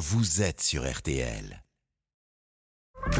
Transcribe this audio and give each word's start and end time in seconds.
vous 0.00 0.40
êtes 0.40 0.62
sur 0.62 0.90
RTL. 0.90 1.62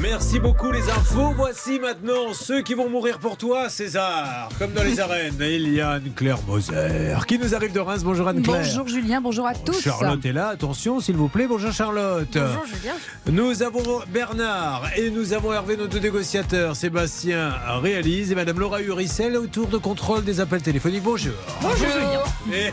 Merci 0.01 0.41
beaucoup 0.41 0.71
les 0.71 0.89
infos. 0.89 1.35
Voici 1.37 1.79
maintenant 1.79 2.33
ceux 2.33 2.63
qui 2.63 2.73
vont 2.73 2.89
mourir 2.89 3.19
pour 3.19 3.37
toi, 3.37 3.69
César. 3.69 4.49
Comme 4.59 4.73
dans 4.73 4.83
les 4.83 4.99
arènes, 5.01 5.37
il 5.41 5.75
y 5.75 5.83
a 5.83 5.91
Anne-Claire 5.91 6.39
Moser 6.47 7.19
qui 7.29 7.39
nous 7.39 7.55
arrive 7.55 7.73
de 7.73 7.81
Reims. 7.81 8.03
Bonjour 8.03 8.29
Anne-Claire. 8.29 8.63
Bonjour 8.63 8.89
Julien, 8.89 9.21
bonjour 9.21 9.47
à 9.47 9.55
tous. 9.55 9.79
Charlotte 9.79 10.25
est 10.25 10.33
là, 10.33 10.49
attention 10.49 11.01
s'il 11.01 11.17
vous 11.17 11.29
plaît. 11.29 11.47
Bonjour 11.47 11.71
Charlotte. 11.71 12.33
Bonjour 12.33 12.65
Julien. 12.65 12.95
Nous 13.27 13.63
avons 13.63 14.01
Bernard 14.09 14.89
et 14.97 15.11
nous 15.11 15.35
avons 15.35 15.53
Hervé, 15.53 15.77
nos 15.77 15.87
deux 15.87 16.01
négociateurs. 16.01 16.77
Sébastien 16.77 17.51
réalise 17.83 18.33
et 18.33 18.35
Madame 18.35 18.59
Laura 18.59 18.81
Uricel 18.81 19.37
autour 19.37 19.67
de 19.67 19.77
contrôle 19.77 20.25
des 20.25 20.41
appels 20.41 20.63
téléphoniques. 20.63 21.03
Bonjour. 21.03 21.35
Bonjour 21.61 21.89
Julien. 21.89 22.73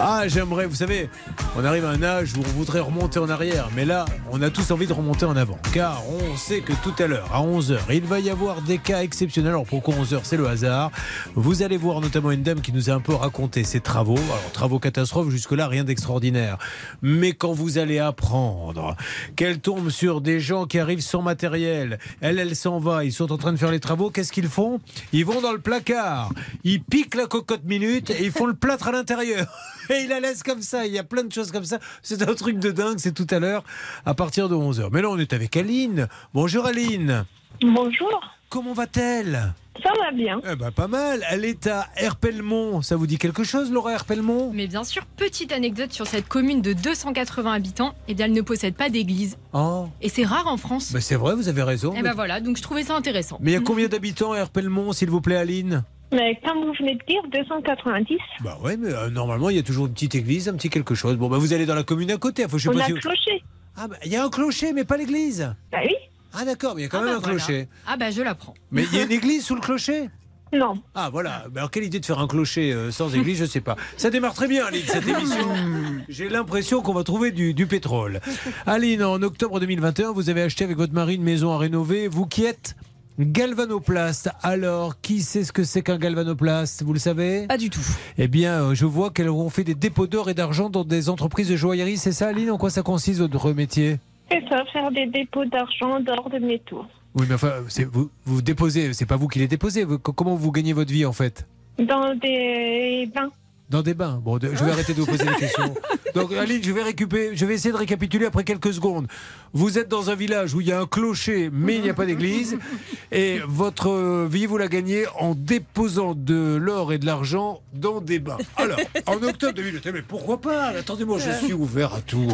Ah, 0.00 0.24
j'aimerais, 0.26 0.66
vous 0.66 0.74
savez, 0.74 1.08
on 1.56 1.64
arrive 1.64 1.84
à 1.84 1.90
un 1.90 2.02
âge 2.02 2.32
où 2.36 2.40
on 2.40 2.52
voudrait 2.58 2.80
remonter 2.80 3.20
en 3.20 3.28
arrière, 3.28 3.68
mais 3.76 3.84
là, 3.84 4.04
on 4.32 4.42
a 4.42 4.50
tous 4.50 4.72
envie 4.72 4.88
de 4.88 4.92
remonter 4.92 5.24
en 5.24 5.36
avant, 5.36 5.56
car 5.72 6.02
on 6.08 6.36
sait 6.36 6.60
que 6.62 6.72
tout 6.82 6.92
à 6.98 7.06
l'heure, 7.06 7.32
à 7.32 7.40
11h, 7.40 7.78
il 7.90 8.02
va 8.02 8.18
y 8.18 8.28
avoir 8.28 8.60
des 8.60 8.78
cas 8.78 9.02
exceptionnels. 9.02 9.50
Alors 9.50 9.66
pourquoi 9.66 9.94
11h 9.94 10.20
C'est 10.24 10.36
le 10.36 10.48
hasard? 10.48 10.90
Vous 11.36 11.62
allez 11.62 11.76
voir 11.76 12.00
notamment 12.00 12.32
une 12.32 12.42
dame 12.42 12.60
qui 12.60 12.72
nous 12.72 12.90
a 12.90 12.92
un 12.92 13.00
peu 13.00 13.14
raconté 13.14 13.62
ses 13.62 13.80
travaux. 13.80 14.18
Alors, 14.18 14.50
travaux 14.52 14.80
catastrophes, 14.80 15.30
jusque-là, 15.30 15.68
rien 15.68 15.84
d'extraordinaire. 15.84 16.58
Mais 17.00 17.32
quand 17.32 17.52
vous 17.52 17.78
allez 17.78 18.00
apprendre 18.00 18.96
qu'elle 19.36 19.60
tombe 19.60 19.90
sur 19.90 20.20
des 20.20 20.40
gens 20.40 20.66
qui 20.66 20.80
arrivent 20.80 21.02
sans 21.02 21.22
matériel, 21.22 22.00
elle, 22.20 22.40
elle 22.40 22.56
s'en 22.56 22.80
va, 22.80 23.04
ils 23.04 23.12
sont 23.12 23.30
en 23.30 23.38
train 23.38 23.52
de 23.52 23.58
faire 23.58 23.70
les 23.70 23.80
travaux, 23.80 24.10
qu'est-ce 24.10 24.32
qu'ils 24.32 24.48
font? 24.48 24.80
Ils 25.12 25.24
vont 25.24 25.40
dans 25.40 25.52
le 25.52 25.60
placard, 25.60 26.30
ils 26.64 26.82
piquent 26.82 27.14
la 27.14 27.26
cocotte 27.26 27.64
minute 27.64 28.10
et 28.10 28.24
ils 28.24 28.32
font 28.32 28.46
le 28.46 28.54
plâtre 28.54 28.88
à 28.88 28.92
l'intérieur. 28.92 29.46
Et 29.90 30.02
il 30.02 30.08
la 30.08 30.20
laisse 30.20 30.42
comme 30.42 30.62
ça. 30.62 30.86
Il 30.86 30.92
y 30.92 30.98
a 30.98 31.04
plein 31.04 31.24
de 31.24 31.32
choses 31.32 31.52
comme 31.52 31.64
ça. 31.64 31.78
C'est 32.02 32.22
un 32.22 32.34
truc 32.34 32.58
de 32.58 32.70
dingue. 32.70 32.98
C'est 32.98 33.12
tout 33.12 33.26
à 33.30 33.38
l'heure 33.38 33.64
à 34.06 34.14
partir 34.14 34.48
de 34.48 34.54
11h. 34.54 34.88
Mais 34.92 35.02
là, 35.02 35.10
on 35.10 35.18
est 35.18 35.32
avec 35.32 35.56
Aline. 35.56 36.08
Bonjour 36.32 36.66
Aline. 36.66 37.24
Bonjour, 37.62 38.20
Comment 38.54 38.72
va-t-elle? 38.72 39.52
Ça 39.82 39.90
va 40.00 40.12
bien. 40.12 40.40
Eh 40.48 40.54
ben, 40.54 40.70
pas 40.70 40.86
mal. 40.86 41.24
Elle 41.28 41.44
est 41.44 41.66
à 41.66 41.88
Herpelmont. 41.96 42.82
Ça 42.82 42.94
vous 42.94 43.08
dit 43.08 43.18
quelque 43.18 43.42
chose, 43.42 43.72
Laura 43.72 43.90
Herpelmont? 43.90 44.52
Mais 44.54 44.68
bien 44.68 44.84
sûr, 44.84 45.04
petite 45.16 45.50
anecdote 45.50 45.92
sur 45.92 46.06
cette 46.06 46.28
commune 46.28 46.62
de 46.62 46.72
280 46.72 47.50
habitants, 47.52 47.96
eh 48.06 48.14
bien 48.14 48.26
elle 48.26 48.32
ne 48.32 48.42
possède 48.42 48.76
pas 48.76 48.90
d'église. 48.90 49.38
Oh, 49.54 49.88
Et 50.00 50.08
c'est 50.08 50.22
rare 50.22 50.46
en 50.46 50.56
France. 50.56 50.92
ben 50.92 51.00
c'est 51.00 51.16
vrai, 51.16 51.34
vous 51.34 51.48
avez 51.48 51.64
raison. 51.64 51.96
Et 51.96 52.02
ben 52.02 52.14
voilà, 52.14 52.40
donc 52.40 52.56
je 52.56 52.62
trouvais 52.62 52.84
ça 52.84 52.94
intéressant. 52.94 53.38
Mais 53.40 53.50
il 53.50 53.54
y 53.54 53.56
a 53.56 53.60
combien 53.64 53.88
d'habitants 53.88 54.30
à 54.30 54.38
Herpelmont, 54.38 54.92
s'il 54.92 55.10
vous 55.10 55.20
plaît, 55.20 55.34
Aline? 55.36 55.82
Mais 56.12 56.38
comme 56.44 56.64
vous 56.64 56.72
venez 56.78 56.94
de 56.94 57.02
dire, 57.08 57.22
290, 57.32 58.18
Bah 58.42 58.58
ouais, 58.62 58.76
mais 58.76 58.92
euh, 58.92 59.10
normalement, 59.10 59.50
il 59.50 59.56
y 59.56 59.58
a 59.58 59.62
toujours 59.62 59.86
une 59.86 59.92
petite 59.94 60.14
église, 60.14 60.48
un 60.48 60.54
petit 60.54 60.70
quelque 60.70 60.94
chose. 60.94 61.16
Bon, 61.16 61.28
bah 61.28 61.38
vous 61.38 61.52
allez 61.52 61.66
dans 61.66 61.74
la 61.74 61.82
commune 61.82 62.10
à 62.12 62.16
côté. 62.18 62.46
Faut, 62.48 62.58
je 62.58 62.64
sais 62.64 62.74
on 62.74 62.78
pas 62.78 62.84
a 62.84 62.86
si- 62.86 62.94
cloché. 62.94 63.42
Ah, 63.76 63.88
bah, 63.88 63.96
il 64.04 64.12
y 64.12 64.16
a 64.16 64.24
un 64.24 64.30
clocher, 64.30 64.72
mais 64.72 64.84
pas 64.84 64.96
l'église. 64.96 65.52
Bah 65.72 65.78
oui 65.84 65.94
Ah 66.32 66.44
d'accord, 66.44 66.74
mais 66.76 66.82
il 66.82 66.84
y 66.84 66.86
a 66.86 66.88
quand 66.90 66.98
Ah 66.98 67.04
même 67.04 67.10
bah 67.14 67.16
un 67.16 67.20
voilà. 67.20 67.36
clocher. 67.36 67.68
Ah 67.86 67.96
bah 67.96 68.10
je 68.12 68.22
la 68.22 68.34
prends. 68.36 68.54
Mais 68.70 68.84
il 68.84 68.96
y 68.96 69.00
a 69.00 69.04
une 69.04 69.10
église 69.20 69.44
sous 69.44 69.56
le 69.56 69.60
clocher? 69.60 70.08
Non. 70.52 70.74
Ah 70.94 71.10
voilà, 71.10 71.46
Mais 71.52 71.58
alors 71.58 71.70
quelle 71.72 71.82
idée 71.82 71.98
de 71.98 72.06
faire 72.06 72.20
un 72.20 72.28
clocher 72.28 72.72
euh, 72.72 72.92
sans 72.92 73.12
église, 73.12 73.38
je 73.38 73.44
sais 73.44 73.60
pas. 73.60 73.74
Ça 73.96 74.10
démarre 74.10 74.34
très 74.34 74.46
bien, 74.46 74.64
Aline, 74.66 74.82
cette 74.86 75.08
émission. 75.08 75.48
J'ai 76.08 76.28
l'impression 76.28 76.80
qu'on 76.80 76.94
va 76.94 77.02
trouver 77.02 77.32
du, 77.32 77.54
du 77.54 77.66
pétrole. 77.66 78.20
Aline, 78.64 79.02
en 79.02 79.20
octobre 79.22 79.58
2021, 79.58 80.12
vous 80.12 80.30
avez 80.30 80.42
acheté 80.42 80.62
avec 80.62 80.76
votre 80.76 80.92
mari 80.92 81.16
une 81.16 81.24
maison 81.24 81.50
à 81.52 81.58
rénover, 81.58 82.06
vous 82.06 82.26
qui 82.26 82.44
êtes 82.44 82.76
galvanoplaste. 83.18 84.30
Alors, 84.42 85.00
qui 85.00 85.22
sait 85.22 85.44
ce 85.44 85.52
que 85.52 85.64
c'est 85.64 85.82
qu'un 85.82 85.98
galvanoplaste 85.98 86.82
Vous 86.82 86.92
le 86.92 86.98
savez? 86.98 87.46
Pas 87.46 87.58
du 87.58 87.70
tout. 87.70 87.80
Eh 88.18 88.28
bien, 88.28 88.62
euh, 88.62 88.74
je 88.74 88.86
vois 88.86 89.10
qu'elles 89.10 89.28
ont 89.30 89.50
fait 89.50 89.64
des 89.64 89.74
dépôts 89.74 90.06
d'or 90.06 90.30
et 90.30 90.34
d'argent 90.34 90.70
dans 90.70 90.84
des 90.84 91.08
entreprises 91.08 91.48
de 91.48 91.56
joaillerie. 91.56 91.96
C'est 91.96 92.12
ça, 92.12 92.28
Aline? 92.28 92.50
En 92.50 92.58
quoi 92.58 92.70
ça 92.70 92.82
consiste, 92.82 93.20
votre 93.20 93.52
métier? 93.52 93.98
C'est 94.30 94.42
ça, 94.48 94.64
faire 94.72 94.90
des 94.90 95.06
dépôts 95.06 95.44
d'argent, 95.44 96.00
d'or, 96.00 96.30
de 96.30 96.38
métaux. 96.38 96.84
Oui, 97.14 97.26
mais 97.28 97.34
enfin, 97.34 97.52
c'est- 97.68 97.84
vous, 97.84 98.10
vous 98.24 98.42
déposez, 98.42 98.92
c'est 98.92 99.06
pas 99.06 99.16
vous 99.16 99.28
qui 99.28 99.38
les 99.38 99.46
déposez. 99.48 99.84
Vous- 99.84 99.98
comment 99.98 100.34
vous 100.34 100.50
gagnez 100.50 100.72
votre 100.72 100.92
vie, 100.92 101.04
en 101.06 101.12
fait? 101.12 101.46
Dans 101.78 102.14
des 102.16 103.08
bains. 103.14 103.30
Dans 103.74 103.82
des 103.82 103.94
bains. 103.94 104.20
Bon, 104.22 104.38
de- 104.38 104.50
je 104.54 104.62
vais 104.64 104.70
arrêter 104.70 104.94
de 104.94 105.00
vous 105.00 105.06
poser 105.06 105.24
des 105.24 105.34
questions. 105.34 105.74
Donc, 106.14 106.32
Aline, 106.32 106.62
je 106.62 106.70
vais 106.70 106.84
récupérer, 106.84 107.30
je 107.34 107.44
vais 107.44 107.54
essayer 107.54 107.72
de 107.72 107.76
récapituler 107.76 108.24
après 108.24 108.44
quelques 108.44 108.72
secondes. 108.72 109.08
Vous 109.52 109.80
êtes 109.80 109.88
dans 109.88 110.10
un 110.10 110.14
village 110.14 110.54
où 110.54 110.60
il 110.60 110.68
y 110.68 110.72
a 110.72 110.80
un 110.80 110.86
clocher, 110.86 111.50
mais 111.52 111.74
il 111.74 111.82
n'y 111.82 111.90
a 111.90 111.94
pas 111.94 112.06
d'église, 112.06 112.56
et 113.10 113.40
votre 113.48 113.90
euh, 113.90 114.28
vie, 114.30 114.46
vous 114.46 114.58
la 114.58 114.68
gagnez 114.68 115.06
en 115.18 115.34
déposant 115.34 116.14
de 116.14 116.54
l'or 116.54 116.92
et 116.92 116.98
de 116.98 117.06
l'argent 117.06 117.62
dans 117.72 118.00
des 118.00 118.20
bains. 118.20 118.38
Alors, 118.54 118.78
en 119.06 119.20
octobre 119.24 119.54
2021, 119.54 119.90
mais 119.90 120.02
pourquoi 120.02 120.40
pas? 120.40 120.66
Attendez-moi, 120.68 121.18
je 121.18 121.32
suis 121.44 121.52
ouvert 121.52 121.94
à 121.94 122.00
tout. 122.00 122.28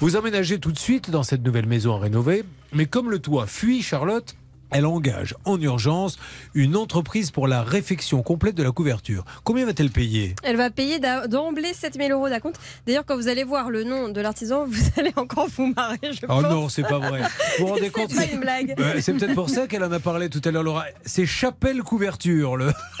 Vous 0.00 0.16
emménagez 0.16 0.58
tout 0.58 0.72
de 0.72 0.78
suite 0.80 1.10
dans 1.12 1.22
cette 1.22 1.44
nouvelle 1.44 1.66
maison 1.66 1.94
à 1.94 2.00
rénover, 2.00 2.42
mais 2.72 2.86
comme 2.86 3.08
le 3.08 3.20
toit 3.20 3.46
fuit, 3.46 3.82
Charlotte. 3.82 4.34
Elle 4.70 4.86
engage 4.86 5.34
en 5.44 5.60
urgence 5.60 6.18
une 6.54 6.76
entreprise 6.76 7.30
pour 7.30 7.46
la 7.48 7.62
réfection 7.62 8.22
complète 8.22 8.54
de 8.54 8.62
la 8.62 8.70
couverture. 8.72 9.24
Combien 9.44 9.66
va-t-elle 9.66 9.90
payer? 9.90 10.34
Elle 10.42 10.56
va 10.56 10.70
payer 10.70 10.98
d'emblée 11.28 11.72
7000 11.74 12.12
euros 12.12 12.28
d'acompte. 12.28 12.58
D'ailleurs, 12.86 13.04
quand 13.06 13.16
vous 13.16 13.28
allez 13.28 13.44
voir 13.44 13.70
le 13.70 13.84
nom 13.84 14.08
de 14.08 14.20
l'artisan, 14.20 14.64
vous 14.66 14.82
allez 14.96 15.12
encore 15.16 15.48
vous 15.56 15.72
marrer, 15.74 15.98
je 16.02 16.20
Oh 16.24 16.26
pense. 16.28 16.42
non, 16.42 16.68
c'est 16.68 16.82
pas 16.82 16.98
vrai. 16.98 17.20
Vous 17.58 17.66
vous 17.66 17.72
rendez 17.74 17.90
compte 17.92 18.10
C'est 18.10 18.26
pas 18.26 18.32
une 18.32 18.40
blague. 18.40 18.74
C'est 19.00 19.12
peut-être 19.14 19.34
pour 19.34 19.50
ça 19.50 19.66
qu'elle 19.66 19.84
en 19.84 19.92
a 19.92 20.00
parlé 20.00 20.28
tout 20.28 20.40
à 20.44 20.50
l'heure, 20.50 20.62
Laura. 20.62 20.84
C'est 21.04 21.26
Chapelle 21.26 21.82
Couverture, 21.82 22.56
le. 22.56 22.70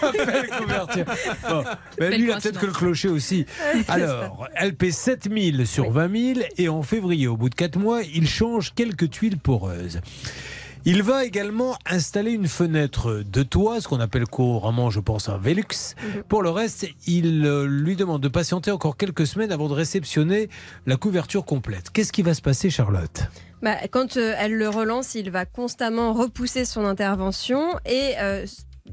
Chapelle 0.00 0.48
Couverture. 0.58 1.04
Bon. 1.48 1.64
Lui, 1.98 2.24
il 2.24 2.32
a 2.32 2.40
peut-être 2.40 2.60
que 2.60 2.66
le 2.66 2.72
clocher 2.72 3.08
aussi. 3.08 3.46
Alors, 3.88 4.48
elle 4.54 4.74
paie 4.74 4.90
7000 4.90 5.66
sur 5.66 5.90
20 5.90 6.34
000 6.34 6.46
et 6.56 6.68
en 6.68 6.82
février, 6.82 7.26
au 7.26 7.36
bout 7.36 7.48
de 7.48 7.54
4 7.54 7.78
mois, 7.78 8.02
il 8.02 8.28
change 8.28 8.74
quelques 8.74 9.10
tuiles 9.10 9.38
poreuses. 9.38 9.77
Il 10.84 11.02
va 11.02 11.24
également 11.24 11.76
installer 11.86 12.30
une 12.30 12.48
fenêtre 12.48 13.22
de 13.24 13.42
toit, 13.42 13.80
ce 13.80 13.88
qu'on 13.88 14.00
appelle 14.00 14.26
couramment, 14.26 14.90
je 14.90 15.00
pense, 15.00 15.28
un 15.28 15.36
Velux. 15.36 15.94
Pour 16.28 16.42
le 16.42 16.50
reste, 16.50 16.86
il 17.06 17.44
euh, 17.44 17.66
lui 17.66 17.96
demande 17.96 18.22
de 18.22 18.28
patienter 18.28 18.70
encore 18.70 18.96
quelques 18.96 19.26
semaines 19.26 19.52
avant 19.52 19.68
de 19.68 19.74
réceptionner 19.74 20.48
la 20.86 20.96
couverture 20.96 21.44
complète. 21.44 21.90
Qu'est-ce 21.90 22.12
qui 22.12 22.22
va 22.22 22.32
se 22.32 22.40
passer, 22.40 22.70
Charlotte? 22.70 23.22
Bah, 23.60 23.76
quand 23.90 24.16
euh, 24.16 24.34
elle 24.38 24.54
le 24.54 24.68
relance, 24.68 25.14
il 25.14 25.30
va 25.30 25.44
constamment 25.44 26.12
repousser 26.12 26.64
son 26.64 26.84
intervention 26.84 27.78
et 27.84 28.14
euh, 28.20 28.46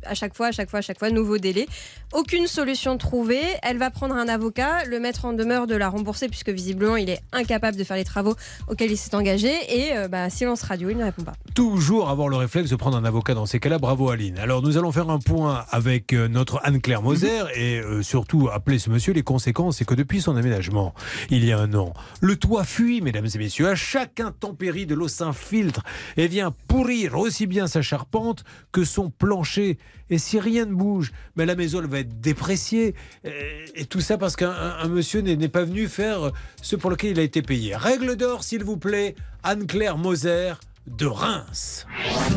à 0.06 0.14
chaque 0.14 0.36
fois, 0.36 0.48
à 0.48 0.52
chaque 0.52 0.70
fois, 0.70 0.80
à 0.80 0.82
chaque 0.82 1.00
fois, 1.00 1.10
nouveau 1.10 1.38
délai. 1.38 1.68
Aucune 2.14 2.48
solution 2.48 2.98
trouvée. 2.98 3.42
Elle 3.64 3.78
va 3.78 3.90
prendre 3.90 4.16
un 4.16 4.28
avocat, 4.28 4.86
le 4.86 5.00
mettre 5.00 5.26
en 5.26 5.34
demeure 5.34 5.68
de 5.68 5.76
la 5.76 5.90
rembourser 5.90 6.28
puisque 6.28 6.50
visiblement 6.50 6.96
il 6.96 7.10
est 7.10 7.22
incapable 7.32 7.78
de 7.78 7.84
faire 7.84 7.98
les 7.98 8.04
travaux 8.04 8.36
auxquels 8.68 8.92
il 8.92 8.98
s'est 8.98 9.16
engagé 9.16 9.52
et 9.70 9.98
euh, 9.98 10.08
bah, 10.08 10.30
silence 10.30 10.62
radio, 10.64 10.90
il 10.90 10.98
ne 10.98 11.04
répond 11.04 11.24
pas. 11.24 11.34
toujours 11.54 12.10
avoir 12.10 12.28
le 12.28 12.36
réflexe 12.36 12.70
de 12.70 12.76
prendre 12.76 12.98
un 12.98 13.06
avocat 13.06 13.34
dans 13.34 13.46
ces 13.46 13.60
cas-là. 13.60 13.80
Bravo 13.80 14.10
Aline. 14.10 14.38
Alors 14.40 14.62
nous 14.62 14.78
allons 14.78 14.92
faire 14.92 15.10
un 15.10 15.20
point 15.20 15.66
avec 15.72 16.14
euh, 16.14 16.28
notre 16.28 16.60
Anne-Claire 16.64 17.02
Moser 17.02 17.44
et 17.56 17.80
euh, 17.80 18.02
surtout 18.02 18.50
appeler 18.52 18.80
ce 18.80 18.90
monsieur. 18.90 19.14
Les 19.14 19.24
conséquences, 19.24 19.78
c'est 19.78 19.86
que 19.86 19.96
depuis 19.96 20.22
son 20.22 20.36
aménagement, 20.36 20.94
il 21.30 21.44
y 21.44 21.52
a 21.52 21.60
un 21.60 21.74
an, 21.74 21.94
le 22.22 22.36
toit 22.36 22.64
fuit, 22.64 23.02
mesdames 23.02 23.28
et 23.34 23.38
messieurs. 23.38 23.68
À 23.68 23.76
chaque 23.76 24.20
intempérie, 24.20 24.86
de 24.86 24.96
l'eau 24.96 25.08
s'infiltre 25.08 25.82
et 26.18 26.28
vient 26.28 26.54
pourrir 26.68 27.18
aussi 27.18 27.48
bien 27.48 27.68
sa 27.68 27.82
charpente 27.82 28.44
que 28.72 28.84
son 28.84 29.10
plancher. 29.10 29.78
Et 30.10 30.18
si 30.20 30.40
rien 30.40 30.66
ne 30.66 30.74
bouge, 30.74 31.12
mais 31.36 31.46
la 31.48 31.56
maison 31.56 31.80
elle 31.80 31.88
va 31.88 32.00
être 32.00 32.22
dépréciée. 32.22 32.94
Euh, 33.26 33.32
Et 33.76 33.86
tout 33.86 34.02
ça 34.02 34.18
parce 34.18 34.36
qu'un 34.36 34.52
un- 34.52 34.78
un 34.80 34.88
monsieur 34.88 35.22
n'est 35.22 35.36
n'est 35.36 35.50
pas 35.50 35.64
venu 35.64 35.88
faire 35.88 36.32
ce 36.62 36.76
pour 36.76 36.90
lequel 36.92 37.12
il 37.12 37.20
a 37.20 37.24
été 37.24 37.42
payé. 37.42 37.76
Règle 37.76 38.16
d'or, 38.16 38.44
s'il 38.44 38.64
vous 38.64 38.78
plaît, 38.78 39.16
Anne-Claire 39.44 39.98
Moser 39.98 40.54
de 40.88 41.08
Reims. 41.08 41.88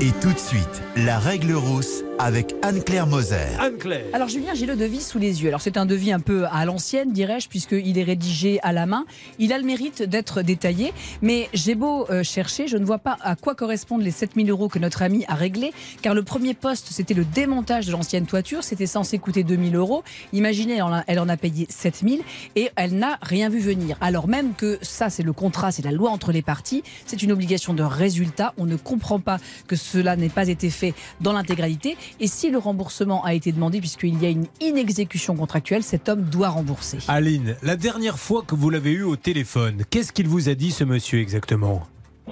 Et 0.01 0.11
tout 0.23 0.33
de 0.33 0.39
suite, 0.39 0.83
la 0.97 1.19
règle 1.19 1.53
rousse 1.53 2.03
avec 2.19 2.55
Anne-Claire 2.63 3.07
Moser. 3.07 3.37
Anne-Claire. 3.61 4.07
Alors 4.13 4.29
Julien, 4.29 4.55
j'ai 4.55 4.67
le 4.67 4.75
devis 4.75 5.03
sous 5.03 5.19
les 5.19 5.43
yeux. 5.43 5.49
Alors 5.49 5.61
c'est 5.61 5.77
un 5.77 5.87
devis 5.87 6.13
un 6.13 6.19
peu 6.19 6.47
à 6.51 6.65
l'ancienne, 6.65 7.13
dirais-je, 7.13 7.49
puisqu'il 7.49 7.99
est 7.99 8.03
rédigé 8.03 8.59
à 8.63 8.73
la 8.73 8.87
main. 8.87 9.05
Il 9.39 9.53
a 9.53 9.59
le 9.59 9.65
mérite 9.65 10.03
d'être 10.03 10.43
détaillé, 10.43 10.93
mais 11.21 11.49
j'ai 11.53 11.75
beau 11.75 12.07
euh, 12.11 12.23
chercher, 12.23 12.67
je 12.69 12.77
ne 12.77 12.85
vois 12.85 12.99
pas 12.99 13.19
à 13.21 13.37
quoi 13.37 13.55
correspondent 13.55 14.03
les 14.03 14.11
7000 14.11 14.51
euros 14.51 14.69
que 14.69 14.79
notre 14.79 15.03
ami 15.03 15.25
a 15.29 15.35
réglés, 15.35 15.73
car 16.03 16.15
le 16.15 16.23
premier 16.23 16.55
poste, 16.55 16.89
c'était 16.91 17.15
le 17.15 17.25
démontage 17.25 17.87
de 17.87 17.93
l'ancienne 17.93 18.27
toiture, 18.27 18.65
c'était 18.65 18.87
censé 18.87 19.19
coûter 19.19 19.45
2000 19.45 19.77
euros. 19.77 20.03
Imaginez, 20.33 20.77
elle 20.77 20.83
en 20.83 20.95
a, 20.95 21.05
elle 21.07 21.21
en 21.21 21.29
a 21.29 21.37
payé 21.37 21.67
7000 21.69 22.23
et 22.57 22.71
elle 22.77 22.97
n'a 22.97 23.19
rien 23.21 23.51
vu 23.51 23.61
venir. 23.61 23.97
Alors 24.01 24.27
même 24.27 24.55
que 24.55 24.79
ça, 24.81 25.11
c'est 25.11 25.23
le 25.23 25.33
contrat, 25.33 25.71
c'est 25.71 25.85
la 25.85 25.93
loi 25.93 26.11
entre 26.11 26.33
les 26.33 26.43
parties, 26.43 26.83
c'est 27.07 27.23
une 27.23 27.33
obligation 27.33 27.75
de 27.75 27.83
résultat. 27.83 28.38
On 28.57 28.67
ne 28.67 28.77
comprend 28.77 29.21
pas 29.21 29.39
que 29.67 29.77
cela 29.77 30.17
n'ait 30.17 30.29
pas 30.29 30.49
été 30.49 30.71
fait 30.71 30.95
dans 31.21 31.33
l'intégralité. 31.33 31.97
Et 32.21 32.27
si 32.27 32.51
le 32.51 32.59
remboursement 32.59 33.25
a 33.25 33.35
été 33.35 33.53
demandé, 33.53 33.81
puisqu'il 33.81 34.21
y 34.23 34.27
a 34.27 34.31
une 34.31 34.47
inexécution 34.61 35.35
contractuelle, 35.37 35.83
cet 35.83 36.09
homme 36.09 36.23
doit 36.23 36.49
rembourser. 36.49 36.99
Aline, 37.09 37.57
la 37.63 37.77
dernière 37.77 38.19
fois 38.19 38.43
que 38.47 38.55
vous 38.55 38.71
l'avez 38.71 38.93
eu 38.93 39.03
au 39.03 39.17
téléphone, 39.17 39.85
qu'est-ce 39.91 40.13
qu'il 40.13 40.29
vous 40.29 40.49
a 40.49 40.55
dit 40.55 40.71
ce 40.71 40.85
monsieur 40.85 41.21
exactement? 41.21 41.83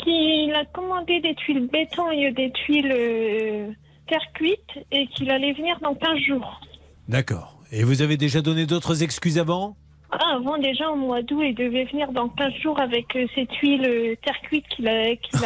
Qu'il 0.03 0.53
a 0.55 0.65
commandé 0.67 1.21
des 1.21 1.35
tuiles 1.35 1.69
béton 1.73 2.09
lieu 2.11 2.31
des 2.33 2.51
tuiles 2.53 2.93
euh, 2.93 3.71
terre 4.09 4.21
cuite 4.35 4.85
et 4.93 5.07
qu'il 5.09 5.31
allait 5.31 5.53
venir 5.53 5.79
dans 5.83 5.95
15 5.95 6.19
jours. 6.29 6.61
D'accord. 7.09 7.59
Et 7.73 7.83
vous 7.83 8.03
avez 8.03 8.17
déjà 8.17 8.41
donné 8.43 8.67
d'autres 8.67 9.03
excuses 9.03 9.39
avant? 9.39 9.77
Ah, 10.13 10.37
avant, 10.37 10.57
déjà, 10.59 10.89
au 10.91 10.97
mois 10.97 11.23
d'août, 11.23 11.43
il 11.45 11.55
devait 11.55 11.85
venir 11.87 12.13
dans 12.13 12.29
15 12.29 12.53
jours 12.63 12.79
avec 12.79 13.07
euh, 13.17 13.27
cette 13.35 13.53
huile 13.57 13.85
euh, 13.87 14.15
terre 14.25 14.41
cuite 14.43 14.65
qu'il 14.69 14.87
a- 14.87 15.17
qu'il 15.17 15.39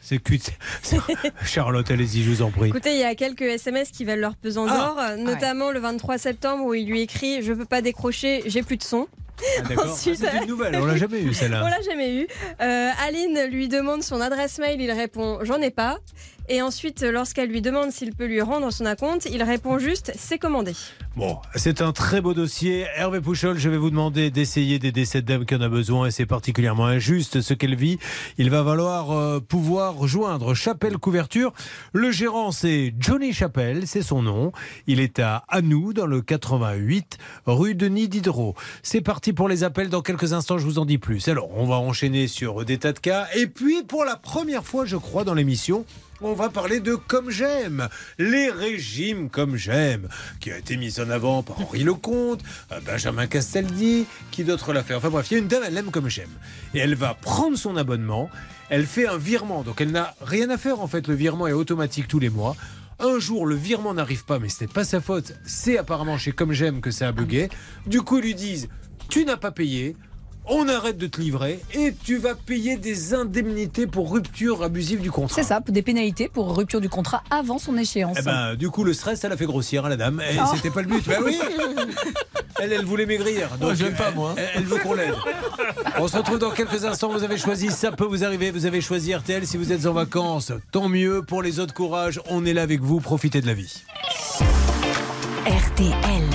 C'est 0.00 0.20
c'est- 0.82 0.96
Charlotte, 1.44 1.90
allez-y, 1.90 2.22
je 2.22 2.30
vous 2.30 2.42
en 2.42 2.50
prie. 2.50 2.68
Écoutez, 2.68 2.92
il 2.92 2.98
y 3.00 3.04
a 3.04 3.14
quelques 3.14 3.42
SMS 3.42 3.90
qui 3.90 4.04
valent 4.04 4.20
leur 4.20 4.36
pesant 4.36 4.66
Ah. 4.68 4.76
d'or, 5.16 5.18
notamment 5.24 5.70
le 5.70 5.80
23 5.80 6.18
septembre 6.18 6.64
où 6.64 6.74
il 6.74 6.86
lui 6.86 7.00
écrit 7.02 7.42
Je 7.42 7.52
peux 7.52 7.64
pas 7.64 7.82
décrocher, 7.82 8.42
j'ai 8.46 8.62
plus 8.62 8.76
de 8.76 8.82
son. 8.82 9.06
Ah, 9.42 9.82
ensuite- 9.86 10.22
Ah, 10.24 10.28
c'est 10.32 10.42
une 10.42 10.48
nouvelle, 10.48 10.76
on 10.76 10.84
l'a 10.84 10.96
jamais 10.96 11.20
eu 11.20 11.28
On 11.30 11.32
celle-là. 11.32 11.68
l'a 11.68 11.80
jamais 11.82 12.14
eu. 12.16 12.26
Euh, 12.60 12.90
Aline 13.06 13.46
lui 13.50 13.68
demande 13.68 14.02
son 14.02 14.20
adresse 14.20 14.58
mail, 14.58 14.80
il 14.80 14.90
répond 14.92 15.40
J'en 15.42 15.60
ai 15.60 15.70
pas. 15.70 15.98
Et 16.52 16.60
ensuite, 16.60 17.00
lorsqu'elle 17.00 17.48
lui 17.48 17.62
demande 17.62 17.92
s'il 17.92 18.14
peut 18.14 18.26
lui 18.26 18.42
rendre 18.42 18.70
son 18.70 18.84
acompte, 18.84 19.26
il 19.32 19.42
répond 19.42 19.78
juste 19.78 20.12
C'est 20.18 20.36
commandé. 20.36 20.74
Bon, 21.16 21.38
c'est 21.54 21.80
un 21.80 21.92
très 21.92 22.20
beau 22.20 22.34
dossier. 22.34 22.84
Hervé 22.94 23.22
Pouchol, 23.22 23.58
je 23.58 23.70
vais 23.70 23.78
vous 23.78 23.88
demander 23.88 24.30
d'essayer 24.30 24.78
d'aider 24.78 25.06
cette 25.06 25.24
dame 25.24 25.46
qui 25.46 25.54
en 25.54 25.62
a 25.62 25.70
besoin 25.70 26.08
et 26.08 26.10
c'est 26.10 26.26
particulièrement 26.26 26.84
injuste 26.84 27.40
ce 27.40 27.54
qu'elle 27.54 27.74
vit. 27.74 27.98
Il 28.36 28.50
va 28.50 28.62
falloir 28.62 29.12
euh, 29.12 29.40
pouvoir 29.40 30.06
joindre 30.06 30.52
Chapelle 30.52 30.98
Couverture. 30.98 31.54
Le 31.94 32.10
gérant, 32.10 32.52
c'est 32.52 32.92
Johnny 32.98 33.32
Chapelle, 33.32 33.86
c'est 33.86 34.02
son 34.02 34.20
nom. 34.20 34.52
Il 34.86 35.00
est 35.00 35.20
à 35.20 35.44
Anou, 35.48 35.94
dans 35.94 36.06
le 36.06 36.20
88, 36.20 37.16
rue 37.46 37.74
Denis 37.74 38.08
Diderot. 38.08 38.54
C'est 38.82 39.00
parti 39.00 39.32
pour 39.32 39.48
les 39.48 39.64
appels. 39.64 39.88
Dans 39.88 40.02
quelques 40.02 40.34
instants, 40.34 40.58
je 40.58 40.66
vous 40.66 40.78
en 40.78 40.84
dis 40.84 40.98
plus. 40.98 41.28
Alors, 41.28 41.48
on 41.56 41.64
va 41.64 41.76
enchaîner 41.76 42.26
sur 42.26 42.66
des 42.66 42.76
tas 42.76 42.92
de 42.92 42.98
cas. 42.98 43.26
Et 43.36 43.46
puis, 43.46 43.82
pour 43.82 44.04
la 44.04 44.16
première 44.16 44.64
fois, 44.64 44.84
je 44.84 44.98
crois, 44.98 45.24
dans 45.24 45.34
l'émission, 45.34 45.86
on 46.24 46.34
va 46.34 46.48
parler 46.48 46.80
de 46.80 46.94
Comme 46.94 47.30
j'aime, 47.30 47.88
les 48.18 48.50
régimes 48.50 49.28
comme 49.28 49.56
j'aime, 49.56 50.08
qui 50.40 50.50
a 50.50 50.58
été 50.58 50.76
mis 50.76 51.00
en 51.00 51.10
avant 51.10 51.42
par 51.42 51.60
Henri 51.60 51.84
Lecomte, 51.84 52.40
euh, 52.70 52.80
Benjamin 52.84 53.26
Castaldi, 53.26 54.06
qui 54.30 54.44
d'autre 54.44 54.72
l'a 54.72 54.82
fait 54.82 54.94
Enfin 54.94 55.10
bref, 55.10 55.30
il 55.30 55.34
y 55.34 55.36
a 55.36 55.40
une 55.40 55.48
dame, 55.48 55.62
elle 55.66 55.74
l'aime 55.74 55.90
comme 55.90 56.08
j'aime. 56.08 56.30
Et 56.74 56.78
elle 56.78 56.94
va 56.94 57.14
prendre 57.14 57.56
son 57.56 57.76
abonnement, 57.76 58.30
elle 58.70 58.86
fait 58.86 59.06
un 59.06 59.18
virement, 59.18 59.62
donc 59.62 59.80
elle 59.80 59.90
n'a 59.90 60.14
rien 60.20 60.50
à 60.50 60.58
faire 60.58 60.80
en 60.80 60.86
fait, 60.86 61.08
le 61.08 61.14
virement 61.14 61.46
est 61.46 61.52
automatique 61.52 62.08
tous 62.08 62.18
les 62.18 62.30
mois. 62.30 62.56
Un 63.00 63.18
jour, 63.18 63.46
le 63.46 63.56
virement 63.56 63.94
n'arrive 63.94 64.24
pas, 64.24 64.38
mais 64.38 64.48
ce 64.48 64.62
n'est 64.62 64.68
pas 64.68 64.84
sa 64.84 65.00
faute, 65.00 65.34
c'est 65.44 65.76
apparemment 65.76 66.18
chez 66.18 66.32
Comme 66.32 66.52
j'aime 66.52 66.80
que 66.80 66.90
ça 66.90 67.08
a 67.08 67.12
bugué. 67.12 67.48
Du 67.86 68.02
coup, 68.02 68.18
ils 68.18 68.24
lui 68.24 68.34
disent, 68.34 68.68
tu 69.08 69.24
n'as 69.24 69.36
pas 69.36 69.50
payé, 69.50 69.96
on 70.46 70.68
arrête 70.68 70.98
de 70.98 71.06
te 71.06 71.20
livrer 71.20 71.60
et 71.74 71.94
tu 72.04 72.16
vas 72.18 72.34
payer 72.34 72.76
des 72.76 73.14
indemnités 73.14 73.86
pour 73.86 74.12
rupture 74.12 74.62
abusive 74.62 75.00
du 75.00 75.10
contrat. 75.10 75.40
C'est 75.42 75.48
ça, 75.48 75.60
des 75.66 75.82
pénalités 75.82 76.28
pour 76.28 76.56
rupture 76.56 76.80
du 76.80 76.88
contrat 76.88 77.22
avant 77.30 77.58
son 77.58 77.76
échéance. 77.76 78.16
Eh 78.20 78.22
ben, 78.22 78.54
du 78.56 78.68
coup, 78.70 78.84
le 78.84 78.92
stress, 78.92 79.22
elle 79.24 79.32
a 79.32 79.36
fait 79.36 79.46
grossir 79.46 79.84
à 79.84 79.88
la 79.88 79.96
dame. 79.96 80.20
Et 80.20 80.36
Oh. 80.40 80.50
c'était 80.54 80.70
pas 80.70 80.82
le 80.82 80.88
but. 80.88 81.06
Ben 81.08 81.18
oui 81.24 81.38
Elle, 82.60 82.72
elle 82.72 82.84
voulait 82.84 83.06
maigrir. 83.06 83.48
Donc, 83.60 83.74
j'aime 83.74 83.94
pas, 83.94 84.08
elle- 84.10 84.14
moi. 84.14 84.34
Elle, 84.36 84.48
elle 84.56 84.64
veut 84.64 84.76
qu'on 84.78 84.92
l'aide. 84.92 85.14
On 85.98 86.06
se 86.06 86.16
retrouve 86.16 86.38
dans 86.38 86.50
quelques 86.50 86.84
instants. 86.84 87.10
Vous 87.10 87.24
avez 87.24 87.36
choisi, 87.38 87.70
ça 87.70 87.90
peut 87.90 88.04
vous 88.04 88.24
arriver. 88.24 88.50
Vous 88.52 88.66
avez 88.66 88.80
choisi 88.80 89.12
RTL. 89.14 89.46
Si 89.46 89.56
vous 89.56 89.72
êtes 89.72 89.86
en 89.86 89.92
vacances, 89.92 90.52
tant 90.70 90.88
mieux. 90.88 91.22
Pour 91.22 91.42
les 91.42 91.58
autres, 91.58 91.74
courage. 91.74 92.20
On 92.28 92.44
est 92.44 92.52
là 92.52 92.62
avec 92.62 92.80
vous. 92.80 93.00
Profitez 93.00 93.40
de 93.40 93.46
la 93.46 93.54
vie. 93.54 93.82
RTL. 95.46 96.31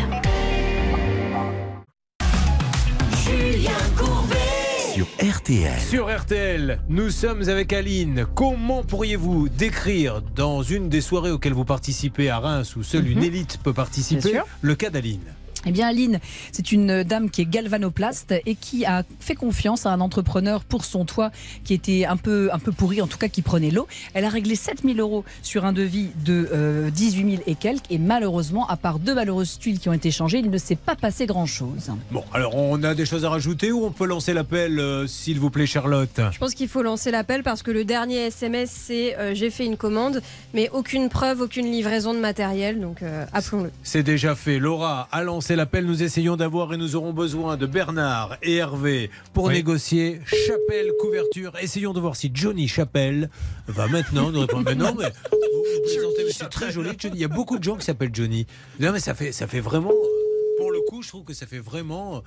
Sur 4.97 5.07
RTL. 5.21 5.79
Sur 5.79 6.21
RTL, 6.21 6.79
nous 6.89 7.11
sommes 7.11 7.47
avec 7.49 7.71
Aline. 7.71 8.25
Comment 8.33 8.81
pourriez-vous 8.81 9.47
décrire 9.47 10.23
dans 10.35 10.63
une 10.63 10.89
des 10.89 11.01
soirées 11.01 11.29
auxquelles 11.29 11.53
vous 11.53 11.65
participez 11.65 12.31
à 12.31 12.39
Reims, 12.39 12.75
où 12.75 12.81
seule 12.81 13.07
une 13.07 13.21
élite 13.21 13.59
peut 13.61 13.73
participer, 13.73 14.39
le 14.61 14.73
cas 14.73 14.89
d'Aline? 14.89 15.35
Eh 15.65 15.71
bien, 15.71 15.87
Aline, 15.87 16.19
c'est 16.51 16.71
une 16.71 17.03
dame 17.03 17.29
qui 17.29 17.41
est 17.41 17.45
galvanoplaste 17.45 18.33
et 18.45 18.55
qui 18.55 18.85
a 18.85 19.03
fait 19.19 19.35
confiance 19.35 19.85
à 19.85 19.91
un 19.91 20.01
entrepreneur 20.01 20.63
pour 20.63 20.85
son 20.85 21.05
toit 21.05 21.31
qui 21.63 21.73
était 21.73 22.05
un 22.05 22.17
peu, 22.17 22.49
un 22.53 22.59
peu 22.59 22.71
pourri, 22.71 23.01
en 23.01 23.07
tout 23.07 23.17
cas 23.17 23.27
qui 23.27 23.41
prenait 23.41 23.71
l'eau. 23.71 23.87
Elle 24.13 24.25
a 24.25 24.29
réglé 24.29 24.55
7000 24.55 24.99
euros 24.99 25.23
sur 25.41 25.65
un 25.65 25.73
devis 25.73 26.09
de 26.23 26.49
euh, 26.53 26.89
18 26.89 27.31
000 27.31 27.43
et 27.47 27.55
quelques. 27.55 27.89
Et 27.89 27.97
malheureusement, 27.97 28.67
à 28.67 28.77
part 28.77 28.99
deux 28.99 29.15
malheureuses 29.15 29.59
tuiles 29.59 29.79
qui 29.79 29.89
ont 29.89 29.93
été 29.93 30.11
changées, 30.11 30.39
il 30.39 30.49
ne 30.49 30.57
s'est 30.57 30.75
pas 30.75 30.95
passé 30.95 31.25
grand-chose. 31.25 31.91
Bon, 32.11 32.23
alors 32.33 32.55
on 32.55 32.83
a 32.83 32.93
des 32.93 33.05
choses 33.05 33.25
à 33.25 33.29
rajouter 33.29 33.71
ou 33.71 33.85
on 33.85 33.91
peut 33.91 34.05
lancer 34.05 34.33
l'appel, 34.33 34.79
euh, 34.79 35.07
s'il 35.07 35.39
vous 35.39 35.49
plaît, 35.49 35.65
Charlotte? 35.65 36.21
Je 36.31 36.37
pense 36.37 36.53
qu'il 36.53 36.67
faut 36.67 36.81
lancer 36.81 37.11
l'appel 37.11 37.43
parce 37.43 37.63
que 37.63 37.71
le 37.71 37.85
dernier 37.85 38.27
SMS, 38.27 38.69
c'est 38.71 39.17
euh, 39.17 39.33
J'ai 39.33 39.49
fait 39.49 39.65
une 39.65 39.77
commande, 39.77 40.21
mais 40.53 40.69
aucune 40.71 41.09
preuve, 41.09 41.41
aucune 41.41 41.71
livraison 41.71 42.13
de 42.13 42.19
matériel, 42.19 42.79
donc 42.79 43.01
euh, 43.01 43.25
appelons-le. 43.33 43.71
C'est 43.83 44.03
déjà 44.03 44.35
fait. 44.35 44.59
Laura 44.59 45.07
a 45.11 45.23
lancé 45.23 45.46
l'appel. 45.55 45.85
Nous 45.85 46.03
essayons 46.03 46.35
d'avoir 46.35 46.73
et 46.73 46.77
nous 46.77 46.95
aurons 46.95 47.13
besoin 47.13 47.57
de 47.57 47.65
Bernard 47.65 48.37
et 48.41 48.55
Hervé 48.55 49.09
pour 49.33 49.45
Oui. 49.45 49.53
négocier 49.53 50.19
Chapelle 50.25 50.91
couverture. 50.99 51.53
Essayons 51.61 51.93
de 51.93 51.99
voir 51.99 52.15
si 52.15 52.31
Johnny 52.33 52.67
Chapelle 52.67 53.29
va 53.67 53.87
maintenant 53.87 54.31
nous 54.31 54.41
répondre. 54.41 54.63
Mais 54.65 54.75
non, 54.75 54.93
mais 54.97 55.05
vous 55.31 55.37
vous 55.37 55.81
présentez, 55.83 56.23
mais 56.25 56.31
c'est 56.31 56.49
très 56.49 56.71
joli. 56.71 56.89
Johnny. 56.97 57.15
Il 57.17 57.21
y 57.21 57.25
a 57.25 57.29
beaucoup 57.29 57.57
de 57.57 57.63
gens 57.63 57.75
qui 57.75 57.85
s'appellent 57.85 58.13
Johnny. 58.13 58.45
Non, 58.79 58.91
mais 58.91 58.99
ça 58.99 59.13
fait, 59.15 59.31
ça 59.31 59.47
fait 59.47 59.59
vraiment. 59.61 59.91
Pour 60.57 60.71
le 60.71 60.79
coup, 60.87 61.01
je 61.03 61.09
trouve 61.09 61.23
que 61.23 61.33
ça 61.33 61.45
fait 61.45 61.59
vraiment 61.59 62.17
euh, 62.17 62.19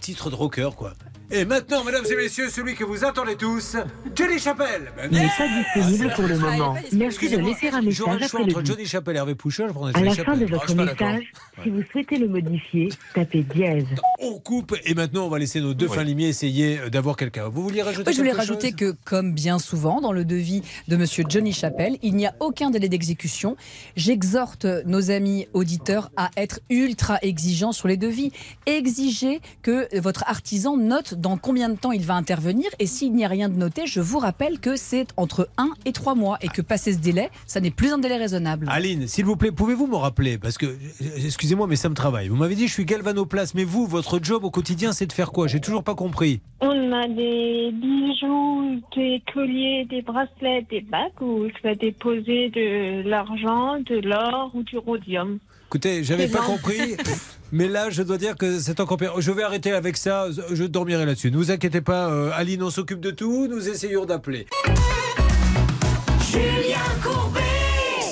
titre 0.00 0.30
de 0.30 0.34
rocker, 0.34 0.70
quoi. 0.76 0.92
Et 1.34 1.46
maintenant, 1.46 1.82
mesdames 1.82 2.04
et 2.10 2.16
messieurs, 2.16 2.50
celui 2.50 2.74
que 2.74 2.84
vous 2.84 3.04
attendez 3.06 3.36
tous, 3.36 3.76
Johnny 4.14 4.38
Chapelle. 4.38 4.92
Ben, 4.98 5.08
Il 5.10 5.18
n'est 5.18 5.28
pas 5.28 5.48
disponible 5.80 6.12
pour 6.14 6.24
le 6.24 6.34
Ah, 6.34 6.36
moment. 6.38 6.72
disponible. 6.74 6.96
Merci 6.98 7.28
de 7.30 7.36
laisser 7.38 7.68
un 7.68 7.70
j'aurais 7.70 7.82
message 7.82 8.04
le 8.04 8.12
après 8.16 8.28
choix 8.28 8.40
entre. 8.42 8.64
Johnny 8.66 8.84
Chapelle 8.86 9.16
et 9.16 9.18
Hervé. 9.18 9.34
Je 9.48 9.62
prendrais 9.64 9.92
À 9.98 10.04
la 10.04 10.14
fin 10.14 10.36
de 10.36 10.44
Ah, 10.44 10.50
votre 10.50 10.74
message, 10.74 11.32
si 11.62 11.70
vous 11.70 11.82
souhaitez 11.90 12.16
le 12.18 12.28
modifier, 12.28 12.90
tapez 13.14 13.44
dièse. 13.54 13.86
On 14.20 14.38
coupe 14.40 14.76
et 14.84 14.92
maintenant 14.94 15.24
on 15.24 15.30
va 15.30 15.38
laisser 15.38 15.62
nos 15.62 15.72
deux 15.72 15.86
Oui. 15.88 15.94
fins 15.96 16.04
limiers 16.04 16.28
essayer 16.28 16.90
d'avoir 16.90 17.16
quelqu'un. 17.16 17.48
Vous 17.48 17.62
vouliez 17.62 17.80
rajouter 17.82 18.10
Oui, 18.10 18.14
je 18.14 18.18
voulais 18.20 18.32
rajouter 18.32 18.68
chose 18.68 18.76
que, 18.76 18.94
comme 19.06 19.32
bien 19.32 19.58
souvent 19.58 20.02
dans 20.02 20.12
le 20.12 20.26
devis 20.26 20.60
de 20.88 20.96
Monsieur 20.96 21.24
Johnny 21.26 21.54
Chappelle, 21.54 21.96
il 22.02 22.14
n'y 22.14 22.26
a 22.26 22.34
aucun 22.40 22.68
délai 22.70 22.90
d'exécution. 22.90 23.56
J'exhorte 23.96 24.66
nos 24.84 25.10
amis 25.10 25.46
auditeurs 25.54 26.10
à 26.16 26.30
être 26.36 26.60
ultra 26.68 27.18
exigeants 27.22 27.72
sur 27.72 27.88
les 27.88 27.96
devis. 27.96 28.32
Exigez 28.66 29.40
que 29.62 29.81
votre 29.98 30.24
artisan 30.26 30.76
note 30.76 31.14
dans 31.14 31.36
combien 31.36 31.68
de 31.68 31.76
temps 31.76 31.92
il 31.92 32.02
va 32.02 32.14
intervenir. 32.14 32.70
Et 32.78 32.86
s'il 32.86 33.12
n'y 33.12 33.24
a 33.24 33.28
rien 33.28 33.48
de 33.48 33.56
noté, 33.56 33.86
je 33.86 34.00
vous 34.00 34.18
rappelle 34.18 34.58
que 34.58 34.76
c'est 34.76 35.08
entre 35.16 35.48
1 35.58 35.70
et 35.84 35.92
3 35.92 36.14
mois 36.14 36.38
et 36.42 36.48
que 36.48 36.62
passer 36.62 36.92
ce 36.92 36.98
délai, 36.98 37.30
ça 37.46 37.60
n'est 37.60 37.70
plus 37.70 37.92
un 37.92 37.98
délai 37.98 38.16
raisonnable. 38.16 38.66
Aline, 38.70 39.06
s'il 39.06 39.24
vous 39.24 39.36
plaît, 39.36 39.52
pouvez-vous 39.52 39.86
me 39.86 39.96
rappeler 39.96 40.38
Parce 40.38 40.58
que, 40.58 40.66
euh, 40.66 41.24
excusez-moi, 41.24 41.66
mais 41.66 41.76
ça 41.76 41.88
me 41.88 41.94
travaille. 41.94 42.28
Vous 42.28 42.36
m'avez 42.36 42.54
dit 42.54 42.68
je 42.68 42.72
suis 42.72 42.84
galvanoplace, 42.84 43.54
mais 43.54 43.64
vous, 43.64 43.86
votre 43.86 44.20
job 44.22 44.44
au 44.44 44.50
quotidien, 44.50 44.92
c'est 44.92 45.06
de 45.06 45.12
faire 45.12 45.32
quoi? 45.32 45.46
J'ai 45.46 45.60
toujours 45.60 45.84
pas 45.84 45.94
compris. 45.94 46.40
On 46.60 46.92
a 46.92 47.08
des 47.08 47.72
bijoux, 47.72 48.80
des 48.94 49.22
colliers, 49.32 49.86
des 49.88 50.02
bracelets, 50.02 50.66
des 50.70 50.80
bagues 50.80 51.20
où 51.20 51.48
je 51.48 51.62
vais 51.62 51.74
déposer 51.74 52.50
de 52.50 53.08
l'argent, 53.08 53.78
de 53.80 53.96
l'or 53.96 54.50
ou 54.54 54.62
du 54.62 54.78
rhodium. 54.78 55.38
Écoutez, 55.72 56.04
j'avais 56.04 56.28
pas 56.28 56.42
compris. 56.42 56.98
Mais 57.50 57.66
là, 57.66 57.88
je 57.88 58.02
dois 58.02 58.18
dire 58.18 58.36
que 58.36 58.60
c'est 58.60 58.78
encore 58.78 58.98
pire. 58.98 59.18
Je 59.22 59.32
vais 59.32 59.42
arrêter 59.42 59.72
avec 59.72 59.96
ça. 59.96 60.26
Je 60.52 60.64
dormirai 60.64 61.06
là-dessus. 61.06 61.30
Ne 61.30 61.38
vous 61.38 61.50
inquiétez 61.50 61.80
pas, 61.80 62.10
euh, 62.10 62.30
Aline, 62.34 62.62
on 62.62 62.68
s'occupe 62.68 63.00
de 63.00 63.10
tout. 63.10 63.48
Nous 63.48 63.70
essayons 63.70 64.04
d'appeler. 64.04 64.46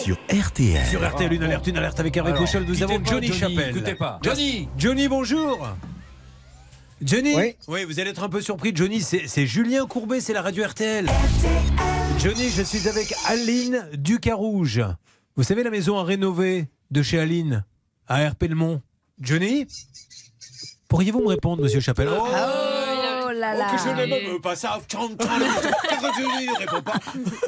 Sur 0.03 0.17
RTL. 0.33 0.87
Sur 0.87 1.07
RTL, 1.07 1.35
une 1.35 1.43
alerte, 1.43 1.67
une 1.67 1.77
alerte 1.77 2.01
avec 2.01 2.17
Hervé 2.17 2.33
Pouchol. 2.33 2.65
Nous 2.67 2.83
avons 2.83 2.95
Johnny, 3.05 3.27
Johnny, 3.27 3.39
Chapelle. 3.39 3.77
écoutez 3.77 3.95
pas. 3.95 4.19
Johnny 4.23 4.67
Johnny, 4.79 5.07
bonjour. 5.07 5.69
Johnny 7.03 7.35
Oui. 7.69 7.85
vous 7.85 8.01
allez 8.01 8.09
être 8.09 8.23
un 8.23 8.31
peu 8.31 8.41
surpris. 8.41 8.73
Johnny, 8.75 9.03
c'est 9.03 9.25
c'est 9.27 9.47
Julien 9.47 9.87
Courbet, 9.87 10.21
c'est 10.21 10.33
la 10.33 10.41
radio 10.41 10.65
RTL. 10.65 11.11
Johnny, 12.21 12.49
je 12.49 12.63
suis 12.63 12.89
avec 12.89 13.13
Aline 13.27 13.87
Ducarouge. 13.99 14.81
Vous 15.37 15.43
savez 15.43 15.63
la 15.63 15.71
maison 15.71 15.99
à 15.99 16.05
rénover 16.05 16.67
de 16.91 17.03
chez 17.03 17.19
Aline, 17.19 17.65
à 18.07 18.29
RP 18.29 18.45
Le 18.49 18.55
Mont. 18.55 18.83
Johnny 19.21 19.67
Pourriez-vous 20.89 21.21
me 21.21 21.29
répondre, 21.29 21.63
monsieur 21.63 21.81
Chapelle? 21.81 22.09
Oh 22.11 22.80
là 23.41 23.55
là. 23.55 23.67
Oh, 23.73 23.77
que 23.77 23.83
je 23.83 23.89
n'aime 23.97 24.11
même 24.33 24.41
pas 24.41 24.55
ça. 24.57 24.79
Johnny 24.91 26.47
ne 26.47 26.59
répond 26.59 26.83
pas. 26.83 26.95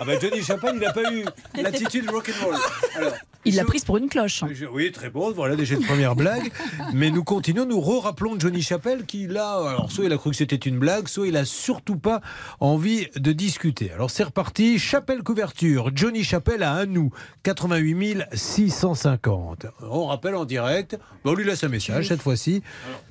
Ah 0.00 0.04
ben 0.04 0.20
Johnny 0.20 0.42
Chapelle, 0.42 0.72
il 0.74 0.80
n'a 0.80 0.92
pas 0.92 1.12
eu 1.12 1.24
l'attitude 1.60 2.10
rock'n'roll. 2.10 2.56
Alors, 2.96 3.12
Il 3.44 3.56
l'a 3.56 3.64
prise 3.64 3.84
pour 3.84 3.96
une 3.98 4.08
cloche. 4.08 4.44
je- 4.52 4.66
Oui, 4.66 4.92
très 4.92 5.10
bon, 5.10 5.32
voilà 5.32 5.56
déjà 5.56 5.74
une 5.74 5.84
première 5.84 6.14
blague. 6.16 6.50
Mais 6.92 7.10
nous 7.10 7.24
continuons, 7.24 7.66
nous 7.66 7.80
re-rappelons 7.80 8.38
Johnny 8.38 8.62
Chappelle 8.62 9.04
qui 9.04 9.26
là, 9.26 9.54
alors 9.68 9.90
soit 9.90 10.04
il 10.04 10.12
a 10.12 10.16
cru 10.18 10.30
que 10.30 10.36
c'était 10.36 10.56
une 10.56 10.78
blague, 10.78 11.08
soit 11.08 11.26
il 11.26 11.36
a 11.36 11.44
surtout 11.44 11.96
pas 11.96 12.20
envie 12.60 13.08
de 13.16 13.32
discuter. 13.32 13.90
Alors 13.92 14.10
c'est 14.10 14.24
reparti, 14.24 14.78
Chapelle 14.78 15.22
couverture, 15.22 15.90
Johnny 15.94 16.22
Chappelle 16.24 16.62
à 16.62 16.72
un 16.74 16.86
nous, 16.86 17.10
88 17.42 18.24
650. 18.32 19.66
On 19.82 20.06
rappelle 20.06 20.34
en 20.36 20.44
direct, 20.44 20.96
Bah, 21.24 21.30
on 21.32 21.34
lui 21.34 21.44
laisse 21.44 21.64
un 21.64 21.68
message 21.68 22.08
cette 22.08 22.22
fois-ci. 22.22 22.62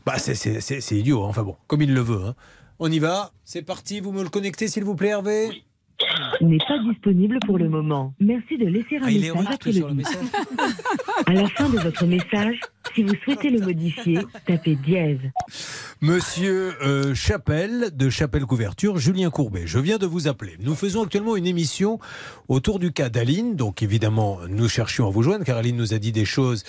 Bah 0.05 0.15
c'est 0.17 0.91
idiot, 0.91 1.23
hein. 1.23 1.27
enfin 1.29 1.43
bon, 1.43 1.55
comme 1.67 1.81
il 1.81 1.93
le 1.93 2.01
veut. 2.01 2.23
hein. 2.27 2.35
On 2.83 2.91
y 2.91 2.97
va, 2.97 3.29
c'est 3.43 3.61
parti, 3.61 3.99
vous 3.99 4.11
me 4.11 4.23
le 4.23 4.29
connectez 4.29 4.67
s'il 4.67 4.83
vous 4.83 4.95
plaît 4.95 5.09
Hervé 5.09 5.49
N'est 6.41 6.57
pas 6.57 6.79
disponible 6.79 7.37
pour 7.45 7.59
le 7.59 7.69
moment. 7.69 8.15
Merci 8.19 8.57
de 8.57 8.65
laisser 8.65 8.97
un 8.97 9.01
Ah, 9.03 9.11
il 9.11 9.23
est 9.23 9.29
en 9.29 9.35
message 9.35 9.53
après 9.53 9.71
sur 9.71 9.85
le 9.85 9.93
le 9.93 9.97
message. 9.97 10.25
À 11.27 11.33
la 11.33 11.47
fin 11.49 11.69
de 11.69 11.77
votre 11.77 12.07
message, 12.07 12.59
Si 12.95 13.03
vous 13.03 13.13
souhaitez 13.23 13.49
le 13.49 13.59
modifier, 13.59 14.19
tapez 14.45 14.75
dièse. 14.75 15.19
Monsieur 16.01 16.73
euh, 16.81 17.13
Chapelle 17.13 17.91
de 17.93 18.09
Chapelle 18.09 18.45
Couverture, 18.45 18.97
Julien 18.97 19.29
Courbet, 19.29 19.63
je 19.65 19.77
viens 19.77 19.97
de 19.97 20.05
vous 20.07 20.27
appeler. 20.27 20.57
Nous 20.59 20.75
faisons 20.75 21.03
actuellement 21.03 21.35
une 21.35 21.45
émission 21.45 21.99
autour 22.47 22.79
du 22.79 22.91
cas 22.91 23.09
d'Aline. 23.09 23.55
Donc 23.55 23.83
évidemment, 23.83 24.39
nous 24.49 24.67
cherchions 24.67 25.07
à 25.07 25.11
vous 25.11 25.21
joindre 25.21 25.45
car 25.45 25.57
Aline 25.57 25.77
nous 25.77 25.93
a 25.93 25.99
dit 25.99 26.11
des 26.11 26.25
choses 26.25 26.63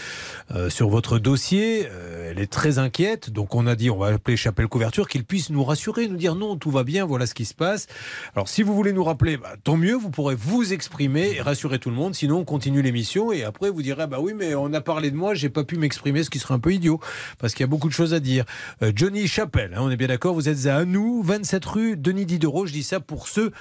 euh, 0.51 0.69
sur 0.69 0.91
votre 0.91 1.19
dossier. 1.19 1.89
Euh, 1.91 2.31
elle 2.31 2.39
est 2.39 2.51
très 2.51 2.79
inquiète. 2.79 3.31
Donc 3.31 3.55
on 3.55 3.67
a 3.67 3.75
dit 3.75 3.89
on 3.89 3.97
va 3.99 4.09
appeler 4.09 4.37
Chapelle 4.37 4.69
Couverture 4.69 5.09
qu'il 5.09 5.25
puisse 5.25 5.49
nous 5.49 5.65
rassurer, 5.65 6.09
nous 6.09 6.17
dire 6.19 6.35
non, 6.35 6.57
tout 6.57 6.71
va 6.71 6.85
bien, 6.85 7.07
voilà 7.07 7.27
ce 7.27 7.35
qui 7.35 7.47
se 7.47 7.55
passe. 7.55 7.87
Alors 8.35 8.49
si 8.49 8.63
vous 8.63 8.75
voulez 8.75 8.93
nous 8.93 9.05
rappeler, 9.05 9.39
bah, 9.39 9.55
tant 9.65 9.79
mieux, 9.79 9.95
vous 9.95 10.11
pourrez 10.11 10.35
vous 10.35 10.75
exprimer 10.75 11.33
et 11.37 11.41
rassurer 11.41 11.79
tout 11.79 11.91
le 11.91 11.97
monde. 11.97 12.15
Sinon, 12.15 12.41
on 12.41 12.45
continue 12.45 12.83
l'émission 12.83 13.33
et 13.33 13.45
après 13.45 13.71
vous 13.71 13.83
direz 13.83 14.07
bah 14.07 14.19
oui, 14.21 14.35
mais 14.37 14.55
on 14.55 14.73
a 14.75 14.81
parlé 14.83 15.11
de 15.11 15.17
moi, 15.17 15.33
j'ai 15.33 15.49
pas 15.49 15.65
pu 15.65 15.79
m'exprimer, 15.79 16.02
ce 16.23 16.31
qui 16.31 16.39
serait 16.39 16.55
un 16.55 16.59
peu 16.59 16.73
idiot 16.73 17.01
parce 17.39 17.55
qu'il 17.55 17.63
y 17.63 17.65
a 17.65 17.69
beaucoup 17.69 17.89
de 17.89 17.95
choses 17.95 18.15
à 18.15 18.21
dire. 18.21 18.45
Euh, 18.83 18.93
Johnny 18.95 19.27
Chapelle, 19.27 19.75
hein, 19.75 19.81
on 19.81 19.91
est 19.91 19.97
bien 19.97 20.09
d'accord, 20.09 20.35
vous 20.35 20.49
êtes 20.49 20.67
à 20.67 20.85
nous, 20.85 21.23
27 21.23 21.65
rue 21.65 21.97
Denis 21.97 22.27
Diderot. 22.27 22.67
Je 22.67 22.73
dis 22.73 22.83
ça 22.83 23.01
pour 23.01 23.29
ceux 23.29 23.53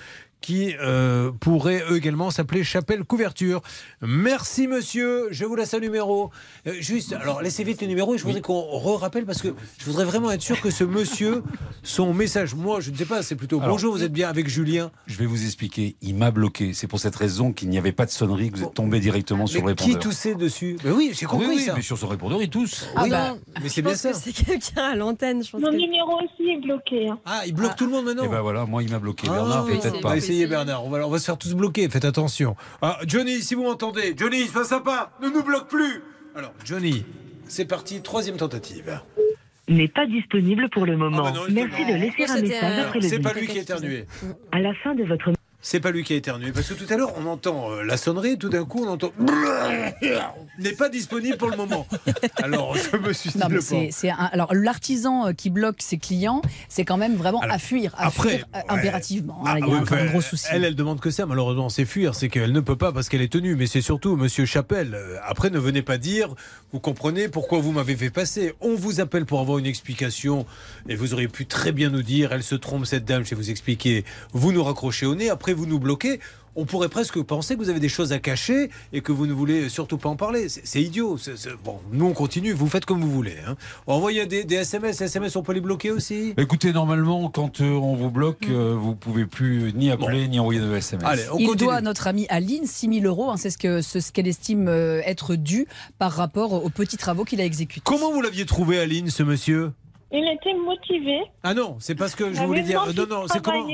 qui 0.41 0.73
euh, 0.81 1.31
pourraient 1.39 1.83
eux 1.89 1.97
également 1.97 2.31
s'appeler 2.31 2.63
Chapelle 2.63 3.03
Couverture. 3.03 3.61
Merci 4.01 4.67
monsieur, 4.67 5.27
je 5.31 5.45
vous 5.45 5.55
laisse 5.55 5.73
un 5.75 5.79
numéro. 5.79 6.31
Euh, 6.67 6.73
juste, 6.79 7.13
alors 7.13 7.41
laissez 7.41 7.63
vite 7.63 7.81
le 7.81 7.87
numéro 7.87 8.15
et 8.15 8.17
je 8.17 8.23
voudrais 8.23 8.41
qu'on 8.41 8.59
re-rappelle 8.59 9.25
parce 9.25 9.41
que 9.41 9.49
je 9.77 9.85
voudrais 9.85 10.05
vraiment 10.05 10.31
être 10.31 10.41
sûr 10.41 10.59
que 10.59 10.71
ce 10.71 10.83
monsieur, 10.83 11.43
son 11.83 12.13
message, 12.13 12.55
moi 12.55 12.79
je 12.81 12.89
ne 12.91 12.95
sais 12.97 13.05
pas, 13.05 13.21
c'est 13.21 13.35
plutôt 13.35 13.57
Alors, 13.59 13.69
bonjour, 13.71 13.93
vous 13.93 14.03
êtes 14.03 14.11
bien 14.11 14.29
avec 14.29 14.47
Julien. 14.49 14.91
Je 15.05 15.15
vais 15.17 15.27
vous 15.27 15.45
expliquer. 15.45 15.95
Il 16.01 16.15
m'a 16.15 16.31
bloqué. 16.31 16.73
C'est 16.73 16.87
pour 16.87 16.99
cette 16.99 17.15
raison 17.15 17.53
qu'il 17.53 17.69
n'y 17.69 17.77
avait 17.77 17.91
pas 17.91 18.05
de 18.07 18.11
sonnerie, 18.11 18.49
que 18.51 18.57
vous 18.57 18.63
êtes 18.63 18.73
tombé 18.73 18.99
directement 18.99 19.45
sur 19.45 19.61
le 19.61 19.67
Mais 19.67 19.75
qui 19.75 19.83
répondeur. 19.85 20.01
toussait 20.09 20.35
dessus 20.35 20.77
Mais 20.83 20.89
oui, 20.91 21.11
j'ai 21.13 21.25
Oui, 21.27 21.31
compris 21.31 21.47
oui, 21.47 21.59
ça. 21.61 21.73
mais 21.75 21.81
sur 21.83 21.97
son 21.99 22.07
répondeur, 22.07 22.41
il 22.41 22.49
tousse. 22.49 22.87
Ah 22.95 23.03
Oui, 23.03 23.09
bah, 23.11 23.35
mais 23.61 23.69
c'est 23.69 23.81
bien 23.83 23.93
ça. 23.93 24.13
c'est 24.13 24.31
quelqu'un 24.33 24.83
à 24.83 24.95
l'antenne. 24.95 25.43
Je 25.43 25.51
pense 25.51 25.61
Mon 25.61 25.67
que- 25.71 25.75
numéro 25.75 26.15
aussi 26.17 26.49
est 26.49 26.61
bloqué. 26.61 27.09
hein. 27.09 27.19
Ah, 27.25 27.43
il 27.45 27.53
bloque 27.53 27.75
tout 27.75 27.85
le 27.85 27.91
monde 27.91 28.05
maintenant 28.05 28.23
Et 28.23 28.27
ben 28.27 28.41
voilà, 28.41 28.65
moi, 28.65 28.81
il 28.81 28.89
m'a 28.89 28.99
bloqué. 28.99 29.27
Ah, 29.29 29.33
Bernard, 29.33 29.65
oui, 29.67 29.77
peut-être 29.79 30.01
pas. 30.01 30.15
Essayer 30.31 30.47
Bernard, 30.47 30.85
on 30.85 30.89
va, 30.89 31.05
on 31.05 31.09
va 31.09 31.19
se 31.19 31.25
faire 31.25 31.37
tous 31.37 31.53
bloquer, 31.53 31.89
faites 31.89 32.05
attention. 32.05 32.55
Ah, 32.81 32.99
Johnny, 33.05 33.41
si 33.41 33.55
vous 33.55 33.63
m'entendez, 33.63 34.15
Johnny, 34.17 34.47
sois 34.47 34.65
sympa, 34.65 35.11
ne 35.21 35.29
nous 35.29 35.43
bloque 35.43 35.67
plus. 35.67 36.01
Alors, 36.35 36.53
Johnny, 36.63 37.05
c'est 37.47 37.65
parti, 37.65 38.01
troisième 38.01 38.37
tentative. 38.37 39.01
N'est 39.67 39.89
pas 39.89 40.05
disponible 40.05 40.69
pour 40.69 40.85
le 40.85 40.97
moment. 40.97 41.25
Ah 41.25 41.31
bah 41.31 41.37
non, 41.37 41.41
Merci 41.49 41.85
de 41.85 41.93
laisser 41.93 42.31
un 42.31 42.41
message 42.41 42.79
après 42.79 42.99
le 42.99 43.07
C'est 43.07 43.19
pas 43.19 43.33
lui 43.33 43.47
qui 43.47 43.59
a 43.59 43.61
éternué. 43.61 44.05
À 44.51 44.59
la 44.59 44.73
fin 44.73 44.95
de 44.95 45.03
votre 45.03 45.31
C'est 45.61 45.79
pas 45.79 45.91
lui 45.91 46.03
qui 46.03 46.13
a 46.13 46.15
éternué. 46.15 46.51
Parce 46.51 46.69
que 46.69 46.73
tout 46.73 46.91
à 46.91 46.97
l'heure, 46.97 47.13
on 47.17 47.25
entend 47.25 47.71
euh, 47.71 47.83
la 47.83 47.97
sonnerie, 47.97 48.37
tout 48.37 48.49
d'un 48.49 48.65
coup, 48.65 48.83
on 48.85 48.89
entend. 48.89 49.11
N'est 50.61 50.71
pas 50.73 50.89
disponible 50.89 51.37
pour 51.37 51.49
le 51.49 51.57
moment. 51.57 51.87
Alors, 52.43 52.75
je 52.75 52.95
me 52.97 53.13
suis 53.13 53.29
dit 53.31 53.37
Non, 53.37 53.47
mais 53.49 53.55
le 53.55 53.61
c'est, 53.61 53.75
pauvre. 53.75 53.87
c'est 53.91 54.09
un- 54.09 54.15
alors 54.31 54.53
l'artisan 54.53 55.27
euh, 55.27 55.33
qui 55.33 55.49
bloque 55.49 55.77
ses 55.81 55.97
clients, 55.97 56.41
c'est 56.69 56.85
quand 56.85 56.97
même 56.97 57.15
vraiment 57.15 57.39
Alors, 57.41 57.55
à 57.55 57.59
fuir, 57.59 57.93
à 57.97 58.07
après, 58.07 58.29
fuir 58.37 58.45
euh, 58.55 58.57
ouais. 58.59 58.63
impérativement. 58.69 59.41
Ah, 59.45 59.53
Là, 59.53 59.59
il 59.59 59.67
y 59.67 59.71
a 59.71 60.01
un 60.01 60.05
gros 60.07 60.21
souci. 60.21 60.45
Elle, 60.51 60.63
elle 60.63 60.75
demande 60.75 60.99
que 60.99 61.09
ça, 61.11 61.25
malheureusement, 61.25 61.69
c'est 61.69 61.85
fuir. 61.85 62.15
C'est 62.15 62.29
qu'elle 62.29 62.51
ne 62.51 62.59
peut 62.59 62.75
pas 62.75 62.91
parce 62.91 63.09
qu'elle 63.09 63.21
est 63.21 63.31
tenue. 63.31 63.55
Mais 63.55 63.65
c'est 63.67 63.81
surtout, 63.81 64.15
monsieur 64.15 64.45
Chapelle, 64.45 64.93
euh, 64.93 65.17
après, 65.25 65.49
ne 65.49 65.59
venez 65.59 65.81
pas 65.81 65.97
dire, 65.97 66.33
vous 66.73 66.79
comprenez 66.79 67.27
pourquoi 67.27 67.59
vous 67.59 67.71
m'avez 67.71 67.95
fait 67.95 68.09
passer. 68.09 68.53
On 68.61 68.75
vous 68.75 68.99
appelle 69.01 69.25
pour 69.25 69.39
avoir 69.39 69.57
une 69.57 69.65
explication 69.65 70.45
et 70.89 70.95
vous 70.95 71.13
auriez 71.13 71.27
pu 71.27 71.45
très 71.45 71.71
bien 71.71 71.89
nous 71.89 72.03
dire, 72.03 72.31
elle 72.33 72.43
se 72.43 72.55
trompe, 72.55 72.85
cette 72.85 73.05
dame, 73.05 73.23
je 73.23 73.31
vais 73.31 73.35
vous 73.35 73.49
expliquer. 73.49 74.05
Vous 74.33 74.51
nous 74.51 74.63
raccrochez 74.63 75.05
au 75.05 75.15
nez, 75.15 75.29
après 75.29 75.53
vous 75.53 75.65
nous 75.65 75.79
bloquez. 75.79 76.19
On 76.55 76.65
pourrait 76.65 76.89
presque 76.89 77.21
penser 77.21 77.55
que 77.55 77.59
vous 77.61 77.69
avez 77.69 77.79
des 77.79 77.87
choses 77.89 78.11
à 78.11 78.19
cacher 78.19 78.69
et 78.91 79.01
que 79.01 79.11
vous 79.11 79.25
ne 79.25 79.31
voulez 79.33 79.69
surtout 79.69 79.97
pas 79.97 80.09
en 80.09 80.15
parler. 80.17 80.47
C'est 80.49 80.81
idiot. 80.81 81.17
Bon, 81.63 81.79
nous 81.93 82.05
on 82.05 82.13
continue, 82.13 82.51
vous 82.51 82.67
faites 82.67 82.85
comme 82.85 82.99
vous 83.01 83.09
voulez. 83.11 83.35
Hein. 83.47 83.55
Envoyez 83.87 84.25
des, 84.25 84.43
des 84.43 84.55
SMS. 84.55 84.99
SMS, 85.01 85.35
on 85.37 85.43
peut 85.43 85.53
les 85.53 85.61
bloquer 85.61 85.91
aussi? 85.91 86.33
Écoutez, 86.37 86.73
normalement, 86.73 87.29
quand 87.29 87.61
euh, 87.61 87.71
on 87.71 87.95
vous 87.95 88.11
bloque, 88.11 88.47
euh, 88.49 88.75
vous 88.77 88.95
pouvez 88.95 89.25
plus 89.25 89.71
ni 89.73 89.91
appeler 89.91 90.27
ni 90.27 90.39
envoyer 90.39 90.59
de 90.59 90.75
SMS. 90.75 91.05
Allez, 91.07 91.23
on 91.31 91.37
Il 91.37 91.47
continue. 91.47 91.67
doit 91.67 91.75
à 91.75 91.81
notre 91.81 92.07
amie 92.07 92.25
Aline 92.29 92.65
6 92.65 92.99
000 93.01 93.05
euros. 93.05 93.29
hein, 93.31 93.37
c'est 93.37 93.49
ce 93.49 93.57
que- 93.57 93.81
ce 93.81 93.99
ce 94.01 94.11
qu'elle 94.11 94.27
estime 94.27 94.67
euh, 94.67 95.01
être 95.05 95.35
dû 95.35 95.67
par 95.99 96.11
rapport 96.11 96.51
aux 96.65 96.69
petits 96.69 96.97
travaux 96.97 97.23
qu'il 97.23 97.39
a 97.39 97.45
exécutés. 97.45 97.81
Comment 97.85 98.11
vous 98.11 98.21
l'aviez 98.21 98.45
trouvé, 98.45 98.79
Aline, 98.79 99.09
ce 99.09 99.23
monsieur? 99.23 99.71
Il 100.11 100.27
était 100.27 100.53
motivé. 100.53 101.19
Ah 101.43 101.53
non, 101.53 101.77
c'est 101.79 101.95
parce 101.95 102.15
que 102.15 102.33
je 102.33 102.41
voulais 102.43 102.63
dire. 102.63 102.85
Non, 102.95 103.05
non, 103.09 103.25
c'est 103.31 103.41
comment? 103.41 103.65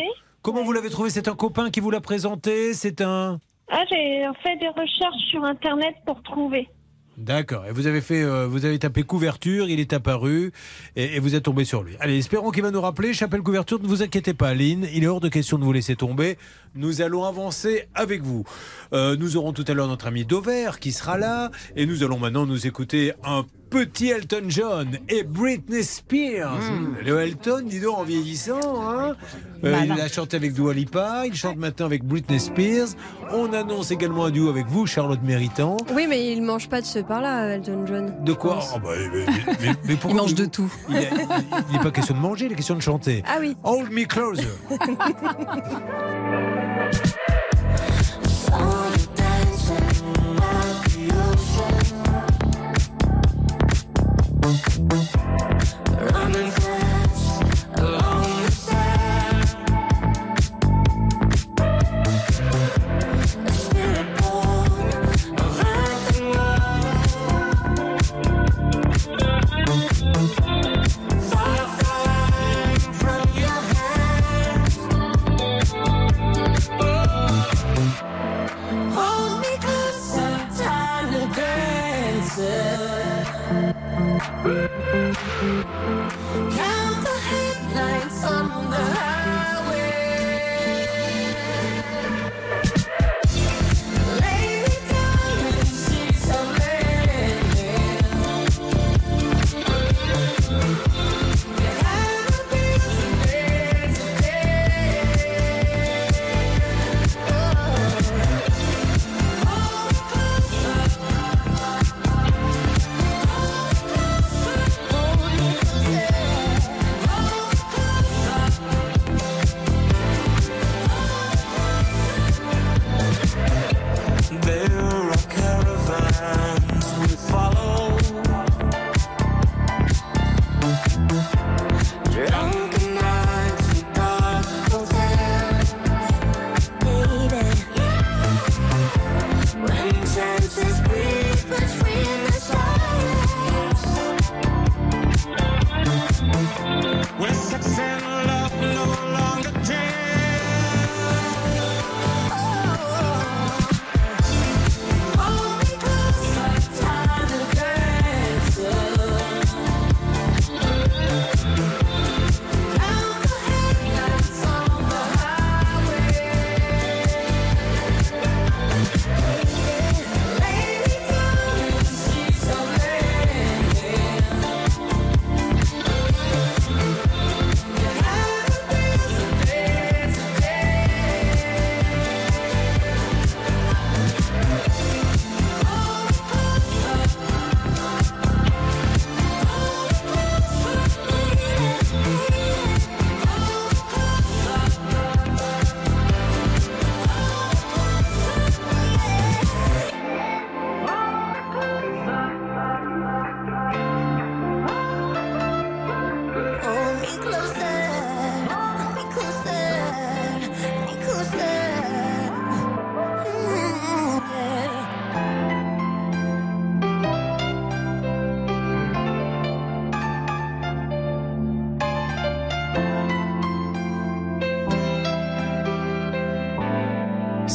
Comment 0.48 0.64
vous 0.64 0.72
l'avez 0.72 0.90
trouvé? 0.90 1.10
C'est 1.10 1.28
un 1.28 1.36
copain 1.36 1.70
qui 1.70 1.82
vous 1.82 1.92
l'a 1.92 2.00
présenté? 2.00 2.74
C'est 2.74 3.02
un. 3.02 3.42
Ah, 3.70 3.84
j'ai 3.90 4.24
fait 4.42 4.56
des 4.56 4.70
recherches 4.70 5.30
sur 5.30 5.44
Internet 5.44 5.94
pour 6.06 6.24
trouver. 6.24 6.70
D'accord. 7.18 7.66
Et 7.66 7.74
vous 7.74 7.86
avez 7.86 8.00
fait, 8.00 8.24
euh, 8.24 8.48
vous 8.48 8.64
avez 8.64 8.80
tapé 8.80 9.04
couverture, 9.04 9.68
il 9.68 9.82
est 9.82 9.92
apparu 9.92 10.54
et, 10.96 11.18
et 11.18 11.20
vous 11.20 11.36
êtes 11.36 11.44
tombé 11.44 11.66
sur 11.66 11.84
lui. 11.84 11.96
Allez, 12.00 12.18
espérons 12.18 12.52
qu'il 12.52 12.64
va 12.64 12.72
nous 12.72 12.80
rappeler. 12.80 13.14
Chapelle 13.14 13.42
couverture, 13.42 13.82
ne 13.82 13.88
vous 13.88 14.04
inquiétez 14.04 14.34
pas, 14.34 14.48
Aline. 14.48 14.88
Il 14.94 15.04
est 15.04 15.08
hors 15.08 15.20
de 15.20 15.28
question 15.28 15.58
de 15.58 15.66
vous 15.66 15.74
laisser 15.74 15.98
tomber. 15.98 16.38
Nous 16.76 17.02
allons 17.02 17.26
avancer 17.26 17.90
avec 17.94 18.22
vous. 18.22 18.46
Euh, 18.94 19.18
nous 19.18 19.36
aurons 19.36 19.52
tout 19.52 19.66
à 19.68 19.74
l'heure 19.74 19.90
notre 19.90 20.08
ami 20.08 20.24
Dover 20.24 20.70
qui 20.80 20.94
sera 20.94 21.18
là 21.18 21.52
et 21.76 21.86
nous 21.86 22.04
allons 22.04 22.20
maintenant 22.20 22.46
nous 22.46 22.68
écouter 22.68 23.12
un 23.26 23.46
petit 23.70 24.10
Elton 24.10 24.44
John 24.48 24.98
et 25.10 25.24
Britney 25.24 25.84
Spears. 25.84 26.60
Le 27.06 27.20
Elton, 27.22 27.64
dis 27.66 27.80
donc, 27.80 27.98
en 27.98 28.04
vieillissant, 28.04 28.60
hein 28.82 29.16
Euh, 29.64 29.72
Malin. 29.72 29.96
il 29.96 30.02
a 30.02 30.08
chanté 30.08 30.38
avec 30.38 30.54
Dua 30.54 30.74
Lipa, 30.74 31.24
il 31.26 31.34
chante 31.36 31.58
maintenant 31.58 31.86
avec 31.88 32.04
Britney 32.04 32.40
Spears. 32.40 32.90
On 33.32 33.52
annonce 33.54 33.92
également 33.92 34.26
un 34.26 34.32
duo 34.32 34.50
avec 34.50 34.68
vous, 34.68 34.86
Charlotte 34.86 35.20
Méritant. 35.24 35.78
Oui, 35.94 36.06
mais 36.08 36.32
il 36.32 36.42
mange 36.44 36.70
pas 36.70 36.82
de 36.82 36.86
ce 36.86 37.00
par-là, 37.00 37.56
Elton 37.56 37.86
John. 37.88 38.14
De 38.24 38.34
quoi 38.34 38.60
Oh, 38.76 38.80
bah, 38.84 38.90
mais, 39.14 39.26
mais- 39.26 39.56
mais- 39.62 39.76
mais 39.86 39.96
pourquoi 40.00 40.12
Il 40.12 40.16
mange 40.22 40.36
de 40.36 40.46
tout. 40.46 40.72
Il 40.90 40.96
n'est 40.96 41.80
pas 41.84 41.92
question 41.92 42.16
de 42.16 42.20
manger, 42.20 42.46
il 42.46 42.52
est 42.52 42.56
question 42.56 42.76
de 42.76 42.82
chanter. 42.82 43.24
Ah 43.28 43.38
oui. 43.40 43.56
Hold 43.64 43.92
me 43.92 44.06
closer. 44.06 44.48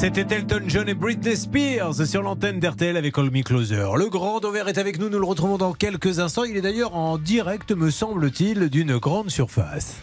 C'était 0.02 0.34
Elton 0.34 0.62
John 0.66 0.88
et 0.88 0.94
Britney 0.94 1.36
Spears 1.36 1.94
sur 2.08 2.22
l'antenne 2.22 2.58
d'RTL 2.58 2.96
avec 2.96 3.14
Call 3.14 3.30
Me 3.30 3.44
Closer. 3.44 3.86
Le 3.96 4.08
grand 4.08 4.40
Dover 4.40 4.64
est 4.66 4.78
avec 4.78 4.98
nous, 4.98 5.08
nous 5.08 5.20
le 5.20 5.24
retrouvons 5.24 5.58
dans 5.58 5.74
quelques 5.74 6.18
instants. 6.18 6.42
Il 6.42 6.56
est 6.56 6.60
d'ailleurs 6.60 6.96
en 6.96 7.18
direct, 7.18 7.70
me 7.70 7.88
semble-t-il, 7.88 8.68
d'une 8.68 8.98
grande 8.98 9.30
surface. 9.30 9.94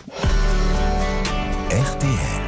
RTL. 1.69 2.39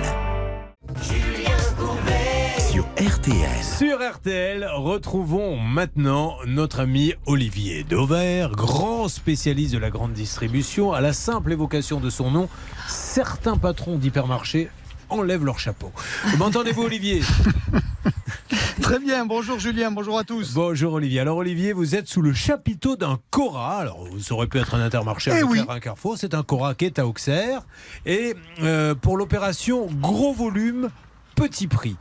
Sur 2.71 2.85
RTL. 2.95 3.63
Sur 3.77 3.99
RTL, 3.99 4.65
retrouvons 4.73 5.57
maintenant 5.57 6.37
notre 6.47 6.79
ami 6.79 7.15
Olivier 7.25 7.83
Dover, 7.83 8.47
grand 8.53 9.09
spécialiste 9.09 9.73
de 9.73 9.77
la 9.77 9.89
grande 9.89 10.13
distribution. 10.13 10.93
À 10.93 11.01
la 11.01 11.11
simple 11.11 11.51
évocation 11.51 11.99
de 11.99 12.09
son 12.09 12.31
nom, 12.31 12.47
certains 12.87 13.57
patrons 13.57 13.97
d'hypermarchés 13.97 14.69
enlèvent 15.11 15.45
leur 15.45 15.59
chapeau. 15.59 15.91
M'entendez-vous 16.37 16.83
Olivier? 16.83 17.21
Très 18.81 18.99
bien, 18.99 19.25
bonjour 19.25 19.59
Julien, 19.59 19.91
bonjour 19.91 20.17
à 20.17 20.23
tous. 20.23 20.53
Bonjour 20.53 20.93
Olivier. 20.93 21.19
Alors 21.19 21.37
Olivier, 21.37 21.71
vous 21.71 21.95
êtes 21.95 22.07
sous 22.07 22.21
le 22.21 22.33
chapiteau 22.33 22.95
d'un 22.95 23.19
Cora. 23.29 23.77
Alors 23.77 24.07
ça 24.19 24.33
aurait 24.33 24.47
pu 24.47 24.57
être 24.59 24.75
un 24.75 24.81
intermarché, 24.81 25.31
un 25.31 25.37
Eh 25.37 25.43
oui. 25.43 25.61
Un 25.69 25.79
Carrefour. 25.79 26.17
C'est 26.17 26.33
un 26.33 26.43
Cora 26.43 26.73
qui 26.73 26.85
est 26.85 26.99
à 26.99 27.05
Auxerre. 27.07 27.61
Et 28.05 28.35
euh, 28.61 28.95
pour 28.95 29.17
l'opération 29.17 29.87
gros 29.91 30.33
volume, 30.33 30.89
petit 31.35 31.67
prix. 31.67 31.95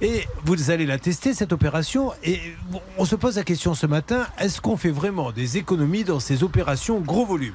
Et 0.00 0.24
vous 0.44 0.70
allez 0.70 0.86
la 0.86 0.98
tester 0.98 1.34
cette 1.34 1.52
opération. 1.52 2.12
Et 2.22 2.40
on 2.96 3.04
se 3.04 3.16
pose 3.16 3.36
la 3.36 3.44
question 3.44 3.74
ce 3.74 3.86
matin 3.86 4.26
est-ce 4.38 4.60
qu'on 4.60 4.76
fait 4.76 4.90
vraiment 4.90 5.32
des 5.32 5.58
économies 5.58 6.04
dans 6.04 6.20
ces 6.20 6.42
opérations 6.42 7.00
gros 7.00 7.26
volume? 7.26 7.54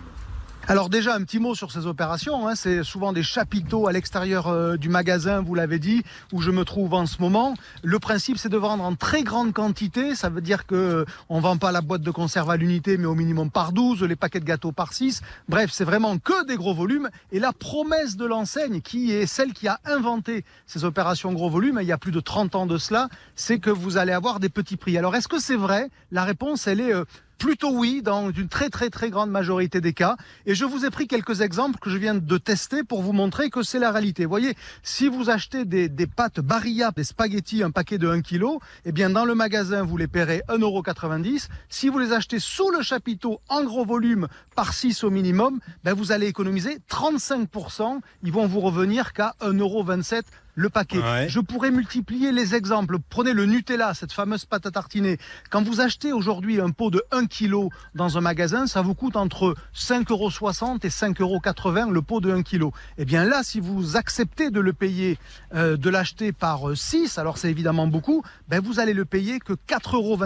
Alors 0.68 0.90
déjà 0.90 1.14
un 1.14 1.22
petit 1.22 1.38
mot 1.38 1.54
sur 1.54 1.72
ces 1.72 1.86
opérations, 1.86 2.48
hein. 2.48 2.56
c'est 2.56 2.82
souvent 2.82 3.14
des 3.14 3.22
chapiteaux 3.22 3.88
à 3.88 3.92
l'extérieur 3.92 4.48
euh, 4.48 4.78
du 4.78 4.90
magasin, 4.90 5.40
vous 5.42 5.54
l'avez 5.54 5.78
dit, 5.78 6.02
où 6.34 6.42
je 6.42 6.50
me 6.50 6.66
trouve 6.66 6.96
en 6.96 7.06
ce 7.06 7.22
moment. 7.22 7.54
Le 7.84 8.00
principe 8.00 8.40
c'est 8.40 8.50
de 8.50 8.58
vendre 8.58 8.84
en 8.84 8.96
très 8.96 9.22
grande 9.22 9.54
quantité, 9.54 10.16
ça 10.16 10.30
veut 10.30 10.42
dire 10.42 10.66
que 10.66 10.74
euh, 10.74 11.06
on 11.30 11.40
vend 11.40 11.58
pas 11.58 11.72
la 11.72 11.82
boîte 11.82 12.02
de 12.02 12.10
conserve 12.10 12.50
à 12.50 12.58
l'unité 12.58 12.98
mais 12.98 13.06
au 13.06 13.14
minimum 13.14 13.52
par 13.52 13.74
12, 13.74 14.02
les 14.02 14.16
paquets 14.16 14.40
de 14.40 14.46
gâteaux 14.46 14.72
par 14.72 14.94
6. 14.94 15.22
Bref, 15.48 15.70
c'est 15.72 15.84
vraiment 15.84 16.18
que 16.18 16.48
des 16.48 16.56
gros 16.56 16.74
volumes 16.74 17.12
et 17.32 17.40
la 17.40 17.54
promesse 17.54 18.18
de 18.18 18.26
l'enseigne 18.26 18.82
qui 18.82 19.12
est 19.12 19.28
celle 19.28 19.54
qui 19.54 19.68
a 19.68 19.80
inventé 19.86 20.46
ces 20.66 20.84
opérations 20.84 21.32
gros 21.32 21.52
volumes, 21.52 21.78
il 21.80 21.88
y 21.88 21.92
a 21.92 22.00
plus 22.00 22.12
de 22.12 22.20
30 22.20 22.56
ans 22.56 22.66
de 22.66 22.80
cela, 22.80 23.10
c'est 23.36 23.60
que 23.60 23.70
vous 23.70 23.98
allez 23.98 24.14
avoir 24.14 24.40
des 24.40 24.50
petits 24.50 24.78
prix. 24.78 24.98
Alors 24.98 25.16
est-ce 25.16 25.28
que 25.28 25.40
c'est 25.40 25.58
vrai? 25.58 25.92
La 26.10 26.24
réponse 26.24 26.66
elle 26.66 26.80
est 26.80 26.92
euh, 26.92 27.06
Plutôt 27.38 27.72
oui, 27.72 28.02
dans 28.02 28.32
une 28.32 28.48
très 28.48 28.70
très 28.70 28.90
très 28.90 29.10
grande 29.10 29.30
majorité 29.30 29.82
des 29.82 29.94
cas. 29.94 30.16
Et 30.46 30.56
je 30.56 30.66
vous 30.66 30.86
ai 30.86 30.90
pris 30.90 31.08
quelques 31.08 31.42
exemples 31.42 31.80
que 31.80 31.90
je 31.90 31.98
viens 31.98 32.16
de 32.16 32.38
tester 32.38 32.84
pour 32.84 33.02
vous 33.02 33.14
montrer 33.14 33.50
que 33.50 33.62
c'est 33.62 33.80
la 33.80 33.92
réalité. 33.92 34.26
Voyez, 34.26 34.56
si 34.84 35.08
vous 35.08 35.30
achetez 35.30 35.66
des, 35.66 35.90
des 35.90 36.08
pâtes 36.08 36.40
Barilla, 36.40 36.92
des 36.92 37.04
spaghettis, 37.04 37.64
un 37.64 37.72
paquet 37.72 37.98
de 37.98 38.08
1 38.08 38.22
kg, 38.22 38.46
eh 38.86 38.92
bien 38.92 39.10
dans 39.10 39.26
le 39.26 39.36
magasin, 39.36 39.84
vous 39.84 39.98
les 39.98 40.08
paierez 40.08 40.44
1,90€. 40.48 41.48
Si 41.70 41.90
vous 41.90 42.00
les 42.00 42.14
achetez 42.14 42.40
sous 42.40 42.70
le 42.70 42.82
chapiteau 42.82 43.42
en 43.50 43.64
gros 43.64 43.86
volume 43.86 44.28
par 44.56 44.74
6 44.74 45.04
au 45.04 45.10
minimum, 45.10 45.60
ben 45.84 45.94
vous 45.94 46.12
allez 46.12 46.28
économiser 46.28 46.80
35%. 46.90 48.00
Ils 48.24 48.32
vont 48.32 48.48
vous 48.48 48.62
revenir 48.62 49.14
qu'à 49.14 49.36
1,27€ 49.42 50.24
le 50.56 50.70
paquet. 50.70 51.00
Ouais. 51.00 51.28
Je 51.30 51.40
pourrais 51.40 51.72
multiplier 51.72 52.32
les 52.32 52.56
exemples. 52.56 52.98
Prenez 53.10 53.34
le 53.34 53.46
Nutella, 53.46 53.94
cette 53.94 54.12
fameuse 54.12 54.46
pâte 54.46 54.66
à 54.66 54.72
tartiner. 54.72 55.18
Quand 55.50 55.62
vous 55.64 55.82
achetez 55.82 56.14
aujourd'hui 56.14 56.60
un 56.60 56.72
pot 56.72 56.90
de 56.90 57.04
1 57.12 57.26
kg 57.26 57.70
dans 57.94 58.18
un 58.18 58.22
magasin, 58.22 58.66
ça 58.66 58.82
vous 58.82 58.96
coûte 58.96 59.16
entre 59.16 59.56
5,60 59.76 60.12
euros 60.12 60.30
et 60.82 60.88
5,80 60.88 61.80
euros 61.82 61.92
le 61.92 62.02
pot 62.02 62.22
de 62.22 62.32
1 62.32 62.44
kg. 62.44 62.70
Eh 62.98 63.06
bien 63.06 63.26
là, 63.26 63.44
si 63.44 63.60
vous 63.60 63.98
acceptez 63.98 64.50
de 64.50 64.60
le 64.60 64.74
payer, 64.74 65.18
euh, 65.54 65.78
de 65.78 65.90
l'acheter 65.90 66.32
par 66.32 66.76
6, 66.76 67.18
alors 67.18 67.38
c'est 67.38 67.50
évidemment 67.50 67.88
beaucoup, 67.88 68.24
ben 68.48 68.62
vous 68.62 68.80
allez 68.80 68.94
le 68.94 69.06
payer 69.06 69.40
que 69.40 69.54
4,27 69.54 69.94
euros, 69.94 70.18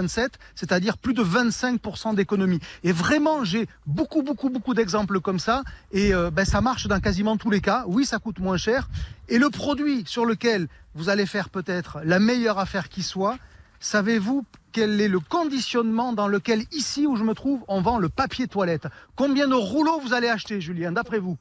c'est-à-dire 0.56 0.98
plus 0.98 1.14
de 1.14 1.24
25% 1.24 2.16
d'économie. 2.16 2.60
Et 2.84 2.92
vraiment, 2.92 3.44
j'ai 3.44 3.68
beaucoup, 3.86 4.22
beaucoup, 4.22 4.50
beaucoup 4.50 4.74
d'exemples 4.74 5.20
comme 5.20 5.40
ça. 5.40 5.64
Et 5.92 6.14
euh, 6.14 6.30
ben, 6.32 6.46
ça 6.46 6.62
marche 6.62 6.88
dans 6.88 7.00
quasiment 7.00 7.38
tous 7.38 7.50
les 7.50 7.62
cas. 7.62 7.84
Oui, 7.88 8.06
ça 8.06 8.20
coûte 8.20 8.40
moins 8.40 8.58
cher. 8.58 8.88
Et 9.32 9.38
le 9.38 9.52
produit 9.52 10.04
sur 10.08 10.26
lequel 10.26 10.68
vous 10.96 11.10
allez 11.10 11.28
faire 11.28 11.50
peut-être 11.50 12.00
la 12.04 12.20
meilleure 12.20 12.58
affaire 12.58 12.90
qui 12.90 13.04
soit, 13.04 13.38
savez-vous 13.80 14.44
quel 14.72 15.00
est 15.00 15.08
le 15.08 15.20
conditionnement 15.20 16.14
dans 16.14 16.28
lequel, 16.28 16.64
ici 16.72 17.06
où 17.06 17.16
je 17.16 17.24
me 17.24 17.36
trouve, 17.36 17.64
on 17.68 17.80
vend 17.82 18.00
le 18.00 18.10
papier 18.10 18.48
toilette? 18.48 18.88
Combien 19.16 19.48
de 19.48 19.54
rouleaux 19.54 20.00
vous 20.00 20.14
allez 20.14 20.30
acheter, 20.30 20.62
Julien, 20.62 20.92
d'après 20.92 21.20
vous? 21.20 21.38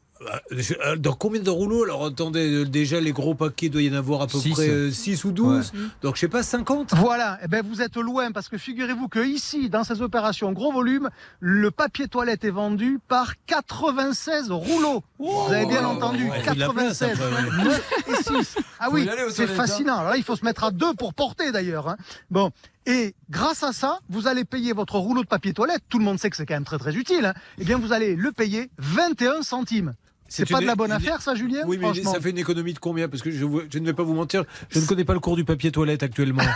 Dans 0.99 1.13
combien 1.15 1.41
de 1.41 1.51
rouleaux 1.51 1.85
Alors 1.85 2.07
attendez, 2.07 2.53
euh, 2.53 2.65
déjà 2.65 3.01
les 3.01 3.13
gros 3.13 3.35
paquets, 3.35 3.67
il 3.67 3.71
doit 3.71 3.83
y 3.83 3.91
en 3.91 3.95
avoir 3.95 4.23
à 4.23 4.27
peu 4.27 4.39
Six. 4.39 4.51
près 4.51 4.91
6 4.91 5.25
ou 5.25 5.33
12. 5.33 5.73
Donc 6.03 6.17
je 6.17 6.21
sais 6.21 6.29
pas, 6.29 6.43
50 6.43 6.95
Voilà, 6.97 7.39
eh 7.45 7.49
ben 7.49 7.65
vous 7.67 7.83
êtes 7.83 7.97
loin 7.97 8.33
parce 8.33 8.49
que 8.49 8.59
figurez-vous 8.59 9.09
que 9.09 9.21
ici, 9.25 9.69
dans 9.69 9.85
ces 9.85 10.03
opérations 10.03 10.53
gros 10.53 10.73
volume, 10.73 11.11
le 11.41 11.71
papier 11.71 12.09
toilette 12.09 12.45
est 12.45 12.51
vendu 12.51 12.99
par 13.09 13.35
96 13.47 14.51
rouleaux. 14.51 15.03
vous 15.19 15.53
avez 15.53 15.67
bien 15.67 15.85
entendu, 15.85 16.25
ouais, 16.29 16.39
il 16.39 16.45
faut 16.45 16.55
de 16.55 16.61
la 16.61 16.69
place 16.71 16.99
96, 16.99 17.21
après, 17.21 17.59
ouais. 17.59 17.65
9 17.65 17.93
et 18.09 18.43
6. 18.45 18.57
Ah 18.81 18.89
oui, 18.91 19.09
c'est 19.31 19.47
fascinant. 19.47 19.99
Alors 19.99 20.11
là, 20.11 20.17
il 20.17 20.25
faut 20.25 20.37
se 20.37 20.45
mettre 20.45 20.65
à 20.65 20.71
deux 20.71 20.95
pour 20.95 21.15
porter 21.15 21.53
d'ailleurs. 21.53 21.89
hein. 21.89 21.97
Bon. 22.31 22.51
Et 22.87 23.15
grâce 23.29 23.63
à 23.63 23.73
ça, 23.73 23.99
vous 24.09 24.27
allez 24.29 24.45
payer 24.47 24.73
votre 24.73 24.97
rouleau 24.99 25.23
de 25.23 25.27
papier 25.29 25.53
toilette. 25.53 25.83
Tout 25.91 25.99
le 25.99 26.05
monde 26.05 26.19
sait 26.19 26.31
que 26.31 26.37
c'est 26.37 26.47
quand 26.47 26.55
même 26.55 26.65
très 26.65 26.79
très 26.79 26.95
utile. 26.97 27.27
hein. 27.27 27.35
Eh 27.59 27.65
bien, 27.65 27.77
vous 27.79 27.93
allez 27.93 28.17
le 28.17 28.33
payer 28.33 28.71
21 28.79 29.43
centimes. 29.43 29.93
C'est 30.31 30.47
pas 30.49 30.59
une- 30.59 30.63
de 30.63 30.67
la 30.67 30.77
bonne 30.77 30.91
une- 30.91 30.97
affaire, 30.97 31.23
ça, 31.23 31.35
Julien 31.35 31.63
Oui, 31.67 31.79
mais 31.81 31.95
ça 32.03 32.21
fait 32.21 32.31
une 32.31 32.39
économie 32.39 32.75
de 32.75 32.79
combien? 32.79 33.09
Parce 33.09 33.23
que 33.23 33.31
je, 33.31 33.45
ne 33.45 33.85
vais 33.87 33.93
pas 33.95 34.03
vous 34.03 34.13
mentir, 34.15 34.45
je 34.69 34.79
ne 34.79 34.85
connais 34.87 35.05
pas 35.05 35.15
le 35.15 35.21
cours 35.21 35.37
du 35.37 35.45
papier 35.45 35.73
toilette 35.73 36.03
actuellement. 36.03 36.43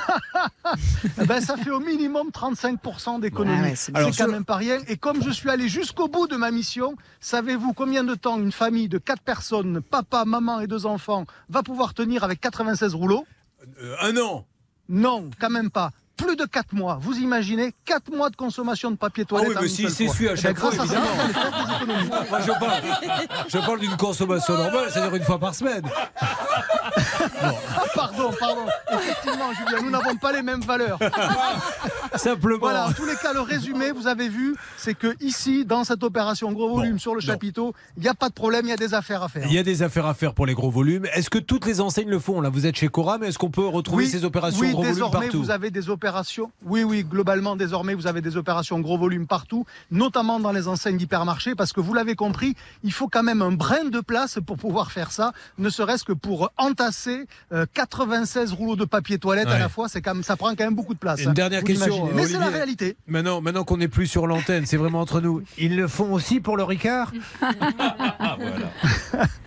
Eh 1.21 1.27
ben, 1.27 1.41
ça 1.41 1.57
fait 1.57 1.71
au 1.71 1.81
minimum 1.81 2.29
35% 2.31 3.21
d'économie. 3.21 3.59
Ah 3.59 3.63
ouais, 3.63 3.75
c'est 3.77 3.93
quand 3.93 4.13
sur- 4.13 4.29
même 4.29 4.45
pas 4.45 4.57
rien. 4.57 4.79
Et 4.89 4.97
comme 4.97 5.23
je 5.23 5.31
suis 5.31 5.51
allé 5.51 5.69
jusqu'au 5.69 6.09
bout 6.09 6.27
de 6.27 6.37
ma 6.37 6.51
mission, 6.51 6.97
savez-vous 7.21 7.73
combien 7.75 8.05
de 8.05 8.15
temps 8.15 8.39
une 8.39 8.53
famille 8.53 8.89
de 8.89 8.99
4 8.99 9.21
personnes, 9.23 9.83
papa, 9.83 10.25
maman 10.25 10.61
et 10.61 10.67
deux 10.67 10.87
enfants, 10.87 11.27
va 11.51 11.63
pouvoir 11.63 11.93
tenir 11.95 12.25
avec 12.25 12.41
96 12.41 12.95
rouleaux? 12.95 13.27
Euh, 13.83 13.95
un 14.01 14.17
an 14.17 14.47
Non, 14.89 15.29
quand 15.39 15.51
même 15.51 15.71
pas. 15.71 15.91
Plus 16.17 16.37
de 16.37 16.45
4 16.45 16.75
mois. 16.75 16.99
Vous 17.01 17.17
imaginez 17.19 17.73
4 17.85 18.11
mois 18.15 18.31
de 18.31 18.37
consommation 18.37 18.91
de 18.91 18.97
papier 18.97 19.25
Ah 19.27 19.29
toilette 19.29 19.49
oui, 19.51 19.57
en 19.57 19.63
mais 19.63 19.69
si 19.69 19.91
c'est 19.91 20.09
celui 20.09 20.29
à 20.29 20.33
Eh 20.33 20.37
chaque 20.37 20.55
ben, 20.61 20.61
fois, 20.61 20.73
ça, 20.73 20.83
évidemment. 20.85 21.07
Moi, 22.31 22.41
je 22.41 22.53
parle, 22.53 22.83
je 23.49 23.59
parle 23.59 23.81
d'une 23.81 23.97
consommation 23.97 24.55
normale, 24.57 24.87
c'est-à-dire 24.91 25.15
une 25.17 25.23
fois 25.25 25.39
par 25.39 25.55
semaine. 25.55 25.83
Ah, 27.43 27.85
pardon, 27.95 28.31
pardon. 28.39 28.67
Effectivement, 28.93 29.53
Julien, 29.53 29.83
nous 29.83 29.91
n'avons 29.91 30.17
pas 30.17 30.33
les 30.33 30.43
mêmes 30.43 30.61
valeurs. 30.61 30.99
Simplement. 32.17 32.59
Voilà, 32.61 32.89
en 32.89 32.93
tous 32.93 33.07
les 33.07 33.17
cas, 33.17 33.33
le 33.33 33.41
résumé, 33.41 33.91
vous 33.91 34.07
avez 34.07 34.29
vu, 34.29 34.55
c'est 34.77 34.95
que 34.95 35.15
ici, 35.21 35.65
dans 35.65 35.85
cette 35.85 36.03
opération 36.05 36.53
gros 36.53 36.69
volume 36.77 36.93
Bon, 36.93 36.99
sur 36.99 37.15
le 37.15 37.21
chapiteau, 37.21 37.75
il 37.97 38.03
n'y 38.03 38.09
a 38.09 38.15
pas 38.15 38.29
de 38.29 38.35
problème, 38.35 38.67
il 38.67 38.71
y 38.71 38.73
a 38.73 38.77
des 38.77 38.95
affaires 38.95 39.23
à 39.23 39.29
faire. 39.29 39.47
Il 39.47 39.53
y 39.53 39.59
a 39.59 39.63
des 39.63 39.83
affaires 39.83 40.07
à 40.07 40.15
faire 40.15 40.35
pour 40.35 40.47
les 40.47 40.55
gros 40.55 40.71
volumes. 40.71 41.07
Est-ce 41.15 41.31
que 41.31 41.39
toutes 41.39 41.67
les 41.67 41.81
enseignes 41.81 42.09
le 42.11 42.19
font 42.19 42.41
Là, 42.41 42.49
vous 42.51 42.67
êtes 42.67 42.77
chez 42.77 42.89
Cora, 42.89 43.19
mais 43.19 43.29
est-ce 43.29 43.39
qu'on 43.39 43.51
peut 43.51 43.67
retrouver 43.67 44.07
ces 44.07 44.25
opérations 44.25 44.61
oui, 44.61 44.71
gros 44.73 44.83
volume 44.83 44.95
désormais, 44.95 45.27
partout? 45.27 45.43
vous 45.43 45.51
avez 45.51 45.71
des 45.71 45.89
opérations. 45.89 46.12
Oui, 46.65 46.85
oui, 46.85 47.05
globalement, 47.05 47.57
désormais, 47.57 47.95
vous 47.95 48.07
avez 48.07 48.21
des 48.21 48.37
opérations 48.37 48.81
gros 48.81 48.99
volume 48.99 49.27
partout, 49.27 49.67
notamment 49.91 50.41
dans 50.41 50.53
les 50.53 50.69
enseignes 50.69 50.97
d'hypermarché, 50.97 51.55
parce 51.55 51.73
que 51.73 51.81
vous 51.81 51.95
l'avez 51.95 52.15
compris, 52.15 52.55
il 52.83 52.93
faut 52.93 53.09
quand 53.09 53.23
même 53.23 53.43
un 53.43 53.53
brin 53.53 53.85
de 53.85 54.01
place 54.01 54.39
pour 54.45 54.57
pouvoir 54.57 54.93
faire 54.93 55.11
ça, 55.11 55.33
ne 55.59 55.71
serait-ce 55.71 56.05
que 56.05 56.13
pour 56.13 56.51
entasser 56.57 57.27
euh, 57.53 57.67
96 57.75 58.53
rouleaux 58.53 58.77
de 58.77 58.85
papier 58.85 59.19
toilette 59.19 59.49
à 59.49 59.59
la 59.59 59.69
fois, 59.69 59.89
c'est 59.89 60.03
quand 60.03 60.15
même, 60.15 60.23
ça 60.23 60.37
prend 60.37 60.51
quand 60.51 60.65
même 60.65 60.75
beaucoup 60.75 60.95
de 60.95 60.99
place. 60.99 61.23
Une 61.23 61.31
hein, 61.31 61.35
dernière 61.35 61.65
question. 61.65 62.11
Mais 62.15 62.27
c'est 62.27 62.39
la 62.39 62.49
réalité. 62.49 62.97
Maintenant, 63.07 63.41
maintenant 63.41 63.65
qu'on 63.65 63.79
n'est 63.79 63.89
plus 63.89 64.07
sur 64.07 64.27
l'antenne, 64.27 64.67
c'est 64.67 64.77
vraiment 64.77 65.01
entre 65.01 65.21
nous. 65.21 65.43
Ils 65.59 65.77
le 65.77 65.89
font 65.89 66.13
aussi 66.13 66.41
pour 66.41 66.57
le 66.57 66.65
Ricard? 66.65 67.13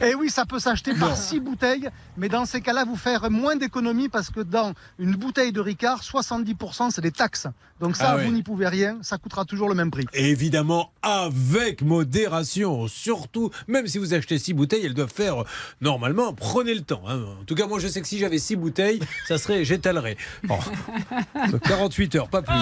Et 0.00 0.10
Eh 0.10 0.14
oui, 0.14 0.30
ça 0.30 0.46
peut 0.46 0.58
s'acheter 0.58 0.94
par 0.94 1.16
six 1.16 1.40
bouteilles, 1.40 1.88
mais 2.16 2.28
dans 2.28 2.44
ces 2.46 2.60
cas-là, 2.60 2.84
vous 2.84 2.96
faire 2.96 3.30
moins 3.30 3.56
d'économies 3.56 4.08
parce 4.08 4.30
que 4.30 4.40
dans 4.40 4.72
une 4.98 5.12
bouteille 5.14 5.52
de 5.52 5.60
Ricard, 5.60 6.02
70% 6.02 6.90
c'est 6.90 7.00
des 7.02 7.10
taxes. 7.12 7.46
Donc 7.80 7.96
ça, 7.96 8.10
Ah 8.10 8.16
ouais. 8.16 8.26
vous 8.26 8.32
n'y 8.32 8.42
pouvez 8.42 8.68
rien, 8.68 8.98
ça 9.00 9.16
coûtera 9.16 9.44
toujours 9.46 9.68
le 9.68 9.74
même 9.74 9.90
prix. 9.90 10.04
Évidemment, 10.12 10.90
avec 11.02 11.80
modération. 11.82 12.88
Surtout, 12.88 13.50
même 13.68 13.86
si 13.86 13.96
vous 13.98 14.12
achetez 14.12 14.38
six 14.38 14.52
bouteilles, 14.52 14.84
elles 14.84 14.92
doivent 14.94 15.12
faire, 15.12 15.44
normalement, 15.80 16.34
prenez 16.34 16.74
le 16.74 16.82
temps. 16.82 17.02
hein. 17.08 17.20
En 17.40 17.44
tout 17.44 17.54
cas, 17.54 17.66
moi, 17.66 17.78
je 17.78 17.88
sais 17.88 18.00
que 18.02 18.06
si 18.06 18.18
j'avais 18.18 18.38
six 18.38 18.56
bouteilles, 18.56 19.00
ça 19.26 19.38
serait, 19.38 19.64
j'étalerais. 19.64 20.16
Bon. 20.44 20.58
48 21.64 22.14
heures, 22.16 22.28
pas 22.28 22.42
plus. 22.42 22.54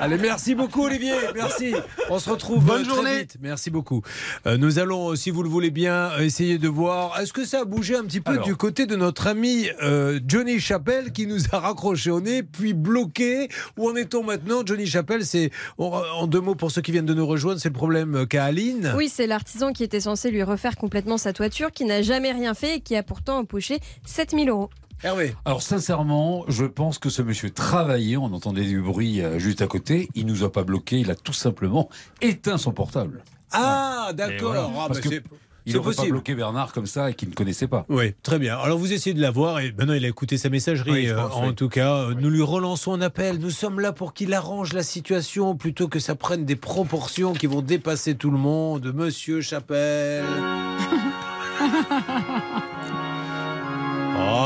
Allez, 0.00 0.18
merci 0.18 0.54
beaucoup, 0.54 0.84
Olivier. 0.84 1.14
Merci. 1.34 1.74
On 2.10 2.18
se 2.18 2.28
retrouve 2.30 2.64
Bonne 2.64 2.82
très 2.84 2.94
journée. 2.94 3.18
vite. 3.20 3.36
Merci 3.40 3.70
beaucoup. 3.70 4.02
Euh, 4.46 4.56
nous 4.58 4.78
allons, 4.78 5.10
euh, 5.12 5.16
si 5.16 5.30
vous 5.30 5.42
le 5.42 5.48
voulez 5.48 5.70
bien, 5.70 6.16
essayer 6.18 6.58
de 6.58 6.68
voir. 6.70 7.20
Est-ce 7.20 7.32
que 7.32 7.44
ça 7.44 7.60
a 7.60 7.64
bougé 7.64 7.96
un 7.96 8.04
petit 8.04 8.20
peu 8.20 8.32
Alors. 8.32 8.44
du 8.44 8.56
côté 8.56 8.86
de 8.86 8.96
notre 8.96 9.26
ami 9.26 9.68
euh, 9.82 10.18
Johnny 10.26 10.58
Chappelle 10.58 11.12
qui 11.12 11.26
nous 11.26 11.40
a 11.52 11.58
raccroché 11.58 12.10
au 12.10 12.20
nez, 12.20 12.42
puis 12.42 12.72
bloqué? 12.72 13.48
Où 13.76 13.90
en 13.90 13.96
est-on 13.96 14.24
maintenant? 14.24 14.62
Johnny 14.64 14.86
Chappelle, 14.86 15.26
c'est, 15.26 15.50
en, 15.78 16.26
deux 16.26 16.40
mots 16.40 16.54
pour 16.54 16.70
ceux 16.70 16.80
qui 16.80 16.92
viennent 16.92 17.06
de 17.06 17.14
nous 17.14 17.26
rejoindre, 17.26 17.60
c'est 17.60 17.68
le 17.68 17.74
problème 17.74 18.14
euh, 18.14 18.26
qu'a 18.26 18.44
Aline. 18.44 18.94
Oui, 18.96 19.08
c'est 19.08 19.26
l'artisan 19.26 19.72
qui 19.72 19.84
était 19.84 20.00
censé 20.00 20.30
lui 20.30 20.42
refaire 20.42 20.76
complètement 20.76 21.18
sa 21.18 21.32
toiture, 21.32 21.70
qui 21.72 21.84
n'a 21.84 22.02
jamais 22.02 22.32
rien 22.32 22.54
fait 22.54 22.76
et 22.76 22.80
qui 22.80 22.96
a 22.96 23.02
pourtant 23.02 23.38
empoché 23.38 23.80
7000 24.06 24.48
euros. 24.48 24.70
Hervé. 25.02 25.34
Alors 25.46 25.62
sincèrement, 25.62 26.44
je 26.48 26.66
pense 26.66 26.98
que 26.98 27.08
ce 27.08 27.22
monsieur 27.22 27.50
travaillait, 27.50 28.18
on 28.18 28.26
entendait 28.26 28.64
du 28.64 28.82
bruit 28.82 29.22
euh, 29.22 29.38
juste 29.38 29.62
à 29.62 29.66
côté, 29.66 30.10
il 30.14 30.26
nous 30.26 30.44
a 30.44 30.52
pas 30.52 30.62
bloqué, 30.62 30.98
il 30.98 31.10
a 31.10 31.14
tout 31.14 31.32
simplement 31.32 31.88
éteint 32.20 32.58
son 32.58 32.72
portable. 32.72 33.24
Ah, 33.52 34.10
d'accord. 34.14 34.72
Ah, 34.76 34.84
Parce 34.88 35.00
bah, 35.00 35.08
que 35.10 35.22
il 35.70 35.72
c'est 35.72 35.78
aurait 35.78 35.90
pas 35.90 35.96
possible. 35.96 36.12
bloqué 36.12 36.34
Bernard 36.34 36.72
comme 36.72 36.86
ça 36.86 37.10
et 37.10 37.14
qu'il 37.14 37.28
ne 37.30 37.34
connaissait 37.34 37.66
pas. 37.68 37.84
Oui, 37.88 38.14
très 38.22 38.38
bien. 38.38 38.58
Alors 38.58 38.78
vous 38.78 38.92
essayez 38.92 39.14
de 39.14 39.20
l'avoir 39.20 39.60
et 39.60 39.72
maintenant 39.76 39.94
il 39.94 40.04
a 40.04 40.08
écouté 40.08 40.36
sa 40.36 40.48
messagerie. 40.48 40.90
Oui, 40.90 41.08
euh, 41.08 41.16
pense, 41.16 41.34
en 41.34 41.48
oui. 41.48 41.54
tout 41.54 41.68
cas, 41.68 41.94
euh, 41.94 42.14
nous 42.18 42.30
lui 42.30 42.42
relançons 42.42 42.92
un 42.92 43.00
appel. 43.00 43.38
Nous 43.38 43.50
sommes 43.50 43.80
là 43.80 43.92
pour 43.92 44.12
qu'il 44.14 44.34
arrange 44.34 44.72
la 44.72 44.82
situation 44.82 45.56
plutôt 45.56 45.88
que 45.88 45.98
ça 45.98 46.14
prenne 46.14 46.44
des 46.44 46.56
proportions 46.56 47.32
qui 47.32 47.46
vont 47.46 47.62
dépasser 47.62 48.14
tout 48.14 48.30
le 48.30 48.38
monde. 48.38 48.92
Monsieur 48.94 49.40
Chapelle. 49.40 50.24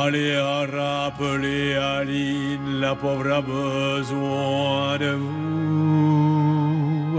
Allez 0.05 0.35
à 0.37 0.67
rappeler 0.67 1.75
Aline, 1.75 2.81
la 2.81 2.95
pauvre 2.95 3.31
a 3.33 3.41
besoin 3.43 4.99
de 4.99 5.11
vous. 5.13 6.64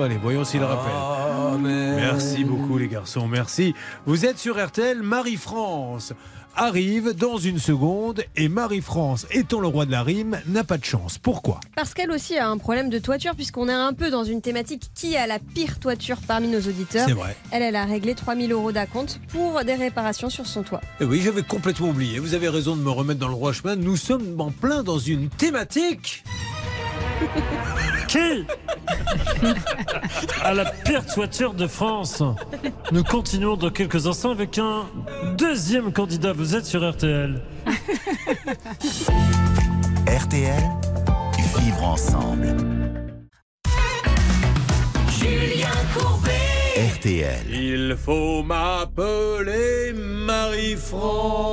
Allez, 0.02 0.18
voyons 0.18 0.44
s'il 0.44 0.64
rappelle. 0.64 1.62
Merci 1.62 2.44
beaucoup 2.44 2.78
les 2.78 2.88
garçons, 2.88 3.28
merci. 3.28 3.74
Vous 4.06 4.26
êtes 4.26 4.38
sur 4.38 4.64
RTL, 4.64 5.02
Marie-France 5.02 6.14
arrive 6.56 7.14
dans 7.14 7.38
une 7.38 7.60
seconde 7.60 8.24
et 8.36 8.48
Marie-France, 8.48 9.28
étant 9.32 9.60
le 9.60 9.68
roi 9.68 9.86
de 9.86 9.92
la 9.92 10.04
rime, 10.04 10.40
n'a 10.48 10.64
pas 10.64 10.78
de 10.78 10.86
chance. 10.86 11.18
Pourquoi? 11.18 11.60
Parce 11.76 11.94
qu'elle 11.94 12.12
aussi 12.12 12.38
a 12.38 12.48
un 12.48 12.58
problème 12.58 12.90
de 12.90 13.00
toiture, 13.00 13.36
puisqu'on 13.36 13.68
est 13.68 13.74
un 13.74 13.94
peu 13.94 14.10
dans 14.10 14.24
une 14.24 14.42
thématique 14.42 14.90
qui 14.94 15.18
a 15.18 15.28
la 15.28 15.40
pire 15.40 15.80
toiture 15.80 16.18
parmi 16.26 16.48
nos 16.48 16.60
auditeurs. 16.60 17.08
C'est 17.08 17.14
vrai. 17.14 17.36
Elle, 17.52 17.62
elle 17.62 17.76
a 17.76 17.86
réglé 17.86 18.16
3000 18.16 18.52
euros 18.52 18.72
d'acompte 18.72 19.20
pour 19.30 19.64
des 19.64 19.76
réparations 19.76 20.30
sur 20.30 20.46
son 20.46 20.64
toit. 20.64 20.82
Eh 21.02 21.06
oui, 21.06 21.22
j'avais 21.22 21.44
complètement 21.44 21.90
oublié. 21.90 22.20
Vous 22.20 22.34
avez 22.34 22.50
raison 22.50 22.76
de 22.76 22.82
me 22.82 22.90
remettre 22.90 23.20
dans 23.20 23.28
le 23.28 23.34
droit 23.34 23.52
chemin. 23.52 23.76
Nous 23.76 23.98
sommes 23.98 24.40
en 24.40 24.52
plein 24.52 24.84
dans 24.84 25.00
une 25.00 25.30
thématique. 25.30 26.24
Qui 28.08 28.46
a 30.44 30.54
la 30.54 30.66
pire 30.66 31.06
toiture 31.06 31.54
de 31.54 31.68
France 31.68 32.24
Nous 32.92 33.04
continuons 33.04 33.56
dans 33.58 33.70
quelques 33.70 34.08
instants 34.08 34.32
avec 34.32 34.58
un 34.58 34.86
deuxième 35.38 35.92
candidat. 35.92 36.34
Vous 36.34 36.56
êtes 36.56 36.66
sur 36.66 36.90
RTL. 36.90 37.42
RTL, 40.08 40.64
vivre 41.58 41.84
ensemble. 41.84 42.56
Julien 45.20 45.68
Courbet. 45.98 46.32
RTL. 46.96 47.46
Il 47.50 47.96
faut 47.98 48.44
m'appeler 48.44 49.94
Marie-France. 49.94 51.44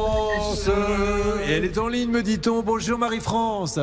Et 1.47 1.53
elle 1.53 1.65
est 1.65 1.79
en 1.79 1.89
ligne, 1.89 2.11
me 2.11 2.23
dit-on. 2.23 2.63
Bonjour 2.63 2.99
Marie-France. 2.99 3.79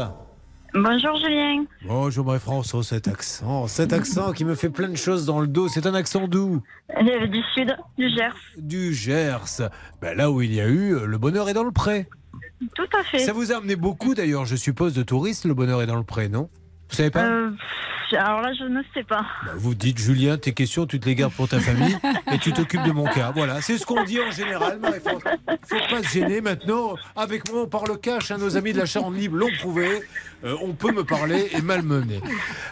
Bonjour 0.74 1.16
Julien. 1.18 1.66
Bonjour 1.86 2.26
Marie-France. 2.26 2.74
Oh, 2.74 2.84
cet 2.84 3.08
accent, 3.08 3.68
cet 3.68 3.92
accent 3.92 4.34
qui 4.34 4.46
me 4.46 4.54
fait 4.56 4.70
plein 4.70 4.88
de 4.90 4.96
choses 4.96 5.26
dans 5.26 5.40
le 5.40 5.48
dos. 5.48 5.68
C'est 5.68 5.88
un 5.88 5.96
accent 5.96 6.28
doux. 6.28 6.62
Euh, 6.96 7.28
Du 7.28 7.42
sud, 7.56 7.76
du 7.98 8.10
Gers. 8.10 8.36
Du 8.58 8.94
Gers. 8.94 9.70
Ben, 10.02 10.16
là 10.16 10.30
où 10.30 10.42
il 10.42 10.54
y 10.54 10.62
a 10.62 10.68
eu 10.68 10.94
euh, 10.94 11.06
le 11.06 11.18
bonheur 11.18 11.50
est 11.50 11.54
dans 11.54 11.64
le 11.64 11.72
pré. 11.72 12.08
Tout 12.76 12.88
à 12.98 13.04
fait. 13.04 13.20
Ça 13.20 13.34
vous 13.34 13.52
a 13.52 13.58
amené 13.58 13.76
beaucoup 13.76 14.14
d'ailleurs, 14.14 14.46
je 14.46 14.56
suppose, 14.56 14.94
de 14.94 15.02
touristes, 15.02 15.46
le 15.46 15.54
bonheur 15.54 15.82
est 15.82 15.88
dans 15.88 15.96
le 15.98 16.04
pré, 16.04 16.30
non? 16.30 16.50
Vous 16.90 16.96
savez 16.96 17.10
pas 17.12 17.24
Euh, 17.26 17.52
alors 18.14 18.42
là, 18.42 18.52
je 18.58 18.64
ne 18.64 18.82
sais 18.96 19.04
pas. 19.04 19.22
Bah, 19.46 19.52
Vous 19.56 19.76
dites, 19.76 20.00
Julien, 20.00 20.38
tes 20.38 20.54
questions, 20.54 20.88
tu 20.88 21.00
te 21.00 21.06
les 21.06 21.14
gardes 21.14 21.34
pour 21.34 21.48
ta 21.48 21.60
famille 21.60 21.96
et 22.34 22.40
tu 22.40 22.52
t'occupes 22.54 22.82
de 22.84 22.92
mon 22.92 23.06
cas. 23.06 23.32
Voilà, 23.36 23.62
c'est 23.62 23.78
ce 23.78 23.86
qu'on 23.86 24.04
dit 24.04 24.20
en 24.20 24.32
général, 24.32 24.80
Marie-France. 24.80 25.22
Faut 25.68 25.76
pas 25.92 26.02
se 26.02 26.10
gêner 26.10 26.42
maintenant. 26.42 26.96
Avec 27.16 27.52
moi, 27.52 27.62
on 27.64 27.68
parle 27.68 28.00
cash. 28.00 28.32
hein, 28.32 28.38
nos 28.40 28.58
amis 28.58 28.74
de 28.74 28.80
la 28.80 28.88
Charente 28.88 29.16
Libre 29.16 29.38
l'ont 29.38 29.52
prouvé. 29.60 30.02
Euh, 30.44 30.56
on 30.64 30.74
peut 30.74 30.92
me 30.92 31.04
parler 31.04 31.50
et 31.54 31.62
malmener. 31.62 32.20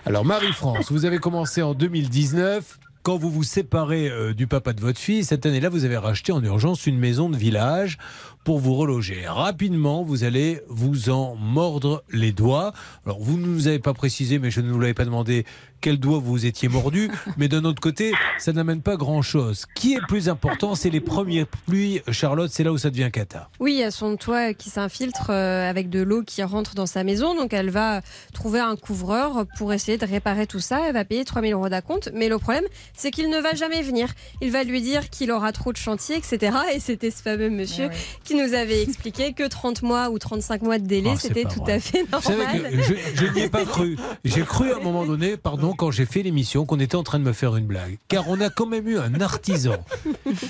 Alors, 0.08 0.26
Marie-France, 0.26 0.92
vous 0.92 1.06
avez 1.06 1.20
commencé 1.20 1.62
en 1.62 1.76
2019. 1.76 2.80
Quand 3.08 3.15
vous 3.15 3.32
vous 3.32 3.43
séparez 3.43 4.10
euh, 4.10 4.34
du 4.34 4.48
papa 4.48 4.74
de 4.74 4.82
votre 4.82 5.00
fille, 5.00 5.24
cette 5.24 5.46
année-là, 5.46 5.70
vous 5.70 5.86
avez 5.86 5.96
racheté 5.96 6.34
en 6.34 6.43
urgence 6.43 6.88
une 6.88 6.98
maison 6.98 7.30
de 7.30 7.38
village 7.38 7.98
pour 8.43 8.60
vous 8.60 8.76
reloger. 8.76 9.26
Rapidement, 9.26 10.04
vous 10.04 10.26
allez 10.26 10.60
vous 10.67 11.10
en 11.10 11.38
mordre 11.38 12.04
les 12.12 12.34
doigts. 12.34 12.74
Alors, 13.06 13.22
vous 13.22 13.38
ne 13.38 13.46
nous 13.46 13.70
avez 13.70 13.80
pas 13.80 13.93
précisé, 13.93 14.39
mais 14.39 14.52
je 14.52 14.60
ne 14.60 14.70
vous 14.70 14.80
l'avais 14.82 14.93
pas 14.93 15.06
demandé 15.06 15.46
quel 15.82 16.00
doigt 16.00 16.20
vous 16.24 16.46
étiez 16.46 16.68
mordu. 16.70 17.10
Mais 17.38 17.48
d'un 17.48 17.63
autre 17.66 17.82
côté, 17.82 18.13
ça 18.38 18.52
n'amène 18.54 18.82
pas 18.82 18.96
grand-chose. 18.96 19.66
Qui 19.76 19.94
est 19.94 20.02
plus 20.08 20.30
important? 20.30 20.76
C'est 20.76 20.90
les 20.90 21.02
premières 21.02 21.48
pluies. 21.48 22.02
Charlotte, 22.12 22.52
c'est 22.52 22.63
là 22.63 22.72
où 22.72 22.78
ça 22.78 22.90
devient 22.90 23.10
cata. 23.12 23.50
Oui, 23.60 23.74
il 23.74 23.80
y 23.80 23.84
a 23.84 23.92
son 23.92 24.16
toit 24.18 24.54
qui 24.54 24.70
s'infiltre 24.70 25.28
euh, 25.30 25.70
avec 25.70 25.90
de 25.90 26.02
l'eau 26.02 26.24
qui 26.24 26.42
rentre 26.44 26.76
dans 26.76 26.86
sa 26.86 27.04
maison. 27.04 27.36
Donc 27.36 27.54
elle 27.54 27.70
va 27.70 28.02
trouver 28.34 28.60
un 28.60 28.76
couvreur 28.76 29.46
pour 29.58 29.74
essayer 29.74 29.98
de 29.98 30.06
réparer 30.06 30.48
tout 30.48 30.60
ça. 30.60 30.82
Elle 30.88 30.94
va 30.94 31.06
payer 31.06 31.26
3000 31.26 31.54
euros 31.54 31.70
d'acompte. 31.70 32.10
Mais 32.13 32.30
le 32.30 32.38
problème, 32.38 32.66
c'est 32.96 33.12
qu'il 33.12 33.30
ne 33.30 33.40
va 33.40 33.54
jamais 33.56 33.82
venir. 33.82 34.13
Il 34.42 34.52
va 34.52 34.63
lui 34.63 34.82
dire 34.82 35.10
qu'il 35.10 35.32
aura 35.32 35.52
trop 35.52 35.72
de 35.72 35.78
chantier, 35.78 36.16
etc. 36.18 36.56
Et 36.76 36.80
c'était 36.80 37.12
ce 37.12 37.22
fameux 37.22 37.50
monsieur 37.50 37.90
qui 38.24 38.36
nous 38.36 38.54
avait 38.54 38.82
expliqué 38.82 39.34
que 39.34 39.48
30 39.48 39.82
mois 39.84 40.10
ou 40.10 40.20
35 40.20 40.62
mois 40.62 40.80
de 40.80 40.86
délai, 40.88 41.12
Ah, 41.13 41.20
c'était 41.20 41.44
tout 41.44 41.60
vrai. 41.62 41.74
à 41.74 41.80
fait 41.80 42.04
Vous 42.12 42.22
savez 42.22 42.38
normal. 42.44 42.72
que 42.72 42.82
je, 42.84 42.94
je 43.16 43.34
n'y 43.34 43.42
ai 43.42 43.50
pas 43.50 43.66
cru. 43.66 43.98
J'ai 44.26 44.42
cru 44.42 44.72
à 44.72 44.78
un 44.78 44.80
moment 44.80 45.06
donné, 45.06 45.38
pardon, 45.38 45.67
quand 45.74 45.92
j'ai 45.92 46.06
fait 46.06 46.24
l'émission, 46.24 46.66
qu'on 46.66 46.80
était 46.80 46.96
en 46.96 47.04
train 47.04 47.20
de 47.20 47.24
me 47.24 47.34
faire 47.34 47.56
une 47.56 47.66
blague. 47.66 47.98
Car 48.08 48.28
on 48.30 48.40
a 48.42 48.50
quand 48.50 48.66
même 48.66 48.88
eu 48.88 48.98
un 48.98 49.22
artisan 49.22 49.84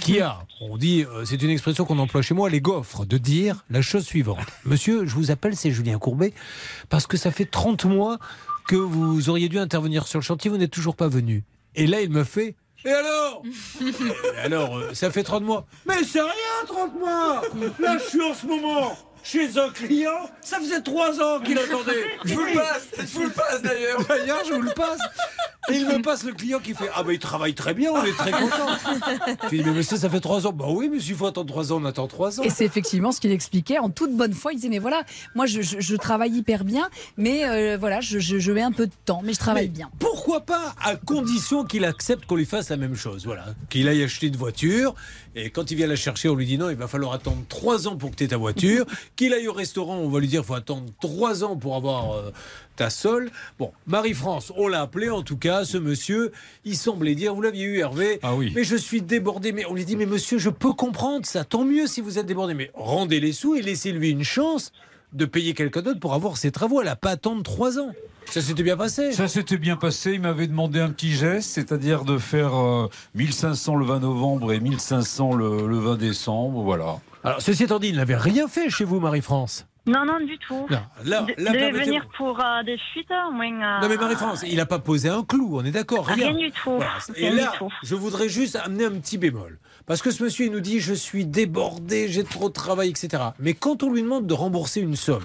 qui 0.02 0.20
a, 0.20 0.40
on 0.62 0.78
dit, 0.78 1.04
euh, 1.04 1.26
c'est 1.26 1.42
une 1.42 1.50
expression 1.50 1.86
qu'on 1.86 2.00
emploie 2.00 2.22
chez 2.22 2.34
moi, 2.34 2.50
les 2.50 2.62
gaufres, 2.62 3.06
de 3.06 3.18
dire 3.18 3.64
la 3.70 3.82
chose 3.82 4.06
suivante. 4.06 4.46
Monsieur, 4.66 5.06
je 5.06 5.16
vous 5.16 5.32
appelle, 5.32 5.56
c'est 5.56 5.72
Julien 5.72 5.98
Courbet, 5.98 6.34
parce 6.90 7.08
que 7.08 7.18
ça 7.18 7.32
fait 7.32 7.46
30 7.46 7.86
mois 7.86 8.20
que 8.68 8.76
vous 8.76 9.30
auriez 9.30 9.50
dû 9.50 9.60
intervenir 9.60 10.08
sur 10.08 10.20
le 10.20 10.24
chantier, 10.24 10.52
vous 10.52 10.58
n'êtes 10.58 10.72
toujours 10.72 10.96
pas 10.96 11.08
venu. 11.08 11.44
Et 11.76 11.88
là, 11.88 12.02
il 12.02 12.10
me 12.10 12.24
fait. 12.24 12.56
Et 12.86 12.92
alors? 12.92 13.44
Alors, 14.44 14.78
euh, 14.78 14.94
ça 14.94 15.10
fait 15.10 15.24
30 15.24 15.44
mois. 15.44 15.66
Mais 15.88 16.04
c'est 16.04 16.22
rien, 16.22 16.66
30 16.68 17.00
mois 17.00 17.42
Là, 17.80 17.98
je 17.98 18.10
suis 18.10 18.22
en 18.22 18.34
ce 18.34 18.46
moment 18.46 18.98
chez 19.30 19.58
un 19.60 19.70
client, 19.70 20.30
ça 20.42 20.58
faisait 20.60 20.82
3 20.82 21.22
ans 21.22 21.40
qu'il 21.42 21.58
attendait. 21.58 22.06
Je 22.26 22.34
vous 22.34 22.46
le 22.46 22.54
passe, 22.54 22.88
je 23.00 23.06
vous 23.18 23.24
le 23.24 23.30
passe 23.30 23.62
d'ailleurs. 23.62 24.06
D'ailleurs, 24.08 24.40
je 24.48 24.54
vous 24.54 24.62
le 24.62 24.72
passe. 24.72 25.00
Et 25.70 25.76
il 25.76 25.86
me 25.86 26.02
passe 26.02 26.24
le 26.24 26.32
client 26.32 26.60
qui 26.60 26.74
fait 26.74 26.90
Ah, 26.96 27.04
ben 27.04 27.12
il 27.12 27.20
travaille 27.20 27.54
très 27.54 27.74
bien, 27.74 27.92
on 27.92 28.02
est 28.06 28.14
très 28.16 28.32
content. 28.32 28.70
Je 29.44 29.50
lui 29.50 29.58
dis 29.58 29.64
Mais 29.66 29.72
monsieur, 29.76 29.98
ça 29.98 30.10
fait 30.10 30.22
3 30.22 30.48
ans. 30.48 30.54
Bah 30.54 30.66
oui, 30.70 30.88
mais 30.90 31.02
s'il 31.02 31.14
faut 31.16 31.26
attendre 31.28 31.50
3 31.52 31.74
ans, 31.74 31.82
on 31.82 31.86
attend 31.86 32.08
3 32.08 32.40
ans. 32.40 32.44
Et 32.44 32.50
c'est 32.50 32.64
effectivement 32.64 33.12
ce 33.12 33.20
qu'il 33.20 33.34
expliquait 33.34 33.78
en 33.78 33.90
toute 33.90 34.16
bonne 34.16 34.34
foi. 34.34 34.54
Il 34.54 34.58
disait 34.58 34.70
mais 34.70 34.80
voilà, 34.80 35.04
moi 35.36 35.46
je, 35.46 35.62
je- 35.62 35.82
je 35.82 35.96
travaille 35.98 36.32
hyper 36.32 36.64
bien, 36.64 36.90
mais 37.18 37.46
euh, 37.50 37.76
voilà, 37.78 38.00
je, 38.00 38.18
je- 38.20 38.40
je 38.40 38.52
mets 38.54 38.62
un 38.62 38.72
peu 38.72 38.88
de 38.88 38.94
temps, 39.04 39.20
mais 39.26 39.34
je 39.34 39.40
travaille 39.40 39.64
Mais 39.68 39.74
bien. 39.74 39.90
Pourquoi 40.00 40.40
pas, 40.42 40.74
à 40.82 40.96
condition 40.96 41.66
qu'il 41.66 41.84
accepte 41.84 42.26
qu'on 42.26 42.38
lui 42.38 42.46
fasse 42.46 42.70
la 42.70 42.78
même 42.78 42.96
chose. 42.96 43.26
Voilà. 43.26 43.44
Qu'il 43.70 43.90
aille 43.90 44.04
acheter 44.04 44.28
une 44.28 44.38
voiture, 44.38 44.96
et 45.36 45.50
quand 45.50 45.70
il 45.70 45.76
vient 45.76 45.88
la 45.88 45.98
chercher, 45.98 46.30
on 46.30 46.36
lui 46.36 46.46
dit 46.46 46.58
non, 46.58 46.70
il 46.70 46.78
va 46.78 46.88
falloir 46.88 47.12
attendre 47.12 47.44
trois 47.50 47.90
ans 47.90 47.98
pour 47.98 48.12
que 48.12 48.16
tu 48.16 48.24
aies 48.24 48.28
ta 48.30 48.38
voiture. 48.38 48.86
Qu'il 49.18 49.34
aille 49.34 49.48
au 49.50 49.54
restaurant, 49.54 49.98
on 49.98 50.08
va 50.10 50.20
lui 50.20 50.28
dire 50.30 50.46
faut 50.46 50.54
attendre 50.54 50.86
trois 51.02 51.44
ans 51.44 51.58
pour 51.58 51.76
avoir 51.76 52.14
euh, 52.14 52.32
ta 52.76 52.90
sol. 52.90 53.30
Bon, 53.60 53.72
Marie-France, 53.88 54.54
on 54.56 54.68
l'a 54.68 54.82
appelé 54.82 55.10
en 55.10 55.24
tout 55.24 55.38
cas, 55.38 55.66
ce 55.66 55.78
monsieur, 55.78 56.32
il 56.66 56.78
semblait 56.78 57.16
dire, 57.16 57.34
vous 57.36 57.42
l'aviez 57.42 57.66
eu 57.66 57.80
Hervé, 57.80 58.20
Ah 58.24 58.36
oui. 58.36 58.54
mais 58.56 58.64
je 58.64 58.76
suis 58.76 59.02
débordé. 59.02 59.52
Mais 59.52 59.66
on 59.66 59.74
lui 59.74 59.84
dit, 59.86 59.96
mais 59.96 60.06
monsieur, 60.06 60.38
je 60.38 60.50
peux 60.52 60.72
comprendre 60.72 61.26
ça, 61.26 61.44
tant 61.44 61.66
mieux 61.66 61.88
si 61.88 62.00
vous 62.00 62.20
êtes 62.20 62.28
débordé, 62.28 62.54
mais 62.54 62.70
rendez 62.76 63.20
les 63.20 63.34
sous 63.34 63.56
et 63.56 63.62
laissez-lui 63.64 64.12
une 64.12 64.24
chance 64.24 64.72
de 65.14 65.26
payer 65.26 65.54
quelqu'un 65.56 65.82
d'autre 65.82 66.00
pour 66.00 66.14
avoir 66.14 66.38
ses 66.38 66.52
travaux. 66.52 66.80
Elle 66.82 66.86
n'a 66.88 66.96
pas 66.96 67.10
attendre 67.12 67.42
trois 67.42 67.80
ans. 67.80 67.94
Ça 68.30 68.42
s'était 68.42 68.64
bien 68.64 68.78
passé. 68.78 69.12
Ça 69.14 69.28
s'était 69.28 69.58
bien 69.58 69.78
passé. 69.78 70.14
Il 70.14 70.22
m'avait 70.22 70.48
demandé 70.48 70.80
un 70.80 70.90
petit 70.90 71.14
geste, 71.14 71.50
c'est-à-dire 71.52 72.04
de 72.04 72.18
faire 72.18 72.56
euh, 72.56 72.90
1500 73.16 73.76
le 73.76 73.86
20 73.86 74.00
novembre 74.00 74.52
et 74.54 74.60
1500 74.60 75.34
le, 75.34 75.68
le 75.68 75.78
20 75.80 75.96
décembre. 75.98 76.62
Voilà. 76.62 76.98
Alors, 77.24 77.42
ceci 77.42 77.64
étant 77.64 77.80
dit, 77.80 77.90
il 77.90 77.96
n'avait 77.96 78.16
rien 78.18 78.48
fait 78.48 78.70
chez 78.70 78.84
vous, 78.84 79.00
Marie-France. 79.00 79.66
Non, 79.88 80.06
non, 80.06 80.20
du 80.20 80.38
tout. 80.38 80.68
Non, 80.70 80.80
là, 81.06 81.22
De- 81.22 81.42
là, 81.42 81.52
devait 81.52 81.60
permettez-moi. 81.72 81.86
venir 81.86 82.08
pour 82.18 82.40
euh, 82.40 82.64
des 82.64 82.78
fuites, 82.92 83.08
au 83.30 83.32
moins. 83.32 83.46
euh, 83.48 83.82
Non 83.82 83.88
mais 83.88 83.96
Marie-France, 83.96 84.44
il 84.46 84.58
n'a 84.58 84.66
pas 84.66 84.80
posé 84.80 85.08
un 85.08 85.24
clou, 85.24 85.52
on 85.54 85.64
est 85.64 85.72
d'accord, 85.72 86.06
rien. 86.08 86.28
Rien 86.28 86.34
du 86.38 86.52
tout. 86.52 86.72
Voilà. 86.76 86.92
Et 87.16 87.30
Rien 87.30 87.46
là, 87.46 87.52
du 87.54 87.58
tout. 87.60 87.70
je 87.84 87.96
voudrais 87.96 88.28
juste 88.28 88.58
amener 88.58 88.84
un 88.84 88.92
petit 88.92 89.18
bémol. 89.18 89.58
Parce 89.86 90.02
que 90.02 90.12
ce 90.12 90.22
monsieur, 90.22 90.46
il 90.48 90.52
nous 90.52 90.60
dit, 90.60 90.82
je 90.82 90.94
suis 90.94 91.26
débordé, 91.26 92.10
j'ai 92.10 92.26
trop 92.26 92.50
de 92.50 92.54
travail, 92.54 92.90
etc. 92.90 93.24
Mais 93.40 93.54
quand 93.54 93.82
on 93.84 93.90
lui 93.94 94.02
demande 94.02 94.28
de 94.28 94.34
rembourser 94.34 94.82
une 94.82 94.98
somme 94.98 95.24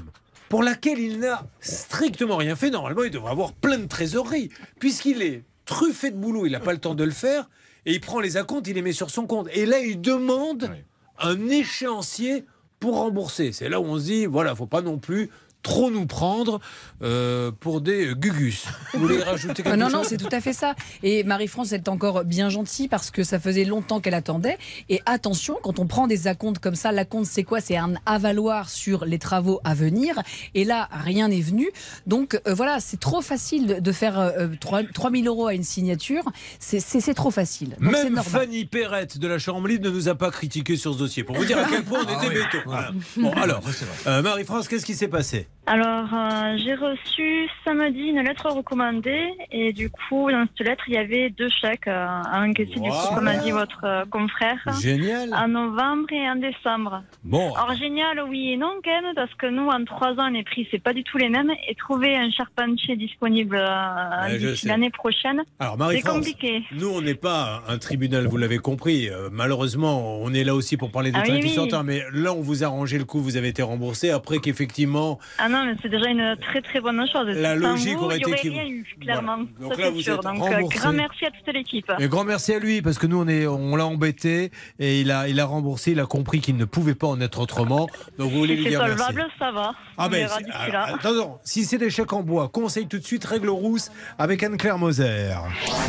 pour 0.53 0.63
laquelle 0.63 0.99
il 0.99 1.21
n'a 1.21 1.47
strictement 1.61 2.37
rien 2.37 2.57
fait, 2.57 2.69
normalement, 2.69 3.05
il 3.05 3.11
devrait 3.11 3.31
avoir 3.31 3.55
plein 3.55 3.79
de 3.79 3.87
trésorerie. 3.87 4.51
Puisqu'il 4.79 5.23
est 5.23 5.45
truffé 5.65 6.11
de 6.11 6.17
boulot, 6.19 6.45
il 6.45 6.53
n'a 6.53 6.61
pas 6.61 6.75
le 6.75 6.79
temps 6.79 6.95
de 6.95 7.05
le 7.05 7.11
faire, 7.11 7.49
et 7.87 7.95
il 7.95 8.03
prend 8.03 8.21
les 8.21 8.37
acomptes, 8.37 8.69
il 8.69 8.75
les 8.75 8.83
met 8.83 8.93
sur 8.93 9.09
son 9.09 9.27
compte. 9.27 9.49
Et 9.55 9.65
là, 9.65 9.79
il 9.79 10.03
demande 10.03 10.71
un 11.19 11.49
échéancier 11.49 12.45
pour 12.81 12.99
rembourser. 12.99 13.53
C'est 13.53 13.71
là 13.71 13.81
où 13.81 13.85
on 13.85 13.99
se 13.99 14.05
dit, 14.05 14.27
voilà, 14.27 14.55
faut 14.55 14.67
pas 14.67 14.83
non 14.83 14.99
plus 14.99 15.31
trop 15.63 15.91
nous 15.91 16.07
prendre 16.07 16.61
euh, 17.03 17.51
pour 17.61 17.81
des 17.81 18.13
gugus. 18.17 18.65
Vous 18.95 19.01
voulez 19.01 19.23
rajouter 19.23 19.63
quelque 19.63 19.75
Euh, 19.75 19.77
non, 19.77 19.87
chose 19.87 19.95
non, 19.95 20.03
c'est 20.05 20.17
tout 20.17 20.29
à 20.33 20.41
fait 20.41 20.53
ça. 20.53 20.75
Et 21.03 21.25
Marie-France 21.25 21.73
est 21.73 21.89
encore 21.89 22.25
bien 22.25 22.49
gentille 22.49 22.89
parce 22.89 23.11
que 23.11 23.25
ça 23.25 23.39
faisait 23.39 23.65
longtemps 23.65 24.01
qu'elle 24.01 24.15
attendait. 24.15 24.59
Et 24.89 25.01
attention, 25.07 25.59
quand 25.63 25.79
on 25.79 25.87
prend 25.87 26.07
des 26.07 26.27
acomptes 26.27 26.59
comme 26.59 26.75
ça, 26.75 26.93
l'acompte 26.93 27.27
c'est 27.27 27.45
quoi? 27.45 27.61
C'est 27.61 27.77
un 27.77 27.95
avaloir 28.07 28.69
sur 28.71 29.05
les 29.05 29.19
travaux 29.19 29.61
à 29.65 29.75
venir. 29.75 30.21
Et 30.55 30.65
là, 30.65 30.89
rien 30.93 31.29
n'est 31.29 31.41
venu. 31.41 31.71
Donc 32.07 32.41
euh, 32.47 32.55
voilà, 32.55 32.81
c'est 32.81 32.99
trop 33.01 33.21
facile 33.23 33.79
de- 33.81 33.93
faire 33.93 34.19
euh, 34.19 34.49
3, 34.61 34.83
000 35.13 35.25
euros 35.27 35.47
à 35.47 35.55
une 35.55 35.65
signature. 35.65 36.25
C'est- 36.59 36.81
trop 37.15 37.31
facile. 37.31 37.77
Donc 37.81 37.93
Même. 37.93 38.17
Fanny 38.23 38.65
Perrette 38.65 39.19
de 39.19 39.29
la 39.29 39.39
Chambre 39.39 39.69
libre 39.69 39.85
ne 39.85 39.91
nous 39.91 40.09
a 40.09 40.15
pas 40.15 40.31
critiqué 40.31 40.77
sur 40.77 40.95
ce 40.95 40.99
dossier 40.99 41.25
pour 41.25 41.37
vous 41.37 41.45
dire 41.45 41.59
à 41.59 41.65
quel 41.69 41.83
point 41.85 42.01
on 42.03 42.07
Ah 42.09 42.13
était 42.25 42.29
oui. 42.29 42.43
béton. 42.43 42.59
Voilà. 42.65 42.91
Bon, 43.17 43.33
alors, 43.33 43.61
euh, 44.07 44.23
Marie-France, 44.23 44.67
qu'est-ce 44.69 44.87
qui 44.87 44.95
s'est 44.95 45.09
passé? 45.09 45.47
Alors, 45.65 46.09
euh, 46.13 46.57
j'ai 46.57 46.75
reçu 46.75 47.49
samedi 47.65 48.09
une 48.09 48.21
lettre 48.21 48.51
recommandée 48.51 49.29
et 49.53 49.73
du 49.73 49.91
coup, 49.91 50.29
dans 50.29 50.45
cette 50.57 50.67
lettre, 50.67 50.83
il 50.89 50.95
y 50.95 50.99
avait 50.99 51.31
deux 51.31 51.49
chèques 51.51 51.87
euh, 51.87 52.05
à 52.09 52.43
encaisser, 52.43 52.81
du 52.81 52.81
coup, 52.81 52.97
Wow. 53.11 53.15
comme 53.15 53.29
a 53.29 53.37
dit 53.37 53.53
votre 53.53 53.85
euh, 53.85 54.05
confrère. 54.11 54.59
Génial. 54.81 55.33
En 55.33 55.47
novembre 55.47 56.07
et 56.11 56.29
en 56.29 56.35
décembre. 56.35 57.05
Bon, 57.23 57.55
Alors, 57.55 57.75
génial, 57.77 58.21
oui 58.29 58.51
et 58.53 58.57
non, 58.57 58.73
quand 58.85 58.91
même, 59.03 59.15
parce 59.15 59.33
que 59.35 59.47
nous, 59.47 59.69
en 59.69 59.85
trois 59.85 60.15
ans, 60.19 60.31
les 60.31 60.43
prix, 60.43 60.67
c'est 60.73 60.83
pas 60.83 60.93
du 60.93 61.05
tout 61.05 61.17
les 61.17 61.29
mêmes. 61.29 61.53
Et 61.69 61.77
trouver 61.77 62.17
un 62.17 62.31
charpentier 62.33 62.97
disponible 62.97 63.57
euh, 63.57 64.55
l'année 64.65 64.91
prochaine, 64.91 65.43
c'est 65.61 66.03
compliqué. 66.03 66.65
nous 66.73 66.89
on 66.89 67.01
n'est 67.03 67.15
pas 67.15 67.63
un 67.69 67.79
tribunal, 67.79 68.27
vous 68.27 68.37
l'avez 68.37 68.59
compris. 68.59 69.09
Malheureusement, 69.31 70.19
on 70.21 70.35
est 70.35 70.43
là 70.45 70.57
aussi 70.57 70.77
pour 70.77 70.91
parler 70.91 71.13
des 71.13 71.19
Ah 71.19 71.23
oui, 71.23 71.29
trains 71.29 71.39
qui 71.41 71.47
oui. 71.47 71.55
sortent, 71.55 71.75
mais 71.85 72.03
là 72.13 72.33
on 72.33 72.41
vous 72.41 72.65
a 72.65 72.67
arrangé 72.67 72.99
le 72.99 73.05
coup, 73.05 73.21
vous 73.21 73.37
avez 73.37 73.49
été 73.49 73.63
remboursé 73.63 74.11
après 74.11 74.39
qu'effectivement 74.39 75.19
Ah 75.39 75.49
non, 75.53 75.65
mais 75.67 75.75
c'est 75.83 75.89
déjà 75.89 76.09
une 76.09 76.37
très 76.41 76.61
très 76.63 76.81
bonne 76.81 77.01
chose. 77.13 77.27
La 77.29 77.55
logique 77.55 77.97
vous, 77.99 78.05
aurait 78.05 78.17
il 78.19 78.27
y 78.27 78.31
été 78.31 78.41
qu'il- 78.41 78.53
rien 78.53 78.67
eu, 78.67 78.87
clairement. 79.01 79.37
Voilà. 79.59 79.61
Donc 79.61 79.75
Ça, 79.75 79.81
là, 79.81 79.87
c'est 79.87 79.93
vous 79.93 80.01
sûr. 80.03 80.15
êtes 80.15 80.23
Donc, 80.23 80.41
euh, 80.41 80.55
remboursé. 80.57 80.79
grand 80.79 80.93
merci 80.93 81.25
à 81.27 81.31
toute 81.31 81.55
l'équipe. 81.55 81.93
Et 81.99 82.09
grand 82.09 82.25
merci 82.25 82.55
à 82.55 82.59
lui 82.59 82.83
parce 82.83 82.99
que 82.99 83.07
nous 83.07 83.21
on 83.21 83.29
est 83.29 83.47
on 83.47 83.77
l'a 83.77 83.87
embêté 83.87 84.51
et 84.79 85.01
il 85.01 85.11
a 85.11 85.29
il 85.29 85.39
a 85.41 85.45
remboursé, 85.45 85.93
il 85.93 86.01
a 86.01 86.07
compris 86.07 86.41
qu'il 86.41 86.57
ne 86.57 86.65
pouvait 86.65 86.95
pas 86.95 87.07
en 87.09 87.21
être 87.21 87.41
autrement. 87.41 87.87
Donc 88.19 88.31
vous 88.33 88.39
voulez 88.39 88.57
Si 88.57 88.63
lui 88.63 88.65
c'est 88.65 88.71
dire 88.71 88.81
merci. 88.87 88.97
solvable, 89.05 89.27
ça 89.39 89.51
va. 89.53 89.73
Ah 89.99 90.07
On 90.07 90.11
ben, 90.11 90.29
c'est- 90.29 90.45
d'ici 90.45 90.57
ah, 90.59 90.69
là. 90.71 90.87
attends, 90.95 91.13
non, 91.15 91.39
si 91.45 91.65
c'est 91.65 91.79
des 91.79 91.91
chèques 91.91 92.13
en 92.13 92.23
bois, 92.23 92.49
conseille 92.49 92.87
tout 92.89 92.99
de 92.99 93.05
suite 93.05 93.25
règle 93.25 93.51
rousse 93.51 93.91
avec 94.19 94.43
Anne-Claire 94.43 94.79
Moser. 94.79 95.35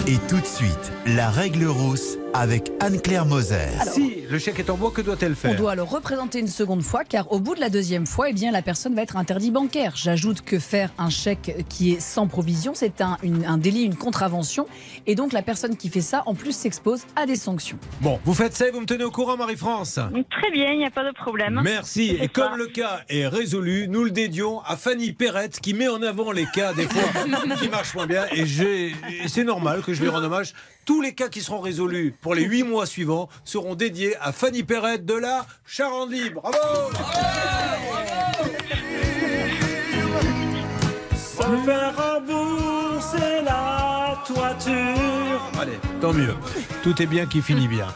Et 0.08 0.18
tout 0.28 0.40
de 0.40 0.46
suite, 0.46 0.92
la 1.08 1.30
règle 1.30 1.66
rousse 1.66 2.18
avec 2.34 2.72
Anne-Claire 2.80 3.26
Moser. 3.26 3.68
Si 3.86 4.24
le 4.30 4.40
chèque 4.40 4.60
est 4.60 4.70
en 4.70 4.76
bois, 4.78 4.92
que 4.92 5.02
doit-elle 5.02 5.32
On 5.34 5.36
faire 5.36 5.56
doit 5.56 5.76
le 5.76 5.84
représenter 5.84 6.40
une 6.40 6.48
seconde 6.48 6.82
fois 6.82 7.04
car 7.04 7.32
au 7.32 7.40
bout 7.40 7.56
de 7.56 7.60
la 7.60 7.70
deuxième 7.70 8.06
fois, 8.08 8.30
eh 8.30 8.34
bien, 8.34 8.52
la 8.52 8.62
personne 8.62 8.96
va 8.96 9.04
être 9.04 9.18
interdit 9.18 9.52
bancaire. 9.54 9.94
J'ajoute 9.96 10.42
que 10.42 10.60
faire 10.60 10.90
un 10.98 11.10
chèque 11.10 11.66
qui 11.70 11.94
est 11.94 12.02
sans 12.02 12.28
provision, 12.28 12.74
c'est 12.76 13.00
un, 13.02 13.18
une- 13.24 13.46
un 13.46 13.58
délit, 13.58 13.84
une 13.84 13.96
contravention. 13.96 14.68
Et 15.08 15.16
donc 15.16 15.32
la 15.32 15.42
personne 15.42 15.78
qui 15.78 15.90
fait 15.90 16.02
ça, 16.02 16.24
en 16.26 16.34
plus, 16.36 16.52
s'expose 16.54 17.04
à 17.16 17.26
des 17.26 17.36
sanctions. 17.38 17.78
Bon, 18.02 18.20
vous 18.26 18.34
faites 18.34 18.54
ça 18.54 18.68
et 18.68 18.72
vous 18.72 18.82
me 18.82 18.86
tenez 18.86 19.04
au 19.04 19.12
courant, 19.12 19.38
Marie-France? 19.38 20.00
Très 20.32 20.52
bien, 20.52 20.72
il 20.72 20.80
n'y 20.80 20.86
a 20.86 20.92
pas 20.92 21.06
de 21.06 21.14
problème. 21.16 21.62
Merci. 21.64 22.18
Et 22.20 22.28
comme 22.28 22.58
le 22.58 22.68
cas 22.68 23.02
est 23.10 23.28
résolu, 23.28 23.88
nous 23.88 24.04
le 24.04 24.12
dédions 24.12 24.62
à 24.62 24.76
Fanny 24.76 25.14
Perrette 25.14 25.60
qui 25.60 25.74
met 25.74 25.88
en 25.88 26.02
avant 26.02 26.32
les 26.32 26.46
cas 26.48 26.74
des 26.74 26.88
fois 26.88 27.04
qui 27.62 27.70
marchent 27.70 27.94
moins 27.96 28.08
bien. 28.08 28.26
Et, 28.34 28.46
c'est 29.28 29.44
normal 29.44 29.82
que 29.84 29.94
je 29.94 30.02
lui 30.02 30.10
rende 30.10 30.24
hommage. 30.24 30.54
Tous 30.86 31.02
les 31.02 31.14
cas 31.14 31.30
qui 31.30 31.42
seront 31.42 31.62
résolus 31.62 32.14
pour 32.22 32.36
les 32.36 32.44
huit 32.44 32.64
mois 32.64 32.86
suivants 32.86 33.30
seront 33.46 33.76
dédiés 33.76 34.16
à 34.20 34.32
Fanny 34.34 34.64
Perrette 34.64 35.06
de 35.06 35.14
la 35.14 35.46
Charente 35.66 36.10
Bravo 36.34 36.58
Se 41.36 41.66
faire 41.66 41.94
rembourser 41.98 43.42
la 43.44 44.16
toiture. 44.26 45.42
Allez, 45.60 45.80
tant 46.00 46.14
mieux. 46.14 46.36
Tout 46.84 47.02
est 47.02 47.08
bien 47.08 47.26
qui 47.26 47.42
finit 47.42 47.68
bien. 47.68 47.88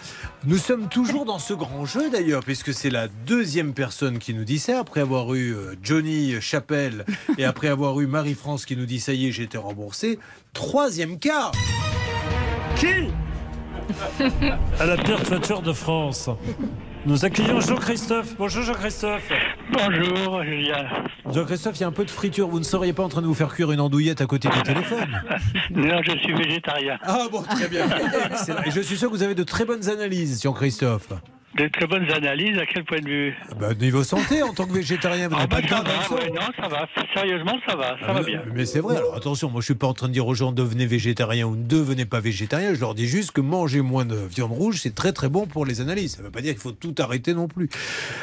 Nous 0.46 0.58
sommes 0.58 0.88
toujours 0.88 1.26
dans 1.26 1.38
ce 1.38 1.54
grand 1.54 1.86
jeu 1.86 2.10
d'ailleurs, 2.10 2.44
puisque 2.44 2.74
c'est 2.74 2.90
la 2.90 3.08
deuxième 3.08 3.74
personne 3.74 4.18
qui 4.18 4.34
nous 4.34 4.44
dit 4.44 4.58
ça, 4.58 4.80
après 4.80 5.02
avoir 5.02 5.34
eu 5.36 5.54
euh, 5.54 5.76
Johnny 5.84 6.42
Chapelle 6.42 7.06
et 7.38 7.46
après 7.46 7.68
avoir 7.68 8.00
eu 8.00 8.08
Marie-France 8.08 8.66
qui 8.66 8.76
nous 8.76 8.86
dit 8.86 9.00
ça 9.00 9.14
y 9.14 9.28
est, 9.28 9.32
j'ai 9.32 9.44
été 9.44 9.58
remboursé. 9.58 10.18
Troisième 10.54 11.20
cas 11.20 11.52
Qui? 12.76 13.12
À 14.80 14.86
la 14.86 14.98
pire 14.98 15.22
toiture 15.24 15.62
de 15.62 15.74
France. 15.74 16.30
Nous 17.08 17.24
accueillons 17.24 17.62
Jean-Christophe. 17.62 18.36
Bonjour 18.38 18.64
Jean-Christophe. 18.64 19.32
Bonjour 19.72 20.44
Julien. 20.44 20.90
Jean-Christophe, 21.34 21.78
il 21.78 21.82
y 21.82 21.84
a 21.86 21.88
un 21.88 21.94
peu 21.94 22.04
de 22.04 22.10
friture. 22.10 22.50
Vous 22.50 22.60
ne 22.60 22.66
seriez 22.66 22.92
pas 22.92 23.02
en 23.02 23.08
train 23.08 23.22
de 23.22 23.28
vous 23.28 23.34
faire 23.34 23.54
cuire 23.54 23.72
une 23.72 23.80
andouillette 23.80 24.20
à 24.20 24.26
côté 24.26 24.50
du 24.50 24.62
téléphone? 24.62 25.08
Non, 25.72 26.02
je 26.04 26.18
suis 26.18 26.34
végétarien. 26.34 26.98
Ah 27.04 27.28
bon, 27.32 27.44
très 27.44 27.70
bien. 27.70 27.86
Excellent. 28.32 28.62
Et 28.66 28.72
je 28.72 28.82
suis 28.82 28.98
sûr 28.98 29.10
que 29.10 29.16
vous 29.16 29.24
avez 29.24 29.36
de 29.36 29.44
très 29.44 29.64
bonnes 29.64 29.88
analyses, 29.88 30.44
Jean-Christophe. 30.44 31.14
De 31.58 31.68
très 31.70 31.88
bonnes 31.88 32.10
analyses, 32.12 32.58
à 32.60 32.66
quel 32.68 32.84
point 32.86 33.00
de 33.00 33.08
vue 33.08 33.36
Bah, 33.60 33.74
niveau 33.74 34.04
santé, 34.04 34.44
en 34.44 34.54
tant 34.54 34.66
que 34.68 34.74
végétarien, 34.74 35.28
vous 35.28 35.36
n'avez 35.36 35.48
pas 35.48 35.62
de 35.62 35.68
Ça 35.68 35.70
garde 35.82 35.88
dans 35.88 35.92
le 35.94 36.22
va, 36.22 36.26
ouais, 36.26 36.30
non, 36.32 36.48
ça 36.62 36.68
va. 36.68 36.88
Sérieusement, 37.16 37.58
ça 37.68 37.76
va, 37.76 37.98
ça 38.00 38.06
Ah, 38.10 38.14
va 38.14 38.22
bien. 38.22 38.44
Mais 38.54 38.66
c'est 38.68 38.80
vrai, 38.80 38.98
alors 38.98 39.16
attention, 39.16 39.50
moi 39.50 39.62
je 39.62 39.66
suis 39.66 39.74
pas 39.76 39.88
en 39.88 39.94
train 39.94 40.08
de 40.08 40.14
dire 40.14 40.28
aux 40.28 40.36
gens 40.36 40.52
devenez 40.52 40.86
végétarien 40.86 41.48
ou 41.48 41.56
ne 41.56 41.64
devenez 41.64 42.06
pas 42.06 42.20
végétarien, 42.20 42.76
je 42.76 42.80
leur 42.80 42.94
dis 42.94 43.08
juste 43.08 43.32
que 43.32 43.42
manger 43.42 43.82
moins 43.82 44.06
de 44.06 44.16
viande 44.16 44.52
rouge, 44.52 44.82
c'est 44.84 44.94
très 44.94 45.14
très 45.14 45.30
bon 45.30 45.48
pour 45.48 45.66
les 45.66 45.82
analyses. 45.82 46.12
Ça 46.16 46.20
ne 46.20 46.26
veut 46.26 46.32
pas 46.32 46.42
dire 46.42 46.54
qu'il 46.54 46.62
faut 46.62 46.74
tout 46.74 46.94
arrêter 47.00 47.34
non 47.34 47.48
plus. 47.48 47.70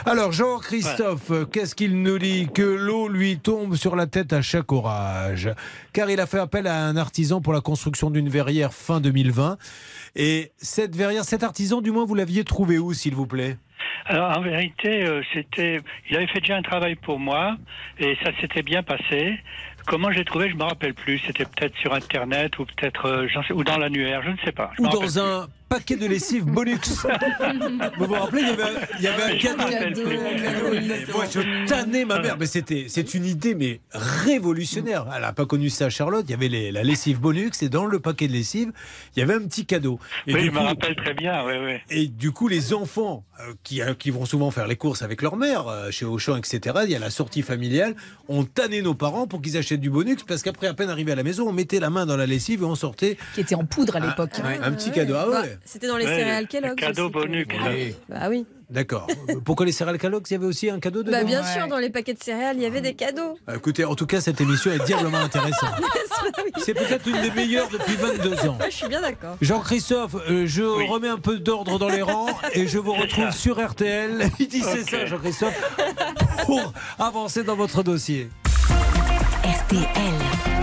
Alors 0.06 0.30
Jean-Christophe, 0.32 1.32
qu'est-ce 1.50 1.74
qu'il 1.74 2.00
nous 2.02 2.18
dit 2.20 2.48
Que 2.54 2.62
l'eau 2.62 3.08
lui 3.08 3.38
tombe 3.38 3.74
sur 3.74 3.96
la 3.96 4.06
tête 4.06 4.32
à 4.32 4.42
chaque 4.42 4.70
orage? 4.70 5.50
Car 5.92 6.08
il 6.08 6.20
a 6.20 6.26
fait 6.26 6.38
appel 6.38 6.68
à 6.68 6.84
un 6.86 6.96
artisan 6.96 7.40
pour 7.40 7.52
la 7.52 7.60
construction 7.60 8.10
d'une 8.10 8.28
verrière 8.28 8.72
fin 8.72 9.00
2020. 9.00 9.58
Et 10.16 10.52
cette 10.58 10.94
verrière, 10.94 11.24
cet 11.24 11.42
artisan, 11.42 11.80
du 11.80 11.90
moins, 11.90 12.04
vous 12.04 12.14
l'aviez 12.14 12.44
trouvé 12.44 12.78
où, 12.78 12.92
s'il 12.92 13.14
vous 13.14 13.26
plaît? 13.26 13.56
Alors 14.06 14.36
en 14.36 14.40
vérité, 14.42 15.04
euh, 15.06 15.22
c'était, 15.32 15.80
il 16.10 16.16
avait 16.16 16.26
fait 16.26 16.40
déjà 16.40 16.56
un 16.56 16.62
travail 16.62 16.94
pour 16.94 17.18
moi 17.18 17.56
et 17.98 18.16
ça 18.22 18.30
s'était 18.40 18.62
bien 18.62 18.82
passé. 18.82 19.38
Comment 19.86 20.10
j'ai 20.10 20.24
trouvé, 20.24 20.50
je 20.50 20.56
me 20.56 20.62
rappelle 20.62 20.94
plus. 20.94 21.18
C'était 21.26 21.44
peut-être 21.44 21.76
sur 21.78 21.92
Internet 21.94 22.58
ou 22.58 22.64
peut-être, 22.66 23.06
euh, 23.06 23.28
sais- 23.46 23.52
ou 23.54 23.64
dans 23.64 23.78
l'annuaire, 23.78 24.22
je 24.22 24.30
ne 24.30 24.36
sais 24.44 24.52
pas. 24.52 24.70
Je 24.76 24.82
Ou 24.82 24.88
dans 24.88 25.18
un 25.18 25.46
paquet 25.74 25.96
de 25.96 26.06
lessive 26.06 26.44
Bonux. 26.44 26.78
vous 27.98 28.06
vous 28.06 28.14
rappelez, 28.14 28.42
il 28.42 28.48
y 28.48 28.52
avait, 28.52 28.62
un- 28.62 28.88
il 28.98 29.02
y 29.02 29.06
avait 29.08 29.22
un 29.22 29.28
Je 29.38 29.48
me 29.48 31.00
cadeau. 31.02 31.12
Moi, 31.12 31.24
je 31.32 31.66
tannais 31.66 32.04
ma 32.04 32.20
mère, 32.20 32.36
mais 32.38 32.46
c'était, 32.46 32.86
c'est 32.88 33.14
une 33.14 33.24
idée 33.24 33.54
mais 33.56 33.80
révolutionnaire. 33.92 35.06
Elle 35.14 35.22
n'a 35.22 35.32
pas 35.32 35.46
connu 35.46 35.70
ça, 35.70 35.90
Charlotte. 35.90 36.24
Il 36.28 36.30
y 36.30 36.34
avait 36.34 36.48
les- 36.48 36.70
la 36.72 36.82
lessive 36.84 37.18
Bonux 37.20 37.50
et 37.62 37.68
dans 37.68 37.86
le 37.86 37.98
paquet 37.98 38.28
de 38.28 38.32
lessive, 38.32 38.72
il 39.16 39.20
y 39.20 39.22
avait 39.22 39.34
un 39.34 39.40
petit 39.46 39.66
cadeau. 39.66 39.98
Et 40.26 40.34
oui, 40.34 40.42
du 40.42 40.46
je 40.46 40.52
me 40.52 40.58
rappelle 40.60 40.94
très 40.94 41.14
bien. 41.14 41.44
Oui, 41.44 41.54
oui. 41.64 41.74
Et 41.90 42.06
du 42.06 42.30
coup, 42.30 42.46
les 42.48 42.72
enfants 42.72 43.24
euh, 43.40 43.52
qui, 43.64 43.82
euh, 43.82 43.94
qui 43.94 44.10
vont 44.10 44.26
souvent 44.26 44.50
faire 44.52 44.68
les 44.68 44.76
courses 44.76 45.02
avec 45.02 45.22
leur 45.22 45.36
mère, 45.36 45.66
euh, 45.66 45.90
chez 45.90 46.04
Auchan, 46.04 46.36
etc., 46.36 46.76
il 46.84 46.90
y 46.90 46.94
a 46.94 47.00
la 47.00 47.10
sortie 47.10 47.42
familiale, 47.42 47.94
ont 48.28 48.44
tanné 48.44 48.80
nos 48.80 48.94
parents 48.94 49.26
pour 49.26 49.42
qu'ils 49.42 49.56
achètent 49.56 49.80
du 49.80 49.90
bonus 49.90 50.22
parce 50.26 50.42
qu'après, 50.42 50.68
à 50.68 50.74
peine 50.74 50.88
arrivé 50.90 51.10
à 51.12 51.16
la 51.16 51.24
maison, 51.24 51.48
on 51.48 51.52
mettait 51.52 51.80
la 51.80 51.90
main 51.90 52.06
dans 52.06 52.16
la 52.16 52.26
lessive 52.26 52.62
et 52.62 52.64
on 52.64 52.76
sortait. 52.76 53.16
Qui 53.34 53.40
était 53.40 53.54
en 53.56 53.64
poudre 53.64 53.96
à 53.96 54.00
Ah, 54.02 54.06
l'époque. 54.06 54.30
ouais, 54.44 54.58
un 54.62 54.70
petit 54.72 54.90
cadeau. 54.92 55.14
Ah 55.16 55.26
Bah, 55.30 55.42
ouais. 55.42 55.58
C'était 55.64 55.86
dans 55.88 55.96
les 55.96 56.04
Ouais, 56.06 56.16
céréales 56.16 56.46
Kellogg's. 56.46 56.74
cadeau 56.80 57.08
bonus. 57.10 57.46
Oui. 57.68 57.94
Bah 58.08 58.28
oui. 58.28 58.46
D'accord. 58.70 59.06
Pourquoi 59.44 59.66
les 59.66 59.72
céréales 59.72 59.98
Kellogg's 59.98 60.30
Il 60.30 60.34
y 60.34 60.36
avait 60.36 60.46
aussi 60.46 60.68
un 60.70 60.80
cadeau 60.80 61.02
dedans 61.02 61.18
Bah 61.18 61.24
bien 61.24 61.42
Ouais. 61.42 61.52
sûr, 61.52 61.66
dans 61.68 61.78
les 61.78 61.90
paquets 61.90 62.14
de 62.14 62.22
céréales, 62.22 62.56
il 62.56 62.62
y 62.62 62.66
avait 62.66 62.80
des 62.80 62.94
cadeaux. 62.94 63.38
Ah, 63.46 63.54
Écoutez, 63.56 63.84
en 63.84 63.94
tout 63.94 64.06
cas, 64.06 64.20
cette 64.20 64.40
émission 64.40 64.72
est 64.72 64.84
diablement 64.84 65.18
intéressante. 65.18 65.74
Oui. 66.42 66.50
C'est 66.64 66.72
peut-être 66.72 67.06
une 67.06 67.20
des 67.20 67.30
meilleures 67.32 67.68
depuis 67.68 67.96
22 67.96 68.48
ans. 68.48 68.58
Je 68.64 68.74
suis 68.74 68.88
bien 68.88 69.02
d'accord. 69.02 69.36
Jean-Christophe, 69.42 70.14
euh, 70.30 70.46
je 70.46 70.62
Oui. 70.62 70.86
remets 70.88 71.08
un 71.08 71.18
peu 71.18 71.38
d'ordre 71.38 71.78
dans 71.78 71.88
les 71.90 72.00
rangs 72.00 72.26
et 72.54 72.66
je 72.66 72.78
vous 72.78 72.94
retrouve 72.94 73.30
sur 73.30 73.62
RTL. 73.62 74.30
Il 74.38 74.48
dit 74.48 74.62
c'est 74.62 74.88
ça, 74.88 75.04
Jean-Christophe, 75.04 75.74
pour 76.46 76.72
avancer 76.98 77.42
dans 77.44 77.56
votre 77.56 77.82
dossier. 77.82 78.30
RTL. 79.44 80.53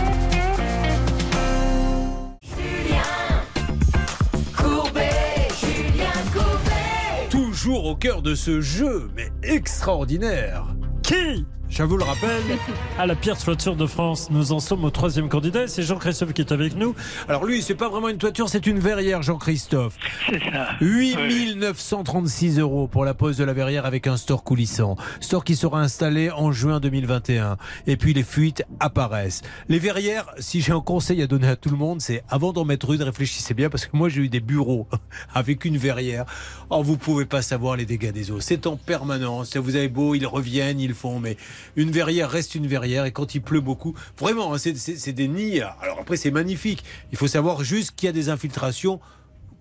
Toujours 7.62 7.86
au 7.86 7.95
cœur 7.95 8.24
de 8.24 8.34
ce 8.34 8.60
jeu, 8.60 9.08
mais 9.15 9.30
extraordinaire. 9.43 10.65
Qui? 11.04 11.45
Je 11.72 11.84
vous 11.84 11.96
le 11.96 12.04
rappelle, 12.04 12.44
à 13.00 13.06
la 13.08 13.16
pire 13.16 13.38
toiture 13.38 13.78
de 13.78 13.86
France, 13.86 14.30
nous 14.30 14.52
en 14.52 14.60
sommes 14.60 14.84
au 14.84 14.90
troisième 14.90 15.30
candidat. 15.30 15.70
C'est 15.70 15.84
Jean-Christophe 15.84 16.34
qui 16.34 16.42
est 16.42 16.52
avec 16.52 16.76
nous. 16.76 16.94
Alors 17.30 17.46
lui, 17.46 17.62
c'est 17.62 17.76
pas 17.76 17.88
vraiment 17.88 18.10
une 18.10 18.18
toiture, 18.18 18.50
c'est 18.50 18.68
une 18.68 18.80
verrière, 18.80 19.22
Jean-Christophe. 19.22 19.96
C'est 20.30 20.44
ça. 20.52 20.72
8936 20.82 22.60
euros 22.60 22.90
pour 22.90 23.06
la 23.06 23.14
pose 23.14 23.38
de 23.38 23.46
la 23.46 23.54
verrière 23.54 23.86
avec 23.86 24.06
un 24.06 24.18
store 24.18 24.44
coulissant. 24.44 24.98
Store 25.22 25.46
qui 25.46 25.56
sera 25.56 25.80
installé 25.80 26.30
en 26.30 26.52
juin 26.52 26.82
2021. 26.82 27.56
Et 27.88 27.96
puis 27.96 28.14
les 28.14 28.24
fuites 28.24 28.66
apparaissent. 28.82 29.42
Les 29.70 29.80
verrières, 29.80 30.26
si 30.40 30.60
j'ai 30.60 30.74
un 30.74 30.82
conseil 30.82 31.22
à 31.22 31.28
donner 31.28 31.48
à 31.48 31.56
tout 31.56 31.70
le 31.70 31.78
monde, 31.78 32.02
c'est 32.02 32.22
avant 32.28 32.52
d'en 32.52 32.66
mettre 32.66 32.92
une, 32.94 33.02
réfléchissez 33.02 33.54
bien 33.54 33.70
parce 33.70 33.86
que 33.86 33.96
moi 33.96 34.10
j'ai 34.10 34.24
eu 34.24 34.30
des 34.30 34.42
bureaux 34.42 34.88
avec 35.34 35.64
une 35.64 35.78
verrière. 35.78 36.26
Oh, 36.70 36.84
vous 36.84 36.98
pouvez 36.98 37.26
pas 37.26 37.42
savoir 37.42 37.78
les 37.78 37.86
dégâts 37.86 38.12
des 38.12 38.30
eaux. 38.30 38.42
C'est 38.42 38.68
en 38.68 38.76
permanence. 38.76 39.56
Vous 39.56 39.78
avez 39.78 39.88
beau, 39.88 40.16
ils 40.16 40.28
reviennent, 40.28 40.82
ils 40.82 40.94
font, 40.94 41.20
mais 41.20 41.38
Une 41.76 41.91
verrière 41.91 42.30
reste 42.30 42.56
une 42.56 42.67
verrière 42.67 43.06
et 43.06 43.12
quand 43.12 43.36
il 43.36 43.41
pleut 43.41 43.62
beaucoup, 43.62 43.95
vraiment, 44.17 44.54
hein, 44.54 44.58
c'est- 44.58 45.12
des 45.12 45.28
nids. 45.28 45.62
Alors 45.82 46.00
après, 46.00 46.17
c'est 46.17 46.32
magnifique. 46.32 46.84
Il 47.12 47.17
faut 47.17 47.28
savoir 47.28 47.63
juste 47.63 47.95
qu'il 47.95 48.08
y 48.08 48.10
a 48.10 48.13
des 48.13 48.30
infiltrations 48.30 49.00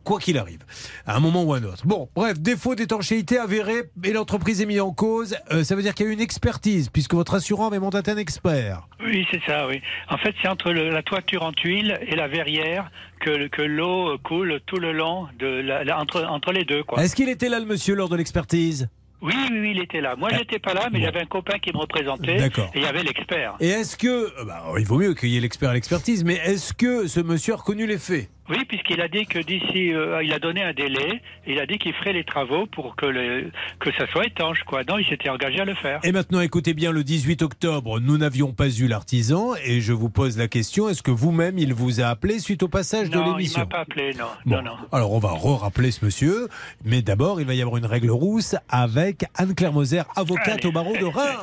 quoi 0.02 0.18
qu'il 0.18 0.38
arrive, 0.38 0.60
à 1.06 1.14
un 1.16 1.20
moment 1.20 1.42
ou 1.44 1.52
à 1.52 1.58
un 1.58 1.62
autre. 1.64 1.86
Bon, 1.86 2.08
bref, 2.14 2.40
défaut 2.40 2.74
d'étanchéité 2.74 3.36
avéré 3.38 3.90
et 4.02 4.12
l'entreprise 4.14 4.62
est 4.62 4.66
mise 4.66 4.80
en 4.80 4.92
cause. 4.92 5.36
Euh, 5.52 5.62
ça 5.62 5.76
veut 5.76 5.82
dire 5.82 5.94
qu'il 5.94 6.06
y 6.06 6.08
a 6.08 6.10
eu 6.10 6.14
une 6.14 6.22
expertise, 6.22 6.88
puisque 6.88 7.12
votre 7.12 7.34
assurant 7.34 7.66
avait 7.66 7.78
mandaté 7.78 8.10
un 8.10 8.16
expert. 8.16 8.88
Oui, 9.04 9.26
c'est 9.30 9.42
ça, 9.46 9.66
oui. 9.68 9.82
En 10.08 10.16
fait, 10.16 10.34
c'est 10.40 10.48
entre 10.48 10.72
le- 10.72 10.88
la 10.88 11.02
toiture 11.02 11.42
en 11.42 11.52
tuile 11.52 11.98
et 12.06 12.16
la 12.16 12.28
verrière 12.28 12.90
que, 13.20 13.48
que 13.48 13.60
l'eau 13.60 14.16
coule 14.24 14.60
tout 14.64 14.78
le 14.78 14.92
long, 14.92 15.26
de 15.38 15.46
la, 15.46 15.84
la- 15.84 16.00
entre, 16.00 16.24
entre 16.24 16.52
les 16.52 16.64
deux. 16.64 16.82
Est-ce 16.96 17.14
qu'il 17.14 17.28
était 17.28 17.50
là, 17.50 17.60
le 17.60 17.66
monsieur, 17.66 17.94
lors 17.94 18.08
de 18.08 18.16
l'expertise? 18.16 18.88
Oui, 19.22 19.34
oui, 19.50 19.60
oui, 19.60 19.72
il 19.76 19.82
était 19.82 20.00
là. 20.00 20.16
Moi, 20.16 20.30
j'étais 20.32 20.58
pas 20.58 20.72
là, 20.72 20.88
mais 20.90 20.98
il 20.98 21.02
y 21.02 21.06
avait 21.06 21.20
un 21.20 21.26
copain 21.26 21.58
qui 21.58 21.72
me 21.72 21.78
représentait. 21.78 22.36
D'accord. 22.36 22.70
Et 22.74 22.78
il 22.78 22.82
y 22.82 22.86
avait 22.86 23.02
l'expert. 23.02 23.56
Et 23.60 23.68
est-ce 23.68 23.96
que, 23.96 24.08
euh, 24.08 24.44
bah, 24.46 24.64
il 24.78 24.86
vaut 24.86 24.98
mieux 24.98 25.14
qu'il 25.14 25.28
y 25.28 25.36
ait 25.36 25.40
l'expert 25.40 25.70
à 25.70 25.74
l'expertise, 25.74 26.24
mais 26.24 26.36
est-ce 26.44 26.72
que 26.72 27.06
ce 27.06 27.20
monsieur 27.20 27.54
a 27.54 27.56
reconnu 27.56 27.86
les 27.86 27.98
faits? 27.98 28.28
Oui, 28.48 28.64
puisqu'il 28.66 29.00
a 29.00 29.06
dit 29.08 29.26
que 29.26 29.38
d'ici, 29.38 29.92
euh, 29.92 30.22
il 30.24 30.32
a 30.32 30.38
donné 30.40 30.62
un 30.62 30.72
délai. 30.72 31.20
Il 31.46 31.60
a 31.60 31.66
dit 31.66 31.78
qu'il 31.78 31.92
ferait 31.94 32.12
les 32.12 32.24
travaux 32.24 32.66
pour 32.66 32.96
que, 32.96 33.06
le, 33.06 33.50
que 33.78 33.92
ça 33.92 34.06
soit 34.08 34.26
étanche, 34.26 34.62
quoi. 34.66 34.82
Non, 34.88 34.98
il 34.98 35.06
s'était 35.06 35.28
engagé 35.28 35.60
à 35.60 35.64
le 35.64 35.74
faire. 35.74 36.00
Et 36.02 36.10
maintenant, 36.10 36.40
écoutez 36.40 36.74
bien, 36.74 36.90
le 36.90 37.04
18 37.04 37.42
octobre, 37.42 38.00
nous 38.00 38.18
n'avions 38.18 38.52
pas 38.52 38.68
eu 38.68 38.88
l'artisan, 38.88 39.54
et 39.64 39.80
je 39.80 39.92
vous 39.92 40.10
pose 40.10 40.36
la 40.36 40.48
question, 40.48 40.88
est-ce 40.88 41.02
que 41.02 41.12
vous-même, 41.12 41.58
il 41.58 41.74
vous 41.74 42.00
a 42.00 42.06
appelé 42.06 42.40
suite 42.40 42.62
au 42.64 42.68
passage 42.68 43.08
de 43.10 43.16
Non, 43.18 43.34
il 43.34 43.38
l'émission 43.38 43.60
m'a 43.60 43.66
pas 43.66 43.80
appelé, 43.80 44.14
non. 44.18 44.24
Bon. 44.46 44.56
Non, 44.56 44.62
non. 44.62 44.76
Alors, 44.90 45.12
on 45.12 45.20
va 45.20 45.30
re-rappeler 45.30 45.92
ce 45.92 46.04
monsieur, 46.04 46.48
mais 46.84 47.02
d'abord, 47.02 47.40
il 47.40 47.46
va 47.46 47.54
y 47.54 47.60
avoir 47.62 47.76
une 47.76 47.86
règle 47.86 48.10
rousse 48.10 48.56
avec 48.68 49.26
Anne-Claire 49.36 49.72
Moser, 49.72 50.02
avocate 50.16 50.64
au 50.64 50.72
barreau 50.72 50.96
de 50.96 51.04
Reims. 51.04 51.38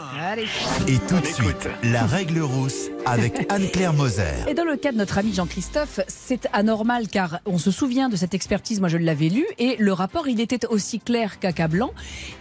Et 0.88 0.98
tout 1.08 1.20
de 1.20 1.26
suite, 1.26 1.70
la 1.84 2.06
règle 2.06 2.40
rousse 2.40 2.90
avec 3.06 3.50
Anne-Claire 3.50 3.94
Moser. 3.94 4.24
Et 4.50 4.54
dans 4.54 4.66
le 4.66 4.76
cas 4.76 4.92
de 4.92 4.98
notre 4.98 5.18
ami 5.18 5.34
Jean-Christophe, 5.34 6.02
c'est 6.08 6.48
anormal 6.52 6.97
car 7.06 7.40
on 7.46 7.60
se 7.60 7.70
souvient 7.70 8.10
de 8.10 8.16
cette 8.16 8.34
expertise, 8.34 8.80
moi 8.80 8.90
je 8.90 8.98
l'avais 8.98 9.30
lu, 9.30 9.46
et 9.60 9.76
le 9.78 9.94
rapport 9.94 10.28
il 10.28 10.42
était 10.42 10.66
aussi 10.68 11.00
clair 11.00 11.40
qu'accablant. 11.40 11.92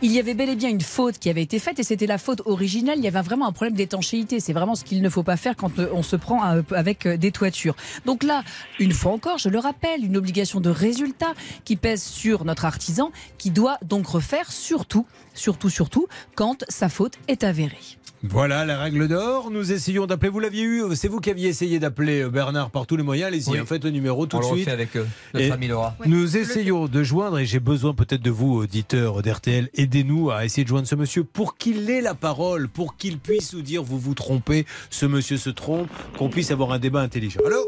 Il 0.01 0.13
y 0.13 0.19
avait 0.19 0.35
bel 0.35 0.49
et 0.49 0.57
bien 0.57 0.71
une 0.71 0.81
faute 0.81 1.19
qui 1.19 1.29
avait 1.29 1.43
été 1.43 1.59
faite 1.59 1.79
et 1.79 1.83
c'était 1.83 2.07
la 2.07 2.17
faute 2.17 2.41
originelle. 2.47 2.99
Il 2.99 3.05
y 3.05 3.09
avait 3.09 3.21
vraiment 3.21 3.47
un 3.47 3.53
problème 3.53 3.75
d'étanchéité. 3.75 4.41
C'est 4.41 4.53
vraiment 4.53 4.75
ce 4.75 4.85
qu'il 4.85 5.03
ne 5.03 5.09
faut 5.11 5.23
pas 5.23 5.37
faire 5.37 5.57
quand 5.57 5.73
on 5.93 6.03
se 6.03 6.17
prend 6.17 6.43
avec 6.71 7.07
des 7.07 7.33
toitures. 7.33 7.77
Donc 8.07 8.23
là, 8.23 8.45
une 8.79 8.93
fois 8.93 9.13
encore, 9.13 9.39
je 9.39 9.49
le 9.49 9.59
rappelle, 9.59 10.05
une 10.05 10.17
obligation 10.17 10.61
de 10.61 10.71
résultat 10.71 11.35
qui 11.65 11.77
pèse 11.77 12.03
sur 12.03 12.45
notre 12.45 12.65
artisan 12.65 13.11
qui 13.37 13.51
doit 13.51 13.79
donc 13.85 14.07
refaire 14.07 14.53
surtout, 14.53 15.07
surtout, 15.37 15.71
surtout 15.71 16.07
quand 16.35 16.65
sa 16.69 16.89
faute 16.89 17.15
est 17.29 17.45
avérée. 17.45 17.77
Voilà 18.23 18.65
la 18.65 18.79
règle 18.79 19.07
d'or. 19.09 19.51
Nous 19.51 19.73
essayons 19.73 20.07
d'appeler. 20.07 20.31
Vous 20.31 20.41
l'aviez 20.41 20.63
eu, 20.65 20.83
c'est 20.97 21.07
vous 21.07 21.21
qui 21.21 21.31
aviez 21.31 21.49
essayé 21.51 21.79
d'appeler 21.79 22.23
euh, 22.23 22.31
Bernard 22.31 22.71
par 22.71 22.87
tous 22.87 22.97
les 22.97 23.03
moyens. 23.03 23.29
Allez-y, 23.29 23.51
Oui. 23.51 23.59
hein, 23.59 23.65
faites 23.67 23.85
le 23.85 23.91
numéro 23.91 24.27
tout 24.27 24.39
On 24.39 24.41
de 24.41 24.45
le 24.45 24.49
suite. 24.53 24.61
refait 24.65 24.71
avec, 24.73 24.97
euh, 24.97 25.05
notre 25.35 25.47
Et 25.47 25.51
ami 25.53 25.69
Laura. 25.69 25.95
Nous 26.07 26.37
essayons 26.37 26.87
de 26.89 27.03
joindre, 27.03 27.39
et 27.39 27.45
j'ai 27.47 27.61
besoin 27.61 27.93
peut-être 27.95 28.23
de 28.23 28.31
vous, 28.31 28.55
auditeurs 28.55 29.23
d'RTL, 29.23 29.69
aidez-nous 29.75 30.31
à 30.31 30.45
essayer 30.47 30.65
de 30.65 30.69
joindre 30.69 30.89
ce 30.89 30.95
monsieur 30.97 31.25
pour 31.25 31.57
qu'il 31.59 31.89
ait 31.91 32.01
la 32.01 32.15
parole, 32.15 32.69
pour 32.69 32.97
qu'il 32.97 33.19
puisse 33.19 33.53
nous 33.53 33.63
dire 33.63 33.83
vous 33.85 33.99
vous 33.99 34.15
trompez, 34.15 34.65
ce 34.91 35.05
monsieur 35.07 35.37
se 35.37 35.51
trompe, 35.51 35.89
qu'on 36.17 36.31
puisse 36.31 36.51
avoir 36.51 36.73
un 36.73 36.79
débat 36.79 37.03
intelligent. 37.03 37.41
Allô? 37.47 37.59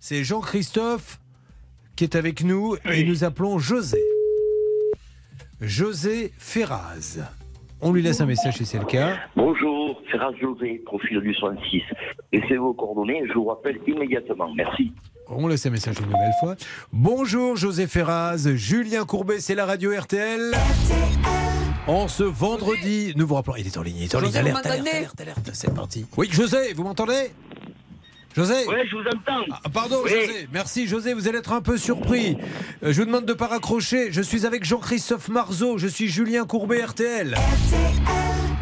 C'est 0.00 0.24
Jean-Christophe 0.24 1.20
qui 1.96 2.04
est 2.04 2.16
avec 2.16 2.42
nous 2.42 2.76
et 2.90 3.04
nous 3.04 3.22
appelons 3.24 3.58
José. 3.58 3.98
José 5.60 6.32
Ferraz. 6.38 7.18
On 7.82 7.92
lui 7.92 8.02
laisse 8.02 8.20
un 8.22 8.26
message 8.26 8.56
si 8.56 8.64
c'est 8.64 8.78
le 8.78 8.86
cas. 8.86 9.18
Bonjour, 9.36 10.00
Ferraz 10.10 10.32
José, 10.40 10.82
profil 10.86 11.20
du 11.20 11.34
66. 11.34 11.82
Laissez 12.32 12.56
vos 12.56 12.72
coordonnées, 12.72 13.22
je 13.28 13.34
vous 13.34 13.44
rappelle 13.44 13.78
immédiatement. 13.86 14.52
Merci. 14.54 14.92
On 15.28 15.46
laisse 15.48 15.66
un 15.66 15.70
message 15.70 15.96
une 16.00 16.06
nouvelle 16.06 16.32
fois. 16.40 16.56
Bonjour 16.92 17.56
José 17.56 17.86
Ferraz, 17.86 18.48
Julien 18.54 19.04
Courbet, 19.04 19.40
c'est 19.40 19.54
la 19.54 19.66
radio 19.66 19.92
RTL. 19.94 20.52
En 21.86 22.08
ce 22.08 22.22
vendredi, 22.22 23.12
nous 23.16 23.26
vous 23.26 23.34
rappelons, 23.34 23.56
il 23.56 23.66
est 23.66 23.76
en 23.76 23.82
ligne, 23.82 23.96
il 23.96 24.04
est 24.04 24.14
en 24.14 24.20
ligne, 24.20 24.36
alerte, 24.36 24.62
vous 24.62 24.66
alerte, 24.66 24.78
m'entendez 24.78 24.90
alerte, 24.96 25.20
alerte, 25.20 25.50
c'est 25.52 25.74
parti. 25.74 26.06
Oui, 26.16 26.28
José, 26.30 26.72
vous 26.74 26.84
m'entendez? 26.84 27.32
José 28.36 28.54
Oui, 28.68 28.74
je 28.88 28.96
vous 28.96 29.02
entends. 29.02 29.44
Ah, 29.50 29.68
Pardon, 29.72 29.96
Oui. 30.04 30.10
José. 30.10 30.48
Merci, 30.52 30.86
José. 30.86 31.14
Vous 31.14 31.28
allez 31.28 31.38
être 31.38 31.52
un 31.52 31.60
peu 31.62 31.76
surpris. 31.76 32.36
Euh, 32.84 32.92
je 32.92 33.00
vous 33.00 33.06
demande 33.06 33.24
de 33.26 33.32
ne 33.32 33.36
pas 33.36 33.46
raccrocher. 33.48 34.12
Je 34.12 34.22
suis 34.22 34.46
avec 34.46 34.64
Jean-Christophe 34.64 35.28
Marceau. 35.28 35.78
Je 35.78 35.88
suis 35.88 36.08
Julien 36.08 36.44
Courbet, 36.46 36.84
RTL. 36.84 37.34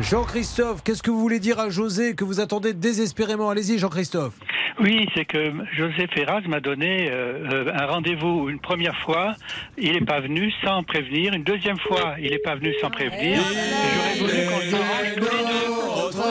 Jean-Christophe, 0.00 0.82
qu'est-ce 0.84 1.02
que 1.02 1.10
vous 1.10 1.20
voulez 1.20 1.40
dire 1.40 1.58
à 1.58 1.70
José 1.70 2.14
que 2.14 2.24
vous 2.24 2.40
attendez 2.40 2.72
désespérément? 2.72 3.50
Allez-y, 3.50 3.78
Jean-Christophe. 3.78 4.34
Oui, 4.80 5.08
c'est 5.16 5.24
que 5.24 5.52
José 5.76 6.06
Ferraz 6.14 6.42
m'a 6.46 6.60
donné 6.60 7.10
euh, 7.10 7.64
euh, 7.66 7.72
un 7.74 7.86
rendez-vous 7.86 8.48
une 8.48 8.60
première 8.60 8.96
fois. 9.00 9.34
Il 9.76 9.92
n'est 9.92 10.04
pas 10.04 10.20
venu 10.20 10.52
sans 10.64 10.84
prévenir. 10.84 11.34
Une 11.34 11.42
deuxième 11.42 11.78
fois, 11.80 12.14
il 12.20 12.30
n'est 12.30 12.38
pas 12.38 12.54
venu 12.54 12.72
sans 12.80 12.88
prévenir. 12.88 13.40
Et 13.40 14.18
J'aurais 14.18 14.18
voulu 14.20 14.46
qu'on 14.46 14.70
s'arrange 14.70 15.14
tous 15.16 15.20
les 15.20 15.44
deux. 15.44 16.27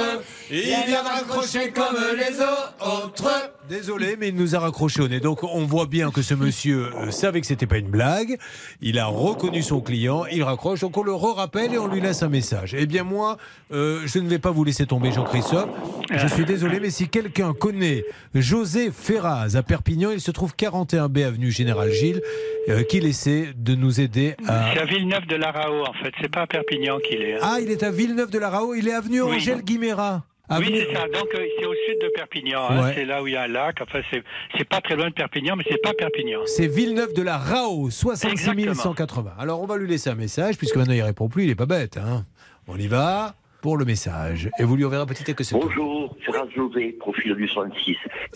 Il 0.49 0.61
vient 0.61 1.03
de 1.03 1.07
raccrocher 1.07 1.71
comme 1.71 1.95
les 2.17 2.39
autres. 2.39 3.51
Désolé, 3.69 4.15
mais 4.17 4.29
il 4.29 4.35
nous 4.35 4.55
a 4.55 4.59
raccroché 4.59 5.01
au 5.01 5.07
nez. 5.09 5.19
Donc 5.19 5.43
on 5.43 5.65
voit 5.65 5.87
bien 5.87 6.09
que 6.09 6.21
ce 6.21 6.33
monsieur 6.33 6.85
euh, 6.95 7.11
savait 7.11 7.41
que 7.41 7.47
c'était 7.47 7.65
pas 7.65 7.77
une 7.79 7.89
blague. 7.89 8.37
Il 8.81 8.97
a 8.97 9.07
reconnu 9.07 9.61
son 9.61 9.81
client, 9.81 10.25
il 10.31 10.41
raccroche. 10.43 10.79
Donc 10.79 10.95
on 10.97 11.03
le 11.03 11.13
re-rappelle 11.13 11.73
et 11.73 11.77
on 11.77 11.87
lui 11.87 11.99
laisse 11.99 12.23
un 12.23 12.29
message. 12.29 12.75
Eh 12.77 12.85
bien 12.85 13.03
moi, 13.03 13.35
euh, 13.73 14.01
je 14.05 14.19
ne 14.19 14.29
vais 14.29 14.39
pas 14.39 14.51
vous 14.51 14.63
laisser 14.63 14.85
tomber, 14.85 15.11
Jean-Christophe. 15.11 15.69
Je 16.11 16.27
suis 16.27 16.45
désolé, 16.45 16.79
mais 16.79 16.91
si 16.91 17.09
quelqu'un 17.09 17.53
connaît 17.53 18.05
José 18.33 18.89
Ferraz 18.91 19.55
à 19.57 19.63
Perpignan, 19.63 20.11
il 20.11 20.21
se 20.21 20.31
trouve 20.31 20.53
41B 20.57 21.25
avenue 21.25 21.51
Général 21.51 21.91
Gilles, 21.91 22.21
euh, 22.69 22.83
qu'il 22.83 23.05
essaie 23.05 23.49
de 23.57 23.75
nous 23.75 23.99
aider 23.99 24.35
à. 24.47 24.71
C'est 24.73 24.79
à 24.79 24.85
Villeneuve 24.85 25.25
de 25.27 25.35
la 25.35 25.51
Rao, 25.51 25.81
en 25.85 25.93
fait. 25.93 26.13
C'est 26.21 26.31
pas 26.31 26.43
à 26.43 26.47
Perpignan 26.47 26.99
qu'il 26.99 27.21
est. 27.21 27.33
hein. 27.35 27.39
Ah, 27.41 27.57
il 27.61 27.69
est 27.69 27.83
à 27.83 27.91
Villeneuve 27.91 28.29
de 28.29 28.39
la 28.39 28.49
Rao. 28.49 28.73
Il 28.75 28.87
est 28.87 28.93
avenue 28.93 29.21
Oui. 29.21 29.35
Angèle 29.35 29.61
Guiméra. 29.61 30.23
Oui, 30.49 30.65
c'est 30.87 30.93
ça. 30.95 31.07
Donc, 31.07 31.27
euh, 31.35 31.45
c'est 31.59 31.65
au 31.65 31.73
sud 31.73 31.99
de 32.01 32.09
Perpignan. 32.15 32.61
hein. 32.69 32.83
Ouais. 32.85 32.91
C'est 32.95 33.05
là 33.05 33.21
où 33.21 33.27
il 33.27 33.33
y 33.33 33.35
a 33.35 33.43
un 33.43 33.47
lac. 33.47 33.77
Enfin, 33.81 33.99
c'est 34.11 34.23
c'est 34.57 34.67
pas 34.67 34.79
très 34.81 34.95
loin 34.95 35.09
de 35.09 35.13
Perpignan, 35.13 35.55
mais 35.57 35.63
c'est 35.69 35.81
pas 35.81 35.93
Perpignan. 35.93 36.39
C'est 36.45 36.67
Villeneuve 36.67 37.13
de 37.13 37.21
la 37.21 37.37
Rao, 37.37 37.89
66 37.89 38.73
180. 38.73 39.33
Alors 39.37 39.61
on 39.61 39.65
va 39.65 39.77
lui 39.77 39.87
laisser 39.87 40.09
un 40.09 40.15
message, 40.15 40.57
puisque 40.57 40.75
maintenant 40.77 40.93
il 40.93 41.01
répond 41.01 41.27
plus, 41.27 41.43
il 41.45 41.49
est 41.49 41.55
pas 41.55 41.65
bête. 41.65 41.97
hein. 41.97 42.25
On 42.67 42.77
y 42.77 42.87
va 42.87 43.35
pour 43.61 43.75
le 43.77 43.85
message. 43.85 44.49
Et 44.59 44.63
vous 44.63 44.75
lui 44.77 44.85
enverrez 44.85 45.01
un 45.03 45.05
petit 45.05 45.23
que 45.35 45.43
c'est. 45.43 45.55
Bonjour, 45.55 46.15
Ferraz 46.25 46.47
José, 46.55 46.95
profil 46.99 47.33
du 47.35 47.47
66. 47.47 47.95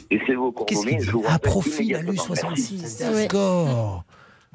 Laissez 0.10 0.36
vos 0.36 0.52
Qu'est-ce 0.52 0.66
qu'il 0.82 0.98
coordonnées, 0.98 0.98
dit 0.98 1.10
vous 1.12 1.26
Ah, 1.28 1.40
profil 1.40 1.96
ALU 1.96 2.04
immédiatement. 2.08 2.36
66. 2.36 3.00
Merci. 3.02 3.22
D'accord. 3.24 4.04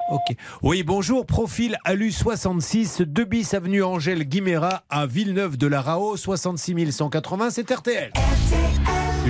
Ok. 0.09 0.35
Oui, 0.63 0.83
bonjour, 0.83 1.25
profil 1.25 1.77
ALU 1.83 2.11
66, 2.11 3.01
2 3.01 3.25
bis 3.25 3.53
avenue 3.53 3.83
Angèle 3.83 4.23
Guiméra 4.23 4.83
à 4.89 5.05
Villeneuve 5.05 5.57
de 5.57 5.67
la 5.67 5.81
Rao, 5.81 6.15
66 6.15 6.91
180, 6.91 7.49
c'est 7.49 7.69
RTL. 7.69 8.11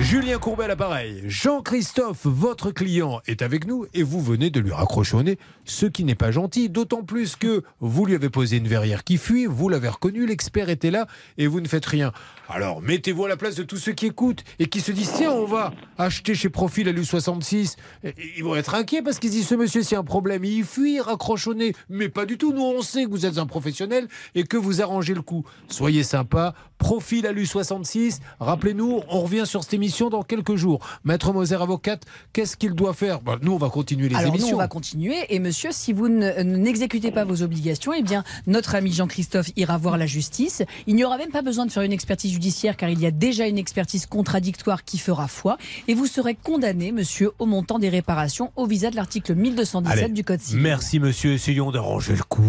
Julien 0.02 0.38
Courbet 0.38 0.64
à 0.64 0.68
l'appareil. 0.68 1.22
Jean-Christophe, 1.26 2.20
votre 2.24 2.70
client, 2.70 3.20
est 3.26 3.42
avec 3.42 3.66
nous 3.66 3.86
et 3.94 4.02
vous 4.02 4.20
venez 4.22 4.48
de 4.50 4.60
lui 4.60 4.72
raccrocher 4.72 5.38
ce 5.64 5.86
qui 5.86 6.04
n'est 6.04 6.14
pas 6.14 6.30
gentil, 6.30 6.68
d'autant 6.70 7.02
plus 7.02 7.36
que 7.36 7.62
vous 7.80 8.06
lui 8.06 8.14
avez 8.14 8.30
posé 8.30 8.56
une 8.58 8.68
verrière 8.68 9.04
qui 9.04 9.16
fuit, 9.18 9.46
vous 9.46 9.68
l'avez 9.68 9.88
reconnu, 9.88 10.26
l'expert 10.26 10.68
était 10.70 10.90
là 10.90 11.06
et 11.36 11.46
vous 11.46 11.60
ne 11.60 11.68
faites 11.68 11.84
rien. 11.86 12.12
Alors 12.48 12.80
mettez-vous 12.80 13.24
à 13.26 13.28
la 13.28 13.36
place 13.36 13.54
de 13.56 13.62
tous 13.62 13.76
ceux 13.76 13.92
qui 13.92 14.06
écoutent 14.06 14.44
et 14.58 14.66
qui 14.66 14.80
se 14.80 14.92
disent 14.92 15.12
tiens, 15.16 15.32
on 15.32 15.44
va 15.46 15.72
acheter 15.98 16.34
chez 16.34 16.48
Profil 16.48 16.88
à 16.88 16.92
l'U66. 16.92 17.76
Et- 18.04 18.08
et 18.08 18.14
Ils 18.38 18.44
vont 18.44 18.56
être 18.56 18.74
inquiets 18.74 19.02
parce 19.02 19.18
qu'ils 19.18 19.30
disent 19.30 19.46
ce 19.48 19.54
monsieur, 19.54 19.82
a 19.92 19.98
un 19.98 20.04
problème, 20.04 20.44
il 20.44 20.64
fuit, 20.64 21.00
raccroche. 21.00 21.48
Mais 21.88 22.08
pas 22.08 22.24
du 22.26 22.38
tout, 22.38 22.52
nous 22.52 22.62
on 22.62 22.82
sait 22.82 23.04
que 23.04 23.10
vous 23.10 23.26
êtes 23.26 23.38
un 23.38 23.46
professionnel 23.46 24.08
et 24.34 24.44
que 24.44 24.56
vous 24.56 24.80
arrangez 24.80 25.14
le 25.14 25.22
coup. 25.22 25.44
Soyez 25.68 26.02
sympa. 26.02 26.54
Profil 26.78 27.26
à 27.26 27.32
l'U66, 27.32 28.20
rappelez-nous, 28.40 29.00
on 29.08 29.20
revient 29.22 29.44
sur 29.46 29.62
cette 29.64 29.74
émission 29.74 30.10
dans 30.10 30.22
quelques 30.22 30.54
jours. 30.54 30.78
Maître 31.04 31.32
Moser, 31.32 31.56
avocate, 31.56 32.04
qu'est-ce 32.32 32.56
qu'il 32.56 32.72
doit 32.72 32.94
faire? 32.94 33.20
Bah, 33.20 33.36
Nous, 33.42 33.52
on 33.52 33.58
va 33.58 33.68
continuer 33.68 34.08
les 34.08 34.14
Alors 34.14 34.28
émissions. 34.32 34.50
nous, 34.50 34.54
on 34.54 34.58
va 34.58 34.68
continuer. 34.68 35.16
Et 35.28 35.38
monsieur, 35.40 35.70
si 35.72 35.92
vous 35.92 36.08
ne- 36.08 36.40
n'exécutez 36.42 37.10
pas 37.10 37.24
vos 37.24 37.42
obligations, 37.42 37.92
eh 37.92 38.02
bien, 38.02 38.22
notre 38.46 38.74
ami 38.76 38.92
Jean-Christophe 38.92 39.50
ira 39.56 39.76
voir 39.76 39.98
la 39.98 40.06
justice. 40.06 40.62
Il 40.86 40.94
n'y 40.94 41.04
aura 41.04 41.18
même 41.18 41.30
pas 41.32 41.42
besoin 41.42 41.66
de 41.66 41.72
faire 41.72 41.82
une 41.82 41.92
expertise 41.92 42.32
judiciaire, 42.32 42.76
car 42.76 42.88
il 42.90 43.00
y 43.00 43.06
a 43.06 43.10
déjà 43.10 43.46
une 43.48 43.58
expertise 43.58 44.06
contradictoire 44.06 44.84
qui 44.84 44.98
fera 44.98 45.26
foi. 45.28 45.58
Et 45.88 45.94
vous 45.94 46.06
serez 46.06 46.36
condamné, 46.36 46.92
monsieur, 46.92 47.32
au 47.38 47.46
montant 47.46 47.78
des 47.78 47.88
réparations 47.88 48.52
au 48.56 48.66
visa 48.66 48.90
de 48.90 48.96
l'article 48.96 49.34
1217 49.34 49.98
Allez, 50.04 50.12
du 50.12 50.22
Code 50.24 50.40
civil. 50.40 50.62
Merci 50.62 51.00
monsieur, 51.00 51.32
essayons 51.32 51.70
d'arranger 51.72 52.14
le 52.14 52.22
coup. 52.22 52.42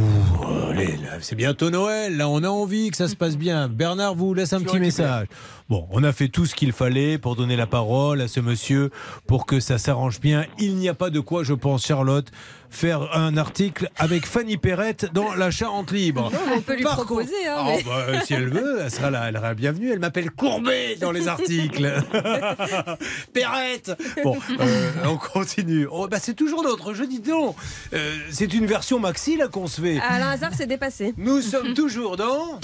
C'est 1.22 1.36
bientôt 1.36 1.70
Noël, 1.70 2.16
là 2.16 2.30
on 2.30 2.44
a 2.44 2.50
envie 2.50 2.90
que 2.92 2.98
ça 2.98 3.08
se 3.08 3.16
passe 3.16 3.36
bien. 3.38 3.68
Bernard, 3.68 4.16
vous, 4.20 4.34
laisse 4.34 4.54
un 4.54 4.62
petit 4.62 4.80
message. 4.80 5.28
Bon, 5.70 5.88
on 5.92 6.04
a 6.04 6.12
fait 6.12 6.28
tout 6.28 6.46
ce 6.46 6.54
qu'il 6.54 6.72
fallait 6.74 7.18
pour 7.18 7.36
donner 7.36 7.56
la 7.56 7.68
parole 7.68 8.22
à 8.22 8.28
ce 8.28 8.40
monsieur, 8.40 8.92
pour 9.26 9.46
que 9.46 9.60
ça 9.60 9.78
s'arrange 9.78 10.20
bien. 10.20 10.46
Il 10.60 10.76
n'y 10.76 10.90
a 10.90 10.94
pas 10.94 11.10
de 11.10 11.20
quoi, 11.20 11.44
je 11.44 11.54
pense, 11.54 11.86
Charlotte, 11.86 12.30
faire 12.70 13.16
un 13.18 13.36
article 13.38 13.90
avec 13.98 14.26
Fanny 14.26 14.58
Perrette 14.58 15.12
dans 15.14 15.34
la 15.34 15.52
Charente 15.52 15.92
Libre. 15.92 16.32
Non, 16.32 16.40
on 16.58 16.62
peut 16.62 16.76
lui 16.76 16.84
Par 16.84 16.96
proposer, 16.96 17.34
hein, 17.48 17.58
Oh, 17.68 17.80
bah, 17.86 18.22
si 18.26 18.34
elle 18.34 18.50
veut, 18.50 18.80
elle 18.84 18.92
sera, 18.92 19.10
la, 19.10 19.28
elle 19.30 19.36
sera 19.36 19.48
la 19.48 19.54
bienvenue. 19.54 19.92
Elle 19.92 20.00
m'appelle 20.00 20.32
Courbet 20.32 20.96
dans 21.00 21.12
les 21.12 21.28
articles. 21.28 21.92
Perrette 23.34 23.92
Bon, 24.24 24.38
euh, 24.60 24.92
on 25.06 25.18
continue. 25.18 25.88
Oh, 25.92 26.08
bah, 26.08 26.18
c'est 26.22 26.34
toujours 26.36 26.64
notre 26.64 26.94
jeu, 26.94 27.08
dis 27.08 27.20
donc. 27.20 27.56
Euh, 27.94 28.18
c'est 28.32 28.54
une 28.54 28.66
version 28.66 29.00
maxi 29.00 29.38
là 29.38 29.48
qu'on 29.48 29.68
se 29.68 29.82
fait. 29.82 30.00
Alain 30.08 30.30
Hazard 30.30 30.54
s'est 30.54 30.68
dépassé. 30.68 31.14
Nous 31.18 31.42
sommes 31.42 31.74
toujours 31.74 32.18
dans. 32.18 32.60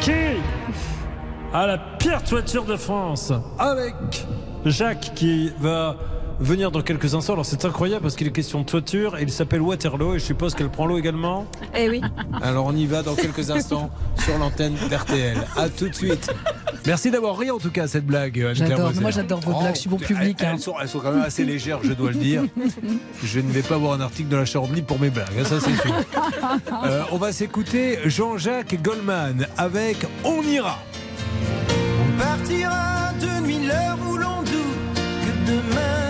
Qui 0.00 0.12
a 1.52 1.66
la 1.66 1.78
pire 1.78 2.22
toiture 2.24 2.64
de 2.64 2.76
France? 2.76 3.32
Avec 3.58 3.94
Jacques 4.64 5.12
qui 5.14 5.50
va 5.60 5.96
venir 6.40 6.70
dans 6.70 6.82
quelques 6.82 7.14
instants. 7.14 7.32
Alors 7.34 7.46
c'est 7.46 7.64
incroyable 7.64 8.02
parce 8.02 8.16
qu'il 8.16 8.26
est 8.26 8.32
question 8.32 8.60
de 8.60 8.66
toiture 8.66 9.18
et 9.18 9.22
il 9.22 9.30
s'appelle 9.30 9.60
Waterloo 9.60 10.14
et 10.14 10.18
je 10.18 10.24
suppose 10.24 10.54
qu'elle 10.54 10.68
prend 10.70 10.86
l'eau 10.86 10.98
également. 10.98 11.46
Eh 11.76 11.88
oui. 11.88 12.00
Alors 12.42 12.66
on 12.66 12.74
y 12.76 12.86
va 12.86 13.02
dans 13.02 13.14
quelques 13.14 13.50
instants 13.50 13.90
sur 14.24 14.38
l'antenne 14.38 14.74
d'RTL. 14.90 15.36
À 15.56 15.68
tout 15.68 15.88
de 15.88 15.94
suite. 15.94 16.30
Merci 16.86 17.10
d'avoir 17.10 17.36
ri 17.36 17.50
en 17.50 17.58
tout 17.58 17.70
cas 17.70 17.84
à 17.84 17.88
cette 17.88 18.06
blague. 18.06 18.50
J'adore, 18.54 18.92
moi, 19.00 19.10
j'adore 19.10 19.40
vos 19.40 19.52
Oh, 19.54 19.60
blagues, 19.60 19.74
je 19.74 19.80
suis 19.80 19.90
bon 19.90 19.96
écoutez, 19.96 20.14
public, 20.14 20.36
Elles, 20.40 20.46
hein. 20.46 20.50
elles 20.54 20.60
sont, 20.60 20.74
elles 20.80 20.88
sont 20.88 21.00
quand 21.00 21.12
même 21.12 21.22
assez 21.22 21.44
légères, 21.44 21.80
je 21.82 21.92
dois 21.92 22.10
le 22.12 22.16
dire. 22.16 22.42
Je 23.22 23.40
ne 23.40 23.50
vais 23.50 23.62
pas 23.62 23.76
voir 23.76 23.92
un 23.92 24.00
article 24.00 24.28
de 24.28 24.36
la 24.36 24.44
Charente 24.44 24.72
Libre 24.74 24.86
pour 24.86 24.98
mes 25.00 25.10
blagues, 25.10 25.26
hein, 25.38 25.44
ça 25.44 25.56
c'est 25.60 25.74
sûr. 25.82 25.94
Euh, 26.84 27.02
on 27.12 27.16
va 27.18 27.32
s'écouter 27.32 27.98
Jean-Jacques 28.06 28.80
Goldman 28.82 29.46
avec 29.58 30.06
On 30.24 30.40
ira. 30.42 30.78
On 32.00 32.18
partira 32.18 33.12
de 33.20 33.46
nuit 33.46 33.66
l'heure 33.66 33.98
où 34.08 34.16
l'on 34.16 34.40
doute 34.42 34.94
que 34.94 35.50
demain 35.50 36.07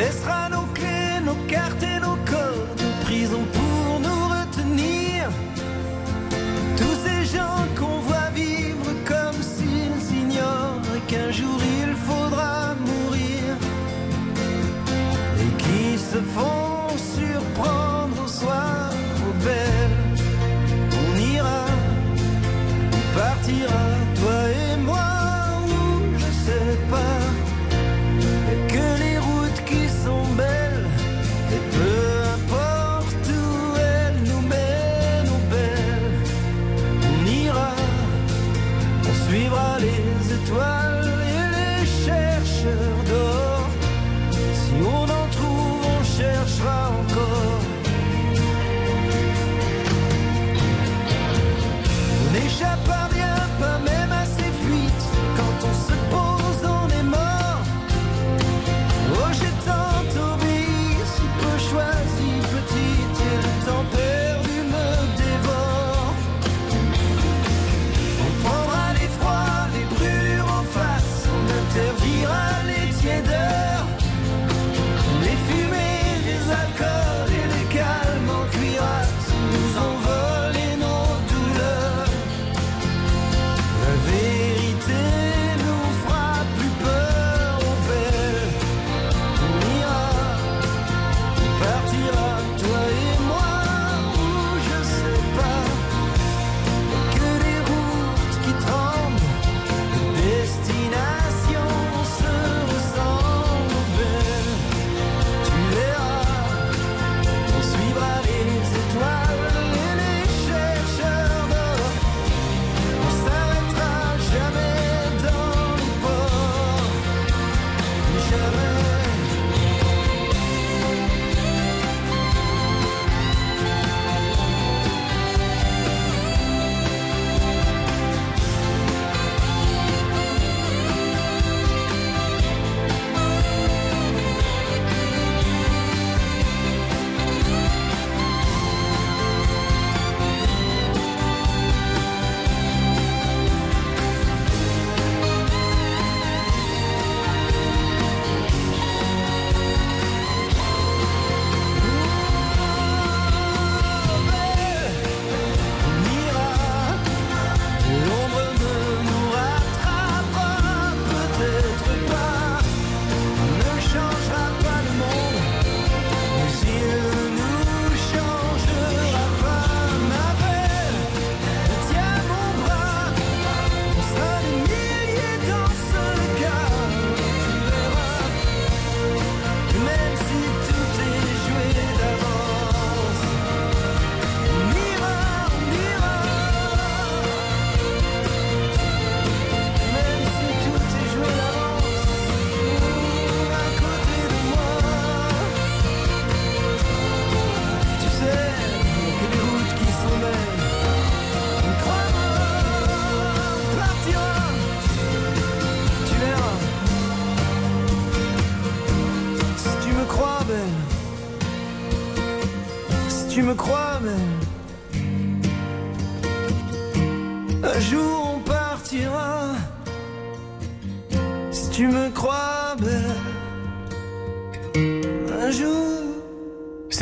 laissera 0.00 0.48
nos 0.48 0.66
clés, 0.76 1.20
nos 1.24 1.40
cartes 1.54 1.82
et 1.82 2.00
nos 2.00 2.18
codes 2.32 2.82
en 2.88 3.04
prison 3.04 3.42
pour 3.56 4.00
nous 4.06 4.24
retenir. 4.36 5.28
Tous 6.80 6.96
ces 7.04 7.22
gens 7.34 7.62
qu'on 7.78 7.98
voit 8.08 8.30
vivre 8.34 8.88
comme 9.10 9.40
s'ils 9.54 10.02
ignorent 10.22 10.98
qu'un 11.08 11.30
jour 11.30 11.58
il 11.82 11.92
faudra 12.08 12.74
mourir 12.88 13.48
et 15.42 15.52
qui 15.62 15.98
se 16.10 16.20
font 16.34 16.88
surprendre 17.16 18.16
au 18.24 18.28
soir 18.40 18.90
au 19.28 19.32
bel. 19.44 19.92
On 21.02 21.10
ira, 21.34 21.62
on 22.98 23.04
partira, 23.18 23.84
On 52.60 52.66
n'échappe 52.66 53.29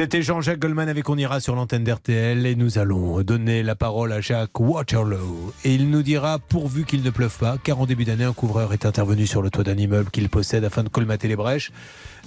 C'était 0.08 0.22
Jean-Jacques 0.22 0.60
Goldman 0.60 0.88
avec 0.88 1.06
On 1.10 1.18
ira 1.18 1.38
sur 1.38 1.54
l'antenne 1.54 1.84
d'RTL 1.84 2.46
et 2.46 2.54
nous 2.54 2.78
allons 2.78 3.20
donner 3.20 3.62
la 3.62 3.74
parole 3.74 4.10
à 4.10 4.22
Jacques 4.22 4.58
Waterloo. 4.58 5.52
Et 5.64 5.74
il 5.74 5.90
nous 5.90 6.02
dira, 6.02 6.38
pourvu 6.38 6.86
qu'il 6.86 7.02
ne 7.02 7.10
pleuve 7.10 7.36
pas, 7.36 7.58
car 7.62 7.78
en 7.78 7.84
début 7.84 8.06
d'année, 8.06 8.24
un 8.24 8.32
couvreur 8.32 8.72
est 8.72 8.86
intervenu 8.86 9.26
sur 9.26 9.42
le 9.42 9.50
toit 9.50 9.64
d'un 9.64 9.76
immeuble 9.76 10.10
qu'il 10.10 10.30
possède 10.30 10.64
afin 10.64 10.82
de 10.82 10.88
colmater 10.88 11.28
les 11.28 11.36
brèches. 11.36 11.72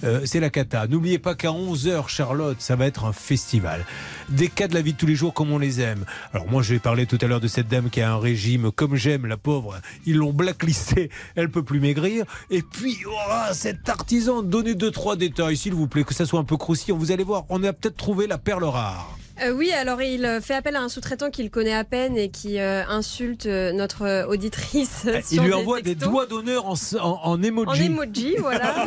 Euh, 0.04 0.22
c'est 0.26 0.40
la 0.40 0.50
cata. 0.50 0.88
N'oubliez 0.88 1.20
pas 1.20 1.36
qu'à 1.36 1.50
11h, 1.50 2.08
Charlotte, 2.08 2.60
ça 2.60 2.76
va 2.76 2.86
être 2.86 3.06
un 3.06 3.14
festival. 3.14 3.86
Des 4.30 4.48
cas 4.48 4.68
de 4.68 4.74
la 4.74 4.82
vie 4.82 4.94
de 4.94 4.98
tous 4.98 5.06
les 5.06 5.16
jours 5.16 5.34
comme 5.34 5.52
on 5.52 5.60
les 5.60 5.82
aime. 5.82 6.06
Alors 6.34 6.50
moi, 6.50 6.62
je 6.62 6.74
vais 6.74 6.80
parler 6.80 7.06
tout 7.06 7.18
à 7.22 7.26
l'heure 7.26 7.40
de 7.40 7.48
cette 7.48 7.68
dame 7.68 7.90
qui 7.90 8.02
a 8.02 8.12
un 8.12 8.20
régime 8.20 8.72
comme 8.72 8.96
j'aime, 8.96 9.26
la 9.26 9.38
pauvre. 9.38 9.80
Ils 10.06 10.18
l'ont 10.18 10.34
blacklistée, 10.34 11.10
elle 11.36 11.50
peut 11.50 11.64
plus 11.64 11.80
maigrir. 11.80 12.26
Et 12.50 12.62
puis, 12.62 12.98
oh, 13.08 13.54
cet 13.54 13.90
artisan, 13.90 14.44
donnez 14.44 14.76
deux, 14.76 14.92
trois 14.92 15.16
détails, 15.16 15.58
s'il 15.58 15.74
vous 15.74 15.88
plaît, 15.88 16.04
que 16.04 16.14
ça 16.14 16.26
soit 16.26 16.40
un 16.40 16.46
peu 16.46 16.58
croustillant. 16.58 16.98
Vous 16.98 17.12
allez 17.12 17.24
voir, 17.24 17.46
on 17.50 17.64
a 17.64 17.71
peut-être 17.74 17.98
trouvé 17.98 18.28
la 18.28 18.38
perle 18.38 18.64
rare. 18.66 19.18
Euh, 19.44 19.54
oui, 19.54 19.72
alors 19.72 20.02
il 20.04 20.24
euh, 20.24 20.40
fait 20.40 20.54
appel 20.54 20.76
à 20.76 20.82
un 20.82 20.90
sous-traitant 20.90 21.32
qu'il 21.32 21.50
connaît 21.50 21.74
à 21.74 21.84
peine 21.84 22.16
et 22.16 22.30
qui 22.30 22.60
euh, 22.60 22.84
insulte 22.88 23.48
notre 23.48 24.28
auditrice. 24.28 25.06
Il 25.32 25.36
sur 25.36 25.44
lui 25.44 25.54
envoie 25.54 25.82
des 25.82 25.96
doigts 25.96 26.28
d'honneur 26.28 26.68
en, 26.68 26.74
en, 27.00 27.00
en 27.00 27.32
En 27.32 27.42
emoji. 27.42 27.86
emoji, 27.86 28.36
voilà. 28.38 28.86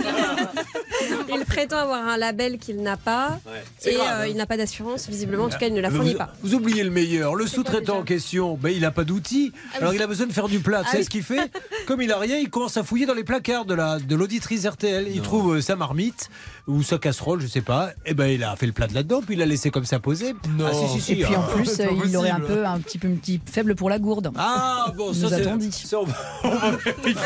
il 1.35 1.45
prétend 1.45 1.79
avoir 1.79 2.07
un 2.07 2.17
label 2.17 2.59
qu'il 2.59 2.83
n'a 2.83 2.97
pas 2.97 3.41
C'est 3.79 3.95
et 3.95 3.97
grave, 3.97 4.07
euh, 4.07 4.23
hein. 4.23 4.27
il 4.29 4.37
n'a 4.37 4.47
pas 4.47 4.57
d'assurance. 4.57 5.09
Visiblement, 5.09 5.45
en 5.45 5.49
tout 5.49 5.59
cas, 5.59 5.67
il 5.67 5.75
ne 5.75 5.81
la 5.81 5.91
fournit 5.91 6.13
vous, 6.13 6.19
pas. 6.19 6.33
vous 6.43 6.55
oubliez 6.55 6.85
le 6.85 6.91
meilleur. 6.91 7.35
Le 7.35 7.47
sous-traitant 7.47 7.99
en 7.99 8.03
question, 8.03 8.57
ben, 8.61 8.71
il 8.71 8.83
n'a 8.83 8.91
pas 8.91 9.05
d'outils. 9.05 9.53
Ah 9.55 9.59
oui. 9.59 9.79
Alors 9.81 9.95
il 9.95 10.03
a 10.03 10.07
besoin 10.07 10.27
de 10.27 10.33
faire 10.33 10.49
du 10.49 10.61
plat. 10.61 10.83
Ah 10.83 10.85
tu 10.85 10.91
sais 10.93 10.99
oui. 10.99 11.05
ce 11.05 11.11
qu'il 11.11 11.23
fait? 11.23 11.51
Comme 11.87 12.01
il 12.03 12.13
a 12.13 12.19
rien, 12.19 12.39
il 12.39 12.51
commence 12.51 12.77
à 12.77 12.85
fouiller 12.85 13.07
dans 13.07 13.15
les 13.15 13.25
placards 13.25 13.65
de 13.65 13.75
la 13.75 13.99
de 13.99 14.15
l'auditrice 14.17 14.65
RTL. 14.67 15.09
Il 15.13 15.23
trouve 15.23 15.57
euh, 15.57 15.61
sa 15.61 15.75
marmite 15.77 16.31
ou 16.67 16.83
sa 16.83 16.99
casserole, 16.99 17.41
je 17.41 17.47
sais 17.47 17.61
pas. 17.61 17.91
Et 18.07 18.15
ben 18.15 18.27
il 18.27 18.43
a 18.43 18.57
fait 18.57 18.67
le 18.67 18.73
plat 18.73 18.87
de 18.87 18.95
là-dedans, 18.95 19.21
puis 19.21 19.35
il 19.35 19.39
l'a 19.39 19.47
laissé 19.47 19.71
comme 19.71 19.85
ça 19.85 19.99
posé. 19.99 20.35
Ah 20.61 20.73
si 20.73 20.89
si 20.89 21.01
si. 21.01 21.13
Et 21.13 21.25
puis 21.25 21.37
en 21.37 21.43
ah. 21.43 21.53
plus, 21.55 21.81
euh, 21.81 21.87
il 22.07 22.17
aurait 22.17 22.31
un 22.31 22.41
peu 22.41 22.65
un 22.65 22.79
petit 22.81 22.99
peu 22.99 23.09
un 23.09 23.17
petit 23.17 23.41
faible 23.45 23.75
pour 23.75 23.91
la 23.91 23.99
gourde. 23.99 24.31
Ah 24.37 24.93
bon, 24.97 25.13
ça 25.13 25.29
nous 25.31 25.45
c'est. 25.45 25.59
dit. 25.59 25.73
ça, 25.73 25.99
on 26.01 26.05
va, 26.05 26.15
on 26.45 26.49
va 26.49 26.71
vérifier. 26.71 27.17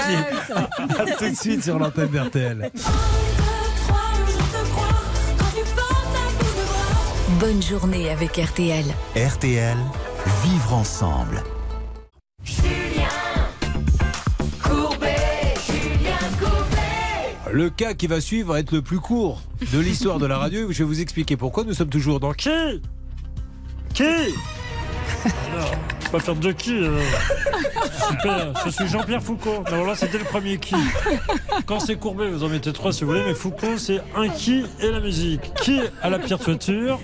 Ah. 0.55 0.69
À 0.99 1.11
tout 1.13 1.31
de 1.31 1.37
suite 1.37 1.65
sur 1.65 1.79
l'antenne 1.79 2.09
d'RTL. 2.09 2.71
Bonne 7.41 7.63
journée 7.63 8.11
avec 8.11 8.37
RTL. 8.37 8.85
RTL, 9.15 9.77
vivre 10.43 10.75
ensemble. 10.75 11.43
Le 17.53 17.71
cas 17.71 17.95
qui 17.95 18.07
va 18.07 18.21
suivre 18.21 18.53
va 18.53 18.61
être 18.61 18.73
le 18.73 18.83
plus 18.83 19.01
court 19.01 19.43
de 19.73 19.79
l'histoire 19.79 20.19
de 20.19 20.27
la 20.27 20.39
radio. 20.39 20.71
Je 20.71 20.79
vais 20.79 20.85
vous 20.85 21.01
expliquer 21.01 21.37
pourquoi. 21.37 21.65
Nous 21.65 21.75
sommes 21.75 21.89
toujours 21.89 22.21
dans 22.21 22.33
Qui? 22.33 22.83
Qui? 23.95 24.05
je 26.09 26.13
vais 26.13 26.19
pas 26.19 26.25
faire 26.25 26.37
de 26.37 26.53
qui 26.53 26.73
alors. 26.73 26.99
Super, 28.09 28.53
je 28.65 28.71
suis 28.71 28.89
Jean-Pierre 28.89 29.23
Foucault. 29.23 29.63
Alors 29.67 29.87
là, 29.87 29.95
c'était 29.95 30.19
le 30.19 30.25
premier 30.25 30.57
qui. 30.57 30.75
Quand 31.67 31.81
c'est 31.81 31.97
courbé, 31.97 32.29
vous 32.29 32.43
en 32.43 32.49
mettez 32.49 32.73
trois 32.73 32.93
si 32.93 33.05
vous 33.05 33.11
voulez, 33.11 33.23
mais 33.25 33.35
Foucault, 33.35 33.77
c'est 33.77 34.01
un 34.17 34.29
qui 34.29 34.65
et 34.81 34.91
la 34.91 35.01
musique. 35.01 35.53
Qui 35.63 35.81
a 36.01 36.09
la 36.09 36.19
pire 36.19 36.39
toiture? 36.39 36.99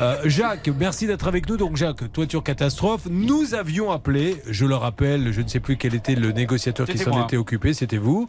Euh, 0.00 0.16
Jacques, 0.24 0.68
merci 0.76 1.06
d'être 1.06 1.28
avec 1.28 1.48
nous. 1.48 1.56
Donc 1.56 1.76
Jacques, 1.76 2.12
toiture 2.12 2.42
catastrophe. 2.42 3.02
Nous 3.08 3.54
avions 3.54 3.92
appelé, 3.92 4.42
je 4.48 4.66
le 4.66 4.74
rappelle, 4.74 5.32
je 5.32 5.40
ne 5.40 5.48
sais 5.48 5.60
plus 5.60 5.76
quel 5.76 5.94
était 5.94 6.16
le 6.16 6.32
négociateur 6.32 6.88
qui 6.88 6.98
s'en 6.98 7.24
était 7.24 7.36
occupé, 7.36 7.74
c'était 7.74 7.98
vous. 7.98 8.26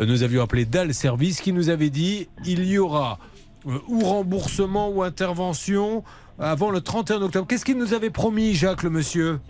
Euh, 0.00 0.06
Nous 0.06 0.22
avions 0.22 0.42
appelé 0.42 0.64
Dal 0.64 0.94
Service 0.94 1.40
qui 1.40 1.52
nous 1.52 1.68
avait 1.68 1.90
dit 1.90 2.28
il 2.46 2.64
y 2.64 2.78
aura 2.78 3.18
euh, 3.66 3.78
ou 3.88 4.00
remboursement 4.00 4.88
ou 4.88 5.02
intervention 5.02 6.02
avant 6.40 6.70
le 6.70 6.80
31 6.80 7.22
octobre. 7.22 7.46
Qu'est-ce 7.46 7.64
qu'il 7.64 7.78
nous 7.78 7.94
avait 7.94 8.10
promis, 8.10 8.54
Jacques, 8.54 8.82
le 8.82 8.90
monsieur? 8.90 9.40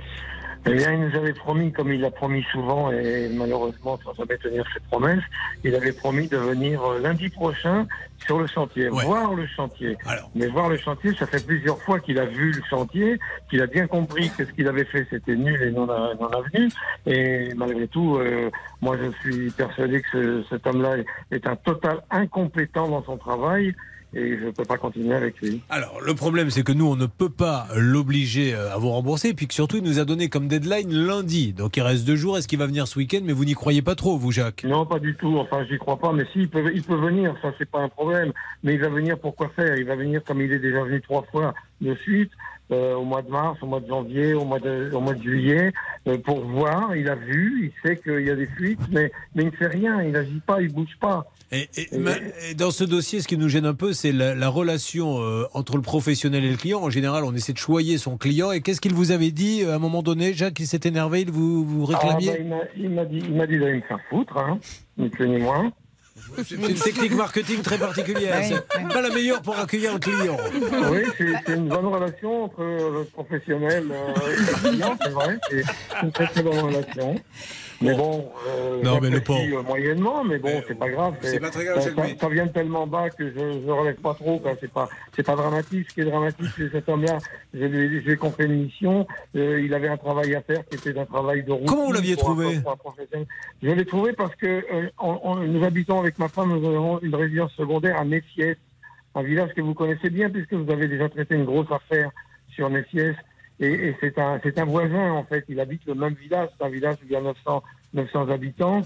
Eh 0.66 0.74
bien, 0.74 0.92
il 0.92 1.00
nous 1.08 1.16
avait 1.16 1.32
promis, 1.32 1.72
comme 1.72 1.90
il 1.90 2.02
l'a 2.02 2.10
promis 2.10 2.42
souvent, 2.52 2.92
et 2.92 3.30
malheureusement 3.34 3.98
sans 4.04 4.12
jamais 4.12 4.36
tenir 4.36 4.62
ses 4.74 4.80
promesses, 4.90 5.22
il 5.64 5.74
avait 5.74 5.92
promis 5.92 6.28
de 6.28 6.36
venir 6.36 6.84
euh, 6.84 6.98
lundi 7.00 7.30
prochain 7.30 7.86
sur 8.26 8.38
le 8.38 8.46
chantier, 8.46 8.90
voir 8.90 9.32
le 9.32 9.46
chantier. 9.46 9.96
Mais 10.34 10.48
voir 10.48 10.68
le 10.68 10.76
chantier, 10.76 11.14
ça 11.18 11.26
fait 11.26 11.42
plusieurs 11.46 11.80
fois 11.80 11.98
qu'il 11.98 12.18
a 12.18 12.26
vu 12.26 12.52
le 12.52 12.62
chantier, 12.68 13.18
qu'il 13.48 13.62
a 13.62 13.66
bien 13.68 13.86
compris 13.86 14.28
que 14.36 14.44
ce 14.44 14.50
qu'il 14.52 14.68
avait 14.68 14.84
fait, 14.84 15.06
c'était 15.08 15.34
nul 15.34 15.62
et 15.62 15.70
non, 15.70 15.88
a- 15.88 16.12
non 16.20 16.28
avenu. 16.28 16.68
Et 17.06 17.54
malgré 17.56 17.88
tout, 17.88 18.16
euh, 18.18 18.50
moi, 18.82 18.98
je 19.02 19.10
suis 19.30 19.50
persuadé 19.52 20.02
que 20.02 20.08
ce- 20.12 20.44
cet 20.50 20.66
homme-là 20.66 20.96
est 21.30 21.46
un 21.46 21.56
total 21.56 22.02
incompétent 22.10 22.86
dans 22.86 23.02
son 23.02 23.16
travail. 23.16 23.74
Et 24.12 24.38
je 24.38 24.46
ne 24.46 24.50
peux 24.50 24.64
pas 24.64 24.76
continuer 24.76 25.14
avec 25.14 25.40
lui. 25.40 25.60
Alors, 25.70 26.00
le 26.00 26.14
problème, 26.14 26.50
c'est 26.50 26.64
que 26.64 26.72
nous, 26.72 26.86
on 26.86 26.96
ne 26.96 27.06
peut 27.06 27.28
pas 27.28 27.68
l'obliger 27.76 28.54
euh, 28.54 28.74
à 28.74 28.78
vous 28.78 28.90
rembourser, 28.90 29.34
puis 29.34 29.46
que 29.46 29.54
surtout, 29.54 29.76
il 29.76 29.84
nous 29.84 30.00
a 30.00 30.04
donné 30.04 30.28
comme 30.28 30.48
deadline 30.48 30.92
lundi. 30.92 31.52
Donc, 31.52 31.76
il 31.76 31.82
reste 31.82 32.04
deux 32.04 32.16
jours. 32.16 32.36
Est-ce 32.36 32.48
qu'il 32.48 32.58
va 32.58 32.66
venir 32.66 32.88
ce 32.88 32.98
week-end? 32.98 33.20
Mais 33.22 33.32
vous 33.32 33.44
n'y 33.44 33.54
croyez 33.54 33.82
pas 33.82 33.94
trop, 33.94 34.16
vous, 34.16 34.32
Jacques 34.32 34.64
Non, 34.64 34.84
pas 34.84 34.98
du 34.98 35.14
tout. 35.14 35.38
Enfin, 35.38 35.64
j'y 35.70 35.78
crois 35.78 35.98
pas. 35.98 36.12
Mais 36.12 36.24
si, 36.32 36.40
il 36.40 36.48
peut, 36.48 36.72
il 36.74 36.82
peut 36.82 36.96
venir. 36.96 37.34
Ça, 37.40 37.52
c'est 37.58 37.70
pas 37.70 37.80
un 37.80 37.88
problème. 37.88 38.32
Mais 38.64 38.74
il 38.74 38.80
va 38.80 38.88
venir 38.88 39.18
pour 39.18 39.36
quoi 39.36 39.50
faire? 39.54 39.76
Il 39.76 39.84
va 39.84 39.94
venir 39.94 40.22
comme 40.24 40.40
il 40.40 40.52
est 40.52 40.58
déjà 40.58 40.82
venu 40.82 41.00
trois 41.00 41.22
fois 41.30 41.54
de 41.80 41.94
suite, 41.96 42.30
euh, 42.72 42.94
au 42.94 43.04
mois 43.04 43.22
de 43.22 43.30
mars, 43.30 43.58
au 43.62 43.66
mois 43.66 43.80
de 43.80 43.88
janvier, 43.88 44.34
au 44.34 44.44
mois 44.44 44.58
de, 44.60 44.90
au 44.92 45.00
mois 45.00 45.14
de 45.14 45.22
juillet, 45.22 45.72
euh, 46.06 46.18
pour 46.18 46.40
voir. 46.44 46.94
Il 46.96 47.08
a 47.08 47.14
vu, 47.16 47.72
il 47.72 47.88
sait 47.88 47.96
qu'il 47.96 48.26
y 48.26 48.30
a 48.30 48.36
des 48.36 48.46
fuites, 48.46 48.80
mais, 48.90 49.10
mais 49.34 49.42
il 49.44 49.46
ne 49.46 49.56
fait 49.56 49.66
rien. 49.66 50.02
Il 50.02 50.12
n'agit 50.12 50.40
pas, 50.46 50.60
il 50.62 50.72
bouge 50.72 50.96
pas. 51.00 51.26
Et, 51.52 51.68
et- 51.76 51.98
ma- 51.98 52.12
et 52.48 52.54
dans 52.54 52.70
ce 52.70 52.84
dossier, 52.84 53.20
ce 53.20 53.26
qui 53.26 53.36
nous 53.36 53.48
gêne 53.48 53.66
un 53.66 53.74
peu, 53.74 53.92
c'est 53.92 54.12
la, 54.12 54.36
la 54.36 54.48
relation 54.48 55.20
euh, 55.20 55.46
entre 55.52 55.74
le 55.76 55.82
professionnel 55.82 56.44
et 56.44 56.50
le 56.50 56.56
client. 56.56 56.80
En 56.80 56.90
général, 56.90 57.24
on 57.24 57.34
essaie 57.34 57.52
de 57.52 57.58
choyer 57.58 57.98
son 57.98 58.16
client. 58.16 58.52
Et 58.52 58.60
qu'est-ce 58.60 58.80
qu'il 58.80 58.94
vous 58.94 59.10
avait 59.10 59.32
dit 59.32 59.64
à 59.64 59.74
un 59.74 59.78
moment 59.80 60.02
donné 60.04 60.32
Jacques, 60.32 60.60
il 60.60 60.66
s'est 60.66 60.80
énervé, 60.84 61.22
il 61.22 61.30
vous, 61.32 61.64
vous 61.64 61.84
réclamiez 61.84 62.30
Ah, 62.30 62.36
bah, 62.36 62.38
il 62.40 62.48
m'a- 62.48 62.56
il 62.76 62.90
m'a 62.90 63.04
dit, 63.04 63.18
il 63.18 63.34
m'a 63.34 63.46
dit 63.48 63.58
d'aller 63.58 63.76
me 63.78 63.80
faire 63.82 63.98
foutre, 64.08 64.36
hein, 64.38 64.60
ni 64.96 65.08
plus 65.08 65.28
ni 65.28 65.38
moins. 65.38 65.72
C'est 66.36 66.54
une 66.54 66.74
technique 66.74 67.14
marketing 67.14 67.62
très 67.62 67.78
particulière. 67.78 68.42
C'est 68.42 68.88
pas 68.88 69.00
la 69.00 69.10
meilleure 69.10 69.42
pour 69.42 69.58
accueillir 69.58 69.94
le 69.94 69.98
client. 69.98 70.36
Oui, 70.90 71.02
c'est 71.16 71.52
une 71.54 71.68
bonne 71.68 71.86
relation 71.86 72.44
entre 72.44 72.62
le 72.62 73.04
professionnel 73.04 73.86
euh, 73.90 74.32
et 74.32 74.36
le 74.36 74.70
client, 74.70 74.98
c'est 75.02 75.10
vrai. 75.10 75.38
C'est 75.50 75.64
une 76.02 76.12
très 76.12 76.26
très 76.26 76.42
bonne 76.42 76.58
relation. 76.58 77.14
Mais 77.82 77.94
bon, 77.94 78.30
euh, 78.46 78.82
Non, 78.82 79.00
mais 79.00 79.08
le 79.08 79.22
euh, 79.30 79.62
moyennement, 79.62 80.22
mais 80.22 80.38
bon, 80.38 80.62
c'est 80.68 80.78
pas 80.78 80.90
grave. 80.90 81.14
c'est 81.22 81.40
pas 81.40 81.48
très 81.50 81.64
grave, 81.64 81.80
ça, 81.80 81.90
ça- 82.20 82.28
vient 82.28 82.46
tellement 82.46 82.86
bas 82.86 83.08
que 83.08 83.30
je, 83.30 83.62
je 83.64 83.70
relève 83.70 83.96
pas 83.96 84.12
trop. 84.14 84.40
C'est 84.60 84.70
pas, 84.70 84.88
c'est 85.16 85.22
pas 85.22 85.34
dramatique. 85.34 85.88
Ce 85.88 85.94
qui 85.94 86.00
est 86.02 86.04
dramatique, 86.04 86.46
c'est 86.56 86.70
cet 86.70 86.88
homme-là. 86.90 87.18
Je 87.54 87.64
lui 87.64 88.12
ai 88.12 88.16
confié 88.16 88.44
une 88.44 88.64
mission. 88.64 89.06
euh, 89.34 89.62
il 89.64 89.72
avait 89.72 89.88
un 89.88 89.96
travail 89.96 90.34
à 90.34 90.42
faire 90.42 90.62
qui 90.68 90.76
était 90.76 90.98
un 90.98 91.06
travail 91.06 91.42
de 91.42 91.52
route. 91.52 91.66
Comment 91.66 91.86
vous 91.86 91.92
l'aviez 91.92 92.16
trouvé 92.16 92.60
Je 93.62 93.70
l'ai 93.70 93.86
trouvé 93.86 94.12
parce 94.12 94.34
que 94.36 94.46
euh, 94.46 94.88
on- 94.98 95.18
on- 95.22 95.36
nous 95.36 95.64
habitons 95.64 96.00
avec 96.00 96.18
ma 96.18 96.28
femme, 96.28 96.50
nous 96.58 96.68
avons 96.68 96.98
une 97.00 97.14
résidence 97.14 97.52
secondaire 97.54 97.98
à 97.98 98.04
Messiès, 98.04 98.56
un 99.14 99.22
village 99.22 99.54
que 99.54 99.62
vous 99.62 99.74
connaissez 99.74 100.10
bien 100.10 100.28
puisque 100.28 100.52
vous 100.52 100.70
avez 100.70 100.86
déjà 100.86 101.08
traité 101.08 101.34
une 101.34 101.44
grosse 101.46 101.70
affaire 101.72 102.10
sur 102.54 102.68
Messiès. 102.68 103.16
Et, 103.60 103.88
et 103.88 103.96
c'est 104.00 104.18
un, 104.18 104.40
c'est 104.42 104.58
un 104.58 104.64
voisin 104.64 105.12
en 105.12 105.24
fait. 105.24 105.44
Il 105.48 105.60
habite 105.60 105.84
le 105.86 105.94
même 105.94 106.14
village. 106.14 106.48
C'est 106.58 106.64
un 106.64 106.70
village 106.70 106.96
où 107.02 107.06
il 107.06 107.12
y 107.12 107.16
a 107.16 107.20
900, 107.20 107.62
900 107.94 108.28
habitants. 108.30 108.82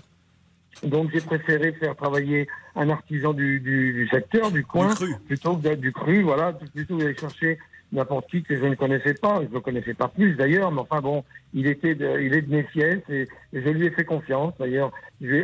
Donc 0.82 1.10
j'ai 1.12 1.20
préféré 1.20 1.72
faire 1.72 1.94
travailler 1.94 2.48
un 2.74 2.90
artisan 2.90 3.32
du, 3.32 3.60
du, 3.60 3.92
du 3.92 4.08
secteur, 4.08 4.50
du 4.50 4.64
coin, 4.64 4.92
plutôt 5.26 5.56
que 5.56 5.62
d'être 5.62 5.80
du 5.80 5.92
cru, 5.92 6.22
voilà, 6.22 6.52
plutôt 6.52 6.96
que 6.96 7.02
d'aller 7.02 7.16
chercher 7.16 7.58
n'importe 7.92 8.28
qui 8.28 8.42
que 8.42 8.56
je 8.56 8.64
ne 8.64 8.74
connaissais 8.74 9.14
pas. 9.14 9.40
Je 9.42 9.48
ne 9.48 9.54
le 9.54 9.60
connaissais 9.60 9.94
pas 9.94 10.08
plus 10.08 10.34
d'ailleurs, 10.34 10.72
mais 10.72 10.80
enfin 10.80 11.00
bon, 11.00 11.24
il 11.52 11.68
était 11.68 11.94
de, 11.94 12.20
il 12.20 12.34
est 12.34 12.42
de 12.42 12.50
Messiès 12.50 13.00
et, 13.08 13.28
et 13.52 13.62
je 13.62 13.68
lui 13.68 13.86
ai 13.86 13.90
fait 13.90 14.04
confiance. 14.04 14.52
D'ailleurs, 14.58 14.90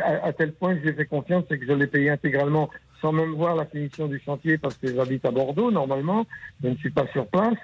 à, 0.03 0.27
à 0.27 0.33
tel 0.33 0.51
point 0.51 0.73
que 0.73 0.79
je 0.79 0.83
lui 0.83 0.89
ai 0.89 0.93
fait 0.93 1.05
confiance, 1.05 1.45
c'est 1.49 1.57
que 1.57 1.65
je 1.65 1.73
l'ai 1.73 1.87
payé 1.87 2.09
intégralement 2.09 2.69
sans 3.01 3.11
même 3.11 3.33
voir 3.33 3.55
la 3.55 3.65
finition 3.65 4.07
du 4.07 4.19
chantier 4.19 4.57
parce 4.57 4.77
que 4.77 4.93
j'habite 4.93 5.25
à 5.25 5.31
Bordeaux 5.31 5.71
normalement. 5.71 6.25
Je 6.63 6.69
ne 6.69 6.75
suis 6.75 6.91
pas 6.91 7.07
sur 7.07 7.25
place. 7.27 7.57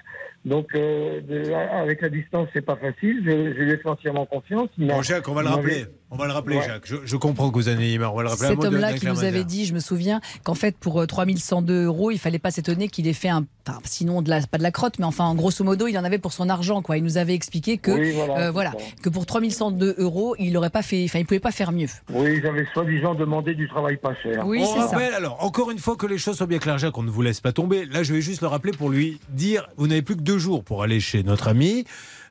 Donc, 0.48 0.74
euh, 0.74 1.20
de- 1.20 1.52
avec 1.52 2.00
la 2.00 2.08
distance, 2.08 2.48
c'est 2.52 2.64
pas 2.64 2.76
facile. 2.76 3.22
Je, 3.24 3.30
je 3.30 3.62
lui 3.62 3.72
ai 3.72 3.76
fait 3.76 3.88
entièrement 3.88 4.26
confiance. 4.26 4.68
Il 4.78 4.88
Bon, 4.88 5.02
Jacques, 5.02 5.28
on 5.28 5.34
va 5.34 5.42
le 5.42 5.48
rappeler. 5.48 5.84
On 6.10 6.16
va 6.16 6.26
le 6.26 6.32
rappeler, 6.32 6.56
Ouais. 6.56 6.66
Jacques. 6.66 6.86
Je, 6.86 6.96
je 7.04 7.16
comprends 7.16 7.50
que 7.50 7.54
vous 7.54 7.68
en 7.68 7.78
ayez 7.78 7.98
marre. 7.98 8.14
On 8.14 8.16
va 8.16 8.22
le 8.22 8.28
rappeler. 8.30 8.46
Un 8.46 8.50
Cet 8.50 8.64
homme-là 8.64 8.94
qui 8.94 9.06
nous 9.06 9.24
avait 9.24 9.44
dit, 9.44 9.66
je 9.66 9.74
me 9.74 9.80
souviens, 9.80 10.20
qu'en 10.42 10.54
fait, 10.54 10.76
pour 10.78 11.00
euh, 11.02 11.06
3102 11.06 11.84
euros, 11.84 12.10
il 12.10 12.18
fallait 12.18 12.38
pas 12.38 12.50
s'étonner 12.50 12.88
qu'il 12.88 13.06
ait 13.06 13.12
fait 13.12 13.28
un. 13.28 13.44
Enfin, 13.68 13.78
sinon, 13.84 14.22
de 14.22 14.30
la, 14.30 14.40
pas 14.46 14.56
de 14.56 14.62
la 14.62 14.70
crotte, 14.70 14.98
mais 14.98 15.04
enfin, 15.04 15.24
en 15.24 15.34
grosso 15.34 15.62
modo, 15.62 15.86
il 15.86 15.98
en 15.98 16.04
avait 16.04 16.16
pour 16.18 16.32
son 16.32 16.48
argent. 16.48 16.80
Quoi. 16.80 16.96
Il 16.96 17.04
nous 17.04 17.18
avait 17.18 17.34
expliqué 17.34 17.76
que, 17.76 17.90
Oui, 17.90 18.12
voilà, 18.12 18.38
euh, 18.38 18.50
voilà, 18.50 18.72
que 19.02 19.10
pour 19.10 19.26
3102 19.26 19.96
euros, 19.98 20.34
il 20.38 20.56
aurait 20.56 20.70
pas 20.70 20.80
fait. 20.82 21.04
Enfin, 21.04 21.18
il 21.18 21.26
pouvait 21.26 21.40
pas 21.40 21.52
faire 21.52 21.72
mieux. 21.72 21.88
Oui, 22.10 22.40
j'avais 22.42 22.66
soi-disant 22.72 23.14
demandé 23.14 23.54
du 23.54 23.68
travail 23.68 23.98
pas 23.98 24.14
cher. 24.22 24.46
Oui, 24.46 24.60
on 24.62 24.66
c'est 24.66 24.80
ça. 24.80 24.86
rappelle, 24.86 25.12
alors, 25.12 25.44
encore 25.44 25.70
une 25.70 25.78
fois 25.78 25.96
que 25.96 26.06
les 26.06 26.16
choses 26.16 26.38
soient 26.38 26.46
bien 26.46 26.58
claires, 26.58 26.78
Jacques, 26.78 26.96
on 26.96 27.02
ne 27.02 27.10
vous 27.10 27.20
laisse 27.20 27.40
pas 27.42 27.52
tomber. 27.52 27.84
Là, 27.84 28.02
je 28.02 28.14
vais 28.14 28.22
juste 28.22 28.40
le 28.40 28.46
rappeler 28.48 28.72
pour 28.72 28.88
lui 28.88 29.20
dire 29.28 29.68
vous 29.76 29.86
n'avez 29.86 30.00
plus 30.02 30.16
que 30.16 30.22
deux 30.22 30.38
jours 30.38 30.64
pour 30.64 30.82
aller 30.82 31.00
chez 31.00 31.22
notre 31.22 31.48
ami. 31.48 31.84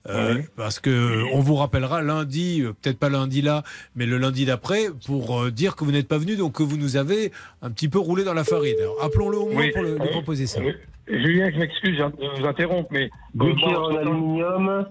Euh, 0.10 0.42
Parce 0.56 0.80
que 0.80 1.24
on 1.34 1.40
vous 1.42 1.56
rappellera 1.56 2.02
lundi, 2.02 2.62
euh, 2.62 2.74
peut-être 2.74 2.98
pas 3.00 3.10
lundi 3.10 3.42
là, 3.42 3.64
mais 3.96 4.06
le 4.06 4.18
lundi 4.18 4.46
d'après, 4.46 4.88
pour 5.06 5.40
euh, 5.42 5.52
dire 5.52 5.76
que 5.76 5.84
vous 5.84 5.92
n'êtes 5.92 6.08
pas 6.08 6.18
venu, 6.18 6.36
donc 6.36 6.54
que 6.54 6.64
vous 6.64 6.78
nous 6.78 6.96
avez 6.98 7.32
un 7.62 7.70
petit 7.72 7.90
peu 7.90 8.00
roulé 8.00 8.24
dans 8.24 8.34
la 8.34 8.44
farine. 8.44 8.76
Alors, 8.80 9.04
appelons-le 9.04 9.38
au 9.38 9.50
moins 9.50 9.62
Oui. 9.64 9.72
pour 9.72 9.84
le- 9.84 9.98
lui 9.98 10.10
proposer 10.10 10.48
ça. 10.48 10.60
Oui. 10.62 10.74
Julien, 11.10 11.50
je 11.54 11.58
m'excuse 11.60 11.98
de 11.98 12.40
vous 12.42 12.46
interrompre, 12.48 12.90
mais. 12.92 13.10
Gouttière 13.36 13.82
en 13.82 13.96
aluminium, 13.96 14.86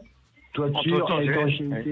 toiture. 0.55 1.05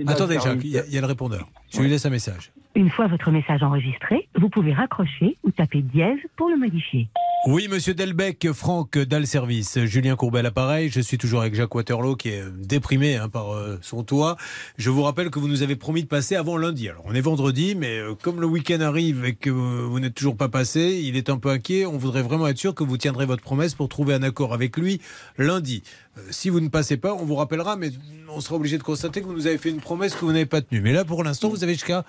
Attendez. 0.07 0.39
Jacques, 0.43 0.59
il 0.65 0.71
y, 0.71 0.95
y 0.95 0.99
a 0.99 1.01
le 1.01 1.07
répondeur. 1.07 1.49
Je 1.73 1.81
lui 1.81 1.89
laisse 1.91 2.07
un 2.07 2.11
message. 2.11 2.51
Une 2.77 2.91
fois 2.91 3.07
votre 3.07 3.31
message 3.31 3.63
enregistré, 3.63 4.29
vous 4.35 4.49
pouvez 4.49 4.73
raccrocher 4.73 5.37
ou 5.45 5.53
taper 5.53 5.81
dièse 5.81 6.19
pour 6.35 6.49
le 6.49 6.57
modifier. 6.57 7.09
Oui, 7.47 7.69
monsieur 7.71 7.93
Delbecq, 7.93 8.53
Franck 8.53 8.99
Dalservice, 8.99 9.85
Julien 9.85 10.17
Courbet 10.17 10.39
à 10.39 10.43
l'appareil. 10.43 10.89
Je 10.89 11.01
suis 11.01 11.19
toujours 11.19 11.43
avec 11.43 11.55
Jacques 11.55 11.75
Waterloo 11.75 12.17
qui 12.17 12.31
est 12.31 12.43
déprimé 12.57 13.17
hein, 13.17 13.29
par 13.29 13.53
euh, 13.55 13.79
son 13.83 14.03
toit. 14.03 14.39
Je 14.79 14.89
vous 14.89 15.03
rappelle 15.03 15.29
que 15.29 15.39
vous 15.39 15.47
nous 15.47 15.63
avez 15.63 15.77
promis 15.77 16.03
de 16.03 16.09
passer 16.09 16.37
avant 16.37 16.57
lundi. 16.57 16.89
Alors, 16.89 17.03
on 17.05 17.15
est 17.15 17.21
vendredi, 17.21 17.75
mais 17.77 17.99
euh, 17.99 18.15
comme 18.15 18.41
le 18.41 18.47
week-end 18.47 18.81
arrive 18.81 19.27
et 19.27 19.35
que 19.35 19.51
vous 19.51 20.01
n'êtes 20.01 20.15
toujours 20.15 20.39
pas 20.39 20.49
passé, 20.49 21.03
il 21.05 21.17
est 21.17 21.29
un 21.29 21.37
peu 21.37 21.51
inquiet. 21.51 21.85
On 21.85 21.99
voudrait 21.99 22.23
vraiment 22.23 22.49
être 22.49 22.57
sûr 22.57 22.75
que 22.75 22.83
vous 22.83 22.97
tiendrez 22.97 23.27
votre 23.27 23.43
promesse 23.43 23.75
pour 23.75 23.91
trouver 23.91 24.15
un 24.15 24.23
accord 24.23 24.55
avec 24.55 24.79
lui 24.79 25.03
lundi. 25.37 25.83
Euh, 26.17 26.23
si 26.31 26.49
vous 26.49 26.61
ne 26.61 26.69
passez 26.69 26.97
pas, 26.97 27.13
on 27.13 27.27
vous 27.27 27.35
rappellera, 27.35 27.77
mais 27.77 27.91
on 28.31 28.41
sera 28.41 28.57
obligé 28.57 28.79
de 28.79 28.83
constater 28.83 29.21
que 29.21 29.27
vous 29.27 29.35
nous 29.35 29.47
avez 29.47 29.59
fait 29.59 29.71
une 29.71 29.83
promesse 29.83 30.15
que 30.15 30.25
vous 30.25 30.33
n'avez 30.33 30.47
pas 30.47 30.63
tenue. 30.63 30.81
Mais 30.81 30.95
là, 30.95 31.05
pour 31.05 31.23
l'instant, 31.23 31.51
vous 31.51 31.63
avez 31.63 31.75
jusqu'à 31.75 32.07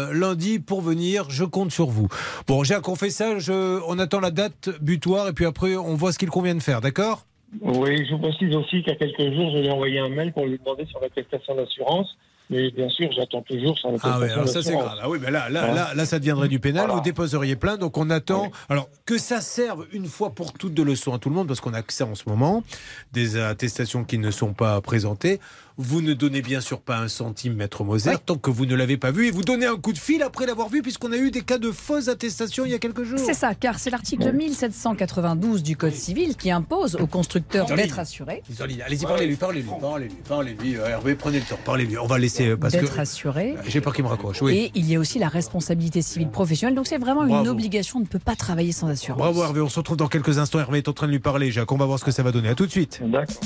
euh, 0.00 0.12
lundi 0.12 0.58
pour 0.58 0.80
venir. 0.80 1.26
Je 1.28 1.44
compte 1.44 1.70
sur 1.70 1.86
vous. 1.86 2.08
Bon, 2.46 2.64
fait 2.64 3.10
ça. 3.10 3.38
Je... 3.38 3.80
On 3.86 3.98
attend 3.98 4.20
la 4.20 4.30
date 4.30 4.70
butoir 4.80 5.28
et 5.28 5.32
puis 5.32 5.44
après, 5.44 5.76
on 5.76 5.94
voit 5.94 6.12
ce 6.12 6.18
qu'il 6.18 6.30
convient 6.30 6.54
de 6.54 6.62
faire. 6.62 6.80
D'accord? 6.80 7.26
Oui, 7.60 8.06
je 8.06 8.14
vous 8.14 8.20
précise 8.20 8.54
aussi 8.54 8.82
qu'à 8.82 8.94
quelques 8.94 9.34
jours, 9.34 9.50
je 9.52 9.58
lui 9.58 9.66
ai 9.66 9.70
envoyé 9.70 9.98
un 9.98 10.08
mail 10.08 10.32
pour 10.32 10.46
lui 10.46 10.58
demander 10.58 10.86
sur 10.86 11.00
l'attestation 11.00 11.54
d'assurance. 11.56 12.16
Mais 12.50 12.68
bien 12.72 12.88
sûr, 12.88 13.08
j'attends 13.16 13.42
toujours 13.42 13.78
son 13.78 13.90
attestation 13.90 14.16
Ah 14.16 14.24
oui, 14.24 14.30
alors 14.32 14.48
ça 14.48 14.60
c'est 14.60 14.72
grave. 14.72 14.98
Ah 15.00 15.08
oui, 15.08 15.18
mais 15.22 15.30
là, 15.30 15.48
là, 15.48 15.70
Hein 15.70 15.74
là, 15.74 15.94
là, 15.94 16.04
ça 16.04 16.18
deviendrait 16.18 16.48
du 16.48 16.58
pénal. 16.58 16.90
Vous 16.90 17.00
déposeriez 17.00 17.54
plainte, 17.54 17.78
donc 17.78 17.96
on 17.96 18.10
attend. 18.10 18.50
Alors 18.68 18.88
que 19.06 19.18
ça 19.18 19.40
serve 19.40 19.86
une 19.92 20.06
fois 20.06 20.30
pour 20.30 20.52
toutes 20.52 20.74
de 20.74 20.82
leçon 20.82 21.14
à 21.14 21.20
tout 21.20 21.28
le 21.28 21.36
monde, 21.36 21.46
parce 21.46 21.60
qu'on 21.60 21.74
a 21.74 21.82
que 21.82 21.92
ça 21.92 22.06
en 22.06 22.16
ce 22.16 22.28
moment, 22.28 22.64
des 23.12 23.36
attestations 23.36 24.02
qui 24.02 24.18
ne 24.18 24.32
sont 24.32 24.52
pas 24.52 24.80
présentées. 24.80 25.38
Vous 25.82 26.02
ne 26.02 26.12
donnez 26.12 26.42
bien 26.42 26.60
sûr 26.60 26.78
pas 26.82 26.98
un 26.98 27.08
centime, 27.08 27.54
maître 27.54 27.84
Moser, 27.84 28.12
tant 28.26 28.36
que 28.36 28.50
vous 28.50 28.66
ne 28.66 28.74
l'avez 28.74 28.98
pas 28.98 29.12
vu, 29.12 29.28
et 29.28 29.30
vous 29.30 29.42
donnez 29.42 29.64
un 29.64 29.76
coup 29.76 29.94
de 29.94 29.98
fil 29.98 30.22
après 30.22 30.44
l'avoir 30.44 30.68
vu, 30.68 30.82
puisqu'on 30.82 31.10
a 31.10 31.16
eu 31.16 31.30
des 31.30 31.40
cas 31.40 31.56
de 31.56 31.70
fausses 31.70 32.08
attestations 32.08 32.66
il 32.66 32.72
y 32.72 32.74
a 32.74 32.78
quelques 32.78 33.04
jours. 33.04 33.18
C'est 33.18 33.32
ça, 33.32 33.54
car 33.54 33.78
c'est 33.78 33.88
l'article 33.88 34.30
1792 34.30 35.62
du 35.62 35.78
Code 35.78 35.94
civil 35.94 36.36
qui 36.36 36.50
impose 36.50 36.96
aux 36.96 37.06
constructeurs 37.06 37.64
d'être 37.64 37.98
assurés. 37.98 38.42
Allez-y, 38.60 39.06
parlez-lui, 39.06 39.36
parlez-lui, 39.36 39.70
parlez-lui, 39.80 40.16
parlez-lui. 40.28 40.74
Hervé, 40.74 41.14
prenez 41.14 41.38
le 41.38 41.46
temps, 41.46 41.58
parlez-lui. 41.64 41.96
On 41.96 42.06
va 42.06 42.18
laisser 42.18 42.48
euh, 42.48 42.56
parce 42.58 42.74
que 42.74 42.80
D'être 42.80 42.98
assurés. 42.98 43.56
j'ai 43.66 43.80
peur 43.80 43.94
qu'il 43.94 44.04
me 44.04 44.10
raccroche. 44.10 44.42
Oui. 44.42 44.54
Et 44.54 44.72
il 44.74 44.86
y 44.86 44.96
a 44.96 44.98
aussi 44.98 45.18
la 45.18 45.28
responsabilité 45.28 46.02
civile 46.02 46.28
professionnelle. 46.28 46.74
Donc 46.74 46.88
c'est 46.88 46.98
vraiment 46.98 47.24
une 47.24 47.48
obligation. 47.48 48.00
On 48.00 48.02
ne 48.02 48.06
peut 48.06 48.18
pas 48.18 48.36
travailler 48.36 48.72
sans 48.72 48.88
assurance. 48.88 49.18
Bravo 49.18 49.42
Hervé, 49.42 49.62
on 49.62 49.70
se 49.70 49.78
retrouve 49.78 49.96
dans 49.96 50.08
quelques 50.08 50.36
instants. 50.36 50.58
Hervé 50.58 50.76
est 50.78 50.88
en 50.88 50.92
train 50.92 51.06
de 51.06 51.12
lui 51.12 51.20
parler, 51.20 51.50
Jacques. 51.50 51.72
On 51.72 51.78
va 51.78 51.86
voir 51.86 51.98
ce 51.98 52.04
que 52.04 52.10
ça 52.10 52.22
va 52.22 52.32
donner. 52.32 52.50
À 52.50 52.54
tout 52.54 52.66
de 52.66 52.70
suite. 52.70 53.00
D'accord. 53.02 53.40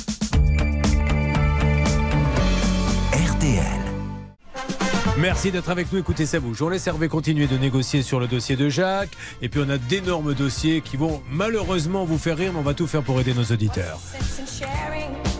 Merci 5.18 5.50
d'être 5.50 5.70
avec 5.70 5.92
nous. 5.92 5.98
Écoutez, 5.98 6.26
ça 6.26 6.40
bouge. 6.40 6.60
On 6.60 6.68
laisse 6.68 6.86
Hervé 6.86 7.08
continuer 7.08 7.46
de 7.46 7.56
négocier 7.56 8.02
sur 8.02 8.20
le 8.20 8.26
dossier 8.26 8.56
de 8.56 8.68
Jacques. 8.68 9.16
Et 9.42 9.48
puis 9.48 9.60
on 9.64 9.68
a 9.70 9.78
d'énormes 9.78 10.34
dossiers 10.34 10.80
qui 10.80 10.96
vont 10.96 11.22
malheureusement 11.30 12.04
vous 12.04 12.18
faire 12.18 12.36
rire, 12.36 12.52
mais 12.52 12.58
on 12.58 12.62
va 12.62 12.74
tout 12.74 12.86
faire 12.86 13.02
pour 13.02 13.20
aider 13.20 13.32
nos 13.32 13.44
auditeurs. 13.44 14.00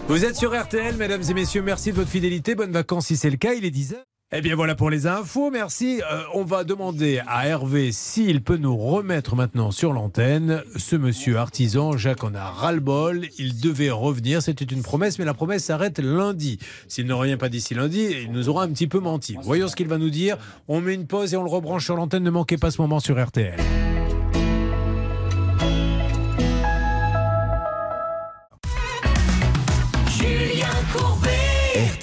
Vous 0.09 0.25
êtes 0.25 0.37
sur 0.37 0.59
RTL, 0.59 0.97
mesdames 0.97 1.23
et 1.29 1.35
messieurs. 1.35 1.63
Merci 1.63 1.91
de 1.91 1.97
votre 1.97 2.11
fidélité. 2.11 2.55
Bonnes 2.55 2.73
vacances 2.73 3.07
si 3.07 3.17
c'est 3.17 3.31
le 3.31 3.37
cas. 3.37 3.55
Il 3.55 3.65
est 3.65 3.75
10h. 3.75 3.97
Eh 4.33 4.41
bien 4.41 4.57
voilà 4.57 4.75
pour 4.75 4.91
les 4.91 5.07
infos, 5.07 5.51
merci. 5.51 6.01
Euh, 6.11 6.23
on 6.33 6.45
va 6.45 6.65
demander 6.65 7.21
à 7.29 7.47
Hervé 7.47 7.93
s'il 7.93 8.43
peut 8.43 8.57
nous 8.57 8.77
remettre 8.77 9.37
maintenant 9.37 9.71
sur 9.71 9.93
l'antenne 9.93 10.63
ce 10.77 10.97
monsieur 10.97 11.37
artisan. 11.37 11.97
Jacques 11.97 12.25
en 12.25 12.35
a 12.35 12.43
ras-le-bol, 12.43 13.27
il 13.39 13.61
devait 13.61 13.91
revenir, 13.91 14.43
c'était 14.43 14.65
une 14.65 14.83
promesse, 14.83 15.21
mais 15.21 15.25
la 15.25 15.35
promesse 15.35 15.65
s'arrête 15.65 16.01
lundi. 16.01 16.59
S'il 16.89 17.07
ne 17.07 17.13
revient 17.13 17.37
pas 17.37 17.49
d'ici 17.49 17.75
lundi, 17.75 18.09
il 18.25 18.33
nous 18.33 18.49
aura 18.49 18.65
un 18.65 18.69
petit 18.71 18.89
peu 18.89 18.99
menti. 18.99 19.37
Voyons 19.43 19.69
ce 19.69 19.77
qu'il 19.77 19.89
va 19.89 19.99
nous 19.99 20.11
dire. 20.11 20.37
On 20.67 20.81
met 20.81 20.95
une 20.95 21.07
pause 21.07 21.33
et 21.33 21.37
on 21.37 21.45
le 21.45 21.51
rebranche 21.51 21.85
sur 21.85 21.95
l'antenne. 21.95 22.25
Ne 22.25 22.31
manquez 22.31 22.57
pas 22.57 22.73
ce 22.73 22.81
moment 22.83 22.99
sur 22.99 23.23
RTL. 23.25 23.61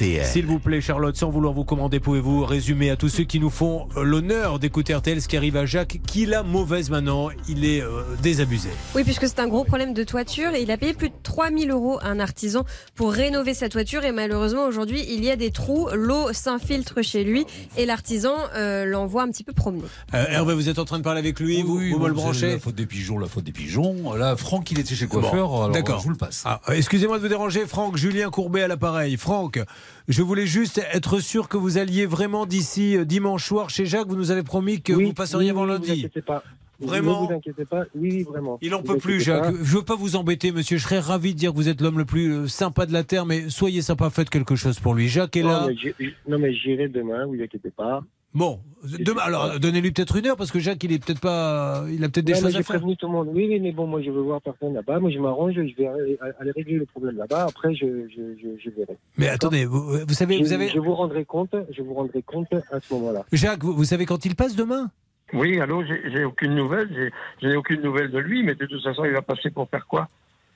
RTL. 0.02 0.26
S'il 0.26 0.46
vous 0.48 0.58
plaît, 0.58 0.82
Charlotte, 0.82 1.16
sans 1.16 1.30
vouloir 1.30 1.54
vous 1.54 1.64
commander, 1.64 2.00
pouvez-vous 2.00 2.44
résumer 2.44 2.90
à 2.90 2.96
tous 2.96 3.10
ceux 3.10 3.24
qui 3.24 3.40
nous 3.40 3.52
font 3.52 3.88
euh, 3.98 4.04
l'honneur 4.04 4.58
d'écouter 4.58 4.96
RTL 4.96 5.22
ce 5.22 5.28
qui 5.28 5.38
arrive 5.38 5.56
à 5.58 5.68
Jacques, 5.68 6.00
qui 6.08 6.26
la 6.26 6.42
mauvaise 6.42 6.90
maintenant, 6.90 7.30
il 7.48 7.66
est 7.66 7.82
euh, 7.82 8.02
désabusé. 8.22 8.70
Oui, 8.96 9.04
puisque 9.04 9.28
c'est 9.28 9.40
un 9.40 9.48
gros 9.48 9.64
problème 9.64 9.94
de 9.94 10.04
toiture 10.04 10.56
et 10.56 10.64
il 10.64 10.72
a 10.72 10.78
payé 10.78 10.94
plus 10.94 11.10
de 11.10 11.16
3000 11.22 11.70
euros 11.70 12.00
à 12.02 12.08
un 12.08 12.20
artisan 12.20 12.66
pour 12.96 13.14
rénover 13.14 13.54
sa 13.54 13.70
toiture 13.70 14.04
et 14.04 14.12
malheureusement 14.12 14.66
aujourd'hui 14.66 15.06
il 15.08 15.24
y 15.24 15.30
a 15.30 15.36
des 15.36 15.52
trous, 15.52 15.88
l'eau 15.94 16.34
s'infiltre 16.34 17.04
chez 17.04 17.24
lui 17.24 17.46
et 17.78 17.86
l'artisan 17.86 18.34
euh, 18.56 18.86
l'envoie 18.86 19.22
un 19.22 19.30
petit 19.30 19.44
peu 19.44 19.54
promener. 19.54 19.84
Euh, 20.16 20.26
Hervé, 20.30 20.56
vous 20.56 20.68
êtes 20.68 20.80
en 20.80 20.86
train 20.86 20.98
de 20.98 21.04
parler 21.04 21.20
avec 21.20 21.40
lui, 21.40 21.62
vous, 21.62 21.78
Oui, 21.78 21.92
vous 21.92 22.00
me 22.00 22.08
le 22.08 22.14
branchez 22.14 22.54
La 22.54 22.60
faute 22.60 22.76
des 22.76 22.88
pigeons, 22.88 23.20
la 23.20 23.28
faute 23.28 23.44
des 23.44 23.52
pigeons. 23.52 24.14
Là, 24.14 24.36
Franck, 24.36 24.72
il 24.72 24.80
était 24.80 24.96
chez 24.96 25.06
le 25.06 25.10
coiffeur. 25.12 25.48
Bon, 25.48 25.58
alors, 25.58 25.70
d'accord. 25.70 26.00
Je 26.00 26.06
vous 26.06 26.10
le 26.10 26.18
passe. 26.18 26.42
Ah, 26.46 26.60
Excusez-moi 26.74 27.18
de 27.18 27.22
vous 27.22 27.30
déranger, 27.30 27.68
Franck. 27.68 27.98
Julien 27.98 28.30
Courbet 28.32 28.64
à 28.64 28.68
l'appareil. 28.68 29.18
Franck, 29.18 29.60
je 30.08 30.22
voulais 30.22 30.46
juste 30.46 30.80
être 30.94 31.20
sûr 31.20 31.48
que 31.50 31.58
vous 31.58 31.78
alliez 31.78 32.06
vraiment 32.06 32.46
d'ici 32.46 32.98
euh, 32.98 33.06
dimanche 33.06 33.46
soir 33.46 33.70
chez 33.70 33.86
Jacques. 33.86 34.08
Vous 34.08 34.16
nous 34.16 34.32
avez 34.32 34.44
promis 34.44 34.82
que 34.82 34.94
Oui, 34.94 35.06
vous 35.06 35.14
passeriez 35.14 35.48
oui, 35.48 35.52
avant 35.52 35.66
lundi. 35.66 36.08
vous 36.16 36.22
pas. 36.22 36.44
Vraiment 36.80 37.22
Ne 37.24 37.28
vous 37.28 37.34
inquiétez 37.34 37.66
pas. 37.66 37.84
Oui, 37.96 38.24
vraiment. 38.24 38.58
Il 38.64 38.74
en 38.74 38.82
Ne 38.82 38.88
peut 38.88 38.98
plus, 38.98 39.20
Jacques. 39.22 39.44
pas. 39.44 39.52
Je 39.52 39.78
veux 39.78 39.84
pas 39.84 39.96
vous 39.96 40.16
embêter, 40.16 40.52
monsieur. 40.52 40.78
Je 40.78 40.84
serais 40.84 40.98
ravi 41.00 41.34
de 41.36 41.40
dire 41.40 41.52
que 41.52 41.56
vous 41.58 41.70
êtes 41.70 41.80
l'homme 41.80 42.00
le 42.00 42.06
plus 42.06 42.34
euh, 42.34 42.48
sympa 42.48 42.88
de 42.88 42.94
la 42.94 43.04
terre, 43.04 43.26
mais 43.28 43.50
soyez 43.50 43.84
sympa, 43.84 44.10
faites 44.10 44.32
quelque 44.32 44.56
chose 44.56 44.80
pour 44.80 44.96
lui. 44.96 45.08
Jacques 45.08 45.38
est 45.38 45.44
là. 45.44 45.62
Non, 45.62 45.68
mais 45.68 45.76
j'ai- 45.78 45.96
non, 46.28 46.40
mais 46.40 46.54
j'irai 46.56 46.88
demain, 46.88 47.26
vous 47.28 47.36
inquiétez 47.36 47.70
pas. 47.70 48.02
Bon, 48.34 48.62
demain, 49.00 49.24
alors 49.24 49.60
donnez-lui 49.60 49.92
peut-être 49.92 50.16
une 50.16 50.26
heure 50.28 50.38
parce 50.38 50.52
que 50.52 50.60
Jacques, 50.60 50.82
il 50.86 50.94
est 50.94 51.04
peut-être 51.04 51.20
pas, 51.20 51.84
il 51.90 52.02
a 52.04 52.08
peut-être 52.10 52.26
des 52.26 52.32
Non, 52.34 52.38
mais 52.40 52.44
choses 52.48 52.56
à 52.56 52.64
faire. 52.64 52.78
prévenu 52.78 52.96
tout 52.96 53.08
le 53.08 53.12
monde. 53.12 53.28
Oui, 53.34 53.46
oui, 53.50 53.60
mais 53.60 53.74
bon, 53.74 53.88
moi, 53.88 54.02
je 54.02 54.10
veux 54.10 54.22
voir 54.22 54.42
personne 54.42 54.74
là-bas. 54.74 55.00
Moi, 55.00 55.12
je 55.12 55.20
m'arrange, 55.20 55.54
je 55.56 55.76
vais 55.76 55.88
aller, 55.88 56.18
régler 56.56 56.76
le 56.76 56.86
problème 56.86 57.18
là-bas. 57.18 57.48
Après, 57.50 57.76
je, 57.76 58.08
je, 58.08 58.22
je, 58.42 58.48
je 58.64 58.70
verrai. 58.70 58.98
Mais 59.18 59.28
attendez, 59.28 59.66
vous, 59.66 59.82
vous 60.08 60.14
savez, 60.14 60.38
je, 60.38 60.44
vous 60.44 60.54
avez, 60.54 60.70
je 60.70 60.80
vous 60.80 60.94
rendrai 60.96 61.26
compte, 61.26 61.54
je 61.76 61.82
vous 61.82 61.94
rendrai 61.94 62.22
compte 62.22 62.48
à 62.72 62.80
ce 62.80 62.94
moment-là. 62.94 63.26
Jacques, 63.34 63.64
vous, 63.64 63.74
vous 63.74 63.84
savez 63.84 64.06
quand 64.06 64.24
il 64.26 64.36
passe 64.36 64.56
demain? 64.56 64.90
Oui, 65.34 65.60
allô, 65.60 65.84
j'ai 65.86 66.24
aucune 66.24 66.56
nouvelle. 66.56 66.90
j'ai- 66.94 67.12
Je 67.42 67.48
n'ai 67.50 67.56
aucune 67.58 67.82
nouvelle 67.82 68.12
de 68.12 68.18
lui, 68.20 68.44
mais 68.44 68.56
de 68.56 68.66
toute 68.66 68.82
façon, 68.84 69.04
il 69.06 69.12
va 69.12 69.22
passer 69.22 69.50
pour 69.50 69.68
faire 69.70 69.88
quoi? 69.88 70.08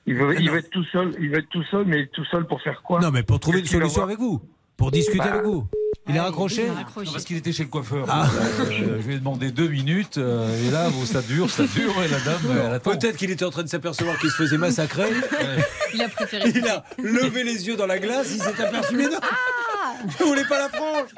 Il 0.06 0.14
veut, 0.14 0.40
il 0.40 0.50
veut 0.50 0.58
être 0.58 0.70
tout 0.70 0.84
seul, 0.84 1.12
il 1.20 1.28
veut 1.30 1.38
être 1.38 1.48
tout 1.48 1.64
seul, 1.64 1.84
mais 1.86 2.06
tout 2.06 2.24
seul 2.26 2.46
pour 2.46 2.62
faire 2.62 2.82
quoi? 2.82 3.00
Non, 3.00 3.10
mais 3.10 3.22
pour 3.22 3.38
trouver 3.40 3.58
une 3.60 3.66
solution 3.66 4.02
avec 4.02 4.18
vous, 4.18 4.40
pour 4.76 4.90
discuter 4.90 5.18
Bah, 5.18 5.32
avec 5.34 5.44
vous. 5.44 5.66
Il 6.08 6.16
a 6.18 6.22
raccroché 6.24 6.66
Non, 6.68 6.74
Parce 7.12 7.24
qu'il 7.24 7.36
était 7.36 7.52
chez 7.52 7.64
le 7.64 7.68
coiffeur. 7.68 8.06
Ah. 8.08 8.28
Euh, 8.60 8.98
je 9.00 9.06
lui 9.06 9.14
ai 9.14 9.18
demandé 9.18 9.50
deux 9.50 9.68
minutes. 9.68 10.18
euh, 10.18 10.66
et 10.66 10.70
là, 10.70 10.88
bon, 10.90 11.04
ça 11.04 11.20
dure, 11.20 11.50
ça 11.50 11.64
dure. 11.64 11.92
Et 12.04 12.08
la 12.08 12.20
dame, 12.20 12.40
elle 12.66 12.74
attend. 12.74 12.90
Peut-être 12.92 13.16
qu'il 13.16 13.30
était 13.30 13.44
en 13.44 13.50
train 13.50 13.64
de 13.64 13.68
s'apercevoir 13.68 14.18
qu'il 14.18 14.30
se 14.30 14.36
faisait 14.36 14.58
massacrer. 14.58 15.08
Il 15.94 16.02
a 16.02 16.08
préféré. 16.08 16.52
Il 16.54 16.66
a 16.68 16.84
levé 17.02 17.42
les 17.42 17.66
yeux 17.66 17.76
dans 17.76 17.86
la 17.86 17.98
glace, 17.98 18.28
il 18.32 18.40
s'est 18.40 18.62
aperçu, 18.62 18.94
mais 18.96 19.04
non 19.08 19.18
Je 20.18 20.24
voulais 20.24 20.44
pas 20.44 20.58
la 20.58 20.68
frange 20.68 21.08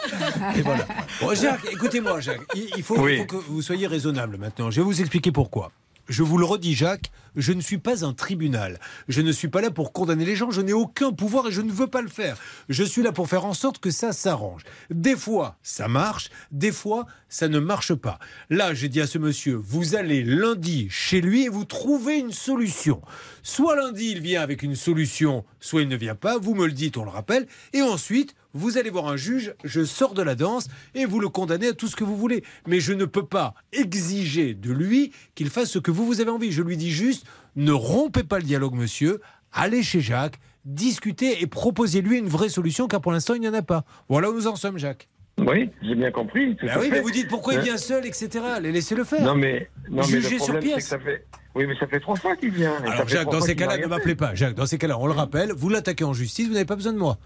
Et 0.56 0.62
voilà. 0.62 0.86
Bon, 1.20 1.34
Jacques, 1.34 1.66
écoutez-moi, 1.70 2.20
Jacques, 2.20 2.40
il, 2.54 2.68
il 2.76 2.82
faut, 2.82 2.98
Oui. 2.98 3.14
il 3.14 3.18
faut 3.18 3.24
que 3.26 3.44
vous 3.48 3.60
soyez 3.62 3.86
raisonnable 3.86 4.36
maintenant. 4.38 4.70
Je 4.70 4.80
vais 4.80 4.84
vous 4.84 5.00
expliquer 5.00 5.32
pourquoi. 5.32 5.70
Je 6.08 6.22
vous 6.22 6.38
le 6.38 6.46
redis, 6.46 6.74
Jacques, 6.74 7.10
je 7.36 7.52
ne 7.52 7.60
suis 7.60 7.76
pas 7.76 8.02
un 8.02 8.14
tribunal. 8.14 8.80
Je 9.08 9.20
ne 9.20 9.30
suis 9.30 9.48
pas 9.48 9.60
là 9.60 9.70
pour 9.70 9.92
condamner 9.92 10.24
les 10.24 10.36
gens. 10.36 10.50
Je 10.50 10.62
n'ai 10.62 10.72
aucun 10.72 11.12
pouvoir 11.12 11.48
et 11.48 11.52
je 11.52 11.60
ne 11.60 11.70
veux 11.70 11.86
pas 11.86 12.00
le 12.00 12.08
faire. 12.08 12.38
Je 12.70 12.82
suis 12.82 13.02
là 13.02 13.12
pour 13.12 13.28
faire 13.28 13.44
en 13.44 13.52
sorte 13.52 13.78
que 13.78 13.90
ça 13.90 14.14
s'arrange. 14.14 14.62
Des 14.88 15.16
fois, 15.16 15.58
ça 15.62 15.86
marche. 15.86 16.30
Des 16.50 16.72
fois, 16.72 17.04
ça 17.28 17.48
ne 17.48 17.58
marche 17.58 17.94
pas. 17.94 18.18
Là, 18.48 18.72
j'ai 18.72 18.88
dit 18.88 19.02
à 19.02 19.06
ce 19.06 19.18
monsieur, 19.18 19.54
vous 19.54 19.96
allez 19.96 20.24
lundi 20.24 20.88
chez 20.88 21.20
lui 21.20 21.44
et 21.44 21.48
vous 21.50 21.66
trouvez 21.66 22.18
une 22.18 22.32
solution. 22.32 23.02
Soit 23.42 23.76
lundi, 23.76 24.12
il 24.12 24.20
vient 24.20 24.40
avec 24.40 24.62
une 24.62 24.76
solution, 24.76 25.44
soit 25.60 25.82
il 25.82 25.88
ne 25.88 25.96
vient 25.96 26.14
pas. 26.14 26.38
Vous 26.38 26.54
me 26.54 26.66
le 26.66 26.72
dites, 26.72 26.96
on 26.96 27.04
le 27.04 27.10
rappelle. 27.10 27.46
Et 27.74 27.82
ensuite, 27.82 28.34
vous 28.54 28.78
allez 28.78 28.90
voir 28.90 29.08
un 29.08 29.16
juge, 29.16 29.54
je 29.64 29.84
sors 29.84 30.14
de 30.14 30.22
la 30.22 30.34
danse 30.34 30.68
et 30.94 31.04
vous 31.04 31.20
le 31.20 31.28
condamnez 31.28 31.68
à 31.68 31.72
tout 31.72 31.86
ce 31.88 31.96
que 31.96 32.04
vous 32.04 32.16
voulez. 32.16 32.42
Mais 32.66 32.80
je 32.80 32.92
ne 32.92 33.04
peux 33.04 33.24
pas 33.26 33.54
exiger 33.72 34.54
de 34.54 34.72
lui 34.72 35.12
qu'il 35.34 35.50
fasse 35.50 35.70
ce 35.70 35.78
que 35.78 35.90
vous, 35.90 36.06
vous 36.06 36.20
avez 36.20 36.30
envie. 36.30 36.52
Je 36.52 36.62
lui 36.62 36.76
dis 36.76 36.90
juste, 36.90 37.26
ne 37.56 37.72
rompez 37.72 38.24
pas 38.24 38.38
le 38.38 38.44
dialogue, 38.44 38.74
monsieur. 38.74 39.20
Allez 39.52 39.82
chez 39.82 40.00
Jacques, 40.00 40.38
discutez 40.64 41.42
et 41.42 41.46
proposez-lui 41.46 42.18
une 42.18 42.28
vraie 42.28 42.48
solution, 42.48 42.86
car 42.88 43.00
pour 43.00 43.12
l'instant, 43.12 43.34
il 43.34 43.40
n'y 43.40 43.48
en 43.48 43.54
a 43.54 43.62
pas. 43.62 43.84
Voilà 44.08 44.30
où 44.30 44.34
nous 44.34 44.46
en 44.46 44.56
sommes, 44.56 44.78
Jacques. 44.78 45.08
Oui, 45.38 45.70
j'ai 45.82 45.94
bien 45.94 46.10
compris. 46.10 46.56
tout 46.56 46.66
Bah 46.66 46.72
à 46.74 46.78
oui, 46.80 46.86
fait. 46.88 46.96
mais 46.96 47.00
vous 47.00 47.12
dites 47.12 47.28
pourquoi 47.28 47.54
il 47.54 47.60
Hein 47.60 47.62
vient 47.62 47.76
seul, 47.76 48.04
etc. 48.04 48.28
Laissez-le 48.60 49.04
faire. 49.04 49.22
Non, 49.22 49.36
mais, 49.36 49.70
non, 49.88 49.98
mais 49.98 50.02
Jugez 50.02 50.30
le 50.30 50.36
sur 50.38 50.38
problème, 50.46 50.62
que 50.64 50.68
pièce. 50.74 50.86
ça 50.88 50.98
fait. 50.98 51.24
Oui, 51.54 51.64
mais 51.66 51.76
ça 51.78 51.86
fait 51.86 52.00
trois 52.00 52.16
fois 52.16 52.34
qu'il 52.36 52.50
vient. 52.50 52.74
Alors 52.84 53.08
Jacques, 53.08 53.30
dans 53.30 53.40
ces 53.40 53.54
cas-là, 53.54 53.78
ne 53.78 53.86
m'appelez 53.86 54.16
pas. 54.16 54.34
Jacques, 54.34 54.54
dans 54.56 54.66
ces 54.66 54.78
cas-là, 54.78 54.98
on 54.98 55.06
le 55.06 55.12
rappelle, 55.12 55.52
vous 55.52 55.68
l'attaquez 55.68 56.02
en 56.04 56.12
justice, 56.12 56.48
vous 56.48 56.54
n'avez 56.54 56.64
pas 56.64 56.74
besoin 56.76 56.92
de 56.92 56.98
moi. 56.98 57.18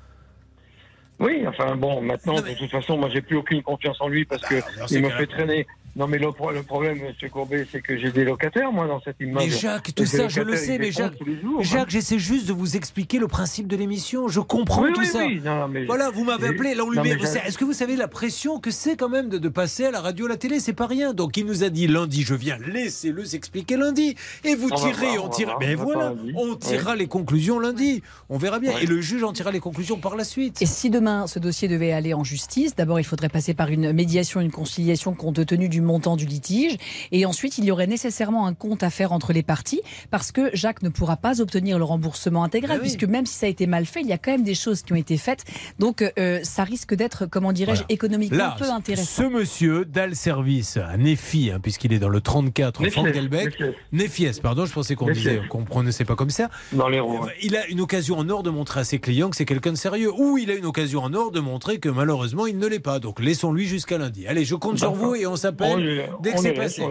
Oui, 1.23 1.45
enfin 1.47 1.77
bon, 1.77 2.01
maintenant, 2.03 2.35
de 2.35 2.59
toute 2.59 2.71
façon, 2.71 2.97
moi, 2.99 3.09
j'ai 3.09 3.23
plus 3.23 3.37
aucune 3.37 3.63
confiance 3.63 4.01
en 4.01 4.09
lui 4.09 4.25
parce 4.25 4.43
que 4.43 4.57
dans 4.79 4.89
ces 4.89 4.97
il 4.97 5.03
me 5.03 5.11
fait 5.11 5.27
traîner. 5.29 5.67
Non, 5.95 6.07
mais 6.07 6.19
le, 6.19 6.33
pro- 6.33 6.51
le 6.53 6.63
problème, 6.63 6.99
M. 6.99 7.31
Courbet, 7.31 7.67
c'est 7.71 7.83
que 7.83 7.99
j'ai 7.99 8.11
des 8.11 8.25
locataires, 8.25 8.73
moi, 8.73 8.87
dans 8.87 9.01
cet 9.03 9.21
immeuble. 9.21 9.41
Mais 9.41 9.51
Jacques, 9.51 9.95
tout 9.95 10.07
ça, 10.07 10.27
je 10.29 10.41
le 10.41 10.57
sais, 10.57 10.79
mais 10.79 10.91
Jacques, 10.91 11.15
hein. 11.21 11.61
Jacques, 11.61 11.91
j'essaie 11.91 12.19
juste 12.19 12.47
de 12.49 12.55
vous 12.55 12.77
expliquer 12.77 13.19
le 13.19 13.29
principe 13.29 13.67
de 13.67 13.77
l'émission. 13.77 14.27
Je 14.29 14.41
comprends 14.41 14.85
Oui, 14.85 14.93
tout 14.95 15.01
oui, 15.01 15.07
ça. 15.07 15.19
oui. 15.27 15.41
Non, 15.45 15.57
non, 15.61 15.69
mais- 15.69 15.85
voilà, 15.85 16.09
vous 16.11 16.25
m'avez 16.25 16.49
appelé. 16.49 16.75
Là, 16.75 16.85
on 16.87 16.91
lui 16.91 16.99
met- 17.01 17.11
Est-ce 17.11 17.59
que 17.59 17.65
vous 17.67 17.75
savez 17.75 17.97
la 17.97 18.09
pression 18.09 18.59
que 18.59 18.71
c'est 18.71 18.97
quand 18.97 19.11
même 19.11 19.29
de, 19.29 19.37
de 19.37 19.49
passer 19.51 19.85
à 19.85 19.91
la 19.91 20.01
radio, 20.01 20.25
à 20.25 20.31
la 20.31 20.37
télé? 20.39 20.61
C'est 20.61 20.73
pas 20.73 20.87
rien. 20.87 21.13
Donc, 21.13 21.37
il 21.37 21.45
nous 21.45 21.63
a 21.63 21.69
dit 21.69 21.87
lundi, 21.87 22.23
je 22.23 22.35
viens. 22.35 22.57
Laissez-le 22.67 23.25
s'expliquer 23.27 23.77
lundi. 23.77 24.17
Et 24.45 24.55
vous 24.55 24.69
On 24.73 24.77
tirez, 24.77 25.13
voir, 25.17 25.25
on 25.27 25.29
tirera. 25.29 25.57
Mais 25.61 25.77
on 25.77 25.83
voilà, 25.83 26.15
on 26.37 26.55
tirera 26.55 26.97
les 26.97 27.07
conclusions 27.07 27.59
lundi. 27.59 28.03
On 28.31 28.39
verra 28.39 28.61
bien. 28.61 28.79
Et 28.79 28.87
le 28.87 29.03
juge 29.03 29.25
en 29.25 29.35
tirera 29.35 29.53
les 29.53 29.61
conclusions 29.61 29.99
par 29.99 30.17
la 30.17 30.25
suite. 30.25 30.63
Et 30.63 30.67
si 30.67 30.89
demain 30.89 31.27
ce 31.27 31.39
dossier 31.39 31.69
devait 31.69 31.93
aller 31.93 32.15
en 32.15 32.25
justice, 32.25 32.75
d'abord 32.77 32.99
il 32.99 33.05
faudrait 33.05 33.29
passer 33.29 33.53
par 33.53 33.69
une 33.69 33.93
médiation, 33.93 34.41
une 34.41 34.51
conciliation 34.51 35.13
compte 35.13 35.45
tenu 35.45 35.69
du 35.69 35.82
montant 35.85 36.17
du 36.17 36.27
litige, 36.27 36.77
et 37.13 37.27
ensuite 37.27 37.59
il 37.59 37.65
y 37.65 37.71
aurait 37.71 37.87
nécessairement 37.87 38.47
un 38.47 38.55
compte 38.55 38.83
à 38.83 38.91
faire 38.91 39.13
entre 39.13 39.33
les 39.33 39.43
parties, 39.43 39.81
parce 40.11 40.33
que 40.33 40.51
Jacques 40.55 40.83
ne 40.83 40.89
pourra 40.89 41.17
pas 41.17 41.41
obtenir 41.41 41.79
le 41.79 41.85
remboursement 41.85 42.45
intégral, 42.45 42.79
oui. 42.79 42.83
puisque 42.83 43.05
même 43.05 43.27
si 43.27 43.35
ça 43.35 43.47
a 43.47 43.49
été 43.49 43.67
mal 43.67 43.87
fait, 43.87 44.01
il 44.01 44.07
y 44.09 44.13
a 44.13 44.19
quand 44.19 44.33
même 44.33 44.43
des 44.43 44.55
choses 44.55 44.83
qui 44.83 44.93
ont 44.93 44.97
été 44.97 45.17
faites, 45.17 45.45
donc 45.79 46.03
euh, 46.19 46.41
ça 46.43 46.65
risque 46.65 46.95
d'être, 46.95 47.27
comment 47.27 47.53
dirais-je, 47.53 47.81
Voilà. 47.81 47.93
économiquement 47.93 48.39
Là, 48.39 48.57
peu 48.59 48.71
intéressant. 48.71 49.23
ce 49.23 49.29
monsieur 49.29 49.85
d'Al 49.85 50.15
Service 50.17 50.77
à 50.77 50.97
Nefi, 50.97 51.51
hein, 51.51 51.59
puisqu'il 51.63 51.93
est 51.93 51.99
dans 51.99 52.09
le 52.09 52.21
34 52.21 52.83
Nefies, 52.83 52.93
Frankelbeck, 52.93 53.61
Nefies. 53.61 54.25
Nefies, 54.27 54.41
pardon, 54.43 54.67
je 54.67 54.73
pensais 54.73 54.95
qu'on 54.95 55.11
disait 55.11 55.41
qu'on 55.49 55.65
prononçait 55.65 56.05
pas 56.05 56.15
comme 56.17 56.31
ça. 56.31 56.49
Dans 56.73 56.89
les 56.89 57.01
roues. 57.01 57.27
Il 57.43 57.57
a 57.57 57.67
une 57.69 57.81
occasion 57.81 58.19
en 58.19 58.29
or 58.29 58.43
de 58.43 58.51
montrer 58.51 58.81
à 58.81 58.85
ses 58.85 58.99
clients 58.99 59.31
que 59.31 59.37
c'est 59.37 59.45
quelqu'un 59.45 59.73
de 59.73 59.77
sérieux, 59.77 60.11
ou 60.17 60.39
il 60.39 60.51
a 60.51 60.55
une 60.55 60.67
occasion 60.67 61.03
en 61.03 61.13
or 61.15 61.31
de 61.31 61.41
montrer 61.41 61.79
que 61.79 61.89
malheureusement 61.89 62.47
il 62.47 62.59
ne 62.59 62.67
l'est 62.67 62.79
pas. 62.81 62.99
Donc 62.99 63.21
laissons-lui 63.21 63.67
jusqu'à 63.67 63.99
lundi. 63.99 64.27
Allez, 64.27 64.45
je 64.45 64.55
compte 64.55 64.79
sur 64.79 64.93
vous 64.93 65.15
et 65.15 65.27
On 65.27 65.37
s'appelle 65.37 65.72
dès 66.21 66.33
que 66.33 66.41
c'est 66.41 66.53
passé. 66.55 66.83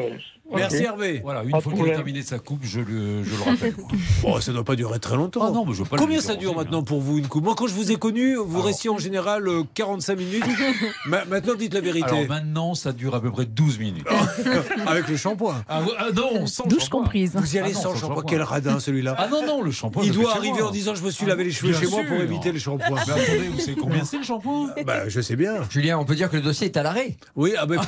Merci. 0.56 0.84
Hervé. 0.84 1.22
Voilà, 1.24 1.44
une 1.44 1.62
fois 1.62 1.74
qu'il 1.74 1.84
a 1.92 1.96
terminé 1.96 2.22
sa 2.22 2.40
coupe, 2.40 2.60
je 2.64 2.80
le, 2.80 3.24
je 3.24 3.30
le 3.36 3.44
rappelle. 3.44 3.76
Bon, 4.22 4.40
ça 4.42 4.52
ne 4.52 4.56
doit 4.58 4.66
pas 4.66 4.76
durer 4.76 5.00
très 5.00 5.16
longtemps. 5.16 5.42
Ah 5.46 5.52
non, 5.52 5.66
mais 5.66 5.74
je 5.74 5.80
veux 5.80 5.86
pas 5.86 5.98
Combien 5.98 6.20
ça 6.22 6.36
dure 6.36 6.56
maintenant 6.56 6.84
pour 6.84 7.00
vous 7.02 7.18
une 7.18 7.28
coupe? 7.28 7.44
Moi, 7.44 7.56
quand 7.56 7.68
je 7.68 7.74
vous 7.74 7.92
ai 7.92 7.96
connu, 7.96 8.36
vous 8.36 8.56
Alors- 8.56 8.66
restiez 8.66 8.90
en 8.90 8.98
général 8.98 9.48
euh, 9.48 9.64
45 9.74 10.18
minutes. 10.18 10.44
Ma- 11.06 11.26
maintenant, 11.26 11.56
dites 11.56 11.74
la 11.74 11.82
vérité. 11.82 12.06
Alors 12.08 12.28
maintenant, 12.28 12.74
ça 12.76 12.92
dure 12.92 13.16
à 13.16 13.22
peu 13.22 13.32
près 13.32 13.46
12 13.46 13.80
minutes. 13.80 14.08
Avec 14.88 15.08
le 15.08 15.18
shampoing. 15.18 15.64
Ah, 15.70 15.82
ah 15.98 16.06
non, 16.14 16.46
sans 16.48 16.66
Douche 16.68 16.90
comprise. 16.90 17.32
Vous 17.36 17.56
y 17.56 17.60
allez 17.60 17.72
Ah 17.72 17.76
non, 17.76 17.82
sans 17.82 17.90
shampoing. 17.96 18.08
shampoing. 18.16 18.24
Quel 18.28 18.42
radin 18.42 18.80
celui-là. 18.80 19.16
Ah 19.18 19.28
non, 19.28 19.46
non, 19.46 19.62
le 19.62 19.72
shampoing. 19.72 20.04
Il 20.04 20.12
doit 20.12 20.36
arriver 20.36 20.62
en 20.62 20.72
disant 20.72 20.96
je 20.96 21.04
me 21.04 21.12
suis 21.12 21.26
lavé 21.26 21.44
les 21.46 21.52
cheveux 21.52 21.72
Bien 21.72 21.80
chez 21.80 21.88
moi 21.88 22.02
pour 22.08 22.18
éviter 22.18 22.52
le 22.52 22.60
shampoing. 22.60 22.96
Mais 23.06 23.12
attendez, 23.12 23.48
vous 23.54 23.60
savez 23.60 23.76
combien 23.76 24.04
c'est 24.04 24.18
le 24.18 24.24
shampoing? 24.24 24.70
Bah, 24.86 25.08
je 25.08 25.22
sais 25.22 25.36
bien. 25.36 25.56
Julien, 25.70 25.98
on 26.00 26.06
peut 26.06 26.16
dire 26.16 26.30
que 26.30 26.36
le 26.36 26.42
dossier 26.42 26.68
est 26.68 26.78
à 26.78 26.84
l'arrêt. 26.84 27.18
Oui, 27.36 27.54
ah 27.58 27.66
ben. 27.66 27.80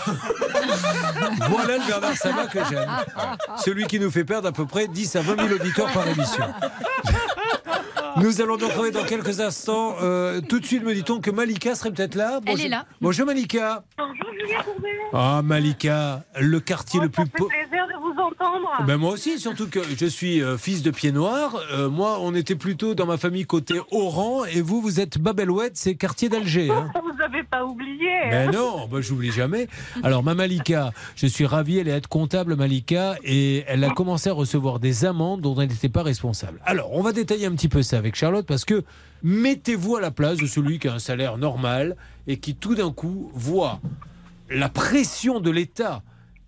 voilà 1.50 1.78
le 1.78 1.88
Bernard 1.88 2.18
Sabat 2.18 2.48
que 2.54 2.60
j'aime. 2.70 2.90
Celui 3.58 3.86
qui 3.88 4.00
nous 4.00 4.12
fait 4.12 4.24
perdre 4.24 4.48
à 4.48 4.52
peu 4.52 4.66
près 4.66 4.88
10 4.88 5.16
à 5.16 5.22
20 5.22 5.48
000 5.48 5.60
auditeurs 5.60 5.92
par 5.92 6.08
émission. 6.08 6.44
Nous 8.18 8.42
allons 8.42 8.58
donc 8.58 8.70
retrouver 8.70 8.92
dans 8.92 9.04
quelques 9.04 9.40
instants. 9.40 9.96
Euh, 10.02 10.40
tout 10.42 10.60
de 10.60 10.66
suite, 10.66 10.84
me 10.84 10.94
dit-on 10.94 11.20
que 11.20 11.32
Malika 11.32 11.74
serait 11.74 11.92
peut-être 11.92 12.14
là. 12.16 12.40
Elle 12.46 12.62
est 12.62 12.70
là. 12.70 12.86
Bonjour 13.02 13.26
Malika. 13.26 13.84
Bonjour 13.98 14.14
Julien 14.40 14.62
Courbet. 14.62 14.90
Ah 15.14 15.42
Malika, 15.44 16.24
le 16.40 16.60
quartier 16.60 17.00
le 17.00 17.10
plus. 17.10 17.26
Plaisir 17.26 17.88
de 17.88 18.00
vous 18.00 18.12
entendre. 18.22 18.70
Ben 18.86 18.98
moi 18.98 19.12
aussi, 19.12 19.40
surtout 19.40 19.68
que 19.68 19.80
je 19.98 20.06
suis 20.06 20.44
euh, 20.44 20.58
fils 20.58 20.84
de 20.84 20.92
pied 20.92 21.12
noir. 21.12 21.56
Euh, 21.72 21.90
moi, 21.90 22.18
on 22.22 22.36
était 22.36 22.56
plutôt 22.56 22.94
dans 22.94 23.08
ma 23.08 23.18
famille 23.18 23.46
côté 23.46 23.80
Oran, 23.92 24.46
et 24.46 24.62
vous, 24.62 24.80
vous 24.82 25.00
êtes 25.00 25.18
Babelouette, 25.18 25.76
c'est 25.76 25.96
quartier 25.96 26.30
d'Alger. 26.30 26.70
hein. 26.70 26.92
Pas 27.50 27.66
oublié. 27.66 28.30
Ben 28.30 28.52
non, 28.52 28.88
ben 28.88 29.02
j'oublie 29.02 29.32
jamais. 29.32 29.68
Alors, 30.02 30.24
ma 30.24 30.34
Malika, 30.34 30.92
je 31.16 31.28
suis 31.28 31.46
ravi, 31.46 31.78
elle 31.78 31.88
est 31.88 32.08
comptable, 32.08 32.56
Malika, 32.56 33.16
et 33.24 33.64
elle 33.68 33.84
a 33.84 33.90
commencé 33.90 34.30
à 34.30 34.34
recevoir 34.34 34.80
des 34.80 35.06
amendes 35.06 35.42
dont 35.42 35.60
elle 35.60 35.70
n'était 35.70 35.90
pas 35.90 36.04
responsable. 36.04 36.60
Alors, 36.66 36.94
on 36.94 37.02
va 37.02 37.12
détailler 37.12 37.46
un 37.46 37.52
petit 37.52 37.70
peu 37.70 37.82
ça 37.82 37.98
avec 37.98 38.16
Charlotte, 38.16 38.46
parce 38.46 38.66
que 38.66 38.84
mettez-vous 39.24 39.96
à 39.98 40.02
la 40.02 40.12
place 40.12 40.38
de 40.38 40.48
celui 40.48 40.80
qui 40.80 40.88
a 40.88 40.94
un 40.94 41.00
salaire 41.00 41.38
normal 41.38 41.96
et 42.28 42.38
qui 42.38 42.56
tout 42.56 42.76
d'un 42.76 42.92
coup 42.92 43.32
voit 43.34 43.80
la 44.50 44.70
pression 44.70 45.40
de 45.40 45.50
l'État 45.50 46.04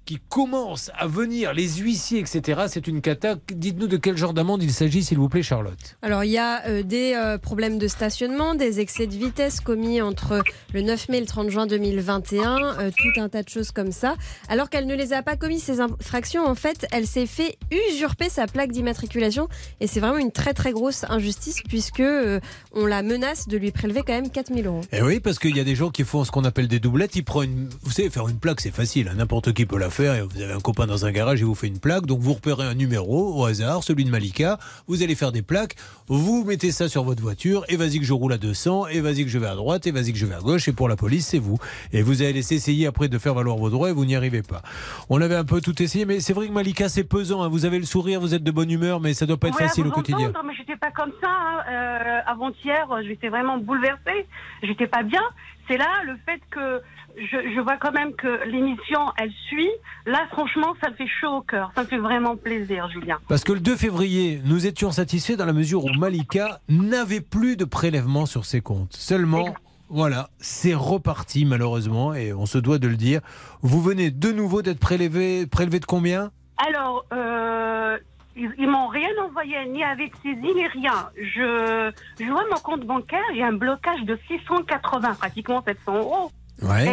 qui 0.05 0.19
commence 0.29 0.91
à 0.97 1.07
venir, 1.07 1.53
les 1.53 1.67
huissiers, 1.77 2.19
etc. 2.19 2.65
C'est 2.67 2.87
une 2.87 3.01
cata. 3.01 3.35
Dites-nous 3.51 3.87
de 3.87 3.97
quel 3.97 4.15
genre 4.17 4.33
d'amende 4.33 4.61
il 4.63 4.71
s'agit, 4.71 5.03
s'il 5.03 5.17
vous 5.17 5.29
plaît, 5.29 5.43
Charlotte. 5.43 5.97
Alors 6.01 6.23
il 6.23 6.31
y 6.31 6.37
a 6.37 6.65
euh, 6.67 6.83
des 6.83 7.13
euh, 7.15 7.37
problèmes 7.37 7.77
de 7.79 7.87
stationnement, 7.87 8.55
des 8.55 8.79
excès 8.79 9.07
de 9.07 9.15
vitesse 9.15 9.59
commis 9.61 10.01
entre 10.01 10.43
le 10.73 10.81
9 10.81 11.09
mai 11.09 11.17
et 11.17 11.21
le 11.21 11.25
30 11.27 11.49
juin 11.49 11.65
2021, 11.67 12.79
euh, 12.79 12.91
tout 12.95 13.19
un 13.19 13.29
tas 13.29 13.43
de 13.43 13.49
choses 13.49 13.71
comme 13.71 13.91
ça. 13.91 14.15
Alors 14.47 14.69
qu'elle 14.69 14.85
ne 14.87 14.95
les 14.95 15.13
a 15.13 15.23
pas 15.23 15.35
commis 15.35 15.59
ces 15.59 15.79
infractions, 15.81 16.45
en 16.45 16.55
fait, 16.55 16.85
elle 16.91 17.07
s'est 17.07 17.25
fait 17.25 17.57
usurper 17.89 18.29
sa 18.29 18.47
plaque 18.47 18.71
d'immatriculation 18.71 19.47
et 19.79 19.87
c'est 19.87 19.99
vraiment 19.99 20.17
une 20.19 20.31
très 20.31 20.53
très 20.53 20.71
grosse 20.71 21.03
injustice 21.09 21.61
puisque 21.67 21.99
euh, 21.99 22.39
on 22.73 22.85
la 22.85 23.01
menace 23.03 23.47
de 23.47 23.57
lui 23.57 23.71
prélever 23.71 24.01
quand 24.05 24.13
même 24.13 24.29
4000 24.29 24.67
euros. 24.67 24.81
Eh 24.91 25.01
oui, 25.01 25.19
parce 25.19 25.39
qu'il 25.39 25.55
y 25.55 25.59
a 25.59 25.63
des 25.63 25.75
gens 25.75 25.89
qui 25.89 26.03
font 26.03 26.23
ce 26.23 26.31
qu'on 26.31 26.45
appelle 26.45 26.67
des 26.67 26.79
doublettes. 26.79 27.15
Ils 27.15 27.23
prennent, 27.23 27.51
une- 27.51 27.69
vous 27.81 27.91
savez, 27.91 28.09
faire 28.09 28.27
une 28.27 28.37
plaque, 28.37 28.61
c'est 28.61 28.71
facile. 28.71 29.07
hein, 29.07 29.15
N'importe 29.17 29.53
qui 29.53 29.65
peut 29.65 29.77
la 29.77 29.89
faire. 29.95 30.13
Et 30.15 30.21
vous 30.21 30.41
avez 30.41 30.53
un 30.53 30.59
copain 30.59 30.85
dans 30.85 31.05
un 31.05 31.11
garage, 31.11 31.39
il 31.39 31.45
vous 31.45 31.55
fait 31.55 31.67
une 31.67 31.79
plaque. 31.79 32.05
Donc 32.05 32.19
vous 32.19 32.33
repérez 32.33 32.65
un 32.65 32.73
numéro 32.75 33.33
au 33.39 33.45
hasard, 33.45 33.83
celui 33.83 34.03
de 34.05 34.09
Malika. 34.11 34.59
Vous 34.87 35.01
allez 35.03 35.15
faire 35.15 35.31
des 35.31 35.41
plaques. 35.41 35.75
Vous 36.07 36.43
mettez 36.43 36.71
ça 36.71 36.87
sur 36.89 37.03
votre 37.03 37.21
voiture. 37.21 37.63
Et 37.69 37.77
vas-y 37.77 37.99
que 37.99 38.05
je 38.05 38.13
roule 38.13 38.33
à 38.33 38.37
200. 38.37 38.87
Et 38.87 39.01
vas-y 39.01 39.23
que 39.23 39.29
je 39.31 39.39
vais 39.39 39.47
à 39.47 39.55
droite. 39.55 39.87
Et 39.87 39.91
vas-y 39.91 40.11
que 40.13 40.19
je 40.19 40.25
vais 40.25 40.35
à 40.35 40.39
gauche. 40.39 40.67
Et 40.67 40.73
pour 40.73 40.89
la 40.89 40.95
police, 40.95 41.27
c'est 41.27 41.39
vous. 41.39 41.57
Et 41.93 42.01
vous 42.01 42.21
allez 42.21 42.53
essayer 42.53 42.85
après 42.87 43.07
de 43.07 43.17
faire 43.17 43.33
valoir 43.33 43.57
vos 43.57 43.69
droits 43.69 43.89
et 43.89 43.93
vous 43.93 44.05
n'y 44.05 44.15
arrivez 44.15 44.41
pas. 44.43 44.61
On 45.09 45.21
avait 45.21 45.35
un 45.35 45.45
peu 45.45 45.61
tout 45.61 45.81
essayé, 45.81 46.05
mais 46.05 46.19
c'est 46.19 46.33
vrai 46.33 46.47
que 46.47 46.51
Malika, 46.53 46.89
c'est 46.89 47.03
pesant. 47.03 47.41
hein. 47.41 47.47
Vous 47.47 47.65
avez 47.65 47.79
le 47.79 47.85
sourire, 47.85 48.19
vous 48.19 48.33
êtes 48.33 48.43
de 48.43 48.51
bonne 48.51 48.69
humeur, 48.71 48.99
mais 48.99 49.13
ça 49.13 49.25
doit 49.25 49.37
pas 49.37 49.47
être 49.47 49.57
facile 49.57 49.87
au 49.87 49.91
quotidien. 49.91 50.29
entendre, 50.29 50.45
mais 50.47 50.53
j'étais 50.57 50.75
pas 50.75 50.91
comme 50.91 51.11
ça. 51.21 51.29
hein. 51.29 51.63
Euh, 51.69 52.19
Avant-hier, 52.27 52.87
j'étais 53.07 53.29
vraiment 53.29 53.57
bouleversée. 53.57 54.25
J'étais 54.63 54.87
pas 54.87 55.03
bien. 55.03 55.21
C'est 55.67 55.77
là 55.77 55.87
le 56.05 56.15
fait 56.25 56.39
que 56.51 56.81
je, 57.17 57.53
je 57.55 57.59
vois 57.61 57.77
quand 57.77 57.91
même 57.91 58.13
que 58.13 58.45
l'émission, 58.49 58.99
elle 59.17 59.31
suit. 59.47 59.69
Là, 60.05 60.25
franchement, 60.31 60.75
ça 60.81 60.89
me 60.89 60.95
fait 60.95 61.07
chaud 61.07 61.37
au 61.37 61.41
cœur. 61.41 61.71
Ça 61.75 61.83
me 61.83 61.87
fait 61.87 61.97
vraiment 61.97 62.35
plaisir, 62.35 62.89
Julien. 62.89 63.19
Parce 63.27 63.43
que 63.43 63.53
le 63.53 63.59
2 63.59 63.75
février, 63.75 64.41
nous 64.45 64.67
étions 64.67 64.91
satisfaits 64.91 65.35
dans 65.35 65.45
la 65.45 65.53
mesure 65.53 65.85
où 65.85 65.89
Malika 65.97 66.59
n'avait 66.69 67.21
plus 67.21 67.57
de 67.57 67.65
prélèvements 67.65 68.25
sur 68.25 68.45
ses 68.45 68.61
comptes. 68.61 68.93
Seulement, 68.93 69.55
voilà, 69.89 70.29
c'est 70.39 70.73
reparti 70.73 71.45
malheureusement, 71.45 72.13
et 72.13 72.33
on 72.33 72.45
se 72.45 72.57
doit 72.57 72.79
de 72.79 72.87
le 72.87 72.97
dire. 72.97 73.21
Vous 73.61 73.81
venez 73.81 74.11
de 74.11 74.31
nouveau 74.31 74.61
d'être 74.61 74.79
prélevé, 74.79 75.45
prélevé 75.47 75.79
de 75.79 75.85
combien? 75.85 76.31
Alors, 76.57 77.05
euh, 77.13 77.97
ils, 78.35 78.51
ils 78.57 78.67
m'ont 78.67 78.87
rien 78.87 79.09
envoyé, 79.23 79.55
ni 79.67 79.83
avec 79.83 80.13
saisie, 80.23 80.53
ni 80.55 80.67
rien. 80.67 81.09
Je, 81.17 81.91
je 82.19 82.25
vois 82.31 82.43
mon 82.49 82.57
compte 82.57 82.85
bancaire, 82.85 83.23
il 83.31 83.37
y 83.37 83.43
a 83.43 83.47
un 83.47 83.53
blocage 83.53 84.01
de 84.03 84.17
680, 84.27 85.15
pratiquement 85.15 85.61
700 85.65 85.97
euros. 85.97 86.31
Ouais. 86.61 86.87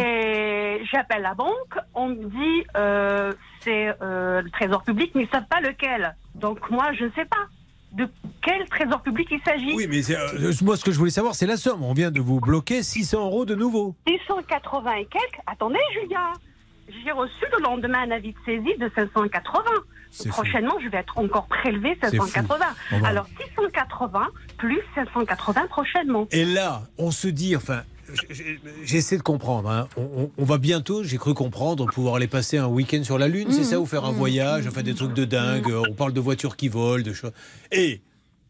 Et 0.79 0.85
j'appelle 0.91 1.21
la 1.21 1.33
banque, 1.33 1.77
on 1.93 2.09
me 2.09 2.25
dit 2.25 2.67
euh, 2.75 3.31
c'est 3.61 3.93
euh, 4.01 4.41
le 4.41 4.49
trésor 4.49 4.83
public, 4.83 5.11
mais 5.15 5.21
ils 5.23 5.25
ne 5.25 5.31
savent 5.31 5.47
pas 5.49 5.61
lequel. 5.61 6.15
Donc 6.35 6.69
moi, 6.69 6.91
je 6.93 7.05
ne 7.05 7.11
sais 7.11 7.25
pas 7.25 7.47
de 7.93 8.07
quel 8.41 8.67
trésor 8.67 9.01
public 9.01 9.27
il 9.31 9.39
s'agit. 9.45 9.73
Oui, 9.75 9.87
mais 9.89 10.01
euh, 10.11 10.51
moi 10.63 10.75
ce 10.75 10.83
que 10.83 10.91
je 10.91 10.97
voulais 10.97 11.11
savoir, 11.11 11.35
c'est 11.35 11.45
la 11.45 11.57
somme. 11.57 11.83
On 11.83 11.93
vient 11.93 12.11
de 12.11 12.19
vous 12.19 12.39
bloquer 12.39 12.83
600 12.83 13.25
euros 13.25 13.45
de 13.45 13.55
nouveau. 13.55 13.95
680 14.07 14.91
et 14.95 15.05
quelques. 15.05 15.39
Attendez, 15.47 15.79
Julien. 15.93 16.33
J'ai 17.05 17.11
reçu 17.11 17.45
le 17.57 17.63
lendemain 17.63 17.99
un 18.07 18.11
avis 18.11 18.33
de 18.33 18.37
saisie 18.45 18.77
de 18.77 18.91
580. 18.93 19.61
C'est 20.11 20.29
Prochainement, 20.29 20.75
je 20.83 20.89
vais 20.89 20.97
être 20.97 21.17
encore 21.17 21.47
prélevé 21.47 21.97
C'est 22.03 22.17
fou. 22.17 22.27
580. 22.27 22.65
On 22.91 22.99
va- 22.99 23.07
Alors 23.07 23.25
680 23.55 24.27
plus 24.57 24.79
580 24.93 25.67
prochainement. 25.67 26.27
Et 26.31 26.45
là, 26.45 26.83
on 26.97 27.09
se 27.09 27.27
dit, 27.27 27.55
enfin, 27.55 27.81
j'essaie 28.83 29.17
de 29.17 29.23
comprendre. 29.23 29.69
hein. 29.69 29.87
On, 30.37 30.45
va 30.45 30.57
bientôt, 30.57 31.03
j'ai 31.03 31.17
cru 31.17 31.33
comprendre, 31.33 31.85
pouvoir 31.87 32.15
aller 32.15 32.27
passer 32.27 32.57
un 32.57 32.67
week-end 32.67 33.03
sur 33.03 33.17
la 33.17 33.27
Lune, 33.27 33.47
c'est 33.51 33.63
ça, 33.63 33.79
ou 33.79 33.85
faire 33.85 34.05
un 34.05 34.11
voyage, 34.11 34.67
enfin 34.67 34.83
des 34.83 34.93
trucs 34.93 35.13
de 35.13 35.25
dingue. 35.25 35.73
On 35.89 35.93
parle 35.93 36.13
de 36.13 36.19
voitures 36.19 36.55
qui 36.55 36.67
volent, 36.67 37.03
de 37.03 37.13
choses. 37.13 37.31
Et 37.71 38.01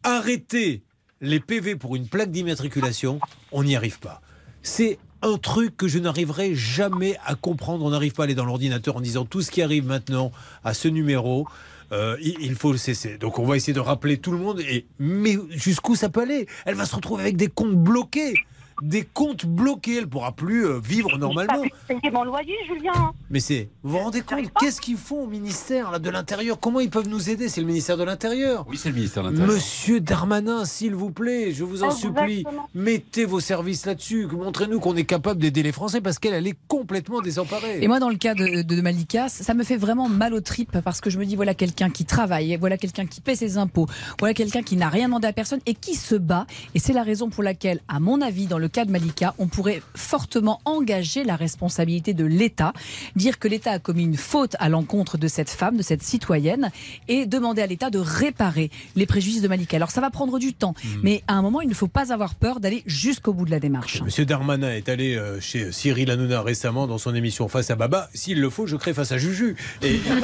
arrêter 0.02 0.82
les 1.20 1.40
PV 1.40 1.76
pour 1.76 1.96
une 1.96 2.06
plaque 2.08 2.30
d'immatriculation, 2.30 3.20
on 3.52 3.64
n'y 3.64 3.76
arrive 3.76 3.98
pas. 3.98 4.20
C'est 4.62 4.98
un 5.22 5.38
truc 5.38 5.76
que 5.76 5.88
je 5.88 5.98
n'arriverai 5.98 6.54
jamais 6.54 7.16
à 7.24 7.34
comprendre. 7.34 7.84
On 7.84 7.90
n'arrive 7.90 8.12
pas 8.12 8.22
à 8.22 8.24
aller 8.24 8.34
dans 8.34 8.44
l'ordinateur 8.44 8.96
en 8.96 9.00
disant 9.00 9.24
tout 9.24 9.40
ce 9.40 9.50
qui 9.50 9.62
arrive 9.62 9.86
maintenant 9.86 10.32
à 10.64 10.74
ce 10.74 10.88
numéro. 10.88 11.46
euh, 11.92 12.16
il, 12.20 12.36
il 12.40 12.54
faut 12.54 12.72
le 12.72 12.78
cesser. 12.78 13.16
Donc 13.18 13.38
on 13.38 13.46
va 13.46 13.56
essayer 13.56 13.72
de 13.72 13.80
rappeler 13.80 14.18
tout 14.18 14.32
le 14.32 14.38
monde. 14.38 14.60
Et 14.60 14.86
mais 14.98 15.38
jusqu'où 15.50 15.94
ça 15.96 16.08
peut 16.10 16.22
aller? 16.22 16.46
Elle 16.66 16.74
va 16.74 16.84
se 16.84 16.94
retrouver 16.94 17.22
avec 17.22 17.36
des 17.36 17.48
comptes 17.48 17.74
bloqués. 17.76 18.34
Des 18.82 19.02
comptes 19.02 19.46
bloqués. 19.46 19.98
Elle 19.98 20.08
pourra 20.08 20.32
plus 20.32 20.66
euh, 20.66 20.78
vivre 20.78 21.16
normalement. 21.18 21.62
Payé 21.88 22.10
mon 22.12 22.24
loyer, 22.24 22.54
Julien. 22.66 23.12
Mais 23.30 23.40
c'est, 23.40 23.68
vous 23.82 23.92
vous 23.92 23.98
rendez 23.98 24.20
compte, 24.20 24.50
qu'est-ce 24.60 24.80
qu'ils 24.80 24.96
font 24.96 25.24
au 25.24 25.26
ministère 25.26 25.90
là, 25.90 25.98
de 25.98 26.10
l'Intérieur? 26.10 26.58
Comment 26.60 26.80
ils 26.80 26.90
peuvent 26.90 27.08
nous 27.08 27.30
aider? 27.30 27.48
C'est 27.48 27.60
le 27.60 27.66
ministère 27.66 27.96
de 27.96 28.04
l'Intérieur. 28.04 28.64
Oui, 28.68 28.76
c'est 28.76 28.90
le 28.90 28.94
ministère 28.94 29.22
de 29.22 29.30
l'Intérieur. 29.30 29.54
Monsieur 29.54 30.00
Darmanin, 30.00 30.64
s'il 30.64 30.94
vous 30.94 31.10
plaît, 31.10 31.52
je 31.52 31.64
vous 31.64 31.82
en 31.82 31.90
supplie, 31.90 32.44
mettez 32.74 33.24
vos 33.24 33.40
services 33.40 33.86
là-dessus. 33.86 34.26
Montrez-nous 34.26 34.80
qu'on 34.80 34.96
est 34.96 35.04
capable 35.04 35.40
d'aider 35.40 35.62
les 35.62 35.72
Français 35.72 36.00
parce 36.00 36.18
qu'elle, 36.18 36.34
elle 36.34 36.46
est 36.46 36.58
complètement 36.68 37.20
désemparée. 37.20 37.82
Et 37.82 37.88
moi, 37.88 38.00
dans 38.00 38.10
le 38.10 38.16
cas 38.16 38.34
de, 38.34 38.62
de 38.62 38.80
Malika, 38.80 39.28
ça 39.28 39.54
me 39.54 39.64
fait 39.64 39.76
vraiment 39.76 40.08
mal 40.08 40.34
aux 40.34 40.40
tripes 40.40 40.78
parce 40.80 41.00
que 41.00 41.10
je 41.10 41.18
me 41.18 41.24
dis 41.24 41.36
voilà 41.36 41.54
quelqu'un 41.54 41.90
qui 41.90 42.04
travaille, 42.04 42.56
voilà 42.56 42.76
quelqu'un 42.76 43.06
qui 43.06 43.20
paie 43.20 43.36
ses 43.36 43.58
impôts, 43.58 43.86
voilà 44.18 44.34
quelqu'un 44.34 44.62
qui 44.62 44.76
n'a 44.76 44.88
rien 44.88 45.06
demandé 45.06 45.28
à 45.28 45.32
personne 45.32 45.60
et 45.66 45.74
qui 45.74 45.94
se 45.94 46.14
bat. 46.14 46.46
Et 46.74 46.78
c'est 46.78 46.92
la 46.92 47.02
raison 47.02 47.30
pour 47.30 47.42
laquelle, 47.42 47.80
à 47.88 48.00
mon 48.00 48.20
avis, 48.20 48.46
dans 48.46 48.58
le 48.58 48.63
cas 48.68 48.84
de 48.84 48.90
Malika, 48.90 49.34
on 49.38 49.46
pourrait 49.46 49.82
fortement 49.94 50.60
engager 50.64 51.24
la 51.24 51.36
responsabilité 51.36 52.14
de 52.14 52.24
l'État, 52.24 52.72
dire 53.16 53.38
que 53.38 53.48
l'État 53.48 53.72
a 53.72 53.78
commis 53.78 54.04
une 54.04 54.16
faute 54.16 54.56
à 54.58 54.68
l'encontre 54.68 55.18
de 55.18 55.28
cette 55.28 55.50
femme, 55.50 55.76
de 55.76 55.82
cette 55.82 56.02
citoyenne, 56.02 56.70
et 57.08 57.26
demander 57.26 57.62
à 57.62 57.66
l'État 57.66 57.90
de 57.90 57.98
réparer 57.98 58.70
les 58.96 59.06
préjudices 59.06 59.42
de 59.42 59.48
Malika. 59.48 59.76
Alors 59.76 59.90
ça 59.90 60.00
va 60.00 60.10
prendre 60.10 60.38
du 60.38 60.52
temps, 60.54 60.74
Hmm. 60.84 61.00
mais 61.02 61.22
à 61.28 61.34
un 61.34 61.42
moment, 61.42 61.60
il 61.60 61.68
ne 61.68 61.74
faut 61.74 61.88
pas 61.88 62.12
avoir 62.12 62.34
peur 62.34 62.60
d'aller 62.60 62.82
jusqu'au 62.86 63.32
bout 63.32 63.44
de 63.44 63.50
la 63.50 63.60
démarche. 63.60 64.02
Monsieur 64.02 64.24
Darmanin 64.24 64.70
est 64.70 64.88
allé 64.88 65.14
euh, 65.16 65.40
chez 65.40 65.72
Cyril 65.72 66.10
Hanouna 66.10 66.42
récemment 66.42 66.86
dans 66.86 66.98
son 66.98 67.14
émission 67.14 67.48
Face 67.48 67.70
à 67.70 67.76
Baba. 67.76 68.08
S'il 68.12 68.40
le 68.40 68.50
faut, 68.50 68.66
je 68.66 68.76
crée 68.76 68.92
face 68.92 69.12
à 69.12 69.18
Juju. 69.18 69.56
Et 69.82 70.00
mais 70.04 70.20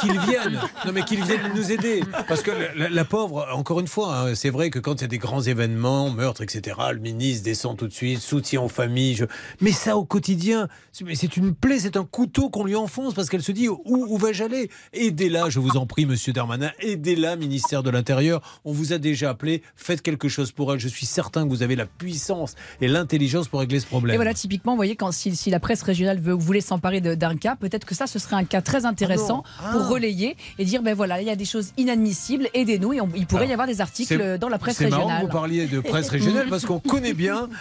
qu'il 0.00 0.18
vienne, 0.20 0.60
non 0.86 0.92
mais 0.92 1.02
qu'il 1.02 1.22
vienne 1.24 1.40
nous 1.54 1.72
aider. 1.72 2.02
Parce 2.28 2.42
que 2.42 2.50
la, 2.76 2.88
la 2.88 3.04
pauvre, 3.04 3.46
encore 3.52 3.80
une 3.80 3.86
fois, 3.86 4.16
hein, 4.16 4.34
c'est 4.34 4.50
vrai 4.50 4.70
que 4.70 4.78
quand 4.78 4.94
il 4.96 5.02
y 5.02 5.04
a 5.04 5.08
des 5.08 5.18
grands 5.18 5.42
événements, 5.42 6.10
meurtres, 6.10 6.42
etc., 6.42 6.76
le 6.92 6.98
ministre 6.98 7.29
descend 7.38 7.76
tout 7.76 7.86
de 7.88 7.92
suite, 7.92 8.18
soutien 8.20 8.60
aux 8.60 8.68
familles. 8.68 9.14
je- 9.14 9.24
Mais 9.60 9.72
ça 9.72 9.96
au 9.96 10.04
quotidien, 10.04 10.68
c'est- 10.92 11.36
une 11.36 11.54
plaie, 11.54 11.78
c'est 11.78 11.96
un 11.96 12.04
couteau 12.04 12.50
qu'on 12.50 12.64
lui 12.64 12.74
enfonce 12.76 13.14
parce 13.14 13.28
qu'elle 13.28 13.42
se 13.42 13.52
dit 13.52 13.68
où, 13.68 13.80
où 13.86 14.18
vais-je 14.18 14.44
aller? 14.44 14.70
Aidez-la, 14.92 15.48
je 15.50 15.60
vous 15.60 15.76
en 15.76 15.86
prie, 15.86 16.06
Monsieur 16.06 16.32
Darmanin. 16.32 16.70
Aidez-la, 16.80 17.36
ministère 17.36 17.82
de 17.82 17.90
l'Intérieur. 17.90 18.60
On 18.64 18.72
vous 18.72 18.92
a 18.92 18.98
déjà 18.98 19.30
appelé. 19.30 19.62
Faites 19.76 20.02
quelque 20.02 20.28
chose 20.28 20.50
pour 20.52 20.72
elle. 20.74 20.80
Je 20.80 20.88
suis 20.88 21.06
certain 21.06 21.44
que 21.44 21.48
vous 21.48 21.62
avez 21.62 21.76
la 21.76 21.86
puissance 21.86 22.54
et 22.80 22.88
l'intelligence 22.88 23.48
pour 23.48 23.60
régler 23.60 23.80
ce 23.80 23.86
problème. 23.86 24.14
Et 24.14 24.18
voilà, 24.18 24.34
typiquement, 24.34 24.72
vous 24.72 24.76
voyez, 24.76 24.96
quand, 24.96 25.12
si, 25.12 25.34
si 25.36 25.50
la 25.50 25.60
presse 25.60 25.82
régionale 25.82 26.18
veut, 26.20 26.32
voulait 26.34 26.60
s'emparer 26.60 27.00
d'un 27.00 27.36
cas, 27.36 27.56
peut-être 27.56 27.84
que 27.86 27.94
ça, 27.94 28.06
ce 28.06 28.18
serait 28.18 28.36
un 28.36 28.44
cas 28.44 28.60
très 28.62 28.84
intéressant 28.84 29.44
Ah 29.62 29.70
pour 29.72 29.88
relayer 29.88 30.36
et 30.58 30.64
dire, 30.64 30.82
ben 30.82 30.94
voilà, 30.94 31.20
il 31.20 31.26
y 31.26 31.30
a 31.30 31.36
des 31.36 31.44
choses 31.44 31.72
inadmissibles, 31.76 32.48
aidez-nous. 32.54 32.94
Et 32.94 33.00
on- 33.00 33.08
il 33.14 33.26
pourrait 33.26 33.46
y 33.48 33.52
avoir 33.52 33.66
des 33.68 33.80
articles 33.80 34.38
dans 34.38 34.48
la 34.48 34.58
presse 34.58 34.76
C'est 34.76 34.88
marrant 34.88 35.02
régionale. 35.04 35.22
que 35.26 35.26
vous 35.26 35.32
parliez 35.38 35.66
de 35.66 35.80
presse 35.80 36.08
régionale 36.08 36.46
parce 36.48 36.64
qu'on 36.64 36.78
connaît 36.80 37.12
bien 37.14 37.19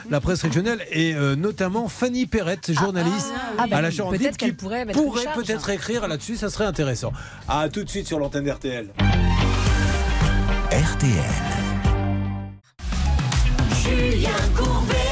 la 0.09 0.21
presse 0.21 0.41
régionale 0.43 0.81
et 0.91 1.13
euh, 1.15 1.35
notamment 1.35 1.87
Fanny 1.87 2.25
Perrette, 2.25 2.71
journaliste 2.71 3.31
Ah, 3.57 3.67
bah 3.67 3.77
à 3.77 3.81
la 3.81 3.89
oui, 3.89 3.95
Charente, 3.95 4.17
peut-être 4.17 4.37
qui 4.37 4.45
qu'elle 4.45 4.55
pourrait 4.55 4.85
pourrait 4.87 5.25
peut-être 5.35 5.69
écrire 5.69 6.07
là-dessus, 6.07 6.37
ça 6.37 6.49
serait 6.49 6.65
intéressant. 6.65 7.11
À 7.47 7.69
tout 7.69 7.83
de 7.83 7.89
suite 7.89 8.07
sur 8.07 8.19
l'antenne 8.19 8.45
d'RTL. 8.45 8.87
RTL. 10.71 11.13
Julien 13.83 14.29
Courbet. 14.55 15.08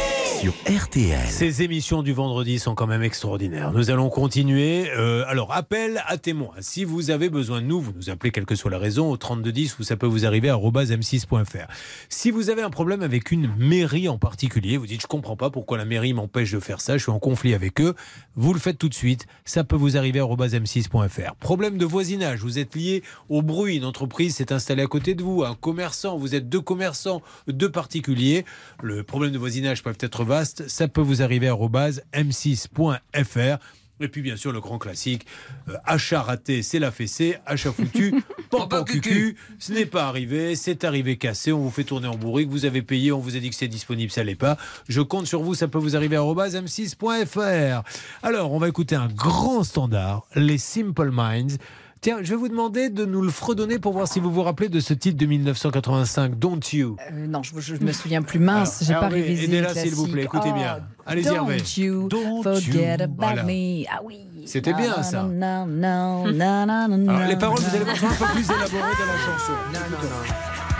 RTL. 0.67 1.27
Ces 1.27 1.63
émissions 1.63 2.03
du 2.03 2.13
vendredi 2.13 2.59
sont 2.59 2.75
quand 2.75 2.87
même 2.87 3.03
extraordinaires. 3.03 3.71
Nous 3.71 3.89
allons 3.89 4.09
continuer. 4.09 4.89
Euh, 4.95 5.23
alors, 5.27 5.53
appel 5.53 6.03
à 6.07 6.17
témoins. 6.17 6.53
Si 6.59 6.83
vous 6.83 7.11
avez 7.11 7.29
besoin 7.29 7.61
de 7.61 7.67
nous, 7.67 7.81
vous 7.81 7.91
nous 7.93 8.09
appelez 8.09 8.31
quelle 8.31 8.45
que 8.45 8.55
soit 8.55 8.71
la 8.71 8.77
raison 8.77 9.09
au 9.09 9.17
3210 9.17 9.79
ou 9.79 9.83
ça 9.83 9.97
peut 9.97 10.05
vous 10.05 10.25
arriver 10.25 10.49
à 10.49 10.57
m6.fr. 10.57 11.67
Si 12.09 12.31
vous 12.31 12.49
avez 12.49 12.61
un 12.61 12.69
problème 12.69 13.01
avec 13.01 13.31
une 13.31 13.51
mairie 13.57 14.09
en 14.09 14.17
particulier, 14.17 14.77
vous 14.77 14.85
dites 14.85 15.01
je 15.01 15.07
comprends 15.07 15.35
pas 15.35 15.49
pourquoi 15.49 15.77
la 15.77 15.85
mairie 15.85 16.13
m'empêche 16.13 16.51
de 16.51 16.59
faire 16.59 16.81
ça, 16.81 16.97
je 16.97 17.03
suis 17.03 17.11
en 17.11 17.19
conflit 17.19 17.53
avec 17.53 17.81
eux, 17.81 17.95
vous 18.35 18.53
le 18.53 18.59
faites 18.59 18.77
tout 18.77 18.89
de 18.89 18.93
suite. 18.93 19.25
Ça 19.45 19.63
peut 19.63 19.75
vous 19.75 19.97
arriver 19.97 20.19
à 20.19 20.23
m6.fr. 20.23 21.35
Problème 21.39 21.77
de 21.77 21.85
voisinage, 21.85 22.41
vous 22.41 22.59
êtes 22.59 22.75
lié 22.75 23.03
au 23.29 23.41
bruit, 23.41 23.77
une 23.77 23.85
entreprise 23.85 24.35
s'est 24.35 24.53
installée 24.53 24.83
à 24.83 24.87
côté 24.87 25.15
de 25.15 25.23
vous, 25.23 25.43
un 25.43 25.55
commerçant, 25.55 26.17
vous 26.17 26.35
êtes 26.35 26.49
deux 26.49 26.61
commerçants, 26.61 27.21
deux 27.47 27.71
particuliers. 27.71 28.45
Le 28.81 29.03
problème 29.03 29.31
de 29.31 29.37
voisinage 29.37 29.83
peut 29.83 29.95
être 29.99 30.23
vaste, 30.23 30.36
ça 30.45 30.87
peut 30.87 31.01
vous 31.01 31.21
arriver 31.21 31.47
à 31.47 31.55
m6.fr. 31.55 33.57
Et 33.99 34.09
puis 34.09 34.21
bien 34.21 34.35
sûr 34.35 34.51
le 34.51 34.61
grand 34.61 34.77
classique, 34.77 35.25
euh, 35.69 35.73
achat 35.83 36.21
raté, 36.21 36.61
c'est 36.61 36.77
la 36.77 36.91
fessée, 36.91 37.37
achat 37.47 37.71
foutu, 37.71 38.13
pampan 38.51 38.83
cucu, 38.83 39.35
ce 39.57 39.73
n'est 39.73 39.87
pas 39.87 40.07
arrivé, 40.07 40.55
c'est 40.55 40.83
arrivé 40.83 41.17
cassé, 41.17 41.51
on 41.51 41.59
vous 41.59 41.71
fait 41.71 41.83
tourner 41.83 42.07
en 42.07 42.15
bourrique, 42.15 42.49
vous 42.49 42.65
avez 42.65 42.83
payé, 42.83 43.11
on 43.11 43.19
vous 43.19 43.35
a 43.35 43.39
dit 43.39 43.49
que 43.49 43.55
c'est 43.55 43.67
disponible, 43.67 44.11
ça 44.11 44.23
l'est 44.23 44.35
pas. 44.35 44.57
Je 44.87 45.01
compte 45.01 45.25
sur 45.25 45.41
vous, 45.41 45.55
ça 45.55 45.67
peut 45.67 45.79
vous 45.79 45.95
arriver 45.95 46.15
à 46.15 46.21
m6.fr. 46.21 47.83
Alors 48.21 48.51
on 48.51 48.59
va 48.59 48.67
écouter 48.67 48.95
un 48.95 49.07
grand 49.07 49.63
standard, 49.63 50.27
les 50.35 50.59
Simple 50.59 51.09
Minds. 51.09 51.57
Tiens, 51.99 52.17
je 52.21 52.29
vais 52.29 52.35
vous 52.35 52.47
demander 52.47 52.89
de 52.89 53.05
nous 53.05 53.21
le 53.21 53.29
fredonner 53.31 53.79
pour 53.79 53.91
voir 53.93 54.07
si 54.07 54.19
vous 54.19 54.31
vous 54.31 54.43
rappelez 54.43 54.69
de 54.69 54.79
ce 54.79 54.93
titre 54.93 55.17
de 55.17 55.25
1985, 55.25 56.37
Don't 56.37 56.59
You. 56.71 56.95
Euh, 57.11 57.25
non, 57.27 57.41
je, 57.43 57.59
je 57.59 57.75
me 57.83 57.91
souviens 57.91 58.21
plus 58.21 58.39
mince, 58.39 58.83
j'ai 58.85 58.93
pas 58.93 59.03
Hervé, 59.05 59.21
révisé. 59.21 59.45
aidez-la, 59.45 59.73
s'il 59.73 59.95
vous 59.95 60.07
plaît, 60.07 60.23
écoutez 60.23 60.51
bien. 60.51 60.77
Oh, 60.99 61.01
Allez-y, 61.07 61.27
Hervé. 61.27 61.57
Don't 61.57 61.77
you 61.77 62.07
Don't 62.07 62.43
forget 62.43 62.97
you. 62.97 63.03
about 63.03 63.13
Voilà. 63.17 63.43
me. 63.43 63.83
Ah 63.91 63.99
oui. 64.03 64.19
C'était 64.45 64.73
bien, 64.73 65.01
ça. 65.03 65.23
na, 65.23 65.65
na, 65.65 66.23
na, 66.31 66.83
Alors, 66.85 66.97
na, 66.97 67.27
les 67.27 67.35
paroles, 67.35 67.59
vous 67.59 67.75
allez 67.75 67.83
voir, 67.83 67.97
sont 67.97 68.05
un 68.05 68.09
peu 68.13 68.25
plus 68.33 68.45
élaborées 68.45 68.69
dans 68.79 69.05
la 69.05 69.17
chanson. 69.17 69.53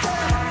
Won't 0.03 0.46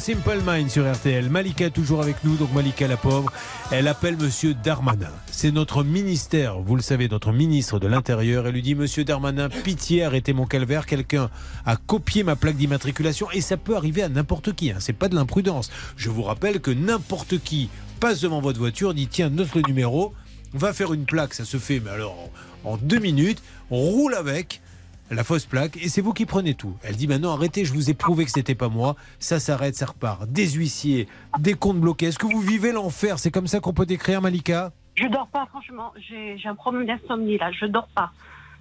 Simple 0.00 0.40
Mind 0.46 0.70
sur 0.70 0.90
RTL. 0.90 1.28
Malika 1.28 1.68
toujours 1.68 2.00
avec 2.00 2.24
nous, 2.24 2.36
donc 2.36 2.54
Malika 2.54 2.88
la 2.88 2.96
pauvre, 2.96 3.30
elle 3.70 3.86
appelle 3.86 4.16
Monsieur 4.16 4.54
Darmanin. 4.54 5.12
C'est 5.30 5.50
notre 5.50 5.84
ministère, 5.84 6.58
vous 6.58 6.74
le 6.74 6.80
savez, 6.80 7.06
notre 7.06 7.32
ministre 7.32 7.78
de 7.78 7.86
l'Intérieur. 7.86 8.46
Elle 8.46 8.54
lui 8.54 8.62
dit 8.62 8.74
Monsieur 8.74 9.04
Darmanin, 9.04 9.50
pitié, 9.50 10.02
arrêtez 10.02 10.32
mon 10.32 10.46
calvaire. 10.46 10.86
Quelqu'un 10.86 11.28
a 11.66 11.76
copié 11.76 12.24
ma 12.24 12.34
plaque 12.34 12.56
d'immatriculation 12.56 13.30
et 13.30 13.42
ça 13.42 13.58
peut 13.58 13.76
arriver 13.76 14.02
à 14.02 14.08
n'importe 14.08 14.54
qui. 14.54 14.70
Hein. 14.70 14.76
C'est 14.80 14.94
pas 14.94 15.08
de 15.08 15.14
l'imprudence. 15.14 15.70
Je 15.98 16.08
vous 16.08 16.22
rappelle 16.22 16.60
que 16.60 16.70
n'importe 16.70 17.38
qui 17.38 17.68
passe 18.00 18.22
devant 18.22 18.40
votre 18.40 18.58
voiture, 18.58 18.94
dit 18.94 19.06
tiens, 19.06 19.28
note 19.28 19.54
le 19.54 19.60
numéro, 19.66 20.14
va 20.54 20.72
faire 20.72 20.94
une 20.94 21.04
plaque, 21.04 21.34
ça 21.34 21.44
se 21.44 21.58
fait, 21.58 21.78
mais 21.78 21.90
alors 21.90 22.16
en, 22.64 22.78
deux 22.78 23.00
minutes, 23.00 23.42
roule 23.70 24.14
avec 24.14 24.62
la 25.10 25.24
fausse 25.24 25.44
plaque 25.46 25.76
et 25.76 25.88
c'est 25.88 26.00
vous 26.00 26.12
qui 26.12 26.26
prenez 26.26 26.54
tout. 26.54 26.76
Elle 26.82 26.96
dit 26.96 27.08
maintenant 27.08 27.32
arrêtez, 27.34 27.64
je 27.64 27.72
vous 27.72 27.90
ai 27.90 27.94
prouvé 27.94 28.24
que 28.24 28.30
c'était 28.30 28.54
pas 28.54 28.68
moi. 28.68 28.96
Ça 29.18 29.40
s'arrête, 29.40 29.74
ça 29.74 29.86
repart. 29.86 30.26
Des 30.28 30.48
huissiers, 30.50 31.08
des 31.38 31.54
comptes 31.54 31.80
bloqués. 31.80 32.06
Est-ce 32.06 32.18
que 32.18 32.26
vous 32.26 32.40
vivez 32.40 32.72
l'enfer? 32.72 33.18
C'est 33.18 33.30
comme 33.30 33.46
ça 33.46 33.60
qu'on 33.60 33.72
peut 33.72 33.86
décrire 33.86 34.22
Malika? 34.22 34.72
Je 34.94 35.06
dors 35.06 35.28
pas, 35.28 35.46
franchement. 35.46 35.92
J'ai 36.08 36.36
un 36.48 36.54
problème 36.54 36.86
d'insomnie 36.86 37.38
là. 37.38 37.50
Je 37.52 37.66
dors 37.66 37.88
pas. 37.88 38.12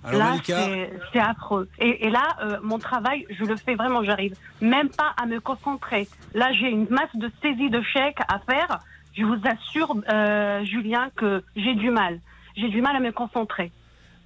Alors, 0.04 0.20
là, 0.20 0.36
c'est- 0.46 1.20
affreux. 1.20 1.68
Et, 1.78 2.08
et 2.08 2.10
là, 2.10 2.24
euh, 2.42 2.58
mon 2.64 2.80
travail, 2.80 3.26
je 3.38 3.44
le 3.44 3.58
fais 3.58 3.76
vraiment. 3.76 4.02
J'arrive 4.04 4.34
même 4.62 4.88
pas 4.90 5.14
à 5.22 5.26
me 5.26 5.42
concentrer. 5.42 6.08
Là, 6.34 6.54
j'ai 6.54 6.70
une 6.70 6.88
masse 6.90 7.14
de 7.16 7.30
saisie 7.42 7.70
de 7.70 7.82
chèques 7.82 8.20
à 8.30 8.40
faire. 8.40 8.80
Je 9.18 9.24
vous 9.26 9.36
assure, 9.44 9.94
euh, 10.10 10.64
Julien, 10.64 11.10
que 11.18 11.44
j'ai 11.58 11.76
du 11.76 11.90
mal. 11.92 12.22
J'ai 12.56 12.70
du 12.70 12.82
mal 12.82 12.96
à 12.96 13.02
me 13.02 13.12
concentrer. 13.12 13.74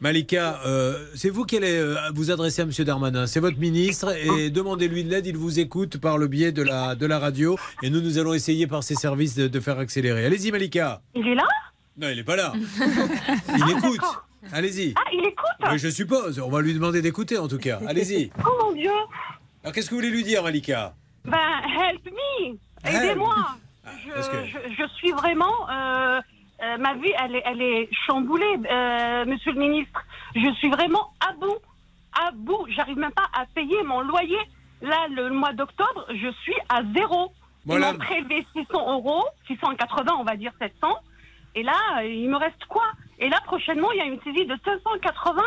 Malika, 0.04 0.60
euh, 0.66 0.98
c'est 1.16 1.30
vous 1.30 1.46
qui 1.46 1.56
allez 1.56 1.78
euh, 1.78 1.96
vous 2.14 2.30
adresser 2.30 2.62
à 2.62 2.66
Monsieur 2.66 2.84
Darmanin. 2.84 3.26
C'est 3.26 3.40
votre 3.40 3.58
ministre 3.58 4.14
et 4.18 4.50
demandez-lui 4.50 5.06
de 5.06 5.10
l'aide. 5.10 5.26
Il 5.28 5.38
vous 5.38 5.62
écoute 5.62 5.98
par 5.98 6.18
le 6.18 6.28
biais 6.28 6.52
de 6.52 6.62
la, 6.62 6.94
de 6.96 7.06
la 7.06 7.20
radio 7.20 7.58
et 7.82 7.90
nous, 7.90 8.02
nous 8.02 8.18
allons 8.18 8.34
essayer 8.34 8.68
par 8.68 8.84
ses 8.84 8.96
services 8.96 9.34
de, 9.36 9.48
de 9.48 9.60
faire 9.62 9.80
accélérer. 9.80 10.26
Allez-y 10.26 10.52
Malika. 10.52 11.02
Il 11.16 11.26
est 11.26 11.36
là? 11.36 11.46
Non, 11.98 12.10
il 12.10 12.18
n'est 12.18 12.24
pas 12.26 12.36
là. 12.36 12.52
Il 13.56 13.78
écoute. 13.78 14.02
Allez-y. 14.52 14.94
Ah, 14.98 15.10
il 15.14 15.20
écoute? 15.22 15.72
Oui, 15.72 15.78
je 15.80 15.88
suppose. 15.88 16.38
On 16.38 16.50
va 16.50 16.60
lui 16.60 16.74
demander 16.74 17.02
d'écouter 17.02 17.38
en 17.38 17.48
tout 17.48 17.58
cas. 17.58 17.80
Allez-y. 17.88 18.30
Oh 18.46 18.50
mon 18.62 18.74
Dieu 18.74 18.92
Alors 19.64 19.74
qu'est-ce 19.74 19.86
que 19.90 19.92
vous 19.96 20.02
voulez 20.02 20.10
lui 20.12 20.26
dire, 20.26 20.44
Malika? 20.44 20.96
Ben, 21.24 21.38
help 21.66 22.04
me 22.08 22.58
Help. 22.84 23.04
Aidez-moi 23.04 23.36
je, 24.06 24.12
parce 24.14 24.28
que- 24.28 24.46
je, 24.48 24.58
je 24.84 24.88
suis 24.98 25.12
vraiment... 25.14 25.70
euh, 25.70 26.20
euh, 26.64 26.78
ma 26.78 26.94
vie, 26.96 27.12
elle 27.20 27.36
est, 27.36 27.44
elle 27.46 27.62
est 27.62 27.90
chamboulée, 28.08 28.58
euh, 28.70 29.26
monsieur 29.26 29.52
le 29.52 29.60
ministre. 29.60 30.02
Je 30.36 30.52
suis 30.56 30.70
vraiment 30.70 31.14
à 31.20 31.34
bout. 31.34 31.58
À 32.20 32.32
bout. 32.32 32.66
J'arrive 32.70 32.98
même 32.98 33.12
pas 33.12 33.28
à 33.34 33.46
payer 33.48 33.82
mon 33.84 34.02
loyer. 34.02 34.40
Là, 34.82 35.08
le 35.10 35.30
mois 35.30 35.54
d'octobre, 35.54 36.06
je 36.10 36.32
suis 36.42 36.56
à 36.70 36.82
zéro. 36.96 37.32
Voilà. 37.66 37.90
Ils 37.90 37.94
m'ont 37.94 38.00
prélevé 38.00 38.46
600 38.54 38.94
euros, 38.94 39.26
680, 39.48 40.14
on 40.20 40.24
va 40.24 40.36
dire 40.36 40.52
700. 40.60 40.96
Et 41.56 41.64
là, 41.64 41.74
euh, 42.00 42.06
il 42.06 42.30
me 42.30 42.38
reste 42.38 42.66
quoi? 42.68 42.86
Et 43.20 43.30
là, 43.30 43.40
prochainement, 43.46 43.92
il 43.92 43.98
y 44.00 44.02
a 44.02 44.06
une 44.06 44.22
saisie 44.22 44.46
de 44.46 44.58
580. 44.64 45.42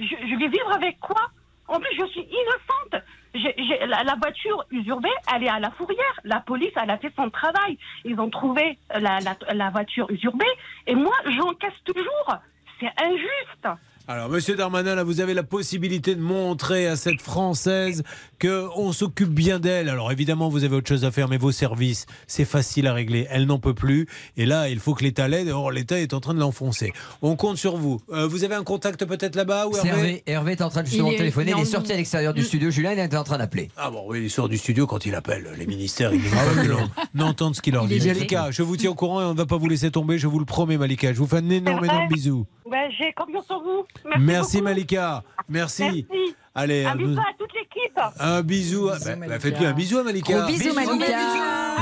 Je, 0.00 0.04
je 0.06 0.38
vais 0.38 0.48
vivre 0.48 0.72
avec 0.72 0.98
quoi? 1.00 1.30
En 1.68 1.78
plus, 1.80 1.96
je 1.98 2.06
suis 2.06 2.22
innocente. 2.22 3.02
J'ai- 3.34 3.86
la, 3.86 4.14
voiture 4.16 4.64
usurpée, 4.70 5.08
elle 5.34 5.44
est 5.44 5.48
à 5.48 5.58
la 5.58 5.70
fourrière. 5.70 6.20
La 6.24 6.40
police, 6.40 6.72
elle 6.76 6.90
a 6.90 6.98
fait 6.98 7.12
son 7.16 7.30
travail. 7.30 7.78
Ils 8.04 8.18
ont 8.20 8.28
trouvé 8.30 8.78
la, 8.94 9.20
la- 9.20 9.54
la 9.54 9.70
voiture 9.70 10.10
usurpée. 10.10 10.44
Et 10.86 10.94
moi, 10.94 11.14
j'encaisse 11.26 11.82
toujours. 11.84 12.36
C'est 12.78 12.92
injuste. 13.02 13.68
Alors, 14.08 14.28
Monsieur 14.28 14.56
Darmanin, 14.56 14.96
là, 14.96 15.04
vous 15.04 15.20
avez 15.20 15.32
la 15.32 15.44
possibilité 15.44 16.14
de 16.16 16.20
montrer 16.20 16.86
à 16.88 16.96
cette 16.96 17.20
Française 17.22 18.02
que 18.40 18.66
on 18.76 18.92
s'occupe 18.92 19.28
bien 19.30 19.60
d'elle. 19.60 19.88
Alors, 19.88 20.10
évidemment, 20.10 20.48
vous 20.48 20.64
avez 20.64 20.74
autre 20.74 20.88
chose 20.88 21.04
à 21.04 21.12
faire, 21.12 21.28
mais 21.28 21.36
vos 21.38 21.52
services, 21.52 22.06
c'est 22.26 22.44
facile 22.44 22.88
à 22.88 22.94
régler. 22.94 23.26
Elle 23.30 23.46
n'en 23.46 23.60
peut 23.60 23.74
plus. 23.74 24.08
Et 24.36 24.44
là, 24.44 24.68
il 24.68 24.80
faut 24.80 24.94
que 24.94 25.04
l'État 25.04 25.28
l'aide. 25.28 25.48
Or, 25.48 25.70
l'État 25.70 26.00
est 26.00 26.14
en 26.14 26.20
train 26.20 26.34
de 26.34 26.40
l'enfoncer. 26.40 26.92
On 27.22 27.36
compte 27.36 27.58
sur 27.58 27.76
vous. 27.76 28.00
Euh, 28.12 28.26
vous 28.26 28.42
avez 28.42 28.56
un 28.56 28.64
contact 28.64 29.04
peut-être 29.04 29.36
là-bas 29.36 29.68
ou 29.68 29.76
Hervé 29.76 29.88
Hervé. 29.88 30.22
Hervé 30.26 30.52
est 30.52 30.62
en 30.62 30.68
train 30.68 30.82
de 30.82 30.88
justement 30.88 31.08
Il 31.10 31.14
est- 31.14 31.18
téléphoner. 31.18 31.52
Il 31.56 31.60
est 31.62 31.64
sorti 31.64 31.92
à 31.92 31.96
l'extérieur 31.96 32.34
du 32.34 32.42
studio. 32.42 32.70
Julien, 32.70 32.92
il 32.92 32.98
est 32.98 33.16
en 33.16 33.24
train 33.24 33.38
d'appeler. 33.38 33.70
Ah 33.76 33.90
bon, 33.90 34.02
oui, 34.08 34.22
il 34.24 34.30
sort 34.30 34.48
du 34.48 34.58
studio 34.58 34.86
quand 34.88 35.06
il 35.06 35.14
appelle. 35.14 35.48
Les 35.56 35.66
ministères, 35.66 36.12
ils 36.12 36.20
ne 36.20 36.26
veulent 36.28 36.56
pas 36.56 36.62
que 36.62 36.68
l'on 36.68 36.90
n'entende 37.14 37.54
ce 37.54 37.62
qu'il 37.62 37.74
leur 37.74 37.86
dit. 37.86 38.00
Malika, 38.04 38.50
je 38.50 38.62
vous 38.62 38.76
tiens 38.76 38.90
au 38.90 38.94
courant 38.96 39.20
et 39.20 39.24
on 39.24 39.32
ne 39.32 39.38
va 39.38 39.46
pas 39.46 39.56
vous 39.58 39.68
laisser 39.68 39.92
tomber. 39.92 40.18
Je 40.18 40.26
vous 40.26 40.40
le 40.40 40.44
promets, 40.44 40.76
Malika. 40.76 41.12
Je 41.12 41.18
vous 41.18 41.26
fais 41.28 41.36
un 41.36 41.48
énorme, 41.50 41.84
énorme 41.84 42.08
bisou. 42.08 42.46
Ben, 42.72 42.90
J'ai 42.98 43.12
confiance 43.12 43.50
en 43.50 43.62
vous. 43.62 43.84
Merci, 44.18 44.56
beaucoup. 44.56 44.64
Malika. 44.64 45.22
Merci. 45.46 45.82
Merci. 46.10 46.34
Allez, 46.54 46.84
Un 46.86 46.94
euh, 46.94 46.96
bisou 46.96 47.20
à 47.20 47.32
toute 47.38 47.52
l'équipe. 47.54 47.98
un 48.18 48.42
bisou. 48.42 48.88
à- 48.88 48.98
bah, 48.98 49.26
bah, 49.28 49.40
Faites-lui 49.40 49.66
un 49.66 49.72
bisou 49.74 49.98
à 49.98 50.02
Malika. 50.04 50.32
Gros 50.32 50.46
bisous, 50.46 50.74
Malika. 50.74 51.06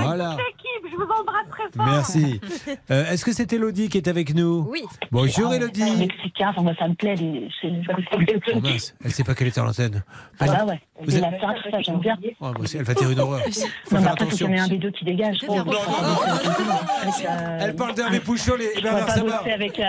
Voilà. 0.02 0.30
Toute 0.30 0.38
l'équipe, 0.46 0.69
je 0.90 0.96
vous 0.96 1.02
embrasse 1.02 1.48
très 1.50 1.70
fort. 1.76 1.86
Merci. 1.86 2.40
Euh, 2.90 3.04
Est-ce 3.10 3.24
que 3.24 3.32
c'est 3.32 3.52
Elodie 3.52 3.88
qui 3.88 3.98
est 3.98 4.08
avec 4.08 4.34
nous 4.34 4.66
Oui. 4.68 4.82
Bonjour 5.12 5.48
Ah, 5.52 5.56
Elodie. 5.56 5.96
Mexicain, 5.96 6.48
enfin, 6.50 6.62
moi, 6.62 6.72
ça 6.78 6.88
me 6.88 6.94
plaît. 6.94 7.14
Les... 7.14 7.48
c'est- 7.60 7.68
je- 7.68 8.52
Oh 8.54 8.60
mince, 8.60 8.94
elle 9.04 9.10
sait 9.12 9.22
pas 9.24 9.34
qu'elle 9.34 9.46
est 9.48 9.58
à 9.58 9.62
l'antenne. 9.62 10.02
Ah 10.40 10.46
bah 10.46 10.64
ouais. 10.66 10.80
Vous 11.00 11.06
Les 11.10 11.16
êtes- 11.16 11.22
massins, 11.22 11.54
tout 11.62 11.70
ça, 11.70 11.80
j'aime 11.80 11.98
bien. 12.00 12.16
Oh, 12.40 12.48
aussi, 12.58 12.76
elle 12.76 12.84
va 12.84 12.94
tirer 12.94 13.12
une 13.12 13.20
horreur. 13.20 13.40
Faut 13.40 13.46
Non, 13.50 13.52
mais 13.92 13.98
faire 14.02 14.12
après, 14.12 14.24
attention. 14.26 14.48
y 14.48 14.50
en 14.50 14.52
ait 14.54 14.58
un 14.60 14.68
des 14.68 14.78
deux 14.78 14.90
qui 14.90 15.04
dégage. 15.04 15.38
Oh, 15.48 15.54
non, 15.56 15.64
non, 15.64 15.72
euh, 15.72 17.58
Elle 17.60 17.76
parle 17.76 17.94
d'Hervé 17.94 18.20
Pouchol 18.20 18.60
et 18.62 18.80
Bernard 18.80 19.06
pas 19.06 19.12
Sabat. 19.14 19.38
bosser 19.38 19.52
avec 19.52 19.78
euh, 19.78 19.84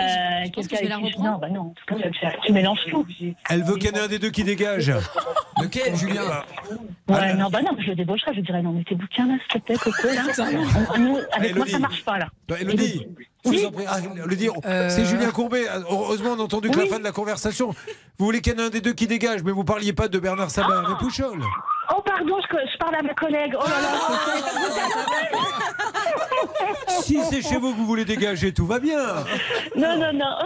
quelqu'un 0.54 0.88
la 0.88 0.96
qui... 1.10 1.18
Non, 1.20 1.38
bah 1.38 1.48
non. 1.50 1.74
tu- 1.86 1.94
Tu 2.46 2.52
mélanges 2.52 2.78
tout. 2.90 3.06
Elle 3.50 3.62
veut 3.64 3.76
qu'il 3.76 3.90
y 3.90 3.92
en 3.92 4.00
ait 4.00 4.04
un 4.04 4.08
des 4.08 4.18
deux 4.18 4.30
qui 4.30 4.44
dégage. 4.44 4.92
Lequel, 5.60 5.94
Julien 5.96 6.22
Ouais, 7.08 7.34
non, 7.34 7.48
bah 7.50 7.60
non, 7.62 7.76
je 7.78 7.88
le 7.88 7.94
débaucherais. 7.96 8.32
Je 8.34 8.40
dirais, 8.40 8.62
non, 8.62 8.72
mais 8.72 8.84
tes 8.84 8.94
bouquins 8.94 9.26
là, 9.26 9.34
s'il 9.50 9.60
te 9.60 9.66
plaît, 9.66 9.76
Coco, 9.76 10.08
là. 10.08 10.22
Nous, 10.98 11.18
avec 11.32 11.56
moi, 11.56 11.66
ça 11.66 11.78
marche 11.78 12.04
pas, 12.04 12.18
là. 12.18 12.28
Elodie, 12.58 13.06
je 13.44 13.50
vous 13.50 13.64
en 13.66 13.70
prie. 13.72 13.84
Ah, 13.88 13.98
Elodie, 14.24 14.48
c'est 14.88 15.04
Julien 15.04 15.30
Courbet. 15.30 15.64
Heureusement, 15.90 16.30
on 16.36 16.40
a 16.40 16.42
entendu 16.42 16.70
que 16.70 16.76
la 16.76 16.84
Oui. 16.84 16.88
fin 16.88 16.98
de 16.98 17.04
la 17.04 17.12
conversation. 17.12 17.74
Vous 18.18 18.24
voulez 18.26 18.40
qu'il 18.40 18.52
y 18.52 18.56
en 18.56 18.58
ait 18.60 18.66
un 18.66 18.70
des 18.70 18.80
deux 18.80 18.92
qui 18.92 19.06
dégage, 19.06 19.42
mais 19.42 19.52
vous 19.52 19.64
parliez 19.64 19.92
pas 19.92 20.08
de 20.08 20.18
Bernard 20.18 20.50
Sabat 20.50 20.68
et 20.74 20.76
Hervé 20.84 20.94
Pouchol. 21.00 21.40
Oh, 21.94 22.00
pardon, 22.04 22.36
je, 22.40 22.56
je 22.72 22.78
parle 22.78 22.94
à 22.94 23.02
ma 23.02 23.14
collègue. 23.14 23.54
Oh 23.58 23.64
là 23.64 23.80
là, 23.80 25.32
Si 27.02 27.18
c'est 27.28 27.42
chez 27.42 27.56
vous 27.56 27.72
que 27.72 27.76
vous 27.76 27.86
voulez 27.86 28.04
dégager, 28.04 28.52
tout 28.52 28.64
va 28.66 28.78
bien. 28.78 28.98
Non, 29.76 29.96
non, 29.98 30.12
non. 30.12 30.36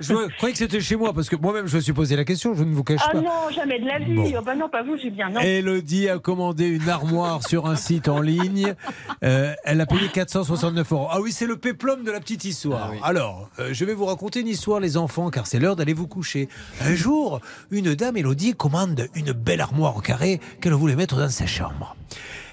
Je 0.00 0.14
croyais 0.36 0.52
que 0.52 0.58
c'était 0.58 0.80
chez 0.80 0.96
moi, 0.96 1.12
parce 1.12 1.28
que 1.28 1.36
moi-même, 1.36 1.66
je 1.66 1.76
me 1.76 1.80
suis 1.82 1.92
posé 1.92 2.16
la 2.16 2.24
question, 2.24 2.54
je 2.54 2.64
ne 2.64 2.72
vous 2.74 2.84
cache 2.84 3.00
Ah 3.06 3.10
pas. 3.12 3.20
non, 3.20 3.50
jamais 3.54 3.78
de 3.80 3.86
la 3.86 3.98
vie. 3.98 4.14
Bon. 4.14 4.32
Oh, 4.38 4.42
bah 4.42 4.54
non, 4.54 4.68
pas 4.68 4.82
vous, 4.82 4.96
Julien. 4.96 5.28
Non. 5.30 5.40
Elodie 5.40 6.08
a 6.08 6.18
commandé 6.18 6.66
une 6.68 6.88
armoire 6.88 7.46
sur 7.46 7.66
un 7.66 7.76
site 7.76 8.08
en 8.08 8.20
ligne. 8.20 8.74
Euh, 9.22 9.52
elle 9.64 9.80
a 9.80 9.86
payé 9.86 10.08
469 10.08 10.92
euros. 10.92 11.08
Ah 11.10 11.20
oui, 11.20 11.32
c'est 11.32 11.46
le 11.46 11.56
péplum 11.56 12.04
de 12.04 12.10
la 12.10 12.20
petite 12.20 12.37
histoire. 12.44 12.92
Alors, 13.02 13.50
euh, 13.58 13.70
je 13.72 13.84
vais 13.84 13.94
vous 13.94 14.06
raconter 14.06 14.40
une 14.40 14.48
histoire, 14.48 14.80
les 14.80 14.96
enfants, 14.96 15.30
car 15.30 15.46
c'est 15.46 15.58
l'heure 15.58 15.76
d'aller 15.76 15.94
vous 15.94 16.06
coucher. 16.06 16.48
Un 16.80 16.94
jour, 16.94 17.40
une 17.70 17.94
dame, 17.94 18.16
Elodie, 18.16 18.54
commande 18.54 19.08
une 19.14 19.32
belle 19.32 19.60
armoire 19.60 19.96
au 19.96 20.00
carré 20.00 20.40
qu'elle 20.60 20.74
voulait 20.74 20.96
mettre 20.96 21.16
dans 21.16 21.28
sa 21.30 21.46
chambre. 21.46 21.96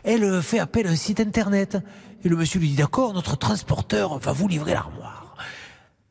Elle 0.03 0.41
fait 0.41 0.59
appel 0.59 0.87
à 0.87 0.91
un 0.91 0.95
site 0.95 1.19
internet. 1.19 1.77
Et 2.23 2.29
le 2.29 2.35
monsieur 2.35 2.59
lui 2.59 2.69
dit 2.69 2.75
D'accord, 2.75 3.13
notre 3.13 3.37
transporteur 3.37 4.17
va 4.19 4.31
vous 4.31 4.47
livrer 4.47 4.73
l'armoire. 4.73 5.35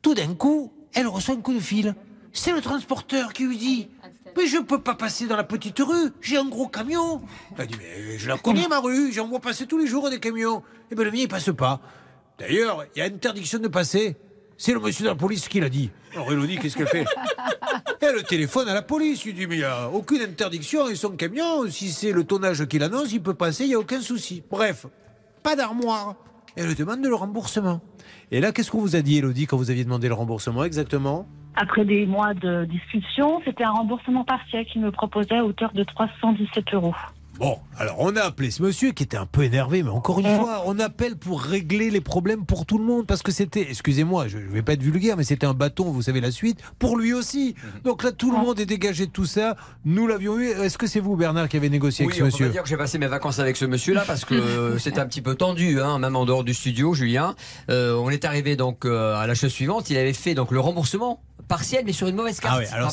Tout 0.03 0.15
d'un 0.15 0.35
coup, 0.35 0.73
elle 0.95 1.07
reçoit 1.07 1.35
un 1.35 1.41
coup 1.41 1.55
de 1.55 1.61
fil. 1.61 1.95
C'est 2.33 2.53
le 2.53 2.61
transporteur 2.61 3.33
qui 3.33 3.47
lui 3.47 3.57
dit 3.57 3.89
Mais 4.37 4.47
je 4.47 4.59
ne 4.59 4.63
peux 4.63 4.81
pas 4.81 4.95
passer 4.95 5.27
dans 5.27 5.37
la 5.37 5.45
petite 5.45 5.79
rue, 5.79 6.11
j'ai 6.21 6.37
un 6.37 6.45
gros 6.45 6.69
camion. 6.69 7.23
Elle 7.59 7.69
dit 7.69 7.77
Mais 7.79 8.19
je 8.19 8.29
la 8.29 8.37
connais, 8.37 8.69
ma 8.69 8.81
rue, 8.81 9.13
j'en 9.13 9.29
vois 9.29 9.41
passer 9.41 9.67
tous 9.67 9.79
les 9.79 9.87
jours 9.87 10.11
des 10.11 10.21
camions. 10.21 10.63
Et 10.91 10.95
bien 10.95 11.05
le 11.05 11.11
mien, 11.11 11.19
il 11.23 11.29
passe 11.29 11.51
pas. 11.57 11.81
D'ailleurs, 12.39 12.85
il 12.95 12.99
y 12.99 13.03
a 13.03 13.07
interdiction 13.07 13.59
de 13.59 13.69
passer. 13.69 14.17
C'est 14.57 14.73
le 14.73 14.81
monsieur 14.81 15.05
de 15.05 15.09
la 15.09 15.15
police 15.15 15.49
qui 15.49 15.61
l'a 15.61 15.69
dit. 15.69 15.91
Alors 16.13 16.31
Elodie, 16.33 16.59
qu'est-ce 16.59 16.77
qu'elle 16.77 16.87
fait 16.87 17.05
Elle 18.01 18.23
téléphone 18.25 18.69
à 18.69 18.75
la 18.75 18.83
police. 18.83 19.25
Il 19.25 19.35
dit 19.35 19.47
Mais 19.47 19.57
il 19.57 19.59
n'y 19.59 19.65
a 19.65 19.89
aucune 19.91 20.23
interdiction 20.23 20.89
et 20.89 20.95
son 20.95 21.11
camion, 21.11 21.69
si 21.69 21.91
c'est 21.91 22.13
le 22.13 22.25
tonnage 22.25 22.67
qu'il 22.67 22.83
annonce, 22.83 23.13
il 23.13 23.23
peut 23.23 23.35
passer, 23.35 23.65
il 23.65 23.69
n'y 23.69 23.75
a 23.75 23.79
aucun 23.79 24.01
souci. 24.01 24.43
Bref, 24.51 24.87
pas 25.43 25.57
d'armoire. 25.57 26.15
Elle 26.57 26.75
demande 26.75 27.05
le 27.05 27.15
remboursement. 27.15 27.81
Et 28.31 28.41
là, 28.41 28.53
qu'est-ce 28.53 28.71
qu'on 28.71 28.81
vous 28.81 28.95
a 28.95 29.03
dit, 29.03 29.19
Elodie, 29.19 29.47
quand 29.47 29.57
vous 29.57 29.71
aviez 29.71 29.85
demandé 29.85 30.07
le 30.07 30.15
remboursement 30.15 30.65
exactement? 30.65 31.27
Après 31.57 31.85
des 31.85 32.07
mois 32.07 32.35
de 32.35 32.65
discussion, 32.65 33.41
c'était 33.45 33.65
un 33.65 33.73
remboursement 33.73 34.25
partiel 34.25 34.65
qu'il 34.67 34.81
me 34.81 34.91
proposait 34.91 35.37
à 35.37 35.45
hauteur 35.45 35.73
de 35.73 35.83
317 35.85 36.75
euros. 36.75 36.95
Bon, 37.39 37.59
alors 37.79 37.97
on 37.99 38.15
a 38.15 38.23
appelé 38.23 38.53
ce 38.53 38.63
monsieur 38.63 38.93
qui 38.93 39.03
était 39.03 39.17
un 39.17 39.27
peu 39.27 39.43
énervé, 39.43 39.83
mais 39.83 39.91
encore 39.91 40.21
une 40.21 40.37
fois, 40.37 40.63
on 40.67 40.79
appelle 40.79 41.17
pour 41.17 41.43
régler 41.43 41.91
les 41.91 42.01
problèmes 42.01 42.47
pour 42.47 42.65
tout 42.65 42.79
le 42.79 42.85
monde 42.85 43.07
parce 43.07 43.23
que 43.23 43.33
c'était, 43.33 43.67
excusez-moi, 43.69 44.29
je 44.29 44.39
ne 44.39 44.47
vais 44.47 44.63
pas 44.63 44.75
être 44.75 44.83
vulgaire, 44.83 45.17
mais 45.17 45.25
c'était 45.25 45.47
un 45.47 45.55
bâton, 45.55 45.91
vous 45.91 46.03
savez 46.03 46.21
la 46.21 46.31
suite, 46.31 46.61
pour 46.79 46.97
lui 46.97 47.13
aussi. 47.13 47.57
Donc 47.83 48.05
là, 48.05 48.13
tout 48.13 48.31
le 48.31 48.39
monde 48.39 48.61
est 48.61 48.67
dégagé 48.67 49.07
de 49.07 49.11
tout 49.11 49.25
ça. 49.25 49.57
Nous 49.85 50.07
l'avions 50.07 50.39
eu. 50.39 50.47
Est-ce 50.49 50.79
que 50.79 50.87
c'est 50.87 51.01
vous, 51.01 51.17
Bernard, 51.17 51.49
qui 51.49 51.57
avez 51.57 51.71
négocié 51.71 52.07
Oui, 52.07 52.13
avec 52.13 52.19
ce 52.19 52.23
on 52.23 52.27
monsieur 52.27 52.49
dire 52.51 52.63
que 52.63 52.69
j'ai 52.69 52.77
passé 52.77 52.99
mes 52.99 53.09
vacances 53.09 53.41
avec 53.41 53.57
ce 53.57 53.65
monsieur-là 53.65 54.05
parce 54.07 54.25
que 54.25 54.35
euh, 54.35 54.79
c'était 54.79 55.01
un 55.01 55.07
petit 55.07 55.23
peu 55.23 55.35
tendu, 55.35 55.81
hein, 55.81 55.99
même 55.99 56.15
en 56.15 56.27
dehors 56.27 56.45
du 56.45 56.55
studio, 56.55 56.95
Julien. 56.95 57.35
Euh, 57.69 57.97
on 57.97 58.11
est 58.11 58.25
arrivé 58.25 58.55
donc 58.55 58.85
euh, 58.85 59.17
à 59.17 59.27
la 59.27 59.35
chose 59.35 59.51
suivante. 59.51 59.91
Il 59.91 59.97
avait 59.97 60.13
fait 60.13 60.35
donc 60.35 60.53
le 60.53 60.61
remboursement 60.61 61.21
partiel, 61.49 61.83
mais 61.85 61.93
sur 61.93 62.09
une 62.09 62.17
mauvaise 62.17 62.41
carte. 62.41 62.55
Ah 62.57 62.61
oui, 62.61 62.67
alors 62.73 62.93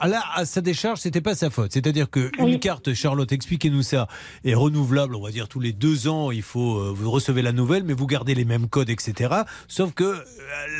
alors 0.00 0.08
là, 0.08 0.22
à 0.34 0.44
sa 0.44 0.60
décharge, 0.60 1.00
c'était 1.00 1.20
pas 1.20 1.34
sa 1.34 1.50
faute. 1.50 1.72
C'est-à-dire 1.72 2.10
que 2.10 2.30
Oui. 2.38 2.54
une 2.54 2.60
carte, 2.60 2.92
Charlotte, 2.94 3.30
expliquez-nous 3.74 3.82
ça, 3.82 4.08
est 4.44 4.54
renouvelable, 4.54 5.14
on 5.16 5.20
va 5.22 5.30
dire 5.30 5.48
tous 5.48 5.60
les 5.60 5.72
deux 5.72 6.08
ans. 6.08 6.30
Il 6.30 6.42
faut, 6.42 6.78
euh, 6.78 6.92
vous 6.94 7.10
recevez 7.10 7.42
la 7.42 7.52
nouvelle, 7.52 7.84
mais 7.84 7.92
vous 7.94 8.06
gardez 8.06 8.34
les 8.34 8.44
mêmes 8.44 8.68
codes, 8.68 8.90
etc. 8.90 9.34
Sauf 9.68 9.92
que 9.92 10.04
euh, 10.04 10.22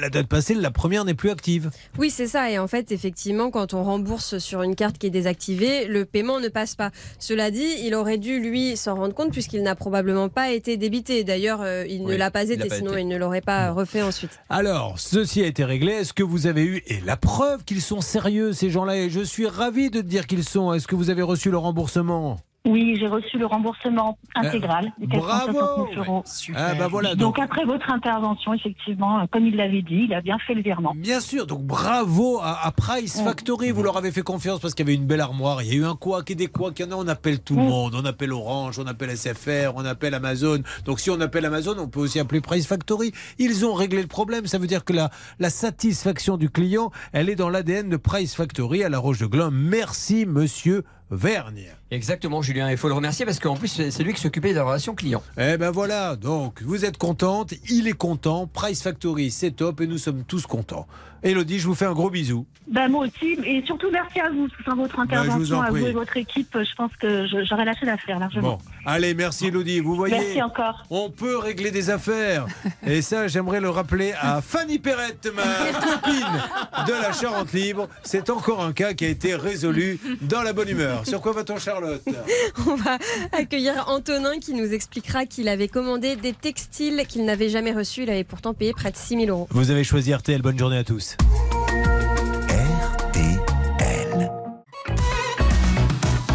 la 0.00 0.10
date 0.10 0.26
passée, 0.26 0.54
la 0.54 0.70
première 0.70 1.04
n'est 1.04 1.14
plus 1.14 1.30
active. 1.30 1.70
Oui, 1.98 2.10
c'est 2.10 2.26
ça. 2.26 2.50
Et 2.50 2.58
en 2.58 2.68
fait, 2.68 2.92
effectivement, 2.92 3.50
quand 3.50 3.74
on 3.74 3.82
rembourse 3.82 4.38
sur 4.38 4.62
une 4.62 4.74
carte 4.76 4.98
qui 4.98 5.06
est 5.06 5.10
désactivée, 5.10 5.86
le 5.86 6.04
paiement 6.04 6.40
ne 6.40 6.48
passe 6.48 6.74
pas. 6.74 6.90
Cela 7.18 7.50
dit, 7.50 7.66
il 7.82 7.94
aurait 7.94 8.18
dû, 8.18 8.40
lui, 8.40 8.76
s'en 8.76 8.94
rendre 8.94 9.14
compte 9.14 9.32
puisqu'il 9.32 9.62
n'a 9.62 9.74
probablement 9.74 10.28
pas 10.28 10.52
été 10.52 10.76
débité. 10.76 11.24
D'ailleurs, 11.24 11.60
euh, 11.62 11.84
il 11.88 12.02
ne 12.02 12.08
Oui, 12.08 12.16
l'a 12.16 12.30
pas 12.30 12.48
été, 12.48 12.68
pas 12.68 12.76
sinon 12.76 12.92
été. 12.92 13.02
il 13.02 13.08
ne 13.08 13.16
l'aurait 13.16 13.40
pas 13.40 13.70
refait 13.72 14.02
ensuite. 14.02 14.38
Alors, 14.48 14.98
ceci 14.98 15.42
a 15.42 15.46
été 15.46 15.64
réglé. 15.64 15.92
Est-ce 15.92 16.12
que 16.12 16.22
vous 16.22 16.46
avez 16.46 16.64
eu, 16.64 16.82
et 16.86 17.00
la 17.00 17.16
preuve 17.16 17.64
qu'ils 17.64 17.82
sont 17.82 18.00
sérieux, 18.00 18.52
ces 18.52 18.70
gens-là, 18.70 18.96
et 18.96 19.10
je 19.10 19.20
suis 19.20 19.46
ravi 19.46 19.90
de 19.90 20.00
dire 20.00 20.26
qu'ils 20.26 20.44
sont, 20.44 20.72
est-ce 20.72 20.86
que 20.86 20.94
vous 20.94 21.10
avez 21.10 21.22
reçu 21.22 21.50
le 21.50 21.58
remboursement? 21.58 22.38
Oui, 22.66 22.96
j'ai 22.98 23.06
reçu 23.06 23.36
le 23.36 23.44
remboursement 23.44 24.16
intégral 24.34 24.90
de 24.98 25.14
Euh, 25.16 25.18
bravo 25.20 25.52
469 25.52 25.98
euros. 26.08 26.24
Ah 26.56 26.74
bah 26.74 26.88
voilà, 26.88 27.10
donc, 27.10 27.36
donc- 27.36 27.38
après 27.38 27.64
votre 27.66 27.90
intervention, 27.90 28.54
effectivement, 28.54 29.20
euh, 29.20 29.24
comme 29.30 29.46
il 29.46 29.54
l'avait 29.56 29.82
dit, 29.82 30.06
il 30.08 30.14
a 30.14 30.22
bien 30.22 30.38
fait 30.38 30.54
le 30.54 30.62
virement. 30.62 30.94
Bien 30.96 31.20
sûr, 31.20 31.46
donc 31.46 31.62
bravo 31.62 32.38
à, 32.40 32.64
à 32.66 32.70
Price 32.72 33.20
Factory, 33.20 33.70
vous 33.70 33.82
leur 33.82 33.98
avez 33.98 34.12
fait 34.12 34.22
confiance 34.22 34.60
parce 34.60 34.72
qu'il 34.72 34.86
y 34.86 34.88
avait 34.88 34.96
une 34.98 35.04
belle 35.06 35.20
armoire, 35.20 35.62
il 35.62 35.68
y 35.68 35.72
a 35.72 35.74
eu 35.74 35.84
un 35.84 35.94
couac 35.94 36.30
et 36.30 36.34
des 36.34 36.46
couacs, 36.46 36.78
il 36.78 36.86
y 36.86 36.88
en 36.88 36.92
a, 36.92 36.94
on 36.96 37.06
appelle 37.08 37.40
tout 37.40 37.54
le 37.54 37.62
monde, 37.62 37.94
on 37.94 38.04
appelle 38.06 38.32
Orange, 38.32 38.78
on 38.78 38.86
appelle 38.86 39.10
SFR, 39.14 39.72
on 39.76 39.84
appelle 39.84 40.14
Amazon. 40.14 40.60
Donc 40.86 41.00
si 41.00 41.10
on 41.10 41.20
appelle 41.20 41.44
Amazon, 41.44 41.76
on 41.78 41.88
peut 41.88 42.00
aussi 42.00 42.18
appeler 42.18 42.40
Price 42.40 42.66
Factory. 42.66 43.12
Ils 43.38 43.66
ont 43.66 43.74
réglé 43.74 44.00
le 44.00 44.08
problème, 44.08 44.46
ça 44.46 44.56
veut 44.56 44.66
dire 44.66 44.86
que 44.86 44.94
la, 44.94 45.10
la 45.38 45.50
satisfaction 45.50 46.38
du 46.38 46.48
client, 46.48 46.90
elle 47.12 47.28
est 47.28 47.36
dans 47.36 47.50
l'ADN 47.50 47.90
de 47.90 47.96
Price 47.98 48.34
Factory 48.34 48.82
à 48.84 48.88
la 48.88 48.98
Roche 48.98 49.18
de 49.18 49.26
Glin. 49.26 49.50
Merci 49.52 50.24
monsieur 50.24 50.82
Vergne. 51.10 51.66
Exactement, 51.90 52.42
Julien. 52.42 52.70
Il 52.70 52.76
faut 52.76 52.88
le 52.88 52.94
remercier 52.94 53.24
parce 53.24 53.38
qu'en 53.38 53.56
plus, 53.56 53.68
c'est 53.90 54.02
lui 54.02 54.14
qui 54.14 54.20
s'occupait 54.20 54.50
de 54.50 54.56
la 54.56 54.64
relation 54.64 54.94
client. 54.94 55.22
Eh 55.38 55.56
ben 55.56 55.70
voilà, 55.70 56.16
donc 56.16 56.62
vous 56.62 56.84
êtes 56.84 56.96
contente, 56.96 57.54
il 57.68 57.86
est 57.88 57.92
content, 57.92 58.46
Price 58.46 58.82
Factory 58.82 59.30
c'est 59.30 59.52
top 59.52 59.80
et 59.80 59.86
nous 59.86 59.98
sommes 59.98 60.24
tous 60.24 60.46
contents. 60.46 60.86
Elodie, 61.24 61.58
je 61.58 61.66
vous 61.66 61.74
fais 61.74 61.86
un 61.86 61.92
gros 61.94 62.10
bisou. 62.10 62.46
Ben, 62.66 62.88
moi 62.88 63.06
aussi, 63.06 63.38
et 63.44 63.62
surtout 63.66 63.88
merci 63.90 64.20
à 64.20 64.30
vous 64.30 64.46
pour 64.64 64.74
votre 64.74 64.96
Ben, 65.06 65.22
vous 65.22 65.22
intervention, 65.22 65.58
en 65.58 65.62
à 65.62 65.70
vous 65.70 65.86
et 65.86 65.92
votre 65.92 66.16
équipe. 66.16 66.54
Je 66.54 66.74
pense 66.76 66.92
que 67.00 67.26
j'aurais 67.48 67.64
lâché 67.64 67.86
l'affaire 67.86 68.18
largement. 68.18 68.56
Bon, 68.56 68.58
allez, 68.86 69.14
merci 69.14 69.46
Elodie. 69.46 69.80
Vous 69.80 69.94
voyez, 69.96 70.16
Merci 70.16 70.42
encore. 70.42 70.84
on 70.90 71.10
peut 71.10 71.36
régler 71.38 71.70
des 71.70 71.90
affaires. 71.90 72.46
Et 72.86 73.00
ça, 73.02 73.26
j'aimerais 73.28 73.60
le 73.60 73.70
rappeler 73.70 74.12
à 74.20 74.40
Fanny 74.42 74.78
Perrette, 74.78 75.30
ma 75.34 75.42
copine 75.80 76.86
de 76.86 76.92
la 76.92 77.12
Charente 77.12 77.52
Libre. 77.52 77.88
C'est 78.02 78.28
encore 78.30 78.62
un 78.62 78.72
cas 78.72 78.92
qui 78.92 79.04
a 79.04 79.08
été 79.08 79.34
résolu 79.34 79.98
dans 80.22 80.42
la 80.42 80.52
bonne 80.52 80.68
humeur. 80.68 81.06
Sur 81.06 81.20
quoi 81.22 81.32
va-t-on, 81.32 81.58
Charlotte 81.58 82.02
On 82.66 82.74
va 82.76 82.98
accueillir 83.32 83.84
Antonin 83.88 84.38
qui 84.40 84.52
nous 84.54 84.72
expliquera 84.72 85.26
qu'il 85.26 85.48
avait 85.48 85.68
commandé 85.68 86.16
des 86.16 86.32
textiles 86.34 87.04
qu'il 87.08 87.24
n'avait 87.24 87.48
jamais 87.48 87.72
reçus. 87.72 88.02
Il 88.02 88.10
avait 88.10 88.24
pourtant 88.24 88.52
payé 88.52 88.72
près 88.72 88.90
de 88.90 88.96
6 88.96 89.16
000 89.26 89.28
euros. 89.28 89.48
Vous 89.50 89.70
avez 89.70 89.84
choisi 89.84 90.12
RTL. 90.14 90.42
Bonne 90.42 90.58
journée 90.58 90.78
à 90.78 90.84
tous. 90.84 91.13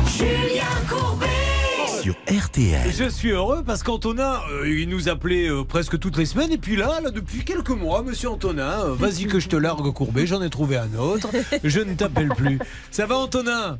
Julien 0.08 0.66
Courbet 0.90 1.28
Sur 2.02 2.16
RTL. 2.28 2.92
Je 2.92 3.10
suis 3.10 3.32
heureux 3.32 3.64
parce 3.66 3.84
qu'Antonin, 3.84 4.40
euh, 4.52 4.70
il 4.70 4.90
nous 4.90 5.10
appelait 5.10 5.50
euh, 5.50 5.64
presque 5.64 6.00
toutes 6.00 6.18
les 6.18 6.26
semaines. 6.26 6.52
Et 6.52 6.58
puis 6.58 6.76
là, 6.76 7.00
là 7.02 7.10
depuis 7.10 7.44
quelques 7.44 7.70
mois, 7.70 8.04
monsieur 8.04 8.30
Antonin, 8.30 8.86
euh, 8.86 8.94
vas-y 8.94 9.26
que 9.26 9.40
je 9.40 9.48
te 9.50 9.56
largue 9.56 9.92
courbé, 9.94 10.28
j'en 10.28 10.42
ai 10.42 10.50
trouvé 10.50 10.78
un 10.78 10.94
autre. 10.96 11.30
Je 11.64 11.80
ne 11.80 11.94
t'appelle 11.94 12.30
plus. 12.30 12.60
Ça 12.92 13.06
va, 13.06 13.18
Antonin? 13.18 13.78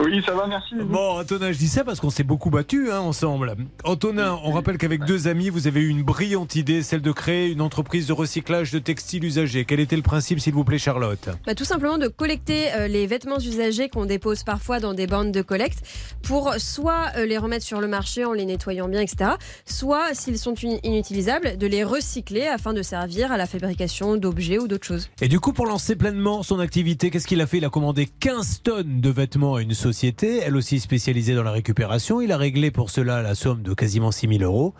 Oui, 0.00 0.22
ça 0.24 0.32
va, 0.32 0.46
merci. 0.46 0.74
Bon, 0.76 1.18
Antonin, 1.18 1.50
je 1.50 1.58
dis 1.58 1.66
ça 1.68 1.82
parce 1.82 1.98
qu'on 2.00 2.10
s'est 2.10 2.22
beaucoup 2.22 2.50
battus 2.50 2.88
hein, 2.90 3.00
ensemble. 3.00 3.56
Antonin, 3.84 4.38
on 4.44 4.52
rappelle 4.52 4.78
qu'avec 4.78 5.04
deux 5.04 5.26
amis, 5.26 5.48
vous 5.50 5.66
avez 5.66 5.80
eu 5.80 5.88
une 5.88 6.02
brillante 6.04 6.54
idée, 6.54 6.82
celle 6.82 7.02
de 7.02 7.10
créer 7.10 7.50
une 7.50 7.60
entreprise 7.60 8.06
de 8.06 8.12
recyclage 8.12 8.70
de 8.70 8.78
textiles 8.78 9.24
usagés. 9.24 9.64
Quel 9.64 9.80
était 9.80 9.96
le 9.96 10.02
principe, 10.02 10.38
s'il 10.38 10.54
vous 10.54 10.62
plaît, 10.62 10.78
Charlotte? 10.78 11.28
Bah, 11.46 11.54
tout 11.56 11.64
simplement 11.64 11.98
de 11.98 12.06
collecter 12.06 12.72
euh, 12.74 12.86
les 12.86 13.06
vêtements 13.08 13.38
usagés 13.40 13.88
qu'on 13.88 14.04
dépose 14.06 14.44
parfois 14.44 14.78
dans 14.78 14.94
des 14.94 15.08
bandes 15.08 15.32
de 15.32 15.42
collecte 15.42 15.80
pour 16.22 16.54
soit 16.58 17.06
euh, 17.16 17.26
les 17.26 17.36
remettre 17.38 17.64
sur 17.64 17.80
le 17.80 17.88
marché 17.88 18.24
en 18.24 18.32
les 18.32 18.44
nettoyant 18.46 18.86
bien, 18.88 19.00
etc. 19.00 19.32
Soit, 19.66 20.14
s'ils 20.14 20.38
sont 20.38 20.54
in- 20.64 20.78
inutilisables, 20.84 21.56
de 21.58 21.66
les 21.66 21.82
recycler 21.82 22.46
afin 22.46 22.72
de 22.72 22.82
servir 22.82 23.32
à 23.32 23.36
la 23.36 23.46
fabrication 23.46 24.16
d'objets 24.16 24.58
ou 24.58 24.68
d'autres 24.68 24.86
choses. 24.86 25.10
Et 25.20 25.26
du 25.28 25.40
coup, 25.40 25.52
pour 25.52 25.66
lancer 25.66 25.96
pleinement 25.96 26.44
son 26.44 26.60
activité, 26.60 27.10
qu'est-ce 27.10 27.26
qu'il 27.26 27.40
a 27.40 27.46
fait? 27.48 27.58
Il 27.58 27.64
a 27.64 27.70
commandé 27.70 28.06
15 28.20 28.60
tonnes 28.62 29.00
de 29.00 29.10
vêtements 29.10 29.56
à 29.56 29.62
une 29.62 29.74
société, 29.74 29.87
elle 30.44 30.56
aussi 30.56 30.80
spécialisée 30.80 31.34
dans 31.34 31.42
la 31.42 31.52
récupération. 31.52 32.20
Il 32.20 32.32
a 32.32 32.36
réglé 32.36 32.70
pour 32.70 32.90
cela 32.90 33.22
la 33.22 33.34
somme 33.34 33.62
de 33.62 33.74
quasiment 33.74 34.10
6 34.10 34.28
000 34.38 34.42
euros. 34.42 34.74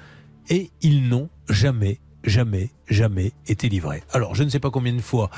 Et 0.50 0.70
ils 0.82 1.08
n'ont 1.08 1.28
jamais, 1.48 2.00
jamais, 2.24 2.70
jamais 2.88 3.32
été 3.46 3.68
livrés. 3.68 4.02
Alors, 4.12 4.34
je 4.34 4.42
ne 4.42 4.48
sais 4.48 4.60
pas 4.60 4.70
combien 4.70 4.92
de 4.92 5.00
fois 5.00 5.30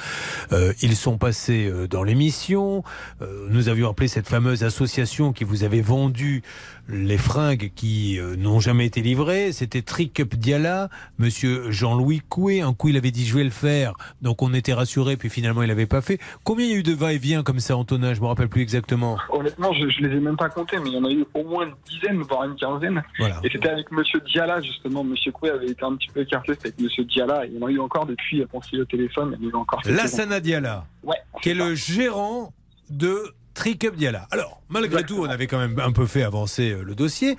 euh, 0.53 0.73
ils 0.83 0.97
sont 0.97 1.19
passés 1.19 1.67
euh, 1.67 1.87
dans 1.87 2.03
l'émission. 2.03 2.85
Euh, 3.23 3.47
nous 3.51 3.69
avions 3.69 3.91
appelé 3.91 4.09
cette 4.09 4.29
fameuse 4.29 4.65
association 4.65 5.33
qui 5.33 5.45
vous 5.45 5.65
avait 5.65 5.81
vendu 5.81 6.43
les 6.89 7.19
fringues 7.19 7.71
qui 7.75 8.19
euh, 8.19 8.37
n'ont 8.37 8.61
jamais 8.61 8.87
été 8.87 9.01
livrées. 9.01 9.53
C'était 9.53 9.83
Trick 9.83 10.21
Up 10.21 10.35
Diala, 10.35 10.89
monsieur 11.19 11.71
Jean-Louis 11.71 12.21
Coué. 12.29 12.61
Un 12.61 12.75
coup, 12.75 12.89
il 12.89 12.97
avait 12.97 13.11
dit 13.11 13.27
je 13.27 13.37
vais 13.37 13.45
le 13.45 13.51
faire. 13.51 13.95
Donc, 14.23 14.43
on 14.43 14.53
était 14.55 14.73
rassurés, 14.73 15.17
puis 15.17 15.31
finalement, 15.31 15.63
il 15.63 15.69
n'avait 15.69 15.87
pas 15.87 16.01
fait. 16.01 16.19
Combien 16.45 16.67
il 16.67 16.73
y 16.73 16.75
a 16.75 16.79
eu 16.79 16.83
de 16.83 16.93
va-et-vient 16.93 17.43
comme 17.43 17.61
ça, 17.61 17.77
Antonin? 17.77 18.15
Je 18.15 18.21
me 18.21 18.27
rappelle 18.27 18.49
plus 18.49 18.63
exactement. 18.63 19.19
Honnêtement, 19.31 19.73
je, 19.73 19.89
je 19.89 20.07
les 20.07 20.17
ai 20.17 20.21
même 20.21 20.37
pas 20.37 20.49
comptés, 20.49 20.79
mais 20.79 20.91
il 20.91 20.95
y 20.95 20.99
en 20.99 21.05
a 21.05 21.11
eu 21.11 21.25
au 21.35 21.45
moins 21.45 21.67
une 21.67 21.75
dizaine, 21.89 22.23
voire 22.23 22.45
une 22.45 22.57
quinzaine. 22.57 23.03
Voilà. 23.19 23.41
Et 23.45 23.51
c'était 23.51 23.69
avec 23.69 23.91
Monsieur 23.91 24.21
Diala, 24.21 24.61
justement. 24.61 25.05
Monsieur 25.05 25.33
Coué 25.33 25.51
avait 25.51 25.69
été 25.69 25.85
un 25.85 25.95
petit 25.95 26.09
peu 26.13 26.21
écarté, 26.21 26.55
c'était 26.55 26.69
avec 26.69 26.81
Monsieur 26.81 27.05
Diala. 27.05 27.40
Il 27.47 27.59
y 27.59 27.63
en 27.63 27.67
a 27.67 27.71
eu 27.71 27.79
encore 27.81 28.07
depuis, 28.07 28.45
qu'on 28.51 28.63
s'est 28.63 28.79
au 28.79 28.85
téléphone, 28.85 29.37
il 29.41 29.45
y 29.45 29.47
en 29.47 29.51
a 29.51 29.53
eu 29.53 29.57
encore. 29.57 29.81
Lassana 29.87 30.41
Diala, 30.41 30.85
Ouais. 31.03 31.17
qui 31.43 31.51
est 31.51 31.55
le 31.55 31.75
gérant 31.75 32.53
de 32.91 33.33
Trick 33.55 33.85
Up 33.85 33.95
Diala. 33.97 34.27
Alors, 34.31 34.61
malgré 34.69 35.05
tout, 35.05 35.17
on 35.21 35.25
avait 35.29 35.47
quand 35.47 35.59
même 35.59 35.79
un 35.81 35.93
peu 35.93 36.07
fait 36.07 36.23
avancer 36.23 36.73
euh, 36.73 36.83
le 36.83 36.95
dossier, 36.95 37.37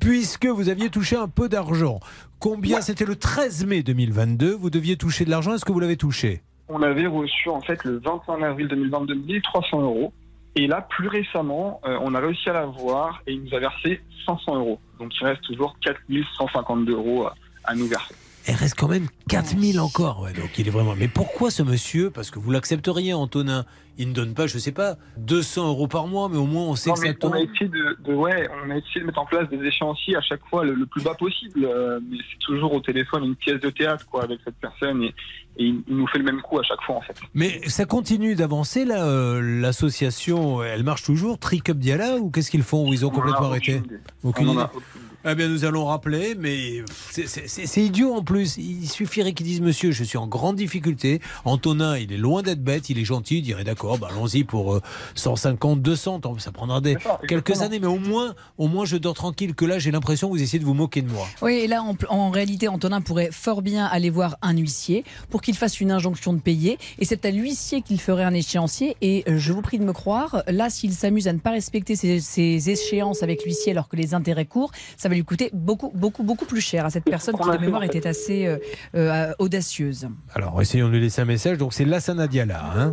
puisque 0.00 0.46
vous 0.46 0.68
aviez 0.68 0.90
touché 0.90 1.16
un 1.16 1.28
peu 1.28 1.48
d'argent. 1.48 2.00
Combien 2.38 2.80
C'était 2.80 3.06
le 3.06 3.16
13 3.16 3.64
mai 3.66 3.82
2022, 3.82 4.52
vous 4.54 4.70
deviez 4.70 4.96
toucher 4.96 5.24
de 5.24 5.30
l'argent. 5.30 5.54
Est-ce 5.54 5.64
que 5.64 5.72
vous 5.72 5.80
l'avez 5.80 5.96
touché? 5.96 6.42
On 6.68 6.82
avait 6.82 7.06
reçu, 7.06 7.48
en 7.48 7.60
fait, 7.60 7.82
le 7.84 7.98
21 8.04 8.42
avril 8.42 8.68
2022, 8.68 9.14
1300 9.14 9.80
euros. 9.82 10.12
Et 10.56 10.66
là, 10.68 10.82
plus 10.88 11.08
récemment, 11.08 11.80
euh, 11.84 11.98
on 12.00 12.14
a 12.14 12.20
réussi 12.20 12.48
à 12.48 12.52
l'avoir 12.52 13.22
et 13.26 13.32
il 13.32 13.42
nous 13.42 13.54
a 13.54 13.58
versé 13.58 14.00
500 14.24 14.56
euros. 14.56 14.78
Donc 15.00 15.10
il 15.20 15.26
reste 15.26 15.42
toujours 15.42 15.76
4152 15.80 16.92
euros 16.92 17.26
à, 17.26 17.34
à 17.64 17.74
nous 17.74 17.86
verser. 17.86 18.14
Il 18.46 18.54
reste 18.54 18.74
quand 18.78 18.88
même 18.88 19.06
4000 19.28 19.80
encore. 19.80 20.20
Ouais, 20.20 20.32
donc 20.32 20.58
il 20.58 20.66
est 20.68 20.70
vraiment. 20.70 20.94
Mais 20.96 21.08
pourquoi 21.08 21.50
ce 21.50 21.62
monsieur? 21.62 22.10
Parce 22.10 22.30
que 22.30 22.38
vous 22.38 22.50
l'accepteriez, 22.50 23.14
Antonin. 23.14 23.64
Il 23.96 24.08
ne 24.08 24.12
donne 24.12 24.34
pas, 24.34 24.48
je 24.48 24.58
sais 24.58 24.72
pas, 24.72 24.96
200 25.18 25.68
euros 25.68 25.86
par 25.86 26.08
mois, 26.08 26.28
mais 26.28 26.36
au 26.36 26.46
moins 26.46 26.64
on 26.64 26.74
sait 26.74 26.90
Non, 26.90 26.94
que 26.96 27.00
ça 27.02 27.08
on 27.10 27.14
tombe. 27.14 27.34
a 27.34 27.38
essayé 27.40 27.68
de, 27.70 27.96
de- 28.04 28.12
ouais, 28.12 28.48
on 28.66 28.70
a 28.70 28.76
essayé 28.76 29.00
de 29.02 29.04
mettre 29.06 29.20
en 29.20 29.24
place 29.24 29.48
des 29.48 29.64
échéanciers 29.64 30.16
à 30.16 30.20
chaque 30.20 30.40
fois 30.50 30.64
le, 30.64 30.74
le 30.74 30.84
plus 30.84 31.04
bas 31.04 31.14
possible, 31.14 31.64
euh, 31.64 32.00
mais 32.10 32.16
c'est 32.28 32.40
toujours 32.44 32.72
au 32.74 32.80
téléphone 32.80 33.22
une 33.24 33.36
pièce 33.36 33.60
de 33.60 33.70
théâtre 33.70 34.04
quoi 34.10 34.24
avec 34.24 34.40
cette 34.44 34.56
personne 34.56 35.00
et, 35.04 35.14
et 35.58 35.64
il, 35.66 35.84
il 35.86 35.96
nous 35.96 36.08
fait 36.08 36.18
le 36.18 36.24
même 36.24 36.40
coup 36.42 36.58
à 36.58 36.64
chaque 36.64 36.82
fois 36.82 36.96
en 36.96 37.02
fait. 37.02 37.14
Mais 37.34 37.60
ça 37.68 37.84
continue 37.84 38.34
d'avancer 38.34 38.84
là. 38.84 39.04
euh, 39.06 39.60
L'association, 39.60 40.60
elle 40.64 40.82
marche 40.82 41.04
toujours. 41.04 41.38
Trick 41.38 41.68
Up 41.70 41.76
Diala 41.76 42.16
ou 42.16 42.30
qu'est-ce 42.30 42.50
qu'ils 42.50 42.64
font? 42.64 42.88
Ou 42.88 42.92
ils 42.94 43.04
ont 43.06 43.10
On 43.10 43.12
en 43.12 43.14
complètement 43.14 43.46
a 43.46 43.50
arrêté? 43.50 43.76
aucune 43.76 43.84
idée. 43.92 44.00
Aucune 44.24 44.48
On 44.48 44.56
en 44.58 44.64
idée. 44.64 44.80
Eh 45.26 45.34
bien, 45.34 45.48
nous 45.48 45.64
allons 45.64 45.86
rappeler, 45.86 46.34
mais 46.38 46.82
c'est- 47.10 47.76
idiot 47.82 48.12
en 48.14 48.22
plus. 48.22 48.56
Il 48.58 48.88
suffirait 48.88 49.32
qu'ils 49.32 49.46
disent 49.46 49.60
Monsieur, 49.62 49.90
je 49.90 50.04
suis 50.04 50.18
en 50.18 50.26
grande 50.26 50.56
difficulté. 50.56 51.20
Antonin, 51.46 51.96
il 51.96 52.12
est 52.12 52.16
loin 52.18 52.42
d'être 52.42 52.62
bête, 52.62 52.90
il 52.90 52.98
est 52.98 53.04
gentil. 53.04 53.38
Il 53.38 53.42
dirait 53.42 53.64
D'accord, 53.64 53.98
bah, 53.98 54.08
allons-y 54.10 54.44
pour 54.44 54.74
euh, 54.74 54.82
150, 55.14 55.80
200. 55.80 56.20
Tant- 56.20 56.38
Ça 56.38 56.52
prendra 56.52 56.80
des, 56.82 56.96
quelques 57.28 57.62
années, 57.62 57.78
mais 57.78 57.86
au 57.86 57.98
moins, 57.98 58.34
au 58.58 58.68
moins, 58.68 58.84
je 58.84 58.96
dors 58.96 59.14
tranquille. 59.14 59.54
Que 59.54 59.64
là, 59.64 59.78
j'ai 59.78 59.90
l'impression 59.90 60.28
que 60.28 60.34
vous 60.36 60.42
essayez 60.42 60.58
de 60.58 60.64
vous 60.64 60.74
moquer 60.74 61.00
de 61.00 61.10
moi. 61.10 61.26
Oui, 61.40 61.54
et 61.54 61.66
là, 61.68 61.82
en, 61.82 61.96
en 62.10 62.30
réalité, 62.30 62.68
Antonin 62.68 63.00
pourrait 63.00 63.30
fort 63.32 63.62
bien 63.62 63.86
aller 63.86 64.10
voir 64.10 64.36
un 64.42 64.54
huissier 64.56 65.04
pour 65.30 65.40
qu'il 65.40 65.56
fasse 65.56 65.80
une 65.80 65.90
injonction 65.90 66.32
de 66.34 66.40
payer. 66.40 66.78
Et 66.98 67.04
c'est 67.06 67.24
à 67.24 67.30
l'huissier 67.30 67.80
qu'il 67.82 68.00
ferait 68.00 68.24
un 68.24 68.34
échéancier. 68.34 68.96
Et 69.00 69.24
euh, 69.28 69.38
je 69.38 69.52
vous 69.52 69.62
prie 69.62 69.78
de 69.78 69.84
me 69.84 69.92
croire, 69.94 70.42
là, 70.48 70.68
s'il 70.68 70.92
s'amuse 70.92 71.28
à 71.28 71.32
ne 71.32 71.38
pas 71.38 71.52
respecter 71.52 71.96
ses, 71.96 72.20
ses 72.20 72.68
échéances 72.70 73.22
avec 73.22 73.44
l'huissier 73.44 73.72
alors 73.72 73.88
que 73.88 73.96
les 73.96 74.12
intérêts 74.12 74.44
courent, 74.44 74.72
ça 74.98 75.08
va 75.08 75.13
lui 75.14 75.24
coûter 75.24 75.50
beaucoup, 75.52 75.90
beaucoup, 75.94 76.22
beaucoup 76.22 76.44
plus 76.44 76.60
cher 76.60 76.84
à 76.84 76.90
cette 76.90 77.04
personne 77.04 77.36
qui, 77.36 77.48
de 77.48 77.58
mémoire, 77.58 77.82
était 77.84 78.06
assez 78.06 78.46
euh, 78.46 78.58
euh, 78.94 79.32
audacieuse. 79.38 80.08
Alors, 80.34 80.60
essayons 80.60 80.88
de 80.88 80.92
lui 80.92 81.00
laisser 81.00 81.22
un 81.22 81.26
message. 81.26 81.58
Donc, 81.58 81.72
c'est 81.72 81.84
Lassana 81.84 82.26
Diala. 82.26 82.62
Hein 82.76 82.92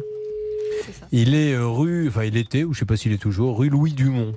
il 1.11 1.35
est 1.35 1.53
euh, 1.53 1.68
rue, 1.68 2.07
enfin, 2.07 2.23
il 2.23 2.38
était, 2.38 2.64
ou 2.64 2.73
je 2.73 2.80
sais 2.80 2.85
pas 2.85 2.98
s'il 2.98 3.11
est 3.11 3.22
toujours, 3.22 3.60
rue 3.60 3.69
Louis 3.69 3.93
Dumont, 3.93 4.34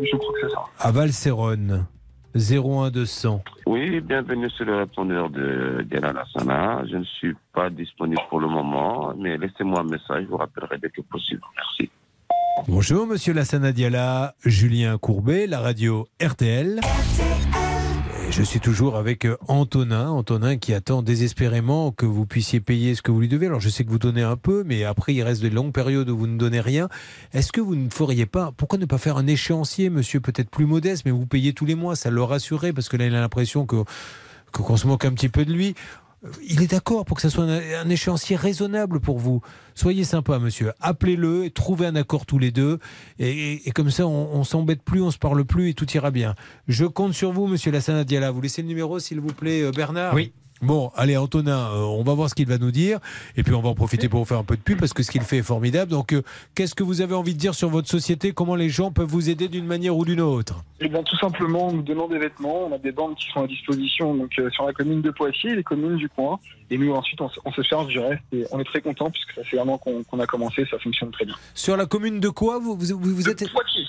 Je 0.00 0.16
crois 0.16 0.32
que 0.34 0.48
c'est 0.48 0.54
ça. 0.54 0.64
à 0.78 0.90
Valséronne. 0.90 1.86
01 2.36 2.90
200. 2.90 3.44
Oui, 3.66 4.00
bienvenue 4.00 4.50
sur 4.50 4.64
le 4.64 4.74
répondeur 4.78 5.30
de 5.30 5.86
Diana 5.88 6.12
Lassana. 6.12 6.82
Je 6.90 6.96
ne 6.96 7.04
suis 7.04 7.32
pas 7.52 7.70
disponible 7.70 8.20
pour 8.28 8.40
le 8.40 8.48
moment, 8.48 9.14
mais 9.16 9.38
laissez-moi 9.38 9.80
un 9.80 9.84
message, 9.84 10.24
je 10.24 10.28
vous 10.28 10.36
rappellerai 10.36 10.78
dès 10.78 10.90
que 10.90 11.00
possible. 11.02 11.42
Merci. 11.54 11.90
Bonjour, 12.66 13.06
monsieur 13.06 13.34
Lassana 13.34 13.72
Diala, 13.72 14.34
Julien 14.44 14.96
Courbet, 14.96 15.46
la 15.46 15.60
radio 15.60 16.06
RTL. 16.22 16.80
Je 18.30 18.42
suis 18.42 18.60
toujours 18.60 18.96
avec 18.96 19.26
euh, 19.26 19.36
Antonin, 19.48 20.08
Antonin 20.08 20.56
qui 20.56 20.72
attend 20.72 21.02
désespérément 21.02 21.90
que 21.92 22.06
vous 22.06 22.24
puissiez 22.26 22.60
payer 22.60 22.94
ce 22.94 23.02
que 23.02 23.10
vous 23.10 23.20
lui 23.20 23.28
devez. 23.28 23.46
Alors 23.46 23.60
je 23.60 23.68
sais 23.68 23.84
que 23.84 23.90
vous 23.90 23.98
donnez 23.98 24.22
un 24.22 24.36
peu, 24.36 24.62
mais 24.64 24.84
après 24.84 25.14
il 25.14 25.22
reste 25.22 25.42
de 25.42 25.48
longues 25.48 25.72
périodes 25.72 26.08
où 26.08 26.16
vous 26.16 26.26
ne 26.26 26.38
donnez 26.38 26.60
rien. 26.60 26.88
Est-ce 27.32 27.52
que 27.52 27.60
vous 27.60 27.74
ne 27.76 27.90
feriez 27.90 28.26
pas, 28.26 28.52
pourquoi 28.56 28.78
ne 28.78 28.86
pas 28.86 28.98
faire 28.98 29.18
un 29.18 29.26
échéancier, 29.26 29.90
monsieur, 29.90 30.20
peut-être 30.20 30.48
plus 30.50 30.66
modeste, 30.66 31.02
mais 31.04 31.10
vous 31.10 31.26
payez 31.26 31.52
tous 31.52 31.66
les 31.66 31.74
mois, 31.74 31.96
ça 31.96 32.10
le 32.10 32.22
rassurerait, 32.22 32.72
parce 32.72 32.88
que 32.88 32.96
là 32.96 33.06
il 33.06 33.14
a 33.14 33.20
l'impression 33.20 33.66
que- 33.66 33.84
qu'on 34.52 34.76
se 34.76 34.86
moque 34.86 35.04
un 35.04 35.12
petit 35.12 35.28
peu 35.28 35.44
de 35.44 35.52
lui. 35.52 35.74
Euh, 36.24 36.28
Il 36.48 36.62
est 36.62 36.70
d'accord 36.70 37.04
pour 37.04 37.16
que 37.16 37.22
ça 37.22 37.30
soit 37.30 37.44
un, 37.44 37.88
échéancier 37.90 38.36
raisonnable 38.36 39.00
pour 39.00 39.18
vous. 39.18 39.40
Soyez 39.74 40.04
sympa, 40.04 40.38
monsieur. 40.38 40.72
Appelez-le, 40.80 41.50
trouvez 41.50 41.86
un 41.86 41.96
accord 41.96 42.26
tous 42.26 42.38
les 42.38 42.50
deux, 42.50 42.78
et, 43.18 43.30
et- 43.54 43.68
et 43.68 43.72
comme 43.72 43.90
ça, 43.90 44.06
on, 44.06 44.34
on 44.34 44.44
s'embête 44.44 44.82
plus, 44.82 45.02
on 45.02 45.10
se 45.10 45.18
parle 45.18 45.44
plus, 45.44 45.70
et 45.70 45.74
tout 45.74 45.90
ira 45.92 46.10
bien. 46.10 46.34
Je 46.68 46.84
compte 46.86 47.12
sur 47.14 47.32
vous, 47.32 47.46
monsieur 47.46 47.70
Lassana 47.72 48.04
Diala. 48.04 48.30
Vous 48.30 48.40
laissez 48.40 48.62
le 48.62 48.68
numéro, 48.68 48.98
s'il 48.98 49.20
vous 49.20 49.32
plaît, 49.32 49.62
euh, 49.62 49.70
Bernard? 49.72 50.14
Oui. 50.14 50.32
Bon, 50.64 50.90
allez, 50.96 51.18
Antonin, 51.18 51.58
euh, 51.58 51.82
on 51.82 52.02
va 52.02 52.14
voir 52.14 52.30
ce 52.30 52.34
qu'il 52.34 52.48
va 52.48 52.56
nous 52.56 52.70
dire, 52.70 52.98
et 53.36 53.42
puis 53.42 53.52
on 53.52 53.60
va 53.60 53.68
en 53.68 53.74
profiter 53.74 54.08
pour 54.08 54.20
vous 54.20 54.24
faire 54.24 54.38
un 54.38 54.44
peu 54.44 54.56
de 54.56 54.62
pub, 54.62 54.78
parce 54.80 54.94
que 54.94 55.02
ce 55.02 55.10
qu'il 55.10 55.20
fait 55.20 55.38
est 55.38 55.42
formidable. 55.42 55.90
Donc, 55.90 56.14
euh, 56.14 56.22
qu'est-ce 56.54 56.74
que 56.74 56.82
vous 56.82 57.02
avez 57.02 57.14
envie 57.14 57.34
de 57.34 57.38
dire 57.38 57.54
sur 57.54 57.68
votre 57.68 57.86
société? 57.86 58.32
Comment 58.32 58.54
les 58.54 58.70
gens 58.70 58.90
peuvent 58.90 59.06
vous 59.06 59.28
aider 59.28 59.48
d'une 59.48 59.66
manière 59.66 59.94
ou 59.94 60.06
d'une 60.06 60.22
autre? 60.22 60.64
Eh 60.80 60.88
bien, 60.88 61.02
tout 61.02 61.18
simplement, 61.18 61.70
nous 61.70 61.82
donnons 61.82 62.08
des 62.08 62.18
vêtements, 62.18 62.66
on 62.66 62.74
a 62.74 62.78
des 62.78 62.92
bandes 62.92 63.14
qui 63.14 63.28
sont 63.30 63.42
à 63.42 63.46
disposition 63.46 64.16
euh, 64.38 64.50
sur 64.50 64.64
la 64.64 64.72
commune 64.72 65.02
de 65.02 65.10
Poitiers 65.10 65.54
les 65.54 65.62
communes 65.62 65.96
du 65.96 66.08
coin. 66.08 66.38
Et 66.70 66.78
nous, 66.78 66.92
ensuite, 66.92 67.20
on, 67.20 67.28
se- 67.28 67.40
on 67.44 67.52
se 67.52 67.62
charge 67.62 67.88
du 67.88 67.98
reste 67.98 68.22
et 68.32 68.44
on 68.50 68.58
est 68.58 68.64
très 68.64 68.80
contents 68.80 69.10
puisque 69.10 69.32
ça 69.34 69.44
fait 69.44 69.58
un 69.58 69.68
an 69.68 69.78
qu'on 69.78 70.18
a 70.20 70.26
commencé, 70.26 70.64
ça 70.70 70.78
fonctionne 70.78 71.10
très 71.10 71.24
bien. 71.26 71.34
Sur 71.54 71.76
la 71.76 71.86
commune 71.86 72.20
de 72.20 72.28
quoi 72.30 72.58
vous, 72.58 72.74
vous, 72.76 72.98
vous- 72.98 73.14
vous 73.14 73.28
êtes 73.28 73.50
Poitiers. 73.50 73.84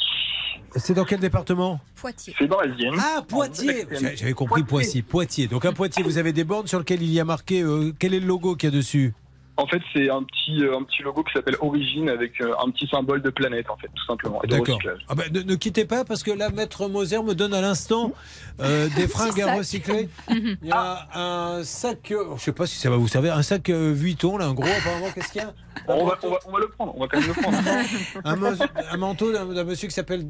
C'est 0.78 0.94
dans 0.94 1.06
quel 1.06 1.22
département 1.22 1.80
Poitiers. 1.96 2.36
C'est 2.38 2.48
dans 2.48 2.60
la 2.60 2.68
Vienne. 2.68 2.96
Ah, 3.00 3.22
Poitiers 3.26 3.86
J'a- 3.90 4.16
J'avais 4.16 4.34
compris 4.34 4.64
Poitiers. 4.64 5.02
Poitiers. 5.04 5.48
Donc 5.48 5.64
à 5.64 5.72
Poitiers, 5.72 6.04
vous 6.04 6.18
avez 6.18 6.34
des 6.34 6.44
bornes 6.44 6.68
sur 6.68 6.80
lesquelles 6.80 7.02
il 7.02 7.12
y 7.12 7.20
a 7.20 7.24
marqué 7.26 7.62
euh, 7.62 7.94
quel 7.98 8.14
est 8.14 8.20
le 8.20 8.28
logo 8.28 8.56
qu'il 8.56 8.70
y 8.70 8.74
a 8.74 8.76
dessus? 8.76 9.14
En 9.58 9.68
fait, 9.68 9.82
c'est 9.94 10.10
un 10.10 10.24
petit, 10.24 10.64
euh, 10.64 10.78
un 10.78 10.84
petit 10.84 11.02
logo 11.02 11.24
qui 11.24 11.32
s'appelle 11.34 11.56
Origine 11.62 12.10
avec 12.10 12.42
euh, 12.42 12.54
un 12.62 12.70
petit 12.72 12.88
symbole 12.88 13.22
de 13.22 13.30
planète, 13.30 13.70
en 13.70 13.78
fait, 13.78 13.88
tout 13.88 14.06
simplement. 14.06 14.42
D'accord. 14.48 14.80
Ah 15.08 15.16
ben, 15.16 15.32
ne, 15.32 15.42
ne 15.42 15.56
quittez 15.56 15.86
pas 15.86 16.04
parce 16.04 16.24
que 16.24 16.32
là, 16.32 16.50
Maître 16.50 16.88
Moser 16.90 17.24
me 17.24 17.34
donne 17.34 17.54
à 17.54 17.62
l'instant 17.62 18.12
euh, 18.60 18.90
des 18.96 19.08
fringues 19.08 19.42
à 19.42 19.56
recycler. 19.56 20.10
Il 20.30 20.58
y 20.64 20.72
a 20.72 21.08
un 21.14 21.64
sac, 21.64 22.12
euh, 22.12 22.36
je 22.38 22.44
sais 22.44 22.52
pas 22.52 22.68
si 22.68 22.78
ça 22.78 22.90
va 22.90 22.98
vous 22.98 23.08
servir, 23.08 23.36
un 23.36 23.44
sac 23.44 23.70
euh, 23.70 23.94
Vuitton, 23.94 24.38
là, 24.38 24.46
un 24.46 24.54
gros 24.54 24.66
apparemment, 24.66 25.08
qu'est-ce 25.14 25.32
qu'il 25.32 25.42
y 25.42 25.46
a? 25.46 25.54
On 25.88 26.06
va, 26.06 26.18
on, 26.24 26.30
va, 26.30 26.40
on 26.48 26.52
va 26.52 26.60
le 26.60 26.68
prendre, 26.70 26.96
on 26.96 27.00
va 27.02 27.08
quand 27.08 27.20
même 27.20 27.28
le 27.28 27.34
prendre. 27.34 27.58
un, 28.92 28.98
manteau 28.98 29.32
d'un 29.32 29.64
monsieur 29.64 29.88
qui 29.88 29.94
s'appelle 29.94 30.26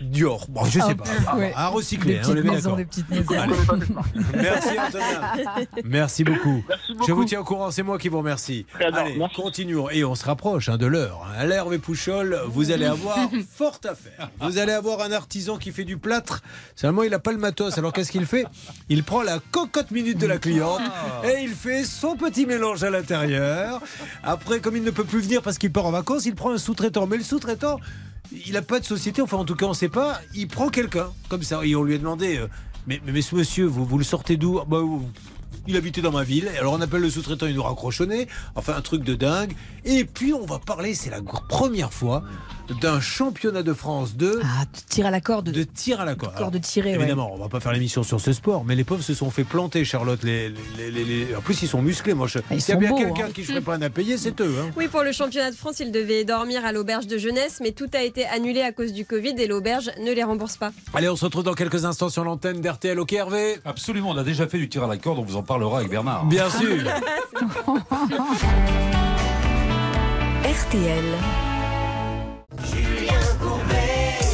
Dior. 0.00 0.46
Bon, 0.48 0.64
je 0.64 0.78
sais 0.80 0.86
Ah, 0.90 0.94
pas. 0.94 1.36
ouais. 1.36 1.52
À 1.56 1.68
recycler. 1.68 2.14
Des 2.14 2.20
hein, 2.20 2.60
on 2.66 2.76
des 2.76 2.84
petites 2.84 3.08
maisons. 3.08 3.34
Allez. 3.38 3.54
Merci 4.34 4.68
Antonin. 4.78 5.64
Merci 5.84 6.24
beaucoup. 6.24 6.62
Je 7.06 7.12
vous 7.12 7.24
tiens 7.24 7.40
au 7.40 7.44
courant, 7.44 7.70
c'est 7.70 7.82
moi 7.82 7.98
qui 7.98 8.08
vous 8.08 8.18
remercie. 8.18 8.66
Allez, 8.80 9.18
continuons. 9.34 9.88
Et 9.90 10.04
on 10.04 10.14
se 10.14 10.24
rapproche 10.24 10.68
hein, 10.68 10.76
de 10.76 10.86
l'heure. 10.86 11.22
hein. 11.26 11.34
À 11.38 11.46
l'herbe 11.46 11.72
et 11.72 11.78
Pouchol, 11.78 12.38
vous 12.48 12.70
allez 12.70 12.84
avoir 12.86 13.16
fort 13.54 13.78
à 13.84 13.94
faire. 13.94 14.30
Vous 14.40 14.58
allez 14.58 14.72
avoir 14.72 15.00
un 15.00 15.12
artisan 15.12 15.56
qui 15.56 15.72
fait 15.72 15.84
du 15.84 15.96
plâtre. 15.96 16.42
Seulement, 16.74 17.02
il 17.02 17.10
n'a 17.10 17.18
pas 17.18 17.32
le 17.32 17.38
matos. 17.38 17.78
Alors, 17.78 17.92
qu'est-ce 17.92 18.12
qu'il 18.12 18.26
fait? 18.26 18.44
Il 18.88 19.02
prend 19.02 19.22
la 19.22 19.38
cocotte 19.50 19.90
minute 19.90 20.18
de 20.18 20.26
la 20.26 20.38
cliente 20.38 20.80
et 21.24 21.42
il 21.42 21.50
fait 21.50 21.84
son 21.84 22.16
petit 22.16 22.44
mélange 22.46 22.84
à 22.84 22.90
l'intérieur. 22.90 23.80
Après, 24.22 24.60
comme 24.60 24.76
il 24.76 24.82
ne 24.82 24.90
peut 24.90 25.04
plus 25.04 25.20
venir 25.20 25.42
parce 25.42 25.56
qu'il 25.58 25.72
part 25.72 25.86
en 25.86 25.90
vacances, 25.90 26.26
il 26.26 26.34
prend 26.34 26.52
un 26.52 26.58
sous-traitant. 26.58 27.06
Mais 27.06 27.16
le 27.16 27.22
sous-traitant, 27.22 27.78
il 28.32 28.52
n'a 28.52 28.62
pas 28.62 28.80
de 28.80 28.84
société, 28.84 29.22
enfin 29.22 29.36
en 29.36 29.44
tout 29.44 29.54
cas 29.54 29.66
on 29.66 29.70
ne 29.70 29.74
sait 29.74 29.88
pas, 29.88 30.20
il 30.34 30.48
prend 30.48 30.68
quelqu'un 30.68 31.08
comme 31.28 31.42
ça. 31.42 31.60
Et 31.64 31.74
on 31.74 31.82
lui 31.82 31.94
a 31.94 31.98
demandé 31.98 32.36
euh, 32.36 32.48
mais, 32.86 33.00
mais, 33.04 33.22
ce 33.22 33.34
monsieur, 33.34 33.66
vous, 33.66 33.84
vous 33.84 33.98
le 33.98 34.04
sortez 34.04 34.36
d'où? 34.36 34.60
Bah, 34.66 34.80
Il 35.66 35.76
habitait 35.76 36.02
dans 36.02 36.12
ma 36.12 36.22
ville, 36.22 36.48
alors 36.58 36.74
on 36.74 36.80
appelle 36.80 37.00
le 37.00 37.10
sous-traitant, 37.10 37.46
il 37.46 37.56
nous 37.56 38.06
nez, 38.06 38.28
enfin 38.54 38.74
un 38.76 38.80
truc 38.80 39.02
de 39.02 39.14
dingue. 39.14 39.54
Et 39.84 40.04
puis 40.04 40.32
on 40.32 40.46
va 40.46 40.60
parler, 40.60 40.94
c'est 40.94 41.10
la 41.10 41.20
première 41.20 41.92
fois, 41.92 42.22
d'un 42.80 43.00
championnat 43.00 43.62
de 43.62 43.72
France 43.72 44.16
de 44.16 44.40
Ah, 44.42 44.64
tir 44.88 45.06
à 45.06 45.10
la 45.10 45.20
corde. 45.20 45.50
De 45.50 45.62
tir 45.62 46.00
à 46.00 46.04
la 46.04 46.14
corde. 46.14 46.34
Corde 46.36 46.60
tirée, 46.60 46.90
ouais. 46.90 46.96
Évidemment, 46.96 47.30
on 47.32 47.38
va 47.38 47.48
pas 47.48 47.60
faire 47.60 47.72
l'émission 47.72 48.02
sur 48.02 48.20
ce 48.20 48.32
sport, 48.32 48.64
mais 48.64 48.74
les 48.74 48.84
pauvres 48.84 49.02
se 49.02 49.14
sont 49.14 49.30
fait 49.30 49.44
planter, 49.44 49.84
Charlotte. 49.84 50.22
Les, 50.22 50.48
les- 50.76 50.90
les- 50.90 51.04
les- 51.04 51.36
En 51.36 51.40
plus, 51.40 51.62
ils 51.62 51.68
sont 51.68 51.82
musclés. 51.82 52.14
Moi, 52.14 52.26
je... 52.26 52.38
Ils 52.50 52.60
s'il 52.60 52.74
y 52.74 52.76
a 52.76 52.80
bien 52.80 52.94
quelqu'un 52.94 53.26
hein. 53.26 53.30
qui 53.34 53.40
ne 53.42 53.46
ferait 53.46 53.60
pas 53.60 53.74
un 53.76 53.82
à 53.82 53.90
payer, 53.90 54.18
c'est 54.18 54.40
eux. 54.40 54.54
hein. 54.60 54.70
Oui, 54.76 54.88
pour 54.88 55.02
le 55.02 55.12
championnat 55.12 55.50
de 55.50 55.56
France, 55.56 55.80
ils 55.80 55.92
devaient 55.92 56.24
dormir 56.24 56.64
à 56.64 56.72
l'auberge 56.72 57.06
de 57.06 57.18
jeunesse, 57.18 57.58
mais 57.62 57.72
tout 57.72 57.88
a 57.94 58.02
été 58.02 58.26
annulé 58.26 58.62
à 58.62 58.72
cause 58.72 58.92
du 58.92 59.04
Covid 59.04 59.34
et 59.38 59.46
l'auberge 59.46 59.90
ne 60.00 60.12
les 60.12 60.24
rembourse 60.24 60.56
pas. 60.56 60.72
Allez, 60.94 61.08
on 61.08 61.16
se 61.16 61.24
retrouve 61.24 61.44
dans 61.44 61.54
quelques 61.54 61.84
instants 61.84 62.08
sur 62.08 62.24
l'antenne 62.24 62.60
d'RTL. 62.60 62.98
Ok, 63.00 63.12
Hervé? 63.12 63.56
Absolument, 63.64 64.10
on 64.10 64.16
a 64.16 64.24
déjà 64.24 64.46
fait 64.48 64.58
du 64.58 64.68
tir 64.68 64.84
à 64.84 64.88
la 64.88 64.96
corde, 64.96 65.18
on 65.18 65.22
vous 65.24 65.36
en 65.36 65.42
parlera 65.42 65.78
avec 65.78 65.90
Bernard. 65.90 66.24
Bien 66.26 66.48
sûr. 66.50 66.76
RTL. 70.46 71.04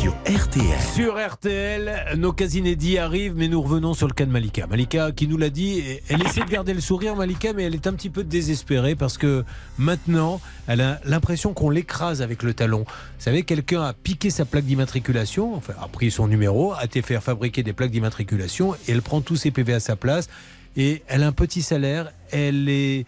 Sur 0.00 0.12
RTL. 0.26 0.80
Sur 0.94 1.14
RTL, 1.16 2.16
nos 2.16 2.32
quasi-inédits 2.32 2.98
arrivent, 2.98 3.34
mais 3.36 3.48
nous 3.48 3.62
revenons 3.62 3.94
sur 3.94 4.08
le 4.08 4.12
cas 4.12 4.24
de 4.24 4.30
Malika. 4.30 4.66
Malika, 4.66 5.12
qui 5.12 5.28
nous 5.28 5.36
l'a 5.36 5.50
dit, 5.50 5.82
elle 6.08 6.22
essaie 6.22 6.40
de 6.44 6.50
garder 6.50 6.74
le 6.74 6.80
sourire, 6.80 7.14
Malika, 7.14 7.52
mais 7.52 7.64
elle 7.64 7.74
est 7.74 7.86
un 7.86 7.92
petit 7.92 8.10
peu 8.10 8.24
désespérée 8.24 8.96
parce 8.96 9.16
que 9.16 9.44
maintenant, 9.78 10.40
elle 10.66 10.80
a 10.80 11.00
l'impression 11.04 11.54
qu'on 11.54 11.70
l'écrase 11.70 12.20
avec 12.20 12.42
le 12.42 12.54
talon. 12.54 12.80
Vous 12.80 13.24
savez, 13.24 13.44
quelqu'un 13.44 13.82
a 13.82 13.92
piqué 13.92 14.30
sa 14.30 14.44
plaque 14.44 14.64
d'immatriculation, 14.64 15.54
enfin, 15.54 15.74
a 15.80 15.88
pris 15.88 16.10
son 16.10 16.26
numéro, 16.26 16.72
a 16.72 16.84
été 16.84 17.02
faire 17.02 17.22
fabriquer 17.22 17.62
des 17.62 17.72
plaques 17.72 17.92
d'immatriculation 17.92 18.74
et 18.74 18.92
elle 18.92 19.02
prend 19.02 19.20
tous 19.20 19.36
ses 19.36 19.50
PV 19.52 19.74
à 19.74 19.80
sa 19.80 19.96
place. 19.96 20.28
Et 20.76 21.02
elle 21.06 21.22
a 21.22 21.26
un 21.26 21.32
petit 21.32 21.62
salaire, 21.62 22.12
elle 22.30 22.68
est 22.68 23.04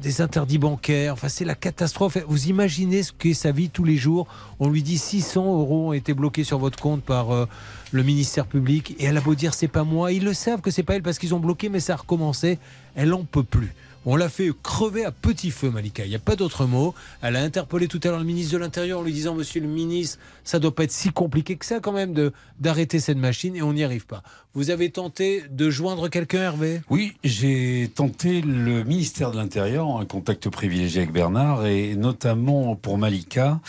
des 0.00 0.20
interdits 0.20 0.58
bancaires. 0.58 1.12
Enfin, 1.14 1.28
c'est 1.28 1.44
la 1.44 1.54
catastrophe. 1.54 2.18
Vous 2.26 2.48
imaginez 2.48 3.02
ce 3.02 3.12
qu'est 3.12 3.34
sa 3.34 3.52
vie 3.52 3.70
tous 3.70 3.84
les 3.84 3.96
jours. 3.96 4.26
On 4.60 4.68
lui 4.68 4.82
dit 4.82 4.98
600 4.98 5.44
euros 5.44 5.88
ont 5.88 5.92
été 5.92 6.14
bloqués 6.14 6.44
sur 6.44 6.58
votre 6.58 6.78
compte 6.78 7.02
par 7.02 7.30
euh, 7.30 7.46
le 7.92 8.02
ministère 8.02 8.46
public. 8.46 8.94
Et 8.98 9.04
elle 9.04 9.16
a 9.16 9.20
beau 9.20 9.34
dire 9.34 9.54
c'est 9.54 9.68
pas 9.68 9.84
moi. 9.84 10.12
Ils 10.12 10.24
le 10.24 10.34
savent 10.34 10.60
que 10.60 10.70
c'est 10.70 10.82
pas 10.82 10.96
elle 10.96 11.02
parce 11.02 11.18
qu'ils 11.18 11.34
ont 11.34 11.40
bloqué, 11.40 11.68
mais 11.68 11.80
ça 11.80 11.94
a 11.94 11.96
recommencé. 11.96 12.58
Elle 12.94 13.12
en 13.12 13.24
peut 13.24 13.44
plus. 13.44 13.74
On 14.06 14.16
l'a 14.16 14.28
fait 14.28 14.50
crever 14.62 15.04
à 15.04 15.10
petit 15.10 15.50
feu, 15.50 15.70
Malika. 15.70 16.04
Il 16.04 16.08
n'y 16.08 16.14
a 16.14 16.20
pas 16.20 16.36
d'autre 16.36 16.64
mot. 16.64 16.94
Elle 17.20 17.36
a 17.36 17.42
interpellé 17.42 17.88
tout 17.88 18.00
à 18.04 18.08
l'heure 18.08 18.18
le 18.18 18.24
ministre 18.24 18.54
de 18.54 18.58
l'Intérieur 18.58 19.00
en 19.00 19.02
lui 19.02 19.12
disant 19.12 19.34
Monsieur 19.34 19.60
le 19.60 19.66
ministre, 19.66 20.18
ça 20.44 20.58
doit 20.58 20.74
pas 20.74 20.84
être 20.84 20.92
si 20.92 21.10
compliqué 21.10 21.56
que 21.56 21.66
ça 21.66 21.80
quand 21.80 21.92
même 21.92 22.14
d'arrêter 22.58 23.00
cette 23.00 23.18
machine 23.18 23.54
et 23.54 23.60
on 23.60 23.72
n'y 23.72 23.84
arrive 23.84 24.06
pas. 24.06 24.22
Vous 24.58 24.70
avez 24.70 24.90
tenté 24.90 25.44
de 25.52 25.70
joindre 25.70 26.08
quelqu'un, 26.08 26.40
Hervé? 26.40 26.80
Oui, 26.90 27.12
j'ai 27.22 27.88
tenté 27.94 28.40
le 28.40 28.82
ministère 28.82 29.30
de 29.30 29.36
l'Intérieur, 29.36 30.00
un 30.00 30.04
contact 30.04 30.48
privilégié 30.48 31.02
avec 31.02 31.12
Bernard, 31.12 31.64
et 31.64 31.94
notamment 31.94 32.74
pour 32.74 32.98
Malika. 32.98 33.60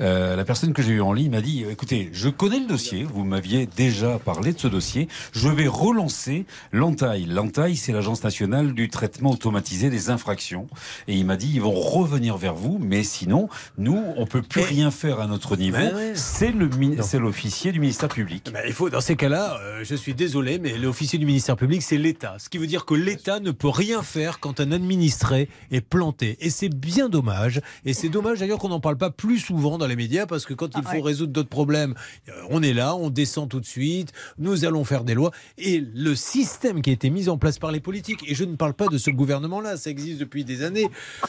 Euh, 0.00 0.36
la 0.36 0.44
personne 0.46 0.72
que 0.72 0.80
j'ai 0.80 0.92
eue 0.92 1.02
en 1.02 1.12
ligne 1.12 1.32
m'a 1.32 1.42
dit, 1.42 1.66
écoutez, 1.70 2.08
je 2.14 2.30
connais 2.30 2.60
le 2.60 2.66
dossier, 2.66 3.04
vous 3.04 3.24
m'aviez 3.24 3.66
déjà 3.66 4.18
parlé 4.18 4.54
de 4.54 4.58
ce 4.58 4.68
dossier, 4.68 5.06
je 5.32 5.50
vais 5.50 5.66
relancer 5.66 6.46
l'ANTAI. 6.72 7.26
L'ANTAI, 7.26 7.76
c'est 7.76 7.92
l'Agence 7.92 8.24
nationale 8.24 8.72
du 8.72 8.88
traitement 8.88 9.32
automatisé 9.32 9.90
des 9.90 10.08
infractions. 10.08 10.66
Et 11.08 11.14
il 11.14 11.26
m'a 11.26 11.36
dit, 11.36 11.50
ils 11.52 11.60
vont 11.60 11.72
revenir 11.72 12.38
vers 12.38 12.54
vous, 12.54 12.78
mais 12.80 13.02
sinon, 13.02 13.50
nous, 13.76 14.02
on 14.16 14.24
peut 14.24 14.40
plus 14.40 14.62
rien 14.62 14.90
faire 14.90 15.20
à 15.20 15.26
notre 15.26 15.56
niveau. 15.56 15.76
Ouais. 15.76 16.14
C'est 16.14 17.18
l'officier 17.18 17.70
du 17.70 17.80
ministère 17.80 18.08
public. 18.08 18.48
Ben, 18.50 18.62
il 18.66 18.72
faut, 18.72 18.88
dans 18.88 19.02
ces 19.02 19.16
cas-là, 19.16 19.60
euh, 19.60 19.84
je 19.84 19.94
suis 19.94 20.14
désolé, 20.14 20.37
mais 20.40 20.78
l'officier 20.78 21.18
du 21.18 21.26
ministère 21.26 21.56
public, 21.56 21.82
c'est 21.82 21.98
l'État. 21.98 22.36
Ce 22.38 22.48
qui 22.48 22.58
veut 22.58 22.66
dire 22.66 22.84
que 22.84 22.94
l'État 22.94 23.40
ne 23.40 23.50
peut 23.50 23.68
rien 23.68 24.02
faire 24.02 24.40
quand 24.40 24.60
un 24.60 24.72
administré 24.72 25.48
est 25.70 25.80
planté. 25.80 26.36
Et 26.40 26.50
c'est 26.50 26.68
bien 26.68 27.08
dommage. 27.08 27.60
Et 27.84 27.92
c'est 27.92 28.08
dommage 28.08 28.38
d'ailleurs 28.38 28.58
qu'on 28.58 28.68
n'en 28.68 28.80
parle 28.80 28.96
pas 28.96 29.10
plus 29.10 29.38
souvent 29.38 29.78
dans 29.78 29.86
les 29.86 29.96
médias, 29.96 30.26
parce 30.26 30.46
que 30.46 30.54
quand 30.54 30.76
il 30.76 30.82
faut 30.84 31.02
résoudre 31.02 31.32
d'autres 31.32 31.48
problèmes, 31.48 31.94
euh, 32.28 32.32
on 32.50 32.62
est 32.62 32.72
là, 32.72 32.94
on 32.94 33.10
descend 33.10 33.48
tout 33.48 33.60
de 33.60 33.66
suite, 33.66 34.12
nous 34.38 34.64
allons 34.64 34.84
faire 34.84 35.04
des 35.04 35.14
lois. 35.14 35.32
Et 35.56 35.80
le 35.80 36.14
système 36.14 36.82
qui 36.82 36.90
a 36.90 36.92
été 36.92 37.10
mis 37.10 37.28
en 37.28 37.38
place 37.38 37.58
par 37.58 37.72
les 37.72 37.80
politiques, 37.80 38.24
et 38.28 38.34
je 38.34 38.44
ne 38.44 38.56
parle 38.56 38.74
pas 38.74 38.86
de 38.86 38.98
ce 38.98 39.10
gouvernement-là, 39.10 39.76
ça 39.76 39.90
existe 39.90 40.18
depuis 40.18 40.44
des 40.44 40.62
années, 40.62 40.88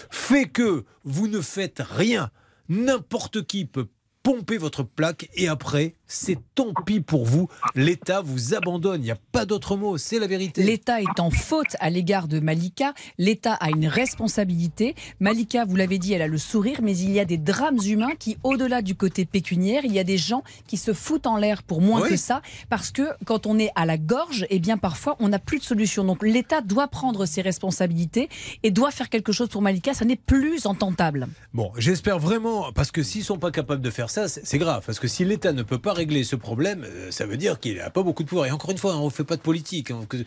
fait 0.10 0.46
que 0.46 0.86
vous 1.04 1.28
ne 1.28 1.42
faites 1.42 1.82
rien. 1.90 2.30
N'importe 2.70 3.46
qui 3.46 3.66
peut 3.66 3.88
pomper 4.24 4.58
votre 4.58 4.84
plaque 4.84 5.30
et 5.34 5.48
après, 5.48 5.96
c'est 6.12 6.38
tant 6.56 6.74
pis 6.86 7.00
pour 7.00 7.24
vous. 7.26 7.48
L'État 7.76 8.22
vous 8.22 8.54
abandonne. 8.56 9.02
Il 9.02 9.06
n'y 9.06 9.12
a 9.12 9.18
pas 9.32 9.46
d'autre 9.46 9.78
mot. 9.78 9.98
C'est 9.98 10.20
la 10.20 10.28
vérité. 10.28 10.64
L'État 10.64 11.00
est 11.02 11.20
en 11.20 11.30
faute 11.30 11.78
à 11.80 11.90
l'égard 11.90 12.28
de 12.28 12.40
Malika. 12.42 12.94
L'État 13.18 13.54
a 13.54 13.70
une 13.70 13.88
responsabilité. 13.88 14.96
Malika, 15.20 15.66
vous 15.66 15.76
l'avez 15.76 15.98
dit, 16.00 16.14
elle 16.14 16.22
a 16.24 16.28
le 16.28 16.38
sourire, 16.38 16.80
mais 16.82 16.98
il 16.98 17.12
y 17.12 17.20
a 17.20 17.26
des 17.26 17.38
drames 17.38 17.78
humains 17.86 18.16
qui, 18.18 18.38
au-delà 18.44 18.82
du 18.82 18.96
côté 18.96 19.24
pécuniaire, 19.26 19.84
il 19.86 19.94
y 19.94 20.00
a 20.00 20.04
des 20.04 20.18
gens 20.18 20.44
qui 20.68 20.78
se 20.78 20.94
foutent 20.94 21.28
en 21.28 21.38
l'air 21.38 21.62
pour 21.64 21.82
moins 21.82 22.02
Oui. 22.02 22.10
que 22.10 22.18
ça, 22.18 22.42
parce 22.70 22.92
que 22.92 23.04
quand 23.26 23.46
on 23.46 23.60
est 23.60 23.72
à 23.76 23.86
la 23.86 23.98
gorge, 23.98 24.46
eh 24.50 24.60
bien 24.60 24.78
parfois 24.78 25.16
on 25.20 25.30
n'a 25.30 25.40
plus 25.40 25.60
de 25.60 25.64
solution. 25.64 26.04
Donc 26.04 26.24
l'État 26.24 26.62
doit 26.62 26.88
prendre 26.88 27.26
ses 27.28 27.42
responsabilités 27.42 28.30
et 28.64 28.72
doit 28.72 28.92
faire 28.92 29.10
quelque 29.10 29.32
chose 29.32 29.48
pour 29.50 29.62
Malika. 29.62 29.94
Ça 29.94 30.06
n'est 30.06 30.16
plus 30.16 30.66
entendable. 30.66 31.28
Bon, 31.54 31.72
j'espère 31.78 32.18
vraiment, 32.20 32.72
parce 32.74 32.92
que 32.92 33.04
s'ils 33.04 33.24
sont 33.24 33.38
pas 33.38 33.52
capables 33.52 33.82
de 33.82 33.90
faire 33.92 34.10
ça, 34.10 34.28
c'est 34.28 34.58
grave. 34.58 34.84
Parce 34.86 35.00
que 35.00 35.08
si 35.08 35.24
l'État 35.24 35.54
ne 35.54 35.62
peut 35.64 35.78
pas 35.78 35.94
régler 36.00 36.24
ce 36.24 36.36
problème, 36.36 36.84
euh, 36.86 37.12
ça 37.12 37.26
veut 37.26 37.38
dire 37.38 37.60
qu'il 37.60 37.78
n'a 37.78 37.90
pas 37.90 38.04
beaucoup 38.04 38.24
de 38.24 38.28
pouvoir. 38.30 38.48
Et 38.48 38.52
encore 38.52 38.72
une 38.72 38.78
fois, 38.78 38.94
hein, 38.94 39.00
on 39.00 39.06
ne 39.06 39.10
fait 39.12 39.24
pas 39.24 39.36
de 39.36 39.42
politique. 39.42 39.92
hein, 39.92 40.02
euh, 40.14 40.24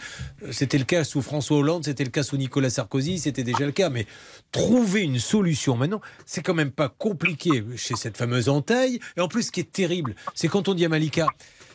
C'était 0.52 0.78
le 0.78 0.84
cas 0.84 1.04
sous 1.04 1.22
François 1.22 1.56
Hollande, 1.58 1.84
c'était 1.84 2.04
le 2.04 2.10
cas 2.10 2.22
sous 2.22 2.36
Nicolas 2.36 2.70
Sarkozy, 2.70 3.18
c'était 3.18 3.42
déjà 3.42 3.64
le 3.66 3.72
cas. 3.72 3.90
Mais 3.90 4.06
trouver 4.52 5.00
une 5.02 5.18
solution 5.18 5.76
maintenant, 5.76 6.00
c'est 6.26 6.42
quand 6.42 6.54
même 6.54 6.70
pas 6.70 6.88
compliqué 6.88 7.64
chez 7.76 7.94
cette 7.96 8.16
fameuse 8.16 8.48
entaille. 8.48 9.00
Et 9.16 9.20
en 9.20 9.28
plus, 9.28 9.44
ce 9.44 9.52
qui 9.52 9.60
est 9.60 9.72
terrible, 9.72 10.14
c'est 10.34 10.48
quand 10.48 10.68
on 10.68 10.74
dit 10.74 10.84
à 10.84 10.88
Malika. 10.88 11.26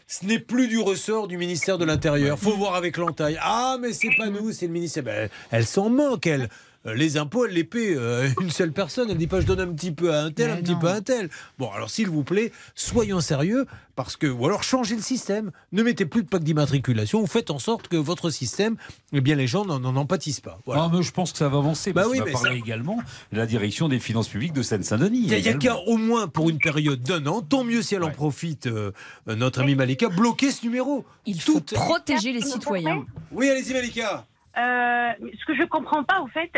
Ce 0.10 0.26
n'est 0.26 0.40
plus 0.40 0.70
du 0.70 0.80
ressort 0.80 1.28
du 1.28 1.36
ministère 1.38 1.78
de 1.78 1.84
l'Intérieur. 1.84 2.40
Faut 2.40 2.56
voir 2.56 2.76
avec 2.76 2.96
l'entaille. 2.96 3.38
Ah, 3.42 3.78
mais 3.82 3.92
c'est 3.92 4.16
pas 4.18 4.30
nous, 4.30 4.54
c'est 4.54 4.68
le 4.68 4.72
ministère. 4.72 5.04
Ben, 5.04 5.30
elle 5.52 5.66
s'en 5.66 5.90
manque, 5.90 6.26
elle. 6.28 6.50
Euh, 6.88 6.94
Les 6.96 7.18
impôts, 7.18 7.46
elle 7.46 7.54
les 7.54 7.64
paie 7.64 7.96
euh, 7.96 8.30
une 8.42 8.50
seule 8.50 8.72
personne. 8.72 9.10
Elle 9.10 9.18
dit 9.18 9.28
pas 9.28 9.42
je 9.42 9.46
donne 9.46 9.60
un 9.60 9.68
petit 9.74 9.92
peu 9.92 10.14
à 10.14 10.22
un 10.24 10.32
tel, 10.32 10.52
un 10.52 10.58
petit 10.58 10.76
peu 10.76 10.88
à 10.88 10.94
un 10.94 11.02
tel. 11.02 11.30
Bon, 11.60 11.70
alors 11.72 11.90
s'il 11.90 12.10
vous 12.10 12.24
plaît, 12.24 12.52
soyons 12.76 13.20
sérieux, 13.20 13.66
parce 13.96 14.16
que 14.16 14.28
ou 14.28 14.46
alors 14.46 14.64
changez 14.64 14.96
le 14.96 15.02
système. 15.02 15.52
Ne 15.72 15.84
mettez 15.84 16.06
plus 16.06 16.24
de 16.24 16.28
plaque 16.28 16.44
d'immatriculation. 16.44 17.22
Ou 17.22 17.28
faites 17.28 17.52
en 17.52 17.60
sorte 17.60 17.88
que 17.88 17.98
votre 17.98 18.30
système, 18.30 18.78
eh 19.12 19.22
bien 19.22 19.36
les 19.36 19.48
gens 19.48 19.66
n'en 19.66 19.80
n'en 19.80 20.06
pâtissent 20.06 20.40
pas. 20.40 20.60
Voilà. 20.66 20.84
Ah, 20.84 20.92
mais 20.94 21.04
je 21.04 21.12
pense 21.12 21.32
que 21.32 21.38
ça 21.38 21.50
va 21.50 21.58
avancer. 21.58 21.92
Bah 21.94 22.02
Parce 22.04 22.12
oui, 22.14 22.20
va 22.20 22.26
mais 22.26 22.32
parler 22.32 22.50
ça- 22.52 22.56
également 22.66 22.98
de 23.32 23.38
la 23.38 23.46
direction 23.46 23.90
des 23.90 24.00
finances 24.00 24.28
publiques 24.30 24.54
de 24.54 24.62
Seine-Saint-Denis. 24.62 25.20
Il 25.20 25.28
n'y 25.28 25.34
a, 25.34 25.38
il 25.40 25.46
y 25.46 25.48
a 25.50 25.52
également. 25.56 25.84
qu'à 25.84 25.92
au 25.92 25.98
moins 25.98 26.28
pour 26.28 26.50
une 26.50 26.60
période 26.60 27.02
d'un 27.02 27.26
an, 27.28 27.42
tant 27.42 27.64
mieux 27.64 27.82
si 27.82 27.96
elle 27.96 28.04
en 28.04 28.12
profite, 28.12 28.68
euh, 28.68 28.92
notre 29.28 29.62
ami 29.62 29.76
Malika, 29.76 30.10
bloquer 30.10 30.52
ce 30.52 30.64
numéro. 30.66 31.06
Il 31.26 31.42
faut 31.42 31.60
protéger 31.60 32.32
les 32.32 32.42
citoyens. 32.42 33.06
Oui, 33.32 33.50
allez-y 33.50 33.74
Malika. 33.74 34.26
Euh, 34.58 35.10
ce 35.40 35.46
que 35.46 35.56
je 35.56 35.64
comprends 35.64 36.04
pas, 36.04 36.20
au 36.22 36.28
fait, 36.28 36.52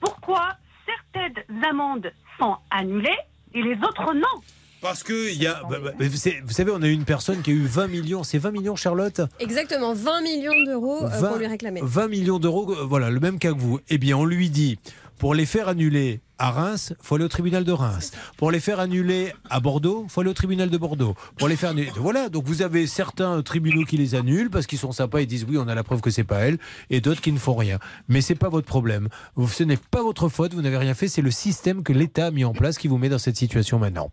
pourquoi 0.00 0.48
certaines 0.86 1.44
amendes 1.68 2.10
sont 2.38 2.56
annulées 2.70 3.10
et 3.54 3.62
les 3.62 3.74
autres 3.76 4.14
non 4.14 4.40
Parce 4.80 5.02
que 5.02 5.30
il 5.32 5.40
y 5.42 5.46
a, 5.46 5.60
bah, 5.68 5.76
bah, 5.82 5.90
vous 5.98 6.16
savez- 6.16 6.40
vous 6.44 6.52
savez, 6.52 6.72
on 6.74 6.82
a 6.82 6.86
eu 6.88 6.92
une 6.92 7.04
personne 7.04 7.42
qui 7.42 7.50
a 7.50 7.54
eu 7.54 7.64
20 7.66 7.86
millions. 7.88 8.22
C'est 8.24 8.38
20 8.38 8.50
millions, 8.50 8.74
Charlotte? 8.76 9.20
Exactement, 9.38 9.92
20 9.94 10.22
millions 10.22 10.64
d'euros 10.64 11.04
euh, 11.04 11.08
20 11.08 11.28
pour 11.28 11.36
lui 11.38 11.46
réclamer. 11.46 11.80
20 11.82 12.08
millions 12.08 12.38
d'euros, 12.38 12.72
euh, 12.72 12.84
voilà, 12.84 13.10
le 13.10 13.20
même 13.20 13.38
cas 13.38 13.52
que 13.52 13.58
vous. 13.58 13.80
Eh 13.90 13.98
bien, 13.98 14.16
on 14.16 14.24
lui 14.24 14.48
dit, 14.50 14.78
pour 15.22 15.36
les 15.36 15.46
faire 15.46 15.68
annuler 15.68 16.20
à 16.36 16.50
Reims, 16.50 16.94
faut 17.00 17.14
aller 17.14 17.24
au 17.24 17.28
tribunal 17.28 17.62
de 17.62 17.70
Reims. 17.70 18.10
Pour 18.36 18.50
les 18.50 18.58
faire 18.58 18.80
annuler 18.80 19.32
à 19.48 19.60
Bordeaux, 19.60 20.04
faut 20.08 20.20
aller 20.20 20.30
au 20.30 20.34
tribunal 20.34 20.68
de 20.68 20.76
Bordeaux. 20.76 21.14
Pour 21.38 21.46
les 21.46 21.54
faire 21.54 21.70
annuler, 21.70 21.92
voilà. 21.94 22.28
Donc 22.28 22.44
vous 22.44 22.60
avez 22.60 22.88
certains 22.88 23.40
tribunaux 23.42 23.84
qui 23.84 23.96
les 23.96 24.16
annulent 24.16 24.50
parce 24.50 24.66
qu'ils 24.66 24.80
sont 24.80 24.90
sympas, 24.90 25.20
ils 25.20 25.28
disent 25.28 25.46
oui, 25.48 25.58
on 25.58 25.68
a 25.68 25.76
la 25.76 25.84
preuve 25.84 26.00
que 26.00 26.10
c'est 26.10 26.24
pas 26.24 26.40
elle, 26.40 26.58
et 26.90 27.00
d'autres 27.00 27.20
qui 27.20 27.30
ne 27.30 27.38
font 27.38 27.54
rien. 27.54 27.78
Mais 28.08 28.20
c'est 28.20 28.34
pas 28.34 28.48
votre 28.48 28.66
problème. 28.66 29.10
Ce 29.48 29.62
n'est 29.62 29.76
pas 29.76 30.02
votre 30.02 30.28
faute, 30.28 30.54
vous 30.54 30.62
n'avez 30.62 30.78
rien 30.78 30.94
fait. 30.94 31.06
C'est 31.06 31.22
le 31.22 31.30
système 31.30 31.84
que 31.84 31.92
l'État 31.92 32.26
a 32.26 32.30
mis 32.32 32.44
en 32.44 32.52
place 32.52 32.76
qui 32.76 32.88
vous 32.88 32.98
met 32.98 33.08
dans 33.08 33.18
cette 33.20 33.36
situation 33.36 33.78
maintenant. 33.78 34.10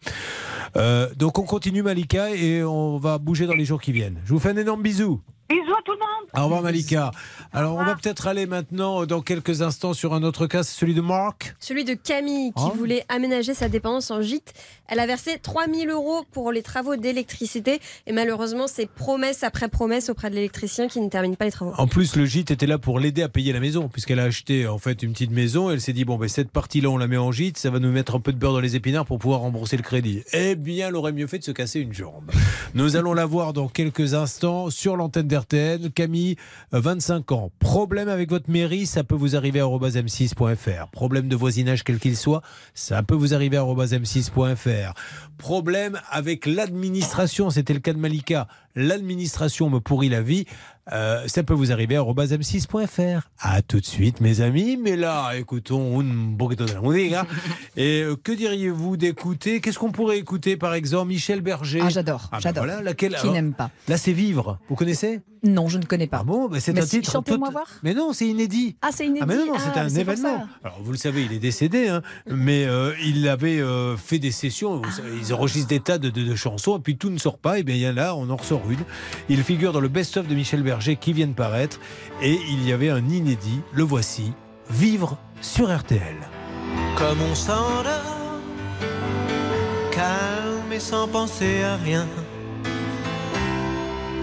Euh, 0.77 1.11
donc 1.15 1.40
on 1.40 1.44
continue 1.44 1.81
Malika 1.81 2.36
et 2.36 2.64
on 2.64 2.99
va 2.99 3.18
bouger 3.18 3.48
dans 3.48 3.56
les 3.56 3.65
jours 3.65 3.81
qui 3.81 3.94
viennent. 3.94 4.22
Je 4.26 4.31
vous 4.31 4.40
fais 4.40 4.49
un 4.49 4.57
énorme 4.57 4.84
bisou. 4.84 5.22
Bisous 5.49 5.73
à 5.73 5.81
tout 5.84 5.93
le 5.93 5.97
monde 5.97 6.30
Au 6.38 6.43
revoir 6.43 6.61
Malika. 6.61 7.09
Alors 7.53 7.76
on 7.76 7.84
va 7.84 7.95
peut-être 7.95 8.27
aller 8.27 8.45
maintenant 8.45 9.07
dans 9.07 9.21
quelques 9.21 9.63
instants 9.63 9.93
sur 9.93 10.13
un 10.13 10.21
autre 10.21 10.45
cas, 10.45 10.61
c'est 10.61 10.77
celui 10.80 10.93
de 10.93 11.01
Marc. 11.01 11.55
Celui 11.59 11.85
de 11.85 11.95
Camille 11.95 12.51
qui 12.55 12.63
Oh. 12.67 12.73
voulait 12.77 13.03
aménager 13.09 13.55
sa 13.55 13.67
dépendance 13.67 14.11
en 14.11 14.21
gîte. 14.21 14.53
Elle 14.88 14.99
a 14.99 15.07
versé 15.07 15.39
3000 15.41 15.89
euros 15.89 16.23
pour 16.31 16.51
les 16.51 16.61
travaux 16.61 16.97
d'électricité 16.97 17.80
et 18.05 18.11
malheureusement 18.13 18.67
c'est 18.67 18.88
promesse 18.88 19.41
après 19.41 19.69
promesse 19.69 20.09
auprès 20.09 20.30
de 20.30 20.35
l'électricien 20.35 20.88
qui 20.88 21.01
ne 21.01 21.09
termine 21.09 21.35
pas 21.35 21.45
les 21.45 21.51
travaux. 21.51 21.73
En 21.80 21.88
plus, 21.88 22.15
le 22.15 22.26
gîte 22.26 22.51
était 22.51 22.67
là 22.67 22.77
pour 22.77 22.99
l'aider 22.99 23.23
à 23.23 23.30
payer 23.30 23.51
la 23.51 23.59
maison, 23.59 23.88
puisqu'elle 23.88 24.19
a 24.19 24.26
acheté 24.26 24.67
en 24.67 24.77
fait 24.77 25.01
une 25.01 25.13
petite 25.13 25.31
maison. 25.31 25.71
Elle 25.71 25.81
s'est 25.81 25.93
dit 25.93 26.05
bon 26.05 26.17
ben 26.17 26.30
cette 26.30 26.51
partie-là 26.51 26.89
on 26.91 26.97
la 26.97 27.07
met 27.07 27.17
en 27.17 27.31
gîte, 27.31 27.57
ça 27.57 27.71
va 27.71 27.80
nous 27.80 27.91
mettre 27.91 28.13
un 28.15 28.19
peu 28.19 28.34
de 28.34 28.38
beurre 28.38 28.53
dans 28.53 28.59
les 28.59 28.76
épinards 28.76 29.05
pour 29.07 29.17
pouvoir 29.17 29.39
rembourser 29.39 29.77
le 29.77 29.84
crédit. 29.84 30.21
Eh 30.31 30.53
bien, 30.55 30.89
elle 30.89 30.95
aurait 30.95 31.11
mieux 31.11 31.26
fait 31.26 31.39
de 31.39 31.43
se 31.43 31.51
casser 31.51 31.80
une 31.80 31.93
jambe. 31.93 32.30
Nous 32.76 32.95
allons 32.97 33.15
la 33.15 33.26
voir 33.26 33.53
dans 33.53 33.67
quelques 33.67 34.13
instants 34.13 34.69
sur 34.69 34.95
l'antenne 34.95 35.27
Camille, 35.90 36.36
euh, 36.74 36.80
25 36.80 37.32
ans. 37.32 37.52
Problème 37.60 38.10
avec 38.10 38.30
votre 38.30 38.49
mairie, 38.49 38.86
ça 38.86 39.03
peut 39.03 39.16
vous 39.16 39.36
arriver 39.36 39.60
à 39.60 39.66
m6.fr. 39.66 40.90
Problème 40.91 41.28
de 41.28 41.36
voisinage 41.36 41.84
quel 41.84 41.99
qu'il 41.99 42.18
soit, 42.18 42.41
ça 42.74 43.03
peut 43.03 43.16
vous 43.16 43.34
arriver 43.34 43.57
à 43.57 43.64
m6.fr. 43.64 44.94
Problème 45.38 45.99
avec 46.10 46.45
l'administration, 46.45 47.49
c'était 47.49 47.74
le 47.74 47.80
cas 47.80 47.94
de 47.94 47.99
Malika. 47.99 48.48
L'administration 48.76 49.70
me 49.70 49.80
pourrit 49.80 50.10
la 50.10 50.22
vie. 50.22 50.46
Euh, 50.91 51.28
ça 51.28 51.44
peut 51.44 51.54
vous 51.54 51.72
arriver 51.72 51.98
à 51.98 52.02
m6.fr. 52.02 53.22
À 53.40 53.62
tout 53.62 53.80
de 53.80 53.86
suite, 53.86 54.22
mes 54.22 54.41
amis. 54.41 54.76
Mais 54.78 54.96
là, 54.96 55.34
écoutons 55.38 56.00
un 56.02 56.36
poquito 56.36 56.66
de 56.66 56.74
la. 56.74 57.26
Et 57.78 58.02
euh, 58.02 58.16
que 58.16 58.32
diriez-vous 58.32 58.98
d'écouter? 58.98 59.62
Qu'est-ce 59.62 59.78
qu'on 59.78 59.91
pourrait 59.91 60.18
écouter, 60.18 60.58
par 60.58 60.74
exemple 60.74 61.10
Michel 61.10 61.41
Berger? 61.41 61.82
Ah, 61.84 61.90
j'adore, 61.90 62.30
Ah, 62.32 62.38
ben 62.38 62.40
j'adore. 62.41 62.66
voilà, 62.66 62.82
laquelle 62.82 63.16
Qui 63.22 63.30
n'aime 63.30 63.54
pas 63.54 63.70
Là, 63.88 63.98
c'est 63.98 64.14
Vivre. 64.14 64.58
Vous 64.68 64.76
connaissez? 64.76 65.22
Non, 65.44 65.70
je 65.70 65.78
ne 65.78 65.84
connais 65.86 66.08
pas. 66.08 66.18
Ah 66.22 66.24
bon? 66.26 66.50
Ben, 66.50 66.60
C'est 66.60 66.78
un 66.78 66.82
si, 66.82 67.00
titre. 67.00 67.22
tot- 67.22 67.38
voir. 67.38 67.64
Mais 67.84 67.94
non, 67.94 68.12
c'est 68.12 68.28
inédit. 68.28 68.76
Ah, 68.82 68.90
c'est 68.91 69.06
inédit. 69.06 69.20
Ah 69.22 69.26
mais 69.28 69.36
non, 69.38 69.46
non, 69.46 69.54
Ah, 69.56 69.80
un 69.82 69.90
c'est 69.90 70.02
événement. 70.02 70.48
Alors 70.66 70.80
vous 70.84 70.91
le 70.91 70.98
savez, 70.98 71.24
il 71.24 71.32
est 71.32 71.40
décédé, 71.40 71.88
hein, 71.88 72.02
mais 72.28 72.66
euh, 72.66 72.91
il 73.06 73.26
avait 73.30 73.62
fait 73.96 74.20
des 74.20 74.32
sessions, 74.32 74.82
ils 75.22 75.34
enregistrent 75.34 75.70
des 75.70 75.80
tas 75.80 75.98
de, 75.98 76.10
de- 76.10 76.24
de 76.24 76.36
chansons, 76.36 76.78
et 76.78 76.82
puis 76.82 76.98
tout 76.98 77.10
ne 77.10 77.18
sort 77.18 77.38
pas, 77.38 77.58
et 77.60 77.64
bien 77.64 77.76
il 77.76 77.82
y 77.82 77.86
a 77.86 77.94
là, 77.94 78.16
on 78.18 78.30
en 78.30 78.36
ressort 78.36 78.59
une. 78.69 78.84
Il 79.30 79.44
figure 79.44 79.73
dans 79.73 79.80
le 79.80 79.88
best-of 79.88 80.27
de 80.27 80.36
Michel 80.36 80.64
Berger 80.64 80.95
qui 80.95 81.14
vient 81.14 81.27
de 81.27 81.34
paraître, 81.34 81.80
et 82.22 82.38
il 82.49 82.68
y 82.68 82.73
avait 82.73 82.90
un 82.90 83.07
inédit, 83.07 83.61
le 83.73 83.84
voici, 83.84 84.34
Vivre 84.69 85.18
sur 85.41 85.76
RTL. 85.76 86.15
Comme 86.95 87.18
on 87.31 87.34
s'endort, 87.34 88.38
calme 89.91 90.72
et 90.72 90.80
sans 90.80 91.07
penser 91.07 91.64
à 91.64 91.76
rien, 91.77 92.06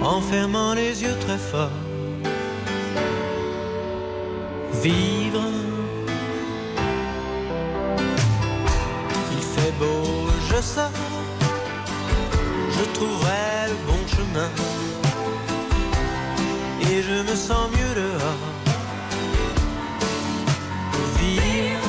en 0.03 0.21
fermant 0.21 0.75
les 0.75 1.03
yeux 1.03 1.17
très 1.21 1.39
fort. 1.39 1.71
Vivre, 4.83 5.43
il 9.33 9.43
fait 9.43 9.73
beau, 9.81 10.29
je 10.49 10.63
sors, 10.63 10.91
je 12.71 12.85
trouverai 12.95 13.69
le 13.69 13.75
bon 13.91 14.06
et 16.81 17.03
je 17.03 17.23
me 17.31 17.37
sens 17.37 17.69
mieux 17.71 17.95
dehors. 17.95 18.45
Vivre. 21.19 21.89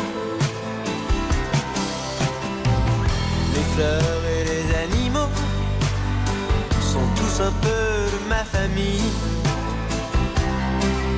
Les 3.53 3.65
fleurs 3.73 4.23
et 4.35 4.43
les 4.51 4.65
animaux 4.85 5.31
sont 6.81 7.07
tous 7.15 7.41
un 7.41 7.53
peu 7.61 7.88
de 8.14 8.30
ma 8.30 8.43
famille. 8.43 9.11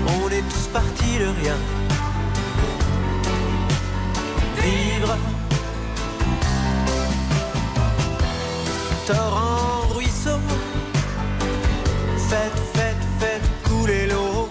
On 0.08 0.30
est 0.30 0.46
tous 0.54 0.68
partis 0.74 1.18
de 1.20 1.28
rien. 1.42 1.58
Vivre. 4.58 5.18
Torrent. 9.08 9.89
Faites, 12.30 12.60
faites, 12.74 13.06
faites 13.20 13.50
couler 13.64 14.06
l'eau. 14.08 14.50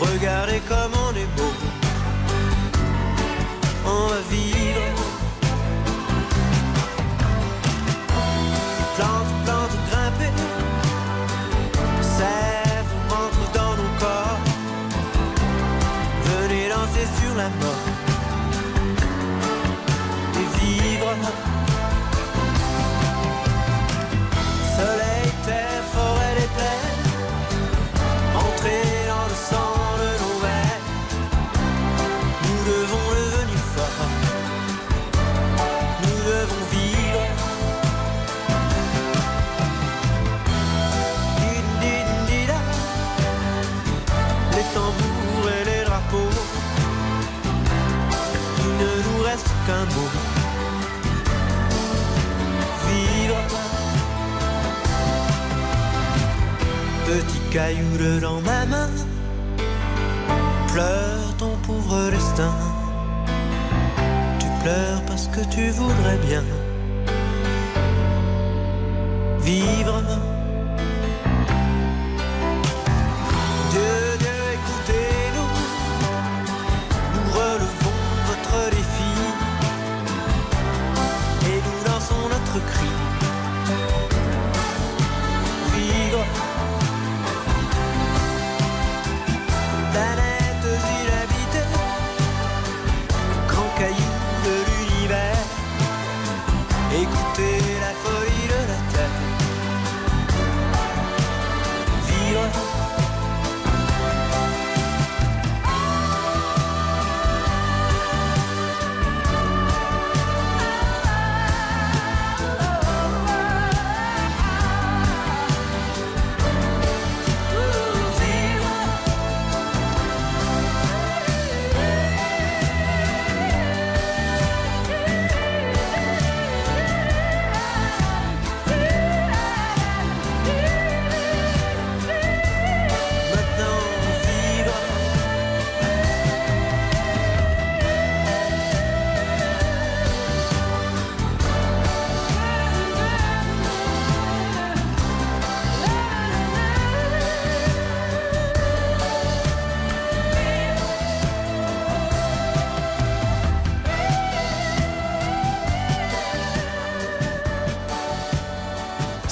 Regardez 0.00 0.60
comme 0.68 0.97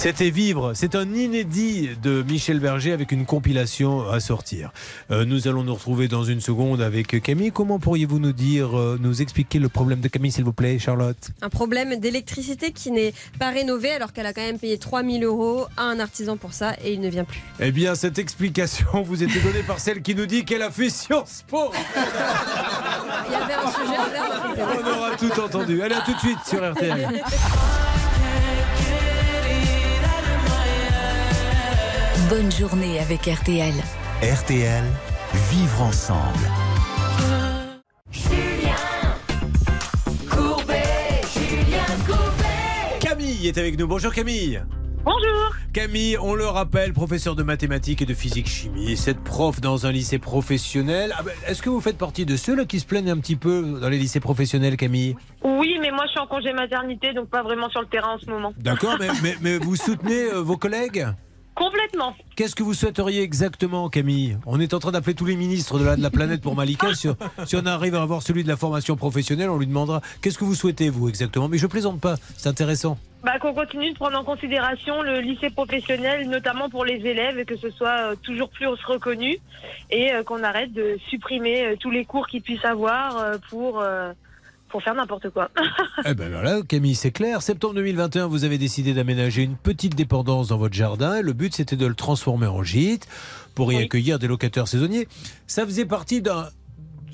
C'était 0.06 0.30
Vivre, 0.30 0.72
c'est 0.74 0.94
un 0.94 1.14
inédit 1.14 1.90
de 2.00 2.22
Michel 2.22 2.60
Berger 2.60 2.92
avec 2.92 3.10
une 3.10 3.26
compilation 3.26 4.08
à 4.08 4.20
sortir. 4.20 4.70
Euh, 5.10 5.24
nous 5.24 5.48
allons 5.48 5.64
nous 5.64 5.74
retrouver 5.74 6.06
dans 6.06 6.22
une 6.22 6.40
seconde 6.40 6.80
avec 6.80 7.20
Camille. 7.24 7.50
Comment 7.50 7.80
pourriez-vous 7.80 8.20
nous 8.20 8.30
dire, 8.30 8.78
euh, 8.78 8.96
nous 9.00 9.20
expliquer 9.20 9.58
le 9.58 9.68
problème 9.68 9.98
de 9.98 10.06
Camille, 10.06 10.30
s'il 10.30 10.44
vous 10.44 10.52
plaît, 10.52 10.78
Charlotte? 10.78 11.16
Un 11.42 11.48
problème 11.48 11.96
d'électricité 11.96 12.70
qui 12.70 12.92
n'est 12.92 13.14
pas 13.40 13.50
rénové 13.50 13.90
alors 13.90 14.12
qu'elle 14.12 14.26
a 14.26 14.32
quand 14.32 14.42
même 14.42 14.60
payé 14.60 14.78
3000 14.78 15.24
euros 15.24 15.66
à 15.76 15.82
un 15.82 15.98
artisan 15.98 16.36
pour 16.36 16.52
ça 16.52 16.74
et 16.84 16.92
il 16.92 17.00
ne 17.00 17.08
vient 17.08 17.24
plus. 17.24 17.42
Eh 17.58 17.72
bien, 17.72 17.96
cette 17.96 18.20
explication 18.20 19.02
vous 19.02 19.24
était 19.24 19.40
donnée 19.40 19.64
par 19.64 19.80
celle 19.80 20.02
qui 20.02 20.14
nous 20.14 20.26
dit 20.26 20.44
qu'elle 20.44 20.62
a 20.62 20.70
fait 20.70 20.88
Sciences 20.88 21.44
Po. 21.48 21.72
Il 23.26 23.32
y 23.32 23.34
avait 23.34 23.54
un 23.54 23.72
sujet 23.72 23.96
à 23.96 24.04
faire. 24.04 24.68
On 24.84 24.98
aura 24.98 25.16
tout 25.16 25.40
entendu. 25.40 25.82
Allez, 25.82 25.96
à 25.96 26.02
tout 26.02 26.14
de 26.14 26.20
suite 26.20 26.38
sur 26.46 26.60
RTL. 26.60 27.24
Bonne 32.28 32.50
journée 32.50 32.98
avec 33.00 33.26
RTL. 33.26 33.74
RTL, 34.22 34.84
vivre 35.50 35.82
ensemble. 35.82 36.48
Camille 43.00 43.46
est 43.48 43.58
avec 43.58 43.78
nous. 43.78 43.86
Bonjour 43.86 44.12
Camille. 44.12 44.62
Bonjour. 45.04 45.54
Camille, 45.72 46.16
on 46.20 46.34
le 46.34 46.46
rappelle, 46.46 46.92
professeur 46.92 47.36
de 47.36 47.42
mathématiques 47.42 48.02
et 48.02 48.06
de 48.06 48.14
physique-chimie. 48.14 48.96
Cette 48.96 49.20
prof 49.22 49.60
dans 49.60 49.86
un 49.86 49.92
lycée 49.92 50.18
professionnel. 50.18 51.14
Ah 51.16 51.22
ben, 51.22 51.32
Est-ce 51.46 51.62
que 51.62 51.68
vous 51.70 51.80
faites 51.80 51.98
partie 51.98 52.24
de 52.26 52.36
ceux 52.36 52.56
là 52.56 52.64
qui 52.64 52.80
se 52.80 52.86
plaignent 52.86 53.10
un 53.10 53.18
petit 53.18 53.36
peu 53.36 53.78
dans 53.80 53.88
les 53.88 53.98
lycées 53.98 54.20
professionnels, 54.20 54.76
Camille? 54.76 55.14
Oui, 55.44 55.76
mais 55.80 55.90
moi 55.90 56.04
je 56.06 56.10
suis 56.12 56.20
en 56.20 56.26
congé 56.26 56.52
maternité, 56.52 57.12
donc 57.12 57.28
pas 57.28 57.42
vraiment 57.42 57.68
sur 57.70 57.80
le 57.80 57.86
terrain 57.88 58.14
en 58.14 58.18
ce 58.18 58.26
moment. 58.26 58.52
D'accord, 58.58 58.96
mais, 58.98 59.08
mais- 59.22 59.36
mais 59.40 59.58
vous 59.58 59.76
soutenez 59.76 60.32
euh, 60.32 60.40
vos 60.40 60.56
collègues? 60.56 61.06
Complètement. 61.56 62.14
Qu'est-ce 62.36 62.54
que 62.54 62.62
vous 62.62 62.74
souhaiteriez 62.74 63.22
exactement, 63.22 63.88
Camille? 63.88 64.36
On 64.44 64.60
est 64.60 64.74
en 64.74 64.78
train 64.78 64.92
d'appeler 64.92 65.14
tous 65.14 65.24
les 65.24 65.36
ministres 65.36 65.78
de 65.78 65.84
la, 65.86 65.96
de 65.96 66.02
la 66.02 66.10
planète 66.10 66.42
pour 66.42 66.54
Malika. 66.54 66.94
Si, 66.94 67.08
si 67.46 67.56
on 67.56 67.64
arrive 67.64 67.94
à 67.94 68.02
avoir 68.02 68.20
celui 68.20 68.44
de 68.44 68.48
la 68.48 68.56
formation 68.56 68.94
professionnelle, 68.94 69.48
on 69.48 69.58
lui 69.58 69.66
demandera 69.66 70.02
qu'est-ce 70.20 70.36
que 70.36 70.44
vous 70.44 70.54
souhaitez, 70.54 70.90
vous, 70.90 71.08
exactement? 71.08 71.48
Mais 71.48 71.56
je 71.56 71.66
plaisante 71.66 71.98
pas, 71.98 72.16
c'est 72.36 72.50
intéressant. 72.50 72.98
Bah, 73.24 73.38
qu'on 73.40 73.54
continue 73.54 73.90
de 73.90 73.96
prendre 73.96 74.18
en 74.18 74.22
considération 74.22 75.00
le 75.00 75.20
lycée 75.20 75.48
professionnel, 75.48 76.28
notamment 76.28 76.68
pour 76.68 76.84
les 76.84 77.04
élèves, 77.06 77.38
et 77.38 77.46
que 77.46 77.56
ce 77.56 77.70
soit 77.70 78.12
euh, 78.12 78.16
toujours 78.22 78.50
plus 78.50 78.66
reconnu, 78.66 79.38
et 79.90 80.12
euh, 80.12 80.22
qu'on 80.22 80.44
arrête 80.44 80.74
de 80.74 80.98
supprimer 81.08 81.64
euh, 81.64 81.76
tous 81.80 81.90
les 81.90 82.04
cours 82.04 82.26
qu'ils 82.28 82.42
puissent 82.42 82.66
avoir 82.66 83.38
pour, 83.48 83.82
pour 84.76 84.82
faire 84.82 84.94
n'importe 84.94 85.30
quoi. 85.30 85.48
Eh 86.04 86.12
ben 86.12 86.30
voilà, 86.30 86.60
Camille, 86.60 86.94
c'est 86.94 87.10
clair. 87.10 87.40
Septembre 87.40 87.76
2021, 87.76 88.26
vous 88.26 88.44
avez 88.44 88.58
décidé 88.58 88.92
d'aménager 88.92 89.42
une 89.42 89.56
petite 89.56 89.94
dépendance 89.94 90.48
dans 90.48 90.58
votre 90.58 90.74
jardin. 90.74 91.22
Le 91.22 91.32
but, 91.32 91.54
c'était 91.54 91.76
de 91.76 91.86
le 91.86 91.94
transformer 91.94 92.46
en 92.46 92.62
gîte 92.62 93.08
pour 93.54 93.72
y 93.72 93.78
accueillir 93.78 94.18
des 94.18 94.26
locataires 94.26 94.68
saisonniers. 94.68 95.08
Ça 95.46 95.64
faisait 95.64 95.86
partie 95.86 96.20
d'un 96.20 96.48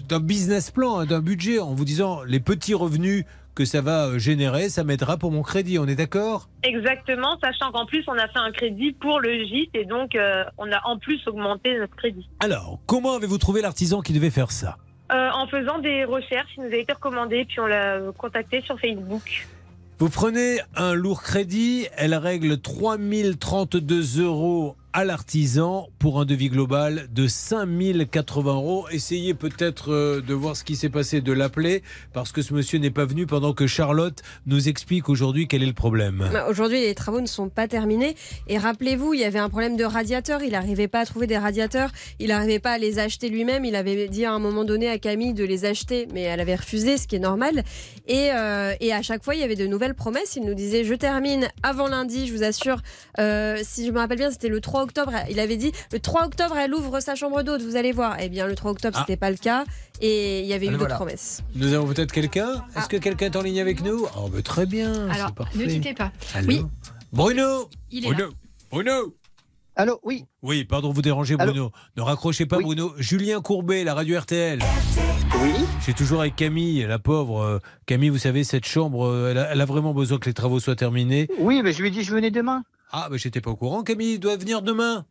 d'un 0.09 0.19
business 0.19 0.73
plan, 0.73 0.99
hein, 0.99 1.07
d'un 1.07 1.21
budget, 1.21 1.61
en 1.61 1.73
vous 1.73 1.85
disant 1.85 2.25
les 2.25 2.41
petits 2.41 2.75
revenus 2.75 3.25
que 3.55 3.65
ça 3.65 3.81
va 3.81 4.07
euh, 4.07 4.19
générer, 4.19 4.69
ça 4.69 4.83
m'aidera 4.83 5.17
pour 5.17 5.31
mon 5.31 5.43
crédit. 5.43 5.79
On 5.79 5.87
est 5.87 5.95
d'accord? 5.95 6.49
Exactement, 6.65 7.39
sachant 7.41 7.71
qu'en 7.71 7.87
plus 7.87 8.03
on 8.09 8.19
a 8.19 8.27
fait 8.27 8.41
un 8.41 8.51
crédit 8.51 8.93
pour 8.93 9.21
le 9.21 9.45
gîte, 9.45 9.71
et 9.75 9.85
donc 9.85 10.17
euh, 10.17 10.43
on 10.59 10.71
a 10.73 10.81
en 10.85 10.99
plus 10.99 11.25
augmenté 11.29 11.79
notre 11.79 11.95
crédit. 11.95 12.29
Alors, 12.41 12.81
comment 12.87 13.15
avez-vous 13.15 13.39
trouvé 13.39 13.63
l'artisan 13.63 14.01
qui 14.01 14.13
devait 14.13 14.31
faire 14.31 14.51
ça? 14.51 14.79
Euh, 15.13 15.29
en 15.31 15.47
faisant 15.47 15.79
des 15.79 16.05
recherches, 16.05 16.51
il 16.57 16.65
nous 16.65 16.73
a 16.73 16.77
été 16.77 16.93
recommandé, 16.93 17.45
puis 17.45 17.61
on 17.61 17.67
l'a 17.67 17.99
contacté 18.17 18.63
sur 18.63 18.79
Facebook. 18.81 19.47
Vous 19.99 20.09
prenez 20.09 20.61
un 20.75 20.95
lourd 20.95 21.23
crédit, 21.23 21.87
elle 21.97 22.15
règle 22.15 22.59
3032 22.59 24.23
euros 24.23 24.77
à 24.93 25.05
l'artisan 25.05 25.89
pour 25.99 26.21
un 26.21 26.27
devis 26.27 26.51
global 26.51 27.09
de 27.13 27.27
5080 27.27 28.53
euros. 28.53 28.87
Essayez 28.91 29.33
peut-être 29.33 29.91
euh, 29.93 30.21
de 30.21 30.35
voir 30.35 30.57
ce 30.57 30.65
qui 30.65 30.77
s'est 30.77 30.91
passé, 30.91 31.21
de 31.21 31.33
l'appeler, 31.33 31.83
parce 32.13 32.31
que 32.31 32.43
ce 32.43 32.53
monsieur 32.53 32.79
n'est 32.79 32.91
pas 32.91 33.07
venu 33.07 33.27
pendant 33.27 33.55
que 33.55 33.67
Charlotte 33.67 34.21
nous 34.47 34.69
explique 34.69 35.09
aujourd'hui 35.09 35.49
quel 35.49 35.63
est 35.63 35.67
le 35.67 35.73
problème. 35.73 36.29
Bah, 36.31 36.47
Aujourd'hui, 36.49 36.81
les 36.81 36.95
travaux 36.95 37.21
ne 37.23 37.27
sont 37.27 37.49
pas 37.49 37.69
terminés. 37.69 38.17
Et 38.49 38.59
rappelez-vous, 38.59 39.15
il 39.15 39.21
y 39.21 39.25
avait 39.25 39.39
un 39.39 39.49
problème 39.49 39.77
de 39.77 39.85
radiateur. 39.85 40.43
Il 40.43 40.53
n'arrivait 40.53 40.89
pas 40.89 41.01
à 41.01 41.07
trouver 41.07 41.27
des 41.27 41.39
radiateurs. 41.39 41.91
Il 42.19 42.29
n'arrivait 42.29 42.59
pas 42.59 42.73
à 42.73 42.79
les 42.79 42.99
acheter 42.99 43.31
lui-même. 43.31 43.65
Il 43.65 43.77
avait 43.77 44.09
dit 44.09 44.27
à 44.27 44.33
un 44.33 44.39
moment 44.39 44.65
donné 44.65 44.91
à 44.91 44.99
Camille 44.99 45.33
de 45.33 45.45
les 45.45 45.65
acheter, 45.65 46.07
mais 46.13 46.23
elle 46.23 46.41
avait 46.41 46.57
refusé, 46.57 46.99
ce 46.99 47.07
qui 47.07 47.17
est 47.17 47.21
normal. 47.21 47.63
Et, 48.07 48.31
euh, 48.33 48.75
à 48.93 49.03
chaque 49.03 49.25
fois, 49.25 49.35
il 49.35 49.41
y 49.41 49.45
avait 49.45 49.57
de 49.57 49.67
nouvelles 49.67 49.95
promesses. 49.95 50.37
Il 50.37 50.45
nous 50.45 50.55
disait 50.55 50.85
Je 50.85 50.95
termine 50.95 51.49
avant 51.63 51.89
lundi, 51.89 52.27
je 52.27 52.35
vous 52.35 52.43
assure. 52.43 52.83
Euh, 53.19 53.59
si 53.63 53.87
je 53.87 53.91
me 53.91 53.99
rappelle 53.99 54.19
bien, 54.19 54.31
c'était 54.31 54.49
le 54.49 54.61
3 54.61 54.82
3 54.83 55.05
octobre, 55.05 55.13
il 55.31 55.39
avait 55.41 55.57
dit 55.57 55.73
le 55.93 56.01
3 56.01 56.27
octobre, 56.27 56.57
elle 56.57 56.75
ouvre 56.75 57.01
sa 57.01 57.15
chambre 57.15 57.43
d'hôte, 57.43 57.63
vous 57.63 57.77
allez 57.77 57.93
voir. 57.93 58.17
Eh 58.21 58.29
bien, 58.29 58.47
le 58.47 58.55
3 58.55 58.71
octobre, 58.73 58.97
Ah. 58.99 59.05
c'était 59.07 59.17
pas 59.19 59.31
le 59.31 59.37
cas. 59.37 59.65
Et 60.01 60.41
il 60.41 60.47
y 60.47 60.53
avait 60.53 60.67
eu 60.67 60.71
d'autres 60.77 60.95
promesses. 60.97 61.43
Nous 61.55 61.73
avons 61.73 61.87
peut-être 61.87 62.11
quelqu'un? 62.13 62.65
Est-ce 62.77 62.89
que 62.89 62.97
quelqu'un 62.97 63.27
est 63.27 63.37
en 63.37 63.43
ligne 63.43 63.61
avec 63.61 63.83
nous? 63.83 64.05
Oh, 64.17 64.29
bah, 64.29 64.43
très 64.43 64.67
bien. 64.67 65.09
Alors, 65.09 65.33
ne 65.55 65.65
quittez 65.67 65.95
pas. 65.95 66.11
Allô 66.35 66.47
Oui. 66.49 66.63
Bruno 67.13 67.69
Il 67.91 68.05
est 68.05 68.09
Bruno 68.09 68.25
là. 68.27 68.33
Bruno 68.71 69.15
Allô, 69.77 70.01
oui. 70.03 70.25
Oui, 70.43 70.65
pardon 70.65 70.91
de 70.91 70.95
vous 70.95 71.03
déranger, 71.03 71.37
Bruno. 71.37 71.71
Ne 71.97 72.03
raccrochez 72.03 72.45
pas, 72.47 72.59
Bruno. 72.59 72.93
Julien 72.99 73.41
Courbet, 73.41 73.85
la 73.85 73.95
radio 73.95 74.19
RTL. 74.19 74.59
Oui. 75.43 75.53
Suis 75.81 75.95
toujours 75.95 76.21
avec 76.21 76.37
Camille, 76.37 76.85
la 76.87 76.99
pauvre. 76.99 77.41
euh, 77.43 77.59
Camille, 77.87 78.11
vous 78.11 78.19
savez, 78.19 78.45
cette 78.45 78.67
chambre, 78.67 79.07
euh, 79.07 79.31
elle 79.31 79.39
a, 79.39 79.53
elle 79.53 79.61
a 79.61 79.65
vraiment 79.65 79.95
besoin 79.95 80.19
que 80.19 80.27
les 80.29 80.35
travaux 80.35 80.61
soient 80.61 80.77
terminés. 80.77 81.27
Oui, 81.39 81.63
mais 81.63 81.73
je 81.73 81.81
lui 81.81 81.89
ai 81.89 81.91
dit 81.91 82.03
je 82.03 82.15
venais 82.15 82.31
demain. 82.31 82.65
Ah, 82.93 83.09
mais 83.11 83.19
j'étais 83.19 83.41
pas 83.41 83.51
au 83.51 83.57
courant. 83.57 83.83
Camille 83.83 84.19
doit 84.19 84.37
venir 84.37 84.63
demain. 84.63 85.05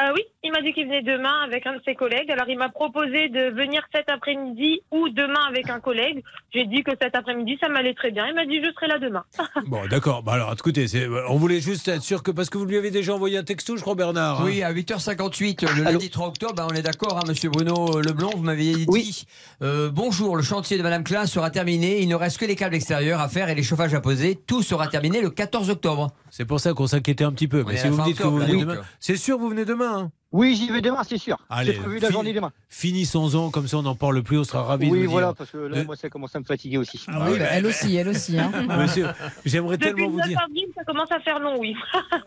Euh, 0.00 0.12
oui, 0.14 0.22
il 0.44 0.50
m'a 0.52 0.62
dit 0.62 0.72
qu'il 0.72 0.86
venait 0.86 1.02
demain 1.02 1.42
avec 1.44 1.66
un 1.66 1.74
de 1.76 1.80
ses 1.84 1.94
collègues. 1.94 2.30
Alors, 2.30 2.48
il 2.48 2.56
m'a 2.56 2.70
proposé 2.70 3.28
de 3.28 3.50
venir 3.54 3.82
cet 3.94 4.08
après-midi 4.08 4.80
ou 4.90 5.10
demain 5.10 5.42
avec 5.46 5.68
un 5.68 5.78
collègue. 5.80 6.22
J'ai 6.54 6.64
dit 6.64 6.82
que 6.82 6.92
cet 7.02 7.14
après-midi, 7.14 7.58
ça 7.60 7.68
m'allait 7.68 7.92
très 7.92 8.10
bien. 8.10 8.26
Il 8.28 8.34
m'a 8.34 8.46
dit, 8.46 8.62
je 8.64 8.72
serai 8.72 8.86
là 8.86 8.98
demain. 8.98 9.24
Bon, 9.66 9.86
d'accord. 9.88 10.22
Bah 10.22 10.34
alors, 10.34 10.54
écoutez, 10.54 10.86
on 11.28 11.36
voulait 11.36 11.60
juste 11.60 11.86
être 11.88 12.02
sûr 12.02 12.22
que 12.22 12.30
parce 12.30 12.48
que 12.48 12.56
vous 12.56 12.64
lui 12.64 12.78
avez 12.78 12.90
déjà 12.90 13.14
envoyé 13.14 13.36
un 13.36 13.42
texto, 13.42 13.76
je 13.76 13.82
crois, 13.82 13.94
Bernard. 13.94 14.40
hein. 14.40 14.44
Oui, 14.46 14.62
à 14.62 14.72
8h58, 14.72 15.76
le 15.76 15.82
lundi 15.82 16.08
3 16.08 16.28
octobre, 16.28 16.54
bah, 16.54 16.66
on 16.70 16.74
est 16.74 16.82
d'accord, 16.82 17.18
hein, 17.18 17.24
monsieur 17.28 17.50
Bruno 17.50 18.00
Leblond, 18.00 18.30
vous 18.36 18.42
m'aviez 18.42 18.86
dit 18.86 19.26
euh, 19.60 19.90
Bonjour, 19.90 20.34
le 20.36 20.42
chantier 20.42 20.78
de 20.78 20.82
Madame 20.82 21.04
Klein 21.04 21.26
sera 21.26 21.50
terminé, 21.50 22.00
il 22.00 22.08
ne 22.08 22.14
reste 22.14 22.38
que 22.38 22.46
les 22.46 22.56
câbles 22.56 22.74
extérieurs 22.76 23.20
à 23.20 23.28
faire 23.28 23.50
et 23.50 23.54
les 23.54 23.62
chauffages 23.62 23.92
à 23.92 24.00
poser. 24.00 24.34
Tout 24.46 24.62
sera 24.62 24.86
terminé 24.86 25.20
le 25.20 25.28
14 25.28 25.68
octobre. 25.68 26.10
C'est 26.30 26.44
pour 26.44 26.60
ça 26.60 26.72
qu'on 26.74 26.86
s'inquiétait 26.86 27.24
un 27.24 27.32
petit 27.32 27.48
peu. 27.48 27.64
Mais 27.66 27.76
si 27.76 27.88
vous 27.88 27.98
me 27.98 28.04
dites 28.04 28.18
que 28.18 28.22
vous 28.24 28.38
venez 28.38 28.56
demain, 28.60 28.76
c'est 28.98 29.16
sûr, 29.16 29.38
vous 29.38 29.48
venez 29.48 29.64
demain. 29.64 29.98
hein 29.98 30.10
Oui, 30.32 30.54
j'y 30.56 30.70
vais 30.70 30.80
demain, 30.80 31.02
c'est 31.06 31.18
sûr. 31.18 31.36
Allez, 31.48 31.72
J'ai 31.72 31.78
prévu 31.78 31.98
la 31.98 32.10
journée 32.10 32.32
demain. 32.32 32.52
Finissons-en, 32.68 33.50
comme 33.50 33.66
ça 33.68 33.78
on 33.78 33.82
n'en 33.82 33.94
parle 33.96 34.22
plus, 34.22 34.38
on 34.38 34.44
sera 34.44 34.62
ravis 34.62 34.86
de 34.88 34.92
Oui, 34.92 35.04
vous 35.04 35.10
voilà, 35.10 35.28
dire. 35.28 35.36
parce 35.36 35.50
que 35.50 35.58
là, 35.58 35.84
moi, 35.84 35.96
ça 35.96 36.08
commence 36.08 36.34
à 36.36 36.40
me 36.40 36.44
fatiguer 36.44 36.78
aussi. 36.78 37.04
Ah 37.08 37.26
oui, 37.30 37.38
bah, 37.38 37.46
elle 37.50 37.66
aussi, 37.66 37.94
elle 37.96 38.08
aussi. 38.08 38.38
hein. 38.38 38.50
Monsieur, 38.78 39.06
j'aimerais 39.44 39.76
tellement 39.78 40.06
le 40.06 40.10
vous 40.12 40.18
9 40.18 40.28
dire. 40.28 40.38
avril, 40.44 40.66
ça 40.76 40.84
commence 40.84 41.10
à 41.12 41.20
faire 41.20 41.40
long, 41.40 41.58
oui. 41.58 41.74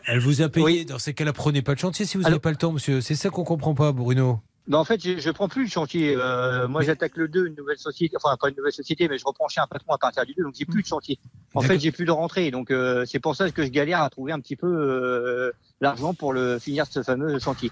Elle 0.05 0.19
vous 0.19 0.41
a 0.41 0.49
payé. 0.49 0.85
Dans 0.85 0.99
ces 0.99 1.13
cas-là, 1.13 1.33
prenez 1.33 1.61
pas 1.61 1.73
de 1.75 1.79
chantier 1.79 2.05
si 2.05 2.17
vous 2.17 2.23
n'avez 2.23 2.39
pas 2.39 2.51
le 2.51 2.57
temps, 2.57 2.71
monsieur. 2.73 2.99
C'est 3.01 3.15
ça 3.15 3.29
qu'on 3.29 3.43
comprend 3.43 3.73
pas, 3.73 3.91
Bruno. 3.91 4.39
Non, 4.67 4.77
en 4.79 4.85
fait, 4.85 5.03
je, 5.03 5.19
je 5.19 5.29
prends 5.31 5.49
plus 5.49 5.63
le 5.63 5.69
chantier. 5.69 6.15
Euh, 6.17 6.69
moi, 6.69 6.83
j'attaque 6.83 7.17
le 7.17 7.27
2, 7.27 7.47
une 7.47 7.55
nouvelle 7.55 7.77
société. 7.77 8.15
Enfin, 8.15 8.37
pas 8.39 8.47
une 8.49 8.55
nouvelle 8.55 8.71
société, 8.71 9.09
mais 9.09 9.17
je 9.17 9.25
reprends 9.25 9.49
chez 9.49 9.59
un 9.59 9.67
patron 9.67 9.91
à 9.93 9.97
partir 9.97 10.25
du 10.25 10.33
2, 10.33 10.43
donc 10.43 10.53
j'ai 10.57 10.63
plus 10.65 10.81
de 10.83 10.87
chantier. 10.87 11.19
En 11.53 11.59
fait, 11.61 11.79
j'ai 11.79 11.91
plus 11.91 12.05
de 12.05 12.11
rentrée. 12.11 12.49
Donc, 12.49 12.71
euh, 12.71 13.03
c'est 13.05 13.19
pour 13.19 13.35
ça 13.35 13.51
que 13.51 13.63
je 13.65 13.69
galère 13.69 14.01
à 14.01 14.09
trouver 14.09 14.31
un 14.31 14.39
petit 14.39 14.55
peu 14.55 14.67
euh, 14.67 15.51
l'argent 15.81 16.13
pour 16.13 16.31
le 16.31 16.59
finir 16.59 16.85
ce 16.89 17.03
fameux 17.03 17.37
chantier. 17.39 17.71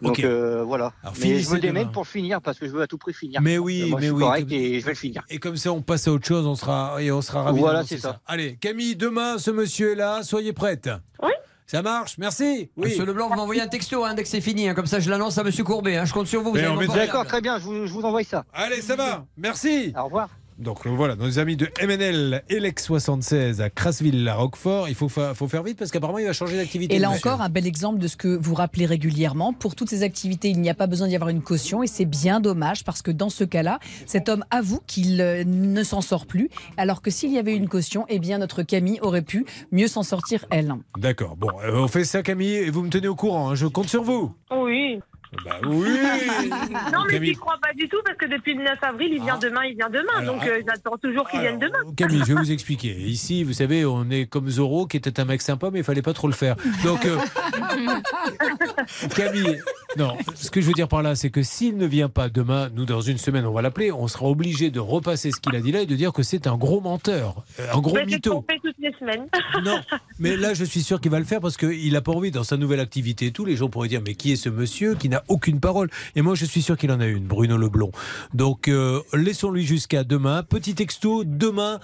donc, 0.00 0.12
ok. 0.18 0.20
euh, 0.24 0.62
voilà. 0.64 0.94
Alors, 1.02 1.14
mais 1.20 1.40
je 1.40 1.50
me 1.50 1.60
démène 1.60 1.82
demain. 1.84 1.92
pour 1.92 2.02
le 2.04 2.08
finir 2.08 2.40
parce 2.40 2.58
que 2.58 2.66
je 2.66 2.72
veux 2.72 2.80
à 2.82 2.86
tout 2.86 2.96
prix 2.98 3.12
finir. 3.12 3.42
Mais 3.42 3.58
oui, 3.58 3.90
moi, 3.90 4.00
mais 4.00 4.06
je 4.06 4.12
suis 4.12 4.16
oui. 4.16 4.22
correct 4.22 4.48
comme- 4.48 4.52
et 4.58 4.80
je 4.80 4.84
vais 4.86 4.92
le 4.92 4.96
finir. 4.96 5.22
Et 5.28 5.38
comme 5.38 5.56
ça, 5.58 5.72
on 5.72 5.82
passe 5.82 6.08
à 6.08 6.12
autre 6.12 6.26
chose, 6.26 6.46
on 6.46 6.54
sera, 6.54 7.02
et 7.02 7.12
on 7.12 7.20
sera 7.20 7.42
ravis. 7.42 7.60
Voilà, 7.60 7.84
c'est 7.84 7.98
ça. 7.98 8.20
Allez, 8.26 8.56
Camille, 8.56 8.96
demain, 8.96 9.36
ce 9.38 9.50
monsieur 9.50 9.92
est 9.92 9.96
là, 9.96 10.22
soyez 10.22 10.54
prête. 10.54 10.88
Oui. 11.22 11.32
Ça 11.70 11.82
marche, 11.82 12.18
merci. 12.18 12.68
Oui. 12.76 12.88
Monsieur 12.88 13.04
Leblanc, 13.04 13.28
vous 13.28 13.36
m'envoyez 13.36 13.62
un 13.62 13.68
texto 13.68 14.04
hein, 14.04 14.14
dès 14.14 14.24
que 14.24 14.28
c'est 14.28 14.40
fini, 14.40 14.68
hein, 14.68 14.74
comme 14.74 14.86
ça 14.86 14.98
je 14.98 15.08
l'annonce 15.08 15.38
à 15.38 15.44
monsieur 15.44 15.62
Courbet. 15.62 15.98
hein, 15.98 16.04
je 16.04 16.12
compte 16.12 16.26
sur 16.26 16.42
vous. 16.42 16.50
vous 16.50 16.58
parler. 16.58 16.86
D'accord, 16.88 17.24
très 17.24 17.40
bien, 17.40 17.60
je 17.60 17.64
vous, 17.64 17.86
je 17.86 17.92
vous 17.92 18.02
envoie 18.02 18.24
ça. 18.24 18.44
Allez, 18.52 18.82
ça 18.82 18.96
va. 18.96 19.24
Merci. 19.36 19.94
Au 19.96 20.06
revoir. 20.06 20.30
Donc 20.60 20.86
euh, 20.86 20.90
voilà, 20.90 21.16
nos 21.16 21.38
amis 21.38 21.56
de 21.56 21.68
MNL 21.82 22.42
Elex 22.50 22.84
76 22.84 23.60
à 23.62 23.70
Crasville, 23.70 24.24
la 24.24 24.34
Roquefort. 24.34 24.88
Il 24.90 24.94
faut, 24.94 25.08
fa- 25.08 25.32
faut 25.34 25.48
faire 25.48 25.62
vite 25.62 25.78
parce 25.78 25.90
qu'apparemment 25.90 26.18
il 26.18 26.26
va 26.26 26.32
changer 26.34 26.56
d'activité. 26.56 26.94
Et 26.94 26.98
là 26.98 27.08
monsieur. 27.10 27.30
encore, 27.30 27.40
un 27.40 27.48
bel 27.48 27.66
exemple 27.66 27.98
de 27.98 28.06
ce 28.06 28.16
que 28.16 28.28
vous 28.28 28.54
rappelez 28.54 28.84
régulièrement. 28.84 29.52
Pour 29.54 29.74
toutes 29.74 29.88
ces 29.88 30.02
activités, 30.02 30.48
il 30.50 30.60
n'y 30.60 30.68
a 30.68 30.74
pas 30.74 30.86
besoin 30.86 31.08
d'y 31.08 31.14
avoir 31.14 31.30
une 31.30 31.40
caution 31.42 31.82
et 31.82 31.86
c'est 31.86 32.04
bien 32.04 32.40
dommage 32.40 32.84
parce 32.84 33.00
que 33.00 33.10
dans 33.10 33.30
ce 33.30 33.44
cas-là, 33.44 33.78
cet 34.06 34.28
homme 34.28 34.44
avoue 34.50 34.80
qu'il 34.86 35.20
euh, 35.22 35.44
ne 35.46 35.82
s'en 35.82 36.02
sort 36.02 36.26
plus. 36.26 36.50
Alors 36.76 37.00
que 37.00 37.10
s'il 37.10 37.32
y 37.32 37.38
avait 37.38 37.56
une 37.56 37.68
caution, 37.68 38.04
eh 38.10 38.18
bien 38.18 38.36
notre 38.38 38.62
Camille 38.62 38.98
aurait 39.00 39.22
pu 39.22 39.46
mieux 39.72 39.88
s'en 39.88 40.02
sortir 40.02 40.44
elle. 40.50 40.74
D'accord, 40.98 41.36
bon, 41.36 41.48
euh, 41.64 41.72
on 41.80 41.88
fait 41.88 42.04
ça 42.04 42.22
Camille 42.22 42.54
et 42.54 42.70
vous 42.70 42.82
me 42.82 42.90
tenez 42.90 43.08
au 43.08 43.14
courant, 43.16 43.50
hein, 43.50 43.54
je 43.54 43.66
compte 43.66 43.88
sur 43.88 44.02
vous. 44.02 44.34
Oui. 44.50 45.00
Bah 45.44 45.58
oui 45.64 45.86
Non, 46.92 47.04
mais 47.06 47.12
Camille. 47.14 47.28
j'y 47.30 47.36
crois 47.36 47.56
pas 47.62 47.72
du 47.72 47.88
tout 47.88 47.98
parce 48.04 48.16
que 48.18 48.26
depuis 48.26 48.54
le 48.54 48.64
9 48.64 48.78
avril, 48.82 49.10
il 49.12 49.22
vient 49.22 49.38
demain, 49.38 49.64
il 49.64 49.76
vient 49.76 49.88
demain. 49.88 50.12
Alors, 50.18 50.34
donc, 50.34 50.46
euh, 50.46 50.60
j'attends 50.66 50.96
toujours 50.98 51.28
qu'il 51.28 51.40
vienne 51.40 51.58
demain. 51.58 51.78
Camille, 51.96 52.20
je 52.26 52.32
vais 52.34 52.40
vous 52.42 52.50
expliquer. 52.52 52.94
Ici, 52.96 53.44
vous 53.44 53.52
savez, 53.52 53.84
on 53.84 54.10
est 54.10 54.26
comme 54.26 54.48
Zorro, 54.50 54.86
qui 54.86 54.96
était 54.96 55.20
un 55.20 55.24
mec 55.24 55.40
sympa, 55.42 55.70
mais 55.72 55.78
il 55.80 55.84
fallait 55.84 56.02
pas 56.02 56.12
trop 56.14 56.26
le 56.26 56.32
faire. 56.34 56.56
Donc, 56.84 57.04
euh, 57.06 57.16
Camille, 59.14 59.60
non, 59.96 60.16
ce 60.34 60.50
que 60.50 60.60
je 60.60 60.66
veux 60.66 60.72
dire 60.72 60.88
par 60.88 61.02
là, 61.02 61.14
c'est 61.14 61.30
que 61.30 61.42
s'il 61.42 61.76
ne 61.76 61.86
vient 61.86 62.08
pas 62.08 62.28
demain, 62.28 62.68
nous, 62.74 62.84
dans 62.84 63.00
une 63.00 63.18
semaine, 63.18 63.46
on 63.46 63.52
va 63.52 63.62
l'appeler, 63.62 63.92
on 63.92 64.08
sera 64.08 64.26
obligé 64.26 64.70
de 64.70 64.80
repasser 64.80 65.30
ce 65.30 65.40
qu'il 65.40 65.54
a 65.56 65.60
dit 65.60 65.72
là 65.72 65.80
et 65.82 65.86
de 65.86 65.96
dire 65.96 66.12
que 66.12 66.22
c'est 66.22 66.46
un 66.46 66.56
gros 66.56 66.80
menteur, 66.80 67.42
euh, 67.60 67.66
un 67.72 67.80
gros 67.80 67.94
Mais 67.94 68.04
mytho. 68.06 68.44
fait 68.48 68.58
toutes 68.62 68.76
les 68.78 68.92
semaines. 68.98 69.26
Non, 69.64 69.80
mais 70.18 70.36
là, 70.36 70.54
je 70.54 70.64
suis 70.64 70.82
sûr 70.82 71.00
qu'il 71.00 71.10
va 71.10 71.18
le 71.18 71.24
faire 71.24 71.40
parce 71.40 71.56
qu'il 71.56 71.92
n'a 71.92 72.00
pas 72.00 72.12
envie, 72.12 72.30
dans 72.30 72.44
sa 72.44 72.56
nouvelle 72.56 72.80
activité 72.80 73.26
et 73.26 73.32
tout, 73.32 73.44
les 73.44 73.56
gens 73.56 73.68
pourraient 73.68 73.88
dire, 73.88 74.02
mais 74.04 74.14
qui 74.14 74.32
est 74.32 74.36
ce 74.36 74.48
monsieur 74.48 74.94
qui 74.94 75.08
n'a 75.08 75.19
aucune 75.28 75.60
parole 75.60 75.88
Et 76.16 76.22
moi, 76.22 76.34
je 76.34 76.44
suis 76.44 76.62
sûr 76.62 76.76
qu'il 76.76 76.90
en 76.92 77.00
a 77.00 77.06
une, 77.06 77.24
Bruno 77.26 77.56
Leblond. 77.56 77.92
Donc, 78.34 78.68
euh, 78.68 79.00
laissons-lui 79.12 79.64
jusqu'à 79.66 80.04
demain. 80.04 80.42
Petit 80.42 80.74
texto, 80.74 81.24
demain. 81.24 81.80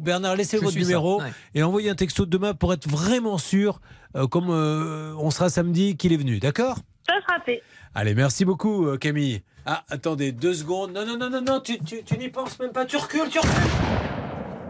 Bernard, 0.00 0.36
laissez 0.36 0.58
Je 0.58 0.62
votre 0.62 0.74
ça, 0.74 0.80
numéro 0.80 1.20
ouais. 1.22 1.32
et 1.54 1.62
envoyez 1.62 1.88
un 1.90 1.94
texto 1.94 2.26
demain 2.26 2.52
pour 2.54 2.72
être 2.74 2.86
vraiment 2.88 3.38
sûr, 3.38 3.80
euh, 4.16 4.26
comme 4.26 4.48
euh, 4.50 5.14
on 5.18 5.30
sera 5.30 5.48
samedi, 5.48 5.96
qu'il 5.96 6.12
est 6.12 6.18
venu. 6.18 6.38
D'accord? 6.40 6.76
Ça 7.06 7.14
sera 7.26 7.40
fait. 7.44 7.62
Allez, 7.94 8.14
merci 8.14 8.44
beaucoup, 8.44 8.86
Camille. 8.98 9.40
Ah, 9.64 9.84
attendez, 9.88 10.32
deux 10.32 10.52
secondes. 10.54 10.92
Non, 10.92 11.06
non, 11.06 11.16
non, 11.18 11.30
non, 11.30 11.40
non, 11.42 11.60
tu, 11.60 11.78
tu, 11.80 12.02
tu 12.04 12.18
n'y 12.18 12.28
penses 12.28 12.58
même 12.58 12.72
pas. 12.72 12.84
Tu 12.84 12.96
recules, 12.96 13.28
tu 13.30 13.38
recules. 13.38 13.52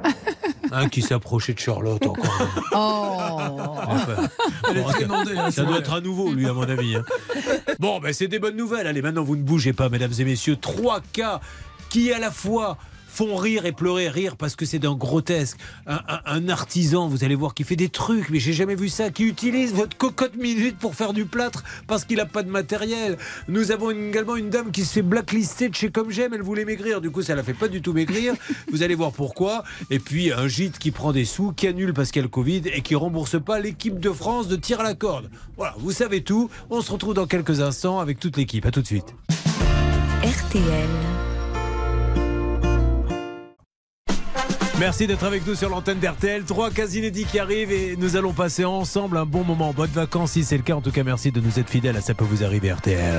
Un 0.70 0.88
qui 0.88 1.02
s'approchait 1.02 1.54
de 1.54 1.58
Charlotte 1.58 2.04
encore. 2.06 2.48
Enfin, 2.72 4.28
bon, 4.74 4.88
ça- 4.88 4.98
demandée, 5.00 5.36
hein, 5.36 5.50
ça 5.50 5.64
doit 5.64 5.78
être 5.78 5.92
à 5.94 6.00
nouveau, 6.00 6.32
lui, 6.32 6.46
à 6.46 6.52
mon 6.52 6.62
avis. 6.62 6.96
hein. 6.96 7.04
Bon, 7.78 8.00
ben, 8.00 8.12
c'est 8.12 8.26
des 8.26 8.40
bonnes 8.40 8.56
nouvelles. 8.56 8.86
Allez, 8.86 9.02
maintenant, 9.02 9.22
vous 9.22 9.36
ne 9.36 9.42
bougez 9.42 9.72
pas, 9.72 9.88
mesdames 9.88 10.12
et 10.18 10.24
messieurs. 10.24 10.56
Trois 10.56 11.00
cas 11.12 11.40
qui, 11.90 12.12
à 12.12 12.18
la 12.18 12.30
fois, 12.30 12.76
font 13.08 13.34
rire 13.36 13.66
et 13.66 13.72
pleurer. 13.72 14.08
Rire 14.08 14.36
parce 14.36 14.54
que 14.54 14.64
c'est 14.64 14.78
d'un 14.78 14.94
grotesque. 14.94 15.56
Un, 15.86 16.00
un- 16.08 16.20
un 16.26 16.48
artisan, 16.48 17.08
vous 17.08 17.24
allez 17.24 17.34
voir, 17.34 17.54
qui 17.54 17.64
fait 17.64 17.74
des 17.76 17.88
trucs, 17.88 18.30
mais 18.30 18.38
j'ai 18.38 18.52
jamais 18.52 18.74
vu 18.76 18.88
ça, 18.88 19.10
qui 19.10 19.24
utilise 19.24 19.72
votre 19.74 19.96
cocotte 19.96 20.36
minute 20.36 20.78
pour 20.78 20.94
faire 20.94 21.12
du 21.12 21.24
plâtre 21.24 21.64
parce 21.86 22.04
qu'il 22.04 22.18
n'a 22.18 22.26
pas 22.26 22.42
de 22.42 22.50
matériel. 22.50 23.16
Nous 23.48 23.72
avons 23.72 23.90
une- 23.90 24.08
également 24.10 24.36
une 24.36 24.50
dame 24.50 24.70
qui 24.70 24.84
se 24.84 24.92
fait 24.92 25.02
blacklister 25.02 25.68
de 25.68 25.74
chez 25.74 25.90
Comme 25.90 26.10
J'aime. 26.10 26.34
Elle 26.34 26.42
voulait 26.42 26.64
maigrir. 26.64 27.00
Du 27.00 27.10
coup, 27.10 27.22
ça 27.22 27.34
la 27.34 27.42
fait 27.42 27.54
pas 27.54 27.68
du 27.68 27.82
tout 27.82 27.92
maigrir. 27.92 28.34
Vous 28.72 28.82
allez 28.82 28.94
voir 28.94 29.12
pourquoi. 29.12 29.64
Et 29.90 29.98
puis, 29.98 30.32
un 30.32 30.46
gîte 30.48 30.78
qui 30.78 30.90
prend 30.90 31.12
des 31.12 31.24
sous, 31.24 31.52
qui 31.52 31.66
annule 31.66 31.92
parce 31.94 32.10
qu'il 32.10 32.20
y 32.20 32.22
a 32.22 32.24
le 32.24 32.28
Covid 32.28 32.62
et 32.72 32.82
qui 32.82 32.94
rembourse 32.94 33.40
pas 33.42 33.58
l'équipe 33.58 33.98
de 33.98 34.10
France 34.10 34.48
de 34.48 34.56
tir 34.56 34.80
à 34.80 34.82
la 34.84 34.94
corde. 34.94 35.30
Voilà, 35.56 35.74
vous 35.78 35.92
savez 35.92 36.22
tout. 36.22 36.50
On 36.70 36.82
se 36.82 36.92
retrouve 36.92 37.14
dans 37.14 37.26
quelques 37.26 37.60
instants 37.60 37.98
avec 38.00 38.18
toute 38.20 38.36
l'équipe. 38.36 38.66
À 38.66 38.70
tout 38.70 38.82
de 38.82 38.86
suite. 38.86 39.14
RTL. 40.22 41.27
Merci 44.78 45.08
d'être 45.08 45.24
avec 45.24 45.44
nous 45.44 45.56
sur 45.56 45.68
l'antenne 45.68 45.98
d'RTL. 45.98 46.44
Trois 46.44 46.70
cas 46.70 46.86
inédits 46.86 47.24
qui 47.24 47.40
arrivent 47.40 47.72
et 47.72 47.96
nous 47.96 48.16
allons 48.16 48.32
passer 48.32 48.64
ensemble 48.64 49.16
un 49.16 49.26
bon 49.26 49.42
moment. 49.42 49.72
Bonnes 49.72 49.90
vacances 49.90 50.32
si 50.32 50.44
c'est 50.44 50.56
le 50.56 50.62
cas. 50.62 50.74
En 50.74 50.80
tout 50.80 50.92
cas, 50.92 51.02
merci 51.02 51.32
de 51.32 51.40
nous 51.40 51.58
être 51.58 51.68
fidèles 51.68 51.96
à 51.96 52.00
Ça 52.00 52.14
peut 52.14 52.24
vous 52.24 52.44
arriver 52.44 52.72
RTL. 52.72 53.14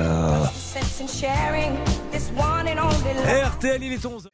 RTL, 3.43 3.83
il 3.83 3.93
est 3.93 4.05
11. 4.05 4.29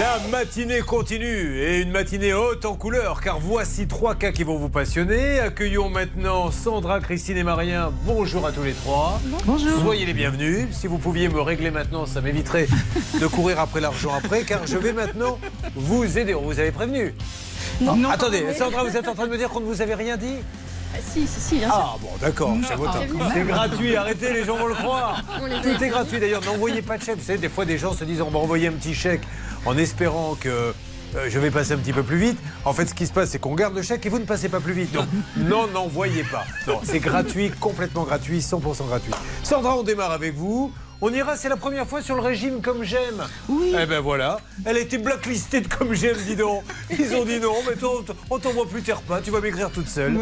La 0.00 0.18
matinée 0.30 0.80
continue 0.80 1.58
et 1.60 1.80
une 1.80 1.90
matinée 1.90 2.32
haute 2.32 2.64
en 2.64 2.74
couleur 2.74 3.20
car 3.20 3.38
voici 3.38 3.86
trois 3.86 4.14
cas 4.16 4.32
qui 4.32 4.42
vont 4.42 4.56
vous 4.56 4.68
passionner. 4.68 5.38
Accueillons 5.38 5.88
maintenant 5.88 6.50
Sandra, 6.50 6.98
Christine 7.00 7.36
et 7.36 7.44
Marien. 7.44 7.92
Bonjour 8.04 8.44
à 8.46 8.50
tous 8.52 8.62
les 8.64 8.72
trois. 8.72 9.20
Bonjour. 9.44 9.78
Soyez 9.82 10.04
les 10.06 10.14
bienvenus. 10.14 10.66
Si 10.72 10.88
vous 10.88 10.98
pouviez 10.98 11.28
me 11.28 11.40
régler 11.40 11.70
maintenant, 11.70 12.06
ça 12.06 12.20
m'éviterait 12.20 12.66
de 13.20 13.26
courir 13.28 13.60
après 13.60 13.80
l'argent 13.80 14.12
après 14.14 14.42
car 14.42 14.66
je 14.66 14.76
vais 14.78 14.92
maintenant 14.92 15.38
vous 15.76 16.18
aider. 16.18 16.34
On 16.34 16.42
vous 16.42 16.58
avait 16.58 16.72
prévenu. 16.72 17.14
Non. 17.80 17.94
Non. 17.94 18.10
Attendez, 18.10 18.52
Sandra, 18.58 18.82
vous 18.82 18.96
êtes 18.96 19.06
en 19.06 19.14
train 19.14 19.26
de 19.26 19.32
me 19.32 19.36
dire 19.38 19.48
qu'on 19.50 19.60
ne 19.60 19.66
vous 19.66 19.80
avait 19.80 19.94
rien 19.94 20.16
dit 20.16 20.36
Si, 21.00 21.26
si, 21.26 21.40
si, 21.40 21.56
bien 21.58 21.68
sûr. 21.68 21.76
Ah 21.76 21.96
bon, 22.00 22.08
d'accord. 22.20 22.56
C'est 22.66 22.74
Ah, 22.74 23.44
gratuit, 23.44 23.96
arrêtez, 23.96 24.32
les 24.32 24.44
gens 24.44 24.56
vont 24.56 24.66
le 24.66 24.74
croire. 24.74 25.22
Tout 25.62 25.84
est 25.84 25.88
gratuit 25.88 26.18
d'ailleurs, 26.18 26.42
n'envoyez 26.44 26.82
pas 26.82 26.98
de 26.98 27.02
chèque. 27.04 27.16
Vous 27.18 27.24
savez, 27.24 27.38
des 27.38 27.48
fois, 27.48 27.64
des 27.64 27.78
gens 27.78 27.92
se 27.92 28.04
disent 28.04 28.22
on 28.22 28.30
va 28.30 28.38
envoyer 28.40 28.68
un 28.68 28.72
petit 28.72 28.94
chèque 28.94 29.22
en 29.66 29.76
espérant 29.76 30.34
que 30.34 30.48
euh, 31.16 31.26
je 31.28 31.38
vais 31.38 31.50
passer 31.50 31.72
un 31.72 31.78
petit 31.78 31.92
peu 31.92 32.02
plus 32.02 32.16
vite. 32.16 32.38
En 32.64 32.72
fait, 32.72 32.86
ce 32.86 32.94
qui 32.94 33.06
se 33.06 33.12
passe, 33.12 33.30
c'est 33.30 33.38
qu'on 33.38 33.54
garde 33.54 33.74
le 33.74 33.82
chèque 33.82 34.04
et 34.06 34.08
vous 34.08 34.18
ne 34.18 34.24
passez 34.24 34.48
pas 34.48 34.60
plus 34.60 34.72
vite. 34.72 34.92
Donc, 34.92 35.06
non, 35.36 35.66
n'envoyez 35.68 36.24
pas. 36.24 36.44
Non, 36.66 36.80
c'est 36.82 36.98
gratuit, 36.98 37.50
complètement 37.60 38.04
gratuit, 38.04 38.40
100% 38.40 38.86
gratuit. 38.88 39.12
Sandra, 39.42 39.76
on 39.76 39.82
démarre 39.82 40.12
avec 40.12 40.34
vous. 40.34 40.72
On 41.00 41.12
ira, 41.12 41.36
c'est 41.36 41.48
la 41.48 41.56
première 41.56 41.86
fois 41.86 42.00
sur 42.00 42.14
le 42.14 42.22
régime 42.22 42.62
comme 42.62 42.82
j'aime. 42.82 43.24
Oui. 43.48 43.74
Eh 43.78 43.84
ben 43.84 44.00
voilà. 44.00 44.40
Elle 44.64 44.76
a 44.76 44.80
été 44.80 44.96
blacklistée 44.96 45.60
de 45.60 45.68
comme 45.68 45.92
j'aime, 45.92 46.16
dis 46.24 46.36
donc. 46.36 46.62
Ils 46.98 47.14
ont 47.14 47.24
dit 47.24 47.40
non, 47.40 47.56
mais 47.68 47.74
toi, 47.76 48.02
on 48.30 48.38
t'envoie 48.38 48.66
plus 48.66 48.80
tes 48.80 48.92
repas, 48.92 49.20
tu 49.20 49.30
vas 49.30 49.40
maigrir 49.40 49.70
toute 49.70 49.88
seule. 49.88 50.16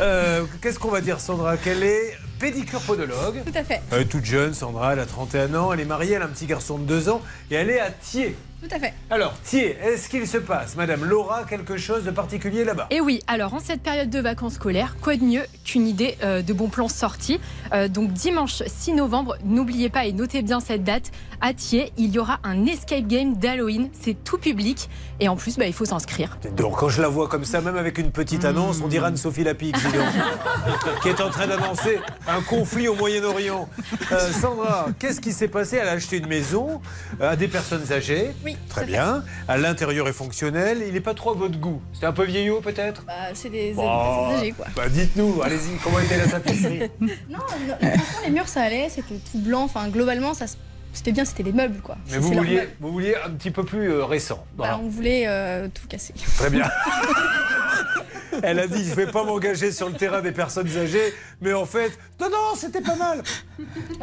Euh, 0.00 0.42
Qu'est-ce 0.60 0.78
qu'on 0.78 0.90
va 0.90 1.00
dire, 1.00 1.20
Sandra? 1.20 1.56
Qu'elle 1.56 1.82
est 1.82 2.18
pédicure 2.38 2.80
podologue. 2.80 3.42
Tout 3.46 3.58
à 3.58 3.64
fait. 3.64 3.80
Elle 3.90 4.02
est 4.02 4.06
toute 4.06 4.24
jeune, 4.26 4.52
Sandra, 4.52 4.92
elle 4.92 4.98
a 4.98 5.06
31 5.06 5.54
ans, 5.54 5.72
elle 5.72 5.80
est 5.80 5.86
mariée, 5.86 6.14
elle 6.14 6.22
a 6.22 6.26
un 6.26 6.28
petit 6.28 6.46
garçon 6.46 6.76
de 6.76 6.84
2 6.84 7.08
ans 7.08 7.22
et 7.50 7.54
elle 7.54 7.70
est 7.70 7.80
à 7.80 7.90
Thiers. 7.90 8.36
Tout 8.68 8.74
à 8.74 8.78
fait. 8.80 8.94
Alors, 9.10 9.34
Thiers, 9.44 9.76
est-ce 9.80 10.08
qu'il 10.08 10.26
se 10.26 10.38
passe, 10.38 10.74
Madame 10.74 11.04
Laura, 11.04 11.44
quelque 11.44 11.76
chose 11.76 12.02
de 12.04 12.10
particulier 12.10 12.64
là-bas? 12.64 12.88
Et 12.90 13.00
oui, 13.00 13.20
alors 13.28 13.54
en 13.54 13.60
cette 13.60 13.80
période 13.80 14.10
de 14.10 14.18
vacances 14.18 14.54
scolaires, 14.54 14.96
quoi 15.00 15.14
de 15.16 15.22
mieux 15.22 15.42
qu'une 15.64 15.86
idée 15.86 16.16
euh, 16.24 16.42
de 16.42 16.52
bon 16.52 16.68
plan 16.68 16.88
sortie 16.88 17.38
Euh, 17.72 17.86
Donc 17.86 18.12
dimanche 18.12 18.62
6 18.66 18.94
novembre, 18.94 19.36
n'oubliez 19.44 19.88
pas 19.88 20.06
et 20.06 20.12
notez 20.12 20.42
bien 20.42 20.58
cette 20.60 20.82
date, 20.82 21.12
à 21.40 21.52
Thiers, 21.54 21.92
il 21.96 22.10
y 22.10 22.18
aura 22.18 22.40
un 22.42 22.66
escape 22.66 23.06
game 23.06 23.36
d'Halloween. 23.36 23.88
C'est 23.92 24.16
tout 24.24 24.38
public 24.38 24.88
et 25.20 25.28
en 25.28 25.36
plus, 25.36 25.56
bah, 25.56 25.66
il 25.66 25.72
faut 25.72 25.84
s'inscrire. 25.84 26.38
Donc, 26.56 26.76
quand 26.78 26.88
je 26.88 27.00
la 27.00 27.08
vois 27.08 27.28
comme 27.28 27.44
ça, 27.44 27.60
même 27.60 27.76
avec 27.76 27.98
une 27.98 28.10
petite 28.10 28.44
annonce, 28.44 28.80
on 28.82 28.88
dirait 28.88 29.06
Anne-Sophie 29.06 29.44
donc, 29.44 29.56
qui 31.02 31.08
est 31.08 31.20
en 31.20 31.30
train 31.30 31.46
d'annoncer 31.46 31.98
un 32.28 32.40
conflit 32.42 32.88
au 32.88 32.94
Moyen-Orient. 32.94 33.68
Euh, 34.12 34.32
Sandra, 34.32 34.86
qu'est-ce 34.98 35.20
qui 35.20 35.32
s'est 35.32 35.48
passé? 35.48 35.76
Elle 35.80 35.88
a 35.88 35.92
acheté 35.92 36.18
une 36.18 36.26
maison 36.26 36.80
euh, 37.20 37.30
à 37.30 37.36
des 37.36 37.48
personnes 37.48 37.92
âgées. 37.92 38.32
Oui. 38.44 38.56
Très 38.68 38.84
bien. 38.84 39.24
À 39.48 39.56
l'intérieur 39.56 40.08
est 40.08 40.12
fonctionnel. 40.12 40.82
Il 40.86 40.92
n'est 40.94 41.00
pas 41.00 41.14
trop 41.14 41.30
à 41.30 41.34
votre 41.34 41.58
goût. 41.58 41.80
C'était 41.92 42.06
un 42.06 42.12
peu 42.12 42.24
vieillot, 42.24 42.60
peut-être? 42.60 43.04
Bah, 43.06 43.12
c'est 43.34 43.50
des 43.50 43.72
personnes 43.74 44.36
âgées, 44.36 44.52
quoi. 44.52 44.66
Bah, 44.74 44.88
dites-nous, 44.88 45.40
allez-y, 45.42 45.76
comment 45.82 45.98
était 46.00 46.18
la 46.18 46.26
tapisserie? 46.26 46.90
Non, 47.00 47.38
non, 47.68 47.76
franchement, 47.78 48.20
les 48.24 48.30
murs, 48.30 48.48
ça 48.48 48.62
allait, 48.62 48.88
c'était 48.88 49.16
tout 49.30 49.38
blanc. 49.38 49.62
Enfin, 49.64 49.88
globalement, 49.88 50.34
ça, 50.34 50.46
se- 50.46 50.56
c'était 50.96 51.12
bien, 51.12 51.24
c'était 51.24 51.42
les 51.42 51.52
meubles, 51.52 51.80
quoi. 51.82 51.96
Mais 52.10 52.18
vous 52.18 52.32
vouliez, 52.32 52.68
vous 52.80 52.92
vouliez 52.92 53.14
un 53.24 53.30
petit 53.30 53.50
peu 53.50 53.64
plus 53.64 53.90
euh, 53.90 54.04
récent. 54.04 54.44
Voilà. 54.56 54.74
Bah, 54.74 54.80
on 54.82 54.88
voulait 54.88 55.24
euh, 55.26 55.68
tout 55.72 55.86
casser. 55.86 56.14
Très 56.36 56.50
bien. 56.50 56.68
Elle 58.42 58.58
a 58.58 58.66
dit 58.66 58.84
je 58.84 58.94
vais 58.94 59.06
pas 59.06 59.24
m'engager 59.24 59.72
sur 59.72 59.88
le 59.88 59.94
terrain 59.94 60.20
des 60.20 60.32
personnes 60.32 60.68
âgées, 60.76 61.14
mais 61.40 61.52
en 61.52 61.64
fait, 61.64 61.98
non, 62.20 62.28
non, 62.28 62.54
c'était 62.56 62.80
pas 62.80 62.96
mal. 62.96 63.22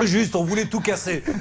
Juste, 0.01 0.35
on 0.35 0.43
voulait 0.43 0.65
tout 0.65 0.81
casser. 0.81 1.23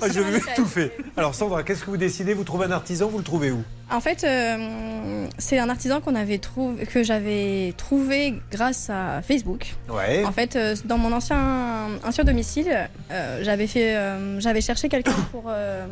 Ah, 0.00 0.08
Je 0.12 0.20
vais 0.20 0.40
tout 0.56 0.66
fait. 0.66 0.96
Alors 1.16 1.34
Sandra, 1.34 1.62
qu'est-ce 1.62 1.84
que 1.84 1.90
vous 1.90 1.96
décidez? 1.96 2.34
Vous 2.34 2.42
trouvez 2.44 2.66
un 2.66 2.72
artisan, 2.72 3.08
vous 3.08 3.18
le 3.18 3.24
trouvez 3.24 3.50
où? 3.52 3.62
En 3.90 4.00
fait, 4.00 4.24
euh, 4.24 5.26
c'est 5.38 5.58
un 5.58 5.68
artisan 5.68 6.00
qu'on 6.00 6.14
avait 6.14 6.38
trouvé, 6.38 6.86
que 6.86 7.02
j'avais 7.02 7.74
trouvé 7.76 8.34
grâce 8.50 8.90
à 8.90 9.20
Facebook. 9.22 9.74
Ouais. 9.88 10.24
En 10.24 10.32
fait, 10.32 10.58
dans 10.86 10.98
mon 10.98 11.12
ancien, 11.12 11.88
ancien 12.04 12.24
domicile, 12.24 12.88
euh, 13.10 13.40
j'avais 13.42 13.66
fait, 13.66 13.94
euh, 13.94 14.40
j'avais 14.52 14.60
cherché 14.60 14.90
quelqu'un 14.90 15.14
pour 15.30 15.44
euh, 15.46 15.86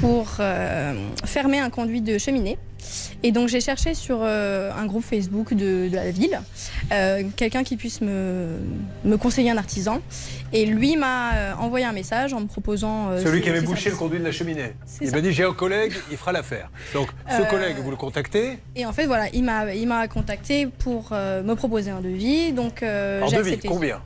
pour 0.00 0.36
euh, 0.40 0.94
fermer 1.26 1.58
un 1.58 1.68
conduit 1.68 2.00
de 2.00 2.16
cheminée. 2.16 2.56
Et 3.22 3.30
donc 3.30 3.48
j'ai 3.48 3.60
cherché 3.60 3.92
sur 3.92 4.20
euh, 4.22 4.70
un 4.72 4.86
groupe 4.86 5.04
Facebook 5.04 5.52
de, 5.52 5.88
de 5.88 5.94
la 5.94 6.10
ville 6.10 6.40
quelqu'un 7.36 7.64
qui 7.64 7.76
puisse 7.76 8.02
me, 8.02 8.58
me 9.04 9.16
conseiller 9.16 9.50
un 9.50 9.56
artisan. 9.58 10.00
Et 10.52 10.64
lui 10.64 10.96
m'a 10.96 11.56
envoyé 11.58 11.84
un 11.84 11.92
message 11.92 12.32
en 12.32 12.40
me 12.40 12.46
proposant. 12.46 13.18
Celui 13.18 13.42
qui 13.42 13.50
avait 13.50 13.60
bouché 13.60 13.90
le 13.90 13.96
conduit 13.96 14.18
de 14.18 14.24
la 14.24 14.32
cheminée. 14.32 14.72
Il 15.02 15.10
m'a 15.10 15.20
dit 15.20 15.32
j'ai 15.32 15.44
un 15.44 15.52
collègue, 15.52 15.92
il 16.10 16.16
fera 16.16 16.32
l'affaire. 16.32 16.70
Donc 16.94 17.08
ce 17.30 17.42
collègue, 17.50 17.76
vous 17.82 17.90
le 17.90 17.96
contactez 17.96 18.58
Et 18.76 18.86
en 18.86 18.94
fait, 18.94 19.04
voilà, 19.04 19.28
il 19.34 19.44
m'a, 19.44 20.08
contacté 20.08 20.66
pour 20.66 21.10
me 21.12 21.52
proposer 21.54 21.90
un 21.90 22.00
devis. 22.00 22.52
Donc, 22.52 22.80
devis, 22.80 23.36
accepté. 23.36 23.68
combien? 23.68 24.00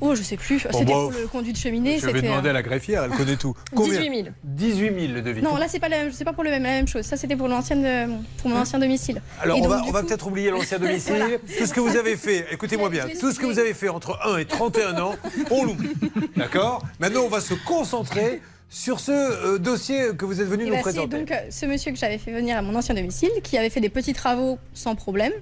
Oh, 0.00 0.14
je 0.14 0.22
sais 0.22 0.36
plus. 0.36 0.62
Bon, 0.64 0.78
c'était 0.78 0.92
pour 0.92 1.10
le 1.10 1.26
conduit 1.26 1.52
de 1.52 1.58
cheminée. 1.58 1.98
Je 1.98 2.06
vais 2.06 2.22
demander 2.22 2.48
euh, 2.48 2.50
à 2.50 2.54
la 2.54 2.62
greffière, 2.62 3.04
elle 3.04 3.10
connaît 3.10 3.36
tout. 3.36 3.54
Combien 3.74 4.00
18 4.00 4.24
000. 4.24 4.28
18 4.44 5.00
000 5.00 5.12
le 5.14 5.22
devis. 5.22 5.42
Non, 5.42 5.56
là, 5.56 5.66
c'est 5.68 5.78
pas, 5.78 5.88
la 5.88 5.98
pas 6.24 6.32
pour 6.32 6.44
le 6.44 6.50
même, 6.50 6.62
la 6.62 6.70
même 6.70 6.88
chose. 6.88 7.04
Ça, 7.04 7.16
c'était 7.16 7.36
pour, 7.36 7.48
euh, 7.48 8.06
pour 8.38 8.50
mon 8.50 8.56
ancien 8.56 8.78
domicile. 8.78 9.20
Alors, 9.40 9.56
Et 9.56 9.60
on 9.60 9.68
donc, 9.68 9.92
va, 9.92 10.02
peut-être 10.02 10.26
oublier 10.26 10.50
l'ancien 10.50 10.78
domicile. 10.80 11.16
Voilà. 11.16 11.38
Tout 11.38 11.66
ce 11.66 11.72
que 11.74 11.80
vous 11.80 11.96
avez 11.96 12.16
fait, 12.16 12.46
écoutez-moi 12.52 12.88
bien, 12.88 13.06
tout 13.20 13.32
ce 13.32 13.38
que 13.38 13.46
vous 13.46 13.58
avez 13.58 13.74
fait 13.74 13.88
entre 13.88 14.18
1 14.26 14.38
et 14.38 14.44
31 14.44 14.98
ans, 15.00 15.14
on 15.50 15.64
l'oublie. 15.64 15.94
D'accord? 16.36 16.82
Maintenant, 16.98 17.22
on 17.22 17.28
va 17.28 17.40
se 17.40 17.54
concentrer 17.54 18.40
sur 18.72 19.00
ce 19.00 19.10
euh, 19.10 19.58
dossier 19.58 20.14
que 20.16 20.24
vous 20.24 20.40
êtes 20.40 20.46
venu 20.46 20.62
Et 20.62 20.66
nous 20.66 20.70
bah, 20.72 20.76
c'est 20.78 20.82
présenter. 20.92 21.18
donc 21.18 21.30
euh, 21.32 21.40
ce 21.50 21.66
monsieur 21.66 21.90
que 21.90 21.98
j'avais 21.98 22.18
fait 22.18 22.30
venir 22.30 22.56
à 22.56 22.62
mon 22.62 22.72
ancien 22.76 22.94
domicile, 22.94 23.30
qui 23.42 23.58
avait 23.58 23.68
fait 23.68 23.80
des 23.80 23.88
petits 23.88 24.12
travaux 24.12 24.58
sans 24.74 24.94
problème, 24.94 25.32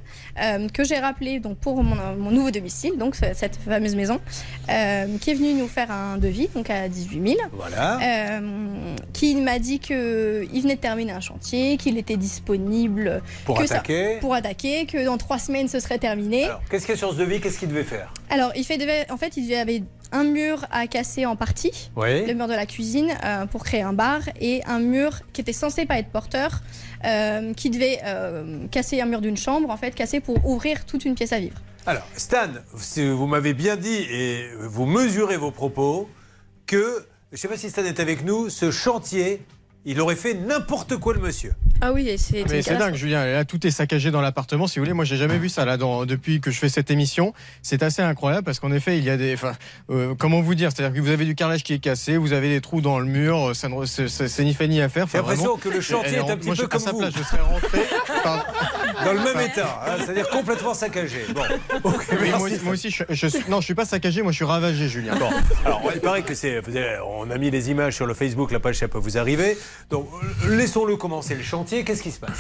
euh, 0.43 0.67
que 0.73 0.83
j'ai 0.83 0.99
rappelé 0.99 1.39
donc 1.39 1.59
pour 1.59 1.83
mon, 1.85 1.95
mon 2.17 2.31
nouveau 2.31 2.51
domicile, 2.51 2.93
donc 2.97 3.15
ce- 3.17 3.35
cette 3.35 3.57
fameuse 3.57 3.95
maison, 3.97 4.19
qui 4.67 5.31
est 5.31 5.35
venu 5.35 5.53
nous 5.53 5.69
faire 5.69 5.91
un 5.91 6.17
devis, 6.17 6.49
donc 6.55 6.71
à 6.71 6.89
18 6.89 7.23
000. 7.37 7.41
Voilà. 7.53 8.41
Qui 9.13 9.35
m'a 9.37 9.59
dit 9.59 9.79
qu'il 9.79 9.95
venait 9.97 10.77
de 10.77 10.81
terminer 10.81 11.13
un 11.13 11.21
chantier, 11.21 11.77
qu'il 11.77 11.99
était 11.99 12.17
disponible 12.17 13.21
Pour 13.45 13.59
que 13.59 13.67
ça- 13.67 13.75
attaquer. 13.77 14.17
pour 14.21 14.35
attaquer, 14.35 14.87
que 14.87 15.05
dans 15.05 15.19
trois 15.19 15.39
semaines 15.39 15.69
ce 15.69 15.81
serait 15.81 15.99
terminé. 15.99 16.45
Alors, 16.47 16.63
qu'est-ce 16.71 16.87
qu'il 16.87 16.95
y 16.95 16.97
a 16.97 16.99
sur 16.99 17.13
ce 17.13 17.19
devis? 17.19 17.41
Qu'est-ce 17.41 17.59
qu'il 17.59 17.69
devait 17.69 17.85
faire? 17.85 18.13
Alors, 18.31 18.53
il 18.57 18.65
fait 18.65 18.79
devait- 18.79 19.11
en 19.11 19.17
fait, 19.17 19.37
il 19.37 19.53
avait 19.55 19.83
un 20.13 20.25
mur 20.25 20.65
à 20.71 20.87
casser 20.87 21.27
en 21.27 21.37
partie, 21.37 21.91
Oui. 21.97 22.27
le 22.27 22.35
mur 22.35 22.49
de 22.49 22.55
la 22.55 22.67
cuisine, 22.67 23.11
euh, 23.25 23.47
pour 23.47 23.65
créer 23.65 23.83
un 23.83 23.93
bar, 23.93 24.21
et 24.41 24.63
un 24.67 24.79
mur 24.79 25.21
qui 25.33 25.41
était 25.41 25.53
censé 25.53 25.87
pas 25.87 25.99
être 25.99 26.09
porteur, 26.11 26.61
euh, 27.05 27.53
qui 27.55 27.71
devait 27.71 28.01
euh, 28.05 28.67
casser 28.71 29.01
un 29.01 29.07
mur 29.07 29.21
d'une 29.21 29.37
chambre, 29.37 29.71
en 29.71 29.77
fait, 29.77 29.95
casser 29.95 30.21
pour 30.21 30.45
ouvrir 30.47 30.85
toute 30.87 31.05
une 31.05 31.15
pièce 31.15 31.33
à 31.33 31.39
vivre. 31.41 31.59
Alors, 31.87 32.07
Stan, 32.17 32.49
vous 32.73 33.27
m'avez 33.27 33.55
bien 33.55 33.77
dit 33.77 34.07
et 34.11 34.49
vous 34.61 34.85
mesurez 34.87 35.37
vos 35.37 35.51
propos 35.51 36.09
que, 36.67 37.07
je 37.33 37.37
ne 37.37 37.39
sais 37.39 37.49
pas 37.49 37.57
si 37.57 37.71
Stan 37.71 37.85
est 37.85 38.01
avec 38.01 38.25
nous, 38.25 38.51
ce 38.51 38.71
chantier, 38.71 39.43
il 39.91 40.01
aurait 40.03 40.17
fait 40.17 40.35
n'importe 40.35 40.99
quoi 40.99 41.15
le 41.15 41.21
monsieur. 41.21 41.55
Ah 41.81 41.93
oui, 41.93 42.15
c'est 42.19 42.45
Mais 42.51 42.61
c'est 42.61 42.77
dingue, 42.77 42.95
Julien. 42.95 43.25
Là, 43.25 43.45
tout 43.47 43.67
est 43.67 43.71
saccagé 43.71 44.11
dans 44.11 44.21
l'appartement. 44.21 44.67
Si 44.67 44.79
vous 44.79 44.85
voulez, 44.85 44.93
moi, 44.93 45.07
j'ai 45.07 45.17
jamais 45.17 45.39
vu 45.39 45.49
ça 45.49 45.65
là 45.65 45.79
dans, 45.79 46.05
depuis 46.05 46.43
que 46.43 46.51
je 46.51 46.59
fais 46.59 46.69
cette 46.69 46.91
émission. 46.91 47.33
C'est 47.63 47.83
assez 47.83 48.03
incroyable 48.03 48.45
parce 48.45 48.61
qu'en 48.61 48.71
effet, 48.73 48.99
il 48.99 49.05
y 49.05 49.11
a 49.11 49.17
des. 49.17 49.33
Enfin, 49.33 49.53
euh, 49.91 50.15
comment 50.19 50.43
vous 50.43 50.55
dire? 50.55 50.71
C'est-à-dire 50.73 50.95
que 50.95 51.01
vous 51.01 51.11
avez 51.11 51.25
du 51.25 51.35
carrelage 51.35 51.63
qui 51.63 51.73
est 51.73 51.79
cassé, 51.79 52.19
vous 52.19 52.33
avez 52.35 52.51
des 52.51 52.61
trous 52.61 52.81
dans 52.83 52.99
le 52.99 53.07
mur. 53.07 53.53
Ça 53.55 53.69
ne, 53.69 53.85
c'est, 53.87 54.45
ni 54.45 54.53
fait 54.53 54.69
ni 54.69 54.83
à 54.83 54.91
faire. 54.91 55.07
J'ai 55.11 55.19
l'impression 55.19 55.57
que 55.57 55.69
le 55.71 55.81
chantier 55.81 56.17
est 56.19 56.31
un 56.31 56.37
petit 56.37 56.49
moi, 56.49 56.57
peu 56.57 56.63
je- 56.63 56.67
à 56.67 56.69
comme 56.69 56.81
sa 56.81 56.93
vous. 56.93 56.99
place, 56.99 57.15
je 57.17 57.23
serais 57.23 57.41
rentré. 57.41 57.79
Dans 59.05 59.13
le 59.13 59.21
même 59.21 59.41
état, 59.41 59.81
hein, 59.87 59.93
c'est-à-dire 60.05 60.29
complètement 60.29 60.75
saccagé. 60.75 61.25
Bon, 61.33 61.43
moi, 62.65 62.73
aussi, 62.73 62.91
je, 62.91 63.05
je 63.09 63.27
suis, 63.29 63.45
non, 63.49 63.61
je 63.61 63.67
suis 63.67 63.75
pas 63.77 63.85
saccagé. 63.85 64.23
Moi, 64.23 64.33
je 64.33 64.37
suis 64.37 64.45
ravagé, 64.45 64.89
Julien. 64.89 65.15
Bon, 65.17 65.31
alors 65.65 65.83
il 65.95 66.01
paraît 66.01 66.23
que 66.23 66.35
c'est. 66.35 66.61
On 67.07 67.31
a 67.31 67.39
mis 67.39 67.51
les 67.51 67.71
images 67.71 67.95
sur 67.95 68.07
le 68.07 68.15
Facebook, 68.15 68.51
la 68.51 68.59
page 68.59 68.77
ça 68.79 68.89
peut 68.89 68.99
vous 68.99 69.17
arriver. 69.17 69.57
Donc 69.91 70.09
euh, 70.45 70.57
laissons-le 70.57 70.97
commencer 70.97 71.35
le 71.35 71.43
chantier. 71.43 71.85
Qu'est-ce 71.85 72.03
qui 72.03 72.11
se 72.11 72.21
passe? 72.21 72.37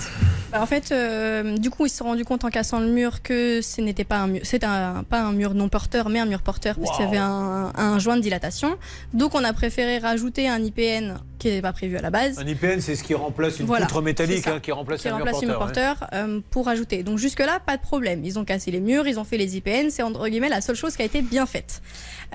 Bah, 0.52 0.62
en 0.62 0.66
fait, 0.66 0.92
euh, 0.92 1.56
du 1.58 1.70
coup, 1.70 1.86
ils 1.86 1.90
se 1.90 1.98
sont 1.98 2.04
rendus 2.04 2.24
compte 2.24 2.44
en 2.44 2.48
cassant 2.50 2.80
le 2.80 2.88
mur 2.88 3.22
que 3.22 3.60
ce 3.62 3.80
n'était 3.80 4.04
pas 4.04 4.18
un 4.18 4.26
mur, 4.28 4.40
c'était 4.44 4.66
un- 4.66 5.02
pas 5.08 5.20
un 5.20 5.32
mur 5.32 5.52
non 5.54 5.68
porteur, 5.68 6.08
mais 6.08 6.18
un 6.20 6.24
mur 6.26 6.40
porteur 6.42 6.76
parce 6.76 6.96
qu'il 6.96 7.04
y 7.04 7.08
avait 7.08 7.18
un, 7.18 7.72
un 7.74 7.98
joint 7.98 8.16
de 8.16 8.22
dilatation. 8.22 8.76
Donc, 9.12 9.34
on 9.34 9.44
a 9.44 9.52
préféré 9.52 9.98
rajouter 9.98 10.48
un 10.48 10.58
IPN 10.62 11.18
qui 11.38 11.48
n'était 11.48 11.60
pas 11.62 11.72
prévu 11.72 11.96
à 11.98 12.00
la 12.02 12.10
base. 12.10 12.38
Un 12.38 12.46
IPN, 12.46 12.80
c'est 12.80 12.96
ce 12.96 13.04
qui 13.04 13.14
remplace 13.14 13.58
une 13.60 13.66
Voilà, 13.66 13.86
poutre 13.86 14.00
métallique, 14.02 14.44
ça. 14.44 14.54
hein, 14.54 14.60
qui 14.60 14.72
remplace 14.72 15.02
qui 15.02 15.08
un 15.08 15.16
mur 15.16 15.24
remplace 15.26 15.42
mur 15.42 15.58
porteur. 15.58 15.96
porteur 15.96 16.10
euh, 16.14 16.40
pour 16.50 16.66
rajouter. 16.66 17.02
Donc 17.02 17.18
jusque-là, 17.18 17.60
pas 17.64 17.76
de 17.76 17.82
problème. 17.82 18.24
Ils 18.24 18.38
ont 18.38 18.44
cassé 18.44 18.70
les 18.70 18.80
murs, 18.80 19.06
ils 19.06 19.18
ont 19.20 19.24
fait 19.24 19.36
les 19.38 19.56
IPN. 19.56 19.90
C'est 19.90 20.02
entre 20.02 20.26
guillemets 20.28 20.48
la 20.48 20.60
seule 20.62 20.76
chose 20.76 20.96
qui 20.96 21.02
a 21.02 21.04
été 21.04 21.20
bien 21.22 21.44
faite. 21.46 21.82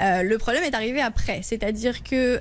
Euh, 0.01 0.21
le 0.23 0.37
problème 0.37 0.63
est 0.63 0.75
arrivé 0.75 1.01
après. 1.01 1.39
C'est-à-dire 1.43 2.03
que 2.03 2.39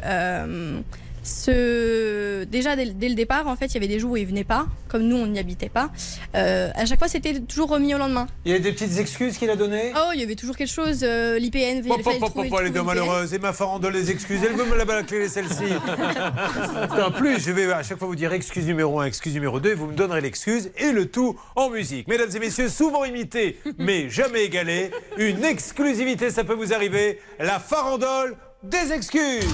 ce... 1.23 2.45
déjà 2.45 2.77
dès, 2.77 2.87
dès 2.87 3.09
le 3.09 3.15
départ, 3.15 3.47
en 3.47 3.57
fait, 3.57 3.67
il 3.67 3.75
y 3.75 3.77
avait 3.79 3.89
des 3.89 3.99
jours 3.99 4.13
où 4.13 4.17
ils 4.17 4.27
venaient 4.27 4.45
pas, 4.45 4.67
comme 4.89 5.03
nous 5.03 5.17
on 5.17 5.27
n'y 5.27 5.39
habitait 5.39 5.69
pas. 5.69 5.91
Euh, 6.35 6.71
à 6.75 6.85
chaque 6.87 6.99
fois, 6.99 7.09
c'était 7.09 7.41
toujours 7.41 7.69
remis 7.71 7.95
au 7.95 7.99
lendemain. 7.99 8.27
Il 8.45 8.53
y 8.53 8.55
a 8.55 8.59
des 8.59 8.73
petites 8.73 8.99
excuses 8.99 9.39
qu'il 9.39 9.51
a 9.51 9.57
données? 9.57 9.93
Oh, 9.97 10.11
il 10.15 10.21
y 10.21 10.23
avait 10.23 10.35
toujours 10.35 10.57
quelque 10.57 10.73
chose. 10.73 11.01
euh, 11.03 11.39
L'IPN, 11.39 11.83
il 11.83 11.89
Pop, 11.89 12.03
fallait 12.03 12.03
pop, 12.03 12.13
le 12.15 12.21
pop, 12.21 12.31
trouver, 12.31 12.49
pop, 12.51 12.59
le 12.61 12.65
les 12.67 12.71
deux 12.71 12.79
trouver, 12.81 12.95
l'IPN. 12.95 13.07
malheureuses. 13.07 13.35
Et 13.35 13.39
ma 13.39 13.53
farandole 13.53 13.93
les 13.95 14.11
excuses. 14.11 14.41
Elle 14.45 14.57
veut 14.57 14.65
me 14.67 14.77
la 14.77 14.85
balancler 14.85 15.29
celle-ci. 15.29 15.65
en 17.07 17.11
plus, 17.11 17.41
je 17.41 17.51
vais 17.53 17.73
à 17.73 17.83
chaque 17.83 17.99
fois 17.99 18.09
vous 18.09 18.17
dire 18.17 18.33
excuse 18.33 18.67
numéro 18.67 19.01
1, 19.01 19.07
excuse 19.07 19.35
numéro 19.35 19.61
2, 19.61 19.71
et 19.71 19.75
vous 19.75 19.87
me 19.87 19.95
donnerez 19.95 20.21
l'excuse 20.21 20.71
et 20.79 20.93
le 20.93 21.07
tout 21.07 21.39
en 21.57 21.71
musique. 21.71 22.09
Mesdames 22.09 22.31
et 22.35 22.39
messieurs, 22.39 22.69
souvent 22.69 23.05
imité, 23.05 23.59
mais 23.79 24.09
jamais 24.11 24.45
égalé. 24.45 24.91
Une 25.17 25.45
exclusivité, 25.45 26.31
ça 26.31 26.45
peut 26.45 26.55
vous 26.55 26.73
arriver. 26.73 27.19
La 27.39 27.59
farandole 27.59 28.37
des 28.63 28.93
excuses. 28.93 29.45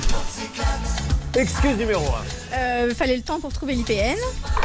Excuse 1.38 1.76
numéro 1.76 2.02
1. 2.02 2.56
Euh, 2.56 2.86
Il 2.88 2.96
fallait 2.96 3.14
le 3.16 3.22
temps 3.22 3.38
pour 3.38 3.52
trouver 3.52 3.74
l'IPN. 3.74 4.18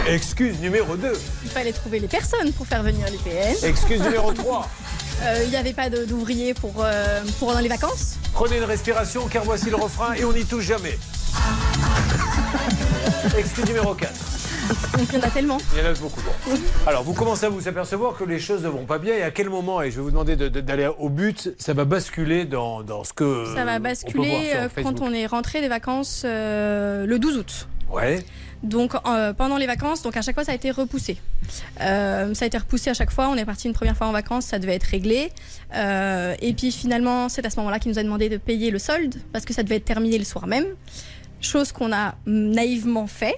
Excuse 0.07 0.59
numéro 0.59 0.97
2. 0.97 1.13
Il 1.43 1.49
fallait 1.51 1.71
trouver 1.71 1.99
les 1.99 2.07
personnes 2.07 2.51
pour 2.53 2.65
faire 2.65 2.81
venir 2.81 3.05
l'IPN. 3.11 3.63
Excuse 3.63 4.01
numéro 4.01 4.33
3. 4.33 4.67
Euh, 5.21 5.41
Il 5.43 5.51
n'y 5.51 5.55
avait 5.55 5.73
pas 5.73 5.89
d'ouvriers 5.91 6.55
pour, 6.55 6.73
euh, 6.79 7.21
pour 7.37 7.49
pendant 7.49 7.59
les 7.59 7.69
vacances. 7.69 8.15
Prenez 8.33 8.57
une 8.57 8.63
respiration 8.63 9.27
car 9.27 9.43
voici 9.43 9.69
le 9.69 9.75
refrain 9.75 10.13
et 10.15 10.25
on 10.25 10.33
n'y 10.33 10.43
touche 10.43 10.65
jamais. 10.65 10.97
Excuse 13.37 13.65
numéro 13.65 13.93
4. 13.93 14.11
Il 14.97 15.13
y 15.15 15.17
en 15.17 15.21
a 15.21 15.29
tellement. 15.29 15.57
Il 15.73 15.79
y 15.83 15.87
en 15.87 15.91
a 15.91 15.93
beaucoup. 15.93 16.21
Bon. 16.45 16.53
Alors, 16.87 17.03
vous 17.03 17.13
commencez 17.13 17.45
à 17.45 17.49
vous 17.49 17.67
apercevoir 17.67 18.15
que 18.17 18.23
les 18.23 18.39
choses 18.39 18.63
ne 18.63 18.69
vont 18.69 18.85
pas 18.85 18.97
bien. 18.99 19.13
Et 19.15 19.23
à 19.23 19.31
quel 19.31 19.49
moment, 19.49 19.81
et 19.81 19.91
je 19.91 19.97
vais 19.97 20.01
vous 20.01 20.11
demander 20.11 20.35
de- 20.35 20.47
de- 20.49 20.61
d'aller 20.61 20.89
au 20.99 21.09
but, 21.09 21.51
ça 21.57 21.73
va 21.73 21.85
basculer 21.85 22.45
dans, 22.45 22.83
dans 22.83 23.03
ce 23.03 23.13
que. 23.13 23.45
Ça 23.55 23.65
va 23.65 23.79
basculer 23.79 24.51
euh, 24.55 24.69
quand 24.81 25.01
on 25.01 25.11
est 25.13 25.25
rentré 25.25 25.61
des 25.61 25.67
vacances 25.67 26.23
euh, 26.25 27.05
le 27.05 27.19
12 27.19 27.37
août. 27.37 27.67
Ouais. 27.91 28.23
Donc 28.63 28.93
euh, 29.05 29.33
pendant 29.33 29.57
les 29.57 29.67
vacances, 29.67 30.01
donc 30.03 30.15
à 30.15 30.21
chaque 30.21 30.35
fois 30.35 30.45
ça 30.45 30.53
a 30.53 30.55
été 30.55 30.71
repoussé. 30.71 31.17
Euh, 31.81 32.33
ça 32.33 32.45
a 32.45 32.47
été 32.47 32.57
repoussé 32.57 32.89
à 32.89 32.93
chaque 32.93 33.11
fois. 33.11 33.27
On 33.27 33.35
est 33.35 33.43
parti 33.45 33.67
une 33.67 33.73
première 33.73 33.97
fois 33.97 34.07
en 34.07 34.13
vacances, 34.13 34.45
ça 34.45 34.57
devait 34.57 34.75
être 34.75 34.85
réglé. 34.85 35.31
Euh, 35.75 36.33
et 36.41 36.53
puis 36.53 36.71
finalement, 36.71 37.27
c'est 37.27 37.45
à 37.45 37.49
ce 37.49 37.57
moment-là 37.57 37.79
qu'il 37.79 37.91
nous 37.91 37.99
a 37.99 38.03
demandé 38.03 38.29
de 38.29 38.37
payer 38.37 38.71
le 38.71 38.79
solde 38.79 39.15
parce 39.33 39.43
que 39.43 39.53
ça 39.53 39.63
devait 39.63 39.75
être 39.75 39.85
terminé 39.85 40.17
le 40.17 40.23
soir 40.23 40.47
même. 40.47 40.65
Chose 41.41 41.73
qu'on 41.73 41.91
a 41.91 42.15
naïvement 42.25 43.05
fait. 43.05 43.35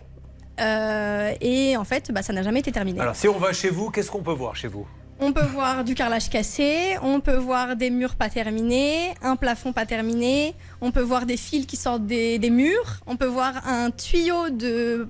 Euh, 0.59 1.33
et 1.41 1.77
en 1.77 1.83
fait, 1.83 2.11
bah, 2.11 2.21
ça 2.21 2.33
n'a 2.33 2.43
jamais 2.43 2.59
été 2.61 2.71
terminé. 2.71 2.99
Alors, 2.99 3.15
si 3.15 3.27
on 3.27 3.37
va 3.37 3.53
chez 3.53 3.69
vous, 3.69 3.89
qu'est-ce 3.89 4.09
qu'on 4.11 4.23
peut 4.23 4.31
voir 4.31 4.55
chez 4.55 4.67
vous? 4.67 4.87
On 5.19 5.31
peut 5.31 5.45
voir 5.45 5.85
du 5.85 5.95
carrelage 5.95 6.29
cassé, 6.29 6.97
on 7.01 7.21
peut 7.21 7.37
voir 7.37 7.77
des 7.77 7.89
murs 7.89 8.15
pas 8.15 8.29
terminés, 8.29 9.13
un 9.21 9.37
plafond 9.37 9.71
pas 9.71 9.85
terminé, 9.85 10.53
on 10.81 10.91
peut 10.91 11.01
voir 11.01 11.25
des 11.25 11.37
fils 11.37 11.65
qui 11.65 11.77
sortent 11.77 12.05
des, 12.05 12.37
des 12.37 12.49
murs, 12.49 12.99
on 13.07 13.15
peut 13.15 13.25
voir 13.25 13.65
un 13.65 13.91
tuyau 13.91 14.49
de, 14.49 15.07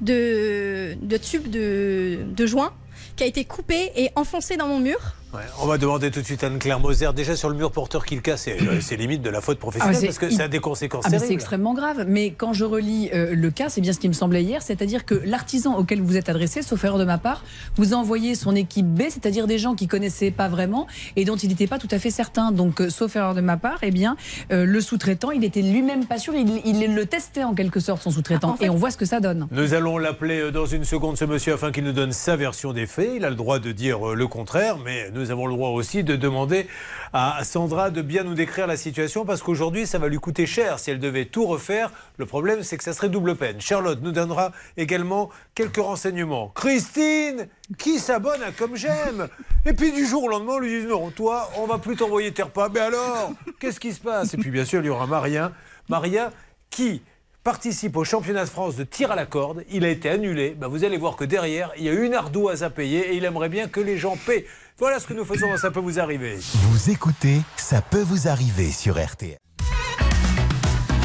de, 0.00 0.96
de 1.02 1.16
tube 1.16 1.48
de, 1.48 2.20
de 2.24 2.46
joint 2.46 2.72
qui 3.16 3.24
a 3.24 3.26
été 3.26 3.44
coupé 3.44 3.90
et 3.96 4.10
enfoncé 4.14 4.56
dans 4.56 4.68
mon 4.68 4.78
mur. 4.78 5.14
Ouais, 5.34 5.40
On 5.60 5.66
va 5.66 5.76
demander 5.76 6.10
tout 6.10 6.20
de 6.20 6.24
suite 6.24 6.42
à 6.42 6.46
Anne-Claire 6.46 6.80
Moser. 6.80 7.10
Déjà 7.14 7.36
sur 7.36 7.50
le 7.50 7.54
mur 7.54 7.70
porteur 7.70 8.06
qu'il 8.06 8.22
casse, 8.22 8.44
c'est 8.44 8.56
euh, 8.62 8.96
limite 8.96 9.20
de 9.20 9.28
la 9.28 9.42
faute 9.42 9.58
professionnelle 9.58 9.94
Ah, 10.00 10.02
parce 10.06 10.14
c'est- 10.18 10.26
que 10.28 10.32
ça 10.32 10.44
a 10.44 10.48
des 10.48 10.58
conséquences 10.58 11.04
Ah, 11.06 11.18
c'est 11.18 11.34
extrêmement 11.34 11.74
grave. 11.74 12.06
Mais 12.08 12.30
quand 12.30 12.54
je 12.54 12.64
relis 12.64 13.10
euh, 13.12 13.34
le 13.34 13.50
cas, 13.50 13.68
c'est 13.68 13.82
bien 13.82 13.92
ce 13.92 13.98
qui 13.98 14.08
me 14.08 14.14
semblait 14.14 14.42
hier, 14.42 14.62
c'est-à-dire 14.62 15.04
que 15.04 15.14
l'artisan 15.14 15.76
auquel 15.76 16.00
vous 16.00 16.16
êtes 16.16 16.30
adressé, 16.30 16.62
sauf 16.62 16.82
erreur 16.82 16.96
de 16.96 17.04
ma 17.04 17.18
part, 17.18 17.44
vous 17.76 17.92
a 17.92 17.96
envoyé 17.98 18.34
son 18.34 18.56
équipe 18.56 18.86
B, 18.86 19.02
c'est-à-dire 19.10 19.46
des 19.46 19.58
gens 19.58 19.74
qui 19.74 19.86
connaissaient 19.86 20.30
pas 20.30 20.48
vraiment 20.48 20.86
et 21.14 21.26
dont 21.26 21.36
il 21.36 21.50
n'était 21.50 21.66
pas 21.66 21.78
tout 21.78 21.88
à 21.90 21.98
fait 21.98 22.10
certain. 22.10 22.50
Donc, 22.50 22.80
euh, 22.80 22.88
sauf 22.88 23.14
erreur 23.14 23.34
de 23.34 23.42
ma 23.42 23.58
part, 23.58 23.80
eh 23.82 23.90
bien, 23.90 24.16
euh, 24.50 24.64
le 24.64 24.80
sous-traitant, 24.80 25.30
il 25.30 25.44
était 25.44 25.60
lui-même 25.60 26.06
pas 26.06 26.16
sûr. 26.16 26.32
Il, 26.36 26.62
il 26.64 26.94
le 26.94 27.04
testait 27.04 27.44
en 27.44 27.54
quelque 27.54 27.80
sorte 27.80 28.00
son 28.02 28.10
sous-traitant, 28.10 28.56
et 28.62 28.70
on 28.70 28.76
voit 28.76 28.90
ce 28.90 28.96
que 28.96 29.04
ça 29.04 29.20
donne. 29.20 29.46
Nous 29.50 29.74
allons 29.74 29.98
l'appeler 29.98 30.50
dans 30.52 30.64
une 30.64 30.84
seconde, 30.84 31.18
ce 31.18 31.26
monsieur, 31.26 31.52
afin 31.52 31.70
qu'il 31.70 31.84
nous 31.84 31.92
donne 31.92 32.12
sa 32.12 32.34
version 32.36 32.72
des 32.72 32.86
faits. 32.86 33.10
Il 33.16 33.26
a 33.26 33.30
le 33.30 33.36
droit 33.36 33.58
de 33.58 33.72
dire 33.72 33.98
le 34.14 34.26
contraire, 34.26 34.76
mais 34.82 35.10
nous 35.17 35.17
avons 35.30 35.46
le 35.46 35.54
droit 35.54 35.70
aussi 35.70 36.04
de 36.04 36.16
demander 36.16 36.66
à 37.12 37.42
Sandra 37.44 37.90
de 37.90 38.02
bien 38.02 38.24
nous 38.24 38.34
décrire 38.34 38.66
la 38.66 38.76
situation, 38.76 39.24
parce 39.24 39.42
qu'aujourd'hui, 39.42 39.86
ça 39.86 39.98
va 39.98 40.08
lui 40.08 40.18
coûter 40.18 40.46
cher 40.46 40.78
si 40.78 40.90
elle 40.90 40.98
devait 40.98 41.24
tout 41.24 41.46
refaire. 41.46 41.90
Le 42.16 42.26
problème, 42.26 42.62
c'est 42.62 42.76
que 42.76 42.84
ça 42.84 42.92
serait 42.92 43.08
double 43.08 43.36
peine. 43.36 43.60
Charlotte 43.60 44.00
nous 44.02 44.12
donnera 44.12 44.52
également 44.76 45.30
quelques 45.54 45.76
renseignements. 45.76 46.48
Christine, 46.54 47.48
qui 47.78 47.98
s'abonne 47.98 48.42
à 48.42 48.52
Comme 48.52 48.76
J'aime? 48.76 49.28
Et 49.66 49.72
puis 49.72 49.92
du 49.92 50.06
jour 50.06 50.24
au 50.24 50.28
lendemain, 50.28 50.54
on 50.54 50.58
lui 50.58 50.80
dit 50.80 50.86
non, 50.86 51.10
toi, 51.10 51.50
on 51.56 51.66
va 51.66 51.78
plus 51.78 51.96
t'envoyer 51.96 52.32
tes 52.32 52.42
repas. 52.42 52.68
Mais 52.68 52.80
alors, 52.80 53.32
qu'est-ce 53.60 53.80
qui 53.80 53.92
se 53.92 54.00
passe? 54.00 54.34
Et 54.34 54.36
puis 54.36 54.50
bien 54.50 54.64
sûr, 54.64 54.80
il 54.80 54.86
y 54.86 54.90
aura 54.90 55.06
Maria. 55.06 55.52
Maria 55.88 56.30
qui 56.70 57.02
participe 57.48 57.96
au 57.96 58.04
championnat 58.04 58.44
de 58.44 58.50
France 58.50 58.76
de 58.76 58.84
tir 58.84 59.10
à 59.10 59.16
la 59.16 59.24
corde. 59.24 59.64
Il 59.70 59.82
a 59.86 59.88
été 59.88 60.10
annulé. 60.10 60.50
Ben, 60.50 60.68
vous 60.68 60.84
allez 60.84 60.98
voir 60.98 61.16
que 61.16 61.24
derrière, 61.24 61.72
il 61.78 61.84
y 61.84 61.88
a 61.88 61.94
une 61.94 62.12
ardoise 62.12 62.62
à 62.62 62.68
payer 62.68 63.08
et 63.08 63.16
il 63.16 63.24
aimerait 63.24 63.48
bien 63.48 63.68
que 63.68 63.80
les 63.80 63.96
gens 63.96 64.18
paient. 64.26 64.44
Voilà 64.76 65.00
ce 65.00 65.06
que 65.06 65.14
nous 65.14 65.24
faisons 65.24 65.48
dans 65.48 65.56
Ça 65.56 65.70
peut 65.70 65.80
vous 65.80 65.98
arriver. 65.98 66.36
Vous 66.36 66.90
écoutez 66.90 67.40
Ça 67.56 67.80
peut 67.80 68.02
vous 68.02 68.28
arriver 68.28 68.70
sur 68.70 69.02
RTL. 69.02 69.38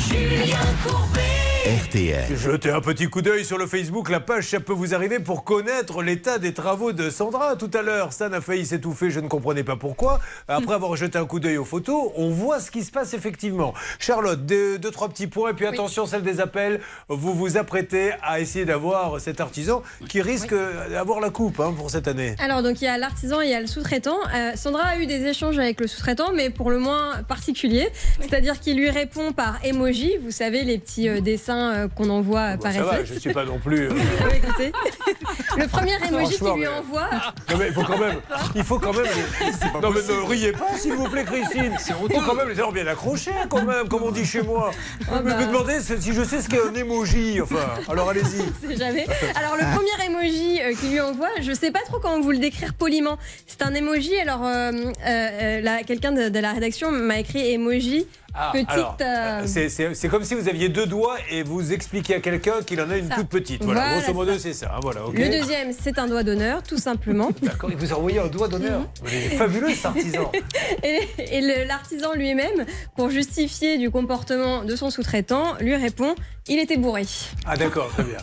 Julien 0.09 0.57
Courbet. 0.85 1.32
RTL. 1.63 2.35
Jetez 2.35 2.71
un 2.71 2.81
petit 2.81 3.05
coup 3.05 3.21
d'œil 3.21 3.45
sur 3.45 3.57
le 3.57 3.67
Facebook, 3.67 4.09
la 4.09 4.19
page 4.19 4.49
Ça 4.49 4.59
peut 4.59 4.73
vous 4.73 4.93
arriver 4.93 5.19
pour 5.19 5.45
connaître 5.45 6.03
l'état 6.03 6.37
des 6.37 6.53
travaux 6.53 6.91
de 6.91 7.09
Sandra. 7.09 7.55
Tout 7.55 7.71
à 7.73 7.81
l'heure, 7.81 8.11
Stan 8.11 8.33
a 8.33 8.41
failli 8.41 8.65
s'étouffer, 8.65 9.09
je 9.11 9.21
ne 9.21 9.29
comprenais 9.29 9.63
pas 9.63 9.77
pourquoi. 9.77 10.19
Après 10.49 10.73
avoir 10.73 10.97
jeté 10.97 11.17
un 11.17 11.25
coup 11.25 11.39
d'œil 11.39 11.55
aux 11.55 11.63
photos, 11.63 12.11
on 12.17 12.31
voit 12.31 12.59
ce 12.59 12.69
qui 12.69 12.83
se 12.83 12.91
passe 12.91 13.13
effectivement. 13.13 13.73
Charlotte, 13.97 14.45
deux, 14.45 14.77
deux, 14.77 14.91
trois 14.91 15.07
petits 15.07 15.27
points, 15.27 15.51
et 15.51 15.53
puis 15.53 15.65
attention, 15.65 16.05
celle 16.05 16.23
des 16.23 16.41
appels. 16.41 16.81
Vous 17.07 17.33
vous 17.33 17.55
apprêtez 17.55 18.11
à 18.21 18.41
essayer 18.41 18.65
d'avoir 18.65 19.21
cet 19.21 19.39
artisan 19.39 19.83
qui 20.09 20.21
risque 20.21 20.53
d'avoir 20.89 21.21
la 21.21 21.29
coupe 21.29 21.61
hein, 21.61 21.73
pour 21.77 21.89
cette 21.89 22.09
année. 22.09 22.35
Alors, 22.39 22.61
donc 22.61 22.81
il 22.81 22.85
y 22.85 22.89
a 22.89 22.97
l'artisan 22.97 23.39
et 23.39 23.45
il 23.45 23.51
y 23.51 23.55
a 23.55 23.61
le 23.61 23.67
sous-traitant. 23.67 24.17
Euh, 24.35 24.51
Sandra 24.55 24.83
a 24.83 24.97
eu 24.97 25.05
des 25.05 25.27
échanges 25.27 25.59
avec 25.59 25.79
le 25.79 25.87
sous-traitant, 25.87 26.33
mais 26.33 26.49
pour 26.49 26.71
le 26.71 26.79
moins 26.79 27.23
particulier. 27.25 27.87
C'est-à-dire 28.19 28.59
qu'il 28.59 28.75
lui 28.75 28.89
répond 28.89 29.31
par 29.31 29.63
emoji, 29.63 30.17
vous 30.21 30.31
savez, 30.31 30.65
les 30.65 30.77
petits 30.77 31.07
euh, 31.07 31.21
dessins 31.21 31.52
euh, 31.55 31.87
qu'on 31.87 32.09
envoie 32.09 32.57
par 32.61 32.71
Ça 32.71 32.83
va, 32.83 33.03
je 33.03 33.13
ne 33.13 33.19
suis 33.19 33.33
pas 33.33 33.45
non 33.45 33.59
plus. 33.59 33.87
euh, 33.87 33.91
Oui, 33.93 34.37
écoutez. 34.37 34.71
Le 35.57 35.67
premier 35.67 35.93
emoji 36.07 36.37
qu'il 36.37 36.53
lui 36.53 36.67
envoie. 36.67 37.09
Non 37.51 37.57
mais 37.57 37.67
il 37.67 37.73
faut 37.73 37.83
quand 37.83 37.97
même, 37.97 38.15
il 38.55 38.63
faut 38.63 38.79
quand 38.79 38.93
même. 38.93 39.05
Non 39.81 39.91
mais 39.91 40.01
ne 40.01 40.27
riez 40.29 40.51
pas 40.51 40.75
s'il 40.77 40.93
vous 40.93 41.07
plaît 41.09 41.23
Christine. 41.23 41.75
Il 42.09 42.15
faut 42.15 42.21
quand 42.21 42.35
même 42.35 42.47
les 42.49 42.55
avoir 42.59 42.71
bien 42.71 42.87
accrochés 42.87 43.31
quand 43.49 43.63
même, 43.63 43.87
comme 43.87 44.03
on 44.03 44.11
dit 44.11 44.25
chez 44.25 44.41
moi. 44.41 44.71
Oh, 45.11 45.15
me, 45.23 45.29
bah. 45.29 45.37
me 45.37 45.45
demandez 45.47 45.79
si 45.81 46.13
je 46.13 46.23
sais 46.23 46.41
ce 46.41 46.49
qu'est 46.49 46.61
un 46.61 46.73
emoji. 46.73 47.39
Enfin, 47.41 47.57
alors 47.89 48.09
allez-y. 48.09 48.77
Jamais. 48.77 49.05
Alors 49.35 49.55
le 49.55 49.75
premier 49.75 50.05
emoji 50.09 50.59
euh, 50.61 50.73
qu'il 50.75 50.91
lui 50.91 50.99
envoie, 51.01 51.29
je 51.41 51.51
sais 51.53 51.71
pas 51.71 51.81
trop 51.85 51.99
comment 51.99 52.19
vous 52.21 52.31
le 52.31 52.39
décrire 52.39 52.73
poliment. 52.73 53.17
C'est 53.47 53.61
un 53.61 53.73
emoji. 53.73 54.15
Alors 54.19 54.45
euh, 54.45 54.71
euh, 54.71 54.91
euh, 55.05 55.77
quelqu'un 55.85 56.11
de, 56.11 56.29
de 56.29 56.39
la 56.39 56.53
rédaction 56.53 56.91
m'a 56.91 57.19
écrit 57.19 57.51
emoji. 57.53 58.07
Ah, 58.35 58.51
petite. 58.51 59.01
euh, 59.01 59.93
c'est- 59.93 60.07
comme 60.09 60.23
si 60.23 60.33
vous 60.33 60.47
aviez 60.49 60.69
deux 60.69 60.85
doigts 60.87 61.17
et 61.29 61.43
vous 61.43 61.71
expliquiez 61.71 62.15
à 62.15 62.19
quelqu'un 62.19 62.61
qu'il 62.65 62.81
en 62.81 62.89
a 62.89 62.97
une 62.97 63.07
Ça. 63.09 63.15
toute 63.15 63.29
petite. 63.29 63.63
Voilà, 63.63 63.81
Voilà, 63.81 63.97
grosso 64.01 64.13
modo 64.13 64.33
ça. 64.33 64.39
c'est 64.39 64.53
ça. 64.53 64.71
hein, 64.75 64.79
voilà. 64.81 65.01
Le 65.13 65.29
deuxième, 65.29 65.71
c'est 65.71 65.99
un 65.99 66.07
doigt 66.07 66.23
d'honneur, 66.23 66.63
tout 66.63 66.77
simplement. 66.77 67.29
D'accord, 67.41 67.69
il 67.71 67.77
vous 67.77 67.93
a 67.93 67.97
envoyé 67.97 68.19
un 68.19 68.27
doigt 68.27 68.47
d'honneur. 68.47 68.87
Êtes 69.05 69.37
fabuleux 69.37 69.69
cet 69.73 69.85
artisan. 69.85 70.31
Et, 70.83 71.41
l'artisan 71.67 72.13
lui-même, 72.13 72.65
pour 72.95 73.09
justifier 73.09 73.77
du 73.77 73.91
comportement 73.91 74.63
de 74.63 74.75
son 74.75 74.89
sous-traitant, 74.89 75.55
lui 75.59 75.75
répond 75.75 76.15
il 76.47 76.59
était 76.59 76.77
bourré. 76.77 77.05
Ah 77.45 77.55
d'accord, 77.55 77.89
très 77.89 78.03
bien. 78.03 78.17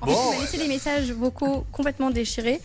En 0.00 0.06
fait, 0.06 0.14
il 0.32 0.34
m'a 0.36 0.40
laissé 0.42 0.58
des 0.58 0.68
messages 0.68 1.10
vocaux 1.12 1.66
complètement 1.72 2.10
déchirés, 2.10 2.60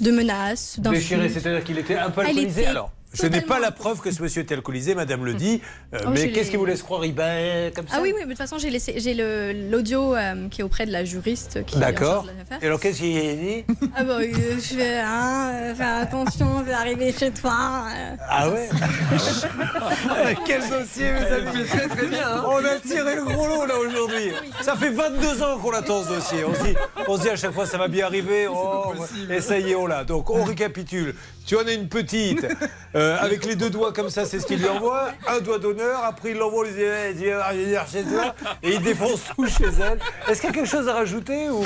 de 0.00 0.10
menaces, 0.10 0.80
d'insultes. 0.80 1.00
Déchiré, 1.02 1.28
c'est-à-dire 1.28 1.62
qu'il 1.64 1.78
était 1.78 1.94
un 1.96 2.10
peu 2.10 2.22
alcoolisé. 2.22 2.66
Alors, 2.66 2.90
je 3.20 3.26
n'ai 3.26 3.40
pas 3.40 3.58
la 3.60 3.70
preuve 3.70 4.00
que 4.00 4.10
ce 4.10 4.22
monsieur 4.22 4.42
était 4.42 4.54
alcoolisé, 4.54 4.94
madame 4.94 5.24
le 5.24 5.34
dit. 5.34 5.60
euh, 5.94 5.98
Oh, 6.06 6.10
mais 6.12 6.30
qu'est-ce 6.30 6.50
qui 6.50 6.56
vous 6.56 6.66
laisse 6.66 6.82
croire 6.82 7.04
Il 7.04 7.14
bat 7.14 7.70
comme 7.74 7.88
ça 7.88 7.96
Ah 7.98 8.00
oui, 8.02 8.12
oui, 8.14 8.20
mais 8.20 8.24
de 8.24 8.30
toute 8.30 8.38
façon, 8.38 8.58
j'ai 8.58 8.70
laissé, 8.70 8.94
j'ai 8.98 9.14
le- 9.14 9.52
l'audio 9.70 10.14
euh, 10.14 10.48
qui 10.50 10.60
est 10.60 10.64
auprès 10.64 10.86
de 10.86 10.92
la 10.92 11.04
juriste 11.04 11.64
qui 11.64 11.74
est 11.74 11.78
en 11.78 11.80
D'accord. 11.80 12.24
charge 12.24 12.26
de 12.34 12.38
l'affaire. 12.38 12.58
Et 12.62 12.66
alors 12.66 12.80
qu'est-ce 12.80 12.98
qu'il 12.98 13.16
a 13.16 13.34
dit 13.34 13.64
Ah 13.96 14.04
bah, 14.04 14.14
euh, 14.20 14.32
je 14.60 14.76
vais 14.76 14.98
hein, 14.98 15.50
euh, 15.54 15.74
faire 15.74 15.96
attention, 16.02 16.58
je 16.60 16.64
vais 16.64 16.72
arriver 16.72 17.12
chez 17.12 17.30
toi. 17.30 17.86
euh. 17.96 18.14
Ah 18.28 18.48
ouais 18.50 18.68
Quel 20.46 20.60
dossier 20.68 21.12
vous 21.12 21.32
avez 21.32 21.64
très 21.64 21.88
très 21.88 22.06
bien. 22.06 22.28
hein. 22.28 22.44
On 22.48 22.64
a 22.64 22.76
tiré 22.78 23.16
le 23.16 23.24
gros 23.24 23.46
lot 23.48 23.66
là 23.66 23.78
aujourd'hui. 23.78 24.32
Ça 24.62 24.76
fait 24.76 24.90
22 24.90 25.42
ans 25.42 25.58
qu'on 25.58 25.72
attend 25.72 26.02
ce 26.02 26.08
dossier. 26.08 26.44
On 26.44 26.54
se 26.54 26.62
dit, 26.62 26.74
on 27.08 27.16
se 27.16 27.22
dit 27.22 27.28
à 27.30 27.36
chaque 27.36 27.52
fois 27.52 27.66
ça 27.66 27.78
va 27.78 27.88
bien 27.88 28.06
arriver. 28.06 28.46
Oh, 28.58 28.94
et 29.30 29.40
ça 29.40 29.58
y 29.58 29.72
est, 29.72 29.74
on 29.74 29.86
l'a. 29.86 30.04
Donc 30.04 30.30
on 30.30 30.42
récapitule. 30.44 31.14
Tu 31.46 31.56
en 31.56 31.66
as 31.66 31.72
une 31.72 31.88
petite 31.88 32.44
euh, 32.96 33.16
avec 33.20 33.44
les 33.44 33.54
deux 33.54 33.70
doigts 33.70 33.92
comme 33.92 34.10
ça, 34.10 34.24
c'est 34.24 34.40
ce 34.40 34.46
qu'il 34.46 34.58
lui 34.58 34.68
envoie. 34.68 35.10
Un 35.28 35.40
doigt 35.40 35.58
d'honneur. 35.58 36.02
Après 36.04 36.32
il 36.32 36.36
l'envoie, 36.36 36.66
il 36.66 36.74
dit, 36.74 36.82
eh, 36.82 37.12
il 37.14 37.76
ah, 37.76 37.86
chez 37.90 38.02
toi 38.02 38.34
et 38.62 38.74
il 38.74 38.82
défonce 38.82 39.22
tout 39.34 39.46
chez 39.46 39.64
elle. 39.64 40.00
Est-ce 40.28 40.40
qu'il 40.40 40.50
y 40.50 40.52
a 40.52 40.56
quelque 40.56 40.68
chose 40.68 40.88
à 40.88 40.94
rajouter 40.94 41.48
ou 41.48 41.64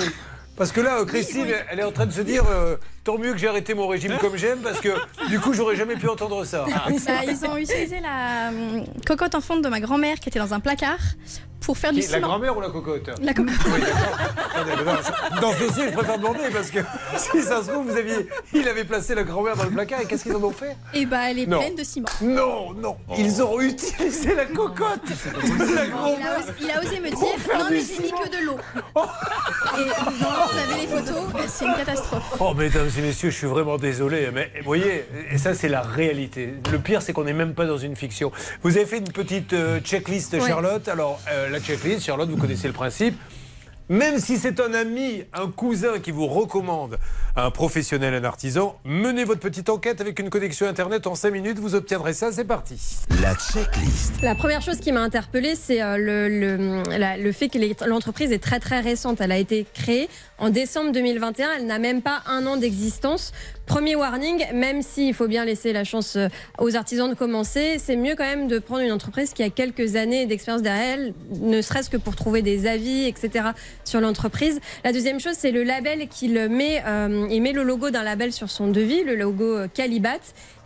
parce 0.60 0.72
que 0.72 0.82
là, 0.82 1.02
Christine, 1.06 1.46
elle 1.70 1.80
est 1.80 1.84
en 1.84 1.90
train 1.90 2.04
de 2.04 2.12
se 2.12 2.20
dire 2.20 2.44
euh, 2.50 2.76
tant 3.04 3.18
mieux 3.18 3.32
que 3.32 3.38
j'ai 3.38 3.48
arrêté 3.48 3.74
mon 3.74 3.86
régime 3.88 4.16
comme 4.20 4.36
j'aime, 4.36 4.58
parce 4.60 4.80
que 4.80 4.90
du 5.28 5.40
coup, 5.40 5.52
j'aurais 5.54 5.76
jamais 5.76 5.96
pu 5.96 6.08
entendre 6.08 6.44
ça. 6.44 6.64
Bah, 6.68 6.82
ils 7.26 7.46
ont 7.46 7.56
utilisé 7.56 8.00
la 8.00 8.48
hum, 8.50 8.84
cocotte 9.06 9.34
en 9.34 9.40
fonte 9.40 9.62
de 9.62 9.68
ma 9.68 9.80
grand-mère 9.80 10.18
qui 10.20 10.28
était 10.28 10.38
dans 10.38 10.54
un 10.54 10.60
placard 10.60 10.98
pour 11.60 11.76
faire 11.76 11.92
du 11.92 12.00
Qui- 12.00 12.06
La 12.08 12.14
ciment. 12.14 12.28
grand-mère 12.28 12.56
ou 12.56 12.60
la 12.62 12.70
cocotte? 12.70 13.10
La 13.22 13.34
cocotte. 13.34 13.54
Oui, 13.66 13.80
d'accord. 13.80 14.18
Attendez, 14.54 14.70
mais 14.78 14.84
non, 14.92 15.40
Dans 15.42 15.52
ce 15.52 15.58
dossier, 15.66 15.84
je 15.88 15.92
préfère 15.92 16.18
demander 16.18 16.38
parce 16.52 16.70
que 16.70 16.78
si 17.18 17.42
ça 17.42 17.62
se 17.62 17.70
trouve, 17.70 17.90
vous 17.90 17.96
aviez, 17.98 18.28
il 18.54 18.66
avait 18.66 18.84
placé 18.84 19.14
la 19.14 19.24
grand-mère 19.24 19.56
dans 19.56 19.64
le 19.64 19.70
placard 19.70 20.00
et 20.00 20.06
qu'est-ce 20.06 20.22
qu'ils 20.24 20.34
en 20.36 20.42
ont 20.42 20.50
fait? 20.52 20.74
Et 20.94 21.04
bah, 21.04 21.30
elle 21.30 21.38
est 21.38 21.46
Non. 21.46 21.58
pleine 21.58 21.74
de 21.74 21.84
ciment. 21.84 22.08
Non, 22.22 22.72
non, 22.72 22.96
ils 23.18 23.42
ont 23.42 23.60
utilisé 23.60 24.34
la 24.34 24.46
cocotte. 24.46 25.02
La 25.06 25.44
Il 25.68 25.78
a, 25.78 25.86
grand-mère. 25.86 26.38
osé, 26.38 26.52
il 26.62 26.70
a 26.70 26.80
osé 26.80 26.98
me 27.00 27.08
dire 27.10 27.18
faire 27.38 27.58
non 27.58 27.66
du 27.68 27.74
mais 27.74 27.80
j'ai 27.82 28.02
mis 28.04 28.10
que 28.10 28.28
de 28.40 28.46
l'eau. 28.46 28.56
Et 29.76 29.84
normalement 29.84 30.46
vous 30.50 30.58
avez 30.58 30.80
les 30.80 30.86
photos, 30.88 31.24
c'est 31.46 31.64
une 31.66 31.74
catastrophe. 31.74 32.36
Oh, 32.40 32.54
mesdames 32.54 32.89
et 32.98 33.02
messieurs, 33.02 33.30
je 33.30 33.36
suis 33.36 33.46
vraiment 33.46 33.76
désolé, 33.76 34.28
mais 34.32 34.50
vous 34.58 34.64
voyez, 34.64 35.04
et 35.30 35.38
ça 35.38 35.54
c'est 35.54 35.68
la 35.68 35.82
réalité. 35.82 36.54
Le 36.72 36.78
pire, 36.78 37.02
c'est 37.02 37.12
qu'on 37.12 37.24
n'est 37.24 37.32
même 37.32 37.54
pas 37.54 37.66
dans 37.66 37.78
une 37.78 37.94
fiction. 37.94 38.32
Vous 38.62 38.76
avez 38.76 38.86
fait 38.86 38.98
une 38.98 39.12
petite 39.12 39.52
euh, 39.52 39.80
checklist. 39.80 40.38
Charlotte. 40.44 40.88
Alors, 40.88 41.20
euh, 41.30 41.48
la 41.50 41.60
checklist, 41.60 42.04
Charlotte, 42.04 42.28
vous 42.28 42.36
connaissez 42.36 42.66
le 42.66 42.72
principe. 42.72 43.16
Même 43.90 44.20
si 44.20 44.38
c'est 44.38 44.60
un 44.60 44.72
ami, 44.72 45.24
un 45.34 45.48
cousin 45.50 45.98
qui 45.98 46.12
vous 46.12 46.28
recommande 46.28 46.96
un 47.34 47.50
professionnel, 47.50 48.14
un 48.14 48.22
artisan, 48.22 48.76
menez 48.84 49.24
votre 49.24 49.40
petite 49.40 49.68
enquête 49.68 50.00
avec 50.00 50.20
une 50.20 50.30
connexion 50.30 50.68
Internet 50.68 51.08
en 51.08 51.16
5 51.16 51.32
minutes, 51.32 51.58
vous 51.58 51.74
obtiendrez 51.74 52.12
ça, 52.12 52.30
c'est 52.30 52.44
parti. 52.44 52.78
La 53.20 53.34
checklist. 53.34 54.12
La 54.22 54.36
première 54.36 54.62
chose 54.62 54.78
qui 54.78 54.92
m'a 54.92 55.00
interpellée, 55.00 55.56
c'est 55.56 55.82
euh, 55.82 55.96
le, 55.96 56.28
le, 56.28 56.98
la- 56.98 57.16
le 57.16 57.32
fait 57.32 57.48
que 57.48 57.58
l'entreprise 57.84 58.30
est 58.30 58.38
très 58.38 58.60
très 58.60 58.78
récente. 58.78 59.20
Elle 59.20 59.32
a 59.32 59.38
été 59.38 59.66
créée 59.74 60.08
en 60.38 60.50
décembre 60.50 60.92
2021. 60.92 61.48
Elle 61.58 61.66
n'a 61.66 61.80
même 61.80 62.00
pas 62.00 62.22
un 62.26 62.46
an 62.46 62.56
d'existence. 62.56 63.32
Premier 63.70 63.94
warning, 63.94 64.44
même 64.52 64.82
s'il 64.82 65.14
faut 65.14 65.28
bien 65.28 65.44
laisser 65.44 65.72
la 65.72 65.84
chance 65.84 66.16
euh, 66.16 66.26
aux 66.58 66.74
artisans 66.74 67.08
de 67.08 67.14
commencer, 67.14 67.76
c'est 67.78 67.94
mieux 67.94 68.16
quand 68.16 68.24
même 68.24 68.48
de 68.48 68.58
prendre 68.58 68.80
une 68.80 68.90
entreprise 68.90 69.32
qui 69.32 69.44
a 69.44 69.48
quelques 69.48 69.94
années 69.94 70.26
d'expérience 70.26 70.62
derrière 70.62 70.98
elle, 70.98 71.14
ne 71.40 71.62
serait-ce 71.62 71.88
que 71.88 71.96
pour 71.96 72.16
trouver 72.16 72.42
des 72.42 72.66
avis, 72.66 73.04
etc. 73.06 73.50
sur 73.84 74.00
l'entreprise. 74.00 74.58
La 74.82 74.92
deuxième 74.92 75.20
chose, 75.20 75.34
c'est 75.38 75.52
le 75.52 75.62
label 75.62 76.08
qu'il 76.08 76.32
met. 76.48 76.82
euh, 76.84 77.28
il 77.30 77.40
met 77.42 77.52
le 77.52 77.62
logo 77.62 77.90
d'un 77.90 78.02
label 78.02 78.32
sur 78.32 78.50
son 78.50 78.66
devis, 78.66 79.04
le 79.04 79.14
logo 79.14 79.44
euh, 79.44 79.68
Calibat. 79.72 80.18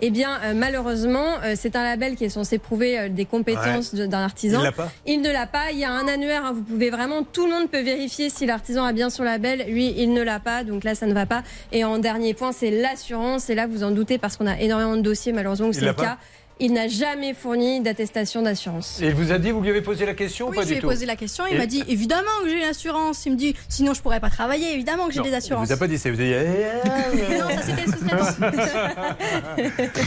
Eh 0.06 0.10
bien, 0.10 0.38
euh, 0.44 0.52
malheureusement, 0.54 1.24
euh, 1.44 1.54
c'est 1.56 1.76
un 1.76 1.82
label 1.82 2.14
qui 2.16 2.24
est 2.24 2.28
censé 2.28 2.58
prouver 2.58 2.98
euh, 2.98 3.08
des 3.08 3.24
compétences 3.24 3.92
Ouais. 3.94 4.06
d'un 4.06 4.22
artisan. 4.22 4.60
Il 4.60 4.64
l'a 4.64 4.72
pas 4.72 4.92
Il 5.06 5.22
ne 5.22 5.30
l'a 5.32 5.46
pas. 5.46 5.70
Il 5.72 5.78
y 5.78 5.84
a 5.84 5.90
un 5.90 6.06
annuaire. 6.06 6.44
hein, 6.44 6.52
vous 6.52 6.62
pouvez 6.62 6.90
vraiment, 6.90 7.22
tout 7.22 7.46
le 7.46 7.52
monde 7.52 7.70
peut 7.70 7.80
vérifier 7.80 8.28
si 8.28 8.44
l'artisan 8.44 8.84
a 8.84 8.92
bien 8.92 9.08
son 9.08 9.22
label. 9.22 9.64
Lui, 9.68 9.94
il 9.96 10.12
ne 10.12 10.20
l'a 10.22 10.40
pas. 10.40 10.62
Donc 10.62 10.84
là, 10.84 10.94
ça 10.94 11.06
ne 11.06 11.14
va 11.14 11.24
pas. 11.24 11.42
Et 11.72 11.84
en 11.84 11.96
dernier 11.98 12.34
point, 12.34 12.52
c'est 12.52 12.70
l'assurance. 12.70 13.48
Et 13.48 13.54
là, 13.54 13.66
vous 13.66 13.82
en 13.82 13.92
doutez 13.92 14.18
parce 14.18 14.36
qu'on 14.36 14.46
a 14.46 14.58
énormément 14.60 14.96
de 14.96 15.00
dossiers, 15.02 15.32
malheureusement, 15.32 15.68
où 15.68 15.72
Il 15.72 15.74
c'est 15.74 15.84
le 15.86 15.94
pas 15.94 16.02
cas. 16.02 16.18
Il 16.60 16.72
n'a 16.72 16.86
jamais 16.86 17.34
fourni 17.34 17.80
d'attestation 17.80 18.40
d'assurance. 18.42 19.00
Et 19.02 19.06
il 19.06 19.14
vous 19.14 19.32
a 19.32 19.38
dit, 19.38 19.50
vous 19.50 19.60
lui 19.60 19.70
avez 19.70 19.82
posé 19.82 20.06
la 20.06 20.14
question 20.14 20.46
ou 20.46 20.50
Oui, 20.50 20.56
pas 20.56 20.62
je 20.62 20.68
du 20.68 20.74
lui 20.74 20.78
ai 20.78 20.82
posé 20.82 21.04
la 21.04 21.16
question. 21.16 21.44
Il 21.50 21.56
Et- 21.56 21.58
m'a 21.58 21.66
dit 21.66 21.82
évidemment 21.88 22.30
que 22.44 22.48
j'ai 22.48 22.58
une 22.62 22.68
assurance. 22.68 23.26
Il 23.26 23.32
me 23.32 23.36
dit 23.36 23.56
sinon 23.68 23.92
je 23.92 24.00
pourrais 24.00 24.20
pas 24.20 24.30
travailler. 24.30 24.72
Évidemment 24.72 25.08
que 25.08 25.14
j'ai 25.14 25.20
des 25.22 25.30
Il 25.30 25.34
assurances. 25.34 25.66
vous 25.66 25.72
a 25.72 25.76
pas 25.76 25.88
dit 25.88 25.98
ça, 25.98 26.10
il 26.10 26.14
vous 26.14 26.20
a 26.20 26.24
dit. 26.24 26.32
eh, 26.32 27.38
non, 27.38 27.48
ça 27.48 27.62
c'était. 27.62 27.90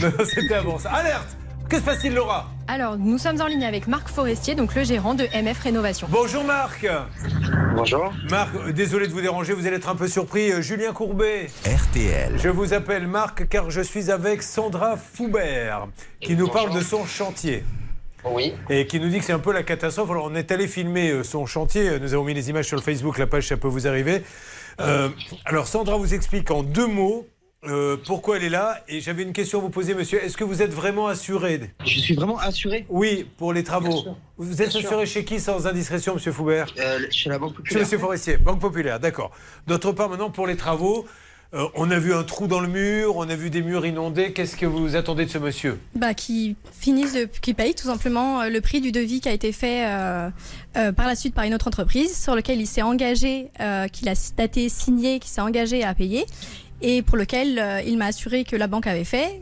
Non, 0.00 0.24
C'était 0.24 0.54
avant 0.54 0.78
ça. 0.78 0.90
Alerte 0.90 1.36
Que 1.68 1.76
se 1.76 1.82
passe-t-il, 1.82 2.14
Laura 2.14 2.48
Alors, 2.66 2.96
nous 2.96 3.18
sommes 3.18 3.42
en 3.42 3.46
ligne 3.46 3.64
avec 3.64 3.88
Marc 3.88 4.08
Forestier, 4.08 4.54
donc 4.54 4.74
le 4.74 4.84
gérant 4.84 5.12
de 5.12 5.24
MF 5.24 5.58
Rénovation. 5.60 6.08
Bonjour 6.10 6.42
Marc 6.42 6.86
Bonjour. 7.76 8.10
Marc, 8.30 8.54
euh, 8.54 8.72
désolé 8.72 9.06
de 9.06 9.12
vous 9.12 9.20
déranger, 9.20 9.52
vous 9.52 9.66
allez 9.66 9.76
être 9.76 9.90
un 9.90 9.94
peu 9.94 10.08
surpris. 10.08 10.50
Euh, 10.50 10.62
Julien 10.62 10.94
Courbet. 10.94 11.50
RTL. 11.66 12.38
Je 12.38 12.48
vous 12.48 12.72
appelle 12.72 13.06
Marc 13.06 13.48
car 13.48 13.70
je 13.70 13.82
suis 13.82 14.10
avec 14.10 14.42
Sandra 14.42 14.96
Foubert 14.96 15.88
qui 16.22 16.36
nous 16.36 16.48
parle 16.48 16.74
de 16.74 16.80
son 16.80 17.04
chantier. 17.04 17.64
Oui. 18.24 18.54
Et 18.70 18.86
qui 18.86 18.98
nous 18.98 19.08
dit 19.08 19.18
que 19.18 19.24
c'est 19.24 19.32
un 19.34 19.38
peu 19.38 19.52
la 19.52 19.62
catastrophe. 19.62 20.10
Alors 20.10 20.24
on 20.24 20.34
est 20.34 20.50
allé 20.50 20.68
filmer 20.68 21.10
euh, 21.10 21.22
son 21.22 21.44
chantier. 21.44 22.00
Nous 22.00 22.14
avons 22.14 22.24
mis 22.24 22.34
les 22.34 22.48
images 22.48 22.66
sur 22.66 22.76
le 22.76 22.82
Facebook, 22.82 23.18
la 23.18 23.26
page 23.26 23.46
ça 23.46 23.58
peut 23.58 23.68
vous 23.68 23.86
arriver. 23.86 24.22
Euh, 24.80 25.08
alors 25.44 25.66
Sandra 25.66 25.96
vous 25.98 26.14
explique 26.14 26.50
en 26.50 26.62
deux 26.62 26.86
mots 26.86 27.26
euh, 27.64 27.96
pourquoi 28.06 28.36
elle 28.36 28.44
est 28.44 28.48
là? 28.48 28.82
Et 28.88 29.00
j'avais 29.00 29.22
une 29.24 29.32
question 29.32 29.58
à 29.58 29.62
vous 29.62 29.68
poser, 29.70 29.94
monsieur. 29.94 30.22
Est-ce 30.22 30.36
que 30.36 30.44
vous 30.44 30.62
êtes 30.62 30.72
vraiment 30.72 31.08
assuré? 31.08 31.60
Je 31.84 31.98
suis 31.98 32.14
vraiment 32.14 32.38
assuré 32.38 32.86
Oui, 32.88 33.26
pour 33.36 33.52
les 33.52 33.64
travaux. 33.64 34.04
Vous 34.36 34.62
êtes 34.62 34.70
Bien 34.70 34.80
sûr. 34.80 34.88
assuré 34.90 35.06
chez 35.06 35.24
qui 35.24 35.40
sans 35.40 35.66
indiscrétion, 35.66 36.14
monsieur 36.14 36.32
Foubert? 36.32 36.72
Euh, 36.78 37.00
Chez 37.10 37.28
la 37.30 37.38
Banque 37.38 37.50
Chez 37.50 37.56
Populaire. 37.56 37.82
monsieur 37.82 37.98
Forestier, 37.98 38.36
Banque 38.36 38.60
Populaire, 38.60 39.00
d'accord. 39.00 39.32
D'autre 39.66 39.90
part, 39.92 40.08
maintenant, 40.08 40.30
pour 40.30 40.46
les 40.46 40.56
travaux, 40.56 41.04
euh, 41.54 41.66
on 41.74 41.90
a 41.90 41.98
vu 41.98 42.12
un 42.14 42.22
trou 42.24 42.46
dans 42.46 42.60
le 42.60 42.68
mur, 42.68 43.16
on 43.16 43.28
a 43.28 43.34
vu 43.34 43.50
des 43.50 43.62
murs 43.62 43.84
inondés. 43.86 44.32
Qu'est-ce 44.34 44.54
que 44.56 44.66
vous 44.66 44.94
attendez 44.94 45.24
de 45.24 45.30
ce 45.30 45.38
monsieur? 45.38 45.80
Bah, 45.96 46.14
qui 46.14 46.54
finissent, 46.78 47.14
de, 47.14 47.24
qui 47.40 47.54
payent 47.54 47.74
tout 47.74 47.86
simplement 47.88 48.44
le 48.44 48.60
prix 48.60 48.80
du 48.80 48.92
devis 48.92 49.20
qui 49.20 49.28
a 49.30 49.32
été 49.32 49.50
fait 49.50 49.84
euh, 49.86 50.28
euh, 50.76 50.92
par 50.92 51.06
la 51.08 51.16
suite 51.16 51.34
par 51.34 51.44
une 51.44 51.54
autre 51.54 51.66
entreprise, 51.66 52.16
sur 52.22 52.36
lequel 52.36 52.60
il 52.60 52.66
s'est 52.66 52.82
engagé, 52.82 53.50
euh, 53.60 53.88
qu'il 53.88 54.08
a 54.10 54.14
daté, 54.36 54.68
signé, 54.68 55.18
qu'il 55.20 55.30
s'est 55.30 55.40
engagé 55.40 55.82
à 55.84 55.94
payer, 55.94 56.26
et 56.82 57.02
pour 57.02 57.16
lequel 57.16 57.58
euh, 57.58 57.80
il 57.82 57.98
m'a 57.98 58.06
assuré 58.06 58.44
que 58.44 58.56
la 58.56 58.66
banque 58.66 58.86
avait 58.86 59.04
fait 59.04 59.40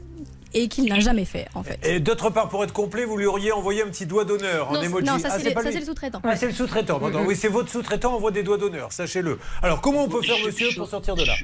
et 0.55 0.69
qu'il 0.69 0.87
n'a 0.89 1.01
jamais 1.01 1.25
fait 1.27 1.49
en 1.55 1.63
fait. 1.63 1.79
Et 1.83 2.01
d'autre 2.01 2.31
part, 2.31 2.49
pour 2.49 2.65
être 2.65 2.73
complet, 2.73 3.05
vous 3.05 3.17
lui 3.19 3.27
auriez 3.27 3.53
envoyé 3.53 3.83
un 3.83 3.89
petit 3.89 4.07
doigt 4.07 4.25
d'honneur 4.25 4.71
en 4.71 4.81
emoji. 4.81 5.07
non, 5.07 5.19
ça, 5.19 5.29
Ah, 5.33 5.39
c'est 5.39 5.53
le- 5.81 5.85
sous-traitant. 5.85 6.21
Ah, 6.25 6.37
c'est 6.37 6.47
le 6.47 6.53
sous-traitant, 6.53 6.99
pardon. 6.99 7.21
Mhm. 7.21 7.27
Oui, 7.27 7.37
c'est 7.37 7.49
votre 7.49 7.69
sous-traitant, 7.71 8.15
envoie 8.15 8.31
des 8.31 8.43
doigts 8.43 8.57
d'honneur, 8.57 8.91
sachez-le. 8.93 9.39
Alors, 9.63 9.81
comment 9.83 10.05
on 10.05 10.09
peut 10.09 10.23
faire, 10.23 10.37
monsieur, 10.47 10.69
pour 10.77 10.89
sortir 10.89 11.15
de 11.15 11.25
là? 11.25 11.35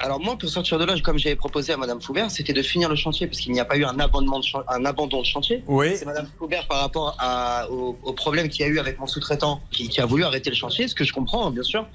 Alors 0.00 0.20
moi, 0.20 0.36
pour 0.36 0.48
sortir 0.50 0.78
de 0.78 0.84
là, 0.84 0.94
comme 1.00 1.18
j'avais 1.18 1.36
proposé 1.36 1.72
à 1.72 1.76
Madame 1.76 2.00
Foubert, 2.00 2.30
c'était 2.30 2.52
de 2.52 2.62
finir 2.62 2.88
le 2.88 2.96
chantier 2.96 3.26
parce 3.26 3.38
qu'il 3.40 3.52
n'y 3.52 3.60
a 3.60 3.64
pas 3.64 3.76
eu 3.76 3.84
un 3.84 3.98
abandon 4.00 4.38
de, 4.40 4.44
chan- 4.44 4.64
un 4.68 4.84
abandon 4.84 5.20
de 5.20 5.26
chantier. 5.26 5.62
Oui. 5.66 5.96
C'est 5.96 6.04
Madame 6.04 6.28
Foubert 6.38 6.66
par 6.66 6.80
rapport 6.80 7.16
à- 7.18 7.70
au, 7.70 7.98
au 8.02 8.12
problème 8.12 8.48
qu'il 8.48 8.66
y 8.66 8.68
a 8.68 8.72
eu 8.72 8.78
avec 8.78 8.98
mon 8.98 9.06
sous-traitant 9.06 9.62
qui, 9.70 9.88
qui 9.88 10.00
a 10.00 10.06
voulu 10.06 10.24
arrêter 10.24 10.50
le 10.50 10.56
chantier, 10.56 10.88
ce 10.88 10.94
que 10.94 11.04
je 11.04 11.12
comprends, 11.12 11.50
bien 11.50 11.62
sûr. 11.62 11.86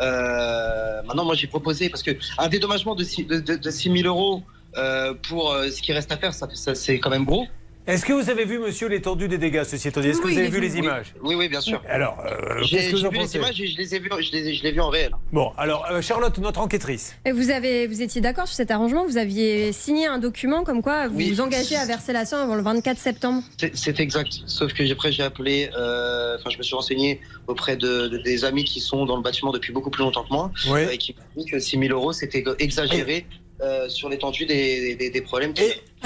Euh, 0.00 1.02
maintenant, 1.02 1.24
moi, 1.24 1.34
j'ai 1.34 1.46
proposé 1.46 1.88
parce 1.90 2.02
que 2.02 2.12
un 2.38 2.48
dédommagement 2.48 2.94
de 2.94 3.04
6 3.04 3.24
de, 3.24 3.40
de, 3.40 3.56
de 3.56 3.70
6 3.70 3.90
000 4.02 4.06
euros 4.06 4.42
euh, 4.76 5.14
pour 5.28 5.52
euh, 5.52 5.68
ce 5.70 5.82
qui 5.82 5.92
reste 5.92 6.12
à 6.12 6.16
faire, 6.16 6.32
ça, 6.34 6.48
ça, 6.54 6.74
c'est 6.74 6.98
quand 7.00 7.10
même 7.10 7.24
gros. 7.24 7.46
Est-ce 7.88 8.04
que 8.04 8.12
vous 8.12 8.28
avez 8.28 8.44
vu, 8.44 8.58
monsieur, 8.58 8.86
l'étendue 8.86 9.28
des 9.28 9.38
dégâts, 9.38 9.62
ceci 9.64 9.88
étant 9.88 10.02
dit? 10.02 10.08
Est-ce 10.08 10.20
que 10.20 10.26
Oui, 10.26 10.34
vous 10.34 10.38
avez 10.40 10.50
vu 10.50 10.60
les 10.60 10.76
images? 10.76 11.14
Oui, 11.22 11.34
oui, 11.36 11.48
bien 11.48 11.62
sûr. 11.62 11.82
Alors, 11.88 12.18
euh, 12.22 12.60
qu'est-ce 12.68 12.88
que 12.90 12.96
vous 12.96 12.96
j'ai 12.98 13.06
en 13.06 13.10
vu 13.10 13.16
les 13.16 13.22
pensez? 13.22 13.38
images 13.38 13.60
et 13.62 13.66
je 13.66 13.78
les 13.78 13.94
ai 13.94 13.98
vues, 13.98 14.10
les 14.30 14.52
les 14.72 14.80
en 14.80 14.90
réel. 14.90 15.12
Bon, 15.32 15.52
alors, 15.56 15.86
euh, 15.90 16.02
Charlotte, 16.02 16.36
notre 16.36 16.60
enquêtrice. 16.60 17.16
Et 17.24 17.32
vous, 17.32 17.48
avez, 17.48 17.86
vous 17.86 18.02
étiez 18.02 18.20
d'accord 18.20 18.46
sur 18.46 18.56
cet 18.56 18.70
arrangement? 18.70 19.06
Vous 19.06 19.16
aviez 19.16 19.72
signé 19.72 20.06
un 20.06 20.18
document 20.18 20.64
comme 20.64 20.82
quoi 20.82 21.08
vous 21.08 21.16
Oui. 21.16 21.30
vous 21.30 21.40
engagez 21.40 21.76
à 21.76 21.86
verser 21.86 22.12
la 22.12 22.26
somme 22.26 22.40
avant 22.40 22.56
le 22.56 22.62
24 22.62 22.98
septembre? 22.98 23.42
C'est- 23.72 23.98
exact. 24.00 24.32
Sauf 24.44 24.74
que 24.74 24.92
après, 24.92 25.10
j'ai 25.10 25.22
appelé, 25.22 25.70
euh, 25.74 26.36
enfin, 26.38 26.50
je 26.50 26.58
me 26.58 26.62
suis 26.62 26.74
renseigné 26.74 27.20
auprès 27.46 27.78
de, 27.78 28.08
de- 28.08 28.18
des 28.18 28.44
amis 28.44 28.64
qui 28.64 28.80
sont 28.80 29.06
dans 29.06 29.16
le 29.16 29.22
bâtiment 29.22 29.50
depuis 29.50 29.72
beaucoup 29.72 29.88
plus 29.90 30.02
longtemps 30.04 30.24
que 30.24 30.32
moi, 30.34 30.52
Oui. 30.68 30.80
euh, 30.82 30.90
et 30.90 30.98
qui 30.98 31.14
m'ont 31.36 31.42
dit 31.42 31.50
que 31.50 31.58
6 31.58 31.78
000 31.78 31.94
euros, 31.98 32.12
c'était 32.12 32.44
exagéré 32.58 33.24
euh, 33.60 33.88
sur 33.88 34.08
l'étendue 34.08 34.46
des, 34.46 34.94
des, 34.94 35.10
des 35.10 35.20
problèmes. 35.20 35.52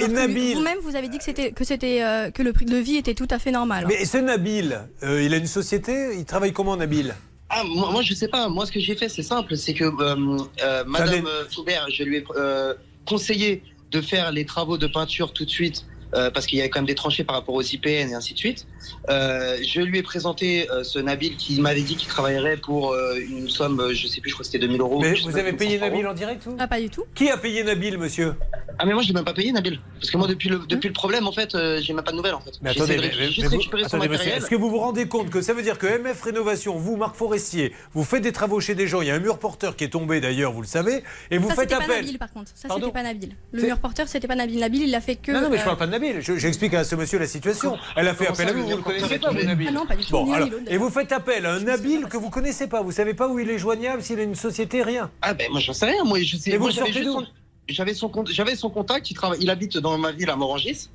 Et 0.00 0.08
Nabil 0.08 0.54
Vous-même, 0.54 0.78
vous 0.82 0.96
avez 0.96 1.08
dit 1.08 1.18
que 1.18 1.24
c'était 1.24 1.52
que 1.52 1.64
c'était 1.64 2.02
euh, 2.02 2.30
que 2.30 2.42
le 2.42 2.52
prix 2.52 2.64
de 2.64 2.76
vie 2.76 2.96
était 2.96 3.14
tout 3.14 3.28
à 3.30 3.38
fait 3.38 3.50
normal. 3.50 3.84
hein. 3.84 3.88
Mais 3.90 4.04
ce 4.04 4.18
Nabil, 4.18 4.80
euh, 5.02 5.22
il 5.22 5.34
a 5.34 5.36
une 5.36 5.46
société 5.46 6.10
Il 6.16 6.24
travaille 6.24 6.52
comment, 6.52 6.76
Nabil? 6.76 7.14
Ah, 7.50 7.62
moi, 7.64 7.90
moi, 7.90 8.00
je 8.02 8.14
sais 8.14 8.28
pas. 8.28 8.48
Moi, 8.48 8.64
ce 8.64 8.72
que 8.72 8.80
j'ai 8.80 8.96
fait, 8.96 9.08
c'est 9.10 9.22
simple. 9.22 9.56
C'est 9.56 9.74
que 9.74 9.84
euh, 9.84 10.38
euh, 10.62 10.84
Madame 10.86 11.26
Foubert, 11.54 11.86
je 11.92 12.02
lui 12.04 12.16
ai 12.18 12.24
euh, 12.36 12.72
conseillé 13.06 13.62
de 13.90 14.00
faire 14.00 14.32
les 14.32 14.46
travaux 14.46 14.78
de 14.78 14.86
peinture 14.86 15.32
tout 15.34 15.44
de 15.44 15.50
suite. 15.50 15.84
euh, 16.14 16.30
parce 16.30 16.46
qu'il 16.46 16.58
y 16.58 16.60
avait 16.62 16.68
quand 16.70 16.80
même 16.80 16.86
des 16.86 16.94
tranchées 16.94 17.24
par 17.24 17.36
rapport 17.36 17.54
aux 17.54 17.62
IPN 17.62 18.10
et 18.10 18.14
ainsi 18.14 18.32
de 18.34 18.38
suite. 18.38 18.66
Euh, 19.09 19.56
je 19.66 19.80
lui 19.80 19.98
ai 19.98 20.02
présenté 20.02 20.70
euh, 20.70 20.84
ce 20.84 20.98
Nabil 20.98 21.36
qui 21.36 21.60
m'avait 21.60 21.82
dit 21.82 21.96
qu'il 21.96 22.09
travaillerait 22.09 22.56
pour 22.56 22.92
euh, 22.92 23.16
une 23.18 23.48
somme, 23.48 23.90
je 23.92 24.06
sais 24.06 24.20
plus, 24.20 24.30
je 24.30 24.34
crois 24.34 24.44
que 24.44 24.50
c'était 24.50 24.59
2000 24.66 24.80
euros. 24.80 25.00
Mais 25.00 25.14
vous 25.14 25.36
avez 25.36 25.50
500 25.50 25.56
payé 25.56 25.76
euros. 25.78 25.86
Nabil 25.90 26.06
en 26.06 26.14
direct 26.14 26.46
ou 26.46 26.56
Ah, 26.59 26.66
pas 26.68 26.80
du 26.80 26.88
tout. 26.90 27.04
Qui 27.14 27.30
a 27.30 27.36
payé 27.36 27.62
Nabil, 27.64 27.98
monsieur? 27.98 28.34
Ah 28.78 28.86
mais 28.86 28.94
moi 28.94 29.02
je 29.02 29.09
l'ai 29.09 29.14
même 29.14 29.24
pas 29.24 29.34
payé 29.34 29.52
Nabil 29.52 29.78
parce 30.00 30.10
que 30.10 30.16
moi 30.16 30.26
depuis 30.26 30.48
le 30.48 30.59
depuis 30.60 30.88
le 30.88 30.94
problème 30.94 31.26
en 31.28 31.32
fait 31.32 31.54
euh, 31.54 31.78
j'ai 31.82 31.92
même 31.92 32.02
pas 32.02 32.10
de 32.10 32.16
nouvelles 32.16 32.34
en 32.34 32.40
fait. 32.40 32.52
Mais 32.62 32.70
attendez, 32.70 32.96
de 32.96 33.00
mais- 33.02 33.09
vous- 33.10 33.60
son 33.60 33.76
attendez, 33.76 33.84
monsieur, 33.84 34.09
matériel. 34.09 34.38
est-ce 34.38 34.46
que 34.46 34.54
vous 34.56 34.70
vous 34.70 34.78
rendez 34.78 35.06
compte 35.09 35.28
que 35.28 35.42
ça 35.42 35.52
veut 35.52 35.62
dire 35.62 35.78
que 35.78 35.86
MF 35.86 36.22
Rénovation, 36.22 36.76
vous, 36.78 36.96
Marc 36.96 37.14
Forestier, 37.14 37.74
vous 37.92 38.02
faites 38.02 38.22
des 38.22 38.32
travaux 38.32 38.60
chez 38.60 38.74
des 38.74 38.86
gens, 38.86 39.02
il 39.02 39.09
y 39.09 39.10
a 39.10 39.14
un 39.14 39.18
mur 39.20 39.38
porteur 39.38 39.76
qui 39.76 39.84
est 39.84 39.88
tombé 39.90 40.20
d'ailleurs, 40.22 40.52
vous 40.52 40.62
le 40.62 40.66
savez, 40.66 41.02
et 41.30 41.36
vous 41.36 41.48
ça, 41.50 41.54
faites 41.54 41.68
c'était 41.68 41.76
pas 41.76 41.84
appel. 41.84 42.04
Nabil, 42.06 42.18
par 42.18 42.32
contre. 42.32 42.50
Ça, 42.54 42.68
c'était 42.74 42.90
pas 42.90 43.02
Nabil. 43.02 43.36
Le 43.52 43.62
mur 43.62 43.78
porteur, 43.78 44.09
c'était 44.09 44.26
pas 44.26 44.34
Nabil. 44.36 44.59
Nabil, 44.59 44.82
il 44.84 44.90
l'a 44.90 45.00
fait 45.02 45.16
que. 45.16 45.32
Non, 45.32 45.42
non, 45.42 45.50
mais 45.50 45.59
je 45.59 45.64
parle 45.64 45.76
pas 45.76 45.86
de 45.86 45.92
Nabil. 45.92 46.20
Je- 46.20 46.38
J'explique 46.38 46.72
à 46.74 46.82
ce 46.84 46.94
monsieur 46.96 47.18
la 47.18 47.26
situation. 47.26 47.76
Elle 47.94 48.09
a 48.09 48.14
fait 48.14 48.26
appel 48.28 48.48
à 48.48 48.52
vous, 48.54 48.72
vous 48.73 48.78
le 48.78 48.82
connaissez 48.85 49.19
porteur 49.19 49.20
pas, 49.20 49.28
est 49.28 49.32
vous, 49.32 49.39
tombé 49.40 49.44
Nabil 49.47 49.66
Ah 49.69 49.73
non, 49.73 49.86
pas 49.86 49.97
du 49.97 50.05
tout, 50.05 50.12
Bon, 50.12 50.24
ni 50.24 50.31
l'un 50.31 50.36
alors, 50.36 50.49
ni 50.49 50.53
l'autre, 50.53 50.65
et 50.69 50.77
vous 50.77 50.90
faites 50.90 51.12
appel 51.12 51.47
à 51.47 51.55
un 51.55 51.61
Nabil 51.61 52.07
que 52.09 52.16
vous 52.16 52.31
connaissez 52.31 52.66
pas. 52.66 52.82
Vous 52.82 52.93
savez 52.93 53.15
pas 53.15 53.28
où 53.28 53.39
il 53.39 53.49
est 53.51 53.59
joignable, 53.59 54.03
s'il 54.03 54.19
a 54.19 54.23
une 54.23 54.35
société, 54.35 54.82
rien. 54.82 55.11
Ah 55.23 55.35
ben 55.35 55.51
moi 55.51 55.61
j'en 55.61 55.73
sais 55.73 55.86
rien, 55.86 56.05
moi 56.05 56.19
je 56.20 56.36
sais. 56.36 56.51
Et 56.51 56.59
moi, 56.59 56.70
j'avais 56.70 56.86
sortez 56.93 56.93
juste 56.93 57.07
d'où 57.07 57.20
son- 57.20 57.27
J'avais 57.69 57.94
son 57.94 58.09
compte, 58.09 58.31
j'avais 58.31 58.57
son 58.57 58.70
contact, 58.70 59.11
il 59.11 59.15
travaille, 59.15 59.39
il 59.40 59.49
habite 59.51 59.78
dans 59.78 59.97
ma 59.99 60.11
ville 60.12 60.28
à 60.31 60.36
Morangis, 60.36 60.89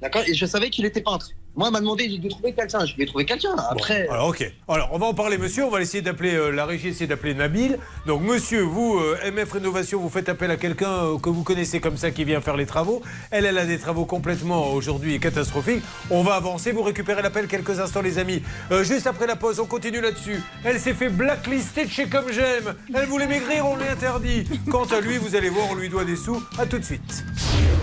d'accord, 0.00 0.22
et 0.26 0.34
je 0.34 0.46
savais 0.46 0.70
qu'il 0.70 0.84
était 0.84 1.00
peintre. 1.00 1.30
Moi 1.56 1.68
il 1.68 1.72
m'a 1.72 1.80
demandé 1.80 2.06
de 2.06 2.28
trouver 2.28 2.52
quelqu'un, 2.52 2.86
je 2.86 2.94
lui 2.94 3.02
ai 3.02 3.06
trouvé 3.06 3.24
quelqu'un. 3.24 3.56
Après, 3.70 4.06
Alors, 4.08 4.28
ok. 4.28 4.52
Alors, 4.68 4.88
on 4.92 4.98
va 4.98 5.06
en 5.06 5.14
parler, 5.14 5.36
monsieur. 5.36 5.64
On 5.64 5.70
va 5.70 5.80
essayer 5.80 6.00
d'appeler 6.00 6.34
euh, 6.34 6.50
la 6.50 6.64
régie, 6.64 6.88
essayer 6.88 7.08
d'appeler 7.08 7.34
Nabil. 7.34 7.76
Donc, 8.06 8.22
monsieur, 8.22 8.62
vous, 8.62 8.98
euh, 8.98 9.18
MF 9.32 9.52
Rénovation, 9.52 9.98
vous 9.98 10.08
faites 10.08 10.28
appel 10.28 10.50
à 10.52 10.56
quelqu'un 10.56 10.90
euh, 10.90 11.18
que 11.18 11.28
vous 11.28 11.42
connaissez 11.42 11.80
comme 11.80 11.96
ça 11.96 12.12
qui 12.12 12.24
vient 12.24 12.40
faire 12.40 12.56
les 12.56 12.66
travaux. 12.66 13.02
Elle, 13.32 13.46
elle 13.46 13.58
a 13.58 13.66
des 13.66 13.78
travaux 13.78 14.04
complètement 14.04 14.72
aujourd'hui 14.72 15.18
catastrophiques. 15.18 15.82
On 16.10 16.22
va 16.22 16.34
avancer. 16.34 16.70
Vous 16.70 16.82
récupérez 16.82 17.20
l'appel 17.20 17.48
quelques 17.48 17.80
instants, 17.80 18.00
les 18.00 18.18
amis. 18.18 18.42
Euh, 18.70 18.84
juste 18.84 19.08
après 19.08 19.26
la 19.26 19.34
pause, 19.34 19.58
on 19.58 19.66
continue 19.66 20.00
là-dessus. 20.00 20.40
Elle 20.64 20.78
s'est 20.78 20.94
fait 20.94 21.08
blacklister 21.08 21.84
de 21.86 21.90
chez 21.90 22.06
Comme 22.06 22.30
J'aime. 22.32 22.74
Elle 22.94 23.06
voulait 23.06 23.26
maigrir, 23.26 23.66
on 23.66 23.76
lui 23.76 23.88
interdit. 23.88 24.44
Quant 24.70 24.84
à 24.84 25.00
lui, 25.00 25.18
vous 25.18 25.34
allez 25.34 25.48
voir, 25.50 25.66
on 25.70 25.74
lui 25.74 25.88
doit 25.88 26.04
des 26.04 26.16
sous. 26.16 26.40
À 26.58 26.64
tout 26.66 26.78
de 26.78 26.84
suite. 26.84 27.24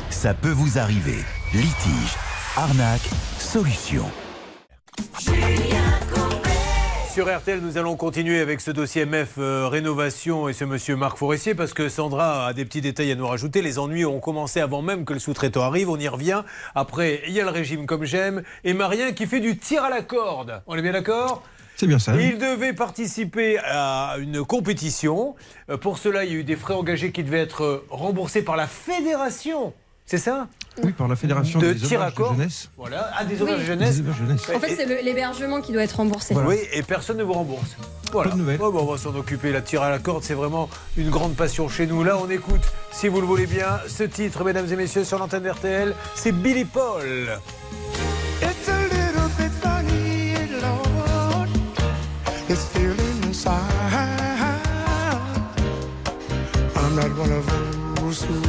Ça 0.09 0.33
peut 0.33 0.51
vous 0.51 0.79
arriver. 0.79 1.17
Litige, 1.53 2.06
arnaque, 2.55 3.09
solution. 3.39 4.03
Sur 7.13 7.35
RTL, 7.35 7.61
nous 7.61 7.77
allons 7.79 7.95
continuer 7.95 8.39
avec 8.39 8.61
ce 8.61 8.69
dossier 8.69 9.05
MF 9.05 9.39
euh, 9.39 9.67
Rénovation 9.67 10.49
et 10.49 10.53
ce 10.53 10.65
monsieur 10.65 10.95
Marc 10.95 11.17
Forestier 11.17 11.55
parce 11.55 11.73
que 11.73 11.89
Sandra 11.89 12.45
a 12.45 12.53
des 12.53 12.63
petits 12.63 12.81
détails 12.81 13.11
à 13.11 13.15
nous 13.15 13.25
rajouter. 13.25 13.63
Les 13.63 13.79
ennuis 13.79 14.05
ont 14.05 14.19
commencé 14.19 14.59
avant 14.59 14.83
même 14.83 15.03
que 15.03 15.13
le 15.13 15.19
sous-traitant 15.19 15.63
arrive. 15.63 15.89
On 15.89 15.97
y 15.97 16.07
revient. 16.07 16.43
Après, 16.75 17.23
il 17.27 17.33
y 17.33 17.41
a 17.41 17.43
le 17.43 17.49
régime 17.49 17.87
comme 17.87 18.03
j'aime 18.05 18.43
et 18.63 18.73
Marien 18.73 19.13
qui 19.13 19.25
fait 19.25 19.39
du 19.39 19.57
tir 19.57 19.83
à 19.83 19.89
la 19.89 20.03
corde. 20.03 20.61
On 20.67 20.75
est 20.77 20.81
bien 20.83 20.93
d'accord? 20.93 21.41
C'est 21.75 21.87
bien 21.87 21.99
ça. 21.99 22.15
Il 22.19 22.37
devait 22.37 22.73
participer 22.73 23.57
à 23.59 24.15
une 24.19 24.43
compétition. 24.43 25.35
Euh, 25.71 25.77
Pour 25.77 25.97
cela, 25.97 26.23
il 26.23 26.31
y 26.31 26.35
a 26.35 26.39
eu 26.39 26.43
des 26.43 26.55
frais 26.55 26.73
engagés 26.75 27.11
qui 27.11 27.23
devaient 27.23 27.41
être 27.41 27.63
euh, 27.63 27.85
remboursés 27.89 28.43
par 28.43 28.55
la 28.57 28.67
fédération. 28.67 29.73
C'est 30.05 30.17
ça? 30.17 30.47
Oui, 30.83 30.91
par 30.91 31.07
la 31.07 31.15
Fédération 31.15 31.59
de 31.59 31.73
des 31.73 31.79
tir 31.79 32.01
à 32.01 32.05
hommages 32.05 32.15
de 32.15 32.35
jeunesse. 32.37 32.69
Voilà, 32.77 33.09
ah, 33.17 33.25
des 33.25 33.35
Oui. 33.35 33.41
hommages 33.41 33.59
de 33.59 33.65
jeunesse. 33.65 33.95
Jeunesse. 34.17 34.41
En 34.55 34.59
fait, 34.59 34.75
c'est 34.75 34.85
l'hébergement 35.03 35.61
qui 35.61 35.71
doit 35.71 35.83
être 35.83 35.93
remboursé. 35.97 36.35
Oui, 36.35 36.57
et 36.73 36.83
personne 36.83 37.17
ne 37.17 37.23
vous 37.23 37.33
rembourse. 37.33 37.75
Voilà. 38.11 38.33
Ouais, 38.35 38.57
bah, 38.57 38.65
on 38.73 38.85
va 38.85 38.97
s'en 38.97 39.13
occuper. 39.15 39.51
La 39.51 39.61
tir 39.61 39.81
à 39.81 39.89
la 39.89 39.99
corde, 39.99 40.23
c'est 40.23 40.33
vraiment 40.33 40.69
une 40.95 41.09
grande 41.09 41.35
passion 41.35 41.67
chez 41.67 41.87
nous. 41.87 42.03
Là, 42.03 42.17
on 42.17 42.29
écoute, 42.29 42.61
si 42.91 43.07
vous 43.07 43.19
le 43.19 43.27
voulez 43.27 43.47
bien, 43.47 43.79
ce 43.87 44.03
titre, 44.03 44.43
mesdames 44.43 44.71
et 44.71 44.75
messieurs, 44.75 45.03
sur 45.03 45.19
l'antenne 45.19 45.43
d'RTL. 45.43 45.93
C'est 46.15 46.31
Billy 46.31 46.65
Paul. 46.65 47.03
It's 48.41 48.69
a 48.69 48.83
little 48.83 49.29
bit 49.37 49.51
funny, 49.61 50.33
Lord. 50.61 51.49
This 52.47 52.65
feeling 52.73 53.23
inside. 53.25 53.61
I'm 56.75 56.95
not 56.95 57.09
one 57.17 57.31
of 57.31 57.45
those 57.97 58.21
who 58.23 58.39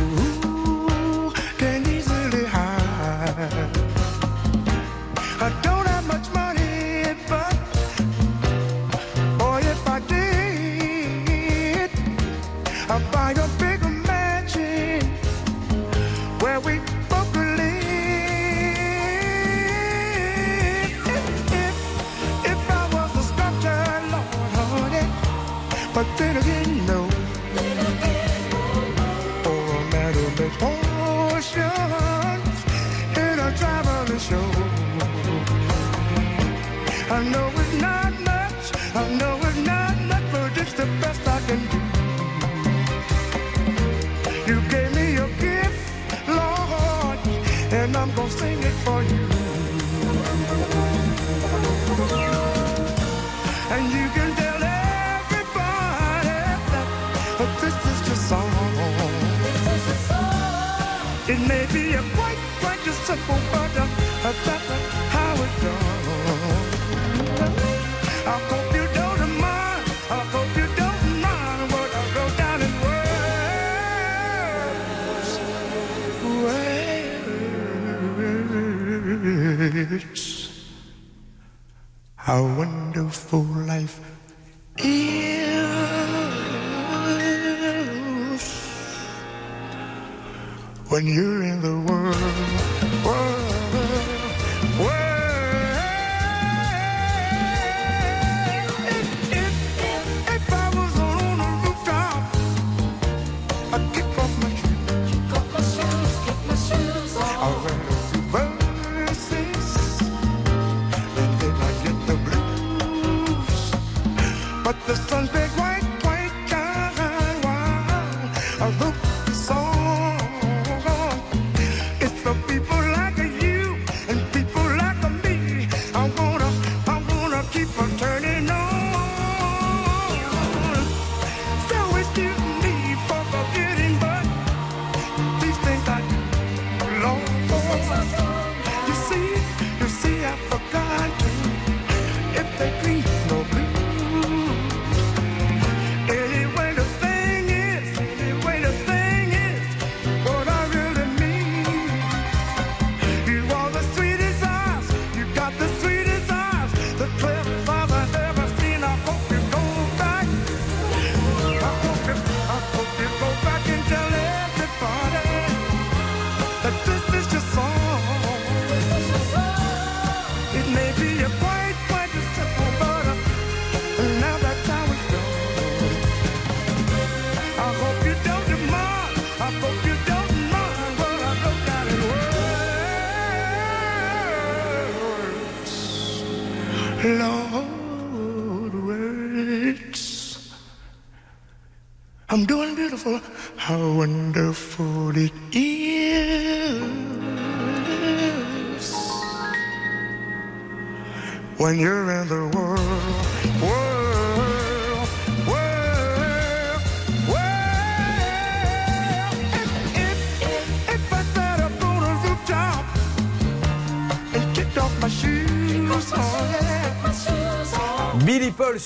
wonderful 193.78 194.87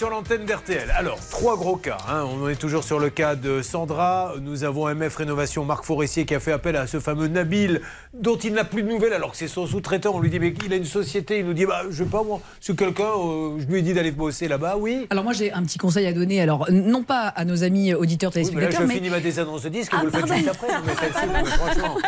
sur 0.02 0.10
l'antenne 0.10 0.44
d'RTL. 0.44 0.90
Alors, 0.98 1.20
trois 1.30 1.56
gros 1.56 1.76
cas. 1.76 1.96
hein. 2.08 2.24
On 2.28 2.42
en 2.42 2.48
est 2.48 2.56
toujours 2.56 2.82
sur 2.82 2.98
le 2.98 3.08
cas 3.08 3.36
de 3.36 3.62
Sandra. 3.62 4.34
Nous 4.40 4.64
avons 4.64 4.92
MF 4.92 5.14
Rénovation, 5.14 5.64
Marc 5.64 5.84
Forestier, 5.84 6.26
qui 6.26 6.34
a 6.34 6.40
fait 6.40 6.50
appel 6.50 6.74
à 6.74 6.88
ce 6.88 6.98
fameux 6.98 7.28
Nabil, 7.28 7.80
dont 8.12 8.36
il 8.36 8.52
n'a 8.52 8.64
plus 8.64 8.82
de 8.82 8.88
nouvelles, 8.88 9.12
alors 9.12 9.30
que 9.30 9.36
c'est 9.36 9.46
son 9.46 9.64
sous-traitant. 9.64 10.10
On 10.16 10.18
lui 10.18 10.28
dit, 10.28 10.40
mais 10.40 10.52
il 10.66 10.72
a 10.72 10.76
une 10.76 10.86
société. 10.86 11.38
Il 11.38 11.46
nous 11.46 11.52
dit, 11.52 11.66
bah, 11.66 11.82
je 11.88 12.02
sais 12.02 12.10
pas 12.10 12.24
moi, 12.24 12.40
c'est 12.60 12.74
quelqu'un, 12.74 13.04
euh, 13.16 13.60
je 13.60 13.66
lui 13.66 13.78
ai 13.78 13.82
dit 13.82 13.94
d'aller 13.94 14.10
bosser 14.10 14.48
là-bas, 14.48 14.74
oui. 14.76 15.06
Alors 15.10 15.22
moi 15.22 15.34
j'ai 15.34 15.52
un 15.52 15.62
petit 15.62 15.78
conseil 15.78 16.04
à 16.08 16.12
donner. 16.12 16.40
Alors 16.42 16.66
non 16.72 17.04
pas 17.04 17.28
à 17.28 17.44
nos 17.44 17.62
amis 17.62 17.94
auditeurs 17.94 18.32
Oui, 18.34 18.42
mais 18.42 18.60
là, 18.62 18.66
téléspectateurs, 18.66 18.80
je 18.80 18.86
mais, 18.88 18.94
finis 18.94 19.10
ma 19.10 19.20
désannonce 19.20 19.62
de 19.62 19.68
disque 19.68 19.92
Ah, 19.94 19.98
vous 20.00 20.06
le 20.06 20.10
faites 20.10 20.26
juste 20.34 20.48
après. 20.48 20.66
Mais 20.84 20.94
celle-ci, 20.96 21.50
franchement, 21.58 21.98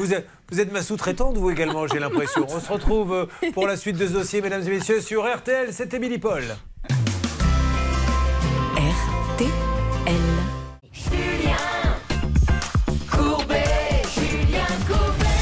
vous 0.00 0.14
êtes, 0.14 0.26
vous 0.50 0.58
êtes 0.60 0.72
ma 0.72 0.82
sous-traitante, 0.82 1.36
vous 1.36 1.48
également, 1.52 1.86
j'ai 1.86 2.00
l'impression. 2.00 2.44
On 2.48 2.58
se 2.58 2.72
retrouve 2.72 3.12
euh, 3.14 3.50
pour 3.52 3.68
la 3.68 3.76
suite 3.76 3.98
de 3.98 4.08
ce 4.08 4.14
dossier, 4.14 4.42
mesdames 4.42 4.66
et 4.66 4.70
messieurs, 4.70 5.00
sur 5.00 5.32
RTL. 5.32 5.72
C'était 5.72 6.00
Billy 6.00 6.18
Paul. 6.18 6.42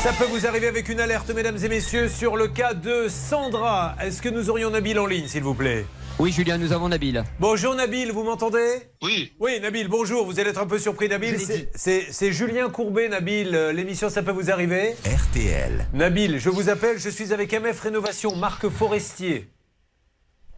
Ça 0.03 0.13
peut 0.13 0.25
vous 0.27 0.47
arriver 0.47 0.69
avec 0.69 0.89
une 0.89 1.01
alerte, 1.01 1.31
mesdames 1.31 1.59
et 1.63 1.69
messieurs, 1.69 2.09
sur 2.09 2.37
le 2.37 2.49
cas 2.49 2.73
de 2.75 3.09
Sandra. 3.09 3.97
Est-ce 4.01 4.23
que 4.23 4.29
nous 4.29 4.49
aurions 4.49 4.71
Nabil 4.71 4.99
en 4.99 5.07
ligne, 5.07 5.27
s'il 5.27 5.43
vous 5.43 5.55
plaît? 5.55 5.85
Oui, 6.19 6.33
Julien, 6.33 6.57
nous 6.59 6.73
avons 6.73 6.89
Nabil. 6.89 7.23
Bonjour 7.39 7.75
Nabil, 7.75 8.11
vous 8.13 8.23
m'entendez? 8.25 8.81
Oui. 9.03 9.33
Oui, 9.41 9.59
Nabil, 9.61 9.89
bonjour. 9.89 10.25
Vous 10.25 10.39
allez 10.41 10.51
être 10.51 10.61
un 10.61 10.67
peu 10.67 10.79
surpris, 10.79 11.09
Nabil. 11.09 11.37
C'est- 11.75 12.33
Julien 12.33 12.69
Courbet, 12.71 13.09
Nabil. 13.09 13.55
Euh, 13.55 13.73
L'émission, 13.73 14.09
ça 14.09 14.23
peut 14.23 14.31
vous 14.33 14.51
arriver? 14.51 14.95
RTL. 15.05 15.87
Nabil, 15.93 16.39
je 16.39 16.49
vous 16.51 16.69
appelle. 16.69 16.99
Je 16.99 17.09
suis 17.11 17.33
avec 17.33 17.53
MF 17.53 17.81
Rénovation, 17.81 18.35
Marc 18.37 18.69
Forestier. 18.69 19.49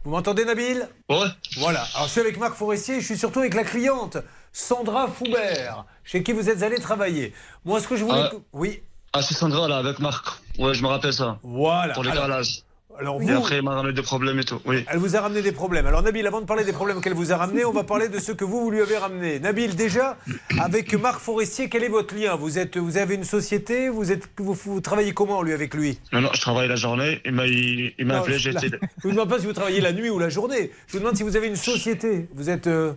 Vous 0.03 0.11
m'entendez, 0.11 0.45
Nabil? 0.45 0.87
Ouais. 1.09 1.17
Voilà. 1.57 1.83
Alors, 1.95 2.07
je 2.07 2.11
suis 2.11 2.21
avec 2.21 2.39
Marc 2.39 2.55
Forestier. 2.55 2.99
Je 3.01 3.05
suis 3.05 3.17
surtout 3.17 3.39
avec 3.39 3.53
la 3.53 3.63
cliente, 3.63 4.17
Sandra 4.51 5.07
Foubert, 5.07 5.85
chez 6.03 6.23
qui 6.23 6.31
vous 6.31 6.49
êtes 6.49 6.63
allé 6.63 6.77
travailler. 6.77 7.33
Moi, 7.65 7.79
ce 7.79 7.87
que 7.87 7.95
je 7.95 8.03
voulais. 8.03 8.29
Que- 8.31 8.37
Oui. 8.53 8.81
Ah, 9.13 9.21
c'est 9.21 9.33
Sandra, 9.33 9.67
là, 9.67 9.77
avec 9.77 9.99
Marc. 9.99 10.25
Ouais, 10.57 10.73
je 10.73 10.81
me 10.83 10.87
rappelle 10.87 11.13
ça. 11.13 11.37
Voilà. 11.43 11.93
Pour 11.93 12.03
les 12.03 12.11
Alors- 12.11 12.23
carrelages. 12.27 12.63
Alors, 12.99 13.19
Et 13.21 13.31
après, 13.31 13.57
il 13.57 13.63
m'a 13.63 13.73
ramené 13.73 13.93
des 13.93 14.01
problèmes 14.03 14.37
et 14.37 14.43
tout. 14.43 14.59
Oui. 14.65 14.83
Elle 14.87 14.99
vous 14.99 15.15
a 15.15 15.21
ramené 15.21 15.41
des 15.41 15.53
problèmes. 15.53 15.87
Alors 15.87 16.03
Nabil, 16.03 16.27
avant 16.27 16.41
de 16.41 16.45
parler 16.45 16.65
des 16.65 16.73
problèmes 16.73 17.01
qu'elle 17.01 17.13
vous 17.15 17.31
a 17.31 17.37
ramenés, 17.37 17.65
on 17.65 17.71
va 17.71 17.83
parler 17.83 18.09
de 18.09 18.19
ce 18.19 18.31
que 18.33 18.43
vous, 18.45 18.59
vous 18.61 18.69
lui 18.69 18.81
avez 18.81 18.97
ramené. 18.97 19.39
Nabil, 19.39 19.75
déjà, 19.75 20.17
avec 20.59 20.93
Marc 20.93 21.19
Forestier, 21.19 21.67
quel 21.67 21.83
est 21.83 21.89
votre 21.89 22.13
lien? 22.13 22.35
Vous, 22.35 22.59
êtes, 22.59 22.77
vous 22.77 22.97
avez 22.97 23.15
une 23.15 23.23
société? 23.23 23.89
Vous, 23.89 24.11
êtes, 24.11 24.25
vous, 24.37 24.53
vous 24.53 24.81
travaillez 24.81 25.13
comment, 25.13 25.41
lui, 25.41 25.53
avec 25.53 25.73
lui? 25.73 25.97
Non, 26.11 26.21
non, 26.21 26.29
je 26.33 26.41
travaille 26.41 26.67
la 26.67 26.75
journée. 26.75 27.21
Il 27.25 27.31
m'a, 27.31 27.47
il, 27.47 27.93
il 27.97 28.05
m'a 28.05 28.19
appelé, 28.19 28.37
je 28.37 28.51
j'ai 28.51 28.69
de... 28.69 28.79
je 28.97 29.03
vous 29.07 29.11
demande 29.11 29.29
pas 29.29 29.39
si 29.39 29.45
vous 29.47 29.53
travaillez 29.53 29.81
la 29.81 29.93
nuit 29.93 30.09
ou 30.09 30.19
la 30.19 30.29
journée. 30.29 30.69
Je 30.87 30.93
vous 30.93 30.99
demande 30.99 31.15
si 31.15 31.23
vous 31.23 31.35
avez 31.37 31.47
une 31.47 31.55
société. 31.55 32.27
Vous 32.35 32.49
êtes... 32.51 32.67
euh, 32.67 32.93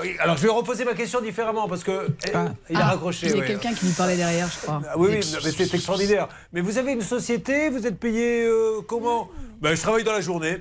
oui, 0.00 0.16
Alors, 0.20 0.36
je 0.36 0.42
vais 0.42 0.48
reposer 0.48 0.84
ma 0.84 0.94
question 0.94 1.20
différemment 1.20 1.68
parce 1.68 1.84
que 1.84 2.06
eh, 2.26 2.30
il 2.70 2.76
a 2.76 2.80
Ah, 2.80 2.84
raccroché. 2.90 3.26
Il 3.26 3.32
y 3.32 3.34
a 3.34 3.38
ouais. 3.40 3.46
quelqu'un 3.46 3.74
qui 3.74 3.86
lui 3.86 3.92
parlait 3.92 4.16
derrière, 4.16 4.48
je 4.48 4.58
crois. 4.62 4.80
Ah 4.88 4.94
oui, 4.96 5.08
oui, 5.12 5.20
mais 5.44 5.50
c'est 5.50 5.74
extraordinaire. 5.74 6.28
Mais 6.52 6.60
vous 6.62 6.78
avez 6.78 6.92
une 6.92 7.02
société, 7.02 7.68
vous 7.68 7.86
êtes 7.86 7.98
payé 7.98 8.44
euh, 8.46 8.80
comment? 8.86 9.28
Ben, 9.60 9.74
Je 9.76 9.80
travaille 9.82 10.04
dans 10.04 10.12
la 10.12 10.20
journée. 10.22 10.58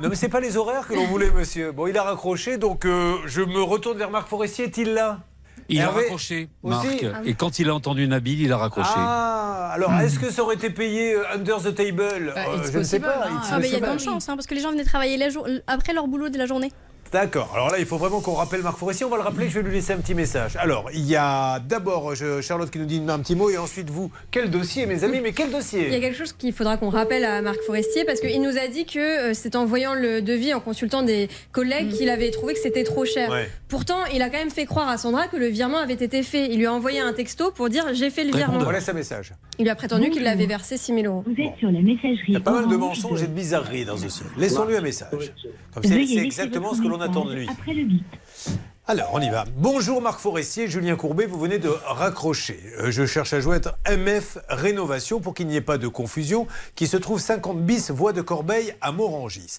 Non, 0.00 0.08
mais 0.08 0.14
c'est 0.16 0.28
pas 0.28 0.40
les 0.40 0.56
horaires 0.56 0.88
que 0.88 0.94
l'on 0.94 1.06
voulait, 1.06 1.30
monsieur. 1.30 1.70
Bon, 1.72 1.86
il 1.86 1.96
a 1.98 2.02
raccroché, 2.02 2.56
donc 2.56 2.84
euh, 2.86 3.16
je 3.26 3.42
me 3.42 3.62
retourne 3.62 3.98
vers 3.98 4.10
Marc 4.10 4.28
Forestier. 4.28 4.64
Est-il 4.64 4.94
là? 4.94 5.20
Il 5.68 5.80
a 5.80 5.90
raccroché, 5.90 6.48
Aussi 6.62 7.04
Marc. 7.06 7.26
Et 7.26 7.34
quand 7.34 7.58
il 7.60 7.68
a 7.70 7.74
entendu 7.74 8.06
Nabil, 8.08 8.40
il 8.42 8.52
a 8.52 8.56
raccroché. 8.56 8.90
Ah, 8.96 9.70
alors 9.72 9.92
est-ce 10.00 10.18
que 10.18 10.30
ça 10.30 10.42
aurait 10.42 10.56
été 10.56 10.70
payé 10.70 11.14
euh, 11.14 11.22
under 11.34 11.58
the 11.62 11.74
table? 11.74 12.32
Bah, 12.34 12.42
Euh, 12.48 12.70
Je 12.72 12.78
ne 12.78 12.82
sais 12.82 12.98
pas. 13.00 13.26
hein. 13.28 13.40
Ah, 13.50 13.58
mais 13.60 13.68
il 13.68 13.72
y 13.72 13.76
a 13.82 13.94
de 13.94 13.98
chance, 13.98 14.28
hein, 14.28 14.34
parce 14.34 14.46
que 14.46 14.54
les 14.54 14.60
gens 14.60 14.70
venaient 14.72 14.84
travailler 14.84 15.16
la 15.16 15.28
jour- 15.30 15.46
après 15.68 15.92
leur 15.92 16.08
boulot 16.08 16.28
de 16.30 16.36
la 16.38 16.46
journée. 16.46 16.72
D'accord. 17.12 17.50
Alors 17.54 17.68
là, 17.70 17.78
il 17.78 17.84
faut 17.84 17.98
vraiment 17.98 18.20
qu'on 18.20 18.32
rappelle 18.32 18.62
Marc 18.62 18.78
Forestier. 18.78 19.04
On 19.04 19.10
va 19.10 19.16
le 19.18 19.22
rappeler. 19.22 19.50
Je 19.50 19.58
vais 19.58 19.68
lui 19.68 19.74
laisser 19.74 19.92
un 19.92 19.98
petit 19.98 20.14
message. 20.14 20.56
Alors, 20.56 20.86
il 20.94 21.04
y 21.06 21.14
a 21.14 21.60
d'abord 21.60 22.14
je- 22.14 22.40
Charlotte 22.40 22.70
qui 22.70 22.78
nous 22.78 22.86
dit 22.86 23.02
un 23.06 23.18
petit 23.18 23.36
mot 23.36 23.50
et 23.50 23.58
ensuite 23.58 23.90
vous. 23.90 24.10
Quel 24.30 24.50
dossier, 24.50 24.86
mes 24.86 25.04
amis 25.04 25.20
Mais 25.22 25.32
quel 25.32 25.48
Il 25.48 25.52
y 25.52 25.54
a 25.54 25.58
dossier 25.58 26.00
quelque 26.00 26.16
chose 26.16 26.32
qu'il 26.32 26.54
faudra 26.54 26.78
qu'on 26.78 26.88
rappelle 26.88 27.26
à 27.26 27.42
Marc 27.42 27.60
Forestier 27.66 28.04
parce 28.06 28.20
qu'il 28.20 28.40
nous 28.40 28.56
a 28.56 28.66
dit 28.66 28.86
que 28.86 29.30
euh, 29.30 29.34
c'est 29.34 29.56
en 29.56 29.66
voyant 29.66 29.92
le 29.92 30.22
devis, 30.22 30.54
en 30.54 30.60
consultant 30.60 31.02
des 31.02 31.28
collègues, 31.52 31.90
qu'il 31.92 32.08
avait 32.08 32.30
trouvé 32.30 32.54
que 32.54 32.60
c'était 32.60 32.84
trop 32.84 33.04
cher. 33.04 33.30
Ouais. 33.30 33.50
Pourtant, 33.68 33.98
il 34.14 34.22
a 34.22 34.30
quand 34.30 34.38
même 34.38 34.50
fait 34.50 34.64
croire 34.64 34.88
à 34.88 34.96
Sandra 34.96 35.28
que 35.28 35.36
le 35.36 35.48
virement 35.48 35.78
avait 35.78 35.92
été 35.92 36.22
fait. 36.22 36.48
Il 36.50 36.58
lui 36.58 36.66
a 36.66 36.72
envoyé 36.72 37.00
un 37.00 37.12
texto 37.12 37.50
pour 37.50 37.68
dire 37.68 37.84
j'ai 37.92 38.08
fait 38.08 38.24
le 38.24 38.34
virement. 38.34 38.58
On 38.66 38.70
laisse 38.70 38.88
un 38.88 38.94
message. 38.94 39.34
Il 39.58 39.64
lui 39.64 39.70
a 39.70 39.74
prétendu 39.74 40.08
qu'il 40.08 40.26
avait 40.26 40.46
versé 40.46 40.78
6 40.78 40.94
000 40.94 41.06
euros. 41.06 41.24
Vous 41.26 41.42
êtes 41.42 41.58
sur 41.58 41.70
la 41.70 41.82
messagerie. 41.82 42.24
Il 42.28 42.34
y 42.34 42.36
a 42.38 42.40
pas 42.40 42.52
mal 42.52 42.68
de 42.68 42.76
mensonges 42.76 43.22
et 43.22 43.26
de 43.26 43.32
bizarreries 43.32 43.84
dans 43.84 43.98
ce 43.98 44.04
dossier. 44.04 44.26
Laissons-lui 44.38 44.76
un 44.76 44.80
message. 44.80 45.32
Comme 45.74 45.84
c'est 45.84 46.00
exactement 46.00 46.72
ce 46.74 46.80
que 46.80 46.88
l'on 46.88 46.98
message 46.98 47.01
attend 47.02 47.24
de 47.24 47.34
lui. 47.34 47.48
Après 47.48 47.74
le 47.74 47.84
bip. 47.84 48.04
Alors, 48.88 49.10
on 49.12 49.20
y 49.20 49.30
va. 49.30 49.44
Bonjour 49.58 50.02
Marc 50.02 50.18
Forestier, 50.18 50.66
Julien 50.66 50.96
Courbet, 50.96 51.24
vous 51.26 51.38
venez 51.38 51.60
de 51.60 51.68
raccrocher. 51.86 52.58
Euh, 52.80 52.90
je 52.90 53.06
cherche 53.06 53.32
à 53.32 53.38
joindre 53.38 53.78
MF 53.88 54.38
Rénovation 54.48 55.20
pour 55.20 55.34
qu'il 55.34 55.46
n'y 55.46 55.54
ait 55.54 55.60
pas 55.60 55.78
de 55.78 55.86
confusion, 55.86 56.48
qui 56.74 56.88
se 56.88 56.96
trouve 56.96 57.20
50 57.20 57.62
bis 57.64 57.92
voie 57.92 58.12
de 58.12 58.22
Corbeil 58.22 58.74
à 58.80 58.90
Morangis. 58.90 59.58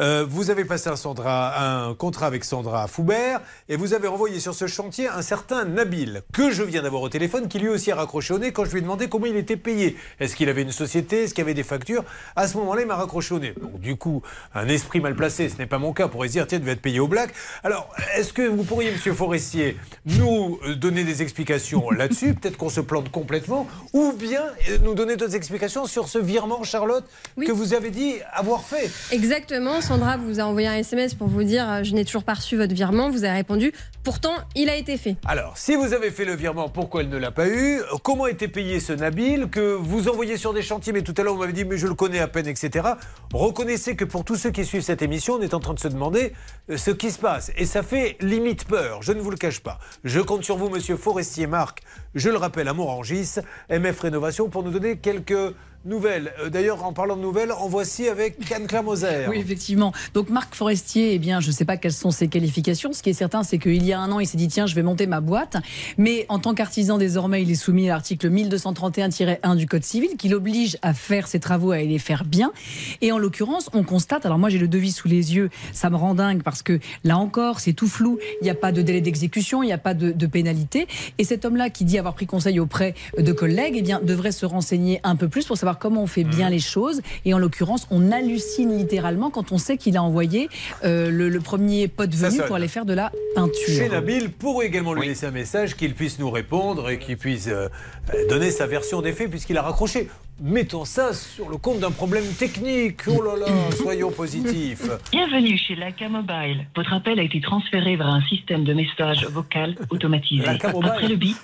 Euh, 0.00 0.26
vous 0.28 0.50
avez 0.50 0.64
passé 0.64 0.88
un, 0.90 0.96
Sandra- 0.96 1.86
un 1.86 1.94
contrat 1.94 2.26
avec 2.26 2.44
Sandra 2.44 2.88
Foubert 2.88 3.40
et 3.68 3.76
vous 3.76 3.94
avez 3.94 4.08
envoyé 4.08 4.40
sur 4.40 4.52
ce 4.52 4.66
chantier 4.66 5.06
un 5.06 5.22
certain 5.22 5.64
Nabil, 5.64 6.22
que 6.32 6.50
je 6.50 6.64
viens 6.64 6.82
d'avoir 6.82 7.02
au 7.02 7.08
téléphone, 7.08 7.46
qui 7.46 7.60
lui 7.60 7.68
aussi 7.68 7.92
a 7.92 7.94
raccroché 7.94 8.34
au 8.34 8.38
nez 8.40 8.52
quand 8.52 8.64
je 8.64 8.72
lui 8.72 8.78
ai 8.80 8.82
demandé 8.82 9.08
comment 9.08 9.26
il 9.26 9.36
était 9.36 9.56
payé. 9.56 9.96
Est-ce 10.18 10.34
qu'il 10.34 10.48
avait 10.48 10.62
une 10.62 10.72
société? 10.72 11.22
Est-ce 11.22 11.34
qu'il 11.34 11.42
avait 11.44 11.54
des 11.54 11.62
factures? 11.62 12.02
À 12.34 12.48
ce 12.48 12.56
moment-là, 12.58 12.82
il 12.82 12.88
m'a 12.88 12.96
raccroché 12.96 13.32
au 13.32 13.38
nez. 13.38 13.54
Donc, 13.62 13.78
du 13.78 13.94
coup, 13.94 14.22
un 14.56 14.66
esprit 14.66 14.98
mal 15.00 15.14
placé, 15.14 15.48
ce 15.48 15.56
n'est 15.56 15.66
pas 15.66 15.78
mon 15.78 15.92
cas, 15.92 16.08
pourrait 16.08 16.26
se 16.26 16.32
dire, 16.32 16.48
tiens, 16.48 16.58
devait 16.58 16.72
être 16.72 16.82
payé 16.82 16.98
au 16.98 17.06
black. 17.06 17.32
Alors, 17.62 17.88
est-ce 18.16 18.32
que 18.32 18.42
vous 18.56 18.64
pourriez, 18.66 18.90
monsieur 18.90 19.14
Forestier, 19.14 19.76
nous 20.04 20.58
euh, 20.66 20.74
donner 20.74 21.04
des 21.04 21.22
explications 21.22 21.90
là-dessus 21.90 22.34
Peut-être 22.34 22.56
qu'on 22.56 22.68
se 22.68 22.80
plante 22.80 23.10
complètement, 23.10 23.66
ou 23.92 24.12
bien 24.12 24.42
euh, 24.68 24.78
nous 24.82 24.94
donner 24.94 25.16
d'autres 25.16 25.36
explications 25.36 25.86
sur 25.86 26.08
ce 26.08 26.18
virement, 26.18 26.62
Charlotte, 26.64 27.04
que 27.40 27.52
vous 27.52 27.74
avez 27.74 27.90
dit 27.90 28.14
avoir 28.32 28.62
fait. 28.62 28.90
Exactement. 29.12 29.80
Sandra 29.80 30.16
vous 30.16 30.40
a 30.40 30.44
envoyé 30.44 30.68
un 30.68 30.74
SMS 30.74 31.14
pour 31.14 31.28
vous 31.28 31.44
dire 31.44 31.70
euh, 31.70 31.82
je 31.84 31.94
n'ai 31.94 32.04
toujours 32.04 32.24
pas 32.24 32.34
reçu 32.34 32.56
votre 32.56 32.74
virement. 32.74 33.08
Vous 33.10 33.24
avez 33.24 33.34
répondu 33.34 33.72
pourtant 34.02 34.34
il 34.54 34.68
a 34.68 34.76
été 34.76 34.96
fait. 34.96 35.16
Alors, 35.24 35.56
si 35.56 35.74
vous 35.76 35.92
avez 35.92 36.10
fait 36.10 36.24
le 36.24 36.34
virement, 36.34 36.68
pourquoi 36.68 37.02
elle 37.02 37.08
ne 37.08 37.18
l'a 37.18 37.30
pas 37.30 37.48
eu? 37.48 37.80
Comment 38.02 38.24
a 38.24 38.30
été 38.30 38.48
payé 38.48 38.80
ce 38.80 38.92
Nabil 38.92 39.48
que 39.48 39.74
vous 39.74 40.08
envoyez 40.08 40.36
sur 40.36 40.52
des 40.52 40.62
chantiers 40.62 40.92
Mais 40.92 41.02
tout 41.02 41.14
à 41.16 41.22
l'heure, 41.22 41.34
vous 41.34 41.40
m'avez 41.40 41.52
dit, 41.52 41.64
mais 41.64 41.78
je 41.78 41.86
le 41.86 41.94
connais 41.94 42.20
à 42.20 42.28
peine, 42.28 42.46
etc. 42.46 42.86
Reconnaissez 43.32 43.96
que 43.96 44.04
pour 44.04 44.24
tous 44.24 44.36
ceux 44.36 44.50
qui 44.50 44.64
suivent 44.64 44.82
cette 44.82 45.02
émission, 45.02 45.34
on 45.34 45.42
est 45.42 45.54
en 45.54 45.60
train 45.60 45.74
de 45.74 45.78
se 45.78 45.88
demander 45.88 46.32
ce 46.74 46.90
qui 46.90 47.10
se 47.10 47.18
passe. 47.18 47.52
Et 47.56 47.66
ça 47.66 47.82
fait 47.82 48.16
limite 48.20 48.45
peur, 48.54 49.02
je 49.02 49.12
ne 49.12 49.20
vous 49.20 49.30
le 49.30 49.36
cache 49.36 49.60
pas. 49.60 49.78
Je 50.04 50.20
compte 50.20 50.44
sur 50.44 50.56
vous, 50.56 50.68
monsieur 50.68 50.96
Forestier 50.96 51.46
Marc, 51.46 51.82
je 52.14 52.30
le 52.30 52.36
rappelle, 52.36 52.68
à 52.68 52.74
Morangis, 52.74 53.36
MF 53.68 54.00
Rénovation, 54.00 54.48
pour 54.48 54.62
nous 54.62 54.70
donner 54.70 54.98
quelques 54.98 55.54
nouvelles. 55.86 56.32
Euh, 56.40 56.50
D'ailleurs, 56.50 56.84
en 56.84 56.92
parlant 56.92 57.16
de 57.16 57.22
nouvelles, 57.22 57.52
en 57.52 57.68
voici 57.68 58.08
avec 58.08 58.50
Anne-Claire 58.52 58.82
Moser. 58.82 59.26
Oui, 59.28 59.38
effectivement. 59.38 59.92
Donc 60.14 60.30
Marc 60.30 60.54
Forestier, 60.54 61.14
eh 61.14 61.18
bien, 61.18 61.40
je 61.40 61.48
ne 61.48 61.52
sais 61.52 61.64
pas 61.64 61.76
quelles 61.76 61.92
sont 61.92 62.10
ses 62.10 62.28
qualifications. 62.28 62.92
Ce 62.92 63.02
qui 63.02 63.10
est 63.10 63.14
certain, 63.14 63.42
c'est 63.42 63.58
qu'il 63.58 63.84
y 63.84 63.92
a 63.92 64.00
un 64.00 64.10
an, 64.12 64.20
il 64.20 64.26
s'est 64.26 64.36
dit 64.36 64.48
tiens, 64.48 64.66
je 64.66 64.74
vais 64.74 64.82
monter 64.82 65.06
ma 65.06 65.20
boîte. 65.20 65.56
Mais 65.96 66.26
en 66.28 66.38
tant 66.38 66.54
qu'artisan, 66.54 66.98
désormais, 66.98 67.42
il 67.42 67.50
est 67.50 67.54
soumis 67.54 67.88
à 67.88 67.94
l'article 67.94 68.30
1231-1 68.30 69.56
du 69.56 69.66
Code 69.66 69.84
civil 69.84 70.10
qui 70.18 70.28
l'oblige 70.28 70.76
à 70.82 70.92
faire 70.94 71.28
ses 71.28 71.40
travaux, 71.40 71.72
à 71.72 71.78
les 71.78 71.98
faire 71.98 72.24
bien. 72.24 72.52
Et 73.00 73.12
en 73.12 73.18
l'occurrence, 73.18 73.70
on 73.72 73.82
constate. 73.82 74.26
Alors 74.26 74.38
moi, 74.38 74.48
j'ai 74.48 74.58
le 74.58 74.68
devis 74.68 74.92
sous 74.92 75.08
les 75.08 75.34
yeux. 75.34 75.50
Ça 75.72 75.90
me 75.90 75.96
rend 75.96 76.14
dingue 76.14 76.42
parce 76.42 76.62
que 76.62 76.80
là 77.04 77.18
encore, 77.18 77.60
c'est 77.60 77.72
tout 77.72 77.88
flou. 77.88 78.18
Il 78.40 78.44
n'y 78.44 78.50
a 78.50 78.54
pas 78.54 78.72
de 78.72 78.82
délai 78.82 79.00
d'exécution, 79.00 79.62
il 79.62 79.66
n'y 79.66 79.72
a 79.72 79.78
pas 79.78 79.94
de, 79.94 80.12
de 80.12 80.26
pénalité. 80.26 80.86
Et 81.18 81.24
cet 81.24 81.44
homme-là, 81.44 81.70
qui 81.70 81.84
dit 81.84 81.98
avoir 81.98 82.14
pris 82.14 82.26
conseil 82.26 82.60
auprès 82.60 82.94
de 83.18 83.32
collègues, 83.32 83.74
eh 83.76 83.82
bien, 83.82 84.00
devrait 84.02 84.32
se 84.32 84.46
renseigner 84.46 85.00
un 85.04 85.16
peu 85.16 85.28
plus 85.28 85.46
pour 85.46 85.56
savoir 85.56 85.75
comment 85.78 86.02
on 86.02 86.06
fait 86.06 86.24
Mmh. 86.24 86.30
bien 86.30 86.50
les 86.50 86.58
choses. 86.58 87.00
Et 87.24 87.34
en 87.34 87.38
l'occurrence, 87.38 87.86
on 87.90 88.10
hallucine 88.12 88.76
littéralement 88.76 89.30
quand 89.30 89.52
on 89.52 89.58
sait 89.58 89.76
qu'il 89.76 89.96
a 89.96 90.02
envoyé 90.02 90.48
euh, 90.84 91.10
le, 91.10 91.28
le 91.28 91.40
premier 91.40 91.88
pote 91.88 92.14
venu 92.14 92.40
pour 92.46 92.56
aller 92.56 92.68
faire 92.68 92.84
de 92.84 92.94
la 92.94 93.12
peinture. 93.34 93.66
Chez 93.66 93.88
Nabil, 93.88 94.30
pour 94.30 94.62
également 94.62 94.92
lui 94.94 95.06
laisser 95.08 95.26
un 95.26 95.30
message, 95.30 95.76
qu'il 95.76 95.94
puisse 95.94 96.18
nous 96.18 96.30
répondre 96.30 96.90
et 96.90 96.98
qu'il 96.98 97.16
puisse 97.16 97.48
euh, 97.48 97.68
euh, 98.14 98.28
donner 98.28 98.50
sa 98.50 98.66
version 98.66 99.02
des 99.02 99.12
faits 99.12 99.30
puisqu'il 99.30 99.56
a 99.58 99.62
raccroché. 99.62 100.08
Mettons 100.40 100.84
ça 100.84 101.14
sur 101.14 101.48
le 101.48 101.56
compte 101.56 101.78
d'un 101.80 101.90
problème 101.90 102.24
technique. 102.38 103.02
Oh 103.06 103.22
là 103.22 103.36
là, 103.36 103.46
soyons 103.76 104.10
positifs. 104.10 104.82
Bienvenue 105.10 105.56
chez 105.56 105.74
Laca 105.76 106.08
Mobile. 106.08 106.66
Votre 106.76 106.92
appel 106.92 107.18
a 107.18 107.22
été 107.22 107.40
transféré 107.40 107.96
vers 107.96 108.08
un 108.08 108.20
système 108.22 108.64
de 108.64 108.74
message 108.74 109.26
vocal 109.30 109.76
automatisé. 109.90 110.44
Laca 110.44 110.72
Mobile. 110.72 110.90
Après 110.90 111.08
le 111.08 111.16
bip, 111.16 111.36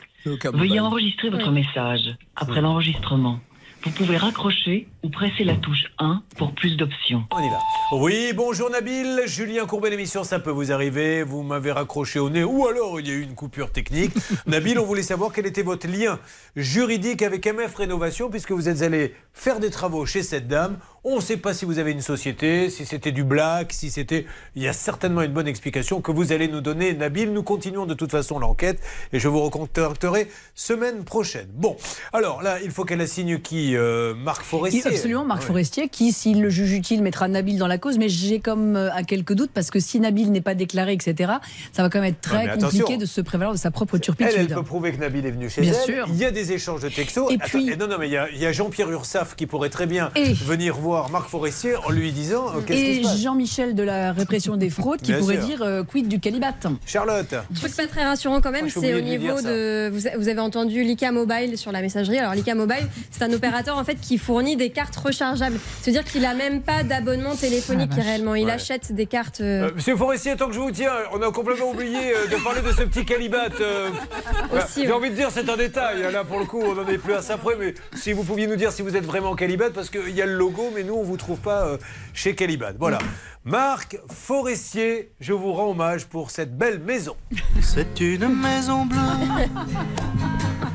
veuillez 0.52 0.80
enregistrer 0.80 1.30
votre 1.30 1.50
message. 1.50 2.16
Après 2.36 2.60
l'enregistrement, 2.60 3.40
vous 3.84 3.90
pouvez 3.90 4.16
raccrocher 4.16 4.86
ou 5.02 5.10
presser 5.10 5.42
la 5.42 5.56
touche 5.56 5.86
1 5.98 6.22
pour 6.36 6.54
plus 6.54 6.76
d'options. 6.76 7.24
On 7.32 7.40
y 7.40 7.48
va. 7.48 7.58
Oui, 7.92 8.32
bonjour 8.34 8.70
Nabil. 8.70 9.22
Julien 9.26 9.66
Courbet, 9.66 9.90
l'émission, 9.90 10.22
ça 10.22 10.38
peut 10.38 10.50
vous 10.50 10.70
arriver. 10.70 11.24
Vous 11.24 11.42
m'avez 11.42 11.72
raccroché 11.72 12.20
au 12.20 12.30
nez 12.30 12.44
ou 12.44 12.66
alors 12.66 13.00
il 13.00 13.08
y 13.08 13.10
a 13.10 13.14
eu 13.14 13.22
une 13.22 13.34
coupure 13.34 13.72
technique. 13.72 14.12
Nabil, 14.46 14.78
on 14.78 14.84
voulait 14.84 15.02
savoir 15.02 15.32
quel 15.32 15.46
était 15.46 15.62
votre 15.62 15.88
lien 15.88 16.20
juridique 16.54 17.22
avec 17.22 17.46
MF 17.46 17.74
Rénovation 17.74 18.30
puisque 18.30 18.52
vous 18.52 18.68
êtes 18.68 18.82
allé 18.82 19.14
faire 19.32 19.58
des 19.58 19.70
travaux 19.70 20.06
chez 20.06 20.22
cette 20.22 20.46
dame. 20.46 20.78
On 21.04 21.16
ne 21.16 21.20
sait 21.20 21.36
pas 21.36 21.52
si 21.52 21.64
vous 21.64 21.80
avez 21.80 21.90
une 21.90 22.00
société, 22.00 22.70
si 22.70 22.86
c'était 22.86 23.10
du 23.10 23.24
black, 23.24 23.72
si 23.72 23.90
c'était... 23.90 24.24
Il 24.54 24.62
y 24.62 24.68
a 24.68 24.72
certainement 24.72 25.22
une 25.22 25.32
bonne 25.32 25.48
explication 25.48 26.00
que 26.00 26.12
vous 26.12 26.30
allez 26.30 26.46
nous 26.46 26.60
donner, 26.60 26.94
Nabil. 26.94 27.32
Nous 27.32 27.42
continuons 27.42 27.86
de 27.86 27.94
toute 27.94 28.12
façon 28.12 28.38
l'enquête 28.38 28.80
et 29.12 29.18
je 29.18 29.26
vous 29.26 29.40
recontacterai 29.40 30.28
semaine 30.54 31.02
prochaine. 31.02 31.48
Bon, 31.54 31.76
alors 32.12 32.40
là, 32.42 32.60
il 32.62 32.70
faut 32.70 32.84
qu'elle 32.84 33.00
assigne 33.00 33.40
qui 33.40 33.71
euh, 33.76 34.14
Marc 34.14 34.42
Forestier. 34.42 34.82
Absolument, 34.86 35.24
Marc 35.24 35.40
Ouais. 35.40 35.46
Forestier, 35.46 35.88
qui, 35.88 36.12
s'il 36.12 36.40
le 36.42 36.50
juge 36.50 36.72
utile, 36.72 37.02
mettra 37.02 37.28
Nabil 37.28 37.58
dans 37.58 37.66
la 37.66 37.78
cause. 37.78 37.98
Mais 37.98 38.08
j'ai 38.08 38.40
comme 38.40 38.76
euh, 38.76 38.92
à 38.92 39.02
quelques 39.02 39.34
doutes, 39.34 39.50
parce 39.52 39.70
que 39.70 39.80
si 39.80 39.98
Nabil 40.00 40.30
n'est 40.30 40.40
pas 40.40 40.54
déclaré, 40.54 40.92
etc., 40.92 41.32
ça 41.72 41.82
va 41.82 41.88
quand 41.90 42.00
même 42.00 42.10
être 42.10 42.20
très 42.20 42.56
compliqué 42.58 42.96
de 42.96 43.06
se 43.06 43.20
prévaloir 43.20 43.52
de 43.54 43.58
sa 43.58 43.70
propre 43.70 43.94
Elle, 43.96 44.00
turpitude. 44.00 44.34
elle 44.38 44.46
peut 44.48 44.62
prouver 44.62 44.92
que 44.92 45.00
Nabil 45.00 45.26
est 45.26 45.30
venu 45.30 45.50
chez 45.50 45.62
Bien 45.62 45.72
elle. 45.72 45.84
sûr. 45.94 46.06
Il 46.08 46.16
y 46.16 46.24
a 46.24 46.30
des 46.30 46.52
échanges 46.52 46.82
de 46.82 46.88
textos. 46.88 47.30
Et 47.30 47.34
Attends, 47.34 47.44
puis- 47.46 47.76
non, 47.76 47.86
non, 47.88 47.96
mais 47.98 48.08
il 48.08 48.12
y 48.40 48.46
a, 48.46 48.52
Jean-Pierre 48.52 48.90
Ursaf 48.90 49.34
qui 49.36 49.46
pourrait 49.46 49.70
très 49.70 49.86
bien 49.86 50.10
Et- 50.14 50.32
venir 50.32 50.76
voir 50.76 51.10
Marc 51.10 51.28
Forestier 51.28 51.74
en 51.76 51.90
lui 51.90 52.12
disant 52.12 52.46
euh, 52.56 52.60
qu'est-ce 52.66 52.78
Et. 52.78 53.18
Jean-Michel 53.22 53.74
de 53.74 53.82
la 53.82 54.12
répression 54.12 54.56
des 54.56 54.70
fraudes 54.70 55.00
qui 55.00 55.12
Bien 55.12 55.20
pourrait 55.20 55.38
sûr. 55.38 55.46
dire 55.46 55.62
euh, 55.62 55.82
quid 55.84 56.06
du 56.08 56.20
calibat. 56.20 56.52
Charlotte. 56.86 57.32
Un 57.32 57.54
truc 57.54 57.74
pas 57.76 57.86
très 57.86 58.04
rassurant 58.04 58.40
quand 58.40 58.50
même, 58.50 58.68
c'est 58.68 58.94
au 58.94 59.00
niveau 59.00 59.40
de. 59.40 59.88
Vous 59.90 60.28
avez 60.28 60.40
entendu 60.40 60.82
Lika 60.82 61.10
Mobile 61.12 61.56
sur 61.56 61.72
la 61.72 61.80
messagerie. 61.80 62.18
Alors 62.18 62.34
Lika 62.34 62.54
Mobile, 62.54 62.86
c'est 63.10 63.22
un 63.24 63.32
opérateur 63.32 63.61
en 63.70 63.84
fait 63.84 63.96
qui 64.00 64.18
fournit 64.18 64.56
des 64.56 64.70
cartes 64.70 64.96
rechargeables. 64.96 65.58
C'est-à-dire 65.80 66.04
qu'il 66.04 66.24
a 66.24 66.34
même 66.34 66.62
pas 66.62 66.82
d'abonnement 66.82 67.36
téléphonique 67.36 67.92
Ah, 67.96 68.02
réellement. 68.02 68.34
Il 68.34 68.46
Ouais. 68.46 68.52
achète 68.52 68.92
des 68.92 69.06
cartes. 69.06 69.40
euh, 69.40 69.68
Euh, 69.68 69.70
Monsieur 69.74 69.96
Forestier, 69.96 70.36
tant 70.36 70.48
que 70.48 70.54
je 70.54 70.60
vous 70.60 70.70
tiens, 70.70 70.92
on 71.12 71.22
a 71.22 71.30
complètement 71.30 71.70
oublié 71.70 72.14
euh, 72.14 72.26
de 72.26 72.36
parler 72.42 72.60
de 72.62 72.72
ce 72.72 72.82
petit 72.82 73.04
calibat. 73.04 73.48
euh. 73.60 73.90
Aussi, 74.52 74.82
J'ai 74.82 74.86
ouais. 74.88 74.92
envie 74.92 75.10
de 75.10 75.14
dire, 75.14 75.28
c'est 75.30 75.48
un 75.48 75.56
détail. 75.56 76.10
Là, 76.12 76.24
pour 76.24 76.38
le 76.38 76.44
coup, 76.46 76.60
on 76.60 76.74
n'en 76.74 76.86
est 76.86 76.98
plus 76.98 77.14
à 77.14 77.22
ça 77.22 77.36
près. 77.38 77.54
Mais 77.58 77.74
si 77.94 78.12
vous 78.12 78.24
pouviez 78.24 78.46
nous 78.46 78.56
dire 78.56 78.72
si 78.72 78.82
vous 78.82 78.96
êtes 78.96 79.04
vraiment 79.06 79.34
calibat, 79.34 79.70
parce 79.70 79.90
qu'il 79.90 80.10
y 80.10 80.22
a 80.22 80.26
le 80.26 80.34
logo, 80.34 80.70
mais 80.74 80.82
nous, 80.82 80.94
on 80.94 81.00
ne 81.02 81.06
vous 81.06 81.16
trouve 81.16 81.38
pas 81.38 81.66
euh, 81.66 81.76
chez 82.14 82.34
Calibat. 82.34 82.72
Voilà. 82.78 82.98
Marc 83.44 83.98
Forestier, 84.08 85.12
je 85.20 85.32
vous 85.32 85.52
rends 85.52 85.70
hommage 85.70 86.06
pour 86.06 86.30
cette 86.30 86.56
belle 86.56 86.78
maison. 86.78 87.16
C'est 87.60 88.00
une 88.00 88.28
maison 88.28 88.86
bleue. 88.86 88.98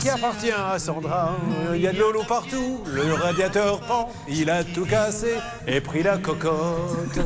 Qui, 0.00 0.08
appartient 0.08 0.52
à 0.52 0.78
Sandra. 0.78 1.36
Il 1.74 1.80
y 1.80 1.86
a 1.86 1.92
de 1.92 1.98
l'eau 1.98 2.22
partout, 2.26 2.80
le 2.86 3.12
radiateur 3.12 3.80
pend, 3.80 4.10
il 4.28 4.50
a 4.50 4.62
tout 4.64 4.84
cassé 4.84 5.34
et 5.66 5.80
pris 5.80 6.02
la 6.02 6.18
cocotte. 6.18 7.18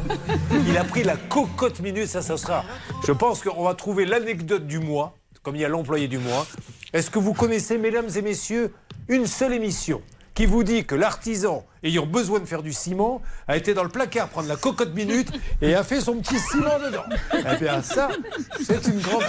Il 0.66 0.76
a 0.76 0.84
pris 0.84 1.05
la 1.05 1.16
cocotte 1.16 1.80
minute, 1.80 2.06
ça, 2.06 2.22
ça 2.22 2.36
sera. 2.36 2.64
Je 3.06 3.12
pense 3.12 3.43
qu'on 3.43 3.64
va 3.64 3.74
trouver 3.74 4.05
l'anecdote 4.06 4.66
du 4.66 4.78
mois, 4.78 5.16
comme 5.43 5.56
il 5.56 5.62
y 5.62 5.64
a 5.64 5.68
l'employé 5.68 6.09
du 6.09 6.18
mois. 6.18 6.47
Est-ce 6.93 7.10
que 7.10 7.18
vous 7.18 7.34
connaissez, 7.34 7.78
mesdames 7.78 8.09
et 8.14 8.22
messieurs, 8.22 8.72
une 9.09 9.26
seule 9.26 9.52
émission 9.52 10.01
qui 10.36 10.44
vous 10.46 10.62
dit 10.62 10.84
que 10.84 10.94
l'artisan 10.94 11.64
ayant 11.82 12.04
besoin 12.06 12.40
de 12.40 12.44
faire 12.44 12.62
du 12.62 12.72
ciment 12.72 13.22
a 13.48 13.56
été 13.56 13.72
dans 13.74 13.82
le 13.82 13.88
placard 13.88 14.28
prendre 14.28 14.48
la 14.48 14.56
cocotte 14.56 14.94
minute 14.94 15.32
et 15.62 15.74
a 15.74 15.82
fait 15.82 16.00
son 16.00 16.16
petit 16.18 16.38
ciment 16.38 16.78
dedans. 16.78 17.04
Eh 17.32 17.56
bien 17.56 17.80
ça, 17.80 18.08
c'est 18.62 18.86
une 18.86 19.00
grande... 19.00 19.22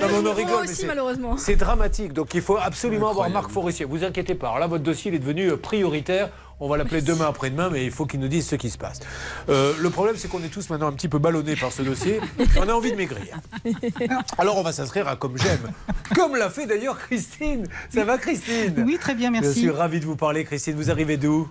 Non, 0.00 0.06
mais 0.08 0.14
on 0.22 0.26
en 0.26 0.32
rigole, 0.32 0.54
mais 0.62 0.70
aussi, 0.70 0.74
c'est- 0.80 0.86
malheureusement. 0.86 1.36
c'est 1.36 1.56
dramatique, 1.56 2.12
donc 2.14 2.32
il 2.34 2.40
faut 2.40 2.56
absolument 2.56 3.10
avoir 3.10 3.28
Marc 3.30 3.50
Forestier. 3.50 3.84
Vous 3.84 4.04
inquiétez 4.04 4.34
pas, 4.34 4.46
alors 4.48 4.58
là 4.58 4.66
votre 4.66 4.82
dossier 4.84 5.10
il 5.12 5.14
est 5.16 5.18
devenu 5.20 5.50
euh, 5.50 5.56
prioritaire. 5.58 6.30
On 6.60 6.68
va 6.68 6.76
l'appeler 6.76 7.02
demain 7.02 7.26
après-demain, 7.28 7.68
mais 7.70 7.84
il 7.84 7.90
faut 7.90 8.06
qu'il 8.06 8.20
nous 8.20 8.28
dise 8.28 8.46
ce 8.46 8.54
qui 8.56 8.70
se 8.70 8.78
passe. 8.78 9.00
Euh, 9.48 9.72
le 9.78 9.90
problème, 9.90 10.16
c'est 10.16 10.28
qu'on 10.28 10.42
est 10.42 10.48
tous 10.48 10.70
maintenant 10.70 10.86
un 10.88 10.92
petit 10.92 11.08
peu 11.08 11.18
ballonnés 11.18 11.56
par 11.56 11.72
ce 11.72 11.82
dossier. 11.82 12.20
On 12.56 12.68
a 12.68 12.72
envie 12.72 12.92
de 12.92 12.96
maigrir. 12.96 13.36
Alors 14.38 14.56
on 14.58 14.62
va 14.62 14.72
s'inscrire 14.72 15.08
à 15.08 15.16
Comme 15.16 15.36
J'aime. 15.38 15.72
Comme 16.14 16.36
l'a 16.36 16.50
fait 16.50 16.66
d'ailleurs 16.66 16.98
Christine. 16.98 17.66
Ça 17.92 18.04
va 18.04 18.18
Christine? 18.18 18.84
Oui, 18.86 18.98
très 19.00 19.14
bien, 19.14 19.30
merci. 19.30 19.48
Je 19.48 19.58
suis 19.58 19.70
ravi 19.70 20.00
de 20.00 20.04
vous 20.04 20.16
parler 20.16 20.44
Christine. 20.44 20.74
Vous 20.76 20.90
arrivez 20.90 21.16
d'où 21.16 21.48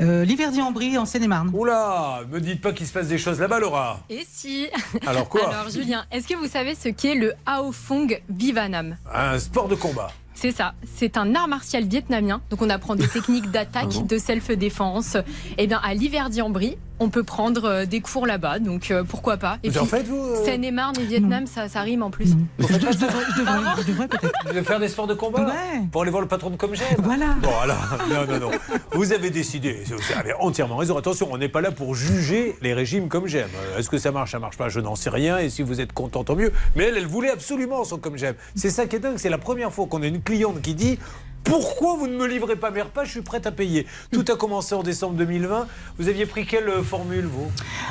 Euh, 0.00 0.24
Liverdy-en-Brie, 0.24 0.96
en 0.96 1.04
Seine-et-Marne. 1.04 1.50
Oula, 1.52 2.20
me 2.30 2.40
dites 2.40 2.60
pas 2.62 2.72
qu'il 2.72 2.86
se 2.86 2.92
passe 2.92 3.08
des 3.08 3.18
choses 3.18 3.40
là-bas, 3.40 3.58
Laura. 3.58 4.00
Et 4.08 4.24
si 4.30 4.68
Alors 5.06 5.28
quoi? 5.28 5.48
Alors 5.52 5.68
Julien, 5.70 6.06
est-ce 6.12 6.26
que 6.28 6.34
vous 6.36 6.46
savez 6.48 6.74
ce 6.74 6.88
qu'est 6.88 7.16
le 7.16 7.34
Hao 7.44 7.72
Fong 7.72 8.06
Vivanam? 8.28 8.96
Un 9.12 9.38
sport 9.38 9.68
de 9.68 9.74
combat. 9.74 10.10
C'est 10.42 10.52
ça, 10.52 10.72
c'est 10.86 11.18
un 11.18 11.34
art 11.34 11.48
martial 11.48 11.84
vietnamien. 11.84 12.40
Donc 12.48 12.62
on 12.62 12.70
apprend 12.70 12.94
des 12.96 13.06
techniques 13.12 13.50
d'attaque, 13.50 13.92
Ah 13.98 14.02
de 14.04 14.16
self-défense. 14.16 15.18
Et 15.58 15.66
bien 15.66 15.78
à 15.84 15.92
Liverdy-en-Brie, 15.92 16.78
on 17.00 17.08
peut 17.08 17.24
prendre 17.24 17.64
euh, 17.64 17.86
des 17.86 18.00
cours 18.00 18.26
là-bas, 18.26 18.58
donc 18.58 18.90
euh, 18.90 19.02
pourquoi 19.02 19.38
pas. 19.38 19.58
Vous 19.64 19.78
en 19.78 19.86
faites, 19.86 20.06
vous, 20.06 20.22
euh 20.22 20.44
Seine-et-Marne 20.44 20.94
et 21.00 21.04
Vietnam, 21.06 21.46
ça, 21.46 21.68
ça 21.68 21.80
rime 21.80 22.02
en 22.02 22.10
plus. 22.10 22.34
Je, 22.58 22.66
je 22.66 22.76
devrais, 22.76 23.24
je 23.34 23.40
devrais, 23.40 23.58
je 23.78 23.86
devrais 23.86 24.08
peut-être. 24.08 24.54
De 24.54 24.60
faire 24.62 24.78
des 24.78 24.88
sports 24.88 25.06
de 25.06 25.14
combat 25.14 25.46
Pour 25.90 26.02
aller 26.02 26.10
voir 26.10 26.20
le 26.20 26.28
patron 26.28 26.50
de 26.50 26.56
Comme 26.56 26.74
J'aime 26.74 26.98
Voilà. 26.98 27.36
Bon, 27.40 27.50
alors, 27.62 27.98
non, 28.10 28.26
non, 28.26 28.40
non. 28.40 28.50
Vous 28.92 29.12
avez 29.12 29.30
décidé, 29.30 29.82
vous 29.86 30.18
avez 30.18 30.34
entièrement 30.34 30.76
raison. 30.76 30.98
Attention, 30.98 31.28
on 31.30 31.38
n'est 31.38 31.48
pas 31.48 31.62
là 31.62 31.70
pour 31.70 31.94
juger 31.94 32.56
les 32.60 32.74
régimes 32.74 33.08
Comme 33.08 33.26
J'aime. 33.26 33.48
Est-ce 33.78 33.88
que 33.88 33.98
ça 33.98 34.12
marche, 34.12 34.32
ça 34.32 34.38
marche 34.38 34.58
pas 34.58 34.68
Je 34.68 34.80
n'en 34.80 34.94
sais 34.94 35.10
rien. 35.10 35.38
Et 35.38 35.48
si 35.48 35.62
vous 35.62 35.80
êtes 35.80 35.92
content, 35.92 36.24
tant 36.24 36.36
mieux. 36.36 36.52
Mais 36.76 36.84
elle, 36.84 36.98
elle 36.98 37.06
voulait 37.06 37.30
absolument 37.30 37.84
son 37.84 37.98
Comme 37.98 38.18
J'aime. 38.18 38.34
C'est 38.54 38.70
ça 38.70 38.86
qui 38.86 38.96
est 38.96 39.00
dingue. 39.00 39.16
C'est 39.16 39.30
la 39.30 39.38
première 39.38 39.72
fois 39.72 39.86
qu'on 39.86 40.02
a 40.02 40.06
une 40.06 40.20
cliente 40.20 40.60
qui 40.60 40.74
dit. 40.74 40.98
Pourquoi 41.44 41.96
vous 41.96 42.06
ne 42.06 42.16
me 42.16 42.26
livrez 42.26 42.54
pas 42.56 42.70
mes 42.70 42.82
repas? 42.82 43.04
Je 43.04 43.10
suis 43.10 43.22
prête 43.22 43.46
à 43.46 43.50
payer. 43.52 43.86
Tout 44.12 44.24
a 44.30 44.36
commencé 44.36 44.74
en 44.74 44.82
décembre 44.82 45.14
2020. 45.14 45.66
Vous 45.98 46.08
aviez 46.08 46.26
pris 46.26 46.46
quelle 46.46 46.70
formule, 46.84 47.24
vous? 47.26 47.50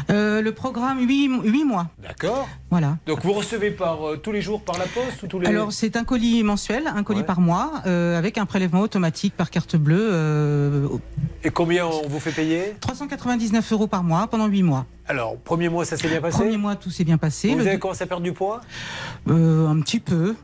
Euh, 0.10 0.42
le 0.42 0.52
programme, 0.54 1.00
8, 1.06 1.64
mois. 1.66 1.88
D'accord. 2.02 2.48
Voilà. 2.70 2.98
Donc 3.06 3.24
vous 3.26 3.34
recevez 3.34 3.72
par 3.72 4.08
euh, 4.08 4.18
tous 4.18 4.32
les 4.32 4.42
jours 4.42 4.62
par 4.62 4.78
la 4.78 4.86
poste 4.86 5.24
ou 5.24 5.28
tous 5.28 5.40
les 5.40 5.48
Alors, 5.48 5.74
c'est 5.74 5.98
un 5.98 6.04
colis 6.06 6.44
mensuel, 6.44 6.84
un 6.88 7.04
colis 7.04 7.20
Ouais. 7.20 7.26
par 7.26 7.42
mois, 7.42 7.74
euh, 7.86 8.18
avec 8.18 8.38
un 8.38 8.46
prélèvement 8.46 8.82
automatique 8.82 9.36
par 9.36 9.50
carte 9.50 9.76
bleue. 9.76 10.90
Et 11.44 11.50
combien 11.50 11.86
on 11.86 12.08
vous 12.08 12.20
fait 12.20 12.32
payer? 12.32 12.76
399 12.80 13.72
euros 13.74 13.88
par 13.88 14.04
mois 14.04 14.28
pendant 14.28 14.48
8 14.48 14.64
mois. 14.64 14.86
Alors, 15.08 15.38
premier 15.38 15.70
mois, 15.70 15.86
ça 15.86 15.98
s'est 15.98 16.08
bien 16.08 16.22
passé? 16.22 16.38
Premier 16.38 16.58
mois, 16.58 16.76
tout 16.76 16.92
s'est 16.92 17.04
bien 17.04 17.18
passé. 17.18 17.50
Vous 17.50 17.58
Le- 17.58 17.68
avez 17.68 17.80
commencé 17.80 18.04
à 18.04 18.08
perdre 18.08 18.24
du 18.24 18.32
poids? 18.32 18.62
Euh, 19.28 19.68
un 19.68 19.80
petit 19.82 20.00
peu. 20.00 20.36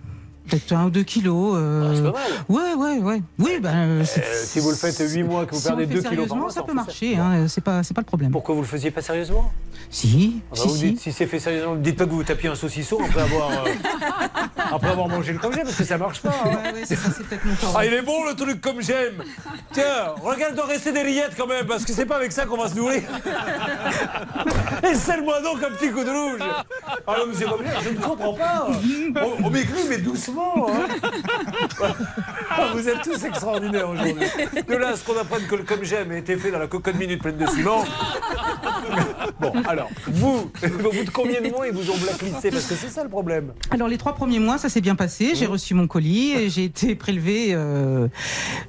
Peut-être 0.49 0.73
un 0.73 0.85
ou 0.85 0.89
deux 0.89 1.03
kilos. 1.03 1.55
euh, 1.57 1.89
Ah, 1.89 1.95
c'est 1.95 2.03
pas 2.03 2.11
mal. 2.11 2.31
Ouais, 2.49 2.73
ouais, 2.75 2.99
ouais. 2.99 3.21
Oui, 3.39 3.59
ben. 3.61 4.03
si 4.05 4.59
vous 4.59 4.69
le 4.69 4.75
faites 4.75 4.99
8 4.99 5.23
mois, 5.23 5.45
que 5.45 5.55
vous 5.55 5.61
si 5.61 5.67
perdez 5.67 5.85
le 5.85 5.95
2 5.95 6.01
fait 6.01 6.09
kilos 6.09 6.09
par 6.09 6.13
sérieusement, 6.15 6.35
mois, 6.37 6.49
ça 6.51 6.63
peut 6.63 6.73
marcher. 6.73 7.17
Hein, 7.17 7.47
c'est 7.47 7.63
pas, 7.63 7.81
c'est 7.83 7.93
pas 7.93 8.01
le 8.01 8.05
problème. 8.05 8.31
Pourquoi 8.31 8.53
vous 8.55 8.61
le 8.61 8.67
faisiez 8.67 8.91
pas 8.91 9.01
sérieusement? 9.01 9.51
Si, 9.89 10.41
Ah 10.51 10.55
bah 10.55 10.61
si, 10.61 10.67
vous 10.67 10.75
si. 10.75 10.83
dites, 10.91 10.99
si 10.99 11.11
c'est 11.11 11.27
fait 11.27 11.39
sérieusement, 11.39 11.75
dites 11.75 11.97
pas 11.97 12.05
que 12.05 12.09
vous 12.11 12.23
tapiez 12.23 12.49
un 12.49 12.55
saucisson 12.55 12.97
après 13.07 13.21
avoir, 13.21 13.49
euh, 13.51 13.69
après 14.73 14.89
avoir 14.89 15.07
mangé 15.07 15.31
le 15.33 15.39
comme 15.39 15.53
j'aime, 15.53 15.63
parce 15.65 15.75
que 15.77 15.83
ça 15.83 15.97
marche 15.97 16.21
pas. 16.21 16.29
hein. 16.43 16.47
Ouais, 16.49 16.73
ouais, 16.73 16.81
c'est 16.85 16.95
ça, 16.95 17.09
c'est 17.15 17.23
peut-être 17.25 17.45
mon. 17.45 17.53
Ah, 17.75 17.85
il 17.85 17.93
est 17.93 18.01
bon 18.01 18.25
le 18.25 18.33
truc 18.35 18.61
comme 18.61 18.81
j'aime. 18.81 19.23
Tiens, 19.73 20.13
regarde, 20.23 20.55
doit 20.55 20.65
rester 20.65 20.91
des 20.91 21.01
rillettes 21.01 21.33
quand 21.37 21.47
même, 21.47 21.65
parce 21.65 21.85
que 21.85 21.93
c'est 21.93 22.05
pas 22.05 22.17
avec 22.17 22.31
ça 22.31 22.45
qu'on 22.45 22.57
va 22.57 22.67
se 22.69 22.75
nourrir. 22.75 23.03
Essaie-moi 24.83 25.41
donc 25.41 25.63
un 25.63 25.71
petit 25.71 25.91
coup 25.91 26.03
de 26.03 26.09
rouge. 26.09 26.39
Ah 27.07 27.15
non, 27.19 27.27
monsieur 27.27 27.47
je 27.83 27.89
ne 27.89 27.95
comprends 27.99 28.33
pas. 28.33 28.67
On, 29.15 29.45
on 29.45 29.49
maigrit, 29.49 29.83
mais 29.89 29.97
doucement. 29.99 30.34
Hein. 30.39 30.87
Ah, 32.49 32.69
vous 32.73 32.87
êtes 32.87 33.01
tous 33.01 33.23
extraordinaires 33.25 33.89
aujourd'hui. 33.89 34.27
De 34.67 34.75
là, 34.75 34.89
à 34.89 34.95
ce 34.95 35.03
qu'on 35.03 35.17
apprenne 35.17 35.45
que 35.47 35.55
le 35.55 35.63
comme 35.63 35.83
j'aime 35.83 36.11
a 36.11 36.17
été 36.17 36.37
fait 36.37 36.51
dans 36.51 36.59
la 36.59 36.67
cocotte 36.67 36.95
minute 36.95 37.21
pleine 37.21 37.37
de 37.37 37.45
ciment. 37.47 37.83
Bon, 39.39 39.51
alors, 39.67 39.89
vous, 40.07 40.49
au 40.63 40.91
bout 40.91 41.03
de 41.03 41.09
combien 41.09 41.41
de 41.41 41.49
mois 41.49 41.67
ils 41.67 41.73
vous 41.73 41.91
ont 41.91 41.97
blacklisté? 41.97 42.51
Parce 42.51 42.67
que 42.67 42.75
c'est 42.75 42.89
ça 42.89 43.03
le 43.03 43.09
problème. 43.09 43.51
Alors 43.71 43.87
les 43.87 43.97
trois 43.97 44.13
premiers 44.13 44.39
mois, 44.39 44.57
ça 44.57 44.69
s'est 44.69 44.81
bien 44.81 44.95
passé. 44.95 45.33
J'ai 45.35 45.45
reçu 45.45 45.73
mon 45.73 45.87
colis 45.87 46.33
et 46.33 46.49
j'ai 46.49 46.63
été 46.63 46.95
prélevé 46.95 47.49
euh, 47.51 48.07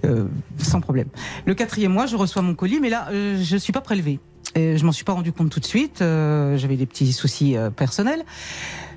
euh, 0.05 0.27
sans 0.59 0.81
problème. 0.81 1.09
Le 1.45 1.55
quatrième 1.55 1.93
mois, 1.93 2.07
je 2.07 2.17
reçois 2.17 2.43
mon 2.43 2.55
colis, 2.55 2.81
mais 2.81 2.91
là, 2.91 3.09
euh, 3.13 3.41
je 3.43 3.57
suis 3.57 3.73
pas 3.73 3.81
prélevé. 3.81 4.19
Et 4.55 4.79
je 4.79 4.85
m'en 4.85 4.93
suis 4.93 5.05
pas 5.05 5.13
rendu 5.13 5.33
compte 5.33 5.51
tout 5.51 5.61
de 5.61 5.67
suite. 5.67 5.99
J'avais 5.99 6.77
des 6.77 6.87
petits 6.87 7.13
soucis 7.13 7.57
personnels. 7.77 8.25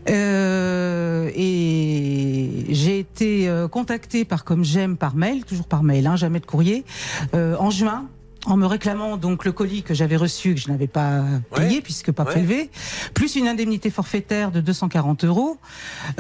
Euh, 0.10 1.30
et 1.36 2.66
j'ai 2.70 3.00
été 3.00 3.50
euh, 3.50 3.68
contactée 3.68 4.26
par 4.26 4.44
comme 4.44 4.64
j'aime 4.64 4.98
par 4.98 5.16
mail, 5.16 5.44
toujours 5.46 5.68
par 5.68 5.84
mail, 5.84 6.08
hein, 6.08 6.16
jamais 6.16 6.40
de 6.40 6.46
courrier, 6.46 6.86
euh, 7.34 7.56
en 7.60 7.70
juin. 7.70 8.06
En 8.46 8.56
me 8.56 8.66
réclamant 8.66 9.18
donc 9.18 9.44
le 9.44 9.52
colis 9.52 9.84
que 9.84 9.94
j'avais 9.94 10.16
reçu, 10.16 10.56
que 10.56 10.62
je 10.62 10.70
n'avais 10.70 10.88
pas 10.88 11.24
payé 11.54 11.82
puisque 11.82 12.14
pas 12.14 12.24
Ouais. 12.24 12.32
prélevé, 12.32 12.70
plus 13.14 13.36
une 13.36 13.50
indemnité 13.50 13.90
forfaitaire 13.90 14.52
de 14.52 14.62
240 14.62 15.26
euros 15.26 15.58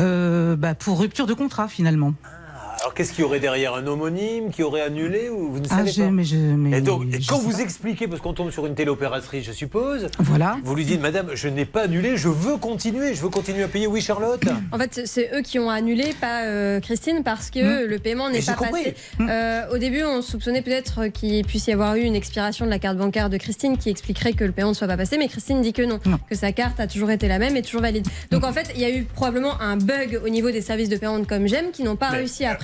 euh, 0.02 0.58
bah, 0.58 0.76
pour 0.76 1.00
rupture 1.00 1.28
de 1.28 1.34
contrat 1.34 1.70
finalement. 1.70 2.14
Alors, 2.82 2.94
qu'est-ce 2.94 3.12
qu'il 3.12 3.22
y 3.22 3.24
aurait 3.26 3.42
derrière 3.42 3.74
Un 3.74 3.86
homonyme 3.88 4.52
qui 4.52 4.64
aurait 4.64 4.80
annulé 4.82 5.28
ou 5.30 5.52
vous 5.52 5.60
ne 5.60 5.66
Ah, 5.70 5.78
savez 5.80 5.92
je- 5.92 6.02
pas 6.04 6.10
mais 6.12 6.24
je- 6.24 6.38
mais 6.38 6.78
Et 6.78 6.82
donc, 6.82 7.04
et 7.14 7.20
je 7.22 7.28
quand 7.28 7.38
vous 7.38 7.52
pas. 7.52 7.60
expliquez, 7.60 8.08
parce 8.08 8.22
qu'on 8.22 8.32
tombe 8.34 8.52
sur 8.52 8.66
une 8.68 8.76
téléopératrice, 8.76 9.46
je 9.46 9.52
suppose, 9.52 10.08
Voilà. 10.20 10.58
vous 10.64 10.76
lui 10.76 10.86
dites, 10.86 11.02
Madame, 11.02 11.32
je 11.34 11.50
n'ai 11.50 11.66
pas 11.66 11.84
annulé, 11.84 12.16
je 12.16 12.30
veux 12.30 12.56
continuer, 12.56 13.14
je 13.16 13.22
veux 13.22 13.28
continuer 13.30 13.64
à 13.64 13.68
payer. 13.68 13.86
Oui, 13.86 14.00
Charlotte 14.02 14.44
En 14.72 14.78
fait, 14.78 15.02
c'est 15.06 15.30
eux 15.36 15.42
qui 15.42 15.60
ont 15.60 15.70
annulé, 15.70 16.14
pas 16.22 16.44
euh, 16.46 16.80
Christine, 16.80 17.22
parce 17.26 17.50
que 17.50 17.86
le 17.86 18.00
paiement 18.00 18.30
n'est 18.30 18.42
pas 18.42 18.54
compris. 18.54 18.84
passé. 18.84 18.96
Euh, 19.20 19.64
au 19.74 19.78
début, 19.78 20.04
on 20.04 20.22
soupçonnait 20.22 20.62
peut-être 20.62 21.08
qu'il 21.08 21.46
puisse 21.46 21.68
y 21.68 21.74
avoir 21.74 21.96
eu 21.96 22.02
une 22.02 22.16
expiration 22.16 22.64
de 22.66 22.70
la 22.70 22.80
carte 22.80 22.98
bancaire 22.98 23.30
de 23.30 23.36
Christine 23.38 23.78
qui 23.78 23.90
expliquerait 23.90 24.32
que 24.34 24.46
le 24.46 24.54
paiement 24.54 24.70
ne 24.70 24.74
soit 24.76 24.88
pas 24.88 24.98
passé, 24.98 25.18
mais 25.18 25.28
Christine 25.28 25.62
dit 25.62 25.74
que 25.74 25.82
non, 25.82 26.00
que 26.30 26.36
sa 26.36 26.54
carte 26.54 26.80
a 26.80 26.88
toujours 26.88 27.12
été 27.12 27.28
la 27.28 27.40
même 27.40 27.58
et 27.58 27.62
toujours 27.62 27.82
valide. 27.82 28.08
Donc 28.32 28.46
en 28.46 28.54
fait, 28.54 28.72
il 28.76 28.80
y 28.82 28.86
a 28.86 28.90
eu 28.90 29.04
probablement 29.04 29.60
un 29.60 29.76
bug 29.76 30.22
au 30.26 30.30
niveau 30.30 30.50
des 30.52 30.62
services 30.62 30.88
de 30.90 30.96
paiement 30.96 31.20
de 31.20 31.26
Comme 31.26 31.48
J'aime 31.48 31.72
qui 31.72 31.84
n'ont 31.84 31.96
pas 31.98 32.12
Mais- 32.12 32.18
réussi 32.20 32.46
à 32.46 32.56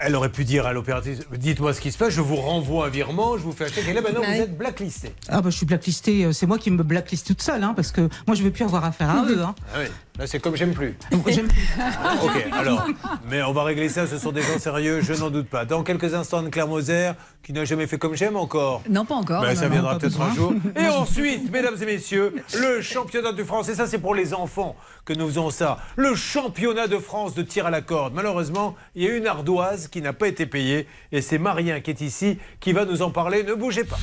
Elle 0.00 0.14
aurait 0.16 0.28
pu 0.30 0.44
dire 0.44 0.66
à 0.66 0.72
l'opératrice, 0.72 1.20
dites-moi 1.36 1.72
ce 1.74 1.80
qui 1.80 1.90
se 1.92 1.98
passe, 1.98 2.10
je 2.12 2.20
vous 2.20 2.36
renvoie 2.36 2.86
un 2.86 2.88
virement, 2.90 3.36
je 3.36 3.42
vous 3.42 3.52
fais 3.52 3.64
acheter. 3.64 3.82
Et 3.88 3.92
là, 3.92 4.00
maintenant, 4.00 4.20
Bah 4.20 4.26
vous 4.28 4.32
oui. 4.34 4.40
êtes 4.40 4.56
blacklisté. 4.58 5.12
Ah 5.28 5.40
bah 5.40 5.50
je 5.50 5.56
suis 5.56 5.66
blacklistée, 5.66 6.24
euh, 6.24 6.32
c'est 6.32 6.46
moi 6.46 6.58
qui 6.58 6.70
me 6.70 6.82
blackliste 6.82 7.26
toute 7.26 7.42
seule, 7.42 7.62
hein, 7.64 7.72
parce 7.74 7.90
que 7.92 8.02
moi 8.26 8.34
je 8.36 8.42
veux 8.42 8.50
plus 8.50 8.64
avoir 8.64 8.84
affaire 8.84 9.10
à 9.10 9.24
eux. 9.28 9.42
Hein. 9.42 9.54
Ah 9.74 9.78
oui, 9.80 9.86
c'est 10.26 10.40
comme 10.40 10.56
j'aime 10.56 10.74
plus. 10.74 10.96
J'aime 11.28 11.48
plus. 11.48 11.68
Ok, 12.22 12.46
alors, 12.52 12.86
mais 13.30 13.42
on 13.42 13.52
va 13.52 13.64
régler 13.64 13.88
ça, 13.88 14.06
ce 14.06 14.18
sont 14.18 14.32
des 14.32 14.42
gens 14.42 14.58
sérieux, 14.58 15.00
je 15.00 15.12
n'en 15.14 15.30
doute 15.30 15.48
pas. 15.48 15.64
Dans 15.64 15.82
quelques 15.82 16.14
instants, 16.14 16.38
Anne-Claire 16.38 16.66
Moser, 16.66 17.12
qui 17.42 17.52
n'a 17.52 17.64
jamais 17.64 17.86
fait 17.86 17.98
comme 17.98 18.14
j'aime 18.14 18.36
encore. 18.36 18.82
Non, 18.90 19.04
pas 19.04 19.14
encore. 19.14 19.42
Ben, 19.42 19.50
non, 19.50 19.54
ça 19.54 19.68
non, 19.68 19.72
viendra 19.72 19.98
peut-être 19.98 20.20
un 20.20 20.34
jour. 20.34 20.52
Et 20.76 20.88
ensuite, 20.88 21.50
mesdames 21.50 21.76
et 21.80 21.86
messieurs, 21.86 22.34
le 22.58 22.80
championnat 22.82 23.32
de 23.32 23.44
France. 23.44 23.68
Et 23.68 23.74
ça, 23.74 23.86
c'est 23.86 23.98
pour 23.98 24.14
les 24.14 24.34
enfants 24.34 24.76
que 25.04 25.12
nous 25.12 25.26
faisons 25.26 25.50
ça. 25.50 25.78
Le 25.96 26.14
championnat 26.14 26.88
de 26.88 26.98
France 26.98 27.34
de 27.34 27.42
tir 27.42 27.66
à 27.66 27.70
la 27.70 27.80
corde. 27.80 28.14
Malheureusement, 28.14 28.74
il 28.94 29.04
y 29.04 29.08
a 29.08 29.16
une 29.16 29.26
ardoise 29.26 29.88
qui 29.88 30.02
n'a 30.02 30.12
pas 30.12 30.28
été 30.28 30.46
payée. 30.46 30.86
Et 31.12 31.22
c'est 31.22 31.38
Marien 31.38 31.80
qui 31.80 31.90
est 31.90 32.00
ici 32.00 32.38
qui 32.60 32.72
va 32.72 32.84
nous 32.84 33.02
en 33.02 33.10
parler. 33.10 33.44
Ne 33.44 33.54
bougez 33.54 33.84
pas. 33.84 33.98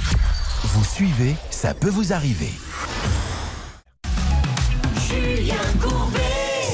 Vous 0.64 0.84
suivez, 0.84 1.36
ça 1.52 1.74
peut 1.74 1.90
vous 1.90 2.14
arriver. 2.14 2.50
Julien 5.16 5.56
Courbet. 5.82 6.20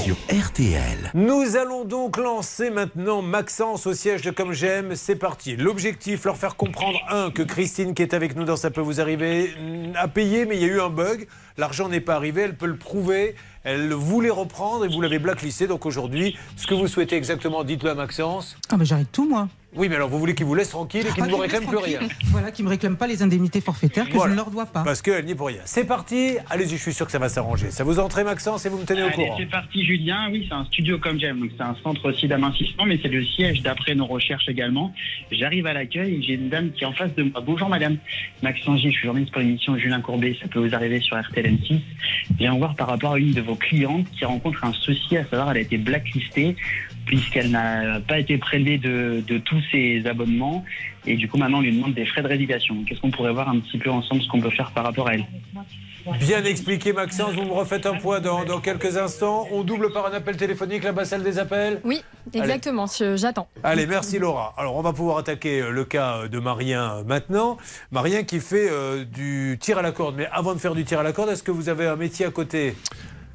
Sur 0.04 0.16
RTL. 0.30 1.12
Nous 1.14 1.56
allons 1.56 1.86
donc 1.86 2.18
lancer 2.18 2.72
maintenant 2.72 3.22
Maxence 3.22 3.86
au 3.86 3.94
siège 3.94 4.24
de 4.24 4.32
Comme 4.32 4.52
J'aime. 4.52 4.96
C'est 4.96 5.16
parti. 5.16 5.56
L'objectif, 5.56 6.26
leur 6.26 6.38
faire 6.38 6.56
comprendre, 6.56 7.00
un, 7.10 7.30
que 7.30 7.44
Christine, 7.44 7.94
qui 7.94 8.02
est 8.02 8.16
avec 8.16 8.36
nous 8.36 8.44
dans 8.44 8.56
Ça 8.56 8.72
peut 8.72 8.82
vous 8.82 9.00
arriver, 9.00 9.54
a 9.96 10.08
payé, 10.08 10.46
mais 10.46 10.56
il 10.56 10.62
y 10.62 10.66
a 10.66 10.70
eu 10.70 10.82
un 10.82 10.90
bug. 10.90 11.28
L'argent 11.58 11.88
n'est 11.88 12.02
pas 12.02 12.16
arrivé, 12.16 12.42
elle 12.42 12.58
peut 12.58 12.66
le 12.66 12.78
prouver. 12.78 13.36
Elle 13.64 13.94
voulait 13.94 14.32
reprendre 14.32 14.86
et 14.86 14.88
vous 14.88 15.02
l'avez 15.02 15.20
blacklisté. 15.20 15.68
Donc 15.68 15.86
aujourd'hui, 15.86 16.36
ce 16.56 16.66
que 16.66 16.74
vous 16.74 16.88
souhaitez 16.88 17.16
exactement, 17.16 17.64
dites-le 17.64 17.92
à 17.92 17.96
Maxence. 17.96 18.58
Ah, 18.70 18.78
mais 18.78 18.86
j'arrête 18.86 19.12
tout, 19.12 19.30
moi. 19.30 19.48
Oui, 19.74 19.88
mais 19.88 19.96
alors 19.96 20.10
vous 20.10 20.20
voulez 20.20 20.36
qu'il 20.36 20.46
vous 20.46 20.54
laisse 20.56 20.70
tranquille 20.70 21.06
et 21.08 21.14
qu'il 21.14 21.24
Ah, 21.24 21.28
ne 21.28 21.32
vous 21.32 21.38
je 21.38 21.42
réclame 21.44 21.62
laisse 21.62 21.70
plus 21.70 21.78
rien. 21.78 22.00
Voilà, 22.26 22.52
qui 22.52 22.62
me 22.62 22.68
réclament 22.68 22.98
pas 22.98 23.08
les 23.08 23.24
indemnités 23.24 23.62
forfaitaires 23.62 24.10
que 24.10 24.14
Voilà. 24.16 24.26
je 24.28 24.32
ne 24.32 24.36
leur 24.36 24.52
dois 24.52 24.66
pas. 24.66 24.84
Parce 24.84 25.02
qu'elle 25.02 25.24
n'y 25.24 25.32
est 25.32 25.36
pour 25.36 25.48
rien. 25.48 25.62
C'est 25.64 25.86
parti. 25.86 26.34
Allez-y, 26.50 26.72
je 26.72 26.82
suis 26.82 26.94
sûr 26.94 27.06
que 27.06 27.12
ça 27.14 27.20
va 27.20 27.30
s'arranger. 27.30 27.72
Ça 27.72 27.86
vous 27.86 27.98
entrez, 28.00 28.26
Maxence, 28.26 28.66
et 28.66 28.70
vous 28.70 28.78
me 28.80 28.84
tenez 28.86 29.04
au 29.04 29.10
courant. 29.12 29.38
c'est 29.40 29.46
parti, 29.50 29.86
Julien. 29.86 30.30
Oui, 30.30 30.46
c'est 30.50 30.54
un 30.56 30.66
studio 30.66 30.98
comme 31.00 31.18
j'aime. 31.20 31.40
Donc, 31.40 31.52
c'est 31.56 31.64
un 31.64 31.76
centre 31.84 32.10
aussi 32.10 32.28
d'amincissement, 32.28 32.86
mais 32.86 33.00
c'est 33.02 33.08
le 33.08 33.24
siège 33.26 33.62
d'après 33.62 33.96
nos 33.96 34.06
recherches 34.08 34.50
également. 34.50 34.94
J'arrive 35.32 35.66
à 35.68 35.74
l'accueil 35.74 36.16
et 36.16 36.22
j'ai 36.22 36.34
une 36.34 36.50
dame 36.50 36.72
qui 36.72 36.84
est 36.84 36.88
en 36.88 36.94
face 36.94 37.16
de 37.16 37.24
moi. 37.24 37.42
Bonjour, 37.46 37.70
madame. 37.70 37.96
Maxence 38.44 38.82
G, 38.82 38.90
je 38.92 38.98
suis 38.98 39.06
journaliste 39.06 39.32
pour 39.32 39.42
l'émission 39.42 39.78
Julien 39.78 40.02
Courbet. 40.02 40.36
Ça 40.42 40.50
peut 40.50 40.60
vous 40.68 40.76
arriver 40.76 41.00
sur 41.00 41.18
RTL 41.18 41.46
M6. 41.46 41.80
Je 42.32 42.38
viens 42.38 42.58
voir 42.58 42.76
par 42.76 42.88
rapport 42.88 43.14
à 43.14 43.20
une 43.20 43.32
de 43.32 43.42
vos 43.42 43.56
clientes 43.56 44.08
qui 44.18 44.26
rencontre 44.26 44.66
un 44.66 44.74
souci, 44.74 45.16
à 45.16 45.24
savoir, 45.24 45.52
elle 45.52 45.58
a 45.58 45.62
été 45.62 45.78
blacklistée 45.78 46.58
puisqu'elle 47.12 47.52
n'a 47.52 48.00
pas 48.00 48.20
été 48.20 48.38
prélevée 48.38 48.78
de, 48.78 49.22
de 49.28 49.38
tous 49.38 49.62
ses 49.70 50.02
abonnements. 50.08 50.64
Et 51.06 51.18
du 51.18 51.28
coup, 51.28 51.38
maintenant, 51.38 51.58
on 51.58 51.62
lui 51.62 51.76
demande 51.76 51.94
des 51.94 52.06
frais 52.06 52.22
de 52.22 52.28
résiliation. 52.28 52.86
Qu'est-ce 52.88 53.02
qu'on 53.02 53.12
pourrait 53.12 53.34
voir 53.34 53.50
un 53.50 53.60
petit 53.60 53.78
peu 53.78 53.90
ensemble 53.90 54.22
ce 54.22 54.30
qu'on 54.30 54.40
peut 54.40 54.50
faire 54.50 54.72
par 54.72 54.86
rapport 54.86 55.10
à 55.10 55.16
elle 55.16 55.26
Bien 56.22 56.42
expliqué, 56.46 56.94
Maxence. 56.94 57.34
Vous 57.34 57.44
me 57.44 57.52
refaites 57.52 57.86
un 57.86 57.96
point 57.96 58.22
dans, 58.22 58.46
dans 58.46 58.62
quelques 58.62 58.96
instants. 58.96 59.46
On 59.52 59.64
double 59.64 59.92
par 59.92 60.06
un 60.06 60.14
appel 60.14 60.38
téléphonique 60.38 60.86
la 60.86 61.04
salle 61.04 61.24
des 61.24 61.38
appels 61.38 61.82
Oui, 61.84 62.02
exactement. 62.34 62.86
J'attends. 63.16 63.50
Allez, 63.62 63.88
merci 63.88 64.18
Laura. 64.18 64.54
Alors, 64.58 64.78
on 64.78 64.82
va 64.82 64.94
pouvoir 64.94 65.18
attaquer 65.18 65.60
euh, 65.60 65.70
le 65.70 65.84
cas 65.84 66.30
de 66.30 66.40
Marien 66.40 66.92
euh, 66.92 67.04
maintenant. 67.04 67.58
Marien 67.92 68.24
qui 68.24 68.40
fait 68.40 68.70
euh, 68.72 69.04
du 69.04 69.58
tir 69.60 69.78
à 69.78 69.82
la 69.82 69.92
corde. 69.92 70.16
Mais 70.16 70.30
avant 70.32 70.54
de 70.54 70.60
faire 70.60 70.76
du 70.76 70.86
tir 70.86 70.98
à 71.02 71.04
la 71.04 71.12
corde, 71.12 71.30
est-ce 71.30 71.44
que 71.44 71.52
vous 71.52 71.68
avez 71.68 71.88
un 71.88 71.98
métier 71.98 72.26
à 72.26 72.32
côté? 72.32 72.74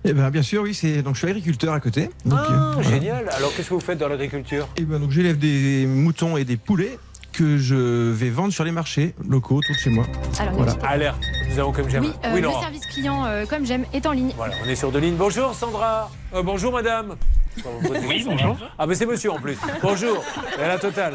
Eh 0.08 0.12
ben, 0.12 0.30
bien 0.30 0.42
sûr, 0.42 0.62
oui. 0.62 0.72
C'est 0.74 1.02
donc 1.02 1.14
je 1.14 1.20
suis 1.20 1.28
agriculteur 1.28 1.72
à 1.74 1.80
côté. 1.80 2.08
Donc, 2.24 2.38
Ah, 2.42 2.52
euh, 2.52 2.72
voilà. 2.74 2.88
génial. 2.90 3.28
Alors, 3.36 3.52
qu'est-ce 3.54 3.68
que 3.68 3.74
vous 3.74 3.80
faites 3.80 3.98
dans 3.98 4.08
l'agriculture? 4.08 4.68
Eh 4.76 4.82
ben, 4.82 4.98
donc 5.00 5.10
j'élève 5.10 5.36
des 5.38 5.84
moutons 5.86 6.36
et 6.36 6.44
des 6.44 6.56
poulets 6.56 6.98
que 7.36 7.58
je 7.58 8.10
vais 8.12 8.30
vendre 8.30 8.50
sur 8.50 8.64
les 8.64 8.72
marchés 8.72 9.14
locaux 9.28 9.56
autour 9.56 9.74
de 9.74 9.80
chez 9.80 9.90
moi. 9.90 10.06
Alors, 10.38 10.54
voilà. 10.54 10.72
Alerte. 10.82 11.22
Nous 11.50 11.58
avons 11.58 11.70
comme 11.70 11.90
j'aime. 11.90 12.04
Oui, 12.04 12.12
euh, 12.24 12.40
le 12.40 12.50
service 12.50 12.86
client, 12.86 13.26
euh, 13.26 13.44
comme 13.44 13.66
j'aime, 13.66 13.84
est 13.92 14.06
en 14.06 14.12
ligne. 14.12 14.32
Voilà, 14.38 14.54
on 14.64 14.68
est 14.68 14.74
sur 14.74 14.90
deux 14.90 15.00
lignes. 15.00 15.16
Bonjour 15.16 15.54
Sandra. 15.54 16.10
Euh, 16.34 16.42
bonjour 16.42 16.72
madame. 16.72 17.16
Oui, 18.06 18.22
bonjour. 18.26 18.58
Ah, 18.78 18.86
mais 18.86 18.94
c'est 18.94 19.06
monsieur 19.06 19.32
en 19.32 19.38
plus. 19.38 19.56
Bonjour. 19.80 20.22
Et 20.58 20.68
la 20.68 20.78
totale. 20.78 21.14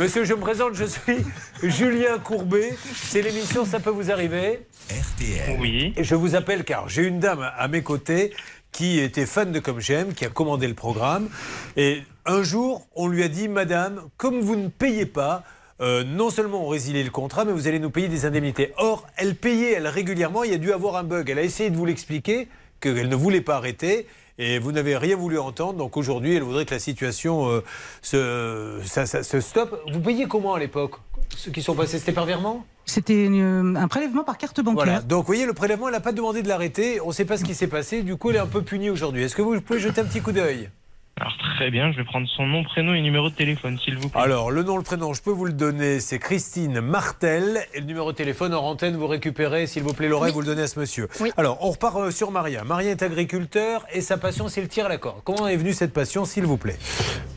Monsieur, 0.00 0.24
je 0.24 0.34
me 0.34 0.40
présente, 0.40 0.74
je 0.74 0.84
suis 0.84 1.18
Julien 1.62 2.18
Courbet. 2.18 2.76
C'est 2.92 3.22
l'émission 3.22 3.64
Ça 3.64 3.78
peut 3.78 3.90
vous 3.90 4.10
arriver. 4.10 4.66
RTL. 4.90 5.58
Oui. 5.60 5.94
Et 5.96 6.02
je 6.02 6.16
vous 6.16 6.34
appelle 6.34 6.64
car 6.64 6.88
j'ai 6.88 7.02
une 7.02 7.20
dame 7.20 7.48
à 7.56 7.68
mes 7.68 7.82
côtés 7.84 8.32
qui 8.72 8.98
était 8.98 9.26
fan 9.26 9.52
de 9.52 9.60
Comme 9.60 9.80
J'aime, 9.80 10.12
qui 10.12 10.24
a 10.24 10.28
commandé 10.28 10.66
le 10.66 10.74
programme. 10.74 11.28
Et 11.76 12.02
un 12.24 12.42
jour, 12.42 12.84
on 12.96 13.06
lui 13.06 13.22
a 13.22 13.28
dit 13.28 13.46
Madame, 13.46 14.02
comme 14.16 14.40
vous 14.40 14.56
ne 14.56 14.66
payez 14.68 15.06
pas, 15.06 15.44
euh, 15.80 16.04
non 16.04 16.30
seulement 16.30 16.64
on 16.64 16.68
résilie 16.68 17.02
le 17.04 17.10
contrat, 17.10 17.44
mais 17.44 17.52
vous 17.52 17.68
allez 17.68 17.78
nous 17.78 17.90
payer 17.90 18.08
des 18.08 18.24
indemnités. 18.26 18.72
Or, 18.78 19.06
elle 19.16 19.34
payait, 19.34 19.72
elle 19.72 19.86
régulièrement, 19.86 20.44
il 20.44 20.50
y 20.52 20.54
a 20.54 20.58
dû 20.58 20.72
avoir 20.72 20.96
un 20.96 21.04
bug. 21.04 21.28
Elle 21.30 21.38
a 21.38 21.42
essayé 21.42 21.70
de 21.70 21.76
vous 21.76 21.84
l'expliquer, 21.86 22.48
qu'elle 22.80 23.08
ne 23.08 23.16
voulait 23.16 23.40
pas 23.40 23.56
arrêter. 23.56 24.06
Et 24.38 24.58
vous 24.58 24.70
n'avez 24.70 24.98
rien 24.98 25.16
voulu 25.16 25.38
entendre, 25.38 25.78
donc 25.78 25.96
aujourd'hui, 25.96 26.34
elle 26.36 26.42
voudrait 26.42 26.66
que 26.66 26.74
la 26.74 26.78
situation 26.78 27.48
euh, 27.50 27.64
se, 28.02 28.80
ça- 28.84 29.06
ça- 29.06 29.22
se 29.22 29.40
stoppe. 29.40 29.80
Vous 29.90 30.00
payez 30.00 30.26
comment 30.26 30.52
à 30.54 30.58
l'époque 30.58 30.96
Ceux 31.34 31.50
qui 31.50 31.62
sont 31.62 31.74
passés, 31.74 31.98
c'était 31.98 32.12
par 32.12 32.26
virement? 32.26 32.64
C'était 32.84 33.24
une- 33.24 33.78
un 33.78 33.88
prélèvement 33.88 34.24
par 34.24 34.36
carte 34.36 34.60
bancaire. 34.60 34.84
voilà. 34.84 35.00
Donc, 35.00 35.20
vous 35.22 35.26
voyez, 35.26 35.46
le 35.46 35.54
prélèvement, 35.54 35.88
elle 35.88 35.94
n'a 35.94 36.00
pas 36.00 36.12
demandé 36.12 36.42
de 36.42 36.48
l'arrêter. 36.48 37.00
On 37.00 37.08
ne 37.08 37.12
sait 37.12 37.24
pas 37.24 37.38
ce 37.38 37.44
qui 37.44 37.54
s'est 37.54 37.66
passé. 37.66 38.02
Du 38.02 38.16
coup, 38.16 38.28
elle 38.30 38.36
est 38.36 38.40
un 38.40 38.46
peu 38.46 38.60
punie 38.62 38.90
aujourd'hui. 38.90 39.22
Est-ce 39.24 39.34
que 39.34 39.40
vous 39.42 39.58
pouvez 39.62 39.80
jeter 39.80 40.02
un 40.02 40.04
petit 40.04 40.20
coup 40.20 40.32
d'œil? 40.32 40.68
Alors 41.18 41.32
très 41.38 41.70
bien, 41.70 41.92
je 41.92 41.96
vais 41.96 42.04
prendre 42.04 42.28
son 42.28 42.46
nom, 42.46 42.62
prénom 42.62 42.92
et 42.92 43.00
numéro 43.00 43.30
de 43.30 43.34
téléphone, 43.34 43.78
s'il 43.82 43.96
vous 43.96 44.10
plaît. 44.10 44.20
Alors, 44.20 44.50
le 44.50 44.62
nom, 44.62 44.76
le 44.76 44.82
prénom, 44.82 45.14
je 45.14 45.22
peux 45.22 45.30
vous 45.30 45.46
le 45.46 45.54
donner. 45.54 45.98
C'est 45.98 46.18
Christine 46.18 46.82
Martel. 46.82 47.60
Et 47.72 47.80
le 47.80 47.86
numéro 47.86 48.12
de 48.12 48.16
téléphone 48.18 48.52
en 48.52 48.60
antenne, 48.62 48.96
vous 48.96 49.06
récupérez, 49.06 49.66
s'il 49.66 49.82
vous 49.82 49.94
plaît, 49.94 50.08
Laura, 50.08 50.28
et 50.28 50.32
vous 50.32 50.40
le 50.42 50.46
donnez 50.46 50.60
à 50.60 50.66
ce 50.66 50.78
monsieur. 50.78 51.08
Alors, 51.38 51.56
on 51.62 51.70
repart 51.70 51.96
euh, 51.96 52.10
sur 52.10 52.30
Maria. 52.30 52.64
Maria 52.64 52.90
est 52.90 53.02
agriculteur 53.02 53.86
et 53.94 54.02
sa 54.02 54.18
passion, 54.18 54.48
c'est 54.48 54.60
le 54.60 54.68
tir 54.68 54.84
à 54.84 54.88
la 54.90 54.98
corde. 54.98 55.22
Comment 55.24 55.48
est 55.48 55.56
venue 55.56 55.72
cette 55.72 55.94
passion, 55.94 56.26
s'il 56.26 56.44
vous 56.44 56.58
plaît? 56.58 56.76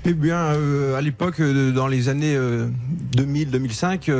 Eh 0.03 0.11
bien, 0.13 0.35
euh, 0.55 0.97
à 0.97 1.01
l'époque, 1.01 1.39
euh, 1.39 1.71
dans 1.71 1.87
les 1.87 2.09
années 2.09 2.37
2000-2005, 3.15 4.11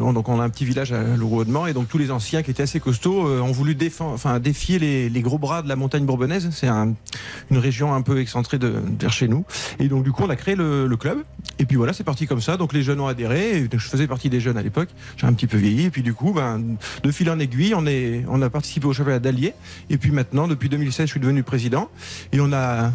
on, 0.00 0.12
donc 0.12 0.28
on 0.28 0.38
a 0.40 0.44
un 0.44 0.50
petit 0.50 0.64
village 0.64 0.92
à 0.92 1.02
Lourdes-Mans 1.02 1.66
et 1.66 1.72
donc 1.72 1.88
tous 1.88 1.98
les 1.98 2.12
anciens 2.12 2.44
qui 2.44 2.52
étaient 2.52 2.62
assez 2.62 2.78
costauds 2.78 3.26
euh, 3.26 3.40
ont 3.40 3.50
voulu 3.50 3.74
défendre, 3.74 4.12
enfin, 4.12 4.38
défier 4.38 4.78
les, 4.78 5.08
les 5.08 5.20
gros 5.22 5.38
bras 5.38 5.62
de 5.62 5.68
la 5.68 5.74
montagne 5.76 6.04
bourbonnaise. 6.04 6.50
C'est 6.52 6.68
un- 6.68 6.94
une 7.50 7.58
région 7.58 7.94
un 7.94 8.02
peu 8.02 8.20
excentrée 8.20 8.58
de, 8.58 8.74
chez 9.08 9.28
nous. 9.28 9.44
Et 9.78 9.88
donc 9.88 10.04
du 10.04 10.12
coup, 10.12 10.22
on 10.24 10.30
a 10.30 10.36
créé 10.36 10.54
le, 10.54 10.88
club. 10.98 11.18
Et 11.58 11.64
puis 11.64 11.76
voilà, 11.76 11.92
c'est 11.92 12.04
parti 12.04 12.26
comme 12.26 12.40
ça. 12.40 12.56
Donc 12.56 12.72
les 12.72 12.82
jeunes 12.82 13.00
ont 13.00 13.06
adhéré. 13.06 13.68
Je 13.70 13.78
faisais 13.78 14.06
partie 14.06 14.30
des 14.30 14.40
jeunes 14.40 14.56
à 14.56 14.62
l'époque. 14.62 14.88
J'ai 15.16 15.26
un 15.26 15.32
petit 15.32 15.46
peu 15.46 15.56
vieilli. 15.56 15.86
Et 15.86 15.90
puis 15.90 16.02
du 16.02 16.14
coup, 16.14 16.32
ben, 16.32 16.76
de 17.02 17.10
fil 17.10 17.30
en 17.30 17.38
aiguille, 17.38 17.74
on, 17.74 17.86
est, 17.86 18.24
on 18.28 18.42
a 18.42 18.50
participé 18.50 18.86
au 18.86 18.92
championnat 18.92 19.20
d'Allier. 19.20 19.54
Et 19.90 19.98
puis 19.98 20.10
maintenant, 20.10 20.48
depuis 20.48 20.68
2016, 20.68 21.06
je 21.06 21.10
suis 21.12 21.20
devenu 21.20 21.42
président. 21.42 21.88
Et 22.32 22.40
on 22.40 22.52
a 22.52 22.92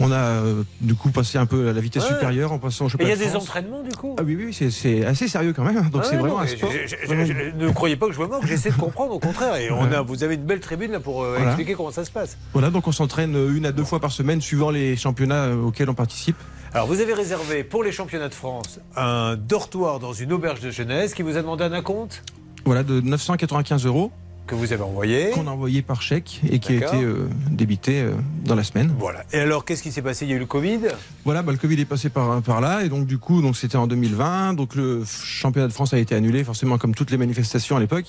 on 0.00 0.12
a 0.12 0.16
euh, 0.16 0.62
du 0.80 0.94
coup 0.94 1.10
passé 1.10 1.38
un 1.38 1.46
peu 1.46 1.68
à 1.68 1.72
la 1.72 1.80
vitesse 1.80 2.02
Ouais. 2.04 2.10
supérieure 2.10 2.52
en 2.52 2.58
passant 2.58 2.84
au 2.84 2.88
Et 2.88 2.90
il 2.90 2.92
championnat 2.92 3.10
y 3.10 3.12
a 3.14 3.16
de 3.24 3.30
des 3.30 3.36
entraînements, 3.36 3.82
du 3.82 3.96
coup 3.96 4.14
Ah 4.18 4.22
oui, 4.24 4.36
oui, 4.38 4.52
c'est- 4.52 4.70
c'est 4.70 5.04
assez 5.04 5.26
sérieux 5.28 5.52
quand 5.54 5.64
même. 5.64 5.76
Donc 5.90 6.02
Ah 6.04 6.08
c'est 6.08 6.16
vraiment 6.16 6.34
non, 6.36 6.40
un 6.40 6.46
sport. 6.46 6.70
je- 6.70 6.86
je- 6.86 6.96
je- 7.08 7.24
je- 7.24 7.64
ne 7.64 7.70
croyez 7.72 7.96
pas 7.96 8.06
que 8.08 8.12
je 8.12 8.20
me 8.20 8.26
moque, 8.26 8.46
j'essaie 8.46 8.70
de 8.70 8.76
comprendre, 8.76 9.14
au 9.14 9.18
contraire. 9.18 9.56
Et 9.56 9.70
on 9.70 9.90
a, 9.90 10.02
vous 10.02 10.22
avez 10.24 10.34
une 10.34 10.44
belle 10.44 10.60
tribune 10.60 10.92
là 10.92 11.00
pour 11.00 11.22
euh, 11.22 11.30
Voilà. 11.36 11.46
expliquer 11.46 11.74
comment 11.74 11.90
ça 11.90 12.04
se 12.04 12.10
passe. 12.10 12.36
Voilà, 12.52 12.70
donc 12.70 12.86
on 12.86 12.92
s'entraîne 12.92 13.34
une 13.56 13.66
à 13.66 13.72
deux 13.72 13.84
fois 13.84 14.00
par 14.00 14.12
semaine 14.12 14.40
suivant 14.40 14.70
les 14.70 14.96
championnats 14.96 15.44
euh, 15.46 15.62
auxquels 15.62 15.88
on 15.90 15.94
participe. 15.94 16.36
Alors, 16.74 16.86
vous 16.88 17.00
avez 17.00 17.14
réservé 17.14 17.64
pour 17.64 17.82
les 17.82 17.92
championnats 17.92 18.28
de 18.28 18.34
France 18.34 18.80
un 18.96 19.36
dortoir 19.36 19.98
dans 19.98 20.12
une 20.12 20.32
auberge 20.32 20.60
de 20.60 20.70
jeunesse 20.70 21.14
qui 21.14 21.22
vous 21.22 21.36
a 21.38 21.40
demandé 21.40 21.64
un 21.64 21.72
acompte? 21.72 22.22
Voilà, 22.66 22.82
de 22.82 23.00
995 23.00 23.86
euros. 23.86 24.10
Que 24.46 24.54
vous 24.54 24.72
avez 24.72 24.82
envoyé. 24.82 25.30
Qu'on 25.30 25.46
a 25.46 25.50
envoyé 25.50 25.82
par 25.82 26.02
chèque 26.02 26.40
et 26.50 26.58
qui 26.60 26.72
a 26.72 26.76
été 26.76 27.02
euh, 27.02 27.28
débité 27.50 28.00
euh, 28.02 28.12
dans 28.44 28.54
la 28.54 28.62
semaine. 28.64 28.94
Voilà. 28.98 29.24
Et 29.32 29.38
alors, 29.40 29.64
qu'est-ce 29.64 29.82
qui 29.82 29.90
s'est 29.92 30.02
passé? 30.02 30.24
Il 30.24 30.30
y 30.30 30.32
a 30.32 30.36
eu 30.36 30.40
le 30.40 30.46
Covid? 30.46 30.78
Voilà, 31.24 31.42
bah, 31.42 31.52
le 31.52 31.58
Covid 31.58 31.80
est 31.80 31.84
passé 31.84 32.08
par, 32.08 32.40
par 32.42 32.60
là 32.60 32.84
et 32.84 32.88
donc 32.88 33.06
du 33.06 33.18
coup, 33.18 33.42
donc 33.42 33.56
c'était 33.56 33.76
en 33.76 33.86
2020. 33.86 34.54
Donc 34.54 34.74
le 34.76 35.02
championnat 35.04 35.68
de 35.68 35.72
France 35.72 35.92
a 35.94 35.98
été 35.98 36.14
annulé, 36.14 36.44
forcément 36.44 36.78
comme 36.78 36.94
toutes 36.94 37.10
les 37.10 37.16
manifestations 37.18 37.76
à 37.76 37.80
l'époque. 37.80 38.06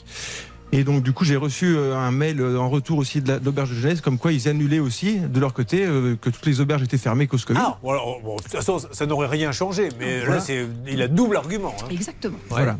Et 0.74 0.84
donc 0.84 1.02
du 1.02 1.14
coup, 1.14 1.24
j'ai 1.24 1.38
reçu 1.38 1.76
euh, 1.78 1.96
un 1.98 2.12
mail 2.12 2.44
en 2.44 2.70
retour 2.70 2.98
aussi 3.00 3.22
de 3.22 3.30
la- 3.30 3.40
de 3.40 3.46
l'auberge 3.46 3.70
de 3.70 3.76
jeunesse, 3.76 4.02
comme 4.02 4.18
quoi 4.18 4.34
ils 4.34 4.50
annulaient 4.50 4.80
aussi 4.80 5.18
de 5.20 5.40
leur 5.40 5.54
côté 5.54 5.86
euh, 5.86 6.18
que 6.20 6.30
toutes 6.30 6.46
les 6.46 6.60
auberges 6.60 6.84
étaient 6.84 6.98
fermées 6.98 7.26
cause 7.26 7.46
Covid. 7.46 7.60
Ah, 7.64 7.78
voilà, 7.82 8.02
bon, 8.24 8.36
de 8.36 8.42
toute 8.44 8.52
façon, 8.52 8.78
ça, 8.78 8.90
ça 8.92 9.06
n'aurait 9.06 9.28
rien 9.28 9.54
changé, 9.54 9.88
mais 9.98 10.20
Voilà. 10.20 10.36
là, 10.36 10.40
c'est, 10.42 10.68
il 10.90 11.02
a 11.02 11.08
double 11.08 11.38
argument. 11.38 11.74
hein. 11.82 11.88
Exactement. 11.90 12.38
Voilà. 12.50 12.78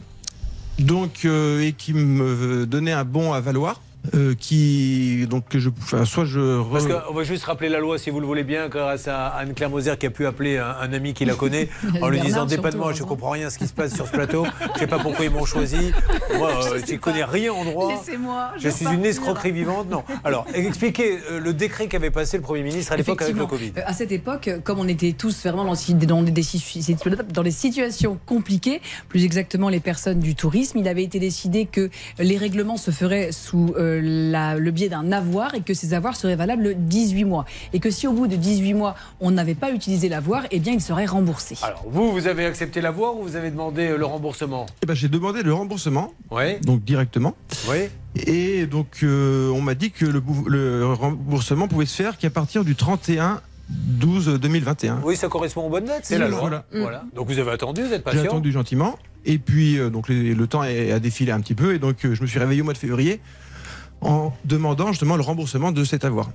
Donc, 0.80 1.26
euh, 1.26 1.62
et 1.62 1.74
qui 1.74 1.94
me 1.94 2.66
donnait 2.66 2.92
un 2.92 3.04
bon 3.04 3.34
à 3.34 3.42
valoir. 3.42 3.82
Euh, 4.14 4.34
qui 4.40 5.26
donc 5.30 5.50
que 5.50 5.60
je 5.60 5.70
enfin, 5.70 6.06
soit 6.06 6.24
je 6.26 6.40
re- 6.40 6.72
Parce 6.72 6.88
qu'on 6.88 7.14
va 7.14 7.24
juste 7.24 7.44
rappeler 7.44 7.68
la 7.70 7.80
loi, 7.80 7.98
si 7.98 8.10
vous 8.10 8.20
le 8.20 8.26
voulez 8.26 8.44
bien, 8.44 8.70
grâce 8.70 9.08
à 9.08 9.28
Anne-Claire 9.28 9.70
Moser 9.70 9.96
qui 10.00 10.06
a 10.06 10.10
pu 10.10 10.26
appeler 10.26 10.58
un, 10.58 10.70
un 10.82 10.94
ami 10.94 11.14
qui 11.14 11.26
la 11.26 11.34
connaît 11.36 11.68
en 12.02 12.08
lui 12.10 12.20
disant 12.20 12.48
surtout, 12.48 12.62
dépannement, 12.64 12.94
je 12.94 13.04
comprends 13.04 13.32
rien 13.32 13.48
à 13.48 13.50
ce 13.50 13.58
qui 13.58 13.68
se 13.68 13.74
passe 13.74 13.94
sur 13.94 14.08
ce 14.08 14.12
plateau. 14.14 14.46
Je 14.76 14.80
sais 14.80 14.88
pas 14.88 15.00
pourquoi 15.00 15.26
ils 15.26 15.32
m'ont 15.32 15.46
choisi. 15.46 15.92
Moi, 16.38 16.50
euh, 16.74 16.80
je 16.88 16.96
connais 16.96 17.24
rien 17.26 17.52
en 17.52 17.66
droit. 17.66 17.92
Laissez-moi. 17.92 18.52
Je 18.58 18.70
suis 18.70 18.86
une 18.86 19.06
escroquerie 19.06 19.52
vivante. 19.52 19.90
Non. 19.90 20.04
Alors, 20.24 20.46
expliquez 20.54 21.20
euh, 21.32 21.40
le 21.40 21.54
décret 21.54 21.88
qu'avait 21.88 22.12
passé 22.12 22.38
le 22.38 22.44
Premier 22.44 22.64
ministre 22.64 22.94
à 22.94 22.98
l'époque 22.98 23.22
avec 23.22 23.36
le. 23.36 23.46
Covid. 23.46 23.74
Euh, 23.78 23.82
À 23.86 23.94
cette 23.94 24.12
époque, 24.12 24.48
euh, 24.48 24.60
comme 24.64 24.80
on 24.80 24.88
était 24.88 25.14
tous 25.14 25.42
vraiment 25.44 25.66
dans, 25.66 25.74
dans 26.08 26.24
des, 26.24 26.32
dans 27.34 27.44
des 27.44 27.52
situations 27.52 28.18
compliquées, 28.26 28.82
plus 29.10 29.26
exactement 29.26 29.70
les 29.70 29.80
personnes 29.80 30.20
du 30.20 30.36
tourisme, 30.36 30.78
il 30.78 30.88
avait 30.88 31.04
été 31.04 31.20
décidé 31.20 31.66
que 31.66 31.90
les 32.20 32.38
règlements 32.38 32.78
se 32.78 32.92
feraient 32.92 33.32
sous 33.32 33.74
euh, 33.88 34.02
la- 34.32 34.56
le 34.58 34.72
biais 34.72 34.90
d'un 34.90 35.12
avoir 35.12 35.56
et 35.56 35.62
que 35.62 35.74
ces 35.74 35.94
avoirs 35.94 36.16
seraient 36.16 36.36
valables 36.36 36.76
18 36.78 37.24
mois. 37.26 37.46
Et 37.74 37.80
que 37.80 37.90
si 37.90 38.08
au 38.08 38.14
bout 38.14 38.28
de 38.28 38.36
18 38.36 38.74
mois, 38.74 38.96
on 39.20 39.32
n'avait 39.32 39.56
pas 39.56 39.72
utilisé 39.72 40.10
l'avoir, 40.10 40.44
eh 40.52 40.60
bien, 40.60 40.74
il 40.74 40.82
serait 40.82 41.06
remboursé. 41.06 41.56
Alors, 41.64 41.86
vous, 41.90 42.12
vous 42.12 42.28
avez 42.28 42.46
accepté 42.46 42.82
l'avoir 42.82 43.16
ou 43.18 43.24
vous 43.24 43.36
avez 43.36 43.52
demandé 43.52 43.88
euh, 43.90 43.98
le 43.98 44.06
remboursement? 44.06 44.66
Eh 44.84 44.86
ben, 44.86 44.94
j'ai 44.94 45.08
demandé 45.10 45.44
le 45.44 45.54
remboursement, 45.54 46.14
Ouais. 46.32 46.60
donc 46.64 46.84
directement. 46.84 47.36
Oui. 47.70 47.78
Et 48.26 48.66
donc, 48.66 49.00
euh, 49.04 49.50
on 49.52 49.62
m'a 49.62 49.76
dit 49.76 49.92
que 49.92 50.06
le, 50.06 50.20
bou- 50.20 50.48
le 50.48 50.86
remboursement 50.94 51.68
pouvait 51.68 51.86
se 51.86 51.96
faire 51.96 52.18
qu'à 52.18 52.30
partir 52.30 52.64
du 52.64 52.76
31 52.76 53.42
12-2021. 54.00 54.96
Oui, 55.04 55.16
ça 55.16 55.28
correspond 55.28 55.66
aux 55.66 55.70
bonnes 55.70 55.86
dates, 55.86 56.02
c'est 56.06 56.18
la 56.18 56.28
loi. 56.30 56.40
Voilà. 56.40 56.66
Voilà. 56.74 57.04
Donc 57.16 57.28
vous 57.28 57.38
avez 57.40 57.52
attendu, 57.52 57.82
vous 57.82 57.88
êtes 57.88 57.96
J'ai 57.98 58.00
patient. 58.02 58.24
attendu 58.24 58.52
gentiment. 58.52 58.98
Et 59.26 59.40
puis, 59.40 59.78
euh, 59.78 59.90
donc, 59.90 60.08
les- 60.08 60.34
le 60.34 60.48
temps 60.48 60.62
a 60.62 61.00
défilé 61.00 61.34
un 61.34 61.42
petit 61.42 61.54
peu. 61.56 61.74
Et 61.76 61.80
donc, 61.80 62.06
euh, 62.06 62.16
je 62.16 62.22
me 62.22 62.28
suis 62.28 62.40
réveillé 62.40 62.62
au 62.62 62.64
mois 62.64 62.74
de 62.74 62.78
février 62.78 63.20
en 64.02 64.34
demandant 64.46 64.88
justement 64.88 65.16
le 65.16 65.24
remboursement 65.24 65.72
de 65.72 65.84
cet 65.84 66.06
avoir. 66.06 66.30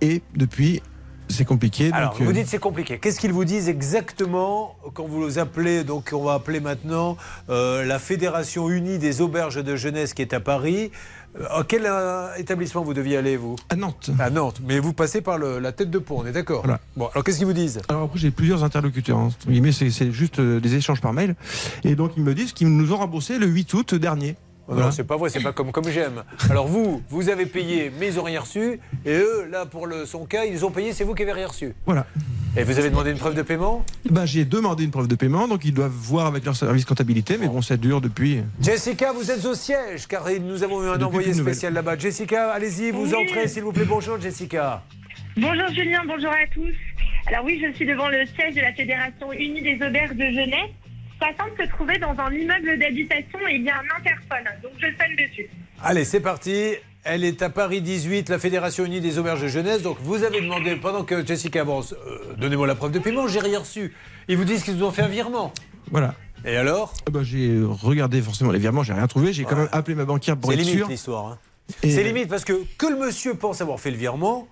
Et 0.00 0.22
depuis, 0.34 0.82
c'est 1.28 1.44
compliqué. 1.44 1.90
Alors, 1.92 2.10
donc, 2.12 2.22
vous 2.22 2.30
euh, 2.30 2.34
dites 2.34 2.48
c'est 2.48 2.58
compliqué. 2.58 2.98
Qu'est-ce 2.98 3.20
qu'ils 3.20 3.32
vous 3.32 3.44
disent 3.44 3.68
exactement 3.68 4.76
quand 4.94 5.06
vous 5.06 5.26
les 5.26 5.38
appelez 5.38 5.84
Donc, 5.84 6.10
on 6.12 6.24
va 6.24 6.34
appeler 6.34 6.58
maintenant 6.60 7.16
euh, 7.48 7.84
la 7.84 7.98
Fédération 7.98 8.68
Unie 8.70 8.98
des 8.98 9.20
Auberges 9.20 9.62
de 9.62 9.76
Jeunesse 9.76 10.12
qui 10.14 10.22
est 10.22 10.32
à 10.34 10.40
Paris. 10.40 10.90
Euh, 11.38 11.44
à 11.50 11.62
quel 11.62 11.82
euh, 11.86 12.34
établissement 12.36 12.82
vous 12.82 12.94
deviez 12.94 13.16
aller, 13.16 13.36
vous? 13.36 13.54
À 13.68 13.76
Nantes. 13.76 14.10
À 14.18 14.30
Nantes. 14.30 14.60
Mais 14.66 14.80
vous 14.80 14.92
passez 14.92 15.20
par 15.20 15.38
le- 15.38 15.60
la 15.60 15.70
tête 15.70 15.88
de 15.90 15.98
pont, 15.98 16.22
on 16.22 16.26
est 16.26 16.32
d'accord 16.32 16.62
Voilà. 16.64 16.80
Bon, 16.96 17.08
alors 17.14 17.22
qu'est-ce 17.22 17.38
qu'ils 17.38 17.46
vous 17.46 17.52
disent? 17.52 17.80
Alors 17.88 18.02
après, 18.04 18.18
j'ai 18.18 18.32
plusieurs 18.32 18.64
interlocuteurs. 18.64 19.18
hein. 19.18 19.28
Guillemets, 19.46 19.70
c'est 19.72 20.10
juste 20.10 20.40
euh, 20.40 20.58
des 20.58 20.74
échanges 20.74 21.00
par 21.00 21.12
mail. 21.12 21.36
Et 21.84 21.94
donc, 21.94 22.12
ils 22.16 22.24
me 22.24 22.34
disent 22.34 22.52
qu'ils 22.52 22.68
nous 22.76 22.92
ont 22.92 22.96
remboursé 22.96 23.38
le 23.38 23.46
8 23.46 23.72
août 23.74 23.94
dernier. 23.94 24.34
Voilà. 24.70 24.86
Non, 24.86 24.92
c'est 24.92 25.04
pas 25.04 25.16
vrai, 25.16 25.30
c'est 25.30 25.42
pas 25.42 25.52
comme, 25.52 25.72
comme 25.72 25.88
j'aime. 25.90 26.22
Alors 26.48 26.68
vous, 26.68 27.02
vous 27.08 27.28
avez 27.28 27.44
payé, 27.46 27.90
mais 27.98 28.08
ils 28.08 28.14
n'ont 28.14 28.22
rien 28.22 28.40
reçu. 28.40 28.78
Et 29.04 29.14
eux, 29.16 29.48
là, 29.50 29.66
pour 29.66 29.86
le, 29.88 30.06
son 30.06 30.26
cas, 30.26 30.44
ils 30.44 30.64
ont 30.64 30.70
payé, 30.70 30.92
c'est 30.92 31.02
vous 31.02 31.14
qui 31.14 31.22
avez 31.24 31.32
rien 31.32 31.48
reçu. 31.48 31.74
Voilà. 31.86 32.06
Et 32.56 32.62
vous 32.62 32.78
avez 32.78 32.88
demandé 32.90 33.10
une 33.10 33.18
preuve 33.18 33.34
de 33.34 33.42
paiement? 33.42 33.84
Bah, 34.10 34.26
j'ai 34.26 34.44
demandé 34.44 34.84
une 34.84 34.90
preuve 34.92 35.08
de 35.08 35.14
paiement, 35.16 35.48
donc 35.48 35.64
ils 35.64 35.74
doivent 35.74 35.90
voir 35.90 36.26
avec 36.26 36.44
leur 36.44 36.54
service 36.54 36.84
comptabilité, 36.84 37.36
mais 37.38 37.48
bon, 37.48 37.62
ça 37.62 37.76
dure 37.76 38.00
depuis. 38.00 38.42
Jessica, 38.60 39.12
vous 39.12 39.30
êtes 39.30 39.44
au 39.44 39.54
siège, 39.54 40.06
car 40.06 40.24
nous 40.40 40.62
avons 40.62 40.84
eu 40.84 40.88
un 40.88 40.92
Depuis 40.92 41.04
envoyé 41.04 41.32
spécial 41.34 41.72
là-bas. 41.74 41.98
Jessica, 41.98 42.50
allez-y, 42.52 42.92
vous 42.92 43.12
Oui. 43.12 43.14
entrez, 43.26 43.48
s'il 43.48 43.62
vous 43.64 43.72
plaît. 43.72 43.84
Bonjour, 43.84 44.20
Jessica. 44.20 44.82
Bonjour 45.36 45.68
Julien, 45.74 46.02
bonjour 46.06 46.30
à 46.30 46.46
tous. 46.52 46.74
Alors 47.28 47.44
oui, 47.44 47.62
je 47.64 47.72
suis 47.76 47.86
devant 47.86 48.08
le 48.08 48.24
siège 48.26 48.54
de 48.54 48.60
la 48.60 48.72
Fédération 48.72 49.32
Unie 49.32 49.62
des 49.62 49.74
Auberges 49.86 50.16
de 50.16 50.24
Jeunesse. 50.24 50.70
Ça 51.20 51.26
semble 51.38 51.52
se 51.58 51.68
trouver 51.74 51.98
dans 51.98 52.14
un 52.18 52.32
immeuble 52.32 52.78
d'habitation 52.78 53.38
et 53.48 53.54
il 53.56 53.62
y 53.62 53.70
a 53.70 53.76
un 53.76 53.98
interphone, 53.98 54.44
donc 54.62 54.72
je 54.78 54.86
sonne 54.86 55.16
dessus. 55.16 55.48
Allez, 55.82 56.04
c'est 56.04 56.20
parti. 56.20 56.74
Elle 57.04 57.24
est 57.24 57.40
à 57.42 57.48
Paris 57.50 57.80
18, 57.80 58.28
la 58.28 58.38
Fédération 58.38 58.84
Unie 58.84 59.00
des 59.00 59.18
Auberges 59.18 59.40
de 59.42 59.48
Jeunesse. 59.48 59.80
Donc, 59.82 59.96
vous 60.02 60.22
avez 60.22 60.40
demandé, 60.42 60.76
pendant 60.76 61.02
que 61.02 61.24
Jessica 61.26 61.62
avance, 61.62 61.94
euh, 61.94 62.34
donnez-moi 62.36 62.66
la 62.66 62.74
preuve 62.74 62.92
de 62.92 62.98
paiement, 62.98 63.26
j'ai 63.26 63.40
rien 63.40 63.58
reçu. 63.60 63.94
Ils 64.28 64.36
vous 64.36 64.44
disent 64.44 64.62
qu'ils 64.64 64.74
vous 64.74 64.84
ont 64.84 64.90
fait 64.90 65.02
un 65.02 65.08
virement. 65.08 65.52
Voilà. 65.90 66.14
Et 66.44 66.56
alors 66.56 66.92
Ah 67.06 67.10
bah, 67.10 67.20
j'ai 67.22 67.58
regardé 67.62 68.20
forcément 68.22 68.50
les 68.50 68.58
virements, 68.58 68.82
j'ai 68.82 68.92
rien 68.92 69.06
trouvé. 69.06 69.32
J'ai 69.32 69.44
quand 69.44 69.56
même 69.56 69.68
appelé 69.72 69.94
ma 69.94 70.04
banquière 70.04 70.36
pour 70.36 70.50
C'est 70.50 70.58
être 70.58 70.64
limite 70.64 70.78
sûr. 70.78 70.88
l'histoire. 70.88 71.26
hein. 71.26 71.38
Et- 71.82 71.90
C'est 71.90 72.02
limite 72.04 72.28
parce 72.28 72.44
que 72.44 72.64
que 72.78 72.86
le 72.86 72.96
monsieur 72.96 73.34
pense 73.34 73.60
avoir 73.60 73.78
fait 73.80 73.90
le 73.90 73.96
virement, 73.96 74.46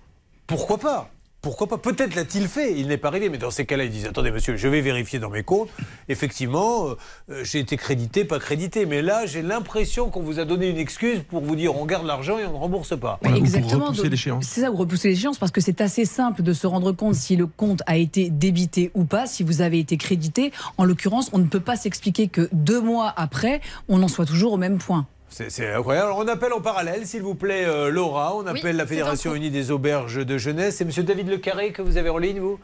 pourquoi 0.47 0.77
pas? 0.79 1.09
Pourquoi 1.41 1.67
pas 1.67 1.77
Peut-être 1.77 2.15
l'a-t-il 2.15 2.47
fait, 2.47 2.77
il 2.77 2.87
n'est 2.87 2.97
pas 2.97 3.07
arrivé, 3.07 3.29
mais 3.29 3.37
dans 3.37 3.51
ces 3.51 3.65
cas-là, 3.65 3.85
ils 3.85 3.89
disent 3.89 4.07
Attendez, 4.07 4.31
monsieur, 4.31 4.57
je 4.57 4.67
vais 4.67 4.81
vérifier 4.81 5.19
dans 5.19 5.29
mes 5.29 5.43
comptes. 5.43 5.69
Effectivement, 6.09 6.87
euh, 6.87 6.95
euh, 7.29 7.43
j'ai 7.45 7.59
été 7.59 7.77
crédité, 7.77 8.25
pas 8.25 8.39
crédité. 8.39 8.85
Mais 8.85 9.01
là, 9.01 9.25
j'ai 9.25 9.41
l'impression 9.41 10.09
qu'on 10.09 10.21
vous 10.21 10.39
a 10.39 10.45
donné 10.45 10.67
une 10.67 10.77
excuse 10.77 11.21
pour 11.29 11.41
vous 11.41 11.55
dire 11.55 11.77
on 11.77 11.85
garde 11.85 12.05
l'argent 12.05 12.37
et 12.37 12.45
on 12.45 12.51
ne 12.51 12.57
rembourse 12.57 12.99
pas. 12.99 13.19
Exactement. 13.23 13.93
C'est 14.41 14.61
ça, 14.61 14.71
ou 14.71 14.75
repousser 14.75 15.09
l'échéance, 15.09 15.37
parce 15.37 15.51
que 15.51 15.61
c'est 15.61 15.79
assez 15.79 16.03
simple 16.03 16.43
de 16.43 16.51
se 16.51 16.67
rendre 16.67 16.91
compte 16.91 17.15
si 17.15 17.37
le 17.37 17.47
compte 17.47 17.83
a 17.85 17.95
été 17.95 18.29
débité 18.29 18.91
ou 18.93 19.05
pas, 19.05 19.25
si 19.25 19.43
vous 19.43 19.61
avez 19.61 19.79
été 19.79 19.95
crédité. 19.95 20.51
En 20.77 20.83
l'occurrence, 20.83 21.29
on 21.31 21.37
ne 21.37 21.45
peut 21.45 21.59
pas 21.61 21.77
s'expliquer 21.77 22.27
que 22.27 22.49
deux 22.51 22.81
mois 22.81 23.13
après, 23.15 23.61
on 23.87 24.03
en 24.03 24.07
soit 24.09 24.25
toujours 24.25 24.53
au 24.53 24.57
même 24.57 24.77
point. 24.77 25.07
C'est 25.29 25.73
incroyable. 25.73 26.07
Alors, 26.07 26.17
on 26.17 26.27
appelle 26.27 26.53
en 26.53 26.59
parallèle, 26.61 27.05
s'il 27.07 27.21
vous 27.21 27.35
plaît, 27.35 27.65
euh, 27.65 27.89
Laura. 27.89 28.35
On 28.35 28.43
Oui, 28.43 28.59
appelle 28.59 28.75
la 28.75 28.85
Fédération. 28.85 29.35
Unie 29.35 29.51
des 29.51 29.71
Auberges 29.71 30.25
de 30.25 30.37
Jeunesse. 30.37 30.77
C'est 30.77 30.85
monsieur 30.85 31.03
David 31.03 31.29
Le 31.29 31.37
Carré 31.37 31.71
que 31.71 31.81
vous 31.81 31.97
avez 31.97 32.09
en 32.09 32.17
ligne, 32.17 32.39
vous? 32.39 32.59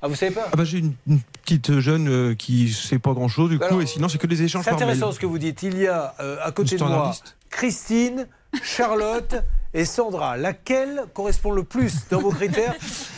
Ah, 0.00 0.08
vous 0.08 0.14
savez 0.14 0.32
pas? 0.32 0.48
Ah 0.52 0.56
bah, 0.56 0.64
j'ai 0.64 0.78
une, 0.78 0.92
une 1.08 1.20
petite 1.42 1.80
jeune 1.80 2.08
euh, 2.08 2.34
qui 2.34 2.68
sait 2.72 2.98
pas 2.98 3.12
grand 3.12 3.28
chose 3.28 3.48
du 3.50 3.58
coup, 3.58 3.64
Alors, 3.64 3.80
et 3.82 3.86
sinon 3.86 4.08
c'est 4.08 4.18
que 4.18 4.26
des 4.26 4.42
échanges 4.42 4.64
C'est 4.64 4.70
par 4.70 4.78
mail. 4.78 4.88
intéressant 4.90 5.12
ce 5.12 5.18
que 5.18 5.24
vous 5.26 5.38
dites. 5.38 5.62
Il 5.62 5.78
y 5.78 5.86
a 5.86 6.14
euh, 6.20 6.36
à 6.42 6.52
côté 6.52 6.76
de 6.76 6.84
moi. 6.84 7.12
Christine, 7.50 8.26
Charlotte 8.62 9.36
et 9.72 9.84
Sandra. 9.86 10.36
Laquelle 10.36 11.04
correspond 11.14 11.52
le 11.52 11.64
plus 11.64 12.06
dans 12.10 12.20
vos 12.20 12.30
critères? 12.30 12.74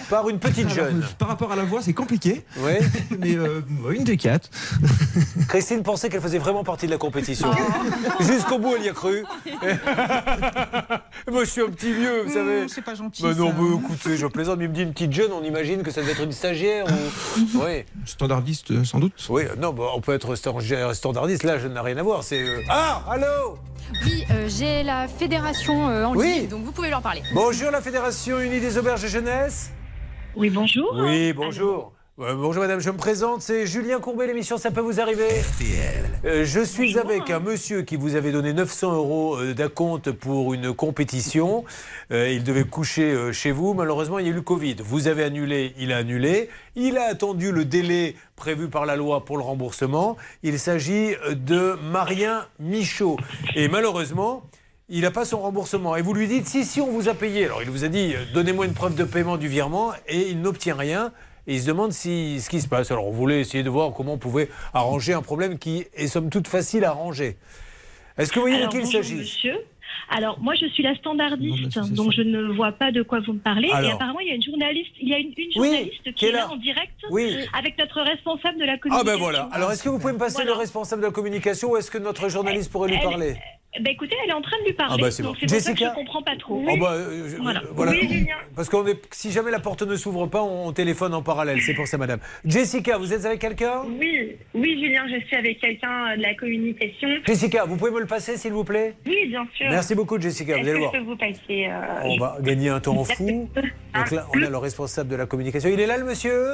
Par 0.09 0.29
une 0.29 0.39
petite 0.39 0.65
Alors, 0.71 0.75
jeune 0.77 1.05
Par 1.19 1.29
rapport 1.29 1.53
à 1.53 1.57
la 1.57 1.65
voix, 1.65 1.81
c'est 1.83 1.93
compliqué. 1.93 2.45
Oui. 2.59 2.73
Mais 3.19 3.35
euh, 3.37 3.61
une 3.91 4.05
des 4.05 4.17
quatre. 4.17 4.49
Christine 5.49 5.83
pensait 5.83 6.09
qu'elle 6.09 6.21
faisait 6.21 6.39
vraiment 6.39 6.65
partie 6.65 6.87
de 6.87 6.91
la 6.93 6.99
compétition. 6.99 7.51
Jusqu'au 8.21 8.59
bout, 8.59 8.75
elle 8.77 8.85
y 8.85 8.89
a 8.89 8.93
cru. 8.93 9.25
Moi, 11.31 11.45
je 11.45 11.51
suis 11.51 11.63
un 11.63 11.71
petit 11.71 11.93
vieux, 11.93 12.23
vous 12.23 12.33
savez. 12.33 12.67
c'est 12.69 12.83
pas 12.83 12.95
gentil. 12.95 13.25
Mais 13.25 13.35
non, 13.35 13.49
ça. 13.49 13.55
mais 13.59 13.77
écoutez, 13.77 14.17
je 14.17 14.27
plaisante, 14.27 14.59
mais 14.59 14.65
il 14.65 14.71
me 14.71 14.75
dit 14.75 14.83
une 14.83 14.93
petite 14.93 15.13
jeune, 15.13 15.33
on 15.33 15.43
imagine 15.45 15.83
que 15.83 15.91
ça 15.91 16.03
doit 16.03 16.11
être 16.13 16.23
une 16.23 16.33
stagiaire 16.33 16.87
ou. 16.87 17.63
Oui. 17.65 17.85
Standardiste, 18.05 18.71
euh, 18.71 18.85
sans 18.85 18.99
doute. 19.01 19.13
Oui, 19.29 19.43
non, 19.59 19.73
bah, 19.73 19.85
on 19.95 20.01
peut 20.01 20.15
être 20.15 20.35
sta- 20.35 20.95
standardiste, 20.95 21.43
là, 21.43 21.59
je 21.59 21.67
n'ai 21.69 21.81
rien 21.81 21.97
à 21.97 22.03
voir. 22.03 22.23
C'est. 22.23 22.43
euh, 22.43 22.61
Ah, 22.69 23.03
allô 23.11 23.59
Oui, 24.05 24.25
euh, 24.31 24.49
j'ai 24.49 24.83
la 24.83 25.09
fédération 25.09 25.89
euh, 25.89 26.05
en 26.05 26.15
Oui. 26.15 26.27
ligne, 26.41 26.49
donc 26.49 26.65
vous 26.65 26.73
pouvez 26.73 26.91
leur 26.91 27.03
parler. 27.03 27.23
Bonjour, 27.35 27.71
la 27.71 27.81
Fédération 27.81 28.41
Unie 28.41 28.61
des 28.61 28.79
Auberges 28.79 29.03
de 29.03 29.09
Jeunesse. 29.09 29.71
Oui, 30.37 30.51
bonjour. 30.51 30.95
Oui, 30.95 31.33
bonjour. 31.33 31.93
Euh, 32.19 32.35
bonjour 32.35 32.63
madame, 32.63 32.79
je 32.79 32.91
me 32.91 32.97
présente, 32.99 33.41
c'est 33.41 33.67
Julien 33.67 34.01
Courbet, 34.01 34.27
l'émission 34.27 34.59
Ça 34.59 34.71
peut 34.71 34.83
vous 34.83 35.01
arriver 35.01 35.29
Euh, 36.27 36.45
Je 36.45 36.61
suis 36.61 36.99
avec 36.99 37.31
un 37.31 37.41
monsieur 37.41 37.83
qui 37.83 37.97
vous 37.97 38.17
avait 38.17 38.33
donné 38.33 38.53
900 38.53 38.95
euros 38.95 39.37
euh, 39.37 39.55
d'acompte 39.55 40.11
pour 40.13 40.53
une 40.53 40.75
compétition. 40.75 41.65
Euh, 42.13 42.31
il 42.31 42.45
devait 42.45 42.63
coucher 42.63 43.11
euh, 43.13 43.33
chez 43.33 43.51
vous, 43.51 43.75
malheureusement 43.75 44.21
il 44.21 44.27
y 44.27 44.29
a 44.29 44.31
eu 44.31 44.35
le 44.35 44.41
Covid. 44.41 44.77
Vous 44.79 45.09
avez 45.09 45.25
annulé, 45.25 45.75
il 45.77 45.91
a 45.93 45.97
annulé. 45.97 46.49
Il 46.77 46.99
a 46.99 47.07
attendu 47.09 47.51
le 47.51 47.65
délai 47.65 48.15
prévu 48.37 48.69
par 48.69 48.87
la 48.87 48.95
loi 48.95 49.25
pour 49.25 49.37
le 49.37 49.43
remboursement. 49.43 50.17
Il 50.45 50.61
s'agit 50.61 51.17
de 51.33 51.77
Marien 51.91 52.47
Michaud. 52.61 53.17
Et 53.57 53.67
malheureusement... 53.69 54.45
Il 54.89 55.01
n'a 55.01 55.11
pas 55.11 55.25
son 55.25 55.41
remboursement. 55.41 55.97
Et 55.97 56.03
vous 56.03 56.15
lui 56.15 56.29
dites, 56.29 56.47
si, 56.47 56.65
si, 56.65 56.81
on 56.81 56.87
vous 56.91 57.09
a 57.09 57.15
payé. 57.15 57.45
Alors 57.47 57.63
il 57.63 57.71
vous 57.71 57.85
a 57.85 57.89
dit, 57.89 58.13
euh, 58.15 58.25
donnez-moi 58.33 58.67
une 58.67 58.75
preuve 58.75 58.95
de 58.95 59.03
paiement 59.05 59.37
du 59.37 59.49
virement. 59.49 59.93
Et 60.09 60.29
il 60.31 60.41
n'obtient 60.41 60.77
rien. 60.77 61.13
Et 61.49 61.55
il 61.55 61.61
se 61.61 61.67
demande 61.67 61.93
si, 61.93 62.41
ce 62.41 62.49
qui 62.49 62.61
se 62.61 62.69
passe. 62.69 62.91
Alors 62.93 63.09
on 63.09 63.13
voulait 63.13 63.41
essayer 63.41 63.65
de 63.65 63.71
voir 63.71 63.93
comment 63.93 64.13
on 64.15 64.19
pouvait 64.19 64.49
arranger 64.75 65.13
un 65.13 65.23
problème 65.23 65.59
qui 65.59 65.87
est 65.95 66.07
somme 66.07 66.31
toute 66.31 66.47
facile 66.47 66.85
à 66.85 66.91
arranger. 66.91 67.37
Est-ce 68.17 68.31
que 68.31 68.37
vous 68.37 68.43
voyez 68.43 68.57
de 68.59 68.63
Alors, 68.63 68.73
qui 68.73 68.79
il 68.79 68.87
s'agit? 68.87 69.17
monsieur. 69.17 69.57
Alors, 70.09 70.39
moi, 70.41 70.55
je 70.55 70.67
suis 70.67 70.83
la 70.85 70.95
standardiste, 70.95 71.79
donc 71.93 72.13
je 72.13 72.23
ne 72.23 72.53
vois 72.55 72.71
pas 72.73 72.93
de 72.93 73.03
quoi 73.03 73.19
vous 73.27 73.33
me 73.33 73.39
parlez. 73.41 73.71
Alors. 73.71 73.91
Et 73.91 73.93
apparemment, 73.93 74.21
il 74.21 74.29
y 74.29 74.31
a 74.31 74.35
une 74.35 74.43
journaliste, 74.43 74.93
il 75.01 75.09
y 75.09 75.15
a 75.15 75.19
une, 75.19 75.33
journaliste 75.53 76.03
qui, 76.05 76.13
qui 76.15 76.25
est 76.27 76.33
là 76.33 76.39
là. 76.41 76.51
en 76.53 76.57
direct 76.57 76.93
Oui. 77.11 77.37
avec 77.59 77.77
notre 77.79 78.01
responsable 78.03 78.59
de 78.59 78.65
la 78.65 78.75
Ah 78.75 78.79
communication. 78.79 79.13
ben 79.13 79.19
voilà. 79.19 79.49
Alors 79.53 79.73
est-ce 79.73 79.83
que 79.83 79.89
vous 79.89 79.99
pouvez 79.99 80.13
me 80.13 80.19
passer 80.19 80.45
le 80.45 80.53
responsable 80.53 81.03
de 81.03 81.07
la 81.09 81.13
communication 81.13 81.71
ou 81.73 81.77
est-ce 81.77 81.91
que 81.91 81.99
notre 81.99 82.29
journaliste 82.29 82.71
pourrait 82.71 82.89
lui 82.89 82.97
Elle- 82.97 83.03
parler? 83.03 83.37
Ben 83.81 83.93
écoutez, 83.93 84.15
elle 84.25 84.31
est 84.31 84.35
en 84.35 84.41
train 84.43 84.59
de 84.61 84.65
lui 84.67 84.73
parler. 84.73 84.95
Ah 84.99 85.03
bah, 85.03 85.11
c'est 85.11 85.23
donc 85.23 85.33
bon. 85.35 85.39
c'est 85.41 85.47
pour 85.47 85.57
ça 85.61 85.73
que 85.73 85.79
Jessica 85.79 85.91
je 85.91 85.95
comprends 86.01 86.23
pas 86.23 86.37
trop. 86.37 86.63
Oh 86.67 86.77
bah, 86.79 86.93
euh, 86.93 87.29
je- 87.29 87.37
Voilà. 87.43 87.63
voilà. 87.73 87.93
Oui, 87.93 88.09
Julien. 88.09 88.35
Parce 88.55 88.69
est, 88.89 89.15
si 89.15 89.31
jamais 89.33 89.51
la 89.51 89.59
porte 89.61 89.83
ne 89.83 89.97
s'ouvre 89.97 90.27
pas, 90.27 90.43
on, 90.43 90.69
on 90.69 90.73
téléphone 90.73 91.15
en 91.15 91.23
parallèle. 91.23 91.61
C'est 91.61 91.75
pour 91.75 91.87
ça, 91.87 91.99
madame. 91.99 92.21
Jessica, 92.45 92.99
vous 92.99 93.13
êtes 93.13 93.25
avec 93.25 93.41
quelqu'un? 93.41 93.83
Oui, 93.99 94.37
oui, 94.55 94.81
Julien, 94.81 95.05
je 95.09 95.25
suis 95.27 95.37
avec 95.37 95.61
quelqu'un 95.61 96.13
euh, 96.13 96.17
de 96.17 96.23
la 96.23 96.35
communication. 96.35 97.09
Jessica, 97.27 97.65
vous 97.65 97.77
pouvez 97.77 97.91
me 97.91 98.01
le 98.01 98.07
passer, 98.07 98.37
s'il 98.37 98.53
vous 98.53 98.65
plaît? 98.65 98.95
Oui, 99.07 99.27
bien 99.29 99.47
sûr. 99.57 99.67
Merci 99.71 99.95
beaucoup, 99.95 100.21
Jessica. 100.21 100.55
Vous 100.55 100.61
allez 100.61 100.73
que 100.73 100.79
voir. 100.79 100.93
je 100.95 100.99
peux 100.99 101.05
vous 101.05 101.17
passer 101.17 101.67
euh, 101.69 102.01
On 102.05 102.17
va 102.19 102.39
gagner 102.41 102.69
un 102.71 102.81
temps 102.81 103.05
fou. 103.05 103.49
Donc 103.95 104.11
là, 104.11 104.27
on 104.35 104.43
a 104.43 104.51
le 104.51 104.57
responsable 104.59 105.09
de 105.11 105.17
la 105.17 105.27
communication. 105.27 105.69
Il 105.73 105.81
est 105.81 105.87
là, 105.87 105.97
le 105.99 106.05
monsieur? 106.05 106.53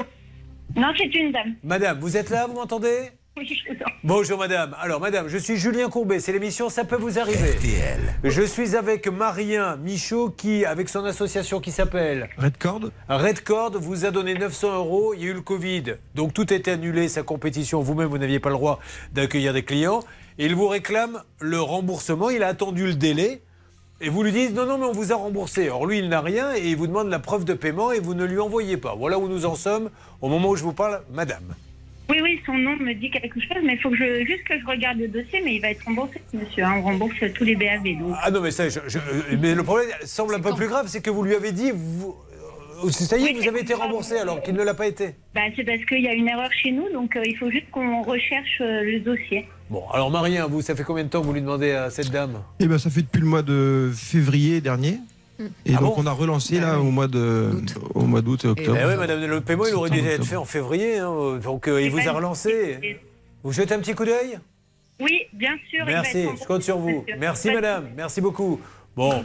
Non, 0.77 0.89
c'est 0.97 1.15
une 1.15 1.33
dame. 1.33 1.55
Madame, 1.63 1.99
vous 2.01 2.17
êtes 2.17 2.31
là, 2.31 2.47
vous 2.47 2.55
m'entendez? 2.55 3.11
Vous. 3.37 3.43
Bonjour 4.05 4.39
madame. 4.39 4.77
Alors 4.81 5.01
madame, 5.01 5.29
je 5.29 5.39
suis 5.39 5.57
Julien 5.57 5.89
Courbet, 5.89 6.21
c'est 6.21 6.33
l'émission 6.33 6.69
Ça 6.69 6.85
peut 6.85 6.97
vous 6.97 7.19
arriver. 7.19 7.57
Je 8.25 8.43
suis 8.43 8.77
avec 8.77 9.09
Marien 9.09 9.77
Michaud 9.77 10.31
qui, 10.31 10.65
avec 10.65 10.89
son 10.89 11.05
association 11.05 11.61
qui 11.61 11.71
s'appelle 11.71 12.29
Redcord 12.37 12.91
Redcord, 13.09 13.73
vous 13.79 14.05
a 14.05 14.11
donné 14.11 14.35
900 14.35 14.77
euros. 14.77 15.15
Il 15.15 15.23
y 15.23 15.25
a 15.25 15.31
eu 15.31 15.35
le 15.35 15.41
Covid, 15.41 15.95
donc 16.15 16.35
tout 16.35 16.53
est 16.53 16.69
annulé, 16.69 17.09
sa 17.09 17.23
compétition. 17.23 17.81
Vous-même, 17.81 18.09
vous 18.09 18.19
n'aviez 18.19 18.41
pas 18.41 18.51
le 18.51 18.57
droit 18.57 18.81
d'accueillir 19.13 19.55
des 19.55 19.65
clients. 19.65 20.01
Et 20.39 20.47
il 20.47 20.55
vous 20.55 20.69
réclame 20.69 21.23
le 21.41 21.61
remboursement. 21.61 22.29
Il 22.29 22.43
a 22.43 22.49
attendu 22.49 22.87
le 22.87 22.95
délai. 22.95 23.43
Et 24.01 24.09
vous 24.09 24.23
lui 24.23 24.33
dites 24.33 24.53
non, 24.55 24.67
non, 24.67 24.79
mais 24.79 24.87
on 24.87 24.93
vous 24.93 25.13
a 25.13 25.17
remboursé. 25.17 25.71
Or, 25.71 25.87
lui, 25.87 26.01
il 26.01 26.09
n'a 26.09 26.21
rien 26.21 26.55
et 26.55 26.69
il 26.69 26.77
vous 26.77 26.87
demande 26.87 27.09
la 27.09 27.21
preuve 27.21 27.45
de 27.45 27.55
paiement 27.55 27.93
et 27.93 28.01
vous 28.01 28.15
ne 28.15 28.25
lui 28.25 28.41
envoyez 28.41 28.77
pas. 28.77 28.95
Voilà 28.95 29.19
où 29.19 29.29
nous 29.29 29.47
en 29.47 29.55
sommes 29.55 29.91
au 30.21 30.29
moment 30.29 30.51
où 30.51 30.57
je 30.57 30.65
vous 30.65 30.73
parle, 30.73 31.03
madame. 31.13 31.55
Oui, 32.11 32.19
oui, 32.23 32.41
son 32.45 32.55
nom 32.59 32.77
me 32.77 32.93
dit 32.95 33.11
quelque 33.11 33.41
chose, 33.41 33.63
mais 33.65 33.75
il 33.75 33.79
faut 33.81 33.91
que 33.91 33.97
je, 33.97 34.25
juste 34.27 34.45
que 34.45 34.59
je 34.61 34.67
regarde 34.67 34.99
le 34.99 35.09
dossier, 35.09 35.41
mais 35.45 35.55
il 35.55 35.61
va 35.63 35.71
être 35.71 35.85
remboursé, 35.85 36.21
monsieur. 36.35 36.65
hein. 36.65 36.75
On 36.79 36.83
rembourse 36.83 37.15
tous 37.35 37.45
les 37.45 37.57
BAV. 37.57 37.99
Donc. 37.99 38.15
Ah 38.23 38.31
non, 38.31 38.41
mais 38.41 38.51
ça, 38.51 38.69
je- 38.69 38.81
je- 38.87 38.99
euh, 38.99 39.37
mais 39.41 39.55
le 39.55 39.63
problème 39.63 39.89
semble 40.05 40.35
un 40.35 40.41
peu 40.41 40.53
plus 40.55 40.67
grave, 40.69 40.87
c'est 40.89 41.01
que 41.01 41.11
vous 41.11 41.23
lui 41.23 41.35
avez 41.35 41.53
dit, 41.53 41.71
vous, 41.73 42.15
euh, 42.85 42.91
ça 42.91 43.17
y 43.17 43.27
est, 43.27 43.33
vous 43.33 43.49
avez 43.49 43.61
été 43.61 43.73
remboursé 43.75 44.17
alors 44.19 44.43
qu'il 44.43 44.55
ne 44.55 44.63
l'a 44.63 44.75
pas 44.75 44.87
été. 44.89 45.15
Bah, 45.35 45.43
c'est 45.57 45.65
parce 45.65 45.83
qu'il 45.85 46.01
y 46.03 46.09
a 46.09 46.13
une 46.13 46.29
erreur 46.29 46.51
chez 46.53 46.73
nous, 46.73 46.91
donc 46.93 47.17
euh, 47.17 47.23
il 47.25 47.37
faut 47.37 47.51
juste 47.51 47.71
qu'on 47.71 48.03
recherche 48.03 48.59
euh, 48.61 48.83
le 48.83 49.01
dossier. 49.01 49.47
Bon, 49.71 49.85
alors 49.95 50.11
Marien, 50.11 50.47
vous, 50.49 50.61
ça 50.61 50.75
fait 50.75 50.83
combien 50.85 51.05
de 51.05 51.09
temps 51.09 51.21
que 51.23 51.27
vous 51.27 51.33
lui 51.33 51.41
demandez 51.41 51.71
à 51.71 51.89
cette 51.89 52.11
dame? 52.11 52.43
Eh 52.61 52.67
ben, 52.67 52.79
ça 52.79 52.91
fait 52.91 53.03
depuis 53.03 53.21
le 53.21 53.27
mois 53.27 53.43
de 53.43 53.91
février 53.95 54.61
dernier. 54.61 54.99
Et 55.67 55.75
Ah 55.77 55.81
donc 55.81 55.97
bon 55.97 56.03
on 56.03 56.07
a 56.07 56.13
relancé 56.13 56.61
là 56.61 56.79
au 56.79 56.91
mois 56.91 57.09
de 57.09 57.51
au 57.95 58.03
mois 58.05 58.21
d'août 58.23 58.45
et 58.45 58.49
octobre. 58.49 58.79
Eh 58.81 58.87
oui, 58.87 58.97
madame, 58.97 59.25
le 59.25 59.41
paiement, 59.41 59.65
il 59.67 59.75
aurait 59.75 59.91
dû 59.91 60.01
être 60.01 60.25
fait 60.25 60.37
en 60.37 60.45
février. 60.45 60.99
hein, 60.99 61.39
donc, 61.43 61.69
euh, 61.69 61.83
il 61.83 61.91
vous 61.91 62.07
a 62.09 62.13
relancé. 62.13 62.99
Vous 63.43 63.53
jetez 63.53 63.75
un 63.75 63.79
petit 63.81 63.95
coup 63.95 64.05
d'œil? 64.05 64.39
Oui, 65.01 65.23
bien 65.33 65.57
sûr. 65.69 65.85
Merci, 65.87 66.27
je 66.41 66.47
compte 66.47 66.63
sur 66.63 66.79
vous. 66.79 67.05
Merci, 67.19 67.51
madame. 67.51 67.89
Merci 67.97 68.21
beaucoup. 68.21 68.61
Bon. 68.97 69.23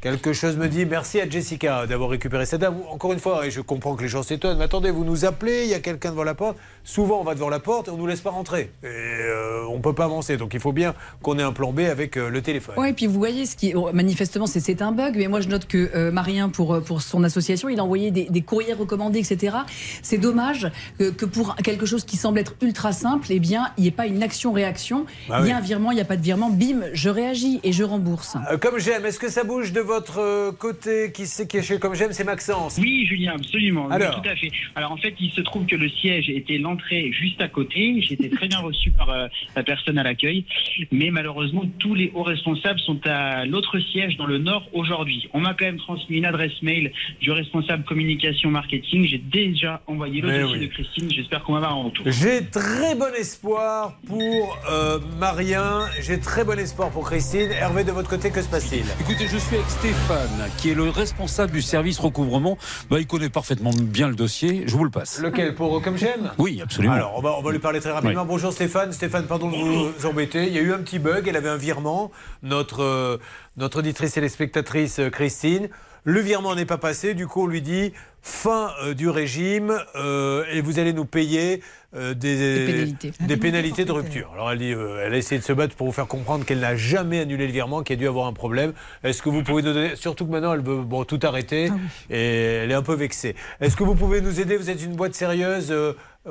Quelque 0.00 0.32
chose 0.32 0.56
me 0.56 0.66
dit 0.66 0.86
merci 0.86 1.20
à 1.20 1.28
Jessica 1.28 1.86
d'avoir 1.86 2.08
récupéré 2.08 2.46
cette 2.46 2.62
dame. 2.62 2.76
Encore 2.90 3.12
une 3.12 3.18
fois, 3.18 3.46
et 3.46 3.50
je 3.50 3.60
comprends 3.60 3.96
que 3.96 4.02
les 4.02 4.08
gens 4.08 4.22
s'étonnent, 4.22 4.56
mais 4.56 4.64
attendez, 4.64 4.90
vous 4.90 5.04
nous 5.04 5.26
appelez, 5.26 5.64
il 5.64 5.68
y 5.68 5.74
a 5.74 5.80
quelqu'un 5.80 6.10
devant 6.10 6.24
la 6.24 6.34
porte. 6.34 6.56
Souvent, 6.84 7.20
on 7.20 7.22
va 7.22 7.34
devant 7.34 7.50
la 7.50 7.60
porte 7.60 7.88
et 7.88 7.90
on 7.90 7.96
ne 7.96 8.00
nous 8.00 8.06
laisse 8.06 8.22
pas 8.22 8.30
rentrer. 8.30 8.70
Et 8.82 8.86
euh, 8.86 9.66
on 9.68 9.76
ne 9.76 9.82
peut 9.82 9.92
pas 9.94 10.04
avancer. 10.06 10.38
Donc 10.38 10.54
il 10.54 10.60
faut 10.60 10.72
bien 10.72 10.94
qu'on 11.20 11.38
ait 11.38 11.42
un 11.42 11.52
plan 11.52 11.72
B 11.74 11.80
avec 11.80 12.16
euh, 12.16 12.30
le 12.30 12.40
téléphone. 12.40 12.76
Ouais, 12.78 12.90
et 12.90 12.92
puis 12.94 13.06
vous 13.06 13.18
voyez, 13.18 13.44
ce 13.44 13.56
qui 13.56 13.74
oh, 13.74 13.90
manifestement 13.92 14.46
c'est- 14.46 14.70
un 14.80 14.92
bug, 14.92 15.16
mais 15.18 15.26
moi 15.26 15.40
je 15.42 15.48
note 15.48 15.66
que 15.66 15.90
euh, 15.94 16.12
Marien 16.12 16.48
pour 16.48 16.80
pour 16.82 17.02
son 17.02 17.24
association, 17.24 17.68
il 17.68 17.80
a 17.80 17.84
envoyé 17.84 18.10
des, 18.12 18.28
des 18.30 18.40
courriers 18.40 18.72
recommandés, 18.72 19.18
etc. 19.18 19.56
C'est 20.00 20.16
dommage 20.16 20.70
que, 20.98 21.10
que 21.10 21.26
pour 21.26 21.56
quelque 21.56 21.84
chose 21.86 22.04
qui 22.04 22.16
semble 22.16 22.38
être 22.38 22.54
ultra 22.62 22.92
simple, 22.92 23.26
eh 23.30 23.40
bien 23.40 23.72
il 23.76 23.82
n'y 23.82 23.88
ait 23.88 23.90
pas 23.90 24.06
une 24.06 24.22
action-réaction. 24.22 25.04
Bah 25.28 25.40
il 25.42 25.48
y 25.48 25.50
a 25.50 25.54
oui. 25.56 25.58
un 25.58 25.60
virement, 25.60 25.90
il 25.90 25.96
n'y 25.96 26.00
a 26.00 26.04
pas 26.06 26.16
de 26.16 26.22
virement, 26.22 26.48
bim, 26.50 26.82
je 26.94 27.10
réagis 27.10 27.60
et 27.64 27.72
je 27.72 27.82
rembourse. 27.82 28.36
Comme 28.62 28.78
j'aime, 28.78 29.04
est-ce 29.04 29.18
que 29.18 29.28
ça 29.28 29.42
bouge 29.44 29.72
de 29.72 29.80
votre 29.90 30.20
euh, 30.20 30.52
côté 30.52 31.10
Qui 31.12 31.26
c'est 31.26 31.48
qui 31.48 31.56
est 31.56 31.62
chez 31.62 31.80
Comme 31.80 31.96
j'aime 31.96 32.12
C'est 32.12 32.22
Maxence. 32.22 32.78
Oui, 32.80 33.06
Julien, 33.06 33.32
absolument. 33.34 33.86
Oui, 33.88 33.94
Alors 33.94 34.22
tout 34.22 34.28
à 34.28 34.36
fait. 34.36 34.50
Alors 34.76 34.92
en 34.92 34.96
fait, 34.96 35.14
il 35.18 35.30
se 35.32 35.40
trouve 35.40 35.66
que 35.66 35.74
le 35.74 35.88
siège 35.88 36.30
était 36.30 36.58
l'entrée 36.58 37.10
juste 37.10 37.40
à 37.40 37.48
côté. 37.48 38.00
J'ai 38.00 38.14
été 38.14 38.30
très 38.30 38.46
bien 38.46 38.60
reçu 38.60 38.90
par 38.92 39.10
euh, 39.10 39.26
la 39.56 39.64
personne 39.64 39.98
à 39.98 40.04
l'accueil, 40.04 40.44
mais 40.92 41.10
malheureusement, 41.10 41.64
tous 41.80 41.94
les 41.94 42.12
hauts 42.14 42.22
responsables 42.22 42.78
sont 42.80 43.00
à 43.04 43.44
l'autre 43.46 43.80
siège 43.80 44.16
dans 44.16 44.26
le 44.26 44.38
nord 44.38 44.68
aujourd'hui. 44.72 45.28
On 45.32 45.40
m'a 45.40 45.54
quand 45.54 45.64
même 45.64 45.78
transmis 45.78 46.18
une 46.18 46.24
adresse 46.24 46.62
mail 46.62 46.92
du 47.20 47.32
responsable 47.32 47.82
communication 47.84 48.50
marketing. 48.50 49.08
J'ai 49.08 49.18
déjà 49.18 49.82
envoyé 49.88 50.20
le 50.20 50.28
Mais 50.28 50.40
dossier 50.40 50.58
oui. 50.58 50.66
de 50.68 50.72
Christine. 50.72 51.10
J'espère 51.10 51.42
qu'on 51.42 51.54
va 51.54 51.58
avoir 51.58 51.72
un 51.72 51.84
retour. 51.84 52.04
J'ai 52.06 52.44
très 52.46 52.94
bon 52.94 53.12
espoir 53.18 53.98
pour 54.06 54.56
euh, 54.70 55.00
Marien, 55.18 55.86
j'ai 56.00 56.20
très 56.20 56.44
bon 56.44 56.58
espoir 56.58 56.90
pour 56.90 57.06
Christine. 57.10 57.50
Hervé, 57.50 57.82
de 57.82 57.90
votre 57.90 58.08
côté, 58.08 58.30
que 58.30 58.40
se 58.40 58.48
passe-t-il? 58.48 58.84
Écoutez, 59.00 59.26
je 59.26 59.36
suis 59.36 59.56
avec 59.56 59.68
Stéphane, 59.80 60.50
qui 60.58 60.72
est 60.72 60.74
le 60.74 60.90
responsable 60.90 61.52
du 61.52 61.62
service 61.62 61.98
recouvrement. 61.98 62.58
Bah, 62.90 63.00
il 63.00 63.06
connaît 63.06 63.30
parfaitement 63.30 63.70
bien 63.70 64.08
le 64.08 64.14
dossier. 64.14 64.64
Je 64.66 64.76
vous 64.76 64.84
le 64.84 64.90
passe. 64.90 65.22
Lequel 65.22 65.54
Pour 65.54 65.80
Comme 65.80 65.96
j'aime 65.96 66.32
Oui, 66.36 66.60
absolument. 66.62 66.92
Alors, 66.92 67.14
on 67.16 67.22
va, 67.22 67.34
on 67.38 67.40
va 67.40 67.50
lui 67.50 67.60
parler 67.60 67.80
très 67.80 67.90
rapidement. 67.90 68.20
Oui. 68.20 68.28
Bonjour 68.28 68.52
Stéphane. 68.52 68.92
Stéphane, 68.92 69.24
pardon 69.24 69.50
de 69.50 69.56
vous 69.56 70.06
embêter. 70.06 70.48
Il 70.48 70.52
y 70.52 70.58
a 70.58 70.60
eu 70.60 70.74
un 70.74 70.80
petit 70.80 70.98
bug. 70.98 71.26
Elle 71.28 71.36
avait 71.36 71.48
un 71.48 71.56
virement. 71.56 72.10
Notre, 72.42 72.82
euh, 72.82 73.16
notre 73.56 73.78
auditrice 73.78 74.18
et 74.18 74.28
spectatrice 74.28 74.98
euh, 74.98 75.08
Christine. 75.08 75.70
Le 76.04 76.20
virement 76.20 76.54
n'est 76.54 76.64
pas 76.66 76.78
passé. 76.78 77.14
Du 77.14 77.26
coup, 77.26 77.42
on 77.44 77.46
lui 77.46 77.62
dit 77.62 77.92
fin 78.22 78.70
euh, 78.82 78.94
du 78.94 79.08
régime 79.08 79.78
euh, 79.96 80.44
et 80.52 80.60
vous 80.60 80.78
allez 80.78 80.92
nous 80.92 81.04
payer 81.06 81.62
euh, 81.94 82.12
des, 82.14 82.36
Des 82.36 82.66
pénalités. 82.66 83.12
des 83.20 83.36
pénalités 83.36 83.84
de 83.84 83.92
rupture. 83.92 84.30
Alors, 84.34 84.50
elle, 84.52 84.58
dit, 84.58 84.72
euh, 84.72 85.02
elle 85.04 85.14
a 85.14 85.16
essayé 85.16 85.38
de 85.40 85.44
se 85.44 85.52
battre 85.52 85.74
pour 85.74 85.86
vous 85.86 85.92
faire 85.92 86.06
comprendre 86.06 86.44
qu'elle 86.44 86.60
n'a 86.60 86.76
jamais 86.76 87.20
annulé 87.20 87.46
le 87.46 87.52
virement, 87.52 87.82
qu'il 87.82 87.94
a 87.94 87.96
dû 87.96 88.06
avoir 88.06 88.26
un 88.26 88.32
problème. 88.32 88.72
Est-ce 89.04 89.22
que 89.22 89.30
vous 89.30 89.42
pouvez 89.42 89.62
nous 89.62 89.72
donner. 89.72 89.96
Surtout 89.96 90.26
que 90.26 90.30
maintenant, 90.30 90.52
elle 90.52 90.62
veut 90.62 90.82
bon, 90.82 91.04
tout 91.04 91.18
arrêter 91.22 91.70
et 92.10 92.26
elle 92.62 92.70
est 92.70 92.74
un 92.74 92.82
peu 92.82 92.94
vexée. 92.94 93.34
Est-ce 93.60 93.76
que 93.76 93.84
vous 93.84 93.94
pouvez 93.94 94.20
nous 94.20 94.38
aider? 94.40 94.56
Vous 94.56 94.70
êtes 94.70 94.82
une 94.82 94.94
boîte 94.96 95.14
sérieuse 95.14 95.74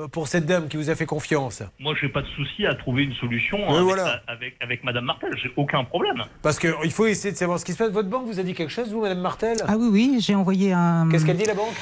pour 0.07 0.27
cette 0.27 0.45
dame 0.45 0.67
qui 0.67 0.77
vous 0.77 0.89
a 0.89 0.95
fait 0.95 1.05
confiance 1.05 1.63
Moi, 1.79 1.93
je 1.99 2.05
n'ai 2.05 2.11
pas 2.11 2.21
de 2.21 2.27
souci 2.27 2.65
à 2.65 2.75
trouver 2.75 3.03
une 3.03 3.13
solution 3.15 3.57
Oui, 3.67 3.73
avec, 3.75 3.83
voilà. 3.83 4.21
avec, 4.27 4.55
avec 4.61 4.83
Madame 4.83 5.05
Martel. 5.05 5.31
J'ai 5.41 5.51
aucun 5.57 5.83
problème. 5.83 6.23
Parce 6.41 6.57
qu'il 6.59 6.91
faut 6.91 7.05
essayer 7.07 7.31
de 7.31 7.37
savoir 7.37 7.59
ce 7.59 7.65
qui 7.65 7.73
se 7.73 7.77
passe. 7.77 7.91
Votre 7.91 8.09
banque 8.09 8.25
vous 8.27 8.39
a 8.39 8.43
dit 8.43 8.53
quelque 8.53 8.71
chose, 8.71 8.91
vous, 8.91 9.01
Madame 9.01 9.21
Martel? 9.21 9.57
Ah 9.67 9.75
oui, 9.77 9.87
oui, 9.91 10.17
j'ai 10.19 10.35
envoyé 10.35 10.71
un. 10.73 11.07
Qu'est-ce 11.09 11.25
qu'elle 11.25 11.37
dit, 11.37 11.45
la 11.45 11.53
banque? 11.53 11.73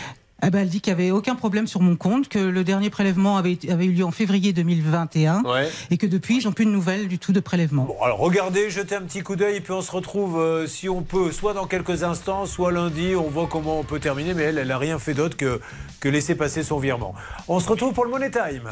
Eh 0.43 0.49
ben, 0.51 0.59
Elle 0.59 0.69
dit 0.69 0.81
qu'il 0.81 0.93
n'y 0.95 1.01
avait 1.01 1.11
aucun 1.11 1.35
problème 1.35 1.65
sur 1.65 1.81
mon 1.81 1.95
compte, 1.95 2.29
que 2.29 2.37
le 2.37 2.63
dernier 2.63 2.89
prélèvement 2.89 3.37
avait, 3.37 3.57
eu 3.63 3.91
lieu 3.91 4.05
en 4.05 4.11
février 4.11 4.53
2021 4.53 5.43
Ouais. 5.43 5.69
et 5.89 5.97
que 5.97 6.05
depuis, 6.05 6.39
ils 6.39 6.45
n'ont 6.45 6.51
plus 6.51 6.65
de 6.65 6.71
nouvelles 6.71 7.07
du 7.07 7.17
tout 7.17 7.33
de 7.33 7.39
prélèvement. 7.39 7.85
Bon, 7.85 7.97
alors 8.03 8.19
regardez, 8.19 8.69
jetez 8.69 8.95
un 8.95 9.01
petit 9.01 9.21
coup 9.23 9.35
d'œil 9.35 9.57
et 9.57 9.61
puis 9.61 9.73
on 9.73 9.81
se 9.81 9.91
retrouve, 9.91 10.37
euh, 10.39 10.67
si 10.67 10.89
on 10.89 11.01
peut, 11.01 11.31
soit 11.31 11.53
dans 11.53 11.65
quelques 11.65 12.03
instants, 12.03 12.45
soit 12.45 12.71
lundi. 12.71 13.15
On 13.15 13.29
voit 13.29 13.47
comment 13.47 13.79
on 13.79 13.83
peut 13.83 13.99
terminer, 13.99 14.33
mais 14.33 14.43
elle, 14.43 14.57
elle 14.59 14.67
n'a 14.67 14.77
rien 14.77 14.99
fait 14.99 15.13
d'autre 15.15 15.37
que, 15.37 15.59
que 15.99 16.09
laisser 16.09 16.35
passer 16.35 16.61
son 16.63 16.77
virement. 16.77 17.15
On 17.47 17.59
se 17.59 17.67
retrouve 17.69 17.93
pour 17.93 18.05
le 18.05 18.11
Money 18.11 18.29
Time. 18.29 18.69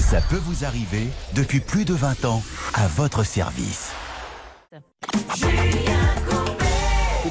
Ça 0.00 0.20
peut 0.28 0.40
vous 0.44 0.64
arriver 0.64 1.06
depuis 1.34 1.60
plus 1.60 1.84
de 1.84 1.94
20 1.94 2.24
ans 2.24 2.42
à 2.74 2.86
votre 2.88 3.24
service. 3.24 3.92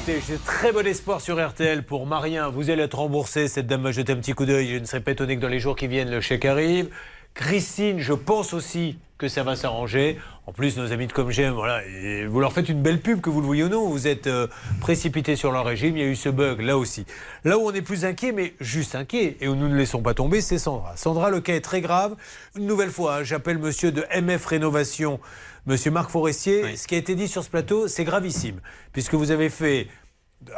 J'ai 0.06 0.36
très 0.44 0.70
bon 0.70 0.86
espoir 0.86 1.22
sur 1.22 1.42
RTL 1.42 1.82
pour 1.82 2.04
Marien. 2.06 2.50
Vous 2.50 2.68
allez 2.68 2.82
être 2.82 2.98
remboursé. 2.98 3.48
Cette 3.48 3.66
dame 3.66 3.84
va 3.84 3.90
jeter 3.90 4.12
un 4.12 4.16
petit 4.16 4.34
coup 4.34 4.44
d'œil. 4.44 4.68
Je 4.68 4.78
ne 4.78 4.84
serais 4.84 5.00
pas 5.00 5.12
étonné 5.12 5.36
que 5.36 5.40
dans 5.40 5.48
les 5.48 5.60
jours 5.60 5.76
qui 5.76 5.86
viennent, 5.86 6.10
le 6.10 6.20
chèque 6.20 6.44
arrive. 6.44 6.90
Christine, 7.32 7.98
je 8.00 8.12
pense 8.12 8.52
aussi 8.52 8.98
que 9.16 9.28
ça 9.28 9.42
va 9.44 9.56
s'arranger. 9.56 10.18
En 10.46 10.52
plus, 10.52 10.76
nos 10.76 10.92
amis 10.92 11.06
de 11.06 11.30
J'aime, 11.30 11.54
voilà, 11.54 11.80
vous 12.28 12.38
leur 12.38 12.52
faites 12.52 12.68
une 12.68 12.82
belle 12.82 13.00
pub, 13.00 13.22
que 13.22 13.30
vous 13.30 13.40
le 13.40 13.46
voyez 13.46 13.64
ou 13.64 13.70
non. 13.70 13.88
Vous 13.88 14.06
êtes 14.06 14.26
euh, 14.26 14.46
précipité 14.80 15.36
sur 15.36 15.52
leur 15.52 15.64
régime. 15.64 15.96
Il 15.96 16.02
y 16.02 16.06
a 16.06 16.08
eu 16.08 16.16
ce 16.16 16.28
bug 16.28 16.60
là 16.60 16.76
aussi. 16.76 17.06
Là 17.44 17.56
où 17.56 17.62
on 17.62 17.72
est 17.72 17.80
plus 17.80 18.04
inquiet, 18.04 18.32
mais 18.32 18.52
juste 18.60 18.94
inquiet, 18.94 19.38
et 19.40 19.48
où 19.48 19.54
nous 19.54 19.68
ne 19.68 19.74
laissons 19.74 20.02
pas 20.02 20.12
tomber, 20.12 20.42
c'est 20.42 20.58
Sandra. 20.58 20.96
Sandra, 20.96 21.30
le 21.30 21.40
cas 21.40 21.54
est 21.54 21.62
très 21.62 21.80
grave. 21.80 22.14
Une 22.58 22.66
nouvelle 22.66 22.90
fois, 22.90 23.16
hein, 23.16 23.22
j'appelle 23.22 23.56
monsieur 23.56 23.90
de 23.90 24.04
MF 24.14 24.44
Rénovation, 24.44 25.18
monsieur 25.66 25.90
Marc 25.90 26.10
Forestier. 26.10 26.76
Ce 26.76 26.86
qui 26.86 26.94
a 26.94 26.98
été 26.98 27.14
dit 27.14 27.28
sur 27.28 27.44
ce 27.44 27.50
plateau, 27.50 27.88
c'est 27.88 28.04
gravissime, 28.04 28.60
puisque 28.92 29.14
vous 29.14 29.30
avez 29.30 29.50
fait 29.50 29.88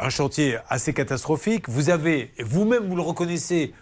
un 0.01 0.11
chantier 0.11 0.59
assez 0.69 0.93
catastrophique. 0.93 1.69
Vous 1.69 1.91
avez, 1.91 2.33
et 2.39 2.43
vous-même 2.43 2.89
vous 2.89 2.97
le 2.97 3.03
reconnaissez, 3.03 3.75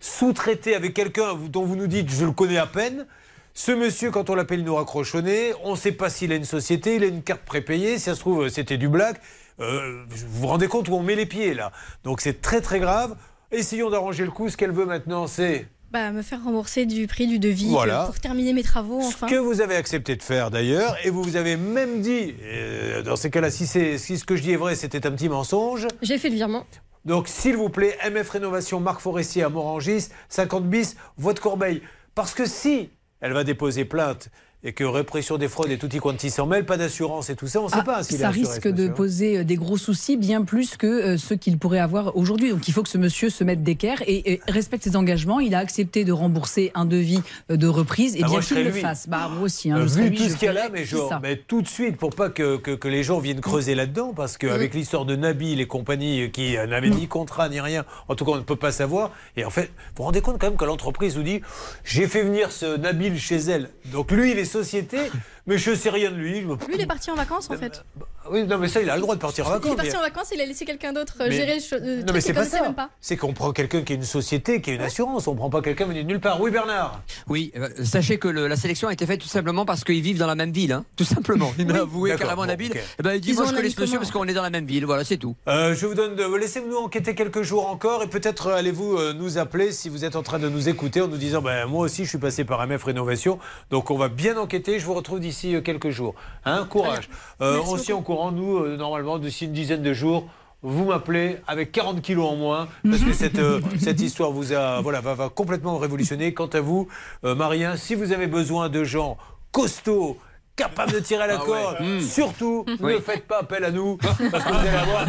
sous-traité 0.00 0.74
avec 0.74 0.94
quelqu'un 0.94 1.34
dont 1.48 1.64
vous 1.64 1.76
nous 1.76 1.86
dites 1.86 2.10
je 2.10 2.24
le 2.24 2.32
connais 2.32 2.58
à 2.58 2.66
peine. 2.66 3.06
Ce 3.54 3.70
monsieur, 3.70 4.10
quand 4.10 4.30
on 4.30 4.34
l'appelle, 4.34 4.64
nous 4.64 4.74
raccroche. 4.74 5.14
On 5.14 5.72
ne 5.72 5.76
sait 5.76 5.92
pas 5.92 6.08
s'il 6.08 6.32
a 6.32 6.36
une 6.36 6.44
société, 6.44 6.96
il 6.96 7.04
a 7.04 7.06
une 7.06 7.22
carte 7.22 7.42
prépayée. 7.42 7.98
Si 7.98 8.04
ça 8.04 8.14
se 8.14 8.20
trouve, 8.20 8.48
c'était 8.48 8.78
du 8.78 8.88
black. 8.88 9.20
Euh, 9.60 10.04
vous 10.08 10.40
vous 10.40 10.46
rendez 10.46 10.66
compte 10.66 10.88
où 10.88 10.94
on 10.94 11.02
met 11.02 11.14
les 11.14 11.26
pieds 11.26 11.52
là 11.52 11.70
Donc 12.02 12.22
c'est 12.22 12.40
très 12.40 12.62
très 12.62 12.80
grave. 12.80 13.16
Essayons 13.50 13.90
d'arranger 13.90 14.24
le 14.24 14.30
coup. 14.30 14.48
Ce 14.48 14.56
qu'elle 14.56 14.72
veut 14.72 14.86
maintenant, 14.86 15.26
c'est 15.26 15.68
Bah, 15.92 16.10
me 16.10 16.22
faire 16.22 16.42
rembourser 16.42 16.86
du 16.86 17.06
prix 17.06 17.26
du 17.26 17.38
devis 17.38 17.68
Voilà. 17.68 18.04
euh, 18.04 18.06
pour 18.06 18.18
terminer 18.18 18.54
mes 18.54 18.62
travaux 18.62 19.00
enfin. 19.02 19.26
que 19.26 19.34
vous 19.34 19.60
avez 19.60 19.76
accepté 19.76 20.16
de 20.16 20.22
faire 20.22 20.50
d'ailleurs. 20.50 20.96
Et 21.04 21.10
vous 21.10 21.22
vous 21.22 21.36
avez 21.36 21.56
même 21.58 22.00
dit, 22.00 22.34
euh, 22.42 23.02
dans 23.02 23.14
ces 23.16 23.30
cas-là, 23.30 23.50
si, 23.50 23.66
c'est- 23.66 23.98
si 23.98 24.16
ce 24.16 24.24
que 24.24 24.34
je 24.34 24.42
dis 24.42 24.52
est 24.52 24.56
vrai, 24.56 24.74
c'était 24.74 25.06
un 25.06 25.10
petit 25.10 25.28
mensonge. 25.28 25.86
J'ai 26.00 26.16
fait 26.16 26.30
le 26.30 26.36
virement. 26.36 26.64
Donc, 27.04 27.28
s'il 27.28 27.56
vous 27.56 27.68
plaît, 27.68 27.98
MF 28.08 28.30
Rénovation, 28.30 28.80
Marc 28.80 29.00
Forestier 29.02 29.42
à 29.42 29.50
Morangis, 29.50 30.08
50 30.30 30.66
bis, 30.70 30.96
voie 31.18 31.34
de 31.34 31.40
Corbeil. 31.40 31.82
Parce 32.14 32.32
que 32.32 32.46
si 32.46 32.88
elle 33.20 33.34
va 33.34 33.44
déposer 33.44 33.84
plainte 33.84 34.30
et 34.64 34.72
que 34.72 34.84
répression 34.84 35.38
des 35.38 35.48
fraudes 35.48 35.70
et 35.70 35.78
tutti 35.78 35.98
quanti 35.98 36.30
s'en 36.30 36.46
mêle, 36.46 36.64
pas 36.64 36.76
d'assurance 36.76 37.30
et 37.30 37.34
tout 37.36 37.48
ça, 37.48 37.60
on 37.60 37.64
ne 37.64 37.68
sait 37.70 37.76
Ah, 37.80 37.82
pas 37.82 38.02
s'il 38.04 38.16
est 38.16 38.20
ça 38.20 38.30
risque 38.30 38.68
de 38.68 38.82
monsieur. 38.82 38.94
poser 38.94 39.38
euh, 39.38 39.44
des 39.44 39.56
gros 39.56 39.76
soucis, 39.76 40.16
bien 40.16 40.44
plus 40.44 40.76
que 40.76 40.86
euh, 40.86 41.16
ceux 41.18 41.34
qu'il 41.36 41.58
pourrait 41.58 41.80
avoir 41.80 42.16
aujourd'hui. 42.16 42.50
Donc 42.50 42.68
il 42.68 42.72
faut 42.72 42.82
que 42.84 42.88
ce 42.88 42.98
monsieur 42.98 43.28
se 43.28 43.42
mette 43.42 43.62
d'équerre 43.64 44.02
et, 44.06 44.34
et 44.34 44.40
respecte 44.48 44.84
ses 44.84 44.94
engagements. 44.96 45.40
Il 45.40 45.54
a 45.54 45.58
accepté 45.58 46.04
de 46.04 46.12
rembourser 46.12 46.70
un 46.74 46.84
devis 46.84 47.20
euh, 47.50 47.56
de 47.56 47.66
reprise 47.66 48.14
et 48.16 48.20
Ah, 48.22 48.28
bien 48.28 48.40
qu'il 48.40 48.56
le 48.62 48.70
lui. 48.70 48.80
fasse. 48.80 49.08
Bah, 49.08 49.28
moi 49.34 49.44
aussi, 49.44 49.70
hein, 49.70 49.78
je 49.86 49.94
vu 49.94 50.08
lui, 50.10 50.16
tout 50.16 50.22
je 50.24 50.28
ce 50.28 50.36
qu'il 50.36 50.46
y 50.46 50.48
a 50.48 50.52
là, 50.52 50.68
mais, 50.72 50.84
genre, 50.84 51.12
tout 51.48 51.62
de 51.62 51.68
suite, 51.68 51.96
pour 51.96 52.10
pas 52.14 52.30
que, 52.30 52.56
que- 52.56 52.70
que 52.76 52.88
les 52.88 53.02
gens 53.02 53.18
viennent 53.18 53.40
creuser 53.40 53.74
là-dedans, 53.74 54.12
parce 54.14 54.38
qu'avec 54.38 54.74
l'histoire 54.74 55.04
de 55.04 55.16
Nabil 55.16 55.60
et 55.60 55.66
compagnie 55.66 56.30
qui 56.30 56.54
n'avaient 56.56 56.90
ni 56.90 57.08
contrat 57.08 57.48
ni 57.48 57.60
rien, 57.60 57.84
en 58.08 58.14
tout 58.14 58.24
cas 58.24 58.32
on 58.32 58.36
ne 58.36 58.40
peut 58.42 58.56
pas 58.56 58.70
savoir. 58.72 59.10
Et 59.36 59.44
en 59.44 59.50
fait, 59.50 59.66
vous 59.66 59.98
vous 59.98 60.02
rendez 60.04 60.20
compte 60.20 60.38
quand 60.38 60.46
même 60.48 60.56
que 60.56 60.64
l'entreprise 60.64 61.16
vous 61.16 61.22
dit 61.24 61.40
j'ai 61.84 62.06
fait 62.06 62.22
venir 62.22 62.52
ce 62.52 62.76
Nabil 62.76 63.18
chez 63.18 63.36
elle. 63.38 63.70
Donc 63.86 64.10
lui, 64.12 64.30
il 64.30 64.38
est 64.38 64.51
société, 64.52 65.10
mais 65.46 65.58
je 65.58 65.74
sais 65.74 65.90
rien 65.90 66.10
de 66.10 66.16
lui. 66.16 66.40
Je 66.42 66.46
Lui, 66.46 66.74
il 66.74 66.80
est 66.80 66.86
parti 66.86 67.10
en 67.10 67.14
vacances 67.14 67.50
en 67.50 67.56
fait. 67.56 67.84
Oui, 68.30 68.44
non, 68.44 68.58
mais 68.58 68.68
ça, 68.68 68.80
il 68.80 68.88
a 68.88 68.94
le 68.94 69.00
droit 69.02 69.16
de 69.16 69.20
partir 69.20 69.46
en 69.46 69.50
Il 69.50 69.52
est 69.52 69.54
vacances. 69.58 69.74
parti 69.76 69.90
mais- 69.90 69.96
en 69.98 70.00
vacances, 70.02 70.28
il 70.32 70.40
a 70.40 70.46
laissé 70.46 70.64
quelqu'un 70.64 70.92
d'autre 70.92 71.14
euh, 71.20 71.26
Mais- 71.28 71.34
gérer 71.36 71.56
le 71.58 71.96
le 71.96 72.02
Non, 72.04 72.12
mais 72.12 72.20
c'est 72.20 72.32
pas 72.32 72.44
ça. 72.44 72.60
C'est 73.00 73.16
qu'on 73.16 73.32
prend 73.32 73.52
quelqu'un 73.52 73.82
qui 73.82 73.92
a 73.92 73.96
une 73.96 74.04
société, 74.04 74.60
qui 74.60 74.70
a 74.70 74.74
une 74.74 74.80
assurance. 74.82 75.26
On 75.26 75.34
prend 75.34 75.50
pas 75.50 75.60
quelqu'un 75.60 75.86
venu 75.86 76.02
de 76.04 76.08
nulle 76.08 76.20
part. 76.20 76.40
Oui, 76.40 76.50
Bernard. 76.52 77.02
Oui, 77.28 77.50
euh, 77.56 77.68
sachez 77.82 78.18
que 78.18 78.28
le- 78.28 78.46
la 78.46 78.54
sélection 78.56 78.86
a 78.88 78.92
été 78.92 79.04
faite 79.06 79.20
tout 79.20 79.26
simplement 79.28 79.64
parce 79.64 79.82
qu'ils 79.82 80.00
vivent 80.02 80.18
dans 80.18 80.28
la 80.28 80.36
même 80.36 80.52
ville, 80.52 80.72
hein, 80.72 80.84
tout 80.96 81.04
simplement. 81.04 81.52
Il 81.58 81.66
m'a 81.66 81.80
avoué 81.80 82.10
carrément 82.16 82.42
bon, 82.42 82.46
Nabil. 82.46 82.70
Eh 82.98 83.02
ben, 83.02 83.14
il 83.14 83.20
dit 83.20 83.30
Ils 83.30 83.34
Moi, 83.34 83.46
je 83.48 83.54
connais 83.54 83.70
ce 83.70 83.80
monsieur 83.80 83.98
parce 83.98 84.10
qu'on 84.12 84.26
est 84.28 84.34
dans 84.34 84.42
la 84.42 84.50
même 84.50 84.66
ville, 84.66 84.86
voilà, 84.86 85.02
c'est 85.04 85.16
tout. 85.16 85.34
Euh, 85.48 85.74
je 85.74 85.86
vous 85.86 85.94
donne 85.94 86.14
de... 86.14 86.22
Laissez-nous 86.36 86.76
enquêter 86.76 87.14
quelques 87.16 87.42
jours 87.42 87.68
encore 87.68 88.02
et 88.04 88.06
peut-être 88.08 88.46
euh, 88.48 88.56
allez-vous 88.56 88.96
euh, 88.96 89.12
nous 89.12 89.38
appeler 89.38 89.72
si 89.72 89.88
vous 89.88 90.04
êtes 90.04 90.14
en 90.16 90.22
train 90.22 90.38
de 90.38 90.48
nous 90.48 90.68
écouter 90.68 91.00
en 91.00 91.08
nous 91.08 91.16
disant 91.16 91.42
ben, 91.42 91.66
Moi 91.66 91.84
aussi, 91.86 92.04
je 92.04 92.08
suis 92.10 92.18
passé 92.18 92.44
par 92.44 92.64
MF 92.66 92.84
Rénovation. 92.84 93.38
Donc, 93.70 93.90
on 93.90 93.98
va 93.98 94.08
bien 94.08 94.36
enquêter. 94.36 94.78
Je 94.78 94.86
vous 94.86 94.94
retrouve 94.94 95.18
d'ici 95.18 95.31
euh, 95.54 95.60
quelques 95.60 95.90
jours. 95.90 96.14
Hein, 96.44 96.66
courage. 96.68 97.08
Euh, 97.40 97.60
on 97.66 97.76
s'y 97.76 97.92
en 97.92 98.02
courant, 98.02 98.32
nous, 98.32 98.58
euh, 98.58 98.76
normalement, 98.76 99.18
d'ici 99.18 99.46
une 99.46 99.52
dizaine 99.52 99.82
de 99.82 99.92
jours. 99.92 100.28
Vous 100.64 100.84
m'appelez 100.84 101.38
avec 101.48 101.72
40 101.72 102.00
kilos 102.02 102.24
en 102.30 102.36
moins 102.36 102.68
parce 102.88 103.02
que 103.02 103.12
cette, 103.12 103.40
euh, 103.40 103.60
cette 103.80 104.00
histoire 104.00 104.30
vous 104.30 104.52
a, 104.52 104.80
voilà, 104.80 105.00
va, 105.00 105.14
va 105.14 105.28
complètement 105.28 105.76
révolutionner. 105.78 106.34
Quant 106.34 106.46
à 106.46 106.60
vous, 106.60 106.86
euh, 107.24 107.34
Marien, 107.34 107.76
si 107.76 107.96
vous 107.96 108.12
avez 108.12 108.28
besoin 108.28 108.68
de 108.68 108.84
gens 108.84 109.16
costauds 109.50 110.18
capable 110.56 110.92
de 110.92 110.98
tirer 111.00 111.22
à 111.24 111.26
la 111.26 111.36
Ah 111.40 111.44
corde. 111.44 111.76
ouais. 111.80 111.86
Mm. 111.86 112.00
Surtout, 112.00 112.64
Oui. 112.80 112.94
ne 112.94 113.00
faites 113.00 113.26
pas 113.26 113.40
appel 113.40 113.64
à 113.64 113.70
nous, 113.70 113.96
parce 114.02 114.16
que 114.18 114.22
vous 114.52 114.58
allez 114.58 114.68
avoir 114.68 115.06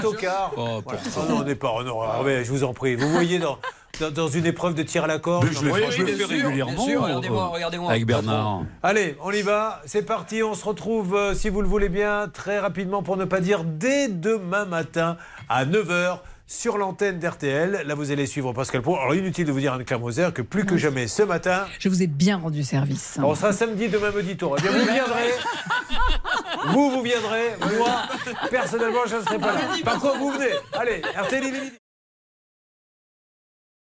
droit 0.00 0.10
au 0.10 0.12
quart. 0.12 0.52
Oh, 0.56 0.80
Voilà. 0.84 1.00
Oh 1.16 1.20
non, 1.28 1.36
on 1.40 1.44
n'est 1.44 1.54
pas. 1.54 1.82
non, 1.84 2.02
Hervé, 2.04 2.44
je 2.44 2.50
vous 2.52 2.64
en 2.64 2.72
prie. 2.74 2.96
Vous 2.96 3.08
voyez 3.10 3.38
dans, 3.38 3.58
dans, 4.00 4.10
dans 4.10 4.28
une 4.28 4.44
épreuve 4.46 4.74
de 4.74 4.82
tir 4.82 5.04
à 5.04 5.06
la 5.06 5.18
corde. 5.18 5.44
Mais 5.46 5.52
je 5.52 5.64
le 5.64 5.72
fais- 5.72 6.02
le 6.16 6.24
régulièrement. 6.26 6.72
bien 6.72 6.84
sûr, 6.84 7.02
regardez-moi, 7.02 7.46
regardez-moi. 7.48 7.90
Avec 7.90 8.06
Bernard. 8.06 8.62
Allez, 8.82 9.16
on 9.22 9.30
y 9.30 9.42
va, 9.42 9.80
c'est 9.86 10.02
parti, 10.02 10.42
on 10.42 10.54
se 10.54 10.64
retrouve, 10.64 11.14
euh, 11.14 11.34
si 11.34 11.48
vous 11.48 11.62
le 11.62 11.68
voulez 11.68 11.88
bien, 11.88 12.28
très 12.32 12.58
rapidement, 12.58 13.02
pour 13.02 13.16
ne 13.16 13.24
pas 13.24 13.40
dire 13.40 13.62
dès 13.64 14.08
demain 14.08 14.64
matin 14.64 15.16
à 15.48 15.64
9h 15.64 16.18
sur 16.46 16.78
l'antenne 16.78 17.18
d'RTL. 17.18 17.82
Là, 17.86 17.94
vous 17.94 18.10
allez 18.10 18.26
suivre 18.26 18.52
Pascal 18.52 18.82
Pro. 18.82 18.96
Alors, 18.96 19.14
inutile 19.14 19.46
de 19.46 19.52
vous 19.52 19.60
dire, 19.60 19.72
Anne-Claire 19.72 20.00
Moser, 20.00 20.28
que 20.34 20.42
plus 20.42 20.64
que 20.64 20.76
jamais 20.76 21.06
ce 21.08 21.22
matin, 21.22 21.66
Je 21.78 21.88
vous 21.88 22.02
ai 22.02 22.06
bien 22.06 22.38
rendu 22.38 22.62
service. 22.62 23.18
on 23.22 23.34
sera 23.34 23.52
samedi, 23.52 23.88
demain, 23.88 24.10
midi, 24.12 24.36
tour. 24.36 24.56
Eh 24.58 24.62
bien, 24.62 24.70
vous 24.72 24.84
viendrez. 24.92 25.30
Vous, 26.68 26.90
vous 26.90 27.02
viendrez. 27.02 27.54
Moi, 27.78 28.02
personnellement, 28.50 29.06
je 29.06 29.16
ne 29.16 29.20
serai 29.22 29.38
pas 29.38 29.52
là. 29.52 29.60
Par 29.84 30.00
contre, 30.00 30.18
vous 30.18 30.32
venez. 30.32 30.50
Allez, 30.72 31.00
RTL. 31.16 31.70